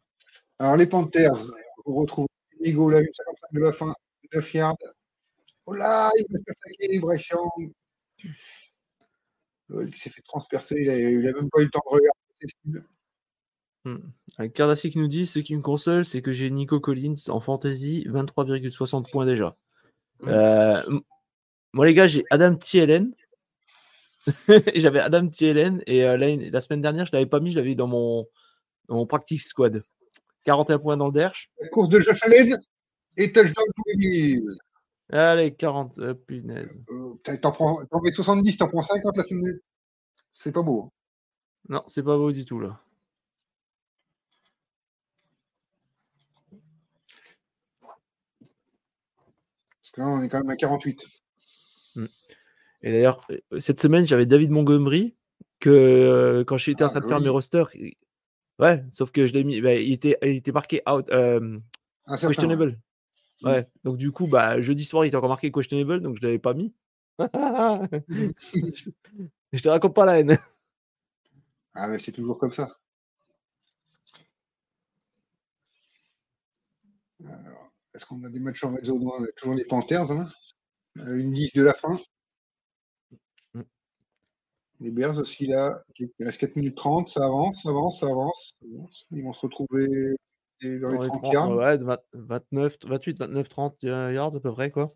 Alors, 0.59 0.75
les 0.75 0.88
Panthers, 0.88 1.51
on 1.85 1.95
retrouve 1.95 2.27
Nigo, 2.61 2.90
là, 2.90 2.99
une 2.99 3.08
55 3.14 3.53
de 3.53 3.59
la 3.59 3.72
fin, 3.72 3.93
9 4.33 4.53
yards. 4.53 4.77
Oh 5.66 5.74
là, 5.74 6.11
il 6.17 6.25
va 6.30 6.38
se 6.38 6.43
faire 6.43 6.56
saquer, 6.58 6.99
Brechamp. 6.99 7.49
Euh, 9.72 9.90
qui 9.90 9.99
s'est 9.99 10.09
fait 10.09 10.22
transpercer, 10.22 10.75
il 10.82 10.90
a, 10.90 10.98
il 10.98 11.27
a 11.27 11.32
même 11.32 11.49
pas 11.49 11.61
eu 11.61 11.66
le 11.66 11.69
temps 11.69 11.82
de 11.85 11.95
regarder. 11.95 12.90
Avec 14.38 14.53
Cardassi 14.53 14.91
qui 14.91 14.99
nous 14.99 15.08
dit 15.08 15.25
ce 15.25 15.40
qui 15.40 15.56
me 15.56 15.61
console, 15.61 16.06
c'est 16.06 16.22
que 16.22 16.32
j'ai 16.33 16.49
Nico 16.51 16.80
Collins 16.80 17.16
en 17.30 17.40
fantasy 17.40 18.06
23,60 18.08 19.09
points 19.09 19.25
déjà. 19.25 19.58
Euh, 20.24 20.82
m- 20.88 21.01
moi 21.74 21.85
les 21.85 21.93
gars, 21.93 22.08
j'ai 22.08 22.24
Adam 22.30 22.56
Thielen. 22.56 23.14
J'avais 24.75 24.99
Adam 24.99 25.27
Thielen 25.27 25.82
et 25.88 26.03
euh, 26.06 26.17
la, 26.17 26.35
la 26.35 26.61
semaine 26.61 26.82
dernière, 26.82 27.06
je 27.06 27.11
l'avais 27.14 27.25
pas 27.25 27.40
mis, 27.40 27.51
je 27.51 27.56
l'avais 27.58 27.74
dans 27.74 27.88
mon, 27.88 28.27
dans 28.90 28.95
mon 28.95 29.06
practice 29.08 29.48
squad. 29.48 29.82
41 30.45 30.77
points 30.80 30.98
dans 30.98 31.08
le 31.08 31.14
derche. 31.14 31.49
La 31.61 31.69
course 31.69 31.90
de 31.90 31.99
Josh 32.01 32.22
Allen 32.24 32.59
et 33.17 33.32
touchdown 33.32 33.66
to 33.75 33.83
Willis. 33.88 34.43
Allez, 35.11 35.56
40, 35.56 35.99
euh, 35.99 36.14
punaise. 36.14 36.69
Euh, 36.91 37.35
T'en 37.41 37.51
prends, 37.51 37.83
t'en 37.85 38.01
mets 38.01 38.11
70, 38.11 38.58
t'en 38.58 38.67
prends 38.67 38.82
50 38.82 39.17
la 39.17 39.24
semaine. 39.24 39.59
C'est 40.33 40.51
pas 40.51 40.61
beau. 40.61 40.91
Non, 41.69 41.83
c'est 41.88 42.03
pas 42.03 42.17
beau 42.17 42.32
du 42.32 42.45
tout 42.45 42.59
là. 42.59 42.80
Parce 49.90 49.95
que 49.95 50.01
là, 50.01 50.08
on 50.08 50.22
est 50.22 50.30
quand 50.30 50.40
même 50.40 50.51
à 50.51 50.56
48. 50.56 51.03
Et 52.82 52.92
d'ailleurs, 52.92 53.26
euh, 53.32 53.59
cette 53.59 53.82
semaine, 53.82 54.06
j'avais 54.06 54.27
David 54.27 54.51
Montgomery 54.51 55.16
que 55.59 55.69
euh, 55.69 56.43
quand 56.45 56.58
j'étais 56.58 56.84
en 56.84 56.88
Ah, 56.88 56.92
train 56.92 57.00
de 57.00 57.08
faire 57.08 57.19
mes 57.19 57.30
rosters, 57.30 57.72
ouais, 58.59 58.85
sauf 58.92 59.11
que 59.11 59.26
je 59.26 59.34
l'ai 59.34 59.43
mis, 59.43 59.61
bah, 59.61 59.74
il, 59.74 59.92
était, 59.92 60.18
il 60.22 60.35
était 60.35 60.51
marqué 60.51 60.84
out, 60.88 61.09
euh, 61.09 61.58
Un 62.06 62.18
certain, 62.18 62.27
questionable. 62.27 62.80
Ouais, 63.42 63.68
donc 63.84 63.98
du 63.98 64.11
coup, 64.11 64.27
bah, 64.27 64.61
jeudi 64.61 64.85
soir, 64.85 65.06
il 65.06 65.08
était 65.08 65.18
encore 65.18 65.30
marqué 65.30 65.51
questionable, 65.51 66.01
donc 66.01 66.18
je 66.18 66.22
l'avais 66.22 66.40
pas 66.40 66.53
mis. 66.53 66.76
je 67.19 67.26
te 69.61 69.69
raconte 69.69 69.95
pas 69.95 70.06
la 70.06 70.19
haine. 70.19 70.38
Ah, 71.74 71.88
mais 71.88 71.98
c'est 71.98 72.11
toujours 72.11 72.38
comme 72.38 72.53
ça. 72.53 72.77
Est-ce 78.00 78.06
qu'on 78.06 78.24
a 78.24 78.30
des 78.30 78.40
matchs 78.40 78.64
en 78.64 78.74
zone 78.82 79.06
On 79.06 79.24
a 79.26 79.28
toujours 79.36 79.56
les 79.56 79.66
Panthers. 79.66 80.10
Hein 80.10 80.32
Euh, 81.00 81.16
une 81.18 81.34
10 81.34 81.52
de 81.53 81.64
la 81.64 81.74
fin. 81.74 82.00
Mm. 83.53 83.61
Les 84.80 84.90
Bears 84.92 85.18
aussi 85.18 85.48
là. 85.48 85.84
Il 85.98 86.10
reste 86.22 86.40
4 86.40 86.56
minutes 86.56 86.78
30. 86.78 87.10
Ça 87.10 87.26
avance, 87.26 87.61
ça 87.64 87.69
avance, 87.69 88.00
ça 88.00 88.06
avance. 88.08 88.56
Ils 89.11 89.22
vont 89.22 89.34
se 89.34 89.42
retrouver 89.42 90.16
dans 90.61 90.69
les 90.69 90.80
Dans 90.80 90.90
les 90.92 91.08
30 91.10 91.22
30, 91.24 91.34
yards. 91.34 91.56
ouais, 91.58 91.78
de 91.78 91.84
vingt- 91.84 92.00
29, 92.14 92.78
28, 92.86 93.19
29, 93.19 93.50
30 93.50 93.84
yards 93.84 94.34
à 94.38 94.40
peu 94.40 94.52
près, 94.53 94.72
quoi. 94.72 94.94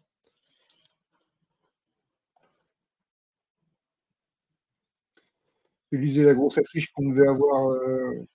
Je 5.91 5.97
lisais 5.97 6.23
la 6.23 6.33
grosse 6.33 6.57
affiche 6.57 6.91
qu'on 6.91 7.09
devait 7.09 7.27
avoir 7.27 7.69
euh, 7.71 8.25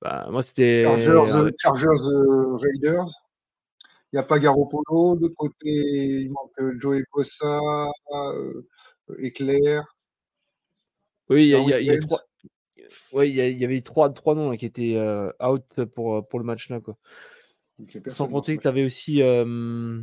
Bah, 0.00 0.28
moi, 0.30 0.42
c'était. 0.42 0.84
Chargers, 0.84 1.34
euh, 1.34 1.50
Chargers 1.58 1.86
euh, 2.06 2.56
Raiders. 2.56 3.08
Il 4.12 4.16
n'y 4.16 4.20
a 4.20 4.22
pas 4.22 4.38
Garoppolo. 4.38 5.16
De 5.16 5.22
l'autre 5.22 5.34
côté, 5.36 5.68
il 5.68 6.30
manque 6.30 6.52
euh, 6.60 6.78
Joey 6.78 7.04
Bossa, 7.12 7.60
euh, 8.14 8.62
Éclair. 9.18 9.84
Oui, 11.28 11.42
il 11.44 11.48
y, 11.48 11.54
a- 11.54 11.58
il 11.60 11.68
y 11.68 11.72
a- 11.74 11.80
il 11.80 11.86
y 11.86 11.90
a 11.90 11.92
Darwin 11.98 12.08
trois. 12.08 12.20
Ouais, 13.12 13.28
il 13.28 13.34
y, 13.36 13.40
a- 13.40 13.48
il 13.48 13.58
y 13.58 13.64
avait 13.64 13.82
trois, 13.82 14.08
trois 14.10 14.34
noms 14.34 14.50
là, 14.50 14.56
qui 14.56 14.64
étaient 14.64 14.96
euh, 14.96 15.30
out 15.42 15.84
pour, 15.94 16.16
euh, 16.16 16.22
pour 16.22 16.38
le 16.38 16.44
match 16.46 16.70
là, 16.70 16.80
quoi. 16.80 16.96
Sans 18.08 18.28
compter 18.28 18.56
que 18.56 18.62
tu 18.62 18.68
avais 18.68 18.84
aussi. 18.84 19.22
euh, 19.22 20.00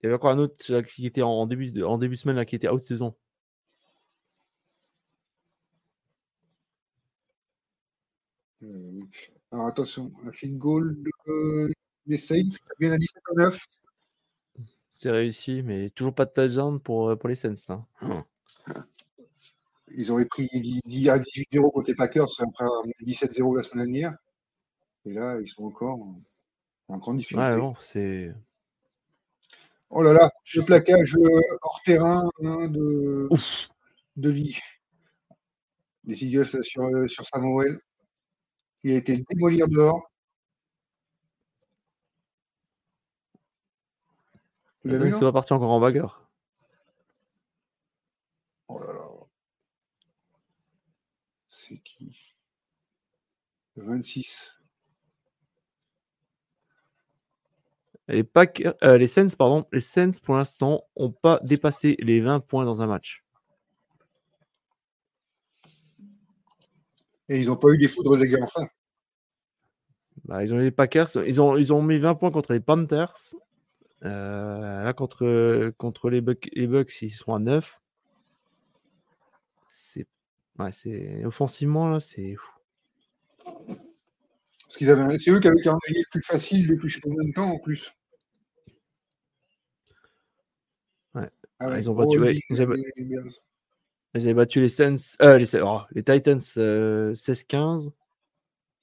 Il 0.00 0.06
y 0.06 0.06
avait 0.06 0.16
encore 0.16 0.30
un 0.32 0.38
autre 0.38 0.72
là, 0.72 0.82
qui 0.82 1.06
était 1.06 1.22
en, 1.22 1.30
en 1.30 1.46
début, 1.46 1.70
de, 1.70 1.84
en 1.84 1.96
début 1.96 2.16
de 2.16 2.20
semaine 2.20 2.36
là, 2.36 2.44
qui 2.44 2.56
était 2.56 2.68
out 2.68 2.80
saison. 2.80 3.14
Euh, 9.52 9.56
Alors 9.56 9.66
attention, 9.66 10.12
un 10.26 10.32
field 10.32 10.58
goal 10.58 10.96
de- 11.02 11.72
des 12.06 12.18
Saints, 12.18 12.48
bien 12.78 12.92
à 12.92 12.98
17 12.98 13.22
à 13.30 13.34
9. 13.34 13.60
C'est 14.90 15.10
réussi, 15.10 15.62
mais 15.62 15.90
toujours 15.90 16.14
pas 16.14 16.24
de 16.26 16.30
touchdown 16.32 16.80
pour, 16.80 17.10
euh, 17.10 17.16
pour 17.16 17.28
les 17.28 17.34
Saints. 17.36 17.54
là. 17.68 17.84
Ils 19.94 20.10
auraient 20.10 20.24
pris 20.26 20.48
10 20.86 21.08
à 21.10 21.18
18-0 21.18 21.70
contre 21.70 21.88
les 21.90 21.94
Packers 21.94 22.26
après 22.38 22.64
avoir 22.64 22.86
mis 22.86 22.94
17-0 23.00 23.56
la 23.56 23.62
semaine 23.62 23.90
dernière. 23.92 24.16
Et 25.04 25.12
là, 25.12 25.38
ils 25.40 25.48
sont 25.50 25.64
encore 25.64 25.98
en, 26.00 26.20
en 26.88 26.98
grande 26.98 27.18
difficulté. 27.18 27.42
Ouais, 27.50 27.56
bon, 27.58 27.74
c'est. 27.78 28.32
Oh 29.90 30.02
là 30.02 30.14
là, 30.14 30.30
Je 30.44 30.60
le 30.60 30.66
plaquage 30.66 31.16
euh, 31.16 31.40
hors 31.62 31.80
terrain 31.84 32.30
hein, 32.42 32.68
de, 32.68 33.28
de 34.16 34.30
Lee. 34.30 34.58
Des 36.04 36.24
Eagles 36.24 36.62
sur, 36.64 36.84
euh, 36.84 37.06
sur 37.06 37.26
Samuel. 37.26 37.78
Il 38.84 38.92
a 38.92 38.96
été 38.98 39.16
démoli 39.28 39.60
en 39.64 39.66
dehors. 39.66 40.08
L'as 44.84 44.96
vu, 44.98 45.10
C'est 45.12 45.18
pas 45.18 45.32
parti 45.32 45.52
encore 45.54 45.72
en 45.72 45.80
bagarre. 45.80 46.30
Oh 48.68 48.78
là 48.80 48.92
là. 48.92 49.08
C'est 51.46 51.78
qui? 51.84 52.34
26. 53.76 54.58
Les, 58.06 58.22
Packers- 58.22 58.74
euh, 58.84 58.96
les 58.96 59.08
Saints, 59.08 59.34
pardon, 59.36 59.66
les 59.72 59.80
Saints 59.80 60.12
pour 60.22 60.36
l'instant 60.36 60.84
ont 60.94 61.10
pas 61.10 61.40
dépassé 61.42 61.96
les 61.98 62.20
20 62.20 62.38
points 62.38 62.64
dans 62.64 62.80
un 62.80 62.86
match. 62.86 63.21
Et 67.28 67.40
ils 67.40 67.46
n'ont 67.46 67.56
pas 67.56 67.68
eu 67.70 67.78
des 67.78 67.88
foudres 67.88 68.16
de 68.16 68.24
guerre 68.24 68.42
enfin. 68.42 68.66
Bah, 70.24 70.42
ils 70.44 70.52
ont 70.52 70.58
eu 70.58 70.64
les 70.64 70.70
Packers, 70.70 71.08
ils 71.26 71.40
ont, 71.40 71.56
ils 71.56 71.72
ont 71.72 71.82
mis 71.82 71.98
20 71.98 72.14
points 72.14 72.30
contre 72.30 72.52
les 72.52 72.60
Panthers. 72.60 73.14
Euh, 74.04 74.82
là, 74.82 74.92
contre, 74.92 75.70
contre 75.78 76.10
les, 76.10 76.20
Buck- 76.20 76.50
les 76.52 76.66
Bucks, 76.66 77.02
ils 77.02 77.10
sont 77.10 77.34
à 77.34 77.38
9. 77.38 77.80
C'est, 79.70 80.06
ouais, 80.58 80.72
c'est 80.72 81.24
offensivement 81.24 81.88
là, 81.88 82.00
c'est. 82.00 82.36
Parce 83.44 84.76
qu'ils 84.76 84.90
avaient, 84.90 85.18
c'est 85.18 85.30
eux 85.30 85.40
qui 85.40 85.48
avaient 85.48 85.56
le 85.56 85.62
calendrier 85.62 85.98
le 86.00 86.10
plus 86.10 86.22
facile 86.22 86.66
depuis 86.66 86.88
je 86.88 86.94
sais 86.94 87.00
pas 87.00 87.08
combien 87.08 87.28
de 87.28 87.32
temps 87.32 87.50
en 87.50 87.58
plus. 87.58 87.92
Ouais. 91.14 91.28
Ah 91.58 91.66
Ah, 91.66 91.68
ouais, 91.68 91.78
ils 91.80 91.90
ont 91.90 91.94
battu, 91.94 92.18
ouais, 92.18 92.40
ils 92.48 92.60
avaient-. 92.60 92.82
Ils 94.14 94.22
avaient 94.22 94.34
battu 94.34 94.60
les 94.60 94.68
Saints, 94.68 94.96
euh, 95.22 95.38
les, 95.38 95.54
oh, 95.62 95.80
les 95.92 96.02
Titans 96.02 96.40
euh, 96.58 97.14
16-15. 97.14 97.90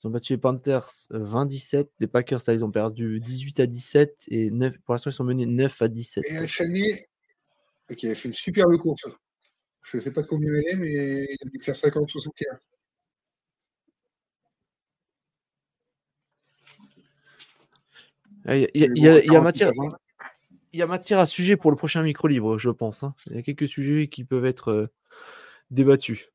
Ils 0.02 0.08
ont 0.08 0.10
battu 0.10 0.34
les 0.34 0.38
Panthers 0.38 0.90
euh, 1.12 1.24
20-17. 1.24 1.90
Les 2.00 2.08
Packers, 2.08 2.40
là, 2.48 2.54
ils 2.54 2.64
ont 2.64 2.72
perdu 2.72 3.20
18 3.20 3.60
à 3.60 3.68
17. 3.68 4.26
Et 4.30 4.50
9, 4.50 4.78
pour 4.80 4.94
l'instant, 4.94 5.10
ils 5.12 5.14
sont 5.14 5.24
menés 5.24 5.46
9 5.46 5.82
à 5.82 5.88
17. 5.88 6.24
Et 6.26 6.48
Chanier, 6.48 7.08
qui 7.98 8.06
avait 8.08 8.16
fait 8.16 8.30
une 8.30 8.34
superbe 8.34 8.76
course. 8.78 9.08
Je 9.84 9.98
ne 9.98 10.02
sais 10.02 10.12
pas 10.12 10.24
combien 10.24 10.52
elle 10.54 10.68
est, 10.68 10.76
mais 10.76 11.26
il 11.30 11.38
a 11.48 11.50
dû 11.50 11.60
faire 11.60 11.76
50-61. 11.76 12.58
Ah, 18.46 18.56
Il 18.56 18.62
y 18.62 18.66
a, 18.66 18.68
il 18.74 18.82
y 18.82 18.84
a- 18.86 18.88
Mais 18.88 18.94
il 18.96 19.04
y 19.04 19.08
a- 19.08 19.12
bon, 19.14 19.20
il 19.20 19.26
y 19.26 19.30
a 19.30 19.34
48 19.34 19.44
matière, 19.44 19.68
avant. 19.70 19.90
il 20.74 20.80
y 20.80 20.82
a 20.82 20.88
matière 20.88 21.20
à 21.20 21.26
sujet 21.26 21.58
pour 21.58 21.72
le 21.72 21.78
prochain 21.78 22.04
micro 22.04 22.28
libre, 22.28 22.58
je 22.58 22.70
pense. 22.70 23.04
hein. 23.04 23.14
Il 23.28 23.36
y 23.36 23.40
a 23.40 23.42
quelques 23.42 23.68
sujets 23.68 24.08
qui 24.08 24.24
peuvent 24.24 24.46
être 24.46 24.90
débattus. 25.70 26.30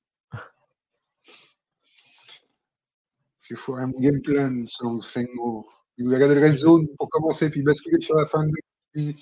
J'ai 3.42 3.56
foiré 3.56 3.86
mon 3.86 4.00
game 4.00 4.22
plan 4.22 4.64
selon 4.68 5.00
Fengo. 5.02 5.68
Il 5.96 6.04
voulait 6.04 6.16
regarder 6.16 6.34
le 6.36 6.46
red 6.46 6.56
zone 6.56 6.88
pour 6.98 7.08
commencer, 7.10 7.50
puis 7.50 7.62
basculer 7.62 8.00
sur 8.00 8.16
la 8.16 8.26
fin 8.26 8.44
de 8.46 8.52
puis, 8.92 9.16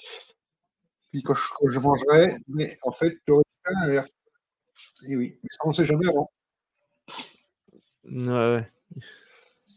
puis 1.10 1.23
quand, 1.23 1.34
je, 1.34 1.42
quand 1.58 1.68
je 1.68 1.78
mangerai. 1.78 2.36
Mais 2.49 2.78
en 2.82 2.92
fait, 2.92 3.18
j'aurais 3.26 3.42
fait 3.65 3.73
l'inverse. 3.81 4.12
Et 5.08 5.16
oui, 5.16 5.39
mais 5.42 5.49
ça, 5.50 5.58
on 5.65 5.68
ne 5.68 5.74
sait 5.74 5.86
jamais 5.86 6.08
avant. 6.08 6.31
Ouais, 8.05 8.68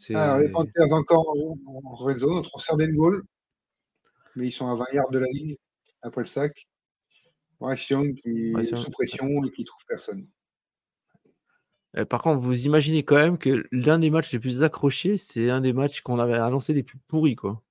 Alors, 0.10 0.38
les 0.40 0.50
Panthers 0.50 0.94
encore 0.94 1.30
en, 1.30 1.96
red 1.96 2.18
zone, 2.18 2.38
on 2.38 2.42
transfert 2.42 2.78
des 2.78 2.88
goal. 2.90 3.24
Mais 4.36 4.48
ils 4.48 4.52
sont 4.52 4.68
à 4.68 4.76
20 4.76 4.86
yards 4.94 5.12
de 5.12 5.20
la 5.20 5.28
ligne 5.28 5.56
après 6.02 6.22
le 6.22 6.28
sac. 6.28 6.68
Bryce 7.60 7.90
Young 7.90 8.16
qui 8.16 8.52
Bryce 8.52 8.72
est 8.72 8.76
sous 8.76 8.92
pression 8.92 9.44
et 9.44 9.52
qui 9.52 9.64
trouve 9.64 9.84
personne. 9.88 10.28
Euh, 11.98 12.06
Par 12.06 12.22
contre, 12.22 12.40
vous 12.42 12.66
imaginez 12.66 13.04
quand 13.04 13.16
même 13.16 13.38
que 13.38 13.66
l'un 13.72 14.00
des 14.00 14.10
matchs 14.10 14.34
les 14.34 14.40
plus 14.40 14.64
accrochés, 14.64 15.18
c'est 15.18 15.50
un 15.50 15.62
des 15.62 15.74
matchs 15.74 16.02
qu'on 16.02 16.20
avait 16.20 16.34
annoncé 16.34 16.74
les 16.74 16.84
plus 16.84 16.98
pourris, 17.08 17.36
quoi. 17.36 17.62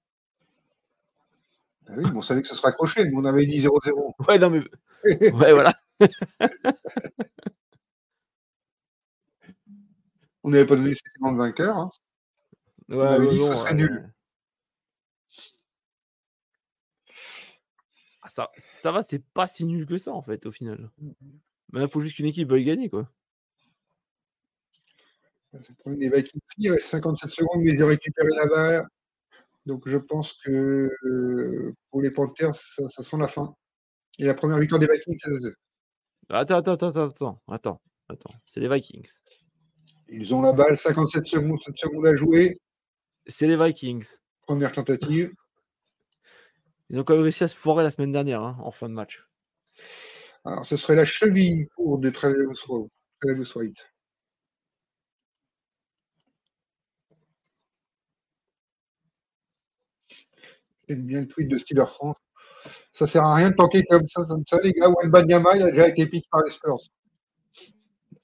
Ah 1.87 1.93
oui, 1.97 2.05
on 2.15 2.23
savait 2.23 2.41
que 2.41 2.49
ce 2.49 2.55
serait 2.55 2.69
accroché, 2.69 3.05
mais 3.05 3.13
on 3.15 3.25
avait 3.27 3.45
dit 3.47 3.59
0-0. 3.61 4.15
Ouais, 4.29 4.39
non, 4.39 4.51
mais. 4.51 4.63
Ouais, 5.33 5.53
voilà. 5.53 5.75
on 10.43 10.51
n'avait 10.51 10.67
pas 10.67 10.77
donné 10.77 10.91
le 10.95 11.37
vainqueur. 11.37 11.77
hein. 11.77 11.91
Ouais, 12.91 13.07
avait 13.07 13.27
ouais, 13.27 13.35
dit 13.35 13.39
que 13.39 13.45
ce 13.45 13.55
serait 13.55 13.71
ouais. 13.73 13.77
nul. 13.77 14.14
Ça, 18.35 18.51
ça 18.57 18.91
va, 18.91 19.01
c'est 19.03 19.23
pas 19.33 19.47
si 19.47 19.65
nul 19.65 19.87
que 19.87 19.97
ça, 19.97 20.13
en 20.13 20.21
fait, 20.21 20.45
au 20.45 20.51
final. 20.51 20.91
Mais 21.73 21.83
il 21.83 21.89
faut 21.89 22.01
juste 22.01 22.17
qu'une 22.17 22.27
équipe 22.27 22.51
veuille 22.51 22.65
gagner, 22.65 22.91
quoi. 22.91 23.09
C'est 25.53 25.69
le 25.69 25.75
problème 25.77 26.01
des 26.01 26.09
Vikings. 26.09 26.41
Il 26.59 26.73
reste 26.73 26.89
57 26.89 27.31
secondes, 27.31 27.63
mais 27.63 27.75
ils 27.75 27.85
ont 27.85 27.87
récupéré 27.87 28.27
la 28.35 28.47
barre. 28.49 28.87
Donc 29.67 29.89
je 29.89 29.99
pense 29.99 30.33
que 30.33 30.91
euh, 31.05 31.77
pour 31.91 32.03
les 32.03 32.11
Panthers, 32.11 32.57
ça, 32.57 32.89
ça 32.89 33.05
sent 33.05 33.19
la 33.19 33.29
fin. 33.29 33.55
Et 34.19 34.25
la 34.25 34.35
première 34.35 34.59
victoire 34.59 34.81
des 34.81 34.89
Vikings, 34.93 35.17
c'est 35.17 35.31
Attends, 36.29 36.57
attends, 36.57 36.73
attends, 36.73 36.89
attends, 36.89 37.07
attends, 37.07 37.41
attends, 37.47 37.81
attends. 38.09 38.35
C'est 38.47 38.59
les 38.59 38.69
Vikings. 38.69 39.09
ils 40.09 40.35
ont 40.35 40.43
la 40.43 40.53
balle, 40.53 40.77
57 40.77 41.25
secondes, 41.25 41.61
7 41.63 41.79
secondes 41.79 42.07
à 42.09 42.17
jouer. 42.17 42.59
C'est 43.29 43.47
les 43.47 43.57
Vikings. 43.57 44.17
Première 44.43 44.73
tentative. 44.73 45.31
Ils 46.91 46.99
ont 46.99 47.05
quand 47.05 47.15
même 47.15 47.23
réussi 47.23 47.45
à 47.45 47.49
se 47.49 47.57
foirer 47.57 47.83
la 47.83 47.91
semaine 47.91 48.13
dernière, 48.13 48.43
hein, 48.43 48.57
en 48.61 48.71
fin 48.71 48.89
de 48.89 48.95
match. 48.95 49.27
Alors 50.45 50.65
ce 50.67 50.77
serait 50.77 50.95
la 50.95 51.05
cheville 51.05 51.67
pour 51.75 51.99
de 51.99 52.11
Travis 52.11 52.45
White. 53.55 53.79
J'aime 60.89 61.03
bien 61.07 61.21
le 61.23 61.29
tweet 61.29 61.49
de 61.49 61.57
Steeler 61.57 61.87
France. 61.87 62.19
Ça 62.93 63.07
sert 63.07 63.25
à 63.25 63.35
rien 63.35 63.51
de 63.51 63.57
tanker 63.57 63.85
comme 63.85 64.07
ça, 64.07 64.25
comme 64.27 64.45
ça, 64.47 64.59
les 64.63 64.73
gars. 64.73 64.91
Wembanyama, 64.91 65.57
il 65.57 65.63
a 65.63 65.71
déjà 65.71 65.89
été 65.89 66.07
piqué 66.07 66.27
par 66.31 66.43
les 66.45 66.51
Spurs. 66.51 66.79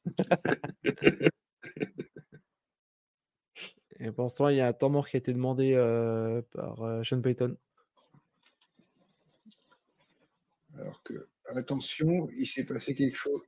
Et 4.00 4.10
pour 4.12 4.24
l'instant, 4.24 4.48
il 4.48 4.56
y 4.56 4.60
a 4.60 4.66
un 4.66 4.72
temps 4.72 4.88
mort 4.88 5.08
qui 5.08 5.16
a 5.16 5.18
été 5.18 5.32
demandé 5.32 5.74
euh, 5.74 6.40
par 6.52 6.82
euh, 6.82 7.02
Sean 7.02 7.20
Payton. 7.20 7.56
Alors 10.80 11.02
que, 11.02 11.28
attention, 11.46 12.28
il 12.32 12.46
s'est 12.46 12.64
passé 12.64 12.94
quelque 12.94 13.16
chose. 13.16 13.42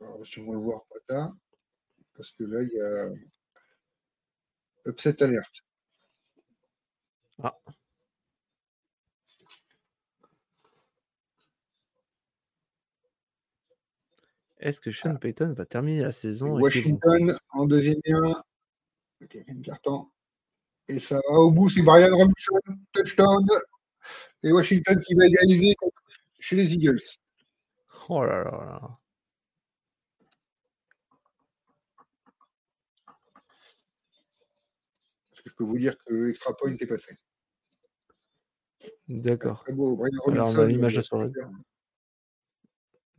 Alors, 0.00 0.24
si 0.26 0.38
on 0.38 0.46
va 0.46 0.52
le 0.52 0.58
voir 0.60 0.84
pas 0.86 1.00
tard, 1.08 1.36
parce 2.14 2.30
que 2.32 2.44
là, 2.44 2.62
il 2.62 2.70
y 2.72 2.80
a 2.80 3.10
upset 4.86 5.20
alert. 5.22 5.64
Ah. 7.42 7.58
Est-ce 14.60 14.80
que 14.80 14.92
Sean 14.92 15.16
Payton 15.16 15.52
va 15.52 15.66
terminer 15.66 16.02
la 16.02 16.12
saison 16.12 16.58
Washington 16.60 17.36
en 17.50 17.66
deuxième. 17.66 18.00
Quatrième 19.18 19.62
carton. 19.62 20.08
Et 20.88 21.00
ça 21.00 21.20
va 21.28 21.38
au 21.38 21.50
bout, 21.50 21.68
c'est 21.68 21.82
Brian 21.82 22.14
Robinson, 22.14 22.60
touchdown. 22.92 23.44
Et 24.42 24.52
Washington 24.52 25.00
qui 25.00 25.14
va 25.14 25.26
égaliser 25.26 25.74
contre- 25.74 26.03
chez 26.44 26.56
les 26.56 26.74
Eagles. 26.74 27.00
Oh 28.10 28.22
là 28.22 28.44
là 28.44 28.50
là. 28.50 28.98
Parce 35.30 35.42
que 35.42 35.48
je 35.50 35.54
peux 35.54 35.64
vous 35.64 35.78
dire 35.78 35.96
que 35.96 36.12
l'extra 36.12 36.54
point 36.54 36.76
est 36.78 36.86
passé. 36.86 37.16
D'accord. 39.08 39.64
Alors, 39.66 40.26
on 40.26 40.58
a 40.58 40.66
l'image 40.66 40.92
euh, 40.92 40.96
de 40.98 41.02
soirée. 41.02 41.30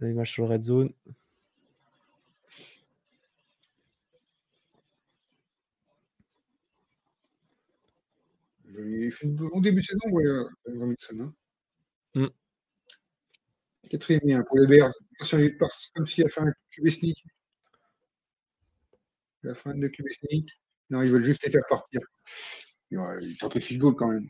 L'image 0.01 0.31
sur 0.31 0.45
le 0.45 0.53
red 0.53 0.61
zone. 0.61 0.93
Il 8.77 9.11
fait 9.11 9.25
un 9.25 9.31
bon 9.31 9.61
début 9.61 9.81
de 9.81 9.85
saison, 9.85 10.09
Brian 10.11 10.47
Robinson. 10.67 11.19
hein. 11.21 11.33
Quatrième 13.95 14.27
et 14.27 14.33
un 14.33 14.43
pour 14.43 14.57
les 14.57 14.67
Bears. 14.67 14.91
Attention, 15.15 15.39
il 15.39 15.57
part 15.57 15.71
comme 15.93 16.05
s'il 16.05 16.25
a 16.25 16.27
fait 16.27 16.41
un 16.41 16.51
QB 16.71 16.89
sneak. 16.89 17.23
La 19.43 19.55
fin 19.55 19.73
de 19.73 19.87
QB 19.87 20.05
sneak. 20.19 20.49
Non, 20.89 21.01
ils 21.01 21.09
veulent 21.09 21.23
juste 21.23 21.45
les 21.45 21.51
faire 21.51 21.63
partir. 21.69 22.01
Ouais, 22.91 23.19
il 23.21 23.37
tente 23.37 23.55
le 23.55 23.61
field 23.61 23.81
goal 23.81 23.95
quand 23.95 24.09
même. 24.09 24.27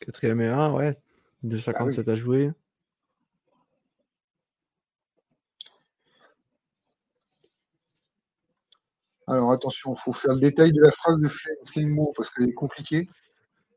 Quatrième 0.00 0.40
et 0.40 0.48
un, 0.48 0.72
ouais. 0.72 0.96
2,57 1.44 2.08
à 2.08 2.14
jouer. 2.14 2.50
Alors 9.26 9.52
attention, 9.52 9.92
il 9.94 10.00
faut 10.00 10.12
faire 10.12 10.34
le 10.34 10.40
détail 10.40 10.72
de 10.72 10.80
la 10.80 10.90
phrase 10.90 11.18
de 11.20 11.28
Fle- 11.28 11.66
Flemmo 11.66 12.12
parce 12.16 12.30
qu'elle 12.30 12.48
est 12.48 12.54
compliquée. 12.54 13.08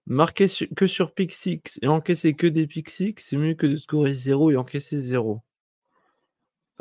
Marquer 0.05 0.47
su- 0.49 0.67
que 0.75 0.85
sur 0.87 1.13
pick 1.13 1.31
6 1.31 1.79
et 1.81 1.87
encaisser 1.87 2.33
que 2.33 2.45
des 2.47 2.67
pick 2.67 2.89
6, 2.89 3.15
c'est 3.17 3.37
mieux 3.37 3.53
que 3.53 3.65
de 3.67 3.77
scorer 3.77 4.13
0 4.13 4.51
et 4.51 4.57
encaisser 4.57 4.99
0. 4.99 5.41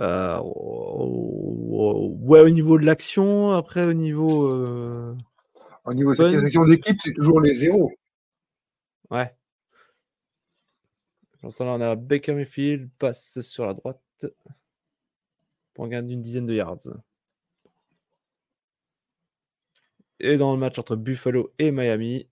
Euh, 0.00 0.38
ouais, 0.42 2.40
au 2.40 2.50
niveau 2.50 2.78
de 2.78 2.84
l'action, 2.84 3.52
après 3.52 3.84
au 3.84 3.92
niveau. 3.92 4.48
euh, 4.48 5.14
Au 5.84 5.94
niveau 5.94 6.10
de 6.12 6.16
sélection 6.30 6.64
d'équipe, 6.66 6.98
c'est 7.02 7.12
toujours 7.12 7.40
les 7.40 7.54
zéros. 7.54 7.92
Ouais. 9.10 9.32
Pour 11.32 11.44
l'instant, 11.48 11.64
là, 11.66 11.72
on 11.74 11.80
a 11.80 11.94
Baker 11.96 12.34
Mayfield, 12.34 12.90
passe 12.98 13.40
sur 13.40 13.66
la 13.66 13.74
droite 13.74 14.00
pour 15.74 15.84
un 15.84 15.88
gain 15.88 16.02
d'une 16.02 16.20
dizaine 16.20 16.46
de 16.46 16.54
yards. 16.54 16.78
Et 20.20 20.36
dans 20.36 20.52
le 20.54 20.58
match 20.58 20.78
entre 20.78 20.94
Buffalo 20.96 21.52
et 21.58 21.70
Miami, 21.72 22.28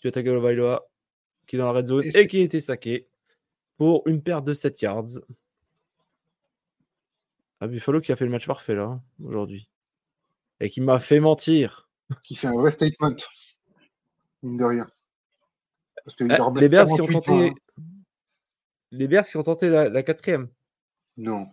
Tua 0.00 0.10
Tagovailoa 0.10 0.86
qui 1.46 1.56
est 1.56 1.58
dans 1.58 1.66
la 1.66 1.72
red 1.78 1.86
zone 1.86 2.04
Et 2.14 2.26
qui 2.28 2.38
a 2.40 2.44
été 2.44 2.60
saqué 2.60 3.08
pour 3.76 4.06
une 4.06 4.22
perte 4.22 4.44
de 4.44 4.54
7 4.54 4.80
yards. 4.82 5.06
À 7.60 7.66
Buffalo 7.66 8.00
qui 8.00 8.12
a 8.12 8.16
fait 8.16 8.24
le 8.24 8.30
match 8.30 8.46
parfait 8.46 8.74
là, 8.74 8.84
hein, 8.84 9.02
aujourd'hui. 9.22 9.68
Et 10.60 10.70
qui 10.70 10.80
m'a 10.80 10.98
fait 10.98 11.20
mentir. 11.20 11.88
qui 12.22 12.36
fait 12.36 12.46
un 12.46 12.54
vrai 12.54 12.70
statement. 12.70 13.14
Mine 14.42 14.56
de 14.56 14.64
rien. 14.64 14.86
Parce 16.04 16.16
que 16.16 16.24
Ah, 16.30 16.38
leur 16.38 16.54
les 16.54 16.68
Bears 16.68 16.86
qui 16.86 17.00
ont 17.00 17.06
48 17.06 17.12
tenté. 17.12 17.48
hein. 17.50 17.82
Les 18.92 19.08
Bears 19.08 19.26
qui 19.26 19.36
ont 19.36 19.42
tenté 19.42 19.68
la, 19.68 19.88
la 19.88 20.02
quatrième. 20.02 20.48
Non. 21.16 21.48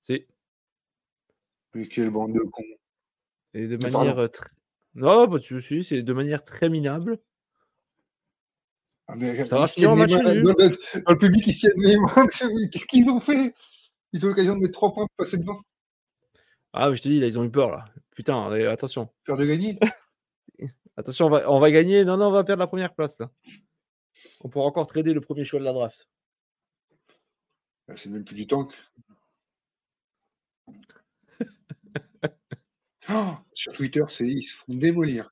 C'est 0.00 0.26
Mais 1.74 1.86
quelle 1.86 2.10
bande 2.10 2.32
de 2.34 2.40
cons. 2.40 2.62
et 3.54 3.68
de 3.68 3.76
manière 3.76 4.28
très. 4.30 4.48
Non, 4.94 5.28
pas 5.28 5.38
de 5.38 5.42
souci, 5.42 5.84
c'est 5.84 6.02
de 6.02 6.12
manière 6.12 6.44
très 6.44 6.68
minable. 6.68 7.18
Ah, 9.08 9.16
mais 9.16 9.46
Ça 9.46 9.58
va 9.58 9.68
finir 9.68 9.94
match 9.96 10.10
nul. 10.12 10.42
Dans, 10.44 10.54
le- 11.12 11.18
public, 11.18 11.46
les 11.46 11.96
mains. 11.98 12.26
Qu'est-ce 12.70 12.86
qu'ils 12.86 13.08
ont 13.10 13.20
fait? 13.20 13.54
Ils 14.12 14.24
ont 14.24 14.28
l'occasion 14.28 14.54
de 14.56 14.60
mettre 14.60 14.74
3 14.74 14.92
points 14.94 15.06
pour 15.06 15.16
passer 15.24 15.38
devant. 15.38 15.60
Ah, 16.72 16.88
mais 16.90 16.96
je 16.96 17.02
te 17.02 17.08
dis, 17.08 17.20
là, 17.20 17.26
ils 17.26 17.38
ont 17.38 17.44
eu 17.44 17.50
peur 17.50 17.70
là. 17.70 17.84
Putain, 18.14 18.50
attention. 18.68 19.08
Peur 19.24 19.36
de 19.36 19.44
gagner? 19.46 19.78
Attention, 20.96 21.26
on 21.26 21.30
va, 21.30 21.50
on 21.50 21.58
va 21.58 21.70
gagner. 21.70 22.04
Non, 22.04 22.18
non, 22.18 22.26
on 22.26 22.32
va 22.32 22.44
perdre 22.44 22.60
la 22.60 22.66
première 22.66 22.94
place 22.94 23.18
là. 23.18 23.30
On 24.42 24.50
pourra 24.50 24.66
encore 24.66 24.86
trader 24.86 25.14
le 25.14 25.22
premier 25.22 25.44
choix 25.44 25.58
de 25.58 25.64
la 25.64 25.72
draft. 25.72 26.06
Ah, 27.88 27.96
C'est 27.96 28.10
même 28.10 28.24
plus 28.24 28.36
du 28.36 28.46
tank. 28.46 28.72
Oh, 33.08 33.34
sur 33.52 33.72
Twitter, 33.72 34.04
c'est 34.08 34.28
ils 34.28 34.44
se 34.44 34.54
font 34.54 34.74
démolir. 34.74 35.31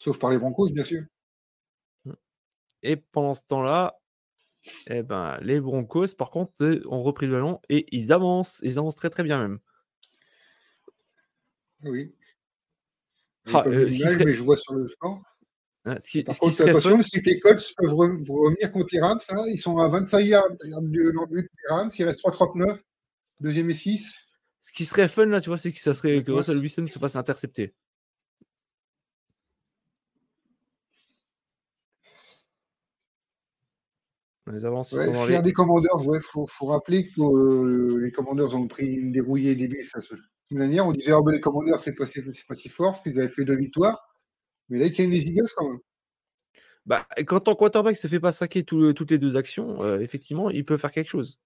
Sauf 0.00 0.18
par 0.18 0.30
les 0.30 0.38
Broncos, 0.38 0.70
bien 0.70 0.82
sûr. 0.84 1.02
Et 2.82 2.96
pendant 2.96 3.34
ce 3.34 3.42
temps-là, 3.46 3.96
Eh 4.88 5.02
ben, 5.02 5.38
les 5.40 5.58
Broncos, 5.60 6.08
par 6.18 6.28
contre, 6.30 6.52
ont 6.86 7.02
repris 7.02 7.26
le 7.26 7.32
ballon 7.32 7.60
et 7.70 7.86
ils 7.96 8.12
avancent. 8.12 8.60
Ils 8.62 8.78
avancent 8.78 8.96
très 8.96 9.08
très 9.08 9.22
bien 9.22 9.38
même. 9.38 9.58
Oui. 11.84 12.14
Ah, 13.46 13.64
euh, 13.66 13.90
serait- 13.90 14.24
mais 14.26 14.34
je 14.34 14.42
vois 14.42 14.56
sur 14.58 14.74
le 14.74 14.86
score. 14.88 15.22
Hein, 15.86 15.96
ce 15.98 16.10
qui, 16.10 16.22
Par 16.22 16.34
ce 16.34 16.40
contre, 16.40 16.68
attention, 16.68 16.96
fun, 16.96 17.02
si 17.02 17.20
les 17.22 17.40
Colts 17.40 17.72
peuvent 17.78 17.90
re- 17.92 18.30
revenir 18.30 18.70
contre 18.70 18.88
les 18.92 19.00
Rams, 19.00 19.18
hein, 19.30 19.44
ils 19.48 19.58
sont 19.58 19.78
à 19.78 19.88
25 19.88 20.20
yards 20.20 20.50
de- 20.50 21.26
but 21.30 21.42
des 21.42 21.74
Rams, 21.74 21.90
il 21.98 22.04
reste 22.04 22.18
3,39, 22.18 22.78
deuxième 23.40 23.70
et 23.70 23.74
6. 23.74 24.14
ce 24.60 24.72
qui 24.72 24.84
serait 24.84 25.08
fun 25.08 25.24
là, 25.24 25.40
tu 25.40 25.48
vois, 25.48 25.56
c'est 25.56 25.72
que 25.72 25.80
ça 25.80 25.94
serait 25.94 26.22
que. 26.22 26.32
Russell 26.32 26.58
Wilson 26.58 26.86
se 26.86 26.98
fasse 26.98 27.16
intercepter. 27.16 27.74
Les 34.52 34.64
avancées 34.64 34.96
Ouais, 34.96 35.06
sont 35.06 35.12
dans 35.12 35.26
les. 35.26 35.42
des 35.42 35.52
Commanders, 35.52 36.06
ouais, 36.06 36.20
faut, 36.20 36.46
faut 36.46 36.66
rappeler 36.66 37.08
que 37.08 37.20
euh, 37.20 37.98
les 38.02 38.10
Commanders 38.12 38.54
ont 38.54 38.66
pris 38.68 38.86
une 38.86 39.12
dérouillée 39.12 39.54
début. 39.54 39.82
Ça, 39.84 40.00
se- 40.00 40.14
de 40.14 40.56
manière, 40.56 40.86
on 40.86 40.92
disait, 40.92 41.12
ah, 41.12 41.20
ben, 41.24 41.32
les 41.32 41.40
Commanders, 41.40 41.78
c'est 41.78 41.94
pas, 41.94 42.04
pas 42.06 42.54
si 42.56 42.68
fort, 42.68 42.92
parce 42.92 43.02
qu'ils 43.02 43.18
avaient 43.20 43.28
fait 43.28 43.44
deux 43.44 43.56
victoires. 43.56 44.00
Mais 44.68 44.78
là, 44.78 44.86
ils 44.86 44.92
tiennent 44.92 45.10
les 45.10 45.26
Eagles 45.26 45.48
quand 45.56 45.68
même. 45.68 45.78
Bah, 46.86 47.06
quand 47.26 47.40
ton 47.40 47.54
quarterback 47.54 47.96
se 47.96 48.06
fait 48.08 48.20
pas 48.20 48.32
saquer 48.32 48.62
tout- 48.64 48.92
toutes 48.92 49.10
les 49.10 49.18
deux 49.18 49.36
actions, 49.36 49.82
euh, 49.82 50.00
effectivement, 50.00 50.50
il 50.50 50.64
peut 50.64 50.76
faire 50.78 50.90
quelque 50.92 51.08
chose. 51.10 51.38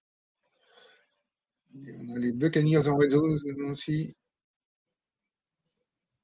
On 1.77 2.15
a 2.15 2.19
les 2.19 2.33
Buccaneers 2.33 2.87
en 2.89 2.97
red 2.97 3.11
zone 3.11 3.39
aussi. 3.73 4.15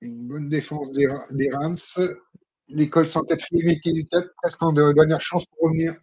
Une 0.01 0.29
bonne 0.29 0.49
défense 0.49 0.93
des, 0.93 1.09
des 1.33 1.51
Rams. 1.51 1.77
Les 2.69 2.89
Colts 2.89 3.15
en 3.17 3.23
quatrième 3.23 3.69
et 3.69 3.81
quatre, 3.81 4.33
presque 4.37 4.63
en 4.63 4.73
de- 4.73 4.93
dernière 4.93 5.21
chance 5.21 5.45
pour 5.47 5.69
revenir. 5.69 5.97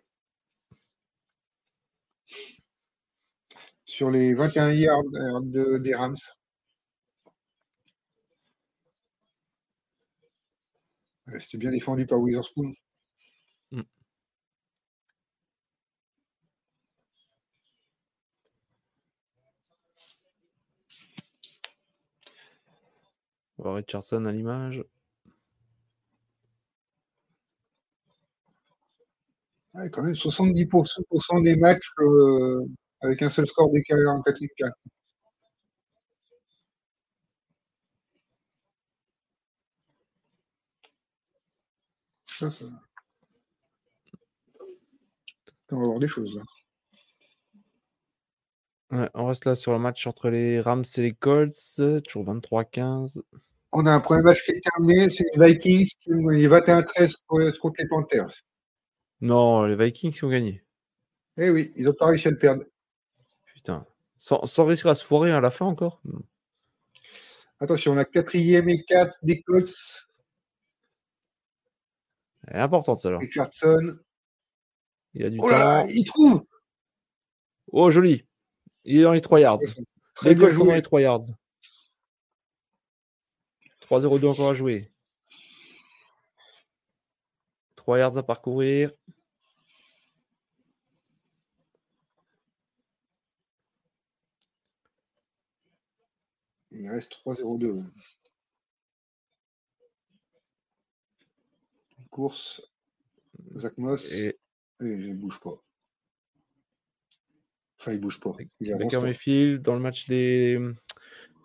Sur 3.98 4.12
les 4.12 4.36
21 4.36 4.74
yards 4.74 5.02
euh, 5.16 5.40
de- 5.42 5.80
des 5.80 5.96
Rams. 5.96 6.16
C'était 11.40 11.58
bien 11.58 11.72
défendu 11.72 12.06
par 12.06 12.20
Witherspoon. 12.20 12.74
Voir 23.60 23.76
Richardson 23.76 24.26
à 24.26 24.32
l'image. 24.32 24.84
Ouais, 29.74 29.90
quand 29.90 30.04
même 30.04 30.14
70% 30.16 31.40
des 31.42 31.56
matchs 31.56 31.90
euh, 32.00 32.66
avec 33.02 33.22
un 33.22 33.30
seul 33.30 33.46
score 33.48 33.72
d'écart 33.72 33.98
en 34.14 34.22
4 34.22 34.38
4 34.58 34.74
Ça, 42.28 42.52
ça- 42.52 42.66
On 45.72 45.80
va 45.80 45.86
voir 45.88 46.00
des 46.00 46.08
choses 46.08 46.34
là. 46.36 46.42
Ouais, 48.90 49.10
on 49.16 49.26
reste 49.26 49.44
là 49.46 49.56
sur 49.58 49.74
le 49.74 49.80
match 49.80 50.08
entre 50.08 50.30
les 50.30 50.62
Rams 50.62 50.86
et 50.98 51.02
les 51.02 51.14
Colts. 51.14 51.54
Toujours 52.06 52.24
23-15. 52.24 53.22
On 53.74 53.86
a 53.86 53.92
un 53.92 54.00
premier 54.00 54.22
match 54.22 54.44
qui 54.46 54.52
est 54.52 54.62
terminé, 54.64 55.10
c'est 55.10 55.26
les 55.36 55.46
Vikings 55.54 55.90
qui 56.00 56.14
ont 56.14 56.22
gagné 56.26 56.48
21-13 56.48 57.16
contre 57.28 57.76
les 57.80 57.88
Panthers. 57.88 58.32
Non, 59.20 59.64
les 59.66 59.76
Vikings 59.76 60.18
ont 60.24 60.30
gagné. 60.30 60.64
Eh 61.36 61.50
oui, 61.50 61.74
ils 61.76 61.84
n'ont 61.84 61.94
pas 61.94 62.06
réussi 62.08 62.30
à 62.30 62.32
le 62.32 62.38
perdre. 62.38 62.64
Putain. 63.58 63.88
Sans, 64.20 64.46
sans 64.46 64.66
risquer 64.66 64.90
à 64.90 64.96
se 64.96 65.04
foirer 65.04 65.32
à 65.32 65.42
la 65.42 65.50
fin 65.50 65.66
encore? 65.66 66.00
Attention, 67.60 67.94
on 67.94 67.98
a 67.98 68.06
quatrième 68.06 68.70
et 68.70 68.84
4 68.84 69.18
des 69.24 69.42
Colts. 69.42 70.08
Elle 72.48 72.58
est 72.58 72.62
importante 72.62 73.00
celle-là. 73.00 73.18
Richardson. 73.18 73.98
Il 75.16 75.26
a 75.26 75.30
du 75.32 75.40
Oh 75.42 75.50
là 75.50 75.88
il 75.90 76.06
trouve 76.06 76.46
Oh, 77.72 77.90
joli. 77.90 78.26
Il 78.84 79.00
est 79.00 79.04
dans 79.04 79.14
les 79.14 79.22
3 79.22 79.40
yards. 79.40 79.58
Très 80.14 80.30
Les 80.30 80.40
Colts 80.40 80.54
sont 80.54 80.66
dans 80.66 80.76
les 80.76 80.84
3 80.84 81.02
yards. 81.02 81.26
3-0-2 83.90 84.28
encore 84.28 84.52
à 84.52 84.54
jouer. 84.54 84.92
3 87.76 87.98
yards 87.98 88.18
à 88.18 88.24
parcourir. 88.24 88.92
Il 96.80 96.90
reste 96.90 97.14
3-0-2. 97.26 97.84
Course. 102.12 102.62
Zach 103.58 103.78
Moss. 103.78 104.12
Et... 104.12 104.40
Et 104.80 104.86
il 104.86 105.10
ne 105.10 105.16
bouge 105.16 105.40
pas. 105.40 105.60
Enfin, 107.80 107.94
il 107.94 108.00
bouge 108.00 108.20
pas. 108.20 108.36
Il 108.60 108.78
Baker. 108.78 109.02
Mayfield 109.02 109.64
dans 109.64 109.74
le 109.74 109.80
match 109.80 110.08
des, 110.08 110.60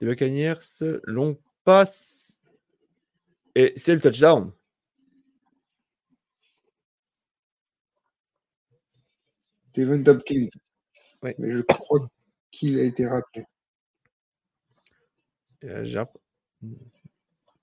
des 0.01 0.07
Buccaneers. 0.07 0.61
Long 1.05 1.39
passe. 1.65 2.41
Et 3.55 3.73
c'est 3.77 3.95
le 3.95 4.01
touchdown. 4.03 4.53
Steven 9.71 10.05
Tompkins. 10.05 10.49
Oui. 11.23 11.31
Mais 11.39 11.53
je 11.53 11.61
crois 11.63 12.07
qu'il 12.51 12.79
a 12.79 12.83
été 12.83 13.07
rappelé. 13.07 13.47
Euh, 15.65 15.85
J'ai 15.85 15.95
l'imp- 15.95 16.19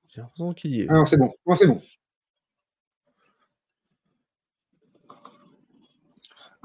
j'ai 0.10 0.22
l'impression 0.22 0.54
qu'il 0.54 0.72
y 0.76 0.82
est. 0.82 0.88
Ah 0.90 0.94
non, 0.94 1.06
c'est 1.06 1.18
bon. 1.18 1.34
Non, 1.46 1.56
c'est 1.56 1.68
bon. 1.68 1.82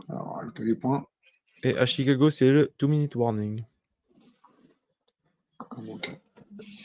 Alors, 0.09 0.39
avec 0.41 0.59
les 0.59 0.75
points. 0.75 1.07
Et 1.63 1.77
à 1.77 1.87
Chicago, 1.87 2.31
c'est 2.31 2.51
le 2.51 2.73
2-minute 2.79 3.15
warning. 3.17 3.65
Donc, 5.79 6.11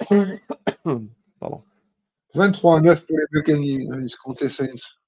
Pardon. 1.40 1.64
23 2.34 2.78
à 2.78 2.82
9 2.82 3.06
pour 3.08 3.18
les 3.18 3.26
Buccaneers 3.32 3.88
ils 4.02 4.10
se 4.10 4.18
les 4.44 4.50
Saints. 4.50 4.99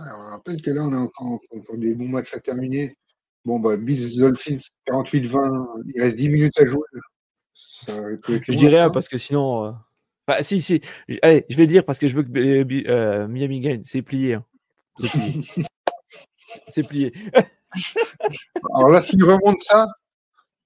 Alors, 0.00 0.20
on 0.20 0.30
rappelle 0.30 0.62
que 0.62 0.70
là, 0.70 0.82
on 0.84 0.92
a 0.92 0.98
encore, 0.98 1.40
encore 1.52 1.76
des 1.78 1.94
bons 1.94 2.08
matchs 2.08 2.34
à 2.34 2.40
terminer. 2.40 2.96
Bon, 3.44 3.58
bah, 3.60 3.76
Bills 3.76 4.18
Dolphins 4.18 4.58
48-20, 4.86 5.82
il 5.94 6.00
reste 6.02 6.16
10 6.16 6.28
minutes 6.28 6.58
à 6.58 6.66
jouer. 6.66 6.84
Ça 7.86 7.94
Je 8.24 8.52
dirais 8.56 8.76
rien 8.76 8.90
parce 8.90 9.08
que 9.08 9.18
sinon. 9.18 9.64
euh, 9.66 9.72
Bah, 10.26 10.42
si, 10.42 10.60
si. 10.62 10.80
Allez, 11.22 11.44
je 11.48 11.56
vais 11.56 11.66
dire 11.66 11.84
parce 11.84 11.98
que 11.98 12.08
je 12.08 12.16
veux 12.16 12.22
que 12.22 12.38
euh, 12.38 12.64
euh, 12.88 13.28
Miami 13.28 13.60
gagne. 13.60 13.82
C'est 13.84 14.02
plié. 14.02 14.34
hein. 14.34 14.44
C'est 14.98 15.08
plié. 15.08 15.42
C'est 16.68 16.82
plié. 16.82 17.12
Alors 18.74 18.90
là, 18.90 19.02
s'ils 19.02 19.22
remontent 19.24 19.60
ça, 19.60 19.86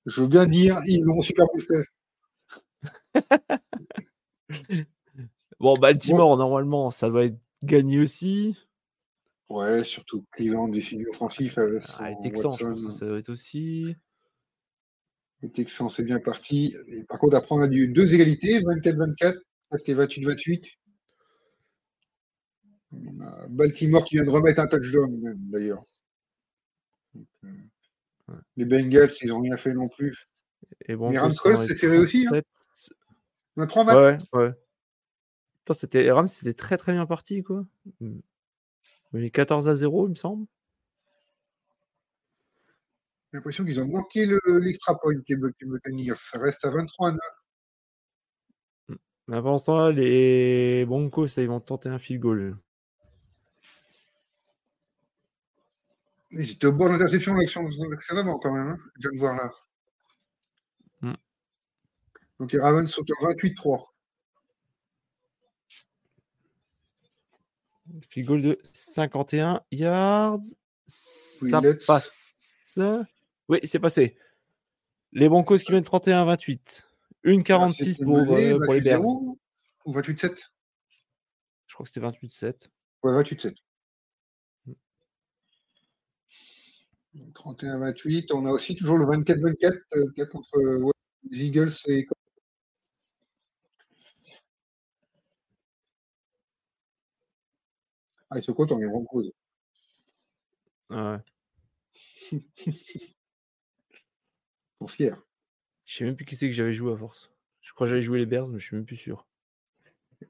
je 0.06 0.20
veux 0.20 0.28
bien 0.28 0.46
dire, 0.46 0.80
ils 0.86 1.04
vont 1.04 1.22
super 1.22 1.46
booster. 1.52 1.82
Bon, 5.60 5.74
Baltimore, 5.74 6.36
normalement, 6.36 6.90
ça 6.90 7.08
doit 7.08 7.24
être 7.26 7.38
gagné 7.62 8.00
aussi. 8.00 8.56
Ouais, 9.52 9.84
surtout 9.84 10.24
Cleveland, 10.32 10.68
des 10.68 10.80
figures 10.80 11.10
offensifs. 11.10 11.58
avec 11.58 11.82
Ah, 11.98 12.10
les 12.10 12.16
Texans, 12.22 12.52
je 12.58 12.64
pense 12.64 12.72
Watson. 12.82 12.86
que 12.88 12.92
ça 12.94 13.06
doit 13.06 13.18
être 13.18 13.28
aussi. 13.28 13.94
Les 15.42 15.50
Texans, 15.50 15.88
c'est 15.90 16.04
bien 16.04 16.20
parti. 16.20 16.74
Et 16.88 17.04
par 17.04 17.18
contre, 17.18 17.36
après, 17.36 17.54
on 17.54 17.60
a 17.60 17.68
du 17.68 17.88
deux 17.88 18.14
égalités, 18.14 18.60
24-24, 18.62 19.38
et 19.86 19.94
28-28. 19.94 20.64
On 22.92 23.20
a 23.22 23.46
Baltimore 23.48 24.04
qui 24.04 24.16
vient 24.16 24.24
de 24.24 24.30
remettre 24.30 24.60
un 24.60 24.66
touchdown, 24.68 25.34
d'ailleurs. 25.50 25.84
Euh, 27.16 27.48
Ouais. 28.28 28.34
Les 28.56 28.64
Bengals, 28.64 29.10
ils 29.20 29.28
n'ont 29.28 29.40
rien 29.40 29.56
fait 29.56 29.74
non 29.74 29.88
plus. 29.88 30.28
Et 30.86 30.94
bon, 30.94 31.12
Rams 31.12 31.32
c'est 31.66 31.76
serré 31.76 31.98
aussi, 31.98 32.26
hein. 32.28 32.40
On 33.56 33.62
a 33.62 33.66
trois 33.66 33.84
matchs. 33.84 33.96
Ouais, 34.32 36.10
Rams, 36.10 36.28
c'était 36.28 36.54
très 36.54 36.76
très 36.78 36.92
bien 36.92 37.04
parti, 37.04 37.42
quoi. 37.42 37.66
Mm. 39.12 39.18
Mais 39.18 39.30
14 39.30 39.68
à 39.68 39.74
0, 39.74 40.06
il 40.06 40.10
me 40.10 40.14
semble. 40.14 40.46
J'ai 43.32 43.38
l'impression 43.38 43.64
qu'ils 43.64 43.80
ont 43.80 43.86
manqué 43.86 44.26
le- 44.26 44.58
l'extra 44.58 44.98
point, 44.98 45.14
les 45.14 45.36
Buc- 45.36 45.54
les 45.60 45.66
Buccaneers. 45.66 46.16
Ça 46.16 46.38
reste 46.38 46.64
à 46.64 46.70
23 46.70 47.08
à 47.08 47.12
9. 47.12 48.98
Mais 49.28 49.36
pendant 49.40 49.56
ce 49.58 49.66
temps-là, 49.66 49.92
les 49.92 50.84
Broncos, 50.86 51.28
ça, 51.28 51.42
ils 51.42 51.48
vont 51.48 51.60
tenter 51.60 51.88
un 51.88 51.98
field 51.98 52.20
goal. 52.20 52.56
Étaient 56.32 56.66
au 56.66 56.72
bord 56.72 56.88
de 56.88 56.94
l'interception 56.94 57.34
de 57.34 57.40
l'action 57.40 57.62
d'avant, 58.14 58.38
quand 58.38 58.52
même. 58.52 58.68
Hein. 58.68 58.78
Je 58.96 59.08
viens 59.08 59.16
de 59.16 59.18
voir 59.18 59.36
là. 59.36 59.50
Hmm. 61.02 61.14
Donc 62.40 62.52
les 62.52 62.58
Ravens 62.58 62.90
sont 62.90 63.02
à 63.02 63.26
28-3. 63.28 63.91
Field 68.08 68.28
goal 68.28 68.42
de 68.42 68.58
51 68.72 69.62
yards. 69.70 70.40
Ça 70.86 71.60
let's- 71.60 71.86
passe. 71.86 72.78
Oui, 73.48 73.58
c'est 73.64 73.78
passé. 73.78 74.16
Les 75.12 75.28
Broncos 75.28 75.58
qui 75.58 75.72
mènent 75.72 75.82
31 75.84 76.22
à 76.22 76.24
28. 76.24 76.86
Une 77.24 77.42
46 77.44 77.92
C'était 77.92 78.04
pour, 78.04 78.18
mené, 78.18 78.52
euh, 78.52 78.58
pour 78.64 78.74
les 78.74 78.80
Bears. 78.80 79.00
28-0 79.00 79.38
Ou 79.84 79.92
28-7 79.92 80.50
Je 81.66 81.74
crois 81.74 81.84
que 81.84 81.88
c'était 81.92 82.00
28-7. 82.00 82.68
Ouais, 83.02 83.12
28-7. 83.12 83.56
31-28. 87.34 88.32
On 88.32 88.46
a 88.46 88.50
aussi 88.50 88.74
toujours 88.74 88.96
le 88.98 89.04
24-24 89.04 89.72
euh, 89.96 90.26
contre 90.26 90.56
euh, 90.58 90.90
les 91.30 91.44
Eagles 91.44 91.72
et 91.88 92.06
Ah, 98.34 98.38
ils 98.38 98.42
sont 98.42 98.54
contents, 98.54 98.78
les 98.78 98.86
Broncos. 98.88 99.30
Ouais. 100.90 101.18
Ils 102.32 102.40
sont 104.78 104.86
fiers. 104.88 105.14
Je 105.84 105.96
sais 105.98 106.04
même 106.04 106.16
plus 106.16 106.24
qui 106.24 106.34
c'est 106.36 106.46
que 106.46 106.52
j'avais 106.54 106.72
joué 106.72 106.92
à 106.92 106.96
force. 106.96 107.30
Je 107.60 107.72
crois 107.72 107.86
que 107.86 107.90
j'avais 107.90 108.02
joué 108.02 108.18
les 108.18 108.26
Bears, 108.26 108.48
mais 108.48 108.58
je 108.58 108.64
suis 108.64 108.76
même 108.76 108.86
plus 108.86 108.96
sûr. 108.96 109.26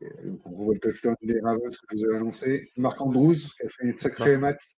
Euh, 0.02 0.36
On 0.44 0.50
revoit 0.50 0.74
le 0.74 0.80
touchdown 0.80 1.14
des 1.22 1.40
Ravens 1.40 1.76
que 1.76 1.94
vous 1.96 2.04
avais 2.04 2.16
annoncé. 2.16 2.70
Marc 2.76 3.00
Andrews 3.00 3.34
qui 3.34 3.62
a 3.64 3.68
fait 3.68 3.88
un 3.88 3.96
sacré 3.96 4.36
match. 4.36 4.76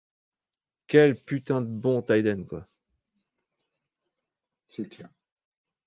Quel 0.88 1.16
putain 1.16 1.62
de 1.62 1.68
bon 1.68 2.00
end, 2.10 2.44
quoi. 2.44 2.68
C'est 4.70 4.90
clair. 4.90 5.10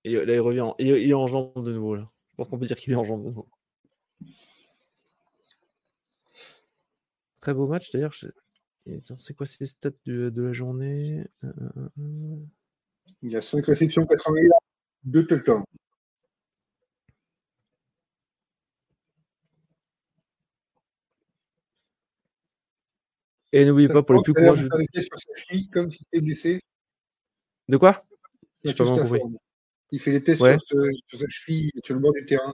Et 0.05 0.13
là, 0.13 0.33
il 0.35 0.41
revient. 0.41 0.61
en- 0.63 0.77
Il 0.79 0.89
est 0.89 1.13
en 1.15 1.27
jambes 1.27 1.65
de 1.65 1.73
nouveau, 1.73 1.97
là. 1.97 2.11
Je 2.31 2.37
pense 2.37 2.49
qu'on 2.49 2.59
peut 2.59 2.67
dire 2.67 2.79
qu'il 2.79 2.93
est 2.93 2.97
en 2.97 3.05
jambes 3.05 3.23
de 3.25 3.29
nouveau. 3.29 3.49
Très 7.47 7.55
beau 7.55 7.69
match, 7.69 7.93
d'ailleurs. 7.93 8.11
je- 8.11 8.27
C'est 9.19 9.35
quoi 9.37 9.47
ces 9.47 9.67
stats 9.67 9.91
de, 10.05 10.31
de 10.31 10.43
la 10.43 10.53
journée? 10.53 11.25
Euh. 11.45 12.41
Il 13.23 13.31
y 13.31 13.37
a 13.37 13.41
5 13.41 13.65
réceptions, 13.67 14.05
80 14.05 14.41
yards, 14.43 14.61
2 15.05 15.25
touchdowns. 15.29 15.63
Et 23.53 23.65
n'oubliez 23.65 23.89
pas, 23.89 24.03
pour 24.03 24.17
les 24.17 24.23
plus 24.23 24.35
courageux. 24.35 24.69
Avec 24.73 24.89
sur 24.93 25.19
sa 25.19 25.37
cheville, 25.37 25.71
comme 25.71 25.91
si 25.91 26.05
blessé. 26.15 26.61
De 27.69 27.77
quoi? 27.77 28.05
Pas 28.65 28.73
compris. 28.75 29.21
Il 29.93 30.01
fait 30.01 30.11
les 30.11 30.23
tests 30.23 30.41
Ouais. 30.43 30.59
sur, 30.59 30.79
ce- 30.85 30.93
sur 31.07 31.19
sa 31.21 31.29
cheville, 31.29 31.71
sur 31.85 31.95
le 31.95 32.01
bord 32.01 32.13
du 32.13 32.27
terrain, 32.27 32.53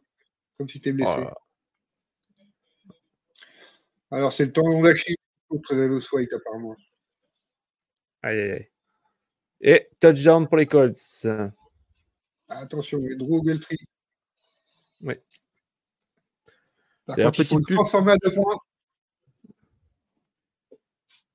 comme 0.58 0.68
si 0.68 0.80
tu 0.80 0.90
es 0.90 0.92
blessé. 0.92 1.24
Oh, 1.26 1.30
Alors, 4.12 4.30
c'est 4.30 4.44
le 4.44 4.52
tendon 4.52 4.82
d'Achille 4.82 5.16
contre 5.48 5.74
Davis 5.74 6.12
White, 6.12 6.34
apparemment. 6.34 6.76
Aïe, 8.22 8.38
aïe, 8.38 8.50
aïe. 8.52 8.68
Et 9.62 9.88
touchdown 10.00 10.46
pour 10.46 10.58
les 10.58 10.66
Colts. 10.66 11.26
Attention, 12.48 12.98
il 12.98 13.10
y 13.10 13.14
a 13.14 13.16
Drew 13.16 13.42
Geltry. 13.42 13.78
Ouais. 15.00 15.22
Par 17.06 17.16
contre, 17.16 17.40
il 17.40 17.46
faut 17.46 17.58
petite 17.58 17.70
le 17.70 17.76
pub. 17.76 18.34
points. 18.34 18.58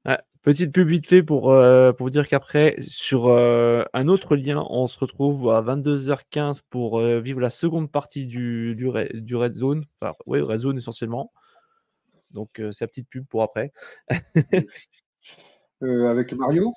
Ah, 0.06 0.24
petite 0.44 0.72
pub 0.72 0.88
vite 0.88 1.08
fait 1.08 1.24
pour, 1.24 1.52
euh, 1.52 1.94
pour 1.94 2.06
vous 2.06 2.12
dire 2.12 2.28
qu'après, 2.28 2.76
sur 2.88 3.28
euh, 3.28 3.86
un 3.94 4.08
autre 4.08 4.36
lien, 4.36 4.64
on 4.70 4.86
se 4.86 5.00
retrouve 5.00 5.50
à 5.50 5.64
22h15 5.64 6.62
pour 6.70 7.00
euh, 7.00 7.20
vivre 7.22 7.40
la 7.40 7.50
seconde 7.50 7.92
partie 7.92 8.28
du, 8.28 8.76
du 8.76 9.36
Red 9.36 9.54
Zone. 9.56 9.84
Enfin, 10.00 10.14
oui, 10.28 10.42
Red 10.42 10.60
Zone 10.62 10.78
essentiellement. 10.78 11.32
Donc, 12.38 12.60
euh, 12.60 12.72
c'est 12.72 12.84
la 12.84 12.88
petite 12.88 13.10
pub 13.10 13.26
pour 13.26 13.42
après. 13.42 13.72
euh, 15.82 16.08
avec 16.08 16.34
Mario? 16.34 16.72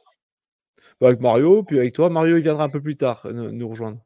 Avec 1.02 1.20
Mario, 1.20 1.62
puis 1.64 1.78
avec 1.78 1.92
toi. 1.92 2.08
Mario, 2.08 2.38
il 2.38 2.42
viendra 2.42 2.64
un 2.64 2.70
peu 2.70 2.80
plus 2.80 2.96
tard 2.96 3.26
euh, 3.26 3.50
nous, 3.52 3.68
rejoindre. 3.68 4.02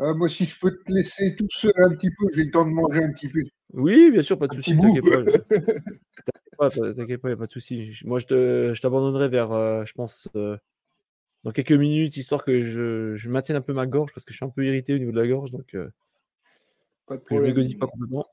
Euh, 0.00 0.14
moi, 0.14 0.30
si 0.30 0.46
je 0.46 0.58
peux 0.58 0.70
te 0.70 0.90
laisser 0.90 1.36
tout 1.36 1.46
seul 1.50 1.74
un 1.76 1.94
petit 1.94 2.08
peu, 2.10 2.26
j'ai 2.34 2.44
le 2.44 2.50
temps 2.50 2.64
de 2.64 2.70
manger 2.70 3.04
un 3.04 3.12
petit 3.12 3.28
peu. 3.28 3.40
Oui, 3.74 4.10
bien 4.10 4.22
sûr, 4.22 4.38
pas 4.38 4.46
de 4.46 4.54
souci, 4.54 4.74
t'inquiète 4.78 5.04
pas. 5.04 5.22
T'inquiète 6.24 6.56
pas, 6.56 6.70
t'inquiète 6.70 7.20
pas, 7.20 7.28
y 7.28 7.32
a 7.32 7.36
pas 7.36 7.46
de 7.46 7.52
souci. 7.52 8.00
Moi, 8.04 8.18
je 8.18 8.26
te- 8.26 8.72
je 8.74 8.80
t'abandonnerai 8.80 9.28
vers, 9.28 9.50
je 9.86 9.92
pense, 9.92 10.26
dans 10.32 11.52
quelques 11.52 11.72
minutes, 11.72 12.16
histoire 12.16 12.44
que 12.44 12.62
je, 12.62 13.14
je 13.14 13.28
maintienne 13.28 13.58
un 13.58 13.60
peu 13.60 13.74
ma 13.74 13.86
gorge, 13.86 14.10
parce 14.14 14.24
que 14.24 14.32
je 14.32 14.36
suis 14.38 14.46
un 14.46 14.48
peu 14.48 14.64
irrité 14.64 14.94
au 14.94 14.98
niveau 14.98 15.12
de 15.12 15.20
la 15.20 15.28
gorge, 15.28 15.50
donc 15.50 15.76
Pas 17.06 17.16
de 17.16 17.20
que 17.20 17.26
je 17.30 17.34
problème. 17.34 17.50
m'égosille 17.50 17.78
pas 17.78 17.86
complètement. 17.86 18.24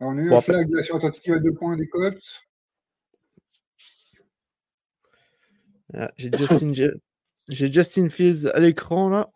Alors, 0.00 0.12
on 0.12 0.18
a 0.18 0.22
eu 0.22 0.28
Bon, 0.28 0.34
un 0.36 0.38
après- 0.38 0.52
flag 0.52 0.68
de 0.70 0.76
la 0.76 0.82
tentative 0.82 1.34
à 1.34 1.38
deux 1.38 1.54
points 1.54 1.76
des 1.76 1.88
Colts. 1.88 2.44
Ah, 5.92 6.10
J'ai 6.16 6.30
Justin, 6.36 6.72
Justin 7.48 8.08
Fields 8.10 8.46
à 8.52 8.58
l'écran, 8.58 9.08
là. 9.08 9.30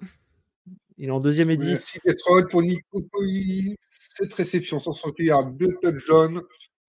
Il 0.96 1.06
est 1.08 1.12
en 1.12 1.20
deuxième 1.20 1.50
et 1.50 1.56
Oui, 1.56 1.58
10. 1.58 1.84
Six 1.84 2.10
Stroud 2.12 2.50
pour 2.50 2.62
Nico. 2.62 3.00
Cette 4.16 4.34
réception, 4.34 4.80
160 4.80 5.14
yards, 5.20 5.52
deux 5.52 5.72
touchdowns. 5.80 6.42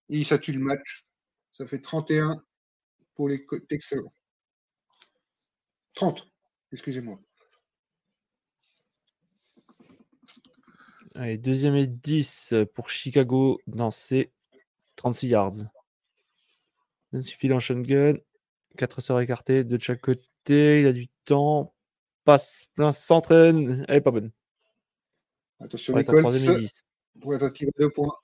Et 0.09 0.23
ça 0.23 0.39
tue 0.39 0.53
le 0.53 0.59
match. 0.59 1.05
Ça 1.51 1.67
fait 1.67 1.79
31 1.79 2.41
pour 3.13 3.29
les 3.29 3.45
Texans. 3.67 4.01
30, 5.93 6.27
excusez-moi. 6.71 7.19
Allez, 11.19 11.37
deuxième 11.37 11.75
et 11.75 11.85
10 11.85 12.53
pour 12.73 12.89
Chicago 12.89 13.59
dans 13.67 13.91
ses 13.91 14.31
36 14.95 15.27
yards. 15.27 15.53
Il 17.11 17.21
suffit 17.23 17.49
d'un 17.49 17.59
shotgun. 17.59 18.15
4 18.77 19.01
sorts 19.01 19.19
écartés 19.19 19.65
de 19.65 19.77
chaque 19.81 19.99
côté. 19.99 20.79
Il 20.79 20.87
a 20.87 20.93
du 20.93 21.09
temps. 21.25 21.75
Passe 22.23 22.67
plein, 22.73 22.93
s'entraîne. 22.93 23.83
Elle 23.89 23.97
est 23.97 24.01
pas 24.01 24.11
bonne. 24.11 24.31
Attention, 25.59 25.93
Ouais, 25.93 26.05
t'as 26.05 26.17
troisième 26.17 26.43
et 26.43 26.55
Colts 26.55 26.61
10. 26.61 26.81
pour 27.19 27.33
la 27.33 27.39
tentative 27.39 27.67
à 27.67 27.81
deux 27.81 27.89
points. 27.89 28.15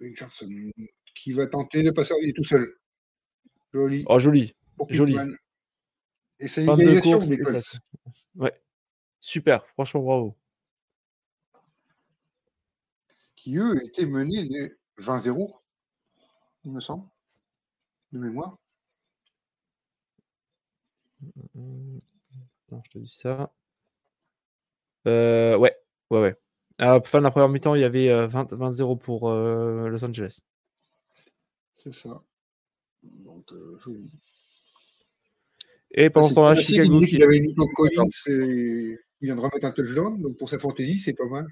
Richardson 0.00 0.48
qui 1.14 1.30
va 1.30 1.46
tenter 1.46 1.84
de 1.84 1.92
passer. 1.92 2.12
Il 2.22 2.30
est 2.30 2.32
tout 2.32 2.42
seul. 2.42 2.74
Joli. 3.72 4.04
Oh, 4.08 4.18
joli. 4.18 4.52
pour 4.76 4.92
joli. 4.92 5.16
Et 6.40 6.48
c'est 6.48 6.64
une 6.64 7.00
course. 7.00 7.30
passe. 7.44 7.78
Ouais. 8.34 8.60
Super. 9.20 9.64
Franchement, 9.74 10.02
bravo. 10.02 10.36
Qui 13.44 13.58
eux 13.58 13.84
étaient 13.84 14.06
menés 14.06 14.48
de 14.48 14.78
20-0, 15.02 15.52
il 16.64 16.72
me 16.72 16.80
semble, 16.80 17.04
de 18.12 18.18
mémoire. 18.18 18.56
Hum, 21.54 21.98
Non, 22.72 22.80
je 22.86 22.90
te 22.90 22.98
dis 22.98 23.14
ça. 23.14 23.52
Euh, 25.06 25.58
ouais, 25.58 25.76
ouais, 26.10 26.20
ouais. 26.20 26.36
À 26.78 26.94
la 26.94 27.02
fin 27.02 27.18
de 27.18 27.24
la 27.24 27.30
première 27.30 27.50
mi-temps, 27.50 27.74
il 27.74 27.82
y 27.82 27.84
avait 27.84 28.08
euh, 28.08 28.26
20 28.26 28.50
20-0 28.54 28.98
pour 28.98 29.28
euh, 29.28 29.88
Los 29.90 30.02
Angeles. 30.02 30.40
C'est 31.76 31.92
ça. 31.92 32.22
Donc, 33.02 33.52
euh, 33.52 33.78
joli. 33.78 34.10
Et 35.90 36.08
pendant 36.08 36.28
ce 36.28 36.30
C'est 36.30 36.34
temps-là, 36.36 36.54
Chicago 36.54 36.98
qui 37.00 37.06
qu'il 37.08 37.22
avait 37.22 37.40
Nico 37.40 37.68
Collins 37.68 38.08
et 38.26 38.98
il 39.20 39.26
vient 39.26 39.36
de 39.36 39.40
remettre 39.40 39.66
un 39.66 39.70
touchdown. 39.70 40.18
Donc, 40.22 40.38
pour 40.38 40.48
sa 40.48 40.58
fantaisie, 40.58 40.96
c'est 40.96 41.12
pas 41.12 41.26
mal. 41.26 41.46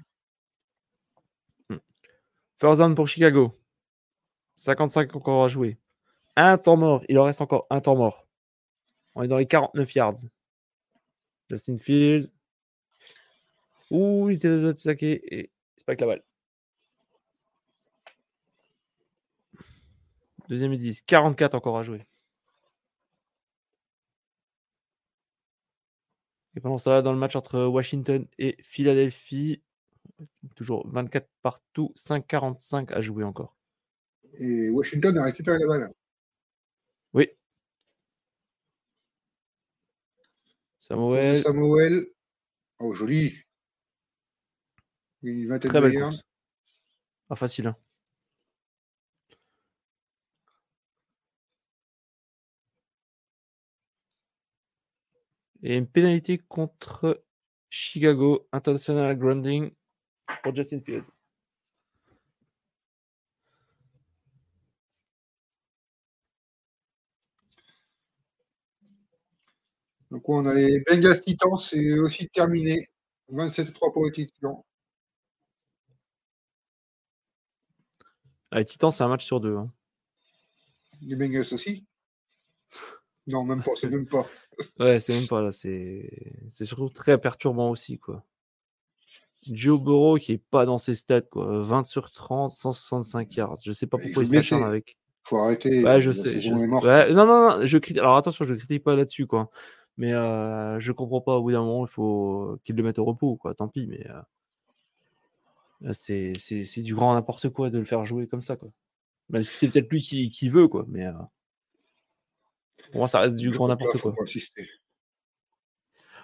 First 2.63 2.95
pour 2.95 3.09
Chicago. 3.09 3.51
55 4.55 5.13
encore 5.17 5.43
à 5.43 5.49
jouer. 5.49 5.77
Un 6.37 6.57
temps 6.57 6.77
mort. 6.77 7.03
Il 7.09 7.19
en 7.19 7.25
reste 7.25 7.41
encore 7.41 7.67
un 7.69 7.81
temps 7.81 7.97
mort. 7.97 8.25
On 9.15 9.23
est 9.23 9.27
dans 9.27 9.37
les 9.37 9.45
49 9.45 9.93
yards. 9.95 10.15
Justin 11.49 11.77
Fields. 11.77 12.31
Ouh, 13.91 14.29
il 14.29 14.35
était 14.35 14.77
saquer 14.77 15.21
et 15.35 15.51
c'est 15.75 15.85
pas 15.85 15.91
avec 15.91 15.99
la 15.99 16.07
balle. 16.07 16.23
Deuxième 20.47 20.71
et 20.71 20.77
10. 20.77 21.01
44 21.01 21.55
encore 21.55 21.77
à 21.77 21.83
jouer. 21.83 22.05
Et 26.55 26.61
pendant 26.61 26.77
ce 26.77 26.85
temps-là, 26.85 27.01
dans 27.01 27.11
le 27.11 27.19
match 27.19 27.35
entre 27.35 27.65
Washington 27.65 28.25
et 28.37 28.55
Philadelphie, 28.61 29.61
toujours 30.55 30.87
24 30.87 31.29
partout, 31.41 31.91
5-45 31.95 32.91
à 32.91 33.01
jouer 33.01 33.23
encore. 33.23 33.55
Et 34.39 34.69
Washington 34.69 35.17
a 35.17 35.25
récupéré 35.25 35.59
la 35.59 35.67
balle. 35.67 35.93
Oui. 37.13 37.29
Samuel. 40.79 41.41
Samuel. 41.43 42.05
Oh, 42.79 42.93
joli. 42.93 43.35
Une 45.21 45.47
vingtaine 45.47 45.71
très 45.71 45.81
de 45.81 45.89
yards. 45.89 46.13
Ah, 47.29 47.35
facile. 47.35 47.67
hein. 47.67 47.77
Et 55.61 55.77
une 55.77 55.87
pénalité 55.87 56.37
contre 56.37 57.23
Chicago, 57.69 58.47
International 58.51 59.17
Grounding 59.17 59.71
pour 60.41 60.55
Justin 60.55 60.79
Field. 60.81 61.03
Donc 70.11 70.29
on 70.29 70.45
a 70.45 70.53
les 70.53 70.79
Bengals 70.87 71.21
Titans, 71.21 71.57
c'est 71.57 71.99
aussi 71.99 72.29
terminé. 72.29 72.87
27-3 73.29 73.91
pour 73.91 74.05
les 74.05 74.11
Titans. 74.11 74.63
Ah, 78.51 78.59
les 78.59 78.65
Titans, 78.65 78.91
c'est 78.91 79.03
un 79.03 79.07
match 79.09 79.25
sur 79.25 79.39
deux. 79.39 79.55
hein. 79.57 79.71
Les 81.01 81.15
Bengals 81.15 81.53
aussi 81.53 81.85
Non, 83.27 83.43
même 83.43 83.63
pas, 83.63 83.71
c'est 83.75 83.89
même 83.89 84.05
pas. 84.07 84.27
Ouais, 84.79 84.99
c'est 84.99 85.13
même 85.13 85.27
pas 85.27 85.41
là. 85.41 85.51
C'est 85.51 86.09
c'est 86.49 86.65
surtout 86.65 86.89
très 86.89 87.19
perturbant 87.19 87.69
aussi, 87.71 87.97
quoi. 87.99 88.23
Joe 89.51 89.79
Burrow 89.81 90.17
qui 90.17 90.33
est 90.33 90.37
pas 90.37 90.65
dans 90.65 90.77
ses 90.77 90.95
stats, 90.95 91.21
quoi. 91.21 91.61
20 91.61 91.83
sur 91.85 92.11
30, 92.11 92.51
165 92.51 93.35
yards. 93.35 93.57
Je 93.63 93.71
sais 93.71 93.87
pas 93.87 93.97
pourquoi 93.97 94.23
il 94.23 94.27
s'acharne 94.27 94.63
avec. 94.63 94.97
Faut 95.23 95.37
arrêter. 95.37 95.83
Ouais, 95.83 96.01
je 96.01 96.11
sais. 96.11 96.41
je 96.41 96.55
sais. 96.55 96.67
Ouais, 96.67 97.13
non, 97.13 97.25
non, 97.25 97.59
non. 97.59 97.65
Je 97.65 97.77
critique. 97.77 98.01
Alors 98.01 98.17
attention, 98.17 98.45
je 98.45 98.53
critique 98.55 98.83
pas 98.83 98.95
là-dessus, 98.95 99.25
quoi. 99.25 99.49
Mais 99.97 100.11
euh, 100.13 100.79
je 100.79 100.91
comprends 100.91 101.21
pas. 101.21 101.35
Au 101.37 101.43
bout 101.43 101.51
d'un 101.51 101.61
moment, 101.61 101.85
il 101.85 101.89
faut 101.89 102.57
qu'ils 102.65 102.75
le 102.75 102.83
mettent 102.83 102.99
au 102.99 103.05
repos, 103.05 103.35
quoi. 103.37 103.53
Tant 103.55 103.67
pis, 103.67 103.87
mais 103.87 104.05
euh, 105.83 105.93
c'est 105.93 106.33
c'est 106.37 106.65
c'est 106.65 106.81
du 106.81 106.95
grand 106.95 107.13
n'importe 107.13 107.49
quoi 107.49 107.69
de 107.69 107.79
le 107.79 107.85
faire 107.85 108.05
jouer 108.05 108.27
comme 108.27 108.41
ça, 108.41 108.55
quoi. 108.57 108.69
Même 109.29 109.43
si 109.43 109.55
c'est 109.55 109.69
peut-être 109.69 109.89
lui 109.89 110.01
qui, 110.01 110.29
qui 110.29 110.49
veut, 110.49 110.67
quoi. 110.67 110.85
Mais 110.89 111.05
euh, 111.07 111.13
pour 112.91 112.99
moi, 112.99 113.07
ça 113.07 113.19
reste 113.21 113.35
du 113.37 113.49
Je 113.49 113.53
grand 113.53 113.67
n'importe 113.69 113.97
quoi. 114.01 114.13
insister. 114.21 114.67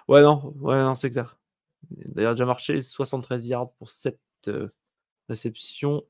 Ouais, 0.08 0.22
non, 0.22 0.52
ouais, 0.60 0.76
non, 0.76 0.94
c'est 0.94 1.10
clair. 1.10 1.39
D'ailleurs, 1.90 2.34
déjà 2.34 2.46
marché 2.46 2.80
73 2.80 3.46
yards 3.46 3.72
pour 3.72 3.90
7 3.90 4.18
réceptions. 5.28 6.04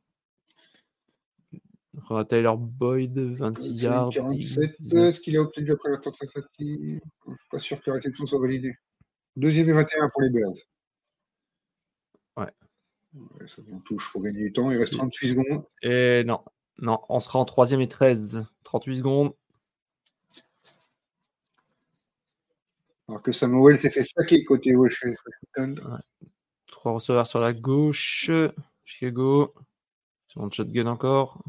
Après, 1.99 2.15
on 2.15 2.19
a 2.19 2.25
Tyler 2.25 2.53
Boyd, 2.57 3.19
26 3.19 3.83
yards. 3.83 4.11
47, 4.11 4.79
19. 4.79 5.09
est-ce 5.09 5.21
qu'il 5.21 5.37
a 5.37 5.41
obtenu 5.41 5.73
après 5.73 5.91
la 5.91 5.99
tentative 5.99 7.01
Je 7.27 7.33
suis 7.33 7.49
pas 7.51 7.59
sûr 7.59 7.81
que 7.81 7.91
la 7.91 7.95
réception 7.95 8.27
soit 8.27 8.41
validée. 8.41 8.75
Deuxième 9.37 9.69
et 9.69 9.73
21 9.73 10.09
pour 10.11 10.23
les 10.23 10.31
Bears. 10.31 10.55
Ouais. 12.37 12.53
Ouais, 13.15 13.49
ça 13.49 13.63
en 13.73 13.81
touche 13.81 14.11
pour 14.13 14.23
gagner 14.23 14.39
du 14.39 14.53
temps. 14.53 14.71
Il 14.71 14.79
reste 14.79 14.93
38 14.93 15.29
secondes. 15.31 15.65
Et 15.83 16.23
non, 16.25 16.45
non, 16.79 17.01
on 17.09 17.21
sera 17.21 17.39
en 17.39 17.45
troisième 17.45 17.81
et 17.81 17.89
13. 17.89 18.47
38 18.63 18.99
secondes. 18.99 19.33
Alors 23.11 23.23
que 23.23 23.33
Samuel 23.33 23.77
s'est 23.77 23.91
fait 23.91 24.05
saquer 24.05 24.45
côté 24.45 24.73
Washington. 24.77 26.01
Trois 26.69 26.93
receveurs 26.93 27.27
sur 27.27 27.41
la 27.41 27.53
gauche. 27.53 28.31
Chicago. 28.85 29.53
Sur 30.29 30.45
le 30.45 30.51
shotgun 30.53 30.87
encore. 30.87 31.43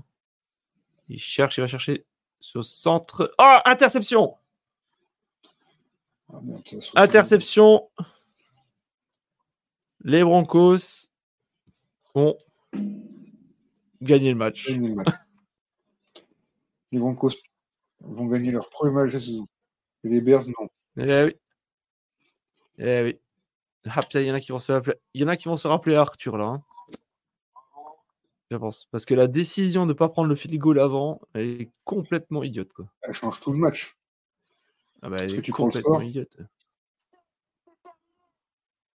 Il 1.07 1.19
cherche, 1.19 1.59
il 1.59 1.61
va 1.61 1.67
chercher 1.67 2.03
sur 2.39 2.61
le 2.61 2.63
centre. 2.63 3.31
Oh, 3.37 3.57
interception 3.65 4.37
Ah, 6.33 6.39
Interception. 6.95 7.91
Les 10.03 10.23
Broncos 10.23 11.09
ont 12.15 12.35
gagné 14.01 14.31
le 14.31 14.35
match. 14.35 14.67
le 14.67 14.95
match. 14.95 15.07
Les 16.91 16.97
Broncos 16.97 17.33
vont 17.99 18.25
gagner 18.25 18.49
leur 18.49 18.67
premier 18.71 18.93
match 18.93 19.13
de 19.13 19.19
saison. 19.19 19.47
Et 20.03 20.09
les 20.09 20.21
Bears, 20.21 20.47
non. 20.47 20.67
Eh 20.97 21.23
oui. 21.25 21.35
Eh 22.77 23.01
oui. 23.03 23.19
Ah 23.85 24.01
putain, 24.01 24.21
il 24.21 24.27
y 24.27 24.31
en 24.31 24.35
a 24.35 24.39
qui 24.39 24.51
vont 24.51 24.59
se 24.59 24.71
rappeler. 24.71 24.95
Il 25.13 25.21
y 25.21 25.23
en 25.23 25.27
a 25.27 25.37
qui 25.37 25.47
vont 25.47 25.57
se 25.57 25.67
rappeler 25.67 25.95
Arthur 25.95 26.37
là. 26.37 26.45
hein. 26.45 26.63
Je 28.51 28.57
pense. 28.57 28.85
Parce 28.91 29.05
que 29.05 29.13
la 29.13 29.27
décision 29.27 29.83
de 29.85 29.89
ne 29.93 29.97
pas 29.97 30.09
prendre 30.09 30.27
le 30.27 30.35
field 30.35 30.57
goal 30.59 30.79
avant, 30.79 31.21
elle 31.33 31.61
est 31.61 31.69
complètement 31.85 32.43
idiote. 32.43 32.71
Quoi. 32.73 32.85
Elle 33.03 33.13
change 33.13 33.39
tout 33.39 33.51
le 33.51 33.57
match. 33.57 33.97
Ah 35.01 35.09
bah, 35.09 35.17
elle 35.21 35.33
est 35.35 35.41
tu 35.41 35.51
complètement 35.51 36.01
idiote. 36.01 36.37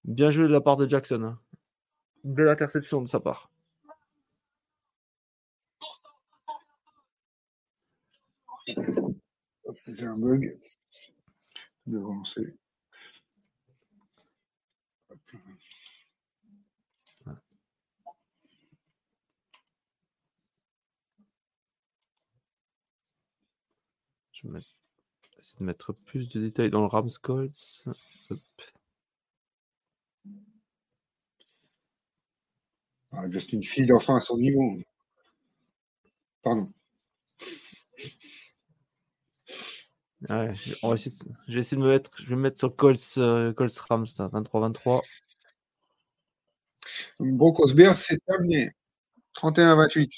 Bien 0.04 0.32
joué 0.32 0.44
de 0.44 0.50
la 0.54 0.60
part 0.60 0.76
de 0.76 0.88
Jackson. 0.90 1.22
hein. 1.24 1.40
Belle 2.24 2.50
interception 2.50 3.02
de 3.02 3.08
sa 3.08 3.20
part. 3.20 3.50
J'ai 9.88 10.06
un 10.06 10.18
bug. 10.18 10.58
Je 11.86 11.92
vais 11.92 11.98
relancer. 12.04 12.56
Je 24.32 24.48
vais 24.50 24.60
essayer 25.40 25.60
de 25.60 25.64
mettre 25.64 25.94
plus 25.94 26.28
de 26.28 26.40
détails 26.42 26.70
dans 26.70 26.82
le 26.82 26.88
Ramscolds. 26.88 27.86
Ah, 33.12 33.30
Justin 33.30 33.62
Field, 33.62 33.92
enfin 33.92 34.18
à 34.18 34.20
son 34.20 34.38
niveau. 34.38 34.80
Pardon. 36.42 36.68
Ouais, 40.30 40.48
de... 40.48 40.54
je 41.48 41.54
vais 41.54 41.60
essayer 41.60 41.78
de 41.78 41.82
me 41.82 41.90
mettre, 41.90 42.12
je 42.18 42.30
vais 42.30 42.36
me 42.36 42.42
mettre 42.42 42.58
sur 42.58 42.76
Colts, 42.76 43.18
uh, 43.18 43.54
Colts 43.56 43.78
Rams, 43.78 44.06
23-23. 44.06 45.02
Donc, 47.20 47.58
c'est 47.96 48.24
terminé. 48.26 48.72
31-28. 49.36 50.10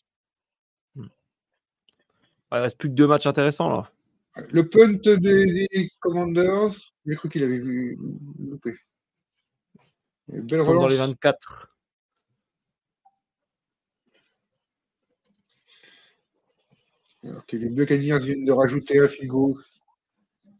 Il 0.96 2.60
ne 2.60 2.62
reste 2.62 2.78
plus 2.78 2.90
que 2.90 2.94
deux 2.94 3.08
matchs 3.08 3.26
intéressants 3.26 3.70
là. 3.70 3.92
Le 4.52 4.68
punt 4.68 4.88
des, 4.88 5.18
des 5.18 5.90
Commanders, 6.00 6.74
j'ai 7.06 7.16
cru 7.16 7.30
qu'il 7.30 7.44
avait 7.44 7.60
vu 7.60 7.98
louper. 8.40 8.76
Belle 10.28 10.62
relance. 10.62 10.84
Dans 10.84 10.88
les 10.88 10.98
24. 10.98 11.72
Alors 17.24 17.46
que 17.46 17.58
les 17.58 17.70
Buccaneers 17.70 18.20
viennent 18.20 18.46
de 18.46 18.52
rajouter 18.52 19.00
un 19.00 19.08
Figo. 19.08 19.58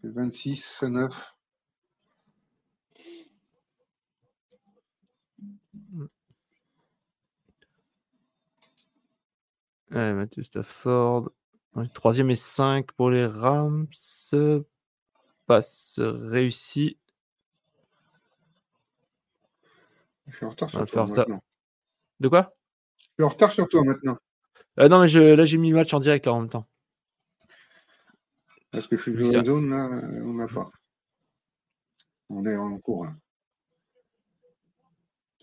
26 0.04 0.84
à 0.84 0.90
9. 0.90 1.35
Ouais, 9.96 10.14
Matthew 10.14 10.42
Stafford. 10.44 11.32
Troisième 11.94 12.30
et 12.30 12.36
5 12.36 12.92
pour 12.94 13.10
les 13.10 13.26
Rams. 13.26 13.88
Passe 15.46 16.00
réussi. 16.00 16.98
Je 20.28 20.36
suis 20.36 20.46
en 20.46 20.50
retard 20.50 20.70
sur 20.70 20.86
toi 20.86 21.06
maintenant. 21.06 21.44
De 22.20 22.28
quoi? 22.28 22.56
Je 22.98 23.04
suis 23.16 23.24
en 23.24 23.30
retard 23.30 23.52
sur 23.52 23.68
toi 23.68 23.84
maintenant. 23.84 24.18
Euh, 24.80 24.90
Non, 24.90 25.00
mais 25.02 25.08
je, 25.08 25.20
là 25.20 25.46
j'ai 25.46 25.58
mis 25.58 25.70
le 25.70 25.78
match 25.78 25.94
en 25.94 26.00
direct 26.00 26.26
là, 26.26 26.34
en 26.34 26.42
même 26.42 26.50
temps. 26.50 26.68
Parce 28.72 28.88
que 28.88 28.98
je 28.98 29.02
suis 29.04 29.14
dans 29.14 29.32
la 29.32 29.44
zone, 29.44 29.70
là, 29.70 29.88
on 30.24 30.34
n'a 30.34 30.48
pas. 30.48 30.70
On 32.30 32.46
est 32.46 32.56
en 32.58 32.78
cours, 32.80 33.06
là. 33.06 33.16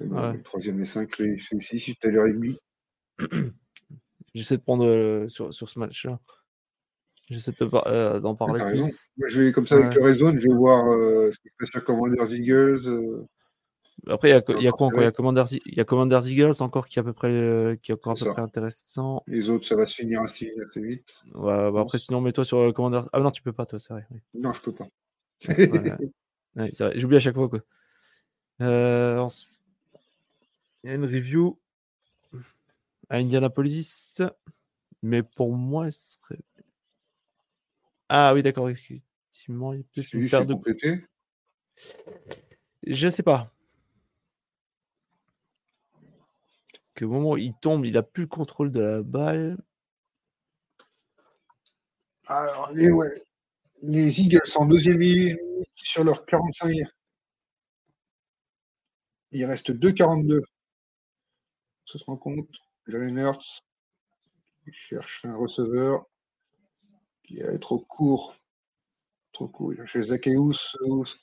Bon, 0.00 0.30
Ouais. 0.30 0.42
troisième 0.42 0.80
et 0.80 0.84
5, 0.84 1.14
c'est 1.16 1.56
ici, 1.56 1.78
si 1.78 1.96
tu 1.96 2.08
as 2.08 2.10
le 2.10 2.22
rugby. 2.22 2.58
J'essaie 4.34 4.56
de 4.56 4.62
prendre 4.62 4.86
euh, 4.86 5.28
sur, 5.28 5.52
sur 5.52 5.68
ce 5.68 5.78
match-là. 5.78 6.18
J'essaie 7.28 7.52
de 7.52 7.56
te 7.56 7.64
par- 7.64 7.86
euh, 7.86 8.20
d'en 8.20 8.34
parler 8.34 8.62
plus. 8.64 8.80
Moi, 9.16 9.28
je 9.28 9.42
vais 9.42 9.52
comme 9.52 9.66
ça 9.66 9.76
avec 9.76 9.94
le 9.94 10.02
réseau, 10.02 10.28
je 10.38 10.48
vais 10.48 10.54
voir 10.54 10.84
ce 11.32 11.38
qui 11.38 11.48
se 11.48 11.54
passe 11.58 11.70
sur 11.70 11.84
Commanders 11.84 12.32
Eagles. 12.32 13.26
Après, 14.08 14.30
il 14.30 14.32
y 14.32 14.34
a, 14.34 14.42
il 14.58 14.62
y 14.62 14.68
a 14.68 14.72
quoi 14.72 14.88
encore? 14.88 15.02
Il 15.02 15.04
y 15.04 15.06
a. 15.06 15.12
Commanders, 15.12 15.52
il 15.52 15.74
y 15.74 15.80
a 15.80 15.84
Commanders 15.84 16.26
Eagles 16.26 16.54
encore 16.60 16.88
qui 16.88 16.98
est 16.98 17.00
à 17.00 17.04
peu 17.04 17.12
près, 17.12 17.78
qui 17.82 17.92
est 17.92 17.94
encore 17.94 18.12
à 18.12 18.24
peu 18.24 18.30
près 18.32 18.42
intéressant. 18.42 19.22
les 19.26 19.48
autres, 19.48 19.66
ça 19.66 19.76
va 19.76 19.86
se 19.86 19.94
finir 19.94 20.20
assez, 20.22 20.52
assez 20.68 20.80
vite. 20.82 21.08
Ouais, 21.34 21.70
bah 21.70 21.80
après, 21.80 21.98
sinon, 21.98 22.20
mets-toi 22.20 22.44
sur 22.44 22.72
Commanders. 22.74 23.08
Ah 23.12 23.20
non, 23.20 23.30
tu 23.30 23.42
peux 23.42 23.52
pas, 23.52 23.66
toi, 23.66 23.78
c'est 23.78 23.92
vrai. 23.92 24.06
oui. 24.10 24.18
Non, 24.34 24.52
je 24.52 24.60
peux 24.60 24.72
pas. 24.72 24.88
Ouais, 26.54 26.70
J'oublie 26.96 27.16
à 27.16 27.20
chaque 27.20 27.34
fois. 27.34 27.48
Quoi. 27.48 27.60
Euh, 28.60 29.26
il 30.84 30.90
y 30.90 30.92
a 30.92 30.96
une 30.96 31.04
review 31.04 31.58
à 33.12 33.18
Indianapolis. 33.18 34.22
Mais 35.02 35.22
pour 35.22 35.52
moi, 35.52 35.86
elle 35.86 35.92
serait. 35.92 36.40
Ah 38.08 38.32
oui, 38.34 38.42
d'accord. 38.42 38.70
Effectivement, 38.70 39.72
il 39.72 39.80
y 39.80 39.82
a 39.82 39.84
peut-être 39.84 40.12
une 40.14 40.26
je 40.26 40.30
paire 40.30 40.46
de. 40.46 40.54
complété. 40.54 41.04
Je 42.86 43.08
sais 43.08 43.22
pas. 43.22 43.52
Que 46.94 47.04
au 47.04 47.10
moment 47.10 47.32
où 47.32 47.36
il 47.36 47.54
tombe, 47.54 47.84
il 47.84 47.96
a 47.96 48.02
plus 48.02 48.22
le 48.22 48.28
contrôle 48.28 48.72
de 48.72 48.80
la 48.80 49.02
balle. 49.02 49.58
Alors, 52.26 52.70
les, 52.72 52.90
ouais. 52.90 53.24
les 53.82 54.20
Eagles 54.20 54.40
en 54.56 54.66
deuxième 54.66 55.02
sur 55.74 56.04
leur 56.04 56.24
45 56.24 56.76
Il 59.32 59.44
reste 59.44 59.70
2,42. 59.70 60.40
Ça 61.86 61.98
se 61.98 62.04
rend 62.04 62.16
compte. 62.16 62.48
Jalen 62.86 63.18
Hurts 63.18 63.62
cherche 64.72 65.24
un 65.24 65.36
receveur 65.36 66.06
qui 67.24 67.40
est 67.40 67.58
trop 67.58 67.78
court. 67.78 68.36
Trop 69.32 69.48
court. 69.48 69.72
Il 69.72 69.86
cherche 69.86 70.08
Zacchaeus, 70.08 70.76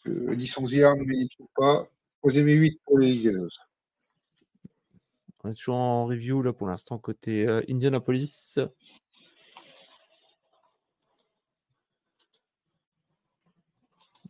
10 0.06 0.58
11 0.58 0.74
yards, 0.74 0.98
mais 0.98 1.16
il 1.16 1.24
ne 1.24 1.30
trouve 1.30 1.50
pas. 1.56 1.88
Troisième 2.20 2.50
et 2.50 2.56
8 2.56 2.82
pour 2.86 3.00
les 3.00 3.18
Eagles. 3.18 3.50
On 5.44 5.50
est 5.52 5.54
toujours 5.54 5.76
en 5.76 6.06
review 6.06 6.42
là 6.42 6.52
pour 6.52 6.68
l'instant 6.68 6.98
côté 6.98 7.48
euh, 7.48 7.62
Indianapolis. 7.70 8.60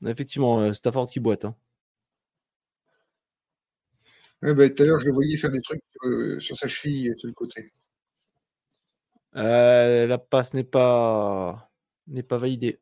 Effectivement, 0.06 0.60
euh, 0.60 0.74
Stafford 0.74 1.10
qui 1.10 1.20
boite. 1.20 1.46
Hein. 1.46 1.56
Bah, 4.42 4.70
tout 4.70 4.84
à 4.84 4.86
l'heure, 4.86 5.00
je 5.00 5.06
le 5.06 5.12
voyais 5.12 5.38
faire 5.38 5.52
des 5.52 5.62
trucs 5.62 5.84
euh, 6.04 6.40
sur 6.40 6.58
sa 6.58 6.68
cheville 6.68 7.14
sur 7.16 7.28
le 7.28 7.34
côté. 7.34 7.74
Euh, 9.36 10.08
la 10.08 10.18
passe 10.18 10.54
n'est 10.54 10.64
pas 10.64 11.72
n'est 12.08 12.24
pas 12.24 12.38
validée. 12.38 12.80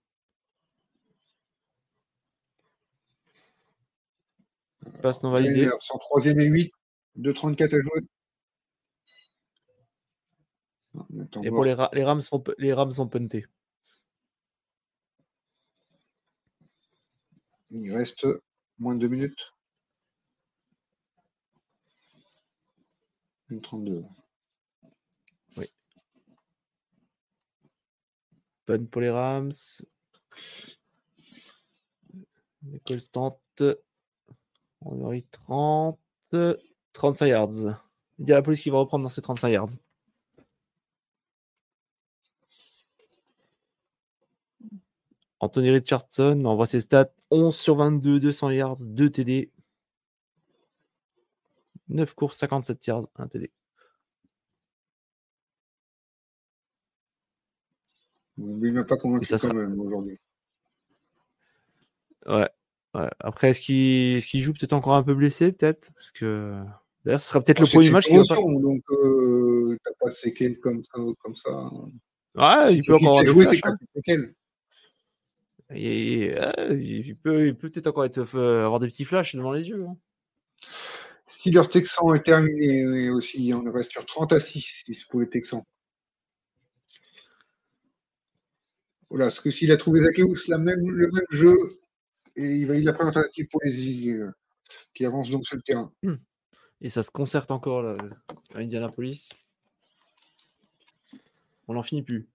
Passe 5.01 5.21
non 5.23 5.31
validée. 5.31 5.69
Son 5.79 5.97
troisième 5.97 6.39
et 6.39 6.45
8, 6.45 6.71
2,34 7.17 7.75
à 7.75 7.81
jouer. 7.81 8.01
Et 11.43 11.49
pour 11.49 11.63
les, 11.63 11.75
les, 11.93 12.03
Rams 12.03 12.21
sont, 12.21 12.43
les 12.57 12.73
Rams 12.73 12.91
sont 12.91 13.07
puntés. 13.07 13.45
Il 17.69 17.93
reste 17.93 18.25
moins 18.79 18.95
de 18.95 19.01
deux 19.01 19.07
minutes. 19.07 19.53
32. 23.61 24.03
Oui. 25.55 25.65
Punt 28.65 28.85
pour 28.85 29.01
les 29.01 29.09
Rams. 29.09 29.53
Les 32.63 32.79
constantes. 32.79 33.63
On 34.81 35.01
aurait 35.01 35.25
30. 35.31 35.99
35 36.93 37.25
yards. 37.27 37.79
Il 38.19 38.27
y 38.27 38.31
a 38.31 38.35
la 38.35 38.41
police 38.41 38.61
qui 38.61 38.69
va 38.69 38.79
reprendre 38.79 39.03
dans 39.03 39.09
ces 39.09 39.21
35 39.21 39.49
yards. 39.49 39.69
Anthony 45.39 45.69
Richardson 45.69 46.43
envoie 46.45 46.65
ses 46.65 46.81
stats 46.81 47.13
11 47.29 47.55
sur 47.55 47.75
22, 47.75 48.19
200 48.19 48.49
yards, 48.51 48.77
2 48.79 49.09
TD. 49.09 49.51
9 51.89 52.13
courses, 52.13 52.37
57 52.37 52.87
yards, 52.87 53.07
1 53.15 53.27
TD. 53.27 53.51
Il 58.37 58.73
m'a 58.73 58.83
pas 58.83 58.97
convaincu 58.97 59.27
quand 59.41 59.53
même 59.53 59.79
aujourd'hui. 59.79 60.19
Ouais. 62.27 62.49
ouais. 62.93 63.09
Après, 63.19 63.49
est-ce 63.49 63.61
qu'il 63.61 64.41
joue 64.41 64.53
peut-être 64.53 64.73
encore 64.73 64.95
un 64.95 65.03
peu 65.03 65.15
blessé, 65.15 65.51
peut-être? 65.51 65.91
Parce 65.93 66.11
que 66.11 66.61
d'ailleurs, 67.03 67.19
ce 67.19 67.29
sera 67.29 67.41
peut-être 67.41 67.61
le 67.61 67.67
premier 67.67 67.89
match. 67.89 68.07
Pas... 68.09 68.35
Donc, 68.35 68.83
euh, 68.91 69.77
t'as 69.83 69.91
pas 69.99 70.09
de 70.09 70.15
séquelles 70.15 70.59
comme 70.59 70.83
ça. 70.83 71.01
Comme 71.23 71.35
ça. 71.35 71.69
Ouais, 72.35 72.75
il 72.75 72.85
peut 72.85 72.95
encore 72.95 73.19
avoir 73.19 73.51
des 73.51 73.59
séquelles. 73.95 74.35
il 75.71 77.17
peut 77.17 77.55
peut-être 77.55 77.87
encore 77.87 78.05
être, 78.05 78.35
euh, 78.35 78.65
avoir 78.65 78.79
des 78.79 78.87
petits 78.87 79.05
flashs 79.05 79.35
devant 79.35 79.51
les 79.51 79.69
yeux. 79.69 79.83
Hein. 79.87 79.97
Steelers 81.27 81.69
Texans 81.69 82.15
est 82.15 82.23
terminé 82.23 83.09
aussi. 83.09 83.51
On 83.53 83.69
reste 83.71 83.91
sur 83.91 84.05
30 84.05 84.33
à 84.33 84.39
6 84.39 84.83
pour 85.09 85.19
les 85.19 85.29
Texans. 85.29 85.63
Voilà, 89.09 89.25
parce 89.25 89.39
que 89.39 89.51
s'il 89.51 89.71
a 89.71 89.77
trouvé 89.77 90.01
Zacchaeus 90.01 90.47
la 90.49 90.57
même, 90.57 90.89
le 90.89 91.09
même 91.11 91.25
jeu, 91.31 91.55
et 92.35 92.43
il 92.43 92.67
va 92.67 92.75
il 92.75 92.87
a 92.89 92.93
pris 92.93 93.03
un 93.03 93.07
alternative 93.07 93.47
pour 93.49 93.61
les 93.63 94.09
euh, 94.09 94.31
qui 94.93 95.05
avancent 95.05 95.29
donc 95.29 95.45
sur 95.45 95.55
le 95.55 95.61
terrain. 95.61 95.91
Hmm. 96.03 96.15
Et 96.81 96.89
ça 96.89 97.03
se 97.03 97.11
concerte 97.11 97.51
encore 97.51 97.81
là, 97.81 97.97
à 98.53 98.59
Indianapolis? 98.59 99.29
On 101.67 101.73
n'en 101.73 101.83
finit 101.83 102.03
plus. 102.03 102.27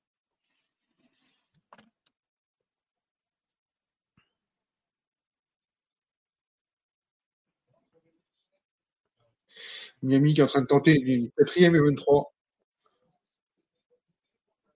Miami 10.02 10.34
qui 10.34 10.40
est 10.40 10.44
en 10.44 10.48
train 10.48 10.62
de 10.62 10.66
tenter 10.66 11.00
une 11.00 11.31
quatrième 11.31 11.76
et 11.76 11.81
23. 11.81 12.32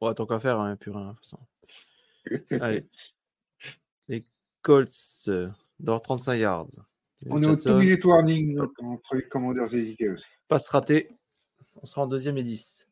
Ouais, 0.00 0.14
tant 0.14 0.26
qu'à 0.26 0.38
faire, 0.38 0.60
hein, 0.60 0.76
plus 0.76 0.90
rien. 0.90 1.08
De 1.08 1.12
toute 1.12 1.24
façon. 1.24 1.38
Allez. 2.64 2.86
Les 4.08 4.24
Colts 4.62 4.90
euh, 5.28 5.48
dans 5.80 5.98
35 5.98 6.34
yards. 6.34 6.66
On 7.28 7.42
est 7.42 7.46
au 7.46 7.56
2 7.56 7.78
minute 7.78 8.04
warning 8.04 8.58
entre 8.60 9.14
les 9.14 9.26
Commanders 9.28 9.72
et 9.74 9.78
les 9.78 9.90
Eagles. 9.92 10.20
Passe 10.48 10.68
raté. 10.68 11.10
On 11.82 11.86
sera 11.86 12.02
en 12.02 12.06
deuxième 12.06 12.36
et 12.38 12.42
10. 12.42 12.85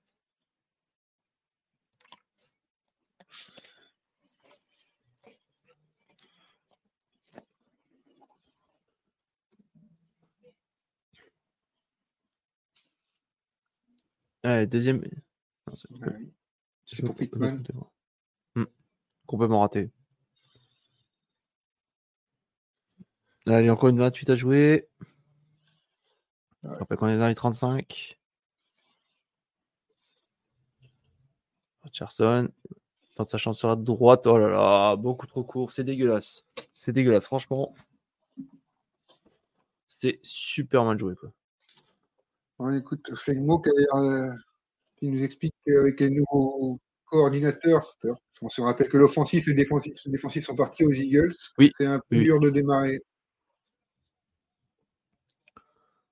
Allez, 14.44 14.66
deuxième. 14.66 15.02
c'est 16.84 17.02
pour 17.02 17.14
Pittman. 17.14 17.62
Hmm. 18.54 18.64
Complètement 19.26 19.60
raté. 19.60 19.90
Là, 23.46 23.62
il 23.62 23.66
y 23.66 23.68
a 23.70 23.72
encore 23.72 23.88
une 23.88 23.98
28 23.98 24.30
à 24.30 24.36
jouer. 24.36 24.86
Je 26.62 26.68
rappelle 26.68 26.98
qu'on 26.98 27.08
est 27.08 27.16
dans 27.16 27.28
les 27.28 27.34
35. 27.34 28.18
Richardson. 31.82 32.50
Tente 33.14 33.30
sa 33.30 33.38
chance 33.38 33.58
sur 33.58 33.68
la 33.68 33.76
droite. 33.76 34.26
Oh 34.26 34.36
là 34.36 34.48
là, 34.48 34.96
beaucoup 34.96 35.26
trop 35.26 35.42
court. 35.42 35.72
C'est 35.72 35.84
dégueulasse. 35.84 36.44
C'est 36.74 36.92
dégueulasse, 36.92 37.24
franchement. 37.24 37.74
C'est 39.88 40.20
super 40.22 40.84
mal 40.84 40.98
joué. 40.98 41.14
Quoi. 41.16 41.32
On 42.66 42.74
écoute 42.74 43.14
Flegmo 43.14 43.58
qui, 43.58 43.68
euh, 43.68 44.32
qui, 44.96 45.08
nous 45.08 45.22
explique 45.22 45.54
qu'avec 45.66 46.00
les 46.00 46.08
nouveaux 46.08 46.80
coordinateurs, 47.04 47.98
on 48.40 48.48
se 48.48 48.62
rappelle 48.62 48.88
que 48.88 48.96
l'offensif 48.96 49.46
et 49.46 49.50
le 49.50 49.56
défensif, 49.56 49.92
défensif, 50.06 50.46
sont 50.46 50.56
partis 50.56 50.82
aux 50.82 50.90
Eagles. 50.92 51.34
Oui. 51.58 51.72
C'est 51.78 51.84
un 51.84 52.00
peu 52.08 52.16
dur 52.16 52.40
de 52.40 52.48
démarrer. 52.48 53.02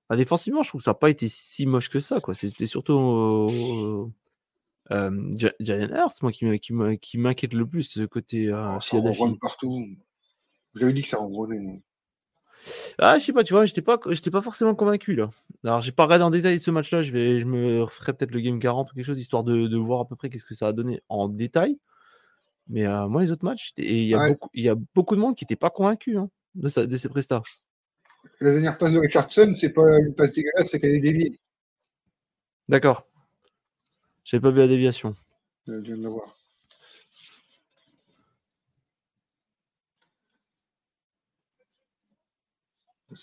Ah, 0.09 0.15
défensivement, 0.15 0.61
je 0.61 0.69
trouve 0.69 0.81
que 0.81 0.85
ça 0.85 0.91
n'a 0.91 0.95
pas 0.95 1.09
été 1.09 1.27
si 1.27 1.65
moche 1.65 1.89
que 1.89 1.99
ça. 1.99 2.19
C'était 2.35 2.67
surtout 2.67 4.13
euh, 4.91 5.31
Jalen 5.59 5.89
Hurts, 5.91 6.21
moi, 6.21 6.31
qui, 6.31 7.17
m'inquiète 7.17 7.53
le 7.53 7.65
plus, 7.65 7.81
ce 7.81 8.05
côté 8.05 8.49
euh, 8.49 8.77
oh, 8.93 9.35
partout. 9.41 9.87
J'avais 10.75 10.93
dit 10.93 11.01
que 11.01 11.09
ça 11.09 11.17
ronronnait. 11.17 11.81
Ah, 12.99 13.17
je 13.17 13.25
sais 13.25 13.33
pas, 13.33 13.43
tu 13.43 13.53
vois, 13.53 13.65
j'étais 13.65 13.81
pas, 13.81 13.99
j'étais 14.09 14.31
pas 14.31 14.41
forcément 14.41 14.75
convaincu 14.75 15.15
là. 15.15 15.29
Alors, 15.63 15.81
j'ai 15.81 15.91
pas 15.91 16.03
regardé 16.03 16.23
en 16.23 16.29
détail 16.29 16.59
ce 16.59 16.71
match-là. 16.71 17.01
Je 17.01 17.11
vais, 17.11 17.39
je 17.39 17.45
me 17.45 17.83
referai 17.83 18.13
peut-être 18.13 18.31
le 18.31 18.39
game 18.39 18.59
40 18.59 18.91
ou 18.91 18.95
quelque 18.95 19.05
chose 19.05 19.19
histoire 19.19 19.43
de, 19.43 19.77
voir 19.77 20.01
à 20.01 20.07
peu 20.07 20.15
près 20.15 20.29
qu'est-ce 20.29 20.45
que 20.45 20.55
ça 20.55 20.67
a 20.67 20.73
donné 20.73 21.01
en 21.09 21.27
détail. 21.27 21.77
Mais 22.69 22.85
euh, 22.85 23.07
moi, 23.07 23.21
les 23.21 23.31
autres 23.31 23.45
matchs, 23.45 23.73
il 23.77 24.03
y, 24.05 24.15
a 24.15 24.29
beaucoup, 24.29 24.49
il 24.53 24.63
y 24.63 24.69
a 24.69 24.75
beaucoup 24.95 25.15
de 25.15 25.21
monde 25.21 25.35
qui 25.35 25.43
n'était 25.43 25.55
pas 25.55 25.69
convaincu 25.69 26.17
hein, 26.17 26.29
de, 26.55 26.85
de 26.85 26.97
ces 26.97 27.09
prestats. 27.09 27.41
La 28.39 28.51
dernière 28.51 28.77
passe 28.77 28.91
de 28.91 28.99
Richardson, 28.99 29.53
c'est 29.55 29.73
pas 29.73 29.99
une 29.99 30.15
passe 30.15 30.33
dégueulasse, 30.33 30.69
c'est 30.69 30.79
qu'elle 30.79 30.95
est 30.95 31.01
déviée. 31.01 31.39
D'accord. 32.69 33.07
J'avais 34.23 34.41
pas 34.41 34.51
vu 34.51 34.59
la 34.59 34.67
déviation. 34.67 35.15
Je 35.67 35.73
viens 35.73 35.97
de 35.97 36.03
la 36.03 36.09
voir. 36.09 36.37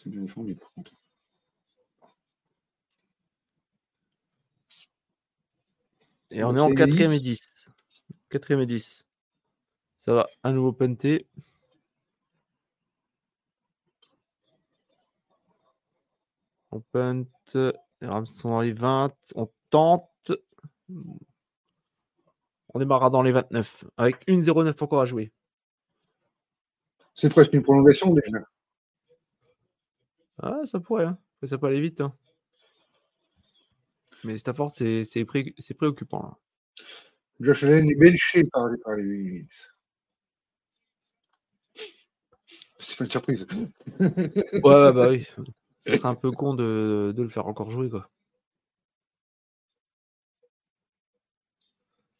C'est 0.03 0.09
bien 0.09 0.23
défendu, 0.23 0.55
par 0.55 0.73
contre. 0.73 0.93
Et 6.31 6.43
on 6.43 6.57
est 6.57 6.61
en 6.61 6.73
4 6.73 6.99
et 6.99 7.19
10. 7.19 7.75
4 8.31 8.51
et 8.53 8.67
10. 8.67 9.07
Ça 9.97 10.15
va, 10.15 10.27
un 10.43 10.53
nouveau 10.53 10.73
punté. 10.73 11.29
On 16.71 16.81
punt. 16.81 17.27
Les 18.01 18.07
Rams 18.07 18.27
sont 18.27 18.51
dans 18.51 18.61
les 18.61 18.73
20. 18.73 19.13
On 19.35 19.51
tente. 19.69 20.33
On 22.73 22.79
démarrera 22.79 23.11
dans 23.11 23.23
les 23.23 23.33
29. 23.33 23.85
Avec 23.99 24.27
1-0-9 24.29 24.83
encore 24.83 25.03
à 25.03 25.07
jouer. 25.07 25.33
C'est 27.15 27.29
presque 27.29 27.53
une 27.53 27.63
prolongation 27.63 28.15
déjà. 28.15 28.39
Ah, 30.43 30.61
ça 30.65 30.81
pourrait. 30.81 31.05
Hein. 31.05 31.19
Ça 31.45 31.59
peut 31.59 31.67
aller 31.67 31.81
vite. 31.81 32.01
Hein. 32.01 32.15
Mais 34.25 34.39
Stafford, 34.39 34.73
c'est 34.73 35.25
pré... 35.27 35.55
préoccupant. 35.77 36.23
Là. 36.23 36.39
Josh 37.41 37.65
Allen 37.65 37.91
est 37.91 37.95
benché 37.95 38.45
par, 38.45 38.69
par 38.85 38.97
les. 38.97 39.47
C'est 42.79 42.99
pas 42.99 43.05
une 43.05 43.11
surprise. 43.11 43.47
ouais, 43.99 44.11
ouais, 44.63 44.93
bah 44.93 45.09
oui. 45.09 45.27
Ce 45.87 45.97
serait 45.97 46.09
un 46.09 46.15
peu 46.15 46.31
con 46.31 46.55
de, 46.55 47.13
de 47.17 47.23
le 47.23 47.29
faire 47.29 47.47
encore 47.47 47.71
jouer, 47.71 47.89
quoi. 47.89 48.11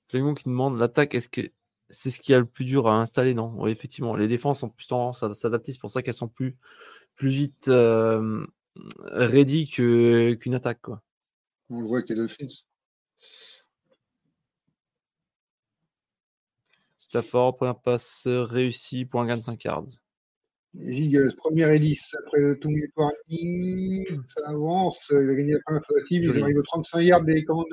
Clément 0.09 0.35
qui 0.35 0.49
demande 0.49 0.79
l'attaque, 0.79 1.15
est-ce 1.15 1.29
que 1.29 1.53
c'est 1.89 2.11
ce 2.11 2.21
qui 2.21 2.35
a 2.35 2.39
le 2.39 2.47
plus 2.47 2.65
dur 2.65 2.89
à 2.89 3.01
installer 3.01 3.35
Non, 3.35 3.55
oui, 3.59 3.71
effectivement. 3.71 4.17
Les 4.17 4.29
défenses 4.29 4.63
ont 4.63 4.69
plus 4.69 4.87
tendance 4.87 5.23
à 5.23 5.35
s'adapter, 5.35 5.73
c'est 5.73 5.81
pour 5.81 5.91
ça 5.91 6.03
qu'elles 6.03 6.15
sont 6.15 6.29
plus, 6.29 6.57
plus 7.21 7.29
vite 7.29 7.69
euh, 7.69 8.47
ready 9.03 9.69
qu'une 9.69 10.55
attaque. 10.55 10.81
Quoi. 10.81 11.03
On 11.69 11.83
le 11.83 11.87
voit 11.87 11.99
avec 11.99 12.11
Dolphins. 12.11 12.65
Stafford, 16.99 17.59
première 17.59 17.79
passe 17.79 18.27
réussie 18.27 19.05
pour 19.05 19.21
un 19.21 19.27
gain 19.27 19.37
de 19.37 19.43
5 19.43 19.63
yards. 19.65 19.85
Les 20.73 20.99
Eagles, 20.99 21.37
première 21.37 21.69
hélice 21.69 22.17
après 22.25 22.41
le 22.41 22.59
tournoi 22.59 22.87
ça 24.29 24.41
avance, 24.47 25.09
il 25.11 25.29
a 25.29 25.35
gagné 25.35 25.53
la 25.53 25.61
première 25.61 25.83
tentative, 25.87 26.25
il 26.25 26.43
arrive 26.43 26.57
aux 26.57 26.63
35 26.63 27.01
yards 27.03 27.25
des 27.25 27.45
commandes 27.45 27.67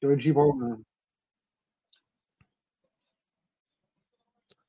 sur 0.00 0.10
Reggie 0.10 0.32
Brown. 0.32 0.84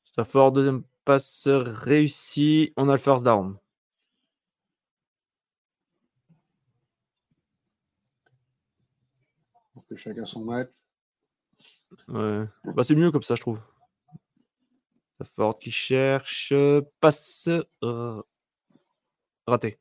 Stafford, 0.05 0.53
deuxième 0.53 0.83
passe 1.03 1.49
réussie, 1.49 2.71
on 2.77 2.87
a 2.87 2.93
le 2.93 2.99
first 2.99 3.25
down. 3.25 3.57
Que 9.89 9.95
chacun 9.95 10.25
son 10.25 10.43
match. 10.43 10.69
Ouais. 12.07 12.45
Bah, 12.63 12.83
c'est 12.83 12.95
mieux 12.95 13.11
comme 13.11 13.23
ça, 13.23 13.35
je 13.35 13.41
trouve. 13.41 13.59
Ford 15.23 15.57
qui 15.57 15.71
cherche. 15.71 16.53
Passe. 16.99 17.49
Euh, 17.83 18.21
raté. 19.47 19.79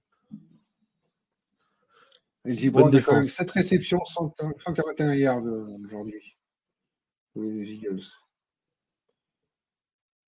Et 2.47 2.58
Gibron 2.58 2.92
a 2.92 3.00
quand 3.00 3.15
même 3.15 3.24
7 3.24 3.50
réceptions, 3.52 4.05
141 4.05 5.15
yards 5.15 5.47
euh, 5.47 5.78
aujourd'hui. 5.84 6.36
les 7.36 7.73
Eagles. 7.73 8.02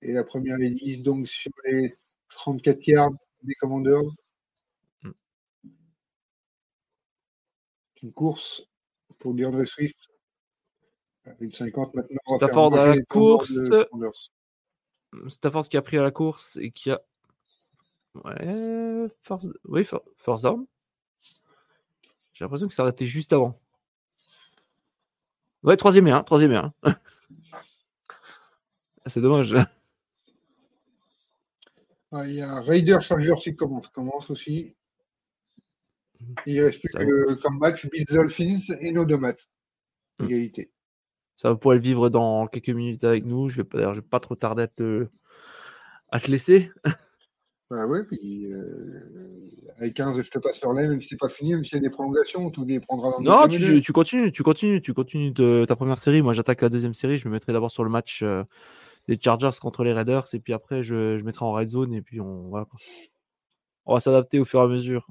Et 0.01 0.13
la 0.13 0.25
première 0.25 0.57
est 0.61 0.97
donc 0.97 1.29
sur 1.29 1.53
les 1.67 1.95
34 2.31 2.87
yards 2.87 3.13
des 3.43 3.55
Commanders. 3.55 4.01
Mm. 5.03 5.11
Une 8.03 8.13
course 8.13 8.67
pour 9.27 9.35
DeAndre 9.35 9.67
Swift. 9.67 9.97
Une 11.41 11.51
50 11.51 11.95
maintenant. 11.95 12.37
Stafford 12.37 12.79
à 12.79 12.95
la 12.95 13.03
course. 13.03 13.59
Stafford 15.27 15.69
qui 15.69 15.77
a 15.77 15.83
pris 15.83 15.99
à 15.99 16.03
la 16.03 16.13
course 16.13 16.57
et 16.63 16.71
qui 16.71 16.93
a. 16.93 17.03
Ouais, 18.25 19.09
force... 19.23 19.49
Oui, 19.65 19.85
force 20.17 20.43
down. 20.43 20.65
J'ai 22.35 22.45
l'impression 22.45 22.69
que 22.69 22.75
ça 22.75 22.83
arrêté 22.83 23.05
juste 23.05 23.33
avant. 23.33 23.59
Ouais, 25.65 25.77
troisième 25.77 26.07
et 26.07 26.13
un, 26.13 26.23
troisième 26.23 26.53
et 26.53 26.57
un. 26.57 26.73
C'est 29.07 29.21
dommage. 29.21 29.53
il 32.13 32.33
y 32.33 32.43
a 32.43 32.61
Raider 32.61 32.99
Charger 33.01 33.35
qui 33.41 33.57
commence, 33.57 33.89
commence 33.89 34.31
aussi. 34.31 34.76
Il 36.47 36.61
reste 36.63 36.81
plus 36.81 36.93
que 36.93 37.43
comme 37.43 37.59
match 37.59 37.89
Bills 37.91 38.07
Dolphins 38.09 38.75
et 38.81 38.93
nos 38.93 39.05
deux 39.05 39.17
matchs. 39.17 39.49
Hmm. 40.19 40.27
Égalité. 40.27 40.71
Ça 41.37 41.51
va 41.51 41.57
pouvoir 41.57 41.77
le 41.77 41.83
vivre 41.83 42.09
dans 42.09 42.47
quelques 42.47 42.71
minutes 42.71 43.05
avec 43.05 43.27
nous. 43.27 43.49
Je 43.49 43.59
vais 43.59 43.65
pas, 43.65 43.93
je 43.93 44.01
vais 44.01 44.07
pas 44.07 44.21
trop 44.21 44.35
tarder 44.35 44.63
à 44.63 44.69
te, 44.69 45.09
à 46.11 46.21
te 46.21 46.31
laisser. 46.31 46.71
Bah 47.69 47.85
ouais, 47.85 48.05
puis 48.05 48.47
euh, 48.47 49.51
avec 49.79 49.95
15, 49.95 50.23
je 50.23 50.31
te 50.31 50.39
passe 50.39 50.57
sur 50.57 50.73
l'aile, 50.73 50.89
même 50.89 51.01
si 51.01 51.09
c'est 51.09 51.19
pas 51.19 51.29
fini, 51.29 51.53
même 51.53 51.65
s'il 51.65 51.75
y 51.75 51.79
a 51.79 51.81
des 51.81 51.91
prolongations, 51.91 52.49
tout 52.51 52.65
les 52.65 52.79
prendra 52.79 53.11
dans 53.11 53.21
Non, 53.21 53.49
tu, 53.49 53.81
tu, 53.81 53.93
continues, 53.93 54.31
tu 54.31 54.45
continues, 54.45 54.81
tu 54.81 54.95
continues 54.95 55.33
de 55.33 55.65
ta 55.67 55.75
première 55.75 55.99
série. 55.99 56.23
Moi, 56.23 56.33
j'attaque 56.33 56.63
la 56.63 56.69
deuxième 56.69 56.95
série. 56.95 57.19
Je 57.19 57.27
me 57.27 57.33
mettrai 57.33 57.53
d'abord 57.53 57.73
sur 57.73 57.83
le 57.83 57.91
match 57.91 58.23
euh, 58.23 58.45
des 59.09 59.19
Chargers 59.21 59.51
contre 59.61 59.83
les 59.83 59.93
Raiders, 59.93 60.27
et 60.33 60.39
puis 60.39 60.53
après, 60.53 60.85
je, 60.85 61.19
je 61.19 61.25
mettrai 61.25 61.45
en 61.45 61.51
red 61.51 61.67
zone, 61.67 61.93
et 61.93 62.03
puis 62.03 62.21
on, 62.21 62.49
voilà, 62.51 62.69
on 63.85 63.95
va 63.95 64.01
s'adapter 64.01 64.39
au 64.39 64.45
fur 64.45 64.61
et 64.61 64.63
à 64.63 64.69
mesure. 64.69 65.09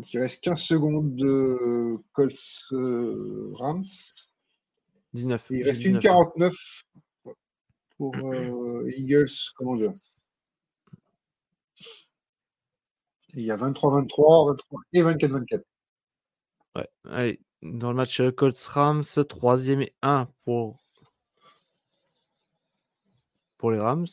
Donc, 0.00 0.14
il 0.14 0.20
reste 0.20 0.42
15 0.42 0.58
secondes 0.58 1.14
de 1.14 1.98
Colts 2.14 2.72
euh, 2.72 3.52
Rams. 3.56 3.84
19. 5.12 5.46
Il 5.50 5.62
reste 5.62 5.84
une 5.84 6.00
49 6.00 6.54
pour 7.98 8.16
euh, 8.16 8.90
Eagles 8.96 9.28
Commander. 9.56 9.90
Il 13.34 13.42
y 13.42 13.50
a 13.50 13.58
23-23, 13.58 14.48
23 14.48 14.80
et 14.94 15.02
24-24. 15.02 15.62
Ouais, 16.76 16.88
allez, 17.04 17.40
dans 17.60 17.90
le 17.90 17.96
match 17.96 18.20
euh, 18.20 18.32
Colts 18.32 18.56
Rams, 18.56 19.04
troisième 19.28 19.82
et 19.82 19.94
1 20.00 20.30
pour, 20.46 20.78
pour 23.58 23.70
les 23.70 23.78
Rams. 23.78 24.06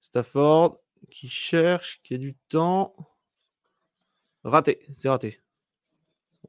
Stafford 0.00 0.78
qui 1.10 1.28
cherche, 1.28 2.00
qui 2.02 2.14
a 2.14 2.16
du 2.16 2.34
temps. 2.48 2.94
Raté, 4.46 4.80
c'est 4.94 5.08
raté. 5.08 5.40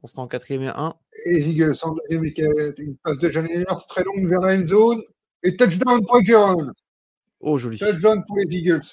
On 0.04 0.08
sera 0.08 0.22
en 0.22 0.28
quatrième 0.28 0.62
et 0.62 0.68
1. 0.68 0.96
Et 1.26 1.40
Eagles 1.40 1.74
en 1.82 1.96
deuxième 1.96 2.26
et 2.26 2.74
une 2.78 2.96
passe 2.98 3.18
de 3.18 3.30
Jalen 3.30 3.66
très 3.90 4.04
longue 4.04 4.28
vers 4.28 4.42
la 4.42 4.56
end 4.56 4.66
zone. 4.66 5.02
Et 5.42 5.58
touchdown 5.58 6.06
pour 6.06 6.24
Jérôme. 6.24 6.74
Oh, 7.40 7.58
joli. 7.58 7.80
Touchdown 7.80 8.24
pour 8.28 8.38
les 8.38 8.56
Eagles. 8.56 8.86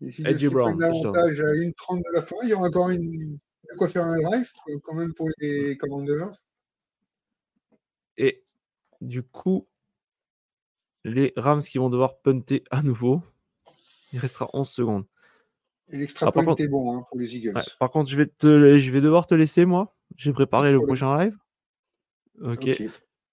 Edgy 0.00 0.48
Brown. 0.48 0.78
Davantage 0.78 1.40
à 1.42 1.54
une 1.54 1.74
30 1.74 1.98
de 1.98 2.14
la 2.14 2.22
fin. 2.22 2.36
Il 2.42 2.48
y 2.48 2.54
aura 2.54 2.68
encore 2.68 2.88
une... 2.88 3.38
de 3.70 3.76
quoi 3.76 3.90
faire 3.90 4.06
un 4.06 4.18
drive 4.22 4.50
quand 4.82 4.94
même 4.94 5.12
pour 5.12 5.28
les 5.38 5.76
Commanders. 5.76 6.42
Et 8.16 8.42
du 9.02 9.22
coup, 9.22 9.68
les 11.04 11.34
Rams 11.36 11.62
qui 11.62 11.76
vont 11.76 11.90
devoir 11.90 12.18
punter 12.20 12.64
à 12.70 12.82
nouveau. 12.82 13.22
Il 14.12 14.18
restera 14.18 14.48
11 14.52 14.68
secondes. 14.68 15.06
Et 15.88 15.98
l'extra 15.98 16.26
ah, 16.28 16.32
point 16.32 16.54
est 16.56 16.68
bon 16.68 16.96
hein, 16.96 17.04
pour 17.08 17.18
les 17.18 17.36
Eagles. 17.36 17.54
par 17.78 17.90
contre, 17.90 18.10
je 18.10 18.16
vais, 18.16 18.26
te, 18.26 18.78
je 18.78 18.90
vais 18.90 19.00
devoir 19.00 19.26
te 19.26 19.34
laisser, 19.34 19.64
moi. 19.64 19.94
J'ai 20.16 20.32
préparé 20.32 20.72
le 20.72 20.80
prochain 20.80 21.18
live. 21.18 21.36
Ok. 22.40 22.82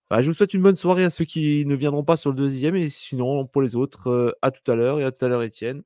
Bah, 0.10 0.22
je 0.22 0.28
vous 0.28 0.34
souhaite 0.34 0.54
une 0.54 0.64
bonne 0.64 0.76
soirée 0.76 1.04
à 1.04 1.10
ceux 1.10 1.26
qui 1.26 1.66
ne 1.66 1.76
viendront 1.76 2.04
pas 2.04 2.18
sur 2.18 2.32
le 2.32 2.36
deuxième. 2.36 2.76
Et 2.76 2.90
sinon, 2.90 3.46
pour 3.46 3.62
les 3.62 3.76
autres, 3.76 4.10
euh, 4.10 4.32
à 4.42 4.52
tout 4.52 4.72
à 4.72 4.76
l'heure. 4.76 5.00
Et 5.00 5.04
à 5.04 5.12
tout 5.12 5.24
à 5.24 5.28
l'heure, 5.28 5.44
Étienne. 5.44 5.84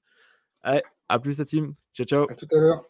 Allez, 0.61 0.81
à 1.09 1.19
plus, 1.19 1.39
la 1.39 1.45
team. 1.45 1.75
Ciao, 1.93 2.05
ciao. 2.05 2.25
À 2.29 2.35
tout 2.35 2.47
à 2.51 2.59
l'heure. 2.59 2.89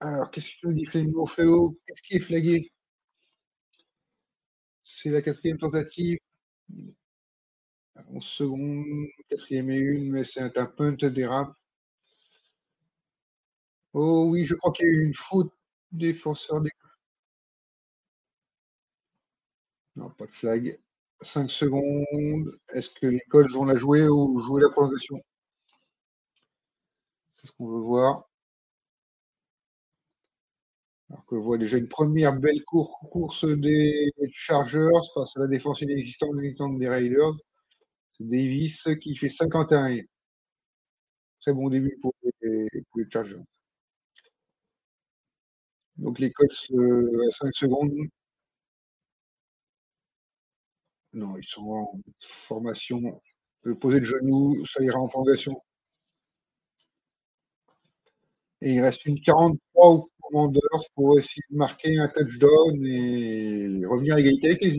Alors, 0.00 0.30
qu'est-ce 0.30 0.46
que 0.46 0.68
tu 0.68 0.74
dis, 0.74 0.86
Flémo 0.86 1.26
Fléau 1.26 1.78
Qu'est-ce 1.86 2.02
qui 2.02 2.16
est 2.16 2.20
flagué? 2.20 2.72
C'est 4.82 5.10
la 5.10 5.22
quatrième 5.22 5.58
tentative. 5.58 6.18
11 8.10 8.24
secondes, 8.24 9.06
quatrième 9.28 9.70
et 9.70 9.78
une, 9.78 10.10
mais 10.10 10.24
c'est 10.24 10.40
un 10.58 10.66
punt 10.66 10.92
dérape. 10.92 11.54
Oh 13.92 14.26
oui, 14.28 14.44
je 14.44 14.54
crois 14.54 14.72
qu'il 14.72 14.86
y 14.86 14.88
a 14.88 14.92
eu 14.92 15.04
une 15.06 15.14
faute 15.14 15.52
défenseur 15.92 16.60
des. 16.60 16.70
Non, 19.96 20.10
pas 20.10 20.26
de 20.26 20.32
flag. 20.32 20.78
5 21.22 21.50
secondes. 21.50 22.58
Est-ce 22.70 22.90
que 22.90 23.06
les 23.06 23.20
Colts 23.28 23.52
vont 23.52 23.64
la 23.64 23.76
jouer 23.76 24.08
ou 24.08 24.40
jouer 24.40 24.62
la 24.62 24.70
prolongation? 24.70 25.22
C'est 27.32 27.46
ce 27.48 27.52
qu'on 27.52 27.66
veut 27.68 27.80
voir. 27.80 28.28
Alors 31.10 31.24
que 31.26 31.34
voit 31.34 31.58
déjà 31.58 31.76
une 31.76 31.88
première 31.88 32.36
belle 32.38 32.62
course 32.64 33.44
des 33.44 34.12
Chargers 34.32 34.88
face 35.14 35.36
à 35.36 35.40
la 35.40 35.46
défense 35.48 35.80
inexistante 35.82 36.36
des 36.78 36.88
Raiders. 36.88 37.34
Davis 38.20 38.86
qui 39.00 39.16
fait 39.16 39.30
51. 39.30 39.96
Très 41.40 41.52
bon 41.54 41.68
début 41.70 41.98
pour 42.02 42.14
les, 42.42 42.68
Chargers. 43.10 43.36
Donc 45.96 46.18
les 46.18 46.30
Colts 46.32 46.70
euh, 46.72 47.26
à 47.26 47.30
5 47.30 47.54
secondes. 47.54 47.92
Non, 51.12 51.36
ils 51.36 51.44
sont 51.46 51.62
en 51.70 52.00
formation. 52.20 53.20
poser 53.80 54.00
le 54.00 54.04
genou, 54.06 54.64
ça 54.66 54.82
ira 54.82 54.98
en 54.98 55.08
prolongation. 55.08 55.60
Et 58.60 58.74
il 58.74 58.80
reste 58.80 59.06
une 59.06 59.20
43 59.20 59.88
aux 59.88 60.10
Commanders 60.20 60.60
pour 60.94 61.18
essayer 61.18 61.42
de 61.50 61.56
marquer 61.56 61.98
un 61.98 62.08
touchdown 62.08 62.86
et 62.86 63.84
revenir 63.86 64.16
à 64.16 64.20
égalité 64.20 64.48
avec 64.48 64.62
les 64.62 64.78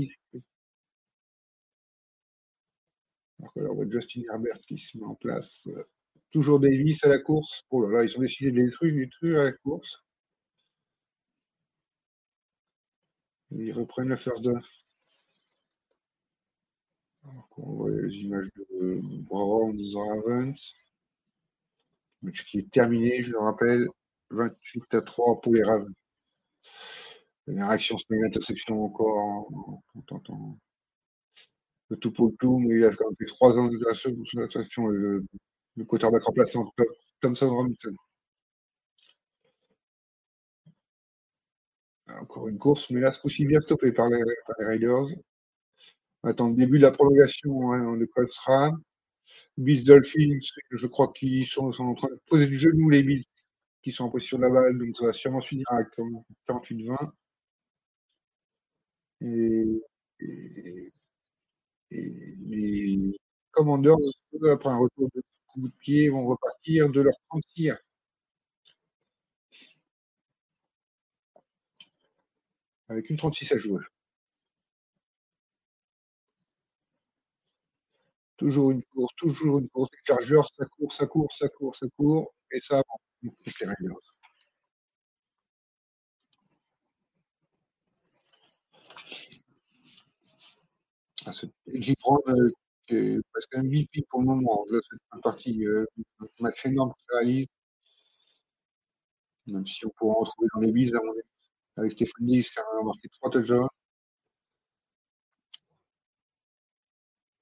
Alors 3.56 3.72
on 3.72 3.76
voit 3.76 3.90
Justin 3.90 4.22
Herbert 4.30 4.60
qui 4.62 4.78
se 4.78 4.98
met 4.98 5.06
en 5.06 5.16
place. 5.16 5.68
Euh, 5.68 5.84
toujours 6.32 6.60
Davis 6.60 7.04
à 7.04 7.10
la 7.10 7.20
course. 7.20 7.64
Oh 7.70 7.86
là 7.86 7.98
là, 7.98 8.04
ils 8.06 8.18
ont 8.18 8.22
décidé 8.22 8.52
de 8.52 8.66
détruire, 8.66 8.96
détruire 8.96 9.42
à 9.42 9.44
la 9.46 9.52
course. 9.54 10.04
Ils 13.52 13.74
reprennent 13.74 14.10
le 14.10 14.16
first 14.16 14.44
down. 14.44 14.62
Qu'on 17.50 17.74
voit 17.74 17.92
les 17.92 18.16
images 18.16 18.48
de 18.56 19.00
Brown, 19.24 19.78
Ravens. 19.94 20.74
Match 22.22 22.46
qui 22.46 22.60
est 22.60 22.72
terminé, 22.72 23.22
je 23.22 23.32
le 23.32 23.40
rappelle. 23.40 23.88
28 24.30 24.94
à 24.96 25.02
3 25.02 25.42
pour 25.42 25.54
les 25.54 25.64
Ravens. 25.64 25.94
Une 27.48 27.62
réaction, 27.62 27.98
c'est 27.98 28.16
une 28.16 28.26
interception 28.26 28.84
encore 28.86 29.50
le 31.92 32.60
mais 32.60 32.76
il 32.76 32.86
a 32.86 32.94
quand 32.96 33.06
même 33.06 33.16
fait 33.20 33.26
3 33.26 33.60
ans 33.60 33.68
de 33.68 33.78
son 34.26 34.40
interception, 34.40 34.88
le, 34.88 35.26
le 35.76 35.86
quarterback 35.86 36.24
remplaçant 36.24 36.72
Thompson 37.22 37.50
Robinson. 37.50 37.96
Encore 42.20 42.48
une 42.48 42.58
course, 42.58 42.90
mais 42.92 43.00
là, 43.00 43.12
ce 43.12 43.20
coup-ci 43.20 43.46
bien 43.46 43.62
stoppé 43.62 43.92
par 43.92 44.10
les, 44.10 44.22
Raiders. 44.60 45.08
On 46.24 46.30
attend 46.30 46.50
le 46.50 46.56
début 46.56 46.78
de 46.78 46.84
la 46.84 46.92
prolongation 46.92 47.72
hein, 47.74 47.98
de 47.98 48.06
Colts 48.06 48.36
Ram. 48.46 48.82
Bills 49.58 49.84
Dolphins, 49.84 50.40
je 50.72 50.88
crois 50.88 51.12
qu'ils 51.14 51.48
sont, 51.48 51.72
en 51.80 51.96
train 51.96 52.10
de 52.10 52.20
poser 52.28 52.48
du 52.48 52.58
genou 52.58 52.90
les 52.90 53.04
Bills 53.04 53.26
qui 53.84 53.92
sont 53.94 54.06
en 54.06 54.10
position 54.10 54.38
de 54.38 54.44
la 54.44 54.50
balle, 54.50 54.78
donc 54.78 54.98
ça 54.98 55.06
va 55.08 55.14
sûrement 55.14 55.42
finir 55.42 55.66
à 55.70 55.82
48-20. 56.48 57.12
Et, 59.22 59.82
et, 60.20 60.92
et, 61.92 62.36
les 62.40 63.20
Commanders, 63.52 63.96
après 64.52 64.70
un 64.70 64.78
retour 64.78 65.10
de 65.16 65.22
coup 65.48 65.68
de 65.68 65.74
pied, 65.80 66.10
vont 66.10 66.26
repartir 66.28 66.90
de 66.90 67.02
leur 67.02 67.16
30 67.30 67.44
avec 72.90 73.10
une 73.10 73.18
36 73.18 73.52
à 73.54 73.58
jouer. 73.58 73.82
Toujours 78.38 78.72
une 78.72 78.84
course, 78.84 79.14
toujours 79.16 79.60
une 79.60 79.70
course. 79.70 79.90
Les 79.94 80.00
Chargers, 80.06 80.42
ça 80.58 80.66
court, 80.66 80.92
ça 80.94 81.08
court, 81.08 81.34
ça 81.36 81.48
court, 81.50 81.76
ça 81.78 81.88
court, 81.98 82.34
et 82.52 82.60
ça 82.60 82.76
avance. 82.76 84.11
Ah, 91.26 91.32
J. 91.68 91.96
Brown, 92.02 92.20
euh, 92.28 92.52
qui 92.88 92.96
est 92.96 93.22
presque 93.32 93.56
MVP 93.56 94.04
pour 94.10 94.22
le 94.22 94.28
moment. 94.28 94.66
C'est 94.70 94.98
une 95.16 95.22
partie, 95.22 95.66
euh, 95.66 95.86
match 96.40 96.66
énorme 96.66 96.94
qu'il 96.94 97.18
réalise. 97.18 97.48
Même 99.48 99.66
si 99.68 99.86
on 99.86 99.90
pourra 99.98 100.16
en 100.16 100.20
retrouver 100.22 100.48
dans 100.54 100.62
les 100.62 100.70
avis 100.70 100.92
avec 101.78 101.92
Stéphane 101.92 102.26
Lys 102.28 102.50
qui 102.50 102.60
a 102.60 102.64
marqué 102.84 103.08
trois 103.10 103.30
touchdowns. 103.30 103.68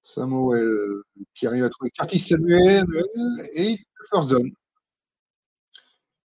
Samuel 0.03 1.01
qui 1.35 1.47
arrive 1.47 1.63
à 1.65 1.69
trouver 1.69 1.91
Curtis 1.91 2.19
Samuel 2.19 2.85
et 3.53 3.77
first 4.09 4.29
down. 4.29 4.49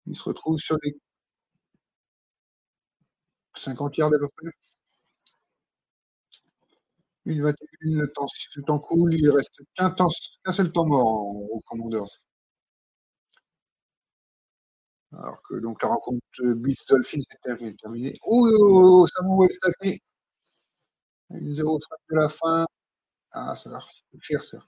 Il 0.06 0.16
se 0.16 0.22
retrouve 0.24 0.58
sur 0.58 0.76
les 0.82 0.94
50 3.56 3.96
yards 3.96 4.12
à 4.14 4.18
peu 4.18 4.28
près. 4.36 4.50
Une 7.24 7.42
21, 7.42 8.00
le 8.00 8.12
temps, 8.12 8.26
le 8.56 8.62
temps 8.62 8.78
cool, 8.78 9.14
il 9.14 9.30
reste 9.30 9.62
qu'un 9.74 9.94
seul 10.52 10.72
temps 10.72 10.86
mort 10.86 11.26
aux 11.52 11.60
Commanders. 11.66 12.20
Alors 15.12 15.40
que 15.42 15.54
donc 15.56 15.82
la 15.82 15.88
rencontre 15.88 16.20
Bills 16.42 16.76
Dolphins 16.88 17.18
est 17.20 17.76
terminée. 17.78 18.18
Oh, 18.24 18.48
oh, 18.60 19.02
oh 19.02 19.06
Samuel 19.08 19.50
Sacré. 19.62 20.00
0 21.30 21.78
de 22.10 22.16
la 22.16 22.28
fin. 22.28 22.66
Ah, 23.32 23.56
ça 23.56 23.70
leur 23.70 23.88
fait 23.90 24.18
cher, 24.22 24.44
ça. 24.44 24.58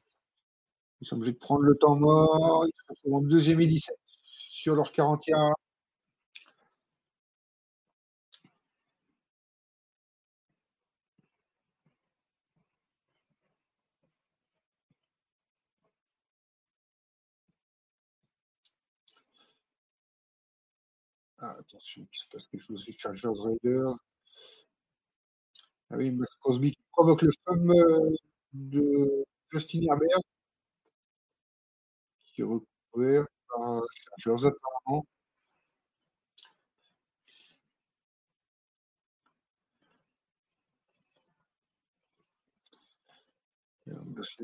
Ils 1.01 1.07
sont 1.07 1.17
obligés 1.17 1.33
de 1.33 1.39
prendre 1.39 1.63
le 1.63 1.77
temps 1.77 1.97
mort. 1.97 2.65
Ils 2.67 2.73
se 2.75 2.83
retrouvent 2.89 3.15
en 3.17 3.23
deuxième 3.23 3.61
et 3.61 3.67
17 3.67 3.95
sur 4.25 4.75
leur 4.77 4.93
40 4.93 5.27
yards. 5.27 5.55
Ah, 21.43 21.57
attention, 21.59 22.07
il 22.11 22.19
se 22.19 22.27
passe 22.29 22.47
quelque 22.47 22.63
chose 22.63 22.85
les 22.87 22.93
Chargers 22.97 23.29
Raiders. 23.39 23.97
Ah 25.91 25.97
oui, 25.97 26.11
Max 26.11 26.35
Crosby 26.41 26.73
qui 26.73 26.83
provoque 26.93 27.23
le 27.23 27.31
fameux 27.45 28.17
de 28.53 29.25
Justin 29.53 29.83
Herbert, 29.83 30.19
qui 32.35 32.43
est 32.43 32.45
recouvert 32.45 33.27
par 33.49 33.83
Chargers 34.19 34.47
apparemment. 34.49 35.07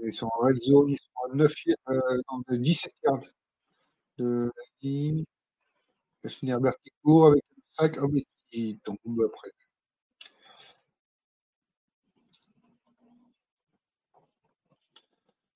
Ils 0.03 0.13
sont 0.13 0.27
en 0.27 0.47
red 0.47 0.57
zone, 0.63 0.91
ils 0.91 0.99
sont 0.99 1.33
à 1.33 1.37
9, 1.37 1.53
euh, 1.89 2.57
17 2.59 2.95
yards 3.05 3.25
de 4.19 4.53
la 4.57 4.63
ligne. 4.83 5.25
Justin 6.25 6.49
Herbert 6.49 6.75
qui 6.83 6.91
court 7.03 7.29
avec 7.29 7.43
le 7.57 7.63
sac, 7.73 7.97
oh, 8.01 8.09
mais 8.09 8.25
qui 8.51 8.79
tombe 8.85 8.99
après. 9.27 9.51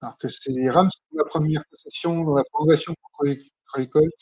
Alors 0.00 0.18
que 0.18 0.28
c'est 0.28 0.50
les 0.50 0.68
Rams 0.70 0.88
qui 0.90 1.16
la 1.16 1.24
première 1.24 1.64
possession 1.66 2.24
dans 2.24 2.34
la 2.34 2.44
progression 2.44 2.94
contre 3.02 3.24
les, 3.24 3.88
Colts. 3.88 4.12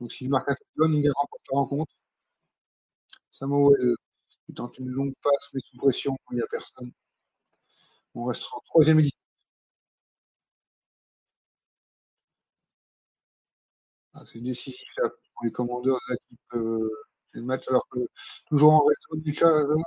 Donc 0.00 0.12
s'il 0.12 0.28
marque 0.30 0.48
un 0.50 0.54
touchdown, 0.54 0.94
il 0.94 1.10
remporte 1.10 1.42
la 1.50 1.58
rencontre. 1.58 1.92
Samuel 3.30 3.96
qui 4.46 4.54
tente 4.54 4.78
une 4.78 4.88
longue 4.88 5.14
passe, 5.22 5.50
mais 5.54 5.60
sous 5.60 5.76
pression, 5.78 6.16
il 6.30 6.36
n'y 6.36 6.42
a 6.42 6.46
personne. 6.50 6.92
On 8.14 8.24
restera 8.24 8.56
en 8.58 8.60
troisième 8.66 8.98
édition. 9.00 9.18
Ah, 14.14 14.24
c'est 14.26 14.40
décisif 14.40 14.88
là 14.96 15.10
les 15.44 15.52
commandeurs 15.52 15.98
de 16.08 16.14
l'équipe 16.14 16.54
euh, 16.54 16.90
le 17.32 17.42
match, 17.42 17.68
alors 17.68 17.86
que 17.90 18.00
toujours 18.48 18.72
en 18.72 18.84
réseau 18.84 19.22
du 19.22 19.34
Chargers. 19.34 19.82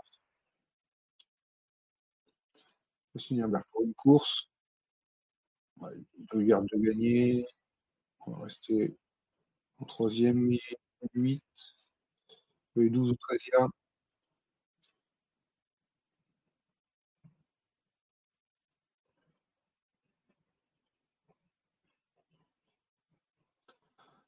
Herbert 3.31 3.63
pour 3.71 3.83
une 3.83 3.93
course. 3.93 4.49
Ouais, 5.77 5.91
deux 6.31 6.43
yards 6.43 6.63
de 6.63 6.77
gagner. 6.77 7.45
On 8.27 8.31
va 8.33 8.45
rester 8.45 8.95
en 9.79 9.85
troisième 9.85 10.51
et 10.53 10.61
8. 11.13 11.43
Les 12.75 12.89
12 12.89 13.11
ou 13.11 13.15
13 13.15 13.39
yards. 13.53 13.69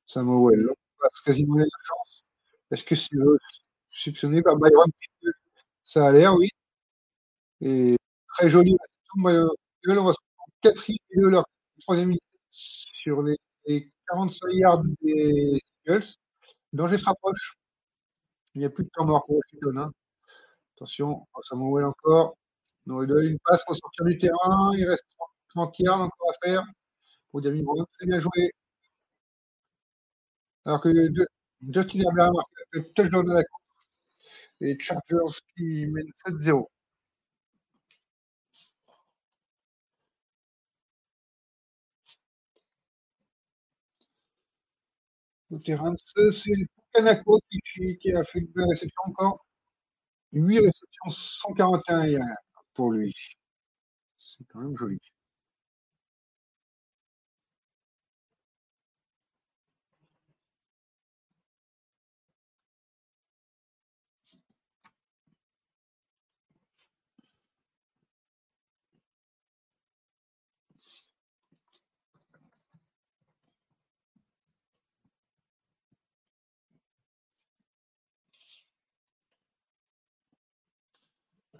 Samuel, 0.05 0.75
passe 1.01 1.21
quasiment 1.25 1.57
la 1.57 1.65
chance. 1.83 2.23
Est-ce 2.71 2.83
que 2.83 2.95
c'est 2.95 3.17
soupçonné 3.89 4.41
par 4.41 4.55
Byron 4.57 4.89
Ça 5.83 6.07
a 6.07 6.11
l'air, 6.11 6.35
oui. 6.35 6.49
Et 7.61 7.97
très 8.35 8.49
joli. 8.49 8.75
On 9.17 9.23
va 9.23 9.33
se 9.33 9.87
prendre 9.87 10.13
quatrième 10.61 10.97
de 11.15 11.27
leur 11.27 11.45
troisième 11.81 12.15
sur 12.51 13.21
les, 13.23 13.37
45 14.09 14.47
yards 14.51 14.83
des 15.01 15.59
Eagles. 15.85 16.07
Danger 16.73 16.97
se 16.97 17.05
rapproche. 17.05 17.55
Il 18.55 18.59
n'y 18.59 18.65
a 18.65 18.69
plus 18.69 18.83
de 18.83 18.89
temps 18.89 19.05
mort 19.05 19.25
pour 19.25 19.37
Washington. 19.37 19.77
Hein. 19.77 19.91
Attention, 20.75 21.27
Samuel 21.43 21.85
encore. 21.85 22.35
On 22.87 23.01
une 23.03 23.37
passe 23.45 23.63
pour 23.65 23.75
sortir 23.75 24.05
du 24.05 24.17
terrain. 24.17 24.71
Il 24.75 24.87
reste 24.87 25.05
30 25.49 25.79
yards 25.79 26.01
encore 26.01 26.31
à 26.31 26.47
faire. 26.47 26.65
Pour 27.31 27.41
David 27.41 27.63
Brown, 27.63 27.85
c'est 27.99 28.07
bien 28.07 28.19
joué. 28.19 28.51
Alors 30.65 30.81
que 30.81 30.89
Justin 31.61 31.99
Herbert 31.99 32.29
a 32.29 32.31
marqué 32.31 32.53
le 32.71 32.83
touchdown 32.93 33.25
de 33.25 33.31
la 33.33 33.43
course. 33.43 33.61
Et 34.61 34.77
Chargers 34.79 35.39
qui 35.55 35.85
mènent 35.87 36.11
7-0. 36.25 36.67
Au 45.51 45.59
terrain, 45.59 45.93
c'est 46.15 46.51
Kanako 46.93 47.39
qui, 47.51 47.59
qui, 47.99 48.11
a 48.13 48.23
fait 48.23 48.39
une 48.39 48.47
belle 48.47 48.65
réception 48.69 49.01
encore. 49.05 49.45
8 50.33 50.59
réceptions, 50.59 51.09
141 51.11 52.21
pour 52.75 52.91
lui. 52.91 53.15
C'est 54.17 54.45
quand 54.47 54.59
même 54.61 54.77
joli. 54.77 54.99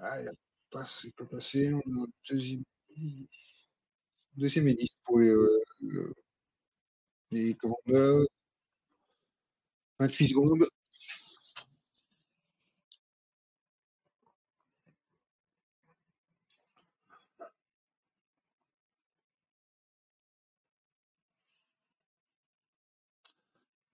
Ah, 0.02 0.20
il, 0.20 0.32
passe, 0.72 1.04
il 1.06 1.14
peut 1.14 1.28
passer. 1.28 1.68
A 1.70 1.80
deuxième, 2.30 2.64
deuxième 4.36 4.68
et 4.68 4.74
10 4.74 4.90
pour 5.06 5.20
les, 5.20 5.30
euh, 5.30 6.14
les 7.32 7.54
commandeurs. 7.56 8.26
28 10.00 10.30
secondes. 10.30 10.68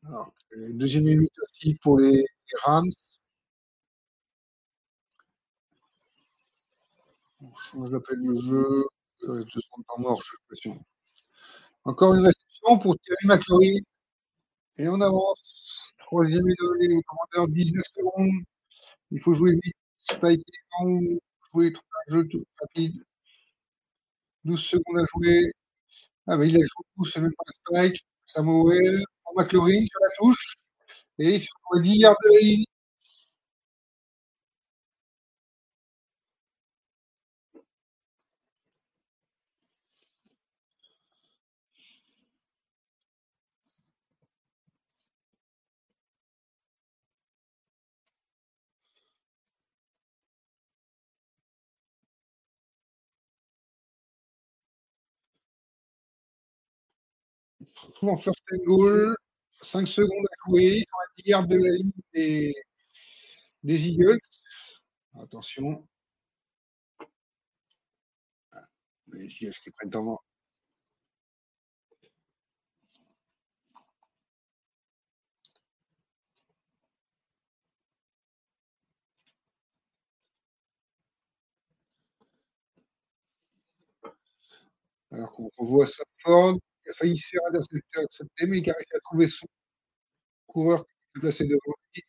Alors, 0.06 0.34
euh, 0.54 0.72
deuxième 0.74 1.04
minute 1.04 1.32
aussi 1.44 1.76
pour 1.76 2.00
les, 2.00 2.26
Rams. 2.64 2.90
Change 7.72 7.92
l'appel 7.92 8.22
du 8.22 8.42
jeu? 8.42 8.88
Euh, 9.24 9.44
deux 9.44 9.62
secondes 9.62 9.86
par 9.88 10.00
mort, 10.00 10.22
j'ai 10.24 10.38
l'impression. 10.42 10.86
Encore 11.84 12.14
une 12.16 12.26
réception 12.26 12.80
pour 12.80 12.98
Thierry 13.00 13.26
McLaurin. 13.26 13.80
Et 14.78 14.88
on 14.88 15.02
avance. 15.02 15.94
Troisième 16.00 16.48
et 16.50 16.54
donné 16.60 16.96
au 16.96 17.02
commandeur, 17.02 17.50
19 17.50 17.84
secondes. 17.96 18.44
Il 19.12 19.22
faut 19.22 19.34
jouer 19.34 19.54
vite. 19.54 19.76
Spike 20.12 20.46
ou 20.84 21.20
jouer 21.52 21.74
un 21.76 22.14
jeu 22.14 22.28
tout 22.30 22.46
rapide. 22.62 23.04
12 24.46 24.62
secondes 24.62 25.00
à 25.00 25.06
jouer. 25.14 25.44
Ah, 26.28 26.38
mais 26.38 26.48
il 26.48 26.56
a 26.56 26.60
joué, 26.60 27.10
c'est 27.12 27.22
même 27.22 27.34
pas 27.38 27.82
Spike. 27.82 28.06
Samuel, 28.26 29.04
McLaurin 29.36 29.86
sur 29.86 30.00
la 30.02 30.10
touche. 30.18 30.56
Et 31.20 31.40
sur 31.40 31.56
le 31.74 31.82
10 31.82 31.98
yards 31.98 32.16
de 32.26 32.66
la 57.84 57.88
ligne. 57.90 58.10
en 58.10 58.18
first 58.18 58.44
and 58.52 58.64
goal, 58.66 59.16
5 59.62 59.88
secondes 59.88 60.26
à 60.32 60.50
jouer, 60.50 60.80
sur 60.80 60.98
la 61.00 61.24
10 61.24 61.30
yards 61.30 61.48
de 61.48 61.56
la 61.58 61.72
ligne 61.78 61.92
des, 62.14 62.54
des 63.64 63.88
Eagles. 63.88 64.20
Attention. 65.22 65.88
Ah, 68.52 68.68
les 69.14 69.26
Eagles 69.26 69.54
qui 69.64 69.72
prennent 69.72 69.90
temps. 69.90 70.20
Alors 85.12 85.32
qu'on 85.32 85.50
voit 85.66 85.86
Ford 86.18 86.58
il 86.88 86.92
a 86.92 86.94
failli 86.94 87.18
se 87.18 87.30
faire 87.30 87.42
intercepter, 87.48 88.48
mais 88.48 88.60
il 88.60 88.70
a 88.70 88.74
réussi 88.74 88.96
à 88.96 89.00
trouver 89.02 89.28
son 89.28 89.48
coureur 90.48 90.86
qui 90.86 90.94
s'est 91.14 91.20
placé 91.22 91.46
devant 91.46 91.74
lui. 91.94 92.04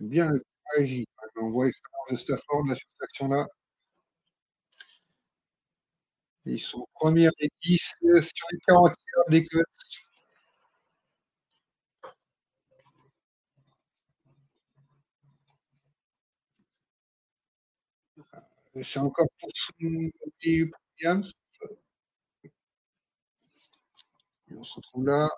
Bien 0.00 0.32
réagi. 0.74 1.06
On 1.36 1.50
voit 1.50 1.66
l'expérience 1.66 2.10
de 2.10 2.16
Stafford 2.16 2.66
là, 2.66 2.74
sur 2.74 2.88
cette 2.90 3.02
action-là. 3.02 3.46
Ils 6.46 6.60
sont 6.60 6.86
premiers 6.94 7.28
et 7.40 7.48
10 7.62 7.76
sur 7.78 8.46
les 8.52 8.58
40 8.66 8.94
yards 9.16 9.24
des 9.30 9.44
Colts. 9.44 9.66
C'est 18.82 18.98
encore 19.00 19.26
pour 19.40 19.50
son 19.54 19.74
Williams. 24.50 24.60
on 24.60 24.64
se 24.64 24.74
retrouve 24.76 25.06
là. 25.06 25.28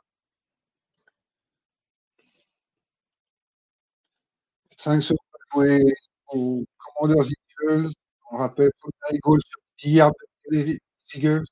5 4.79 5.01
secondes 5.03 5.19
à 5.35 5.55
jouer 5.55 5.85
aux 6.29 6.65
Commanders 6.79 7.27
Eagles. 7.63 7.93
On 8.33 8.39
rappelle 8.39 8.71
les 9.11 9.19
goals 9.19 9.41
sur 9.47 9.61
10 9.83 9.91
yards 9.93 10.13
des 10.51 10.79
Eagles. 11.15 11.45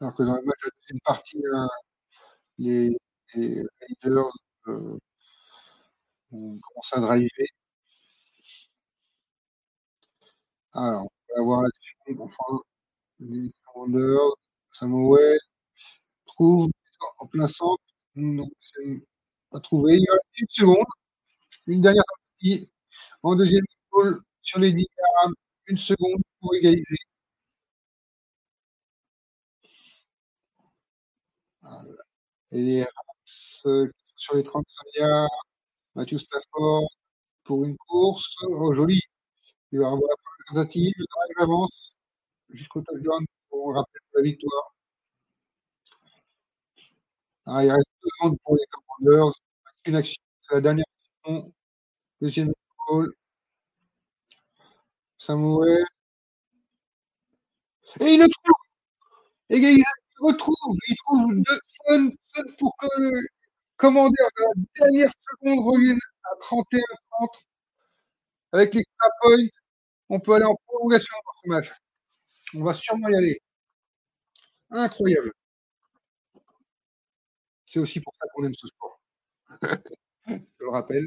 Alors 0.00 0.14
que 0.14 0.22
dans 0.24 0.34
le 0.36 0.42
match 0.42 0.58
de 0.64 0.70
deuxième 0.80 1.00
partie, 1.04 1.42
hein, 1.54 1.68
les, 2.58 2.96
les 3.34 3.62
Raiders 4.04 4.30
euh, 4.68 4.98
ont 6.32 6.58
commencé 6.60 6.96
à 6.96 7.00
driver. 7.00 7.48
Alors, 10.72 11.08
avoir 11.36 11.62
l'action, 11.62 11.96
enfin, 12.20 12.60
les 13.20 13.52
commandeurs, 13.72 14.36
Samuel, 14.70 15.38
trouve 16.26 16.70
en 17.18 17.26
plein 17.26 17.48
centre, 17.48 17.82
non, 18.16 18.48
pas 19.50 19.60
trouvé. 19.60 19.96
Il 19.96 20.02
y 20.02 20.08
a 20.08 20.18
une 20.38 20.46
seconde, 20.50 20.86
une 21.68 21.82
dernière 21.82 22.04
partie, 22.08 22.70
en 23.22 23.36
deuxième 23.36 23.64
goal 23.92 24.20
sur 24.42 24.60
les 24.60 24.72
10 24.72 24.86
une 25.68 25.78
seconde 25.78 26.22
pour 26.40 26.54
égaliser. 26.54 26.96
Et 32.50 32.62
les 32.62 32.82
Rams 32.82 33.90
sur 34.16 34.34
les 34.36 34.42
35 34.42 34.84
yards, 34.96 35.28
Matthew 35.94 36.18
Stafford 36.18 36.88
pour 37.44 37.64
une 37.64 37.76
course. 37.78 38.36
Oh, 38.44 38.72
joli. 38.74 39.00
Il 39.72 39.80
va 39.80 39.88
avoir 39.88 40.10
tentative, 40.48 40.92
drive 40.96 41.42
avance 41.42 41.90
jusqu'au 42.50 42.82
touchdown 42.82 43.24
pour 43.50 43.74
rappeler 43.74 44.00
la 44.14 44.22
victoire. 44.22 44.74
Ah, 47.46 47.64
il 47.64 47.70
reste 47.70 47.86
deux 48.02 48.08
secondes 48.18 48.38
pour 48.44 48.56
les 48.56 48.64
Commanders. 48.70 49.32
Une 49.86 49.96
action, 49.96 50.22
c'est 50.42 50.54
la 50.54 50.60
dernière 50.60 50.84
action. 51.24 51.52
Deuxième 52.20 52.52
goal. 52.88 53.12
Samuel. 55.18 55.84
Et 58.00 58.14
il 58.14 58.20
le 58.20 58.26
trouve 58.28 58.54
Et 59.50 59.58
il 59.58 59.84
retrouve. 60.20 60.76
Il 60.88 60.96
trouve 60.96 61.34
deux 61.36 62.54
pour 62.58 62.76
que 62.78 62.86
le 62.98 63.26
commandeur 63.76 64.28
de 64.36 64.42
la 64.44 64.64
dernière 64.80 65.10
seconde 65.30 65.64
revienne 65.64 65.98
à 66.24 66.36
31-30 66.40 66.82
avec 68.52 68.74
les 68.74 68.84
points 68.98 69.36
on 70.08 70.20
peut 70.20 70.34
aller 70.34 70.44
en 70.44 70.54
prolongation 70.66 71.16
dans 71.24 71.32
ce 71.42 71.48
match. 71.48 71.72
On 72.54 72.64
va 72.64 72.74
sûrement 72.74 73.08
y 73.08 73.14
aller. 73.14 73.40
Incroyable. 74.70 75.32
C'est 77.66 77.80
aussi 77.80 78.00
pour 78.00 78.14
ça 78.16 78.26
qu'on 78.32 78.44
aime 78.44 78.54
ce 78.54 78.66
sport. 78.66 79.00
Je 80.26 80.34
le 80.60 80.70
rappelle. 80.70 81.06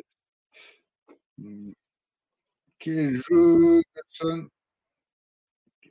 Quel 2.80 3.15
jeu, 3.15 3.81
Jackson? 3.95 4.47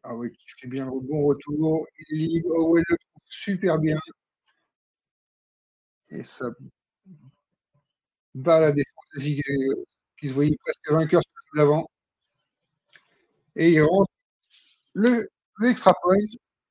Ah 0.02 0.14
oui, 0.16 0.30
qui 0.32 0.46
fait 0.60 0.66
bien 0.68 0.86
le 0.86 1.00
bon 1.00 1.24
retour. 1.26 1.86
Il 2.10 2.22
est 2.22 2.26
libre. 2.28 2.50
Oh, 2.56 2.76
le 2.76 2.84
trouve 2.84 3.22
super 3.28 3.78
bien. 3.78 3.98
Et 6.10 6.22
ça 6.22 6.50
bat 8.34 8.60
la 8.60 8.72
défense 8.72 9.06
qui 10.18 10.28
se 10.28 10.32
voyait 10.32 10.56
presque 10.64 10.90
vainqueur 10.90 11.22
sur 11.22 11.56
l'avant 11.56 11.88
et 13.56 13.72
il 13.72 13.82
rentre 13.82 14.10
le, 14.94 15.30
extra 15.64 15.94
point 16.02 16.16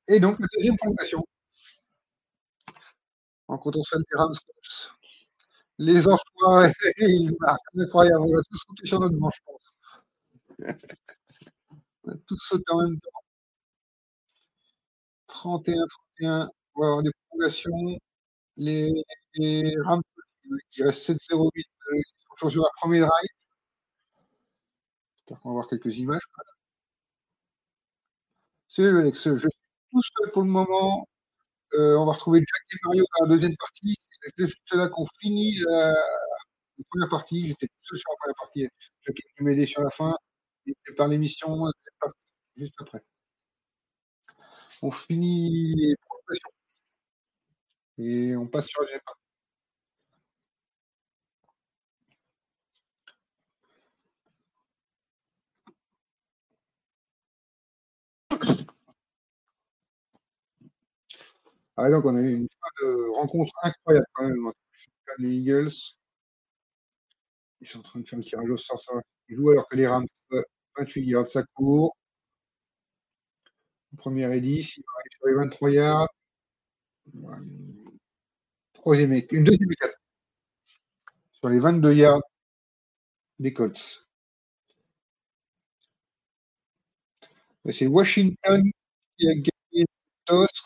et 0.08 0.20
donc 0.20 0.38
la 0.40 0.46
deuxième 0.56 0.76
prolongation. 0.76 1.24
En 3.48 3.58
des 3.58 3.80
Rams. 4.14 4.34
Les 5.78 6.06
enfoirés, 6.06 6.72
ils 6.98 7.34
marquent. 7.40 7.60
Incroyable, 7.78 8.20
on 8.20 8.34
va 8.34 8.42
tous 8.50 8.58
sauter 8.66 8.86
sur 8.86 9.00
notre 9.00 9.16
banc, 9.16 9.30
je 9.34 9.40
pense. 9.44 9.76
on 12.04 12.10
va 12.10 12.16
tous 12.26 12.36
sauter 12.36 12.64
en 12.70 12.82
même 12.82 13.00
temps. 13.00 13.10
31-31, 15.28 16.48
on 16.74 16.80
va 16.80 16.86
avoir 16.86 17.02
des 17.02 17.10
prolongations. 17.28 17.98
Les, 18.56 18.92
les 19.34 19.74
Rams, 19.84 20.02
qui 20.70 20.82
restent 20.82 21.10
7-0-8, 21.10 21.50
ils 21.56 22.02
sont 22.28 22.34
toujours 22.36 22.50
sur 22.52 22.62
la 22.62 22.70
première 22.76 23.06
drive. 23.08 23.28
J'espère 25.16 25.40
va 25.44 25.50
voir 25.52 25.68
quelques 25.68 25.96
images. 25.98 26.22
C'est 28.72 28.86
Alex. 28.86 29.24
Je 29.34 29.36
suis 29.36 29.48
tout 29.90 30.00
seul 30.00 30.30
pour 30.32 30.42
le 30.42 30.48
moment. 30.48 31.08
Euh, 31.74 31.96
on 31.98 32.06
va 32.06 32.12
retrouver 32.12 32.38
Jack 32.38 32.62
et 32.72 32.76
Mario 32.84 33.04
dans 33.18 33.26
la 33.26 33.30
deuxième 33.30 33.56
partie. 33.56 33.96
C'est 34.38 34.76
là 34.76 34.88
qu'on 34.88 35.06
finit 35.20 35.56
la 35.66 35.94
première 36.90 37.08
partie, 37.10 37.48
j'étais 37.48 37.66
tout 37.66 37.82
seul 37.82 37.98
sur 37.98 38.10
la 38.12 38.16
première 38.18 38.36
partie. 38.36 38.68
Je 39.02 39.12
qui 39.12 39.22
m'aider 39.40 39.66
sur 39.66 39.82
la 39.82 39.90
fin, 39.90 40.16
et 40.66 40.74
par 40.96 41.08
l'émission, 41.08 41.66
juste 42.56 42.74
après. 42.80 43.02
On 44.82 44.90
finit 44.90 45.74
les 45.74 45.96
progressions. 46.06 46.50
Et 47.98 48.36
on 48.36 48.46
passe 48.46 48.68
sur 48.68 48.82
les 48.82 48.94
Ah, 61.76 61.88
donc, 61.88 62.04
on 62.04 62.14
a 62.14 62.20
eu 62.20 62.34
une 62.34 62.48
de 62.82 63.08
rencontre 63.16 63.52
incroyable 63.62 64.06
quand 64.12 64.28
même 64.28 64.52
les 65.18 65.30
Eagles. 65.30 65.72
Ils 67.60 67.66
sont 67.66 67.78
en 67.80 67.82
train 67.82 68.00
de 68.00 68.06
faire 68.06 68.18
un 68.18 68.22
tirage 68.22 68.50
au 68.50 68.56
sort. 68.56 68.80
Ils 69.28 69.36
jouent 69.36 69.50
alors 69.50 69.68
que 69.68 69.76
les 69.76 69.86
Rams, 69.86 70.06
28 70.78 71.02
yards, 71.06 71.28
ça 71.28 71.42
court. 71.54 71.96
Première 73.96 74.32
et 74.32 74.40
10, 74.40 74.76
il 74.76 74.84
arrive 74.96 75.12
sur 75.18 75.26
les 75.28 75.34
23 75.34 75.70
yards. 75.70 76.08
Troisième 78.72 79.12
et, 79.12 79.26
une 79.32 79.44
deuxième 79.44 79.70
et 79.72 79.76
4. 79.76 79.94
Sur 81.32 81.48
les 81.48 81.58
22 81.58 81.94
yards 81.94 82.22
des 83.38 83.52
Colts. 83.52 84.06
C'est 87.68 87.86
Washington 87.86 88.62
qui 89.18 89.28
a 89.28 89.34
gagné 89.34 89.84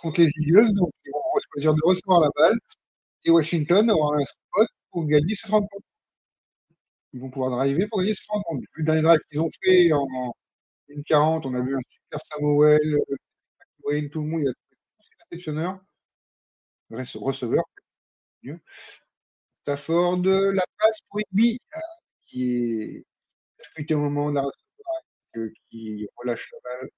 contre 0.00 0.20
les 0.20 0.30
Eagles, 0.40 0.72
donc 0.74 0.90
ils 1.04 1.10
vont 1.12 1.20
choisir 1.52 1.74
de 1.74 1.80
recevoir 1.84 2.20
la 2.20 2.30
balle. 2.36 2.58
Et 3.24 3.30
Washington 3.30 3.90
aura 3.90 4.18
un 4.18 4.24
spot 4.24 4.68
pour 4.92 5.06
gagner 5.06 5.36
30 5.36 5.66
points. 5.70 5.80
Ils 7.14 7.20
vont 7.20 7.30
pouvoir 7.30 7.50
driver 7.50 7.86
pour 7.88 8.00
gagner 8.00 8.14
ce 8.14 8.24
30 8.26 8.42
points. 8.46 8.58
Vu 8.58 8.66
le 8.76 8.84
dernier 8.84 9.02
drive 9.02 9.20
qu'ils 9.30 9.40
ont 9.40 9.50
fait 9.62 9.92
en 9.92 10.06
40, 11.06 11.46
on 11.46 11.54
a 11.54 11.60
vu 11.62 11.76
un 11.76 11.80
super 11.90 12.20
Samuel, 12.32 12.98
Wayne, 13.84 14.10
tout 14.10 14.22
le 14.22 14.28
monde, 14.28 14.40
il 14.42 14.46
y 14.46 14.50
a 14.50 14.52
tous 14.54 15.04
ces 15.08 15.16
réceptionneurs, 15.30 15.80
receveurs, 16.90 17.64
mieux. 18.42 18.60
Stafford, 19.62 20.22
la 20.24 20.64
passe 20.78 21.00
pour 21.08 21.20
Igby, 21.20 21.58
qui 22.26 22.44
est 22.52 23.04
percuté 23.58 23.94
au 23.94 24.00
moment 24.00 24.30
de 24.30 24.36
la 24.36 24.42
recevoir, 25.34 25.52
qui 25.70 26.08
relâche 26.16 26.52
la 26.52 26.58
balle 26.64 26.90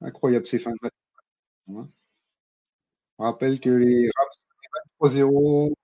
Incroyable 0.00 0.46
ces 0.46 0.58
fins 0.58 0.72
de 0.72 0.78
match. 0.82 0.92
Hein. 1.70 1.88
On 3.18 3.24
rappelle 3.24 3.60
que 3.60 3.70
les 3.70 4.08
sont 5.00 5.06
23-0, 5.08 5.74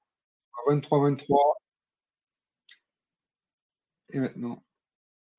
23-23. 0.67 1.55
Et 4.10 4.18
maintenant, 4.18 4.62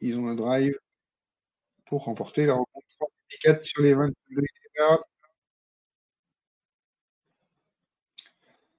ils 0.02 0.18
ont 0.18 0.28
un 0.28 0.36
drive 0.36 0.78
pour 1.86 2.04
remporter 2.06 2.46
la 2.46 2.54
rencontre 2.56 2.86
4 3.42 3.66
sur 3.66 3.82
les 3.84 3.94
22 3.94 4.16
yards. 4.78 5.04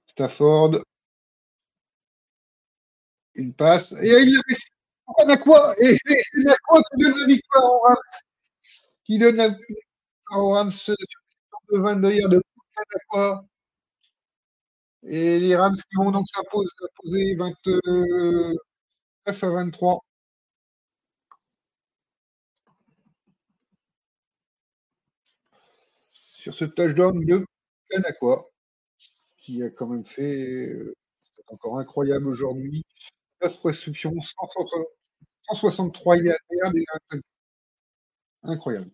Stafford. 0.07 0.81
Une 3.35 3.53
passe. 3.53 3.93
Et 4.01 4.09
il 4.09 4.37
a 4.37 4.41
fait. 4.49 4.61
On 5.19 5.29
a 5.29 5.37
quoi 5.37 5.73
Et 5.79 5.97
c'est 6.05 6.43
quoi 6.67 6.81
qui 6.81 7.03
donne 7.03 7.17
la 7.19 7.27
victoire 7.27 7.63
aux 7.65 7.79
Rams 7.81 7.95
Qui 9.05 9.19
donne 9.19 9.35
la 9.37 9.49
Rams 10.31 10.71
sur 10.71 10.95
de 11.71 11.79
22 11.79 12.11
yards 12.13 12.29
de 12.29 12.41
quoi 13.09 13.45
Et 15.03 15.39
les 15.39 15.55
Rams 15.55 15.75
qui 15.75 15.95
vont 15.97 16.11
donc 16.11 16.25
s'imposer 16.27 17.35
29 17.35 18.55
à 19.25 19.31
23. 19.49 20.06
Sur 26.47 26.55
ce 26.55 26.63
touchdown 26.63 27.25
de 27.25 27.45
Kanakwa, 27.89 28.49
qui 29.37 29.61
a 29.63 29.69
quand 29.69 29.87
même 29.87 30.05
fait 30.05 30.65
euh, 30.65 30.95
encore 31.47 31.77
incroyable 31.77 32.25
aujourd'hui. 32.25 32.85
9 33.41 33.57
restrictions, 33.65 34.15
163 35.49 36.17
yards 36.19 36.37
Incroyable. 38.43 38.91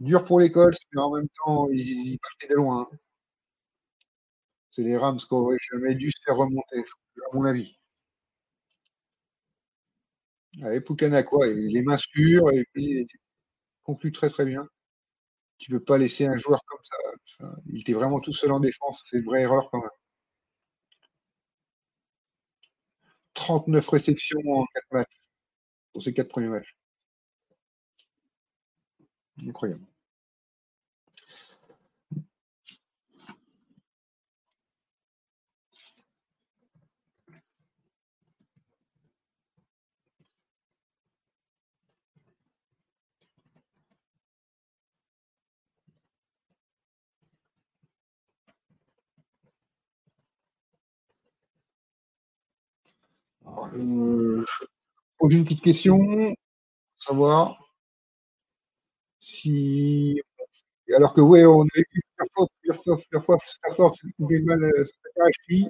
Dur 0.00 0.24
pour 0.24 0.40
l'école, 0.40 0.72
mais 0.94 1.02
en 1.02 1.14
même 1.14 1.28
temps, 1.44 1.68
il, 1.70 2.18
partait 2.18 2.48
de 2.48 2.54
loin. 2.54 2.88
C'est 4.70 4.84
les 4.84 4.96
Rams 4.96 5.18
qui 5.18 5.34
auraient 5.34 5.58
jamais 5.70 5.94
dû 5.96 6.10
se 6.12 6.20
faire 6.24 6.36
remonter, 6.36 6.78
à 6.80 7.36
mon 7.36 7.44
avis. 7.44 7.76
Allez, 10.62 10.82
quoi 11.24 11.46
il 11.46 11.76
est 11.76 11.82
mains 11.82 11.98
sûres 11.98 12.50
et 12.52 12.64
puis 12.72 13.06
conclut 13.82 14.10
très 14.10 14.30
très 14.30 14.46
bien. 14.46 14.66
Tu 15.58 15.70
peux 15.70 15.82
pas 15.82 15.98
laisser 15.98 16.26
un 16.26 16.36
joueur 16.36 16.60
comme 16.66 16.84
ça. 16.84 16.96
Il 17.66 17.80
était 17.80 17.92
vraiment 17.92 18.20
tout 18.20 18.32
seul 18.32 18.52
en 18.52 18.60
défense, 18.60 19.06
c'est 19.10 19.18
une 19.18 19.24
vraie 19.24 19.42
erreur 19.42 19.68
quand 19.70 19.80
même. 19.80 19.90
39 23.34 23.88
réceptions 23.88 24.40
en 24.46 24.66
4 24.66 24.84
matchs, 24.92 25.16
pour 25.92 26.02
ces 26.02 26.14
4 26.14 26.28
premiers 26.28 26.48
matchs. 26.48 26.76
Incroyable. 29.38 29.86
Pose 55.18 55.34
une 55.34 55.44
petite 55.44 55.62
question, 55.62 55.98
savoir 56.98 57.58
si. 59.20 60.20
Alors 60.94 61.14
que, 61.14 61.20
ouais, 61.20 61.44
on 61.46 61.62
a 61.62 61.66
eu 61.76 61.84
plusieurs 61.90 62.28
fois, 62.34 62.46
plusieurs 62.60 62.84
fois, 62.84 62.96
plusieurs 62.98 63.24
à. 65.26 65.66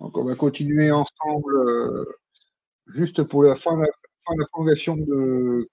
Donc, 0.00 0.16
on 0.18 0.24
va 0.24 0.34
continuer 0.34 0.90
ensemble 0.90 1.54
euh, 1.56 2.04
juste 2.88 3.22
pour 3.24 3.42
la 3.44 3.56
fin 3.56 3.74
de 3.76 3.82
la, 3.82 3.88
fin 4.26 4.34
de 4.34 4.40
la 4.40 4.46
prolongation 4.52 4.96
de. 4.96 5.68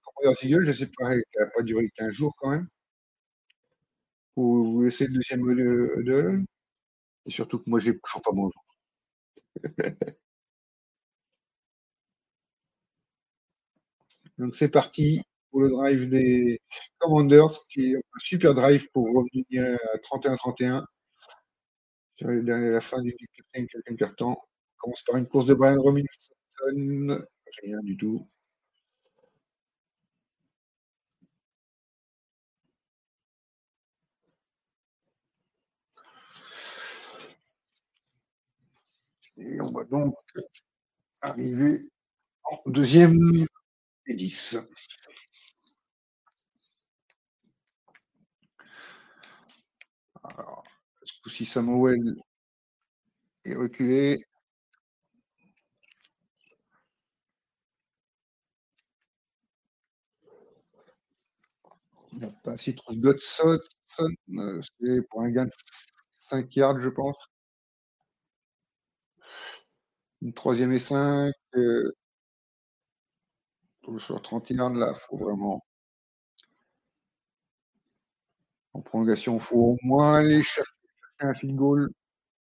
Je 0.65 0.73
sais 0.73 0.89
pas, 0.97 1.11
elle 1.13 1.23
n'a 1.39 1.47
pas 1.55 1.63
duré 1.63 1.89
15 1.97 2.11
jours 2.11 2.33
quand 2.37 2.51
même. 2.51 2.67
Vous 4.35 4.81
laisser 4.83 5.07
le 5.07 5.13
deuxième 5.13 5.49
huddle. 5.49 6.45
Et 7.25 7.31
surtout 7.31 7.59
que 7.59 7.69
moi, 7.69 7.79
j'ai 7.79 7.97
toujours 7.99 8.21
pas 8.21 8.31
bonjour. 8.33 8.63
Donc 14.37 14.55
c'est 14.55 14.69
parti 14.69 15.21
pour 15.51 15.61
le 15.61 15.69
drive 15.69 16.09
des 16.09 16.59
Commanders, 16.99 17.51
qui 17.69 17.91
est 17.93 17.95
un 17.95 18.19
super 18.19 18.55
drive 18.55 18.89
pour 18.91 19.05
revenir 19.07 19.77
à 19.93 19.97
31-31 20.17 20.85
sur 22.17 22.29
la 22.29 22.81
fin 22.81 23.01
du 23.01 23.15
quatrième, 23.53 23.97
quart-temps. 23.97 24.37
On 24.41 24.77
commence 24.79 25.03
par 25.03 25.17
une 25.17 25.27
course 25.27 25.45
de 25.45 25.53
Brian 25.53 25.81
Robinson, 25.81 26.07
rien 27.63 27.79
du 27.83 27.97
tout. 27.97 28.27
Et 39.41 39.59
on 39.59 39.71
va 39.71 39.83
donc 39.85 40.13
arriver 41.21 41.89
en 42.43 42.61
deuxième 42.67 43.17
10. 44.07 44.57
Alors, 50.23 50.63
ce 51.03 51.13
coup-ci, 51.23 51.45
Samuel 51.47 52.15
est 53.45 53.55
reculé? 53.55 54.23
Il 62.13 62.19
n'a 62.19 62.27
pas 62.43 62.57
trouve 62.57 62.97
Godson, 62.97 63.57
euh, 64.37 64.61
c'est 64.79 65.01
pour 65.09 65.21
un 65.21 65.31
gain 65.31 65.45
de 65.45 65.51
5 66.19 66.55
yards, 66.55 66.79
je 66.81 66.89
pense. 66.89 67.30
Une 70.21 70.33
troisième 70.33 70.71
et 70.71 70.79
5. 70.79 71.33
Euh, 71.55 71.91
sur 73.99 74.21
30 74.21 74.49
yards, 74.49 74.73
là, 74.73 74.93
faut 74.93 75.17
vraiment. 75.17 75.63
En 78.73 78.81
prolongation, 78.81 79.39
faut 79.39 79.55
au 79.55 79.77
moins 79.83 80.15
aller 80.15 80.43
chercher 80.43 80.71
un 81.19 81.33
field 81.33 81.55
goal 81.55 81.89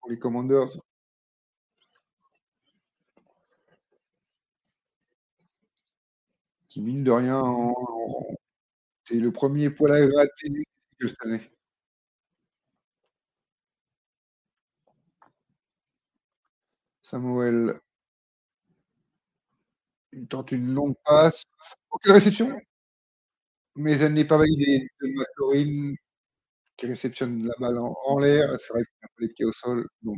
pour 0.02 0.10
les 0.12 0.20
Commanders. 0.20 0.70
Qui, 6.70 6.82
mine 6.82 7.04
de 7.04 7.12
rien, 7.12 7.42
c'est 9.08 9.16
le 9.16 9.32
premier 9.32 9.70
poil 9.70 9.92
à 9.92 10.08
gratter 10.08 10.64
cette 11.02 11.22
année. 11.26 11.42
Samuel 17.10 17.80
il 20.14 20.28
tente 20.28 20.52
une 20.52 20.74
longue 20.74 20.96
passe. 21.06 21.44
Aucune 21.92 22.14
réception. 22.14 22.56
Mais 23.76 23.98
elle 24.00 24.14
n'est 24.14 24.26
pas 24.26 24.38
validée 24.38 24.88
de 25.02 25.08
McLaurin 25.08 25.96
qui 26.78 26.86
réceptionne 26.88 27.46
la 27.48 27.56
balle 27.60 27.80
en, 27.80 28.20
l'air. 28.20 28.50
C'est 28.60 28.74
vrai 28.74 28.84
qu'il 28.84 28.94
pas 29.02 29.08
les 29.20 29.30
pieds 29.30 29.46
au 29.46 29.54
sol. 29.54 29.88
Donc, 30.04 30.18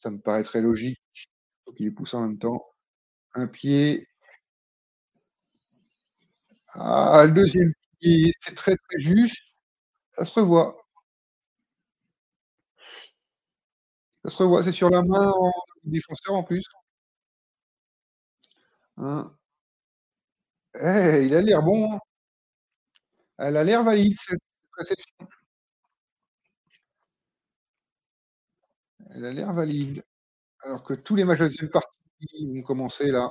ça 0.00 0.10
me 0.10 0.18
paraît 0.20 0.44
très 0.44 0.60
logique. 0.60 0.98
Donc, 1.66 1.80
il 1.80 1.86
les 1.86 1.92
pousse 1.92 2.14
en 2.14 2.22
même 2.22 2.38
temps. 2.38 2.64
Un 3.34 3.46
pied. 3.48 4.08
Ah, 6.74 7.24
le 7.26 7.32
deuxième 7.32 7.72
pied, 8.00 8.32
c'est 8.40 8.54
très 8.54 8.76
très 8.76 9.00
juste. 9.00 9.36
Ça 10.12 10.24
se 10.24 10.40
revoit. 10.40 10.83
Ça 14.24 14.30
se 14.30 14.36
revoit. 14.42 14.62
C'est 14.64 14.72
sur 14.72 14.90
la 14.90 15.02
main 15.02 15.30
en 15.30 15.52
défenseur 15.84 16.34
en 16.34 16.42
plus. 16.42 16.64
Hein. 18.96 19.36
Eh, 20.74 21.24
il 21.26 21.34
a 21.34 21.40
l'air 21.42 21.62
bon. 21.62 21.92
Hein. 21.94 21.98
Elle 23.38 23.56
a 23.56 23.62
l'air 23.64 23.84
valide, 23.84 24.16
cette 24.18 24.40
réception. 24.76 25.28
Elle 29.10 29.24
a 29.24 29.32
l'air 29.32 29.52
valide. 29.54 30.04
Alors 30.62 30.82
que 30.84 30.94
tous 30.94 31.16
les 31.16 31.24
matchs 31.24 31.40
de 31.40 31.46
deuxième 31.48 31.70
partie 31.70 31.88
vont 32.54 32.62
commencer 32.62 33.10
là. 33.10 33.30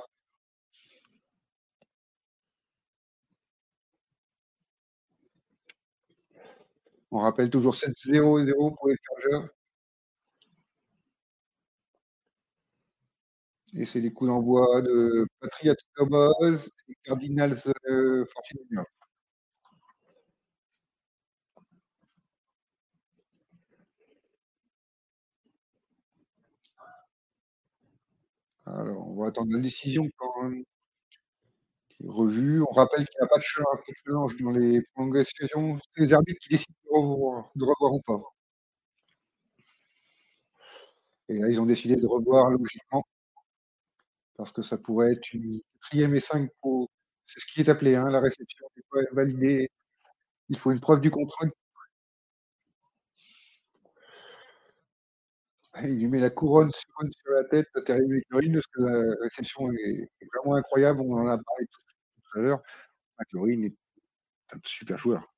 On 7.10 7.20
rappelle 7.20 7.48
toujours 7.48 7.74
7-0-0 7.74 8.74
pour 8.76 8.88
les 8.88 8.96
Chargers. 9.02 9.48
Et 13.76 13.84
c'est 13.84 14.00
les 14.00 14.12
coups 14.12 14.28
d'envoi 14.28 14.82
de 14.82 15.26
Patriot 15.40 15.74
Cowboys 15.96 16.60
et 16.88 16.94
Cardinals 17.04 17.58
euh, 17.88 18.24
Alors, 28.66 29.08
on 29.08 29.14
va 29.20 29.28
attendre 29.28 29.52
la 29.52 29.58
décision 29.60 30.08
quand 30.16 30.50
qui 31.88 32.04
est 32.04 32.08
revue. 32.08 32.62
On 32.62 32.72
rappelle 32.72 33.04
qu'il 33.06 33.16
n'y 33.20 33.24
a 33.24 33.28
pas 33.28 33.38
de 33.38 33.42
challenge 33.42 34.36
dans 34.40 34.50
les 34.50 34.82
prolongations. 34.94 35.78
les 35.96 36.12
arbitres 36.12 36.40
qui 36.40 36.48
décident 36.50 36.74
de 37.56 37.64
revoir 37.64 37.92
ou 37.92 38.00
pas? 38.02 38.20
Et 41.28 41.38
là, 41.38 41.48
ils 41.48 41.60
ont 41.60 41.66
décidé 41.66 41.96
de 41.96 42.06
revoir 42.06 42.50
logiquement 42.50 43.04
parce 44.36 44.52
que 44.52 44.62
ça 44.62 44.78
pourrait 44.78 45.12
être 45.12 45.32
une 45.32 45.60
quatrième 45.82 46.14
et 46.14 46.20
cinq 46.20 46.50
pour. 46.60 46.88
C'est 47.26 47.40
ce 47.40 47.46
qui 47.46 47.60
est 47.60 47.68
appelé, 47.68 47.96
hein, 47.96 48.10
la 48.10 48.20
réception 48.20 48.66
n'est 48.76 48.82
pas 48.90 49.00
validée. 49.12 49.68
Il 50.48 50.58
faut 50.58 50.72
une 50.72 50.80
preuve 50.80 51.00
du 51.00 51.10
contrôle. 51.10 51.52
Il 55.82 55.98
lui 55.98 56.06
met 56.06 56.20
la 56.20 56.30
couronne 56.30 56.70
sur 56.72 57.32
la 57.32 57.44
tête 57.44 57.66
Terry 57.84 58.06
McLaurin 58.06 58.52
parce 58.52 58.66
que 58.66 58.82
la 58.82 59.14
réception 59.22 59.70
est, 59.72 60.08
vraiment 60.34 60.56
incroyable. 60.56 61.00
On 61.00 61.14
en 61.14 61.26
a 61.26 61.36
parlé 61.36 61.66
tout, 61.66 62.38
à 62.38 62.42
l'heure. 62.42 62.62
McLaurin 63.18 63.62
est 63.64 63.76
un 64.54 64.58
super 64.64 64.98
joueur. 64.98 65.33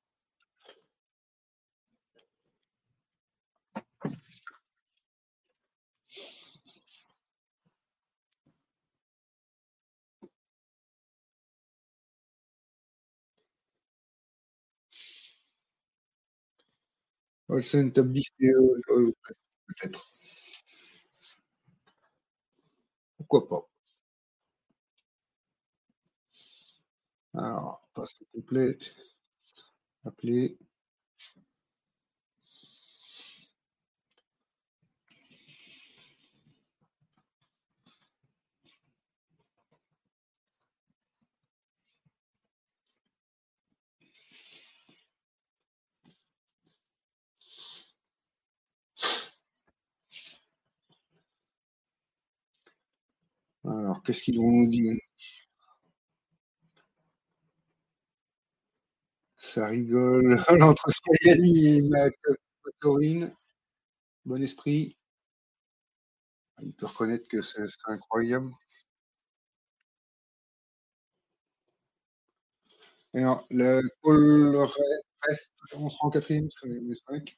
C'est 17.61 17.81
une 17.81 17.91
top 17.91 18.07
10 18.07 18.23
euh, 18.43 18.81
euh, 18.91 19.11
peut-être. 19.67 20.09
Pourquoi 23.17 23.47
pas 23.47 23.69
Alors, 27.33 27.87
passe 27.93 28.15
complète. 28.33 28.81
Appeler. 30.05 30.57
Alors, 53.67 54.01
qu'est-ce 54.03 54.23
qu'ils 54.23 54.37
vont 54.39 54.49
nous 54.51 54.67
dire? 54.67 54.97
Ça 59.37 59.67
rigole 59.67 60.39
entre 60.61 60.89
Skyali 60.89 61.77
et 61.77 61.81
Matorine. 61.81 63.35
Bon 64.25 64.41
esprit. 64.41 64.97
Il 66.59 66.73
peut 66.73 66.85
reconnaître 66.85 67.27
que 67.27 67.41
c'est 67.41 67.61
incroyable. 67.85 68.51
Alors, 73.13 73.45
le 73.49 73.81
call 74.03 74.55
reste, 75.27 75.53
on 75.73 75.89
sera 75.89 76.07
en 76.07 76.09
quatrième, 76.11 76.47
est 76.47 76.95
5. 77.09 77.37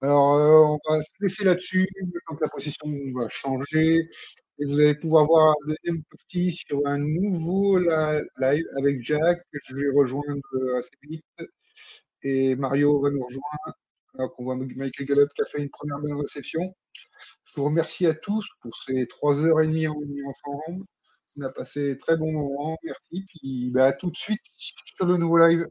Alors, 0.00 0.34
euh, 0.36 0.76
on 0.88 0.94
va 0.94 1.02
se 1.02 1.10
laisser 1.20 1.44
là-dessus, 1.44 1.86
la 2.40 2.48
position 2.48 2.86
va 3.14 3.28
changer. 3.28 3.98
Et 4.60 4.64
vous 4.66 4.78
allez 4.80 4.94
pouvoir 4.94 5.26
voir 5.26 5.54
la 5.66 5.74
deuxième 5.74 6.04
partie 6.04 6.52
sur 6.52 6.86
un 6.86 6.98
nouveau 6.98 7.78
live 7.78 8.64
avec 8.76 9.02
Jack. 9.02 9.40
Je 9.52 9.74
vais 9.74 9.90
rejoindre 9.94 10.42
euh, 10.54 10.78
assez 10.78 10.90
vite. 11.02 11.24
Et 12.22 12.56
Mario 12.56 13.00
va 13.00 13.10
nous 13.10 13.22
rejoindre. 13.22 13.78
Alors 14.14 14.34
qu'on 14.34 14.44
voit 14.44 14.56
Michael 14.56 15.06
Gallup 15.06 15.30
qui 15.34 15.42
a 15.42 15.46
fait 15.46 15.58
une 15.62 15.70
première 15.70 15.98
bonne 16.00 16.20
réception. 16.20 16.74
Je 17.44 17.54
vous 17.56 17.64
remercie 17.64 18.06
à 18.06 18.14
tous 18.14 18.46
pour 18.62 18.76
ces 18.76 19.06
trois 19.08 19.44
heures 19.44 19.60
et 19.60 19.66
demie 19.66 19.86
ensemble. 19.88 20.84
On 21.38 21.42
a 21.42 21.50
passé 21.50 21.98
très 21.98 22.16
bon 22.16 22.32
moment. 22.32 22.76
Merci. 22.84 23.26
Puis 23.28 23.70
bah, 23.72 23.86
à 23.86 23.92
tout 23.92 24.10
de 24.10 24.16
suite 24.16 24.42
sur 24.58 25.06
le 25.06 25.16
nouveau 25.16 25.38
live. 25.38 25.66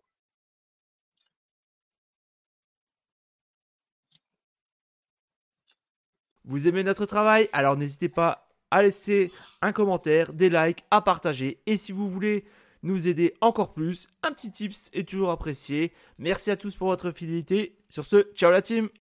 Vous 6.48 6.67
aimez 6.67 6.84
notre 6.84 7.06
travail 7.06 7.50
Alors 7.51 7.76
n'hésitez 7.76 8.08
pas 8.08 8.48
à 8.72 8.82
laisser 8.82 9.32
un 9.61 9.74
commentaire, 9.74 10.32
des 10.34 10.50
likes, 10.50 10.85
à 10.92 11.01
partager. 11.01 11.61
Et 11.66 11.77
si 11.77 11.92
vous 11.92 12.09
voulez 12.09 12.45
nous 12.84 13.09
aider 13.09 13.34
encore 13.42 13.74
plus, 13.74 14.08
un 14.24 14.32
petit 14.32 14.51
tips 14.51 14.90
est 14.93 15.08
toujours 15.08 15.32
apprécié. 15.32 15.92
Merci 16.17 16.50
à 16.50 16.56
tous 16.56 16.76
pour 16.76 16.88
votre 16.88 17.11
fidélité. 17.11 17.77
Sur 17.90 18.06
ce, 18.06 18.32
ciao 18.34 18.50
la 18.50 18.61
team 18.61 18.90